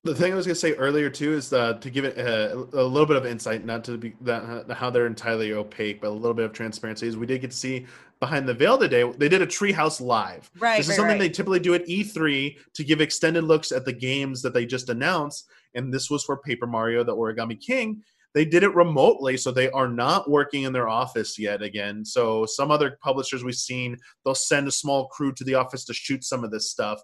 The 0.03 0.15
thing 0.15 0.33
I 0.33 0.35
was 0.35 0.47
going 0.47 0.55
to 0.55 0.59
say 0.59 0.73
earlier 0.73 1.11
too 1.11 1.33
is 1.33 1.53
uh, 1.53 1.73
to 1.73 1.89
give 1.91 2.05
it 2.05 2.17
a, 2.17 2.53
a, 2.53 2.83
little 2.83 3.05
bit 3.05 3.17
of 3.17 3.25
insight, 3.27 3.63
not 3.63 3.83
to 3.83 3.99
be 3.99 4.15
that 4.21 4.71
how 4.71 4.89
they're 4.89 5.05
entirely 5.05 5.53
opaque, 5.53 6.01
but 6.01 6.07
a 6.07 6.09
little 6.09 6.33
bit 6.33 6.45
of 6.45 6.53
transparency. 6.53 7.07
Is 7.07 7.17
we 7.17 7.27
did 7.27 7.41
get 7.41 7.51
to 7.51 7.57
see 7.57 7.85
behind 8.19 8.49
the 8.49 8.53
veil 8.55 8.79
today. 8.79 9.03
They 9.17 9.29
did 9.29 9.43
a 9.43 9.47
Treehouse 9.47 10.01
Live. 10.01 10.49
Right. 10.57 10.77
This 10.77 10.87
is 10.87 10.89
right, 10.89 10.95
something 10.95 11.11
right. 11.13 11.19
they 11.19 11.29
typically 11.29 11.59
do 11.59 11.75
at 11.75 11.85
E3 11.85 12.57
to 12.73 12.83
give 12.83 12.99
extended 12.99 13.43
looks 13.43 13.71
at 13.71 13.85
the 13.85 13.93
games 13.93 14.41
that 14.41 14.55
they 14.55 14.65
just 14.65 14.89
announced, 14.89 15.47
and 15.75 15.93
this 15.93 16.09
was 16.09 16.23
for 16.23 16.37
Paper 16.37 16.65
Mario: 16.65 17.03
The 17.03 17.15
Origami 17.15 17.61
King. 17.61 18.01
They 18.33 18.45
did 18.45 18.63
it 18.63 18.73
remotely, 18.73 19.37
so 19.37 19.51
they 19.51 19.69
are 19.69 19.89
not 19.89 20.31
working 20.31 20.63
in 20.63 20.73
their 20.73 20.89
office 20.89 21.37
yet 21.37 21.61
again. 21.61 22.03
So 22.03 22.47
some 22.47 22.71
other 22.71 22.97
publishers 23.03 23.43
we've 23.43 23.53
seen, 23.53 23.97
they'll 24.25 24.33
send 24.33 24.67
a 24.67 24.71
small 24.71 25.09
crew 25.09 25.31
to 25.33 25.43
the 25.43 25.55
office 25.55 25.85
to 25.85 25.93
shoot 25.93 26.23
some 26.23 26.43
of 26.43 26.49
this 26.49 26.71
stuff. 26.71 27.01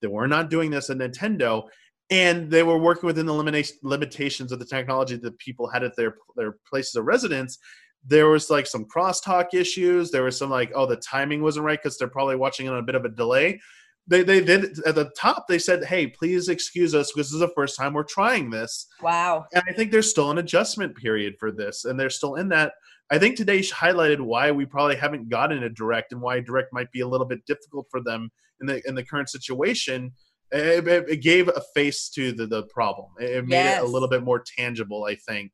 They 0.00 0.08
were 0.08 0.26
not 0.26 0.50
doing 0.50 0.70
this 0.70 0.90
at 0.90 0.96
Nintendo 0.96 1.68
and 2.10 2.50
they 2.50 2.62
were 2.62 2.78
working 2.78 3.06
within 3.06 3.26
the 3.26 3.32
limita- 3.32 3.72
limitations 3.82 4.50
of 4.50 4.58
the 4.58 4.64
technology 4.64 5.16
that 5.16 5.38
people 5.38 5.68
had 5.68 5.84
at 5.84 5.96
their 5.96 6.16
their 6.36 6.56
places 6.68 6.94
of 6.96 7.04
residence. 7.04 7.58
There 8.04 8.28
was 8.28 8.50
like 8.50 8.66
some 8.66 8.86
crosstalk 8.86 9.54
issues. 9.54 10.10
There 10.10 10.24
was 10.24 10.36
some 10.36 10.50
like 10.50 10.72
oh 10.74 10.86
the 10.86 10.96
timing 10.96 11.42
wasn't 11.42 11.66
right 11.66 11.78
because 11.80 11.96
they're 11.96 12.08
probably 12.08 12.36
watching 12.36 12.66
it 12.66 12.72
on 12.72 12.78
a 12.78 12.82
bit 12.82 12.94
of 12.94 13.04
a 13.04 13.08
delay. 13.08 13.60
They, 14.06 14.24
they 14.24 14.40
did 14.40 14.78
at 14.86 14.96
the 14.96 15.10
top 15.16 15.46
they 15.46 15.58
said 15.58 15.84
hey 15.84 16.08
please 16.08 16.48
excuse 16.48 16.94
us 16.94 17.12
because 17.12 17.28
this 17.28 17.34
is 17.34 17.40
the 17.40 17.52
first 17.54 17.78
time 17.78 17.92
we're 17.92 18.02
trying 18.02 18.50
this. 18.50 18.86
Wow. 19.02 19.44
and 19.52 19.62
i 19.68 19.72
think 19.72 19.92
there's 19.92 20.10
still 20.10 20.30
an 20.30 20.38
adjustment 20.38 20.96
period 20.96 21.34
for 21.38 21.52
this 21.52 21.84
and 21.84 22.00
they're 22.00 22.10
still 22.10 22.34
in 22.36 22.48
that. 22.48 22.72
I 23.12 23.18
think 23.18 23.36
today 23.36 23.60
highlighted 23.60 24.20
why 24.20 24.52
we 24.52 24.64
probably 24.66 24.96
haven't 24.96 25.28
gotten 25.28 25.64
a 25.64 25.68
direct 25.68 26.12
and 26.12 26.20
why 26.20 26.40
direct 26.40 26.72
might 26.72 26.90
be 26.92 27.00
a 27.00 27.08
little 27.08 27.26
bit 27.26 27.44
difficult 27.44 27.86
for 27.90 28.00
them 28.00 28.30
in 28.60 28.66
the 28.66 28.82
in 28.88 28.94
the 28.94 29.04
current 29.04 29.28
situation 29.28 30.12
it, 30.52 30.86
it, 31.08 31.22
gave 31.22 31.48
a 31.48 31.62
face 31.74 32.08
to 32.10 32.32
the, 32.32 32.46
the 32.46 32.64
problem. 32.64 33.08
It, 33.20 33.30
it 33.30 33.46
made 33.46 33.76
it 33.76 33.82
a 33.82 33.86
little 33.86 34.08
bit 34.08 34.22
more 34.22 34.42
tangible, 34.58 35.04
I 35.04 35.14
think. 35.14 35.52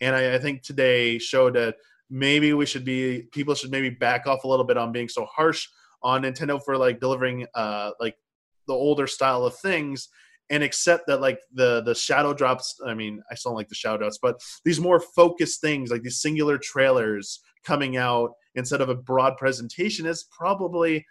And 0.00 0.14
I, 0.14 0.34
I 0.34 0.38
think 0.38 0.62
today 0.62 1.18
showed 1.18 1.54
that 1.54 1.76
maybe 2.10 2.52
we 2.54 2.66
should 2.66 2.84
be 2.84 3.24
people 3.32 3.54
should 3.54 3.70
maybe 3.70 3.90
back 3.90 4.26
off 4.26 4.44
a 4.44 4.48
little 4.48 4.64
bit 4.64 4.76
on 4.76 4.92
being 4.92 5.08
so 5.08 5.26
harsh 5.26 5.68
on 6.02 6.22
Nintendo 6.22 6.60
for 6.64 6.76
like 6.76 7.00
delivering 7.00 7.46
uh 7.54 7.90
like 8.00 8.16
the 8.66 8.72
older 8.72 9.06
style 9.06 9.44
of 9.44 9.56
things 9.58 10.08
and 10.50 10.62
accept 10.62 11.06
that 11.06 11.20
like 11.20 11.40
the 11.52 11.82
the 11.82 11.94
shadow 11.94 12.32
drops 12.32 12.76
i 12.86 12.94
mean 12.94 13.20
i 13.30 13.34
still 13.34 13.50
don't 13.50 13.56
like 13.56 13.68
the 13.68 13.74
shadow 13.74 13.98
drops 13.98 14.18
but 14.20 14.40
these 14.64 14.80
more 14.80 15.00
focused 15.00 15.60
things 15.60 15.90
like 15.90 16.02
these 16.02 16.20
singular 16.20 16.58
trailers 16.58 17.40
coming 17.64 17.96
out 17.96 18.30
instead 18.54 18.80
of 18.80 18.88
a 18.88 18.94
broad 18.94 19.36
presentation 19.36 20.06
is 20.06 20.26
probably 20.30 21.04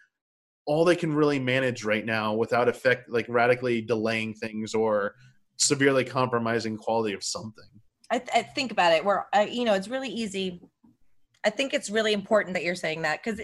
all 0.67 0.85
they 0.85 0.95
can 0.95 1.13
really 1.13 1.39
manage 1.39 1.83
right 1.83 2.05
now 2.05 2.33
without 2.33 2.67
effect 2.67 3.09
like 3.09 3.25
radically 3.27 3.81
delaying 3.81 4.33
things 4.33 4.75
or 4.75 5.15
severely 5.55 6.03
compromising 6.03 6.77
quality 6.77 7.13
of 7.13 7.23
something 7.23 7.65
I, 8.11 8.21
I 8.33 8.41
think 8.41 8.71
about 8.71 8.93
it. 8.93 9.03
Where 9.03 9.27
uh, 9.35 9.47
you 9.49 9.65
know, 9.65 9.73
it's 9.73 9.87
really 9.87 10.09
easy. 10.09 10.61
I 11.45 11.49
think 11.49 11.73
it's 11.73 11.89
really 11.89 12.13
important 12.13 12.53
that 12.55 12.63
you're 12.63 12.75
saying 12.75 13.03
that 13.03 13.23
because 13.23 13.39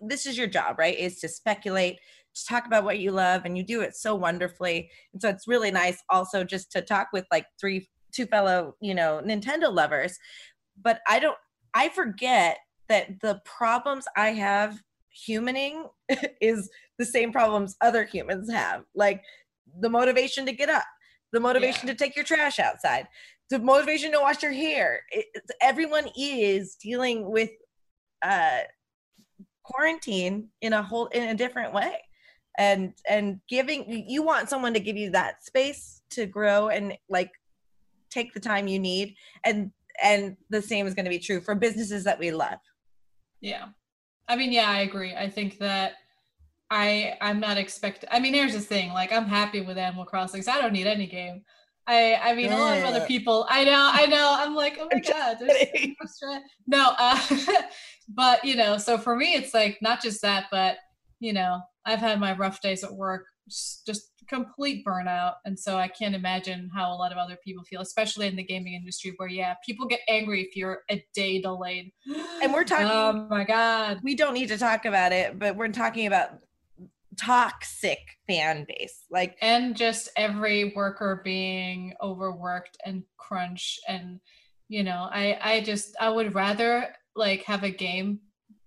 this 0.00 0.26
is 0.26 0.36
your 0.36 0.46
job, 0.46 0.78
right? 0.78 0.98
Is 0.98 1.20
to 1.20 1.28
speculate, 1.28 1.98
to 2.34 2.46
talk 2.46 2.66
about 2.66 2.84
what 2.84 2.98
you 2.98 3.10
love, 3.12 3.42
and 3.44 3.56
you 3.56 3.64
do 3.64 3.80
it 3.82 3.96
so 3.96 4.14
wonderfully. 4.14 4.90
And 5.12 5.22
so 5.22 5.28
it's 5.28 5.48
really 5.48 5.70
nice 5.70 6.02
also 6.10 6.44
just 6.44 6.72
to 6.72 6.82
talk 6.82 7.08
with 7.12 7.24
like 7.30 7.46
three, 7.60 7.88
two 8.12 8.26
fellow, 8.26 8.74
you 8.80 8.94
know, 8.94 9.22
Nintendo 9.24 9.72
lovers. 9.72 10.18
But 10.80 11.00
I 11.08 11.18
don't. 11.18 11.38
I 11.74 11.88
forget 11.90 12.58
that 12.88 13.20
the 13.20 13.40
problems 13.44 14.06
I 14.16 14.30
have 14.30 14.80
humaning 15.16 15.88
is 16.40 16.70
the 16.98 17.04
same 17.04 17.32
problems 17.32 17.76
other 17.80 18.04
humans 18.04 18.50
have, 18.50 18.84
like 18.94 19.22
the 19.80 19.90
motivation 19.90 20.46
to 20.46 20.52
get 20.52 20.68
up, 20.68 20.84
the 21.32 21.40
motivation 21.40 21.86
to 21.88 21.94
take 21.94 22.16
your 22.16 22.24
trash 22.24 22.58
outside 22.58 23.08
the 23.50 23.58
motivation 23.58 24.12
to 24.12 24.20
wash 24.20 24.42
your 24.42 24.52
hair. 24.52 25.02
It, 25.10 25.26
everyone 25.60 26.08
is 26.18 26.76
dealing 26.76 27.30
with 27.30 27.50
uh, 28.22 28.60
quarantine 29.62 30.48
in 30.60 30.72
a 30.72 30.82
whole 30.82 31.06
in 31.06 31.28
a 31.28 31.34
different 31.34 31.72
way, 31.72 31.98
and 32.58 32.92
and 33.08 33.40
giving 33.48 34.04
you 34.08 34.22
want 34.22 34.48
someone 34.48 34.74
to 34.74 34.80
give 34.80 34.96
you 34.96 35.10
that 35.10 35.44
space 35.44 36.02
to 36.10 36.26
grow 36.26 36.68
and 36.68 36.94
like 37.08 37.30
take 38.10 38.32
the 38.34 38.40
time 38.40 38.66
you 38.66 38.78
need, 38.78 39.14
and 39.44 39.70
and 40.02 40.36
the 40.50 40.62
same 40.62 40.86
is 40.86 40.94
going 40.94 41.04
to 41.04 41.10
be 41.10 41.18
true 41.18 41.40
for 41.40 41.54
businesses 41.54 42.04
that 42.04 42.18
we 42.18 42.30
love. 42.30 42.58
Yeah. 43.40 43.66
I 44.28 44.36
mean, 44.36 44.52
yeah, 44.52 44.68
I 44.68 44.80
agree. 44.80 45.14
I 45.14 45.28
think 45.28 45.58
that 45.58 45.94
I 46.70 47.16
I'm 47.20 47.40
not 47.40 47.58
expecting 47.58 48.08
I 48.12 48.18
mean, 48.20 48.34
here's 48.34 48.54
the 48.54 48.60
thing, 48.60 48.92
like 48.92 49.12
I'm 49.12 49.26
happy 49.26 49.60
with 49.60 49.78
Animal 49.78 50.04
Crossing. 50.04 50.42
So 50.42 50.52
I 50.52 50.60
don't 50.60 50.72
need 50.72 50.86
any 50.86 51.06
game. 51.06 51.42
I 51.86 52.16
I 52.22 52.34
mean, 52.34 52.52
a 52.52 52.58
lot 52.58 52.78
of 52.78 52.84
other 52.84 53.06
people, 53.06 53.46
I 53.48 53.64
know, 53.64 53.90
I 53.92 54.06
know. 54.06 54.34
I'm 54.38 54.54
like, 54.54 54.78
oh 54.80 54.88
my 54.92 55.00
god, 55.00 55.36
there's 55.38 55.58
so 55.58 55.66
kidding. 55.66 55.96
much 56.00 56.10
stress. 56.10 56.42
No, 56.66 56.92
uh 56.98 57.20
but 58.08 58.44
you 58.44 58.56
know, 58.56 58.78
so 58.78 58.98
for 58.98 59.14
me 59.16 59.34
it's 59.34 59.54
like 59.54 59.78
not 59.80 60.02
just 60.02 60.22
that, 60.22 60.46
but 60.50 60.78
you 61.20 61.32
know, 61.32 61.60
I've 61.84 62.00
had 62.00 62.18
my 62.18 62.36
rough 62.36 62.60
days 62.60 62.82
at 62.82 62.92
work, 62.92 63.26
just 63.48 64.10
complete 64.28 64.84
burnout. 64.84 65.34
And 65.44 65.58
so 65.58 65.76
I 65.76 65.88
can't 65.88 66.14
imagine 66.14 66.70
how 66.74 66.92
a 66.92 66.96
lot 66.96 67.12
of 67.12 67.18
other 67.18 67.36
people 67.44 67.64
feel, 67.64 67.80
especially 67.80 68.26
in 68.26 68.36
the 68.36 68.42
gaming 68.44 68.74
industry 68.74 69.14
where 69.16 69.28
yeah, 69.28 69.54
people 69.64 69.86
get 69.86 70.00
angry 70.08 70.42
if 70.42 70.56
you're 70.56 70.80
a 70.90 71.04
day 71.14 71.40
delayed. 71.40 71.92
And 72.42 72.52
we're 72.52 72.64
talking- 72.64 72.86
Oh 72.86 73.26
my 73.30 73.44
god. 73.44 74.00
We 74.02 74.14
don't 74.14 74.34
need 74.34 74.48
to 74.48 74.58
talk 74.58 74.84
about 74.84 75.12
it, 75.12 75.38
but 75.38 75.56
we're 75.56 75.68
talking 75.68 76.06
about 76.06 76.40
toxic 77.16 77.98
fan 78.26 78.66
base, 78.68 79.04
like 79.10 79.36
and 79.40 79.74
just 79.74 80.10
every 80.16 80.72
worker 80.76 81.22
being 81.24 81.94
overworked 82.02 82.76
and 82.84 83.02
crunch 83.16 83.78
and 83.88 84.20
you 84.68 84.82
know 84.82 85.08
i 85.10 85.38
i 85.42 85.60
just 85.60 85.96
i 86.00 86.08
would 86.08 86.34
rather 86.34 86.88
like 87.14 87.42
have 87.44 87.62
a 87.62 87.70
game 87.70 88.20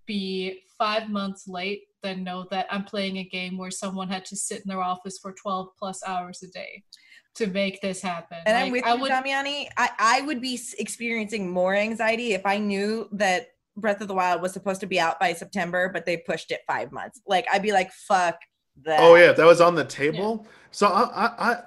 be 0.07 0.61
five 0.77 1.09
months 1.09 1.47
late 1.47 1.83
than 2.03 2.23
know 2.23 2.45
that 2.51 2.67
i'm 2.69 2.83
playing 2.83 3.17
a 3.17 3.23
game 3.23 3.57
where 3.57 3.71
someone 3.71 4.09
had 4.09 4.25
to 4.25 4.35
sit 4.35 4.57
in 4.57 4.67
their 4.67 4.81
office 4.81 5.17
for 5.19 5.33
12 5.33 5.69
plus 5.77 6.01
hours 6.05 6.41
a 6.43 6.47
day 6.47 6.83
to 7.35 7.47
make 7.47 7.79
this 7.81 8.01
happen 8.01 8.39
And 8.45 8.57
I'm 8.57 8.71
with 8.71 8.83
I 8.83 8.95
you, 8.95 9.01
would 9.01 9.11
Damiani. 9.11 9.67
I, 9.77 9.89
I 9.99 10.21
would 10.21 10.41
be 10.41 10.59
experiencing 10.77 11.49
more 11.49 11.75
anxiety 11.75 12.33
if 12.33 12.45
I 12.45 12.57
knew 12.57 13.07
that 13.13 13.49
Breath 13.77 14.01
of 14.01 14.07
the 14.07 14.15
Wild 14.15 14.41
was 14.41 14.51
supposed 14.51 14.81
to 14.81 14.87
be 14.87 14.99
out 14.99 15.19
by 15.19 15.31
September, 15.33 15.89
but 15.93 16.05
they 16.05 16.17
pushed 16.17 16.51
it 16.51 16.61
five 16.67 16.91
months. 16.91 17.21
Like 17.27 17.45
I'd 17.53 17.61
be 17.61 17.71
like, 17.71 17.91
fuck 17.93 18.35
that. 18.85 18.99
oh 18.99 19.15
yeah 19.15 19.31
that 19.31 19.45
was 19.45 19.61
on 19.61 19.75
the 19.75 19.83
table 19.83 20.47
so 20.71 20.87
i 20.87 21.27
i, 21.27 21.57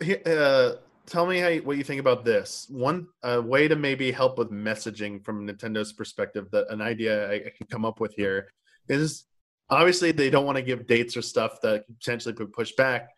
I 0.00 0.30
uh 0.30 0.76
tell 1.06 1.26
me 1.26 1.38
how 1.38 1.48
you, 1.48 1.62
what 1.62 1.78
you 1.78 1.84
think 1.84 2.00
about 2.00 2.24
this 2.24 2.66
one 2.68 3.06
uh, 3.22 3.40
way 3.42 3.66
to 3.66 3.76
maybe 3.76 4.12
help 4.12 4.38
with 4.38 4.50
messaging 4.50 5.24
from 5.24 5.46
nintendo's 5.46 5.92
perspective 5.92 6.50
that 6.52 6.70
an 6.70 6.82
idea 6.82 7.30
I, 7.30 7.34
I 7.34 7.52
can 7.56 7.66
come 7.70 7.84
up 7.86 7.98
with 7.98 8.12
here 8.14 8.52
is 8.88 9.24
obviously 9.70 10.12
they 10.12 10.30
don't 10.30 10.46
want 10.46 10.56
to 10.56 10.62
give 10.62 10.86
dates 10.86 11.16
or 11.16 11.22
stuff 11.22 11.60
that 11.62 11.86
could 11.86 11.98
potentially 11.98 12.34
put 12.34 12.52
push 12.52 12.72
back 12.76 13.10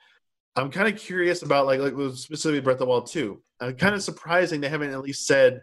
i'm 0.56 0.70
kind 0.70 0.92
of 0.92 0.98
curious 1.00 1.42
about 1.42 1.66
like 1.66 1.80
like 1.80 1.94
specifically 2.14 2.60
breath 2.60 2.74
of 2.74 2.80
the 2.80 2.86
wild 2.86 3.06
2 3.06 3.40
uh, 3.60 3.66
i'm 3.66 3.76
kind 3.76 3.94
of 3.94 4.02
surprising 4.02 4.60
they 4.60 4.68
haven't 4.68 4.90
at 4.90 5.00
least 5.00 5.26
said 5.26 5.60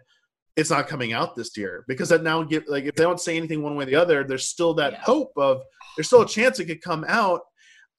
it's 0.56 0.70
not 0.70 0.88
coming 0.88 1.12
out 1.12 1.36
this 1.36 1.56
year 1.56 1.84
because 1.88 2.08
that 2.08 2.22
now 2.22 2.42
give 2.42 2.64
like 2.68 2.84
if 2.84 2.94
they 2.94 3.04
don't 3.04 3.20
say 3.20 3.36
anything 3.36 3.62
one 3.62 3.76
way 3.76 3.84
or 3.84 3.86
the 3.86 3.94
other 3.94 4.24
there's 4.24 4.48
still 4.48 4.74
that 4.74 4.92
Yeah. 4.94 5.00
hope 5.02 5.32
of 5.36 5.62
there's 5.96 6.06
still 6.06 6.22
a 6.22 6.28
chance 6.28 6.58
it 6.58 6.66
could 6.66 6.82
come 6.82 7.04
out 7.08 7.42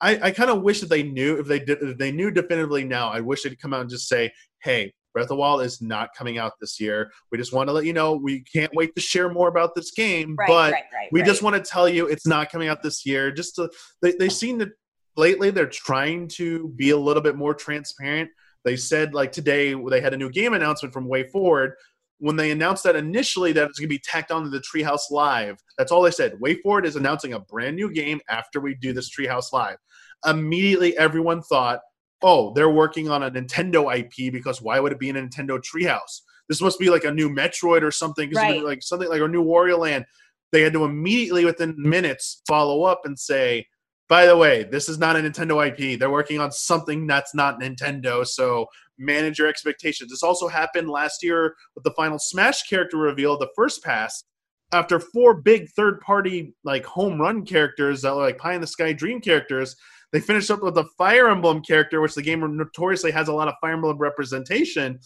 I, 0.02 0.18
I 0.28 0.30
kind 0.30 0.48
of 0.50 0.62
wish 0.62 0.80
that 0.80 0.88
they 0.88 1.02
knew 1.02 1.38
if 1.38 1.46
they 1.46 1.58
did 1.58 1.82
if 1.82 1.98
they 1.98 2.10
knew 2.10 2.30
definitively 2.30 2.84
now. 2.84 3.10
I 3.10 3.20
wish 3.20 3.42
they'd 3.42 3.60
come 3.60 3.74
out 3.74 3.82
and 3.82 3.90
just 3.90 4.08
say, 4.08 4.32
"Hey, 4.62 4.94
Breath 5.12 5.24
of 5.24 5.28
the 5.28 5.36
Wild 5.36 5.62
is 5.62 5.80
not 5.80 6.14
coming 6.16 6.38
out 6.38 6.52
this 6.60 6.80
year. 6.80 7.10
We 7.30 7.38
just 7.38 7.52
want 7.52 7.68
to 7.68 7.72
let 7.72 7.84
you 7.84 7.92
know 7.92 8.14
we 8.14 8.42
can't 8.42 8.72
wait 8.74 8.94
to 8.94 9.00
share 9.00 9.28
more 9.28 9.48
about 9.48 9.74
this 9.74 9.90
game, 9.90 10.36
right, 10.38 10.48
but 10.48 10.72
right, 10.72 10.84
right. 10.94 11.08
we 11.12 11.22
just 11.22 11.42
want 11.42 11.56
to 11.56 11.70
tell 11.70 11.88
you 11.88 12.06
it's 12.06 12.26
not 12.26 12.50
coming 12.50 12.68
out 12.68 12.82
this 12.82 13.04
year." 13.04 13.30
Just 13.30 13.56
to 13.56 13.70
they 14.02 14.12
they 14.12 14.28
seem 14.28 14.58
to 14.60 14.70
lately 15.16 15.50
they're 15.50 15.66
trying 15.66 16.28
to 16.28 16.68
be 16.76 16.90
a 16.90 16.96
little 16.96 17.22
bit 17.22 17.36
more 17.36 17.54
transparent. 17.54 18.30
They 18.64 18.76
said 18.76 19.14
like 19.14 19.32
today 19.32 19.74
they 19.74 20.00
had 20.00 20.14
a 20.14 20.18
new 20.18 20.30
game 20.30 20.54
announcement 20.54 20.92
from 20.92 21.08
Way 21.08 21.24
Forward. 21.24 21.74
When 22.18 22.36
they 22.36 22.50
announced 22.50 22.84
that 22.84 22.96
initially 22.96 23.52
that 23.52 23.70
it's 23.70 23.78
going 23.78 23.88
to 23.88 23.94
be 23.94 24.02
tacked 24.04 24.30
onto 24.30 24.50
the 24.50 24.60
Treehouse 24.60 25.10
Live, 25.10 25.56
that's 25.78 25.90
all 25.90 26.02
they 26.02 26.10
said. 26.10 26.38
Way 26.38 26.54
Forward 26.56 26.84
is 26.84 26.96
announcing 26.96 27.32
a 27.32 27.40
brand 27.40 27.76
new 27.76 27.90
game 27.90 28.20
after 28.28 28.60
we 28.60 28.74
do 28.74 28.92
this 28.92 29.10
Treehouse 29.10 29.54
Live 29.54 29.78
immediately 30.26 30.96
everyone 30.96 31.42
thought, 31.42 31.80
oh, 32.22 32.52
they're 32.54 32.70
working 32.70 33.08
on 33.08 33.22
a 33.22 33.30
Nintendo 33.30 33.96
IP 33.96 34.32
because 34.32 34.60
why 34.60 34.78
would 34.80 34.92
it 34.92 34.98
be 34.98 35.08
in 35.08 35.16
a 35.16 35.22
Nintendo 35.22 35.60
Treehouse? 35.60 36.20
This 36.48 36.60
must 36.60 36.78
be 36.78 36.90
like 36.90 37.04
a 37.04 37.12
new 37.12 37.28
Metroid 37.30 37.82
or 37.82 37.90
something, 37.90 38.30
Right. 38.32 38.62
like 38.62 38.82
something 38.82 39.08
like 39.08 39.22
a 39.22 39.28
new 39.28 39.44
Wario 39.44 39.78
Land. 39.78 40.04
They 40.52 40.62
had 40.62 40.72
to 40.72 40.84
immediately, 40.84 41.44
within 41.44 41.74
minutes, 41.78 42.42
follow 42.46 42.82
up 42.82 43.02
and 43.04 43.18
say, 43.18 43.66
by 44.08 44.26
the 44.26 44.36
way, 44.36 44.64
this 44.64 44.88
is 44.88 44.98
not 44.98 45.14
a 45.14 45.20
Nintendo 45.20 45.64
IP. 45.64 45.96
They're 45.98 46.10
working 46.10 46.40
on 46.40 46.50
something 46.50 47.06
that's 47.06 47.34
not 47.34 47.60
Nintendo, 47.60 48.26
so 48.26 48.66
manage 48.98 49.38
your 49.38 49.46
expectations. 49.46 50.10
This 50.10 50.24
also 50.24 50.48
happened 50.48 50.90
last 50.90 51.22
year 51.22 51.54
with 51.76 51.84
the 51.84 51.92
final 51.92 52.18
Smash 52.18 52.64
character 52.64 52.96
reveal, 52.96 53.38
the 53.38 53.48
first 53.54 53.84
pass. 53.84 54.24
After 54.72 54.98
four 55.00 55.34
big 55.40 55.68
third-party 55.70 56.54
like 56.64 56.84
home 56.84 57.20
run 57.20 57.44
characters 57.46 58.02
that 58.02 58.14
were 58.14 58.22
like 58.22 58.38
pie 58.38 58.54
in 58.54 58.60
the 58.60 58.66
sky 58.66 58.92
dream 58.92 59.20
characters, 59.20 59.76
they 60.12 60.20
finished 60.20 60.50
up 60.50 60.62
with 60.62 60.76
a 60.76 60.84
Fire 60.98 61.28
Emblem 61.28 61.62
character, 61.62 62.00
which 62.00 62.14
the 62.14 62.22
game 62.22 62.40
notoriously 62.56 63.10
has 63.12 63.28
a 63.28 63.32
lot 63.32 63.48
of 63.48 63.54
Fire 63.60 63.72
Emblem 63.72 63.98
representation. 63.98 64.98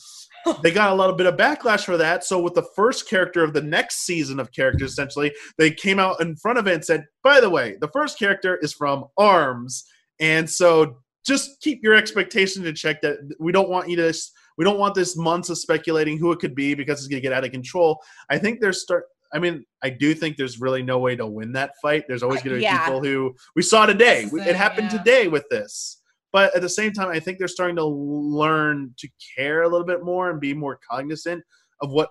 they 0.63 0.71
got 0.71 0.93
a 0.93 0.95
little 0.95 1.15
bit 1.15 1.27
of 1.27 1.37
backlash 1.37 1.85
for 1.85 1.97
that. 1.97 2.25
So 2.25 2.41
with 2.41 2.55
the 2.55 2.67
first 2.75 3.09
character 3.09 3.45
of 3.45 3.53
the 3.53 3.63
next 3.63 4.05
season 4.07 4.41
of 4.41 4.53
characters, 4.53 4.93
essentially, 4.93 5.33
they 5.59 5.71
came 5.71 5.99
out 5.99 6.21
in 6.21 6.37
front 6.37 6.59
of 6.59 6.67
it 6.67 6.75
and 6.75 6.85
said, 6.85 7.05
"By 7.23 7.41
the 7.41 7.51
way, 7.51 7.77
the 7.81 7.89
first 7.89 8.19
character 8.19 8.57
is 8.57 8.73
from 8.73 9.07
Arms," 9.19 9.85
and 10.21 10.49
so 10.49 10.99
just 11.27 11.61
keep 11.61 11.83
your 11.83 11.95
expectations 11.95 12.67
in 12.67 12.75
check. 12.75 13.01
That 13.03 13.19
we 13.39 13.53
don't 13.53 13.69
want 13.69 13.89
you 13.89 13.97
to. 13.97 14.15
We 14.57 14.65
don't 14.65 14.79
want 14.79 14.95
this 14.95 15.17
months 15.17 15.51
of 15.51 15.59
speculating 15.59 16.17
who 16.17 16.31
it 16.31 16.39
could 16.39 16.55
be 16.55 16.75
because 16.75 17.01
it's 17.01 17.09
going 17.09 17.21
to 17.21 17.29
get 17.29 17.33
out 17.33 17.45
of 17.45 17.51
control. 17.51 18.01
I 18.31 18.39
think 18.39 18.61
there's 18.61 18.83
start. 18.83 19.07
I 19.35 19.39
mean, 19.41 19.65
I 19.83 19.91
do 19.91 20.15
think 20.15 20.37
there's 20.37 20.61
really 20.61 20.83
no 20.83 20.99
way 20.99 21.17
to 21.17 21.27
win 21.27 21.53
that 21.53 21.73
fight. 21.83 22.05
There's 22.07 22.23
always 22.23 22.41
going 22.43 22.55
to 22.55 22.59
be 22.59 22.63
Yeah. 22.63 22.85
people 22.85 23.03
who 23.03 23.35
we 23.57 23.63
saw 23.63 23.85
today. 23.85 24.27
The 24.27 24.49
It 24.49 24.57
happened 24.57 24.91
yeah. 24.93 24.99
today 24.99 25.29
with 25.29 25.45
this. 25.51 26.01
But 26.33 26.55
at 26.55 26.63
the 26.63 26.69
same 26.69 26.93
time, 26.93 27.09
I 27.09 27.21
think 27.21 27.39
they're 27.39 27.49
starting 27.49 27.77
to 27.77 27.85
learn 27.85 28.95
to 28.99 29.09
care 29.37 29.63
a 29.63 29.69
little 29.69 29.87
bit 29.87 30.05
more 30.05 30.31
and 30.31 30.41
be 30.41 30.55
more 30.55 30.79
cognizant 30.91 31.43
of 31.83 31.91
what 31.91 32.11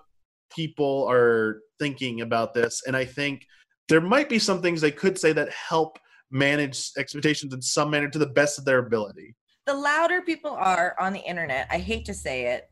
people 0.54 1.06
are 1.10 1.60
thinking 1.78 2.20
about 2.20 2.54
this. 2.54 2.82
And 2.86 2.96
I 2.96 3.04
think 3.04 3.44
there 3.88 4.00
might 4.00 4.28
be 4.28 4.38
some 4.38 4.62
things 4.62 4.80
they 4.80 4.90
could 4.90 5.18
say 5.18 5.32
that 5.32 5.50
help 5.50 5.98
manage 6.30 6.90
expectations 6.96 7.52
in 7.52 7.60
some 7.62 7.90
manner 7.90 8.08
to 8.08 8.18
the 8.18 8.26
best 8.26 8.58
of 8.58 8.64
their 8.64 8.78
ability. 8.78 9.34
the 9.66 9.74
louder 9.74 10.20
people 10.20 10.50
are 10.50 10.94
on 11.00 11.12
the 11.14 11.20
internet, 11.20 11.66
I 11.70 11.78
hate 11.78 12.04
to 12.06 12.14
say 12.14 12.46
it, 12.54 12.68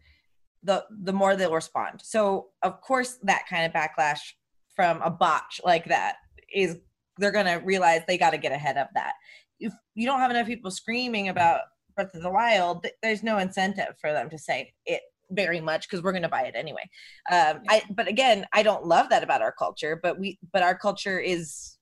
the 0.63 0.85
the 1.05 1.13
more 1.13 1.37
they'll 1.37 1.53
respond. 1.55 2.01
So 2.03 2.49
of 2.63 2.81
course 2.83 3.19
that 3.23 3.47
kind 3.49 3.65
of 3.67 3.73
backlash 3.73 4.21
from 4.77 5.01
a 5.03 5.11
botch 5.11 5.61
like 5.65 5.87
that 5.87 6.17
is 6.55 6.79
they're 7.19 7.33
gonna 7.33 7.61
realize 7.61 8.03
they 8.07 8.19
got 8.19 8.31
to 8.31 8.39
get 8.39 8.53
ahead 8.53 8.77
of 8.77 8.89
that. 8.95 9.15
If 9.61 9.73
you 9.95 10.07
don't 10.07 10.21
have 10.21 10.31
enough 10.31 10.47
people 10.47 10.71
screaming 10.71 11.29
about 11.29 11.61
Breath 11.95 12.15
of 12.15 12.23
the 12.23 12.31
Wild, 12.31 12.83
th- 12.83 12.95
there's 13.03 13.23
no 13.23 13.39
incentive 13.39 13.95
for 14.01 14.13
them 14.13 14.31
to 14.31 14.39
say 14.39 14.73
it 14.87 15.03
very 15.31 15.61
much 15.61 15.89
because 15.89 16.03
we're 16.03 16.13
gonna 16.13 16.29
buy 16.29 16.43
it 16.43 16.55
anyway. 16.55 16.89
Um, 17.31 17.61
I 17.69 17.83
but 17.91 18.09
again, 18.09 18.47
I 18.53 18.63
don't 18.63 18.87
love 18.87 19.11
that 19.11 19.23
about 19.23 19.43
our 19.43 19.53
culture, 19.53 19.99
but 20.03 20.19
we 20.19 20.39
but 20.53 20.63
our 20.63 20.77
culture 20.77 21.19
is 21.19 21.77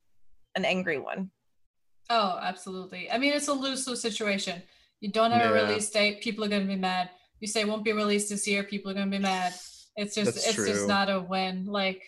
an 0.56 0.64
angry 0.64 0.98
one. 0.98 1.30
Oh, 2.10 2.38
absolutely. 2.42 3.08
I 3.10 3.18
mean, 3.18 3.32
it's 3.32 3.46
a 3.46 3.52
lose 3.52 3.86
lose 3.86 4.02
situation. 4.02 4.62
You 5.00 5.10
don't 5.10 5.30
have 5.30 5.50
a 5.50 5.54
release 5.54 5.88
date, 5.88 6.20
people 6.20 6.44
are 6.44 6.48
going 6.48 6.62
to 6.62 6.68
be 6.68 6.76
mad. 6.76 7.10
You 7.38 7.46
say 7.46 7.62
it 7.62 7.68
won't 7.68 7.84
be 7.84 7.92
released 7.92 8.28
this 8.28 8.46
year, 8.46 8.64
people 8.64 8.90
are 8.90 8.94
going 8.94 9.10
to 9.10 9.16
be 9.16 9.22
mad. 9.22 9.54
It's 9.96 10.14
just, 10.14 10.34
That's 10.34 10.46
it's 10.46 10.54
true. 10.54 10.66
just 10.66 10.86
not 10.86 11.08
a 11.08 11.20
win. 11.20 11.64
Like, 11.64 12.02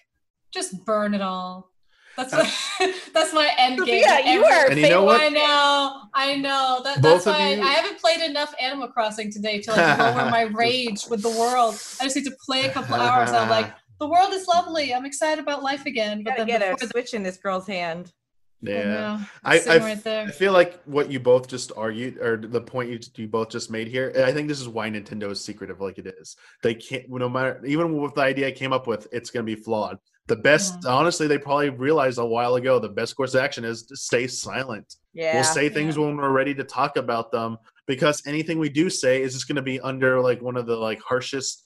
just 0.52 0.84
burn 0.84 1.14
it 1.14 1.20
all. 1.20 1.70
That's 2.16 2.32
Uh, 2.34 2.44
my, 2.80 2.94
that's 3.14 3.32
my 3.32 3.50
end 3.58 3.84
game. 3.86 4.04
Sophia, 4.04 4.32
you 4.34 4.44
are 4.44 4.66
And 4.70 4.78
you 4.78 4.88
know 4.90 5.04
what? 5.04 5.20
I 5.20 5.28
know, 5.28 6.02
I 6.14 6.36
know. 6.36 6.80
That, 6.84 7.00
that's 7.00 7.26
of 7.26 7.34
why 7.34 7.54
you- 7.54 7.62
I 7.62 7.68
haven't 7.68 7.98
played 8.00 8.20
enough 8.20 8.54
Animal 8.60 8.88
Crossing 8.88 9.32
today 9.32 9.60
to 9.62 9.70
like 9.72 9.98
lower 9.98 10.30
my 10.30 10.42
rage 10.52 11.06
with 11.08 11.22
the 11.22 11.30
world. 11.30 11.74
I 12.00 12.04
just 12.04 12.16
need 12.16 12.26
to 12.26 12.36
play 12.44 12.66
a 12.66 12.70
couple 12.70 12.96
hours. 12.96 13.30
I'm 13.30 13.48
like, 13.48 13.72
the 14.00 14.06
world 14.08 14.32
is 14.32 14.46
lovely. 14.46 14.92
I'm 14.92 15.06
excited 15.06 15.40
about 15.42 15.62
life 15.62 15.86
again. 15.86 16.22
But 16.22 16.36
then 16.36 16.46
get 16.46 16.60
a 16.62 16.72
before 16.74 16.88
switch 16.90 17.14
in 17.14 17.22
this 17.22 17.38
girl's 17.38 17.66
hand. 17.66 18.12
the, 18.60 18.72
yeah. 18.72 18.82
know, 18.84 19.20
I- 19.42 19.60
I 19.70 19.78
right 19.78 20.04
there. 20.04 20.26
I 20.26 20.30
feel 20.32 20.52
like 20.52 20.82
what 20.84 21.10
you 21.10 21.18
both 21.18 21.48
just 21.48 21.72
argued, 21.78 22.18
or 22.18 22.36
the 22.36 22.60
point 22.60 22.90
you, 22.90 23.00
you 23.16 23.26
both 23.26 23.48
just 23.48 23.70
made 23.70 23.88
here, 23.88 24.12
I 24.24 24.32
think 24.32 24.48
this 24.48 24.60
is 24.60 24.68
why 24.68 24.90
Nintendo 24.90 25.30
is 25.30 25.42
secretive 25.42 25.80
like 25.80 25.96
it 25.98 26.06
is. 26.06 26.36
They 26.62 26.74
can't, 26.74 27.08
no 27.08 27.28
matter, 27.30 27.64
even 27.64 27.96
with 27.96 28.14
the 28.14 28.20
idea 28.20 28.48
I 28.48 28.52
came 28.52 28.74
up 28.74 28.86
with, 28.86 29.08
it's 29.12 29.30
going 29.30 29.46
to 29.46 29.56
be 29.56 29.60
flawed. 29.60 29.96
The 30.28 30.36
best, 30.36 30.80
Mhm. 30.80 30.90
honestly, 30.90 31.26
they 31.26 31.38
probably 31.38 31.70
realized 31.70 32.18
a 32.18 32.24
while 32.24 32.54
ago 32.54 32.78
the 32.78 32.88
best 32.88 33.16
course 33.16 33.34
of 33.34 33.40
action 33.42 33.64
is 33.64 33.82
to 33.86 33.96
stay 33.96 34.26
silent. 34.28 34.94
Yeah. 35.12 35.34
We'll 35.34 35.44
say 35.44 35.68
things 35.68 35.96
Yeah. 35.96 36.04
when 36.04 36.16
we're 36.16 36.30
ready 36.30 36.54
to 36.54 36.64
talk 36.64 36.96
about 36.96 37.32
them 37.32 37.58
because 37.86 38.24
anything 38.26 38.58
we 38.58 38.68
do 38.68 38.88
say 38.88 39.20
is 39.22 39.34
just 39.34 39.48
going 39.48 39.56
to 39.56 39.62
be 39.62 39.80
under 39.80 40.20
like 40.20 40.40
one 40.40 40.56
of 40.56 40.66
the 40.66 40.76
like 40.76 41.00
harshest 41.02 41.64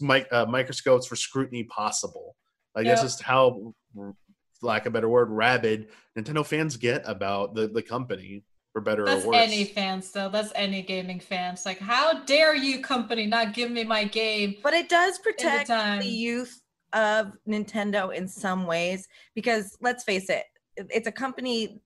mic- 0.00 0.32
uh, 0.32 0.46
microscopes 0.46 1.06
for 1.06 1.16
scrutiny 1.16 1.64
possible. 1.64 2.36
Like 2.76 2.86
that's 2.86 3.00
Yep. 3.00 3.06
just 3.06 3.22
how, 3.22 3.74
for 3.94 4.14
lack 4.62 4.82
of 4.86 4.92
a 4.92 4.94
better 4.94 5.08
word, 5.08 5.28
rabid 5.30 5.88
Nintendo 6.16 6.46
fans 6.46 6.76
get 6.76 7.02
about 7.04 7.54
the 7.54 7.66
the 7.66 7.82
company, 7.82 8.44
for 8.72 8.80
better 8.80 9.04
That's 9.04 9.24
or 9.24 9.28
worse. 9.32 9.36
any 9.38 9.64
fans 9.64 10.12
though. 10.12 10.28
That's 10.30 10.52
any 10.54 10.82
gaming 10.82 11.18
fans. 11.20 11.66
Like, 11.66 11.80
how 11.80 12.20
dare 12.24 12.54
you, 12.54 12.80
company, 12.80 13.26
not 13.26 13.52
give 13.54 13.70
me 13.72 13.82
my 13.84 14.04
game? 14.04 14.56
but 14.62 14.72
it 14.72 14.88
does 14.88 15.18
protect 15.18 15.66
time. 15.66 15.98
the 16.00 16.06
youth 16.08 16.61
of 16.92 17.32
Nintendo 17.48 18.14
in 18.14 18.28
some 18.28 18.66
ways 18.66 19.08
because 19.34 19.76
let's 19.80 20.04
face 20.04 20.28
it, 20.28 20.44
it- 20.76 20.86
it's 20.90 21.06
a 21.08 21.12
company 21.12 21.82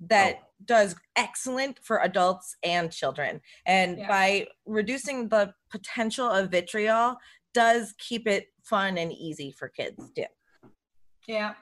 that 0.00 0.36
Oh. 0.40 0.46
does 0.64 0.94
excellent 1.16 1.78
for 1.84 2.00
adults 2.02 2.56
and 2.62 2.92
children. 2.92 3.40
And 3.66 3.98
Yeah. 3.98 4.08
by 4.08 4.48
reducing 4.64 5.28
the 5.28 5.54
potential 5.70 6.30
of 6.30 6.50
vitriol, 6.50 7.16
does 7.52 7.94
keep 7.98 8.26
it 8.28 8.52
fun 8.62 8.96
and 8.98 9.12
easy 9.12 9.50
for 9.50 9.68
kids 9.68 10.10
too. 10.14 10.26
Yeah, 11.26 11.54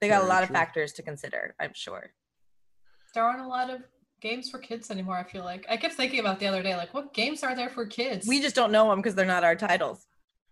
They 0.00 0.08
got 0.08 0.18
a 0.18 0.20
Very 0.20 0.28
lot 0.30 0.42
of 0.44 0.48
factors 0.48 0.92
to 0.94 1.02
consider, 1.02 1.54
I'm 1.60 1.74
sure. 1.74 2.14
there 3.12 3.22
aren't 3.24 3.40
a 3.42 3.46
lot 3.46 3.68
of 3.70 3.82
games 4.20 4.48
for 4.50 4.58
kids 4.58 4.90
anymore. 4.90 5.16
I 5.18 5.24
feel 5.24 5.44
like 5.44 5.66
I 5.68 5.76
kept 5.76 5.94
thinking 5.94 6.20
about 6.20 6.38
the 6.38 6.46
other 6.46 6.62
day, 6.62 6.74
like, 6.76 6.94
what 6.94 7.12
games 7.12 7.42
are 7.42 7.54
there 7.54 7.68
for 7.70 7.84
kids? 7.86 8.26
We 8.26 8.40
just 8.40 8.54
don't 8.54 8.72
know 8.72 8.88
them 8.88 9.00
because 9.00 9.14
they're 9.14 9.26
not 9.26 9.44
our 9.44 9.56
titles. 9.56 10.06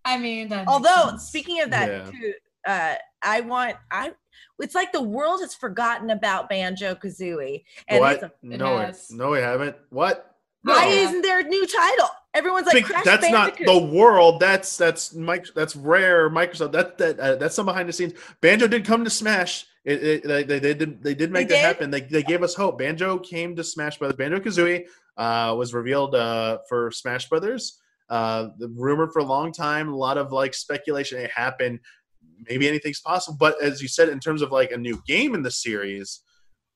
I 0.08 0.18
mean, 0.18 0.48
that 0.48 0.66
Although 0.68 1.16
speaking 1.18 1.60
of 1.60 1.70
that, 1.70 1.88
Yeah. 1.88 2.10
too, 2.10 2.32
uh, 2.66 2.94
I 3.22 3.40
want 3.42 3.76
I. 3.90 4.12
It's 4.60 4.74
like 4.74 4.90
the 4.92 5.02
world 5.02 5.40
has 5.40 5.54
forgotten 5.54 6.10
about 6.10 6.48
Banjo 6.48 6.94
Kazooie, 6.94 7.64
and 7.88 8.00
what? 8.00 8.14
it's 8.14 8.22
a, 8.24 8.32
no, 8.42 8.78
has. 8.78 9.10
it, 9.10 9.16
no, 9.16 9.30
we 9.30 9.38
haven't. 9.38 9.76
What? 9.90 10.34
why 10.62 10.86
isn't 10.86 11.22
there 11.22 11.40
a 11.40 11.44
new 11.44 11.66
title? 11.66 12.08
Everyone's 12.34 12.66
like, 12.66 12.74
Big- 12.74 12.84
Crash 12.84 13.04
that's 13.04 13.30
not 13.30 13.56
the 13.56 13.78
world. 13.78 14.40
That's 14.40 14.76
that's 14.76 15.14
Mike. 15.14 15.46
That's 15.54 15.74
rare. 15.76 16.28
Microsoft. 16.30 16.72
That 16.72 16.98
that 16.98 17.20
uh, 17.20 17.34
that's 17.36 17.54
some 17.54 17.66
behind 17.66 17.88
the 17.88 17.92
scenes. 17.92 18.14
Banjo 18.40 18.66
did 18.66 18.84
come 18.84 19.04
to 19.04 19.10
Smash. 19.10 19.66
It, 19.84 20.02
it, 20.02 20.24
they, 20.24 20.42
they, 20.42 20.58
they 20.58 20.74
did 20.74 21.02
they 21.02 21.14
did 21.14 21.30
make 21.30 21.48
They 21.48 21.54
that 21.54 21.60
did? 21.60 21.66
happen. 21.66 21.90
They, 21.90 22.00
they 22.02 22.22
gave 22.22 22.42
us 22.42 22.54
hope. 22.54 22.78
Banjo 22.78 23.18
came 23.18 23.56
to 23.56 23.64
Smash 23.64 23.98
Brothers. 23.98 24.16
Banjo 24.16 24.40
Kazooie 24.40 24.84
uh, 25.16 25.54
was 25.56 25.72
revealed 25.72 26.14
uh, 26.14 26.58
for 26.68 26.90
Smash 26.90 27.28
Brothers. 27.28 27.80
Uh, 28.08 28.48
the 28.58 28.68
rumor 28.68 29.08
for 29.10 29.20
a 29.20 29.24
long 29.24 29.52
time. 29.52 29.88
A 29.88 29.96
lot 29.96 30.18
of 30.18 30.32
like 30.32 30.54
speculation. 30.54 31.18
It 31.18 31.30
happened. 31.30 31.80
Maybe 32.48 32.68
anything's 32.68 33.00
possible. 33.00 33.36
But 33.38 33.62
as 33.62 33.82
you 33.82 33.88
said, 33.88 34.08
in 34.08 34.20
terms 34.20 34.42
of 34.42 34.52
like 34.52 34.70
a 34.70 34.78
new 34.78 35.02
game 35.06 35.34
in 35.34 35.42
the 35.42 35.50
series, 35.50 36.20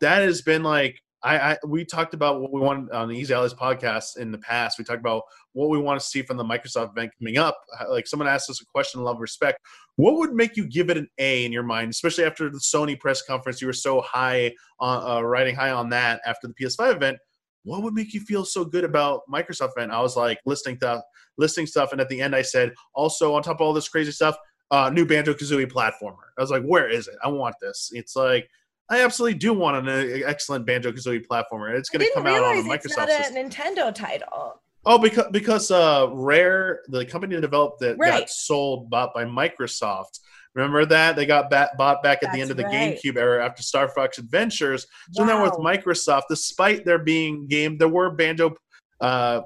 that 0.01 0.23
has 0.23 0.43
been 0.43 0.63
like 0.63 1.01
I, 1.25 1.53
I 1.53 1.59
we 1.67 1.85
talked 1.85 2.15
about 2.15 2.41
what 2.41 2.53
we 2.53 2.61
want 2.61 2.91
on 2.91 3.09
the 3.09 3.17
Easy 3.17 3.33
Allies 3.33 3.55
podcast 3.55 4.17
in 4.17 4.33
the 4.33 4.39
past. 4.39 4.79
We 4.79 4.85
talked 4.85 5.01
about 5.01 5.23
what 5.53 5.71
we 5.71 5.79
want 5.79 6.01
to 6.01 6.07
see 6.07 6.23
from 6.23 6.37
the 6.37 6.45
Microsoft 6.45 6.91
event 6.91 7.13
coming 7.19 7.39
up. 7.39 7.57
Like 7.89 8.07
someone 8.07 8.29
asked 8.29 8.51
us 8.51 8.61
a 8.61 8.65
question, 8.67 9.03
love 9.03 9.21
respect. 9.21 9.59
What 9.97 10.17
would 10.17 10.33
make 10.33 10.57
you 10.57 10.67
give 10.67 10.91
it 10.91 10.97
an 10.97 11.09
A 11.19 11.45
in 11.45 11.53
your 11.53 11.63
mind, 11.63 11.91
especially 11.91 12.25
after 12.25 12.51
the 12.51 12.59
Sony 12.59 12.99
press 12.99 13.23
conference? 13.23 13.61
You 13.61 13.69
were 13.69 13.73
so 13.73 14.01
high 14.01 14.53
on 14.81 15.19
uh, 15.19 15.23
riding 15.23 15.55
high 15.55 15.71
on 15.71 15.91
that 15.91 16.21
after 16.27 16.49
the 16.49 16.55
PS5 16.55 16.97
event. 16.97 17.19
What 17.65 17.85
would 17.85 17.95
make 17.95 18.13
you 18.13 18.21
feel 18.21 18.45
so 18.45 18.65
good 18.65 18.83
about 18.83 19.21
Microsoft 19.33 19.73
event? 19.77 19.93
I 19.93 20.01
was 20.01 20.17
like 20.17 20.41
listening 20.45 20.77
stuff, 20.77 21.03
listing 21.39 21.67
stuff, 21.67 21.93
and 21.93 22.01
at 22.01 22.09
the 22.09 22.21
end 22.21 22.35
I 22.35 22.43
said, 22.43 22.73
also 22.95 23.35
on 23.35 23.43
top 23.43 23.57
of 23.57 23.61
all 23.63 23.73
this 23.73 23.89
crazy 23.89 24.13
stuff, 24.13 24.37
uh, 24.71 24.91
new 24.91 25.05
Banjo 25.05 25.35
Kazooie 25.35 25.71
platformer. 25.71 26.29
I 26.39 26.41
was 26.41 26.51
like, 26.51 26.63
where 26.65 26.89
is 26.89 27.09
it? 27.09 27.15
I 27.23 27.29
want 27.29 27.55
this. 27.61 27.91
It's 27.93 28.17
like 28.17 28.49
I 28.91 29.03
absolutely 29.03 29.39
do 29.39 29.53
want 29.55 29.77
an 29.77 29.89
uh, 29.89 30.27
excellent 30.27 30.67
Banjo 30.67 30.93
Kazooie 30.93 31.25
platformer. 31.27 31.77
It's 31.77 31.89
going 31.89 32.05
to 32.05 32.11
come 32.15 32.27
out 32.27 32.43
on 32.43 32.57
a 32.59 32.61
realize 32.63 32.85
it's 32.85 32.95
Microsoft 32.95 32.97
not 32.97 33.09
a 33.09 33.25
system. 33.25 33.51
Nintendo 33.51 33.95
title. 33.95 34.61
Oh, 34.85 34.99
because 34.99 35.27
because 35.31 35.71
uh, 35.71 36.09
Rare, 36.11 36.81
the 36.89 37.05
company 37.07 37.35
that 37.37 37.41
developed 37.41 37.81
that 37.81 37.97
Right. 37.99 38.21
got 38.21 38.31
sold, 38.31 38.91
bought 38.91 39.15
by 39.15 39.25
Microsoft. 39.25 40.19
Remember 40.55 40.85
that 40.85 41.17
they 41.17 41.25
got 41.25 41.49
ba- 41.49 41.71
bought 41.79 42.03
back 42.03 42.23
at 42.23 42.33
the 42.33 42.41
end 42.41 42.51
of 42.51 42.57
the 42.59 42.65
right. 42.65 42.99
GameCube 43.03 43.17
era 43.17 43.45
after 43.47 43.63
Star 43.63 43.89
Fox 43.89 44.19
Adventures. 44.19 44.87
So 45.13 45.25
now 45.25 45.43
with 45.43 45.55
Microsoft, 45.55 46.25
despite 46.29 46.85
there 46.85 46.99
being 46.99 47.47
game, 47.47 47.79
there 47.79 47.89
were 47.89 48.11
Banjo 48.11 48.55
uh, 49.01 49.43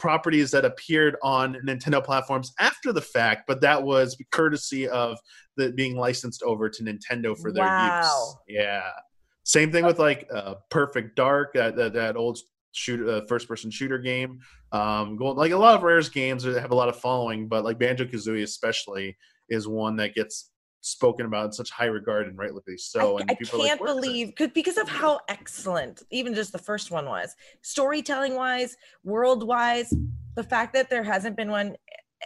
properties 0.00 0.50
that 0.50 0.64
appeared 0.64 1.16
on 1.22 1.56
Nintendo 1.64 2.02
platforms 2.02 2.52
after 2.58 2.92
the 2.92 3.00
fact, 3.00 3.44
but 3.46 3.60
that 3.60 3.80
was 3.80 4.16
courtesy 4.32 4.88
of 4.88 5.18
the 5.56 5.70
being 5.72 5.96
licensed 5.96 6.42
over 6.42 6.68
to 6.68 6.82
Nintendo 6.82 7.38
for 7.38 7.52
their 7.52 7.64
use. 7.64 8.36
Yeah. 8.48 8.90
Same 9.44 9.70
thing 9.70 9.84
with 9.84 9.98
like 9.98 10.26
uh, 10.34 10.54
Perfect 10.70 11.14
Dark, 11.14 11.54
that, 11.54 11.76
that 11.76 11.92
that 11.92 12.16
old 12.16 12.38
shooter, 12.72 13.08
uh, 13.08 13.20
first-person 13.28 13.70
shooter 13.70 13.98
game. 13.98 14.40
Um, 14.72 15.16
Gold, 15.16 15.36
like 15.36 15.52
a 15.52 15.56
lot 15.56 15.74
of 15.74 15.82
Rare's 15.82 16.08
games 16.08 16.44
that 16.44 16.60
have 16.60 16.70
a 16.70 16.74
lot 16.76 16.88
of 16.88 16.96
following, 16.96 17.48
but 17.48 17.64
like 17.64 17.78
Banjo 17.78 18.04
Kazooie 18.04 18.42
especially 18.42 19.16
is 19.48 19.66
one 19.66 19.96
that 19.96 20.14
gets 20.14 20.50
spoken 20.80 21.26
about 21.26 21.46
in 21.46 21.52
such 21.52 21.70
high 21.70 21.86
regard 21.86 22.26
and 22.26 22.38
rightly 22.38 22.76
so. 22.76 23.18
I, 23.18 23.20
and 23.20 23.30
I 23.30 23.34
people 23.34 23.60
can't 23.60 23.80
"Where 23.80 23.90
is 23.90 23.96
it?" 23.96 24.00
believe 24.00 24.34
cause, 24.34 24.48
because 24.54 24.78
of 24.78 24.88
how 24.88 25.20
excellent 25.28 26.02
even 26.10 26.34
just 26.34 26.52
the 26.52 26.58
first 26.58 26.90
one 26.90 27.06
was 27.06 27.34
storytelling 27.62 28.34
wise 28.34 28.76
world 29.04 29.46
wise 29.46 29.92
the 30.36 30.42
fact 30.42 30.72
that 30.74 30.88
there 30.88 31.02
hasn't 31.02 31.36
been 31.36 31.50
one 31.50 31.76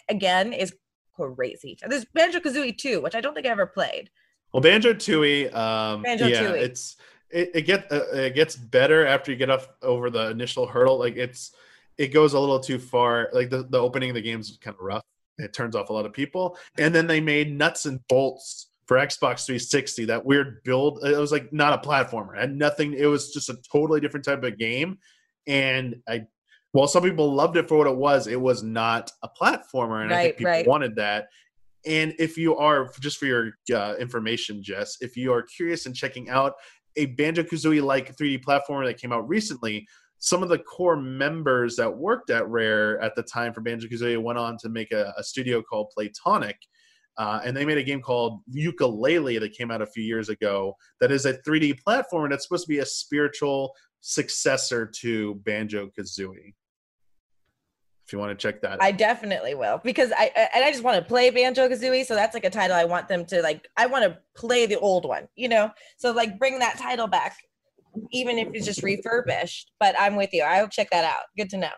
again 0.08 0.52
is 0.52 0.74
crazy 1.16 1.76
there's 1.88 2.04
banjo 2.06 2.40
kazooie 2.40 2.76
2 2.76 3.00
which 3.00 3.14
i 3.14 3.20
don't 3.20 3.34
think 3.34 3.46
i 3.46 3.50
ever 3.50 3.66
played 3.66 4.10
Well, 4.52 4.60
Banjo 4.60 4.94
Tooie, 4.94 5.52
um, 5.52 6.04
yeah, 6.04 6.52
it's 6.52 6.96
it, 7.34 7.50
it 7.54 7.62
get 7.62 7.90
uh, 7.90 8.04
it 8.12 8.34
gets 8.36 8.54
better 8.54 9.04
after 9.04 9.32
you 9.32 9.36
get 9.36 9.50
off 9.50 9.68
over 9.82 10.08
the 10.10 10.30
initial 10.30 10.66
hurdle. 10.66 10.98
Like 10.98 11.16
it's 11.16 11.52
it 11.98 12.08
goes 12.08 12.34
a 12.34 12.38
little 12.38 12.60
too 12.60 12.78
far. 12.78 13.28
Like 13.32 13.50
the, 13.50 13.64
the 13.64 13.78
opening 13.78 14.10
of 14.10 14.14
the 14.14 14.22
game 14.22 14.38
is 14.40 14.56
kind 14.62 14.76
of 14.78 14.80
rough. 14.80 15.02
It 15.38 15.52
turns 15.52 15.74
off 15.74 15.90
a 15.90 15.92
lot 15.92 16.06
of 16.06 16.12
people, 16.12 16.56
and 16.78 16.94
then 16.94 17.06
they 17.06 17.20
made 17.20 17.56
nuts 17.56 17.86
and 17.86 18.00
bolts 18.08 18.68
for 18.86 18.96
Xbox 18.96 19.46
360. 19.46 20.06
That 20.06 20.24
weird 20.24 20.62
build. 20.64 21.04
It 21.04 21.16
was 21.16 21.32
like 21.32 21.52
not 21.52 21.72
a 21.84 21.88
platformer. 21.88 22.36
It 22.36 22.40
had 22.40 22.56
nothing. 22.56 22.94
It 22.94 23.06
was 23.06 23.32
just 23.32 23.48
a 23.48 23.56
totally 23.70 24.00
different 24.00 24.24
type 24.24 24.42
of 24.42 24.58
game, 24.58 24.98
and 25.46 25.96
I. 26.08 26.26
While 26.72 26.88
some 26.88 27.04
people 27.04 27.32
loved 27.32 27.56
it 27.56 27.68
for 27.68 27.78
what 27.78 27.86
it 27.86 27.96
was, 27.96 28.26
it 28.26 28.40
was 28.40 28.64
not 28.64 29.12
a 29.22 29.28
platformer, 29.28 30.02
and 30.02 30.12
I 30.12 30.24
think 30.24 30.38
people 30.38 30.50
right. 30.50 30.66
wanted 30.66 30.96
that. 30.96 31.28
And 31.86 32.14
if 32.18 32.36
you 32.36 32.56
are, 32.56 32.90
just 32.98 33.18
for 33.18 33.26
your 33.26 33.52
uh, 33.72 33.94
information, 34.00 34.60
Jess, 34.60 34.96
if 35.00 35.16
you 35.16 35.32
are 35.32 35.42
curious 35.42 35.86
and 35.86 35.94
checking 35.94 36.30
out 36.30 36.54
a 36.96 37.06
Banjo 37.06 37.42
Kazooie 37.42 37.82
like 37.82 38.16
3D 38.16 38.42
platformer 38.42 38.86
that 38.86 38.98
came 38.98 39.12
out 39.12 39.28
recently, 39.28 39.86
some 40.24 40.42
of 40.42 40.48
the 40.48 40.58
core 40.58 40.96
members 40.96 41.76
that 41.76 41.94
worked 41.94 42.30
at 42.30 42.48
Rare 42.48 42.98
at 43.02 43.14
the 43.14 43.22
time 43.22 43.52
for 43.52 43.60
Banjo 43.60 43.88
Kazooie 43.88 44.20
went 44.20 44.38
on 44.38 44.56
to 44.56 44.70
make 44.70 44.90
a, 44.90 45.12
a 45.18 45.22
studio 45.22 45.60
called 45.60 45.92
Playtonic. 45.96 46.54
Uh, 47.18 47.42
and 47.44 47.54
they 47.54 47.66
made 47.66 47.76
a 47.76 47.82
game 47.82 48.00
called 48.00 48.40
Yooka-Laylee 48.50 49.38
that 49.38 49.52
came 49.52 49.70
out 49.70 49.82
a 49.82 49.86
few 49.86 50.02
years 50.02 50.30
ago 50.30 50.74
that 51.02 51.12
is 51.12 51.26
a 51.26 51.34
3D 51.34 51.78
platformer 51.86 52.30
that's 52.30 52.44
supposed 52.44 52.64
to 52.64 52.68
be 52.68 52.78
a 52.78 52.86
spiritual 52.86 53.74
successor 54.00 54.90
to 55.00 55.34
Banjo 55.44 55.90
Kazooie. 55.96 56.54
If 58.06 58.12
you 58.14 58.18
want 58.18 58.30
to 58.30 58.42
check 58.42 58.62
that 58.62 58.72
out. 58.72 58.82
I 58.82 58.92
definitely 58.92 59.54
will 59.54 59.78
because 59.84 60.10
I 60.12 60.32
I- 60.34 60.48
and 60.54 60.64
I 60.64 60.70
just 60.70 60.82
want 60.82 60.96
to 60.96 61.04
play 61.04 61.28
Banjo 61.28 61.68
Kazooie, 61.68 62.06
so 62.06 62.14
that's 62.14 62.32
like 62.32 62.44
a 62.44 62.50
title 62.50 62.76
I 62.76 62.84
want 62.84 63.08
them 63.08 63.26
to 63.26 63.42
like. 63.42 63.68
I 63.76 63.86
want 63.86 64.04
to 64.04 64.18
play 64.34 64.64
the 64.66 64.78
old 64.78 65.06
one, 65.06 65.28
you 65.36 65.48
know. 65.48 65.70
So 65.98 66.12
like 66.12 66.38
bring 66.38 66.58
that 66.60 66.78
title 66.78 67.06
back, 67.06 67.36
even 68.10 68.38
if 68.38 68.48
it's 68.52 68.66
just 68.66 68.82
refurbished. 68.82 69.70
But 69.80 69.94
I'm 69.98 70.16
with 70.16 70.30
you. 70.32 70.42
I'll 70.42 70.68
check 70.68 70.88
that 70.90 71.04
out. 71.04 71.24
Good 71.36 71.50
to 71.50 71.58
know. 71.58 71.72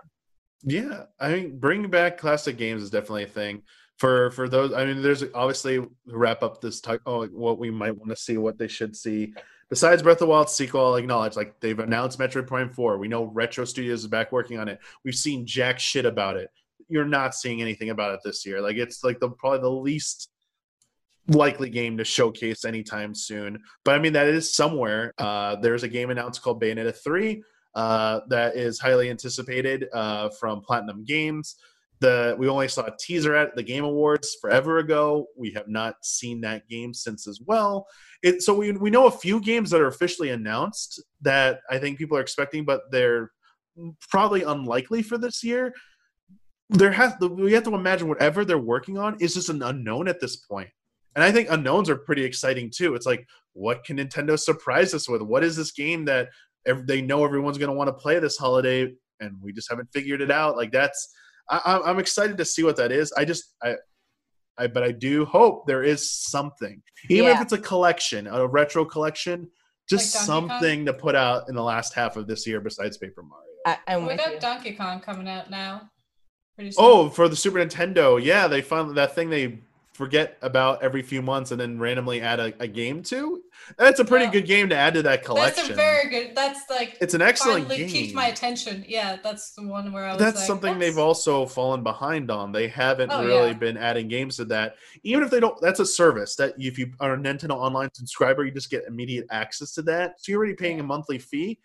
Yeah, 0.63 1.05
I 1.21 1.33
mean, 1.33 1.59
bringing 1.59 1.91
back 1.91 2.19
classic 2.19 2.57
games 2.57 2.83
is 2.83 2.91
definitely 2.91 3.25
a 3.25 3.29
thing 3.29 3.63
for 3.99 4.31
for 4.33 4.49
those. 4.49 4.73
I 4.73 4.85
mean, 4.85 5.03
there's 5.03 5.25
obviously 5.35 5.85
wrap 6.07 6.43
up 6.43 6.61
this 6.61 6.81
talk. 6.81 7.01
Oh, 7.07 7.27
what 7.27 7.59
we 7.59 7.71
might 7.71 7.97
want 7.97 8.11
to 8.11 8.17
see, 8.17 8.37
what 8.37 8.59
they 8.59 8.69
should 8.69 8.97
see. 8.97 9.33
Besides 9.69 10.03
Breath 10.03 10.17
of 10.17 10.21
the 10.21 10.27
Wild 10.27 10.49
sequel, 10.49 10.87
I'll 10.87 10.95
acknowledge 10.97 11.37
like 11.37 11.59
they've 11.61 11.79
announced 11.79 12.19
Metroid 12.19 12.47
Prime 12.47 12.73
Four. 12.73 12.99
We 12.99 13.09
know 13.09 13.25
Retro 13.25 13.65
Studios 13.65 14.01
is 14.01 14.07
back 14.07 14.33
working 14.33 14.59
on 14.59 14.69
it. 14.69 14.79
We've 15.05 15.15
seen 15.15 15.47
jack 15.47 15.79
shit 15.79 16.05
about 16.05 16.37
it. 16.37 16.51
You're 16.89 17.05
not 17.05 17.35
seeing 17.35 17.61
anything 17.61 17.91
about 17.91 18.15
it 18.15 18.21
this 18.25 18.47
year. 18.47 18.61
Like 18.61 18.77
it's 18.77 19.03
like 19.03 19.19
the 19.19 19.31
probably 19.31 19.61
the 19.61 19.71
least 19.71 20.31
likely 21.29 21.71
game 21.71 21.97
to 21.97 22.05
showcase 22.05 22.65
anytime 22.65 23.15
soon. 23.15 23.63
But 23.85 23.95
I 23.95 23.99
mean, 23.99 24.13
that 24.13 24.27
is 24.27 24.55
somewhere. 24.55 25.13
Uh, 25.19 25.57
there's 25.57 25.83
a 25.83 25.89
game 25.89 26.11
announced 26.11 26.43
called 26.43 26.63
Bayonetta 26.63 26.97
3 27.03 27.43
uh, 27.75 28.21
that 28.29 28.57
is 28.57 28.81
highly 28.81 29.11
anticipated 29.11 29.87
uh, 29.93 30.31
from 30.41 30.61
Platinum 30.61 31.05
Games. 31.05 31.57
The 32.01 32.37
we 32.39 32.49
only 32.49 32.69
saw 32.69 32.83
a 32.83 32.97
teaser 33.01 33.35
at 33.35 33.57
the 33.57 33.63
Game 33.63 33.85
Awards 33.85 34.37
forever 34.41 34.79
ago. 34.79 35.29
We 35.37 35.53
have 35.53 35.67
not 35.67 35.97
seen 36.03 36.43
that 36.43 36.69
game 36.69 36.93
since 36.93 37.27
as 37.27 37.41
well. 37.45 37.87
It, 38.23 38.43
so 38.43 38.55
we 38.55 38.73
we 38.73 38.91
know 38.91 39.07
a 39.07 39.11
few 39.11 39.41
games 39.41 39.71
that 39.71 39.81
are 39.81 39.87
officially 39.87 40.31
announced 40.31 41.03
that 41.23 41.61
I 41.71 41.79
think 41.79 41.97
people 41.97 42.19
are 42.19 42.21
expecting, 42.21 42.67
but 42.67 42.83
they're 42.91 43.31
probably 44.11 44.43
unlikely 44.43 45.03
for 45.03 45.17
this 45.17 45.43
year. 45.43 45.75
There 46.69 46.93
has 46.93 47.15
we 47.21 47.53
have 47.55 47.65
to 47.65 47.75
imagine 47.75 48.09
whatever 48.09 48.45
they're 48.45 48.59
working 48.59 48.99
on 48.99 49.17
is 49.21 49.35
just 49.35 49.49
an 49.49 49.63
unknown 49.63 50.07
at 50.07 50.21
this 50.21 50.37
point. 50.37 50.69
And 51.17 51.25
I 51.25 51.33
think 51.33 51.51
unknowns 51.51 51.91
are 51.91 51.97
pretty 51.97 52.23
exciting 52.23 52.71
too. 52.71 52.95
It's 52.95 53.07
like, 53.07 53.27
what 53.55 53.83
can 53.85 53.97
Nintendo 53.97 54.39
surprise 54.39 54.95
us 54.95 55.09
with? 55.09 55.23
What 55.23 55.43
is 55.43 55.57
this 55.57 55.73
game 55.73 56.05
that 56.05 56.29
ev- 56.67 56.87
they 56.87 57.01
know 57.03 57.25
everyone's 57.25 57.59
going 57.59 57.71
to 57.71 57.77
want 57.77 57.89
to 57.89 57.95
play 57.95 58.19
this 58.21 58.37
holiday, 58.37 58.93
and 59.19 59.35
we 59.43 59.53
just 59.53 59.69
haven't 59.69 59.89
figured 59.93 60.21
it 60.21 60.31
out? 60.31 60.57
Like 60.57 60.71
that's, 60.71 61.13
I, 61.51 61.61
I'm- 61.65 61.83
I'm 61.85 61.99
excited 61.99 62.37
to 62.37 62.45
see 62.45 62.63
what 62.63 62.77
that 62.77 62.93
is. 62.93 63.13
I 63.13 63.25
just, 63.25 63.55
I, 63.63 63.77
I, 64.59 64.67
but 64.67 64.83
I 64.83 64.93
do 64.93 65.25
hope 65.25 65.67
there 65.67 65.83
is 65.83 66.11
something, 66.11 66.83
even 67.09 67.31
if 67.31 67.41
it's 67.41 67.53
a 67.53 67.59
collection, 67.59 68.27
a 68.27 68.47
retro 68.47 68.85
collection, 68.85 69.49
just 69.89 70.15
Like 70.15 70.27
Donkey 70.27 70.49
Kong? 70.49 70.49
something 70.61 70.87
to 70.87 70.93
put 70.93 71.15
out 71.15 71.49
in 71.49 71.55
the 71.55 71.63
last 71.63 71.95
half 71.95 72.17
of 72.17 72.27
this 72.27 72.47
year 72.47 72.61
besides 72.61 72.99
Paper 72.99 73.23
Mario. 73.23 73.45
I, 73.67 73.79
I'm 73.87 74.03
we 74.03 74.09
with 74.09 74.19
got 74.19 74.35
you. 74.35 74.41
Donkey 74.41 74.73
Kong 74.75 75.01
coming 75.01 75.29
out 75.29 75.51
now. 75.51 75.91
Pretty 76.57 76.75
oh, 76.77 77.05
soon. 77.05 77.07
Oh, 77.07 77.11
for 77.11 77.29
the 77.29 77.37
Super 77.37 77.59
Nintendo, 77.59 78.23
yeah, 78.23 78.49
they 78.49 78.63
found 78.63 78.97
that 78.97 79.15
thing 79.15 79.31
they 79.31 79.61
forget 79.97 80.37
about 80.43 80.83
every 80.83 81.03
few 81.03 81.23
months 81.23 81.51
and 81.51 81.61
then 81.61 81.79
randomly 81.79 82.21
add 82.21 82.39
a, 82.39 82.53
a 82.63 82.69
game 82.69 83.03
to. 83.05 83.43
That's 83.79 83.99
a 83.99 84.05
pretty 84.05 84.27
Yeah. 84.27 84.33
good 84.33 84.47
game 84.47 84.69
to 84.69 84.77
add 84.77 84.95
to 84.95 85.03
that 85.03 85.25
collection. 85.25 85.65
that's 85.65 85.71
a 85.71 85.75
very 85.75 86.09
good. 86.11 86.37
That's 86.37 86.61
like 86.71 86.97
it's 87.01 87.15
an 87.15 87.23
excellent 87.23 87.69
game. 87.69 87.89
keeps 87.89 88.13
my 88.15 88.27
attention. 88.29 88.85
Yeah, 88.87 89.17
that's 89.23 89.53
the 89.53 89.67
one 89.67 89.93
where 89.93 90.05
I 90.05 90.13
was. 90.13 90.21
That's 90.21 90.37
like, 90.39 90.47
something 90.47 90.79
they've 90.79 90.99
also 90.99 91.47
fallen 91.47 91.83
behind 91.83 92.31
on. 92.31 92.53
They 92.53 92.69
haven't 92.69 93.11
Oh, 93.11 93.25
really 93.25 93.49
yeah. 93.49 93.55
been 93.55 93.77
adding 93.77 94.07
games 94.09 94.37
to 94.37 94.45
that. 94.47 94.77
Even 95.03 95.25
if 95.25 95.31
they 95.31 95.41
don't, 95.41 95.61
that's 95.61 95.81
a 95.81 95.87
service 95.87 96.37
that 96.37 96.55
if 96.59 96.79
you 96.79 96.93
are 97.01 97.15
a 97.15 97.17
Nintendo 97.19 97.53
Online 97.57 97.89
subscriber, 97.95 98.45
you 98.45 98.53
just 98.53 98.71
get 98.71 98.85
immediate 98.87 99.27
access 99.31 99.73
to 99.75 99.83
that. 99.83 100.21
So 100.21 100.31
you're 100.31 100.39
already 100.39 100.55
paying 100.55 100.79
a 100.79 100.85
monthly 100.85 101.19
fee. 101.19 101.59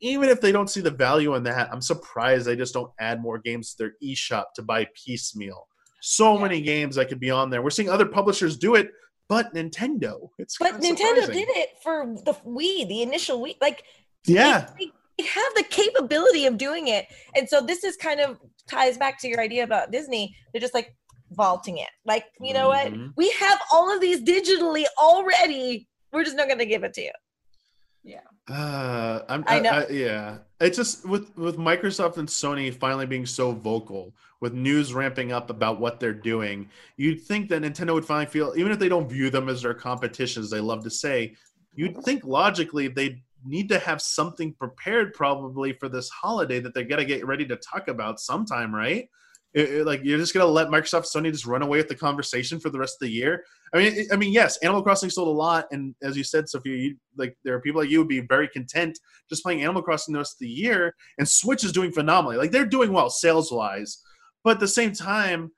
Even 0.00 0.28
if 0.28 0.42
they 0.42 0.52
don't 0.52 0.68
see 0.68 0.82
the 0.82 0.90
value 0.90 1.34
in 1.36 1.42
that, 1.44 1.70
I'm 1.72 1.80
surprised 1.80 2.44
they 2.46 2.54
just 2.56 2.74
don't 2.74 2.92
add 3.00 3.22
more 3.22 3.38
games 3.38 3.70
to 3.70 3.78
their 3.78 3.92
eShop 4.02 4.52
to 4.56 4.62
buy 4.62 4.86
piecemeal. 4.94 5.68
So 6.08 6.34
Yeah. 6.36 6.40
many 6.42 6.60
games 6.60 6.94
that 6.94 7.08
could 7.08 7.18
be 7.18 7.32
on 7.32 7.50
there. 7.50 7.62
We're 7.62 7.70
seeing 7.70 7.90
other 7.90 8.06
publishers 8.06 8.56
do 8.56 8.76
it, 8.76 8.92
but 9.28 9.52
Nintendo. 9.54 10.30
It's 10.38 10.56
But 10.56 10.74
Nintendo 10.80 11.22
surprising. 11.22 11.34
did 11.34 11.48
it 11.56 11.70
for 11.82 12.14
the 12.24 12.32
Wii, 12.46 12.86
the 12.86 13.02
initial 13.02 13.40
Wii. 13.40 13.56
Like 13.60 13.82
Yeah. 14.24 14.70
they, 14.78 14.92
they 15.18 15.24
have 15.24 15.52
the 15.56 15.64
capability 15.64 16.46
of 16.46 16.58
doing 16.58 16.86
it, 16.86 17.06
and 17.34 17.48
so 17.48 17.60
this 17.60 17.82
is 17.82 17.96
kind 17.96 18.20
of 18.20 18.38
ties 18.68 18.96
back 18.96 19.18
to 19.22 19.28
your 19.28 19.40
idea 19.40 19.64
about 19.64 19.90
Disney. 19.90 20.36
They're 20.52 20.60
just 20.60 20.74
like 20.74 20.94
vaulting 21.32 21.78
it. 21.78 21.90
Like 22.04 22.26
you 22.40 22.54
know 22.54 22.68
Mhm. 22.68 23.06
what? 23.06 23.16
We 23.16 23.30
have 23.32 23.60
all 23.72 23.92
of 23.92 24.00
these 24.00 24.20
digitally 24.22 24.84
already. 24.98 25.88
We're 26.12 26.22
just 26.22 26.36
not 26.36 26.46
going 26.46 26.60
to 26.60 26.66
give 26.66 26.84
it 26.84 26.94
to 26.94 27.02
you. 27.02 28.20
Uh, 28.48 29.22
I'm, 29.28 29.44
I 29.46 29.56
I 29.56 29.60
know. 29.60 29.86
yeah, 29.90 30.38
it's 30.60 30.76
just 30.76 31.06
with 31.06 31.36
with 31.36 31.56
Microsoft 31.56 32.16
and 32.18 32.28
Sony 32.28 32.72
finally 32.72 33.06
being 33.06 33.26
so 33.26 33.52
vocal, 33.52 34.14
with 34.40 34.54
news 34.54 34.94
ramping 34.94 35.32
up 35.32 35.50
about 35.50 35.80
what 35.80 35.98
they're 35.98 36.14
doing. 36.14 36.68
You'd 36.96 37.22
think 37.22 37.48
that 37.48 37.62
Nintendo 37.62 37.94
would 37.94 38.04
finally 38.04 38.26
feel, 38.26 38.54
even 38.56 38.70
if 38.70 38.78
they 38.78 38.88
don't 38.88 39.08
view 39.08 39.30
them 39.30 39.48
as 39.48 39.62
their 39.62 39.74
competition, 39.74 40.42
as 40.42 40.50
they 40.50 40.60
love 40.60 40.84
to 40.84 40.90
say, 40.90 41.34
you'd 41.74 41.96
think 42.04 42.24
logically 42.24 42.86
they 42.88 43.22
need 43.44 43.68
to 43.68 43.78
have 43.78 44.00
something 44.00 44.52
prepared 44.52 45.12
probably 45.14 45.72
for 45.72 45.88
this 45.88 46.08
holiday 46.08 46.60
that 46.60 46.74
they 46.74 46.84
got 46.84 46.96
to 46.96 47.04
get 47.04 47.26
ready 47.26 47.46
to 47.46 47.56
talk 47.56 47.88
about 47.88 48.20
sometime, 48.20 48.74
right? 48.74 49.08
It- 49.56 49.70
it- 49.72 49.86
like 49.86 50.02
you're 50.04 50.18
just 50.18 50.34
gonna 50.34 50.44
let 50.44 50.68
Microsoft, 50.68 51.06
Sony 51.06 51.32
just 51.32 51.46
run 51.46 51.62
away 51.62 51.78
with 51.78 51.88
the 51.88 51.94
conversation 51.94 52.60
for 52.60 52.68
the 52.68 52.78
rest 52.78 52.96
of 52.96 53.06
the 53.06 53.12
year. 53.12 53.42
I 53.72 53.78
mean, 53.78 53.94
it- 53.94 54.12
I 54.12 54.16
mean, 54.16 54.32
yes, 54.32 54.58
Animal 54.58 54.82
Crossing 54.82 55.08
sold 55.08 55.28
a 55.28 55.30
lot, 55.30 55.66
and 55.72 55.94
as 56.02 56.14
you 56.14 56.24
said, 56.24 56.46
Sophia, 56.48 56.76
you, 56.76 56.96
like 57.16 57.38
there 57.42 57.54
are 57.54 57.60
people 57.60 57.80
like 57.80 57.88
you 57.90 57.98
would 57.98 58.08
be 58.08 58.20
very 58.20 58.48
content 58.48 58.98
just 59.30 59.42
playing 59.42 59.62
Animal 59.62 59.82
Crossing 59.82 60.12
the 60.12 60.18
rest 60.18 60.34
of 60.34 60.40
the 60.40 60.48
year. 60.48 60.94
And 61.18 61.26
Switch 61.26 61.64
is 61.64 61.72
doing 61.72 61.90
phenomenally; 61.90 62.36
like 62.36 62.50
they're 62.50 62.66
doing 62.66 62.92
well 62.92 63.08
sales 63.08 63.50
wise, 63.50 64.02
but 64.44 64.50
at 64.50 64.60
the 64.60 64.68
same 64.68 64.92
time, 64.92 65.50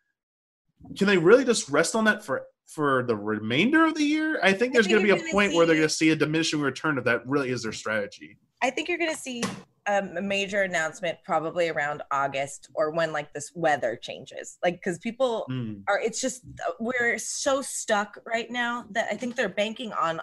can 0.96 1.08
they 1.08 1.18
really 1.18 1.44
just 1.44 1.68
rest 1.68 1.96
on 1.96 2.04
that 2.04 2.24
for 2.24 2.46
for 2.66 3.02
the 3.02 3.16
remainder 3.16 3.84
of 3.84 3.94
the 3.94 4.04
year? 4.04 4.38
I 4.44 4.52
think 4.52 4.74
there's 4.74 4.86
think 4.86 4.98
going 4.98 5.06
to 5.08 5.14
be 5.14 5.18
a 5.18 5.22
gonna 5.22 5.32
point 5.32 5.54
where 5.54 5.66
they're 5.66 5.74
going 5.74 5.88
to 5.88 5.94
see 5.94 6.10
a 6.10 6.16
diminishing 6.16 6.60
return 6.60 6.98
if 6.98 7.04
that 7.04 7.26
really 7.26 7.50
is 7.50 7.64
their 7.64 7.72
strategy. 7.72 8.36
I 8.62 8.70
think 8.70 8.88
you're 8.88 8.98
going 8.98 9.12
to 9.14 9.20
see 9.20 9.42
um, 9.88 10.16
a 10.16 10.22
major 10.22 10.62
announcement 10.62 11.18
probably 11.24 11.68
around 11.68 12.02
August 12.10 12.68
or 12.74 12.90
when 12.92 13.12
like 13.12 13.32
this 13.32 13.50
weather 13.54 13.98
changes. 14.00 14.58
Like 14.62 14.74
because 14.74 14.98
people 14.98 15.46
Mm. 15.50 15.82
are 15.88 16.00
it's 16.00 16.20
just 16.20 16.42
uh, 16.66 16.72
we're 16.80 17.18
so 17.18 17.62
stuck 17.62 18.18
right 18.26 18.50
now 18.50 18.84
that 18.90 19.08
I 19.10 19.16
think 19.16 19.36
they're 19.36 19.48
banking 19.48 19.92
on 19.92 20.20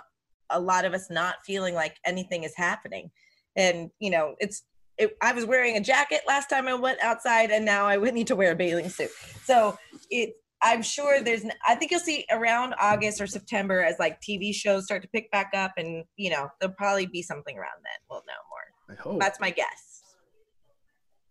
a 0.49 0.59
lot 0.59 0.85
of 0.85 0.93
us 0.93 1.09
not 1.09 1.35
feeling 1.45 1.73
like 1.73 1.95
anything 2.05 2.43
is 2.43 2.53
happening. 2.55 3.09
And 3.55 3.89
you 3.99 4.11
know, 4.11 4.35
it's 4.39 4.63
it, 4.97 5.17
I 5.21 5.33
was 5.33 5.45
wearing 5.45 5.75
a 5.75 5.81
jacket 5.81 6.21
last 6.27 6.49
time 6.49 6.67
I 6.67 6.73
went 6.73 7.01
outside, 7.03 7.51
and 7.51 7.65
now 7.65 7.85
I 7.85 7.97
would 7.97 8.13
need 8.13 8.27
to 8.27 8.35
wear 8.35 8.51
a 8.51 8.55
bathing 8.55 8.89
suit. 8.89 9.09
So 9.43 9.77
it, 10.09 10.33
I'm 10.61 10.81
sure 10.81 11.21
there's, 11.21 11.43
I 11.67 11.75
think 11.75 11.91
you'll 11.91 11.99
see 11.99 12.25
around 12.31 12.75
August 12.79 13.19
or 13.19 13.27
September 13.27 13.83
as 13.83 13.97
like 13.99 14.21
TV 14.21 14.53
shows 14.53 14.85
start 14.85 15.01
to 15.01 15.09
pick 15.09 15.29
back 15.31 15.51
up, 15.53 15.73
and 15.77 16.05
you 16.15 16.29
know 16.29 16.47
there'll 16.59 16.75
probably 16.75 17.07
be 17.07 17.21
something 17.21 17.57
around 17.57 17.81
then. 17.83 17.99
We'll 18.09 18.19
know 18.19 18.41
more. 18.49 18.54
I 18.89 18.93
hope. 18.95 19.19
That's 19.19 19.39
my 19.39 19.49
guess. 19.49 20.03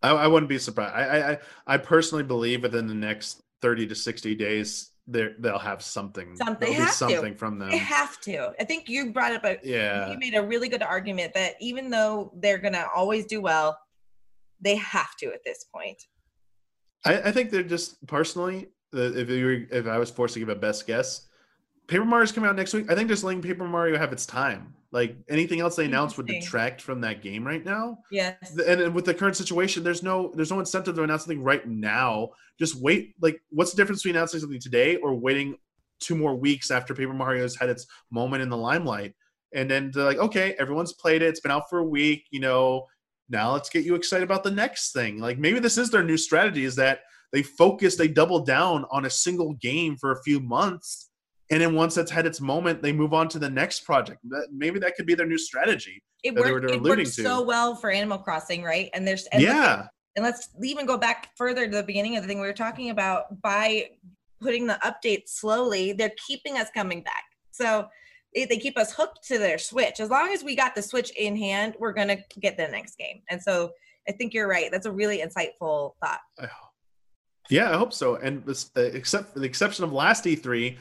I, 0.03 0.11
I 0.11 0.27
wouldn't 0.27 0.49
be 0.49 0.59
surprised. 0.59 0.95
I, 0.95 1.33
I 1.33 1.39
I- 1.75 1.79
personally 1.79 2.25
believe 2.25 2.63
within 2.63 2.87
the 2.87 2.95
next 2.95 3.43
thirty 3.63 3.87
to 3.87 3.95
sixty 3.95 4.35
days, 4.35 4.91
they're 5.07 5.35
they'll 5.39 5.59
have 5.59 5.83
something. 5.83 6.37
Something. 6.37 6.69
They 6.71 6.75
have 6.75 6.89
to. 6.91 6.95
something 6.95 7.35
from 7.37 7.59
them. 7.59 7.71
They 7.71 7.79
have 7.79 8.21
to. 8.23 8.53
I 8.61 8.65
think 8.65 8.89
you 8.89 9.13
brought 9.13 9.33
up 9.33 9.45
a 9.45 9.59
Yeah. 9.63 10.11
you 10.11 10.19
made 10.19 10.35
a 10.35 10.43
really 10.43 10.69
good 10.69 10.83
argument 10.83 11.35
that 11.35 11.55
even 11.61 11.91
though 11.91 12.33
they're 12.37 12.59
gonna 12.59 12.87
always 12.95 13.25
do 13.27 13.41
well, 13.41 13.79
they 14.61 14.77
have 14.77 15.17
to 15.17 15.27
at 15.33 15.45
this 15.45 15.65
point. 15.75 16.03
I, 17.07 17.21
I 17.23 17.33
think 17.33 17.51
they're 17.51 17.63
just 17.63 18.05
personally. 18.07 18.69
If 18.93 19.29
you 19.29 19.45
were, 19.47 19.77
if 19.79 19.87
I 19.87 19.99
was 19.99 20.11
forced 20.11 20.35
to 20.35 20.41
give 20.41 20.49
a 20.49 20.55
best 20.55 20.87
guess, 20.87 21.27
Paper 21.86 22.05
Mario's 22.05 22.32
coming 22.32 22.48
out 22.48 22.56
next 22.56 22.73
week. 22.73 22.90
I 22.90 22.94
think 22.94 23.09
just 23.09 23.24
letting 23.24 23.43
Paper 23.43 23.66
Mario 23.66 23.98
have 23.98 24.12
its 24.12 24.27
time. 24.27 24.74
Like 24.90 25.16
anything 25.28 25.61
else 25.61 25.74
they 25.74 25.86
announce 25.86 26.16
would 26.16 26.27
detract 26.27 26.81
from 26.81 27.01
that 27.01 27.20
game 27.20 27.44
right 27.44 27.65
now. 27.65 27.98
Yes. 28.12 28.56
and, 28.66 28.81
and 28.81 28.94
with 28.94 29.05
the 29.05 29.12
current 29.12 29.36
situation, 29.36 29.82
there's 29.82 30.05
no 30.05 30.32
there's 30.36 30.52
no 30.52 30.61
incentive 30.61 30.94
to 30.94 31.02
announce 31.02 31.23
something 31.23 31.43
right 31.43 31.66
now. 31.66 32.31
Just 32.61 32.77
wait. 32.77 33.15
Like, 33.20 33.40
what's 33.51 33.73
the 33.73 33.77
difference 33.77 34.02
between 34.02 34.16
announcing 34.16 34.40
something 34.40 34.61
today 34.61 34.97
or 34.97 35.15
waiting 35.15 35.56
two 35.98 36.15
more 36.15 36.36
weeks 36.36 36.70
after 36.70 36.94
Paper 36.94 37.12
Mario's 37.12 37.56
had 37.56 37.70
its 37.70 37.86
moment 38.12 38.43
in 38.44 38.48
the 38.48 38.56
limelight? 38.56 39.15
And 39.52 39.69
then 39.69 39.90
they're 39.93 40.05
like, 40.05 40.19
okay, 40.19 40.55
everyone's 40.59 40.93
played 40.93 41.23
it. 41.23 41.27
It's 41.27 41.40
been 41.40 41.52
out 41.52 41.69
for 41.69 41.81
a 41.81 41.85
week. 41.85 42.27
You 42.31 42.40
know, 42.40 42.86
now 43.28 43.52
let's 43.52 43.69
get 43.69 43.85
you 43.85 43.97
excited 43.97 44.24
about 44.24 44.44
the 44.44 44.51
next 44.51 44.93
thing. 44.93 45.19
Like 45.19 45.39
maybe 45.39 45.59
this 45.59 45.77
is 45.77 45.90
their 45.90 46.05
new 46.05 46.16
strategy: 46.16 46.65
is 46.65 46.77
that 46.77 47.01
they 47.32 47.43
focus, 47.43 47.97
they 47.97 48.06
double 48.06 48.44
down 48.44 48.85
on 48.93 49.06
a 49.06 49.11
single 49.11 49.55
game 49.55 49.97
for 49.97 50.12
a 50.12 50.23
few 50.23 50.39
months. 50.39 51.11
And 51.51 51.61
then 51.61 51.75
once 51.75 51.97
it's 51.97 52.11
had 52.11 52.27
its 52.27 52.41
moment, 52.41 52.83
they 52.83 52.93
move 52.93 53.12
on 53.12 53.29
to 53.29 53.39
the 53.39 53.51
next 53.51 53.81
project. 53.81 54.21
Maybe 54.51 54.79
that 54.79 54.95
could 54.97 55.07
be 55.07 55.15
their 55.15 55.27
new 55.27 55.39
strategy. 55.39 56.03
It 56.23 56.35
worked, 56.35 56.71
it 56.71 56.83
worked 56.83 57.07
so 57.09 57.43
well 57.43 57.77
for 57.77 57.91
Animal 57.91 58.19
Crossing, 58.19 58.62
right? 58.62 58.89
And 58.95 59.07
there's 59.07 59.27
and 59.27 59.43
let's- 59.43 59.55
yeah. 59.55 59.87
and 60.16 60.25
let's 60.25 60.49
even 60.62 60.87
go 60.87 60.97
back 60.97 61.31
further 61.37 61.66
to 61.66 61.77
the 61.77 61.83
beginning 61.83 62.16
of 62.16 62.23
the 62.23 62.29
thing 62.29 62.41
we 62.41 62.47
were 62.47 62.53
talking 62.55 62.89
about 62.91 63.43
by 63.43 63.91
putting 64.41 64.66
the 64.66 64.79
updates 64.85 65.29
slowly 65.29 65.93
they're 65.93 66.12
keeping 66.27 66.59
us 66.59 66.69
coming 66.75 67.03
back 67.03 67.25
so 67.51 67.87
they, 68.35 68.45
they 68.45 68.59
keep 68.59 68.77
us 68.77 68.93
hooked 68.93 69.27
to 69.27 69.39
their 69.39 69.57
switch 69.57 70.01
as 70.01 70.11
long 70.11 70.29
as 70.33 70.45
we 70.45 70.55
got 70.55 70.75
the 70.75 70.83
switch 70.83 71.11
in 71.16 71.35
hand 71.37 71.75
we're 71.79 71.93
going 71.93 72.09
to 72.09 72.19
get 72.41 72.57
the 72.59 72.69
next 72.69 72.99
game 72.99 73.23
and 73.31 73.41
so 73.41 73.71
i 74.07 74.12
think 74.12 74.35
you're 74.35 74.49
right 74.49 74.71
that's 74.71 74.85
a 74.87 74.93
really 74.93 75.19
insightful 75.23 75.93
thought 76.03 76.21
Yeah, 77.51 77.71
I 77.71 77.77
hope 77.77 77.93
so. 77.93 78.16
And 78.16 78.43
except 78.77 79.35
for 79.35 79.39
the 79.39 79.47
exception 79.47 79.85
of 79.85 79.93
last 79.93 80.25
E3, 80.25 80.79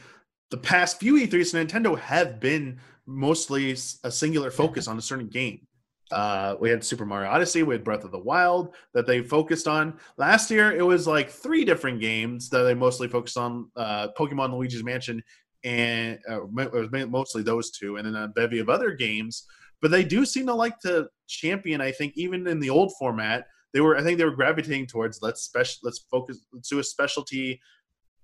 the 0.50 0.58
past 0.58 1.00
few 1.00 1.14
E3s, 1.14 1.54
Nintendo 1.54 1.98
have 1.98 2.40
been 2.40 2.78
mostly 3.06 3.72
a 4.04 4.10
singular 4.10 4.50
focus 4.50 4.88
on 4.88 4.98
a 4.98 5.02
certain 5.02 5.28
game. 5.28 5.66
Uh, 6.10 6.54
we 6.60 6.70
had 6.70 6.84
Super 6.84 7.06
Mario 7.06 7.30
Odyssey, 7.30 7.62
we 7.62 7.74
had 7.74 7.82
Breath 7.82 8.04
of 8.04 8.12
the 8.12 8.18
Wild 8.18 8.74
that 8.92 9.06
they 9.06 9.22
focused 9.22 9.66
on. 9.66 9.98
Last 10.16 10.50
year, 10.50 10.72
it 10.72 10.82
was 10.82 11.06
like 11.06 11.30
three 11.30 11.64
different 11.64 12.00
games 12.00 12.50
that 12.50 12.62
they 12.62 12.74
mostly 12.74 13.08
focused 13.08 13.38
on: 13.38 13.70
uh, 13.76 14.08
Pokemon 14.16 14.52
Luigi's 14.52 14.84
Mansion, 14.84 15.22
and 15.64 16.18
uh, 16.30 16.44
it 16.44 16.72
was 16.72 17.08
mostly 17.08 17.42
those 17.42 17.70
two, 17.70 17.96
and 17.96 18.06
then 18.06 18.14
a 18.14 18.28
bevy 18.28 18.58
of 18.58 18.68
other 18.68 18.92
games. 18.92 19.44
But 19.80 19.90
they 19.90 20.04
do 20.04 20.24
seem 20.24 20.46
to 20.46 20.54
like 20.54 20.78
to 20.80 21.08
champion. 21.26 21.80
I 21.80 21.90
think 21.90 22.12
even 22.16 22.46
in 22.46 22.60
the 22.60 22.70
old 22.70 22.92
format, 22.98 23.46
they 23.72 23.80
were. 23.80 23.96
I 23.96 24.02
think 24.02 24.18
they 24.18 24.24
were 24.24 24.30
gravitating 24.30 24.86
towards 24.86 25.20
let's 25.22 25.42
special, 25.42 25.80
let's 25.82 26.06
focus, 26.10 26.38
let's 26.52 26.68
do 26.68 26.78
a 26.78 26.84
specialty. 26.84 27.60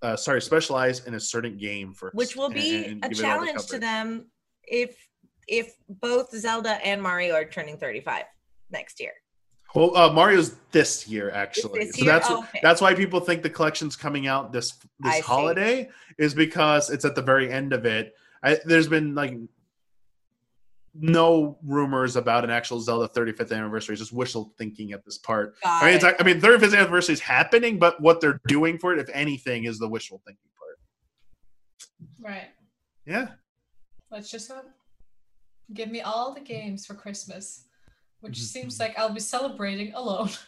Uh, 0.02 0.16
sorry, 0.16 0.40
specialize 0.40 1.06
in 1.06 1.14
a 1.14 1.20
certain 1.20 1.56
game 1.58 1.92
first, 1.92 2.14
which 2.14 2.34
will 2.36 2.48
be 2.48 2.86
and 2.86 3.04
a 3.04 3.08
give 3.10 3.20
it 3.20 3.24
all 3.24 3.40
the 3.40 3.46
challenge 3.46 3.66
to 3.66 3.78
them 3.78 4.26
if 4.64 4.96
if 5.48 5.74
both 5.88 6.30
zelda 6.30 6.74
and 6.86 7.02
mario 7.02 7.34
are 7.34 7.44
turning 7.44 7.76
35 7.76 8.24
next 8.70 9.00
year 9.00 9.12
Well, 9.74 9.96
uh, 9.96 10.12
Mario's 10.12 10.56
this 10.72 11.06
year 11.08 11.30
actually, 11.30 11.80
this 11.86 11.96
so 11.96 12.04
year? 12.04 12.12
that's 12.12 12.28
Oh, 12.30 12.38
okay. 12.44 12.60
that's 12.62 12.80
why 12.80 12.94
people 12.94 13.20
think 13.20 13.42
the 13.42 13.50
collection's 13.50 13.94
coming 13.96 14.26
out 14.26 14.52
this 14.52 14.68
I 15.04 15.08
this 15.08 15.16
see. 15.16 15.22
holiday 15.22 15.88
is 16.18 16.34
because 16.34 16.90
it's 16.90 17.04
at 17.04 17.14
the 17.14 17.22
very 17.22 17.50
end 17.52 17.72
of 17.72 17.84
it. 17.86 18.14
I, 18.42 18.58
there's 18.64 18.88
been 18.88 19.14
like 19.14 19.34
no 20.94 21.58
rumors 21.62 22.16
about 22.16 22.44
an 22.44 22.50
actual 22.50 22.80
Zelda 22.80 23.08
35th 23.08 23.52
anniversary. 23.56 23.92
It's 23.94 24.00
just 24.00 24.12
wishful 24.12 24.52
thinking 24.58 24.92
at 24.92 25.04
this 25.04 25.18
part. 25.18 25.54
Got 25.62 25.82
I 25.82 25.86
mean, 25.86 25.94
it's, 25.94 26.04
it. 26.04 26.16
I 26.18 26.22
mean, 26.24 26.40
35th 26.40 26.76
anniversary 26.76 27.12
is 27.12 27.20
happening, 27.20 27.78
but 27.78 28.00
what 28.00 28.20
they're 28.20 28.40
doing 28.48 28.78
for 28.78 28.92
it, 28.92 28.98
if 28.98 29.08
anything, 29.14 29.64
is 29.64 29.78
the 29.78 29.88
wishful 29.88 30.20
thinking 30.26 30.50
part. 30.58 30.78
Right. 32.20 32.48
Yeah, 33.06 33.28
Let's 34.10 34.30
just 34.30 34.50
hope. 34.50 34.66
Give 35.72 35.88
me 35.88 36.00
all 36.00 36.34
the 36.34 36.40
games 36.40 36.84
for 36.84 36.94
Christmas, 36.94 37.64
which 38.20 38.34
Mm-hmm. 38.38 38.44
seems 38.44 38.80
like 38.80 38.98
I'll 38.98 39.14
be 39.14 39.20
celebrating 39.20 39.92
alone. 39.94 40.30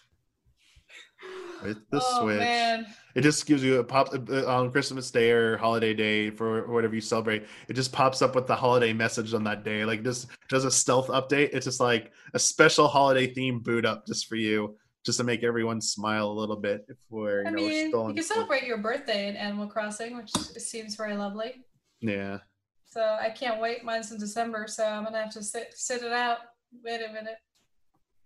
with 1.62 1.78
the 1.90 2.00
oh 2.02 2.22
Switch. 2.22 2.38
man. 2.38 2.86
It 3.14 3.20
just 3.20 3.46
gives 3.46 3.62
you 3.62 3.78
a 3.78 3.84
pop 3.84 4.08
uh, 4.14 4.46
on 4.46 4.70
Christmas 4.70 5.10
Day 5.10 5.30
or 5.30 5.56
holiday 5.58 5.92
day 5.94 6.30
for 6.30 6.66
whatever 6.72 6.94
you 6.94 7.00
celebrate. 7.00 7.44
It 7.68 7.74
just 7.74 7.92
pops 7.92 8.22
up 8.22 8.34
with 8.34 8.46
the 8.46 8.56
holiday 8.56 8.92
message 8.92 9.34
on 9.34 9.44
that 9.44 9.64
day. 9.64 9.84
Like 9.84 10.02
this 10.02 10.26
does 10.48 10.64
a 10.64 10.70
stealth 10.70 11.08
update. 11.08 11.50
It's 11.52 11.66
just 11.66 11.80
like 11.80 12.12
a 12.34 12.38
special 12.38 12.88
holiday 12.88 13.32
theme 13.32 13.60
boot 13.60 13.84
up 13.84 14.06
just 14.06 14.26
for 14.28 14.36
you, 14.36 14.76
just 15.04 15.18
to 15.18 15.24
make 15.24 15.42
everyone 15.44 15.80
smile 15.80 16.30
a 16.30 16.32
little 16.32 16.56
bit. 16.56 16.86
If 16.88 16.96
we're 17.10 17.42
you 17.42 17.48
I 17.48 17.50
know 17.50 17.56
mean, 17.56 17.88
still 17.88 18.08
you 18.08 18.14
can 18.14 18.22
celebrate 18.24 18.64
your 18.64 18.78
birthday 18.78 19.28
in 19.28 19.36
Animal 19.36 19.66
Crossing, 19.66 20.16
which 20.16 20.30
seems 20.58 20.96
very 20.96 21.14
lovely. 21.16 21.64
Yeah, 22.00 22.38
So 22.86 23.00
I 23.20 23.30
can't 23.30 23.60
wait. 23.60 23.84
Mine's 23.84 24.10
in 24.10 24.18
December, 24.18 24.66
so 24.68 24.84
I'm 24.84 25.04
gonna 25.04 25.22
have 25.22 25.32
to 25.34 25.42
sit 25.42 25.74
sit 25.76 26.02
it 26.02 26.12
out. 26.12 26.38
Wait 26.82 27.00
a 27.08 27.12
minute. 27.12 27.36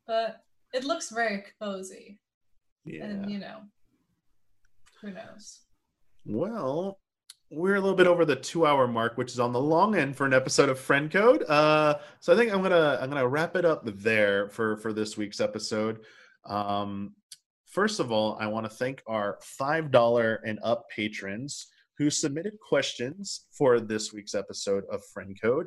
But 0.07 0.45
it 0.73 0.85
looks 0.85 1.11
very 1.11 1.45
cozy. 1.61 2.21
Yeah. 2.87 3.05
And 3.05 3.31
you 3.31 3.39
know, 3.39 3.61
who 5.01 5.11
knows? 5.11 5.61
Well, 6.25 6.99
we're 7.51 7.77
a 7.77 7.81
little 7.81 7.97
bit 7.97 8.07
over 8.07 8.25
the 8.25 8.37
two-hour 8.37 8.89
mark, 8.89 9.17
which 9.17 9.33
is 9.33 9.39
on 9.39 9.53
the 9.53 9.61
long 9.61 9.95
end 9.95 10.17
for 10.17 10.27
an 10.27 10.35
episode 10.35 10.69
of 10.69 10.79
Friend 10.79 11.11
Code. 11.11 11.45
Uh, 11.49 11.97
so 12.21 12.33
I 12.33 12.37
think 12.37 12.53
I'm 12.53 12.63
gonna 12.63 12.99
I'm 13.01 13.09
gonna 13.09 13.29
wrap 13.29 13.57
it 13.57 13.65
up 13.65 13.83
there 13.85 14.49
for 14.49 14.77
for 14.79 14.93
this 14.93 15.17
week's 15.17 15.41
episode. 15.41 16.01
Um, 16.45 17.15
first 17.67 18.01
of 18.01 18.11
all, 18.11 18.37
I 18.41 18.47
want 18.47 18.65
to 18.67 18.71
thank 18.71 19.03
our 19.07 19.39
five 19.43 19.91
dollar 19.91 20.41
and 20.47 20.59
up 20.63 20.89
patrons 20.89 21.69
who 21.99 22.11
submitted 22.11 22.59
questions 22.61 23.47
for 23.53 23.81
this 23.81 24.13
week's 24.13 24.35
episode 24.35 24.85
of 24.91 25.05
Friend 25.15 25.37
Code. 25.41 25.67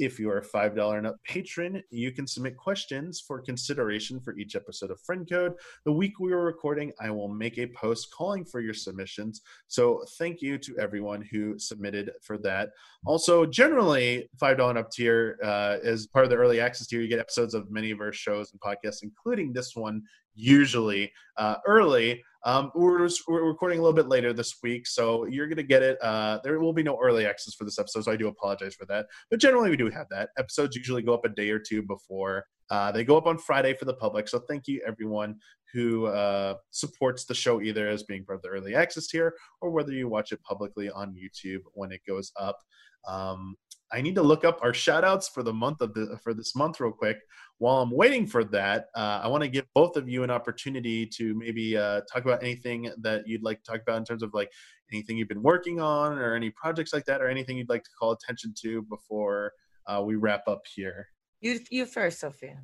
If 0.00 0.18
you 0.18 0.30
are 0.30 0.38
a 0.38 0.42
$5 0.42 0.96
and 0.96 1.06
up 1.06 1.16
patron, 1.24 1.82
you 1.90 2.10
can 2.10 2.26
submit 2.26 2.56
questions 2.56 3.20
for 3.20 3.38
consideration 3.38 4.18
for 4.18 4.34
each 4.38 4.56
episode 4.56 4.90
of 4.90 4.98
Friend 5.02 5.28
Code. 5.28 5.52
The 5.84 5.92
week 5.92 6.18
we 6.18 6.32
were 6.32 6.42
recording, 6.42 6.90
I 6.98 7.10
will 7.10 7.28
make 7.28 7.58
a 7.58 7.66
post 7.66 8.10
calling 8.10 8.46
for 8.46 8.60
your 8.60 8.72
submissions. 8.72 9.42
So 9.68 10.02
thank 10.16 10.40
you 10.40 10.56
to 10.56 10.78
everyone 10.78 11.20
who 11.30 11.58
submitted 11.58 12.12
for 12.22 12.38
that. 12.38 12.70
Also, 13.04 13.44
generally, 13.44 14.30
$5 14.40 14.70
and 14.70 14.78
up 14.78 14.90
tier, 14.90 15.36
uh, 15.44 15.76
part 16.14 16.24
of 16.24 16.30
the 16.30 16.36
early 16.36 16.60
access 16.60 16.86
tier, 16.86 17.02
you 17.02 17.08
get 17.08 17.18
episodes 17.18 17.52
of 17.52 17.70
many 17.70 17.90
of 17.90 18.00
our 18.00 18.12
shows 18.12 18.52
and 18.52 18.60
podcasts, 18.62 19.02
including 19.02 19.52
this 19.52 19.76
one, 19.76 20.02
usually 20.34 21.12
uh, 21.36 21.56
early. 21.66 22.24
Um, 22.44 22.70
we're, 22.74 23.08
we're 23.28 23.44
recording 23.44 23.78
a 23.78 23.82
little 23.82 23.94
bit 23.96 24.08
later 24.08 24.32
this 24.32 24.56
week, 24.62 24.86
so 24.86 25.26
you're 25.26 25.46
going 25.46 25.56
to 25.56 25.62
get 25.62 25.82
it. 25.82 25.98
Uh, 26.02 26.38
there 26.42 26.58
will 26.58 26.72
be 26.72 26.82
no 26.82 26.98
early 27.02 27.26
access 27.26 27.54
for 27.54 27.64
this 27.64 27.78
episode, 27.78 28.04
so 28.04 28.12
I 28.12 28.16
do 28.16 28.28
apologize 28.28 28.74
for 28.74 28.86
that. 28.86 29.06
But 29.30 29.40
generally, 29.40 29.70
we 29.70 29.76
do 29.76 29.90
have 29.90 30.06
that. 30.10 30.30
Episodes 30.38 30.76
usually 30.76 31.02
go 31.02 31.14
up 31.14 31.24
a 31.24 31.28
day 31.28 31.50
or 31.50 31.58
two 31.58 31.82
before. 31.82 32.46
Uh, 32.70 32.92
they 32.92 33.04
go 33.04 33.16
up 33.16 33.26
on 33.26 33.36
Friday 33.36 33.74
for 33.74 33.84
the 33.84 33.94
public. 33.94 34.28
So 34.28 34.38
thank 34.48 34.68
you, 34.68 34.80
everyone 34.86 35.36
who 35.72 36.06
uh, 36.06 36.54
supports 36.70 37.24
the 37.24 37.34
show 37.34 37.60
either 37.60 37.88
as 37.88 38.04
being 38.04 38.24
part 38.24 38.36
of 38.36 38.42
the 38.42 38.48
early 38.48 38.74
access 38.74 39.06
tier 39.06 39.34
or 39.60 39.70
whether 39.70 39.92
you 39.92 40.08
watch 40.08 40.32
it 40.32 40.42
publicly 40.42 40.90
on 40.90 41.14
YouTube 41.14 41.60
when 41.74 41.92
it 41.92 42.00
goes 42.06 42.32
up. 42.38 42.58
Um, 43.06 43.56
I 43.92 44.00
need 44.00 44.14
to 44.14 44.22
look 44.22 44.44
up 44.44 44.60
our 44.62 44.72
shout 44.72 45.04
outs 45.04 45.28
for 45.28 45.42
the 45.42 45.52
month 45.52 45.80
of 45.80 45.94
the 45.94 46.18
for 46.22 46.32
this 46.32 46.54
month 46.54 46.78
real 46.78 46.92
quick. 46.92 47.18
While 47.60 47.82
I'm 47.82 47.90
waiting 47.90 48.26
for 48.26 48.42
that, 48.44 48.86
uh, 48.96 49.20
I 49.22 49.28
want 49.28 49.42
to 49.42 49.48
give 49.48 49.66
both 49.74 49.98
of 49.98 50.08
you 50.08 50.22
an 50.24 50.30
opportunity 50.30 51.04
to 51.04 51.34
maybe 51.34 51.76
uh, 51.76 52.00
talk 52.10 52.24
about 52.24 52.42
anything 52.42 52.90
that 53.02 53.28
you'd 53.28 53.42
like 53.42 53.62
to 53.62 53.70
talk 53.70 53.82
about 53.82 53.98
in 53.98 54.04
terms 54.06 54.22
of 54.22 54.32
like 54.32 54.50
anything 54.90 55.18
you've 55.18 55.28
been 55.28 55.42
working 55.42 55.78
on 55.78 56.16
or 56.16 56.34
any 56.34 56.48
projects 56.52 56.94
like 56.94 57.04
that 57.04 57.20
or 57.20 57.28
anything 57.28 57.58
you'd 57.58 57.68
like 57.68 57.84
to 57.84 57.90
call 57.98 58.12
attention 58.12 58.54
to 58.62 58.80
before 58.84 59.52
uh, 59.86 60.00
we 60.02 60.16
wrap 60.16 60.48
up 60.48 60.62
here. 60.74 61.08
You 61.42 61.60
you 61.70 61.84
first, 61.84 62.20
Sophia. 62.20 62.62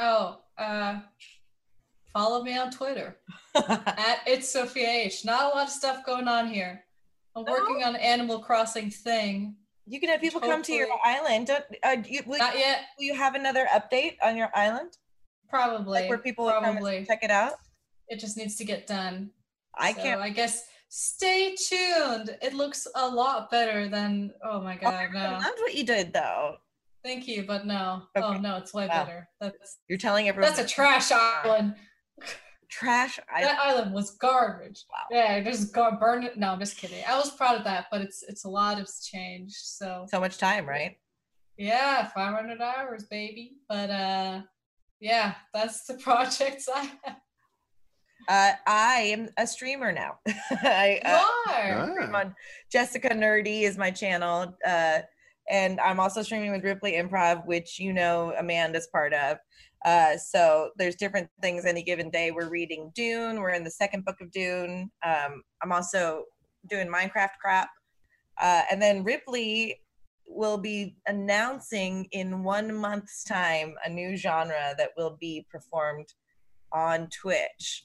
Oh, 0.00 0.40
uh, 0.58 0.98
follow 2.12 2.42
me 2.42 2.58
on 2.58 2.72
Twitter 2.72 3.16
at 3.54 4.22
it's 4.26 4.48
Sophia 4.48 4.90
H. 4.90 5.24
Not 5.24 5.52
a 5.52 5.56
lot 5.56 5.68
of 5.68 5.72
stuff 5.72 6.04
going 6.04 6.26
on 6.26 6.48
here. 6.48 6.82
I'm 7.36 7.44
working 7.44 7.84
on 7.84 7.94
Animal 7.94 8.40
Crossing 8.40 8.90
thing. 8.90 9.54
You 9.90 10.00
can 10.00 10.08
have 10.08 10.20
people 10.20 10.40
come 10.40 10.62
to 10.62 10.72
your 10.72 10.88
island. 11.04 11.48
Don't, 11.48 11.64
uh, 11.82 11.96
you, 12.08 12.22
will, 12.26 12.38
Not 12.38 12.56
yet. 12.56 12.80
will 12.96 13.04
you 13.04 13.14
have 13.14 13.34
another 13.34 13.66
update 13.72 14.16
on 14.22 14.36
your 14.36 14.48
island, 14.54 14.96
Probably. 15.48 16.00
like 16.00 16.08
where 16.08 16.18
people 16.18 16.48
come 16.48 16.62
probably. 16.62 16.98
and 16.98 17.06
check 17.06 17.22
it 17.24 17.30
out? 17.30 17.54
It 18.08 18.20
just 18.20 18.36
needs 18.36 18.56
to 18.56 18.64
get 18.64 18.86
done. 18.86 19.30
I 19.76 19.92
So 19.92 20.02
can't. 20.02 20.20
I 20.20 20.30
guess 20.30 20.64
stay 20.88 21.54
tuned. 21.56 22.36
It 22.42 22.54
looks 22.54 22.86
a 22.94 23.08
lot 23.08 23.50
better 23.50 23.88
than. 23.88 24.32
Oh 24.44 24.60
my 24.60 24.76
Oh, 24.76 24.80
god, 24.80 24.94
I 24.94 25.08
no. 25.12 25.38
loved 25.38 25.58
what 25.58 25.74
you 25.74 25.84
did, 25.84 26.12
though. 26.12 26.56
Thank 27.04 27.26
you, 27.26 27.44
but 27.44 27.66
no. 27.66 28.02
Oh 28.16 28.34
no, 28.34 28.56
it's 28.56 28.74
way 28.74 28.86
Wow. 28.86 29.04
better. 29.04 29.28
That's 29.40 29.78
You're 29.88 29.98
telling 29.98 30.28
everyone. 30.28 30.52
that's 30.54 30.60
a 30.70 30.72
trash 30.74 31.10
island. 31.12 31.74
trash. 32.70 33.18
I, 33.34 33.42
that 33.42 33.58
island 33.58 33.92
was 33.92 34.12
garbage. 34.12 34.84
Wow. 34.90 35.06
Yeah, 35.10 35.40
just 35.40 35.74
go 35.74 35.90
burn 36.00 36.22
it. 36.24 36.38
No, 36.38 36.50
I'm 36.52 36.60
just 36.60 36.76
kidding. 36.78 37.02
I 37.08 37.16
was 37.16 37.30
proud 37.30 37.56
of 37.58 37.64
that, 37.64 37.86
but 37.90 38.00
it's 38.00 38.22
it's 38.22 38.44
a 38.44 38.48
lot 38.48 38.80
of 38.80 38.88
change. 39.02 39.52
So 39.54 40.06
so 40.08 40.20
much 40.20 40.38
time, 40.38 40.66
right? 40.66 40.96
yeah, 41.58 42.08
500 42.14 42.60
hours, 42.62 43.04
baby. 43.10 43.56
But 43.68 43.90
uh, 43.90 44.42
yeah, 45.00 45.34
that's 45.52 45.84
the 45.86 45.94
projects 46.02 46.68
I 46.74 46.84
have. 47.04 47.16
Uh, 48.28 48.52
I 48.66 49.10
am 49.12 49.28
a 49.38 49.46
streamer 49.46 49.92
now. 49.92 50.18
I 50.50 51.00
You 51.04 51.10
uh, 51.10 51.82
are. 51.82 51.92
stream 51.92 52.14
Ah. 52.14 52.18
on 52.20 52.34
Jessica 52.70 53.08
Nerdy 53.10 53.62
is 53.62 53.76
my 53.78 53.90
channel, 53.90 54.54
uh, 54.66 54.98
and 55.50 55.80
I'm 55.80 55.98
also 55.98 56.22
streaming 56.22 56.52
with 56.52 56.62
Ripley 56.62 56.92
Improv, 56.92 57.44
which 57.46 57.78
you 57.80 57.92
know 57.92 58.32
Amanda's 58.38 58.86
part 58.92 59.12
of. 59.14 59.38
Uh, 59.84 60.16
so 60.16 60.70
there's 60.76 60.96
different 60.96 61.28
things 61.40 61.64
any 61.64 61.82
given 61.82 62.10
day. 62.10 62.30
We're 62.30 62.50
reading 62.50 62.92
Dune. 62.94 63.40
We're 63.40 63.50
in 63.50 63.64
the 63.64 63.70
second 63.70 64.04
book 64.04 64.20
of 64.20 64.30
Dune. 64.30 64.90
Um, 65.04 65.42
I'm 65.62 65.72
also 65.72 66.24
doing 66.68 66.88
Minecraft 66.88 67.30
crap, 67.40 67.70
uh, 68.40 68.62
and 68.70 68.80
then 68.80 69.04
Ripley 69.04 69.80
will 70.26 70.58
be 70.58 70.96
announcing 71.06 72.06
in 72.12 72.44
one 72.44 72.72
month's 72.72 73.24
time 73.24 73.74
a 73.84 73.90
new 73.90 74.16
genre 74.16 74.74
that 74.78 74.90
will 74.96 75.16
be 75.20 75.46
performed 75.50 76.06
on 76.72 77.08
Twitch 77.08 77.84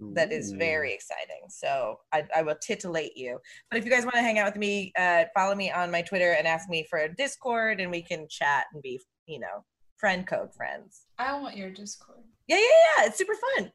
that 0.00 0.32
is 0.32 0.52
very 0.52 0.92
exciting. 0.92 1.42
So 1.48 1.98
I, 2.12 2.24
I 2.34 2.42
will 2.42 2.54
titillate 2.60 3.16
you. 3.16 3.38
But 3.70 3.78
if 3.78 3.84
you 3.84 3.90
guys 3.90 4.04
want 4.04 4.14
to 4.14 4.22
hang 4.22 4.38
out 4.38 4.46
with 4.46 4.56
me, 4.56 4.92
uh, 4.98 5.24
follow 5.34 5.54
me 5.54 5.70
on 5.70 5.90
my 5.90 6.02
Twitter 6.02 6.32
and 6.32 6.46
ask 6.46 6.68
me 6.68 6.86
for 6.88 7.00
a 7.00 7.14
Discord, 7.14 7.80
and 7.80 7.90
we 7.90 8.02
can 8.02 8.26
chat 8.28 8.66
and 8.72 8.82
be, 8.82 9.00
you 9.26 9.40
know, 9.40 9.64
friend 9.98 10.26
code 10.26 10.54
friends. 10.54 11.02
I 11.18 11.38
want 11.40 11.56
your 11.56 11.70
Discord. 11.70 12.20
Yeah, 12.46 12.56
yeah, 12.56 12.62
yeah. 12.98 13.06
It's 13.06 13.18
super 13.18 13.34
fun. 13.56 13.72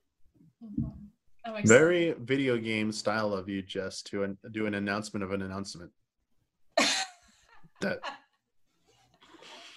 Mhm. 0.63 0.93
I'm. 1.45 1.67
Very 1.67 2.13
video 2.13 2.57
game 2.57 2.91
style 2.91 3.33
of 3.33 3.49
you, 3.49 3.61
Jess, 3.61 4.01
to 4.03 4.23
an, 4.23 4.37
do 4.51 4.65
an 4.65 4.73
announcement 4.75 5.23
of 5.23 5.31
an 5.31 5.41
announcement. 5.41 5.91
That 7.81 7.99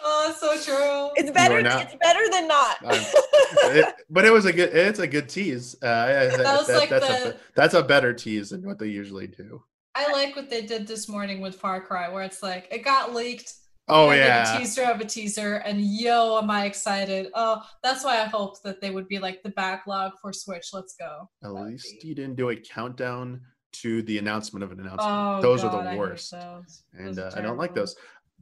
Oh, 0.08 0.32
so 0.38 0.52
true. 0.62 1.10
It's 1.16 1.32
better. 1.32 1.56
are 1.58 1.62
now- 1.62 1.80
It's 1.80 1.96
better 2.00 2.20
than 2.30 2.46
not. 2.46 2.76
It, 2.82 3.94
but 4.08 4.24
it 4.24 4.32
was 4.32 4.44
a 4.44 4.52
good. 4.52 4.72
It's 4.72 5.00
a 5.00 5.06
good 5.08 5.28
tease. 5.28 5.74
Uh, 5.82 5.86
I- 5.86 6.22
I- 6.32 6.36
That 6.36 6.56
was 6.58 6.68
like 6.68 6.88
that's 6.90 7.06
the- 7.24 7.34
a 7.34 7.36
that's 7.56 7.74
a 7.74 7.82
better 7.82 8.12
tease 8.12 8.50
than 8.50 8.62
what 8.64 8.78
they 8.78 8.86
usually 8.86 9.26
do. 9.26 9.64
I 9.96 10.12
like 10.12 10.36
what 10.36 10.48
they 10.50 10.62
did 10.62 10.86
this 10.86 11.08
morning 11.08 11.40
with 11.40 11.56
Far 11.56 11.80
Cry, 11.80 12.08
where 12.08 12.22
it's 12.22 12.42
like 12.42 12.68
it 12.70 12.84
got 12.84 13.12
leaked. 13.14 13.52
Oh 13.88 14.08
I 14.08 14.16
did 14.16 14.24
yeah, 14.24 14.56
a 14.56 14.58
teaser 14.58 14.82
of 14.84 15.00
a 15.00 15.04
teaser, 15.04 15.56
and 15.56 15.80
yo, 15.80 16.38
am 16.38 16.50
I 16.50 16.64
excited! 16.64 17.28
Oh, 17.34 17.62
that's 17.84 18.04
why 18.04 18.20
I 18.20 18.24
hoped 18.24 18.62
that 18.64 18.80
they 18.80 18.90
would 18.90 19.06
be 19.06 19.18
like 19.20 19.42
the 19.44 19.50
backlog 19.50 20.12
for 20.20 20.32
Switch. 20.32 20.68
Let's 20.72 20.94
go. 20.96 21.28
at 21.44 21.52
That'd 21.52 21.68
least 21.68 22.00
be- 22.02 22.08
you 22.08 22.14
didn't 22.16 22.34
do 22.36 22.48
a 22.50 22.56
countdown 22.56 23.40
to 23.74 24.02
the 24.02 24.18
announcement 24.18 24.64
of 24.64 24.72
an 24.72 24.80
announcement. 24.80 25.02
Oh, 25.08 25.40
those 25.40 25.62
God, 25.62 25.74
are 25.74 25.86
I 25.86 25.92
the 25.92 25.98
worst, 25.98 26.30
those. 26.32 26.82
and 26.94 27.14
Those 27.14 27.34
uh, 27.34 27.38
I 27.38 27.42
don't 27.42 27.58
like 27.58 27.74
those. 27.74 27.94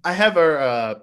I 0.03 0.13
have 0.15 0.37
our 0.39 0.59
uh, 0.59 0.95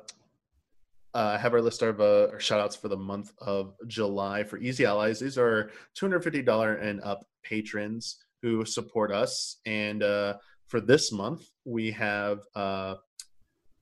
uh, 1.13 1.38
have 1.38 1.53
our 1.53 1.61
list 1.61 1.81
of 1.84 1.99
uh, 2.01 2.30
our 2.31 2.39
shout 2.39 2.59
outs 2.61 2.76
for 2.76 2.88
the 2.88 2.97
month 2.97 3.31
of 3.41 3.76
July 3.88 4.43
for 4.43 4.57
Easy 4.57 4.85
Allies. 4.85 5.19
These 5.19 5.38
are 5.38 5.69
$250 5.99 6.81
and 6.81 7.01
up 7.01 7.26
patrons 7.43 8.18
who 8.41 8.65
support 8.65 9.11
us. 9.11 9.57
And 9.65 10.01
uh, 10.01 10.35
for 10.68 10.80
this 10.80 11.11
month, 11.11 11.43
we 11.65 11.91
have 11.91 12.39
uh, 12.55 12.95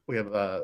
we 0.10 0.18
have 0.18 0.34
uh, 0.34 0.64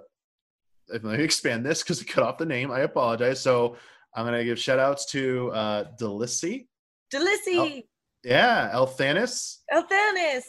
let 0.90 1.04
me 1.04 1.24
expand 1.24 1.64
this 1.66 1.84
because 1.84 2.00
we 2.00 2.06
cut 2.06 2.24
off 2.24 2.38
the 2.40 2.46
name. 2.46 2.72
I 2.72 2.80
apologize. 2.82 3.40
So 3.40 3.78
I'm 4.16 4.26
gonna 4.26 4.44
give 4.44 4.60
shout 4.60 4.80
outs 4.80 5.06
to 5.12 5.52
uh 5.54 5.84
Delissi, 6.02 6.68
Delissi, 7.14 7.84
yeah, 8.24 8.72
Elthanis, 8.74 9.60
Elthanis, 9.72 10.44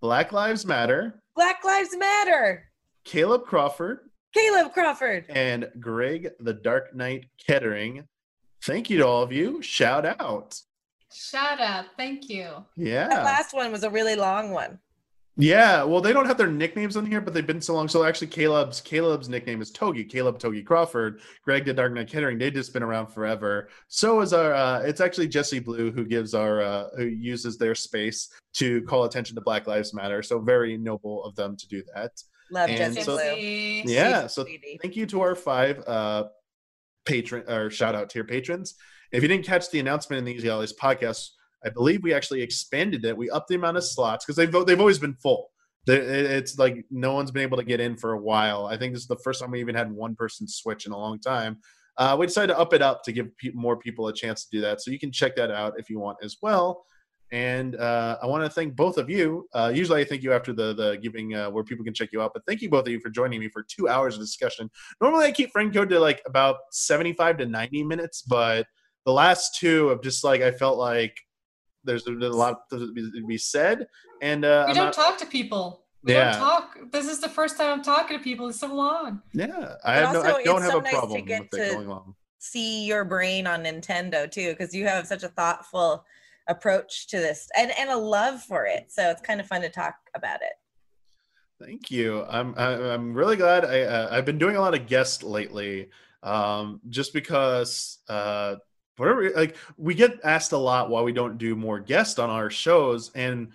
Black 0.00 0.32
Lives 0.32 0.64
Matter, 0.64 1.20
Black 1.34 1.64
Lives 1.64 1.96
Matter, 1.96 2.70
Caleb 3.04 3.44
Crawford, 3.44 4.08
Caleb 4.32 4.72
Crawford. 4.72 5.26
and 5.28 5.68
Greg 5.80 6.30
the 6.38 6.52
Dark 6.54 6.94
Knight 6.94 7.26
Kettering. 7.44 8.04
Thank 8.64 8.88
you 8.90 8.98
to 8.98 9.06
all 9.06 9.22
of 9.22 9.32
you. 9.32 9.60
Shout 9.62 10.06
out. 10.06 10.60
Shout 11.12 11.58
out, 11.60 11.86
thank 11.96 12.28
you. 12.28 12.64
Yeah. 12.76 13.08
That 13.08 13.18
Yeah. 13.18 13.24
last 13.24 13.52
one 13.54 13.72
was 13.72 13.82
a 13.82 13.90
really 13.90 14.14
long 14.14 14.50
one. 14.52 14.78
Yeah. 15.40 15.84
Well, 15.84 16.00
they 16.00 16.12
don't 16.12 16.26
have 16.26 16.36
their 16.36 16.50
nicknames 16.50 16.96
on 16.96 17.06
here, 17.06 17.20
but 17.20 17.32
they've 17.32 17.46
been 17.46 17.60
so 17.60 17.72
long. 17.74 17.86
So 17.88 18.02
actually 18.04 18.26
Caleb's 18.26 18.80
Caleb's 18.80 19.28
nickname 19.28 19.62
is 19.62 19.70
Togi, 19.70 20.02
Caleb 20.04 20.38
Togi 20.40 20.62
Crawford, 20.64 21.20
Greg 21.44 21.64
did 21.64 21.76
Dark 21.76 21.92
Knight 21.92 22.08
Kettering. 22.08 22.38
They've 22.38 22.52
just 22.52 22.72
been 22.72 22.82
around 22.82 23.06
forever. 23.06 23.68
So 23.86 24.20
is 24.20 24.32
our 24.32 24.52
uh 24.52 24.80
it's 24.80 25.00
actually 25.00 25.28
Jesse 25.28 25.60
Blue 25.60 25.92
who 25.92 26.04
gives 26.04 26.34
our 26.34 26.60
uh 26.60 26.88
who 26.96 27.04
uses 27.04 27.56
their 27.56 27.76
space 27.76 28.28
to 28.54 28.82
call 28.82 29.04
attention 29.04 29.36
to 29.36 29.40
Black 29.40 29.68
Lives 29.68 29.94
Matter. 29.94 30.22
So 30.24 30.40
very 30.40 30.76
noble 30.76 31.24
of 31.24 31.36
them 31.36 31.56
to 31.56 31.68
do 31.68 31.82
that. 31.94 32.12
Love 32.50 32.68
And 32.70 32.94
Jesse 32.94 33.02
so- 33.02 33.16
Blue. 33.16 33.36
Yeah. 33.36 34.22
She's 34.22 34.32
So 34.32 34.42
sweetie. 34.42 34.78
thank 34.82 34.96
you 34.96 35.06
to 35.06 35.20
our 35.20 35.36
five 35.36 35.78
uh 35.86 36.24
patron 37.04 37.44
or 37.48 37.70
shout 37.70 37.94
out 37.94 38.10
to 38.10 38.18
your 38.18 38.26
patrons. 38.26 38.74
If 39.12 39.22
you 39.22 39.28
didn't 39.28 39.46
catch 39.46 39.70
the 39.70 39.78
announcement 39.78 40.18
in 40.18 40.24
the 40.24 40.32
Easy 40.32 40.50
Allies 40.50 40.72
podcast, 40.74 41.28
I 41.64 41.70
believe 41.70 42.02
we 42.02 42.14
actually 42.14 42.42
expanded 42.42 43.04
it. 43.04 43.16
We 43.16 43.30
upped 43.30 43.48
the 43.48 43.56
amount 43.56 43.76
of 43.76 43.84
slots 43.84 44.24
because 44.24 44.36
they've 44.36 44.66
they've 44.66 44.80
always 44.80 44.98
been 44.98 45.14
full. 45.14 45.50
It's 45.86 46.58
like 46.58 46.84
no 46.90 47.14
one's 47.14 47.30
been 47.30 47.42
able 47.42 47.56
to 47.56 47.64
get 47.64 47.80
in 47.80 47.96
for 47.96 48.12
a 48.12 48.20
while. 48.20 48.66
I 48.66 48.76
think 48.76 48.92
this 48.92 49.02
is 49.02 49.08
the 49.08 49.16
first 49.16 49.40
time 49.40 49.50
we 49.50 49.60
even 49.60 49.74
had 49.74 49.90
one 49.90 50.14
person 50.14 50.46
switch 50.46 50.86
in 50.86 50.92
a 50.92 50.98
long 50.98 51.18
time. 51.18 51.58
Uh, 51.96 52.16
we 52.18 52.26
decided 52.26 52.52
to 52.52 52.58
up 52.58 52.72
it 52.74 52.82
up 52.82 53.02
to 53.02 53.12
give 53.12 53.36
pe- 53.38 53.50
more 53.54 53.76
people 53.76 54.06
a 54.08 54.12
chance 54.12 54.44
to 54.44 54.50
do 54.50 54.60
that. 54.60 54.80
So 54.80 54.90
you 54.90 54.98
can 54.98 55.10
check 55.10 55.34
that 55.36 55.50
out 55.50 55.74
if 55.78 55.90
you 55.90 55.98
want 55.98 56.18
as 56.22 56.36
well. 56.42 56.84
And 57.32 57.76
uh, 57.76 58.18
I 58.22 58.26
want 58.26 58.44
to 58.44 58.50
thank 58.50 58.76
both 58.76 58.96
of 58.96 59.10
you. 59.10 59.48
Uh, 59.52 59.70
usually 59.74 60.00
I 60.00 60.04
thank 60.04 60.22
you 60.22 60.32
after 60.32 60.52
the 60.52 60.74
the 60.74 60.98
giving 61.02 61.34
uh, 61.34 61.50
where 61.50 61.64
people 61.64 61.84
can 61.84 61.92
check 61.92 62.10
you 62.12 62.22
out, 62.22 62.32
but 62.32 62.42
thank 62.46 62.62
you 62.62 62.70
both 62.70 62.86
of 62.86 62.92
you 62.92 63.00
for 63.00 63.10
joining 63.10 63.40
me 63.40 63.48
for 63.48 63.62
two 63.62 63.88
hours 63.88 64.14
of 64.14 64.20
discussion. 64.20 64.70
Normally 65.00 65.26
I 65.26 65.32
keep 65.32 65.50
friend 65.50 65.72
code 65.72 65.90
to 65.90 66.00
like 66.00 66.22
about 66.26 66.56
75 66.70 67.38
to 67.38 67.46
90 67.46 67.84
minutes, 67.84 68.22
but 68.22 68.66
the 69.04 69.12
last 69.12 69.56
two 69.58 69.88
have 69.88 70.00
just 70.00 70.24
like 70.24 70.40
I 70.40 70.52
felt 70.52 70.78
like 70.78 71.14
there's 71.84 72.06
a, 72.06 72.12
a 72.12 72.28
lot 72.30 72.68
to 72.70 72.92
be, 72.92 73.02
to 73.10 73.26
be 73.26 73.38
said, 73.38 73.86
and 74.22 74.44
uh, 74.44 74.64
We 74.66 74.70
I'm 74.70 74.76
don't 74.76 74.84
not- 74.86 74.94
talk 74.94 75.18
to 75.18 75.26
people. 75.26 75.84
We 76.02 76.12
Yeah. 76.12 76.32
don't 76.32 76.40
talk. 76.40 76.76
This 76.92 77.06
is 77.08 77.20
the 77.20 77.28
first 77.28 77.56
time 77.56 77.72
I'm 77.72 77.82
talking 77.82 78.16
to 78.18 78.22
people 78.22 78.46
in 78.46 78.52
so 78.52 78.72
long. 78.72 79.20
yeah, 79.32 79.74
I 79.84 80.00
But 80.00 80.04
have 80.06 80.12
no, 80.14 80.20
I 80.22 80.42
don't 80.44 80.62
it's 80.62 80.64
have 80.64 80.72
so 80.72 80.78
a 80.78 80.82
nice 80.82 80.92
to 80.92 80.98
problem 80.98 81.24
get 81.24 81.42
with 81.50 81.60
it 81.60 81.72
going 81.74 81.88
long. 81.88 82.14
see 82.38 82.84
your 82.84 83.04
brain 83.04 83.46
on 83.46 83.64
Nintendo 83.64 84.30
too, 84.30 84.50
because 84.50 84.72
you 84.74 84.86
have 84.86 85.06
such 85.06 85.22
a 85.24 85.28
thoughtful 85.28 86.04
approach 86.48 87.08
to 87.08 87.18
this 87.18 87.48
and, 87.58 87.72
and 87.78 87.90
a 87.90 87.96
love 87.96 88.40
for 88.42 88.64
it. 88.64 88.90
So 88.90 89.10
it's 89.10 89.20
kind 89.20 89.40
of 89.40 89.46
fun 89.46 89.60
to 89.62 89.68
talk 89.68 89.94
about 90.14 90.40
it. 90.40 90.52
Thank 91.60 91.90
you. 91.90 92.24
I'm 92.30 92.54
I- 92.56 92.92
I'm 92.94 93.12
really 93.12 93.36
glad. 93.36 93.64
I 93.64 93.80
uh, 93.82 94.08
I've 94.12 94.24
been 94.24 94.38
doing 94.38 94.54
a 94.56 94.60
lot 94.60 94.74
of 94.74 94.86
guests 94.86 95.24
lately, 95.24 95.90
um, 96.22 96.80
just 96.88 97.12
because 97.12 97.98
uh, 98.08 98.54
whatever. 98.98 99.30
Like 99.30 99.56
we 99.76 99.94
get 99.94 100.18
asked 100.24 100.52
a 100.52 100.58
lot 100.58 100.90
why 100.90 101.02
we 101.02 101.12
don't 101.12 101.38
do 101.38 101.56
more 101.56 101.80
guests 101.80 102.18
on 102.18 102.30
our 102.30 102.50
shows, 102.50 103.10
and 103.14 103.48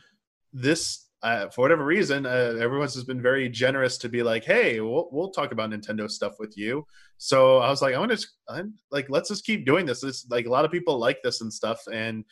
this 0.51 1.07
uh, 1.23 1.47
for 1.47 1.61
whatever 1.61 1.85
reason, 1.85 2.25
uh, 2.25 2.55
everyone's 2.59 2.93
just 2.93 3.07
been 3.07 3.21
very 3.21 3.47
generous 3.47 3.97
to 3.97 4.09
be 4.09 4.21
like, 4.23 4.43
"Hey, 4.43 4.81
we'll 4.81 5.07
we'll 5.11 5.31
talk 5.31 5.53
about 5.53 5.69
Nintendo 5.69 6.11
stuff 6.11 6.33
with 6.37 6.57
you." 6.57 6.85
So 7.17 7.59
I 7.59 7.69
was 7.69 7.81
like, 7.81 7.95
"I 7.95 7.99
want 7.99 8.11
to 8.11 8.67
like 8.91 9.09
let's 9.09 9.29
just 9.29 9.45
keep 9.45 9.65
doing 9.65 9.85
this." 9.85 10.01
This 10.01 10.27
like 10.29 10.45
a 10.45 10.49
lot 10.49 10.65
of 10.65 10.71
people 10.71 10.97
like 10.97 11.19
this 11.23 11.39
and 11.41 11.51
stuff, 11.51 11.79
and 11.91 12.25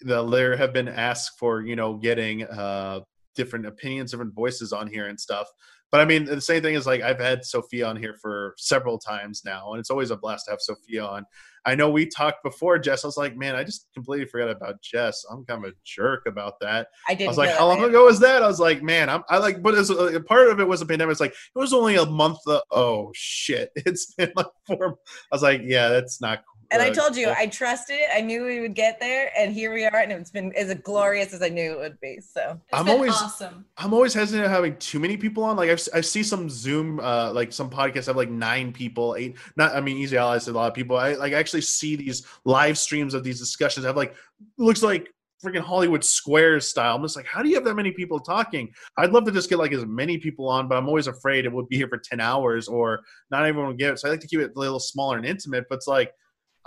the, 0.00 0.24
there 0.26 0.56
have 0.56 0.72
been 0.72 0.88
asked 0.88 1.38
for 1.38 1.62
you 1.62 1.74
know 1.74 1.94
getting 1.94 2.44
uh 2.44 3.00
different 3.34 3.66
opinions, 3.66 4.12
different 4.12 4.34
voices 4.34 4.72
on 4.72 4.86
here 4.86 5.08
and 5.08 5.18
stuff. 5.18 5.48
But 5.90 6.00
I 6.00 6.04
mean, 6.04 6.26
the 6.26 6.40
same 6.40 6.62
thing 6.62 6.74
is 6.74 6.86
like 6.86 7.00
I've 7.00 7.18
had 7.18 7.44
Sophia 7.44 7.86
on 7.86 7.96
here 7.96 8.14
for 8.20 8.54
several 8.58 8.98
times 8.98 9.42
now, 9.44 9.72
and 9.72 9.80
it's 9.80 9.90
always 9.90 10.10
a 10.10 10.16
blast 10.16 10.46
to 10.46 10.52
have 10.52 10.60
Sophia 10.60 11.04
on. 11.04 11.24
I 11.64 11.74
know 11.74 11.90
we 11.90 12.06
talked 12.06 12.42
before, 12.42 12.78
Jess. 12.78 13.04
I 13.04 13.08
was 13.08 13.16
like, 13.16 13.36
man, 13.36 13.54
I 13.54 13.64
just 13.64 13.88
completely 13.92 14.26
forgot 14.26 14.50
about 14.50 14.80
Jess. 14.80 15.24
I'm 15.30 15.44
kind 15.44 15.64
of 15.64 15.70
a 15.70 15.74
jerk 15.84 16.22
about 16.26 16.60
that. 16.60 16.88
I 17.08 17.14
did. 17.14 17.24
I 17.24 17.28
was 17.28 17.38
like, 17.38 17.56
how 17.56 17.68
long 17.68 17.82
ago 17.84 18.04
was 18.06 18.20
that? 18.20 18.42
I 18.42 18.46
was 18.46 18.60
like, 18.60 18.82
man, 18.82 19.10
I'm, 19.10 19.22
I 19.28 19.38
like, 19.38 19.62
but 19.62 19.74
it's, 19.74 19.90
uh, 19.90 20.18
part 20.26 20.48
of 20.48 20.60
it 20.60 20.68
was 20.68 20.80
a 20.80 20.86
pandemic. 20.86 21.12
It's 21.12 21.20
like 21.20 21.32
it 21.32 21.58
was 21.58 21.74
only 21.74 21.96
a 21.96 22.06
month. 22.06 22.38
uh, 22.46 22.60
oh 22.70 23.10
shit, 23.14 23.70
it's 23.76 24.14
been 24.14 24.32
like 24.36 24.46
four. 24.66 24.98
I 25.30 25.34
was 25.34 25.42
like, 25.42 25.62
yeah, 25.64 25.88
that's 25.88 26.20
not. 26.20 26.42
And 26.70 26.82
I 26.82 26.90
uh, 26.90 26.94
told 26.94 27.16
you, 27.16 27.26
cool. 27.26 27.34
I 27.38 27.46
trusted 27.46 27.96
it. 27.96 28.08
I 28.14 28.20
knew 28.20 28.44
we 28.44 28.60
would 28.60 28.74
get 28.74 29.00
there, 29.00 29.30
and 29.38 29.52
here 29.52 29.72
we 29.72 29.86
are. 29.86 29.96
And 29.96 30.12
it's 30.12 30.30
been 30.30 30.52
as 30.54 30.72
glorious 30.74 31.32
as 31.32 31.40
I 31.40 31.48
knew 31.48 31.72
it 31.72 31.78
would 31.78 32.00
be. 32.00 32.20
So 32.20 32.60
It's 32.68 32.78
I'm 32.78 32.84
been 32.84 32.94
always- 32.94 33.12
awesome. 33.12 33.64
I'm 33.78 33.94
always 33.94 34.12
hesitant 34.12 34.44
of 34.44 34.50
having 34.50 34.76
too 34.76 34.98
many 34.98 35.16
people 35.16 35.42
on. 35.44 35.56
Like 35.56 35.70
I've, 35.70 35.80
I 35.94 36.02
see 36.02 36.22
some 36.22 36.50
Zoom, 36.50 37.00
uh, 37.00 37.32
like 37.32 37.52
some 37.54 37.70
podcasts 37.70 38.06
have 38.06 38.16
like 38.16 38.28
nine 38.30 38.72
people, 38.72 39.16
eight. 39.18 39.36
Not, 39.56 39.74
I 39.74 39.80
mean, 39.80 39.96
Easy 39.96 40.18
Allies 40.18 40.44
has 40.44 40.54
a 40.54 40.58
lot 40.58 40.68
of 40.68 40.74
people. 40.74 40.98
I 40.98 41.14
like 41.14 41.32
actually 41.32 41.62
see 41.62 41.96
these 41.96 42.26
live 42.44 42.76
streams 42.76 43.14
of 43.14 43.24
these 43.24 43.38
discussions 43.38 43.86
have 43.86 43.96
like 43.96 44.14
looks 44.58 44.82
like 44.82 45.08
freaking 45.42 45.60
Hollywood 45.60 46.04
Squares 46.04 46.68
style. 46.68 46.96
I'm 46.96 47.02
just 47.02 47.16
like, 47.16 47.24
how 47.24 47.42
do 47.42 47.48
you 47.48 47.54
have 47.54 47.64
that 47.64 47.76
many 47.76 47.92
people 47.92 48.20
talking? 48.20 48.70
I'd 48.98 49.12
love 49.12 49.24
to 49.24 49.30
just 49.30 49.48
get 49.48 49.58
like 49.58 49.72
as 49.72 49.86
many 49.86 50.18
people 50.18 50.48
on, 50.48 50.68
but 50.68 50.76
I'm 50.76 50.88
always 50.88 51.06
afraid 51.06 51.46
it 51.46 51.52
would 51.52 51.68
be 51.68 51.76
here 51.76 51.88
for 51.88 51.96
ten 51.98 52.20
hours 52.20 52.68
or 52.68 53.00
not 53.30 53.46
everyone 53.46 53.70
will 53.70 53.76
get 53.76 53.94
it. 53.94 54.00
So 54.00 54.08
I 54.08 54.10
like 54.10 54.20
to 54.20 54.26
keep 54.26 54.40
it 54.40 54.52
a 54.54 54.58
little 54.58 54.80
smaller 54.80 55.16
and 55.16 55.24
intimate. 55.24 55.64
But 55.70 55.76
it's 55.76 55.86
like. 55.86 56.12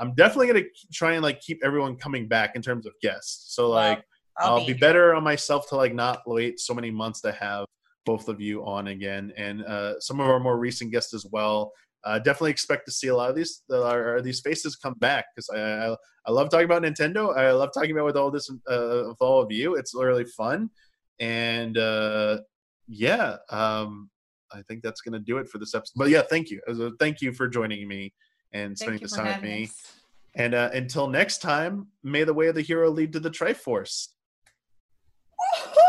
I'm 0.02 0.16
definitely 0.16 0.48
gonna 0.48 0.66
try 0.92 1.14
and 1.14 1.22
like 1.22 1.40
keep 1.42 1.64
everyone 1.64 1.96
coming 1.96 2.28
back 2.28 2.56
in 2.56 2.62
terms 2.64 2.88
of 2.88 2.94
guests. 3.02 3.54
So 3.54 3.70
like 3.70 4.04
Well, 4.40 4.60
I'll, 4.60 4.66
be, 4.66 4.74
better 4.74 5.14
on 5.14 5.24
myself 5.24 5.70
to 5.70 5.76
like 5.76 5.94
not 5.94 6.22
wait 6.26 6.60
so 6.60 6.74
many 6.74 6.90
months 6.90 7.22
to 7.22 7.32
have 7.32 7.66
both 8.04 8.28
of 8.28 8.42
you 8.42 8.66
on 8.66 8.88
again, 8.88 9.32
and 9.38 9.64
uh, 9.64 10.00
some 10.00 10.20
of 10.20 10.28
our 10.28 10.40
more 10.40 10.58
recent 10.58 10.92
guests 10.92 11.14
as 11.14 11.26
well. 11.32 11.72
Uh, 12.04 12.18
definitely 12.18 12.50
expect 12.50 12.88
to 12.88 12.92
see 12.92 13.10
a 13.10 13.16
lot 13.16 13.30
of 13.30 13.36
these 13.36 13.62
uh, 13.72 14.20
these 14.22 14.42
faces 14.42 14.76
come 14.76 14.96
back 14.96 15.26
because 15.36 15.48
I, 15.54 15.60
I 15.90 15.96
I 16.26 16.32
love 16.32 16.50
talking 16.50 16.66
about 16.66 16.82
Nintendo. 16.82 17.38
I 17.38 17.52
love 17.52 17.70
talking 17.72 17.92
about 17.92 18.06
with 18.06 18.18
all 18.18 18.32
this 18.32 18.50
uh, 18.50 19.04
with 19.08 19.22
all 19.22 19.40
of 19.40 19.52
you. 19.52 19.76
It's 19.76 19.94
really 19.94 20.26
fun, 20.26 20.72
and 21.20 21.78
uh, 21.78 22.40
yeah, 22.88 23.38
um, 23.52 24.10
I 24.52 24.64
think 24.64 24.82
that's 24.82 25.02
gonna 25.02 25.20
do 25.20 25.38
it 25.38 25.48
for 25.48 25.60
this 25.60 25.76
episode. 25.76 25.94
But 25.96 26.10
yeah, 26.10 26.24
thank 26.28 26.50
you. 26.50 26.60
Thank 27.00 27.22
you 27.22 27.34
for 27.34 27.48
joining 27.48 27.88
me 27.88 28.14
and 28.54 28.78
spending 28.78 29.02
this 29.02 29.14
time 29.14 29.28
with 29.28 29.42
me. 29.44 29.64
Us. 29.66 29.94
And 30.36 30.54
uh, 30.54 30.70
until 30.74 31.08
next 31.08 31.40
time, 31.40 31.88
may 32.04 32.24
the 32.24 32.34
way 32.34 32.48
of 32.48 32.56
the 32.56 32.62
hero 32.62 32.90
lead 32.90 33.14
to 33.14 33.20
the 33.20 33.30
Triforce. 33.32 34.10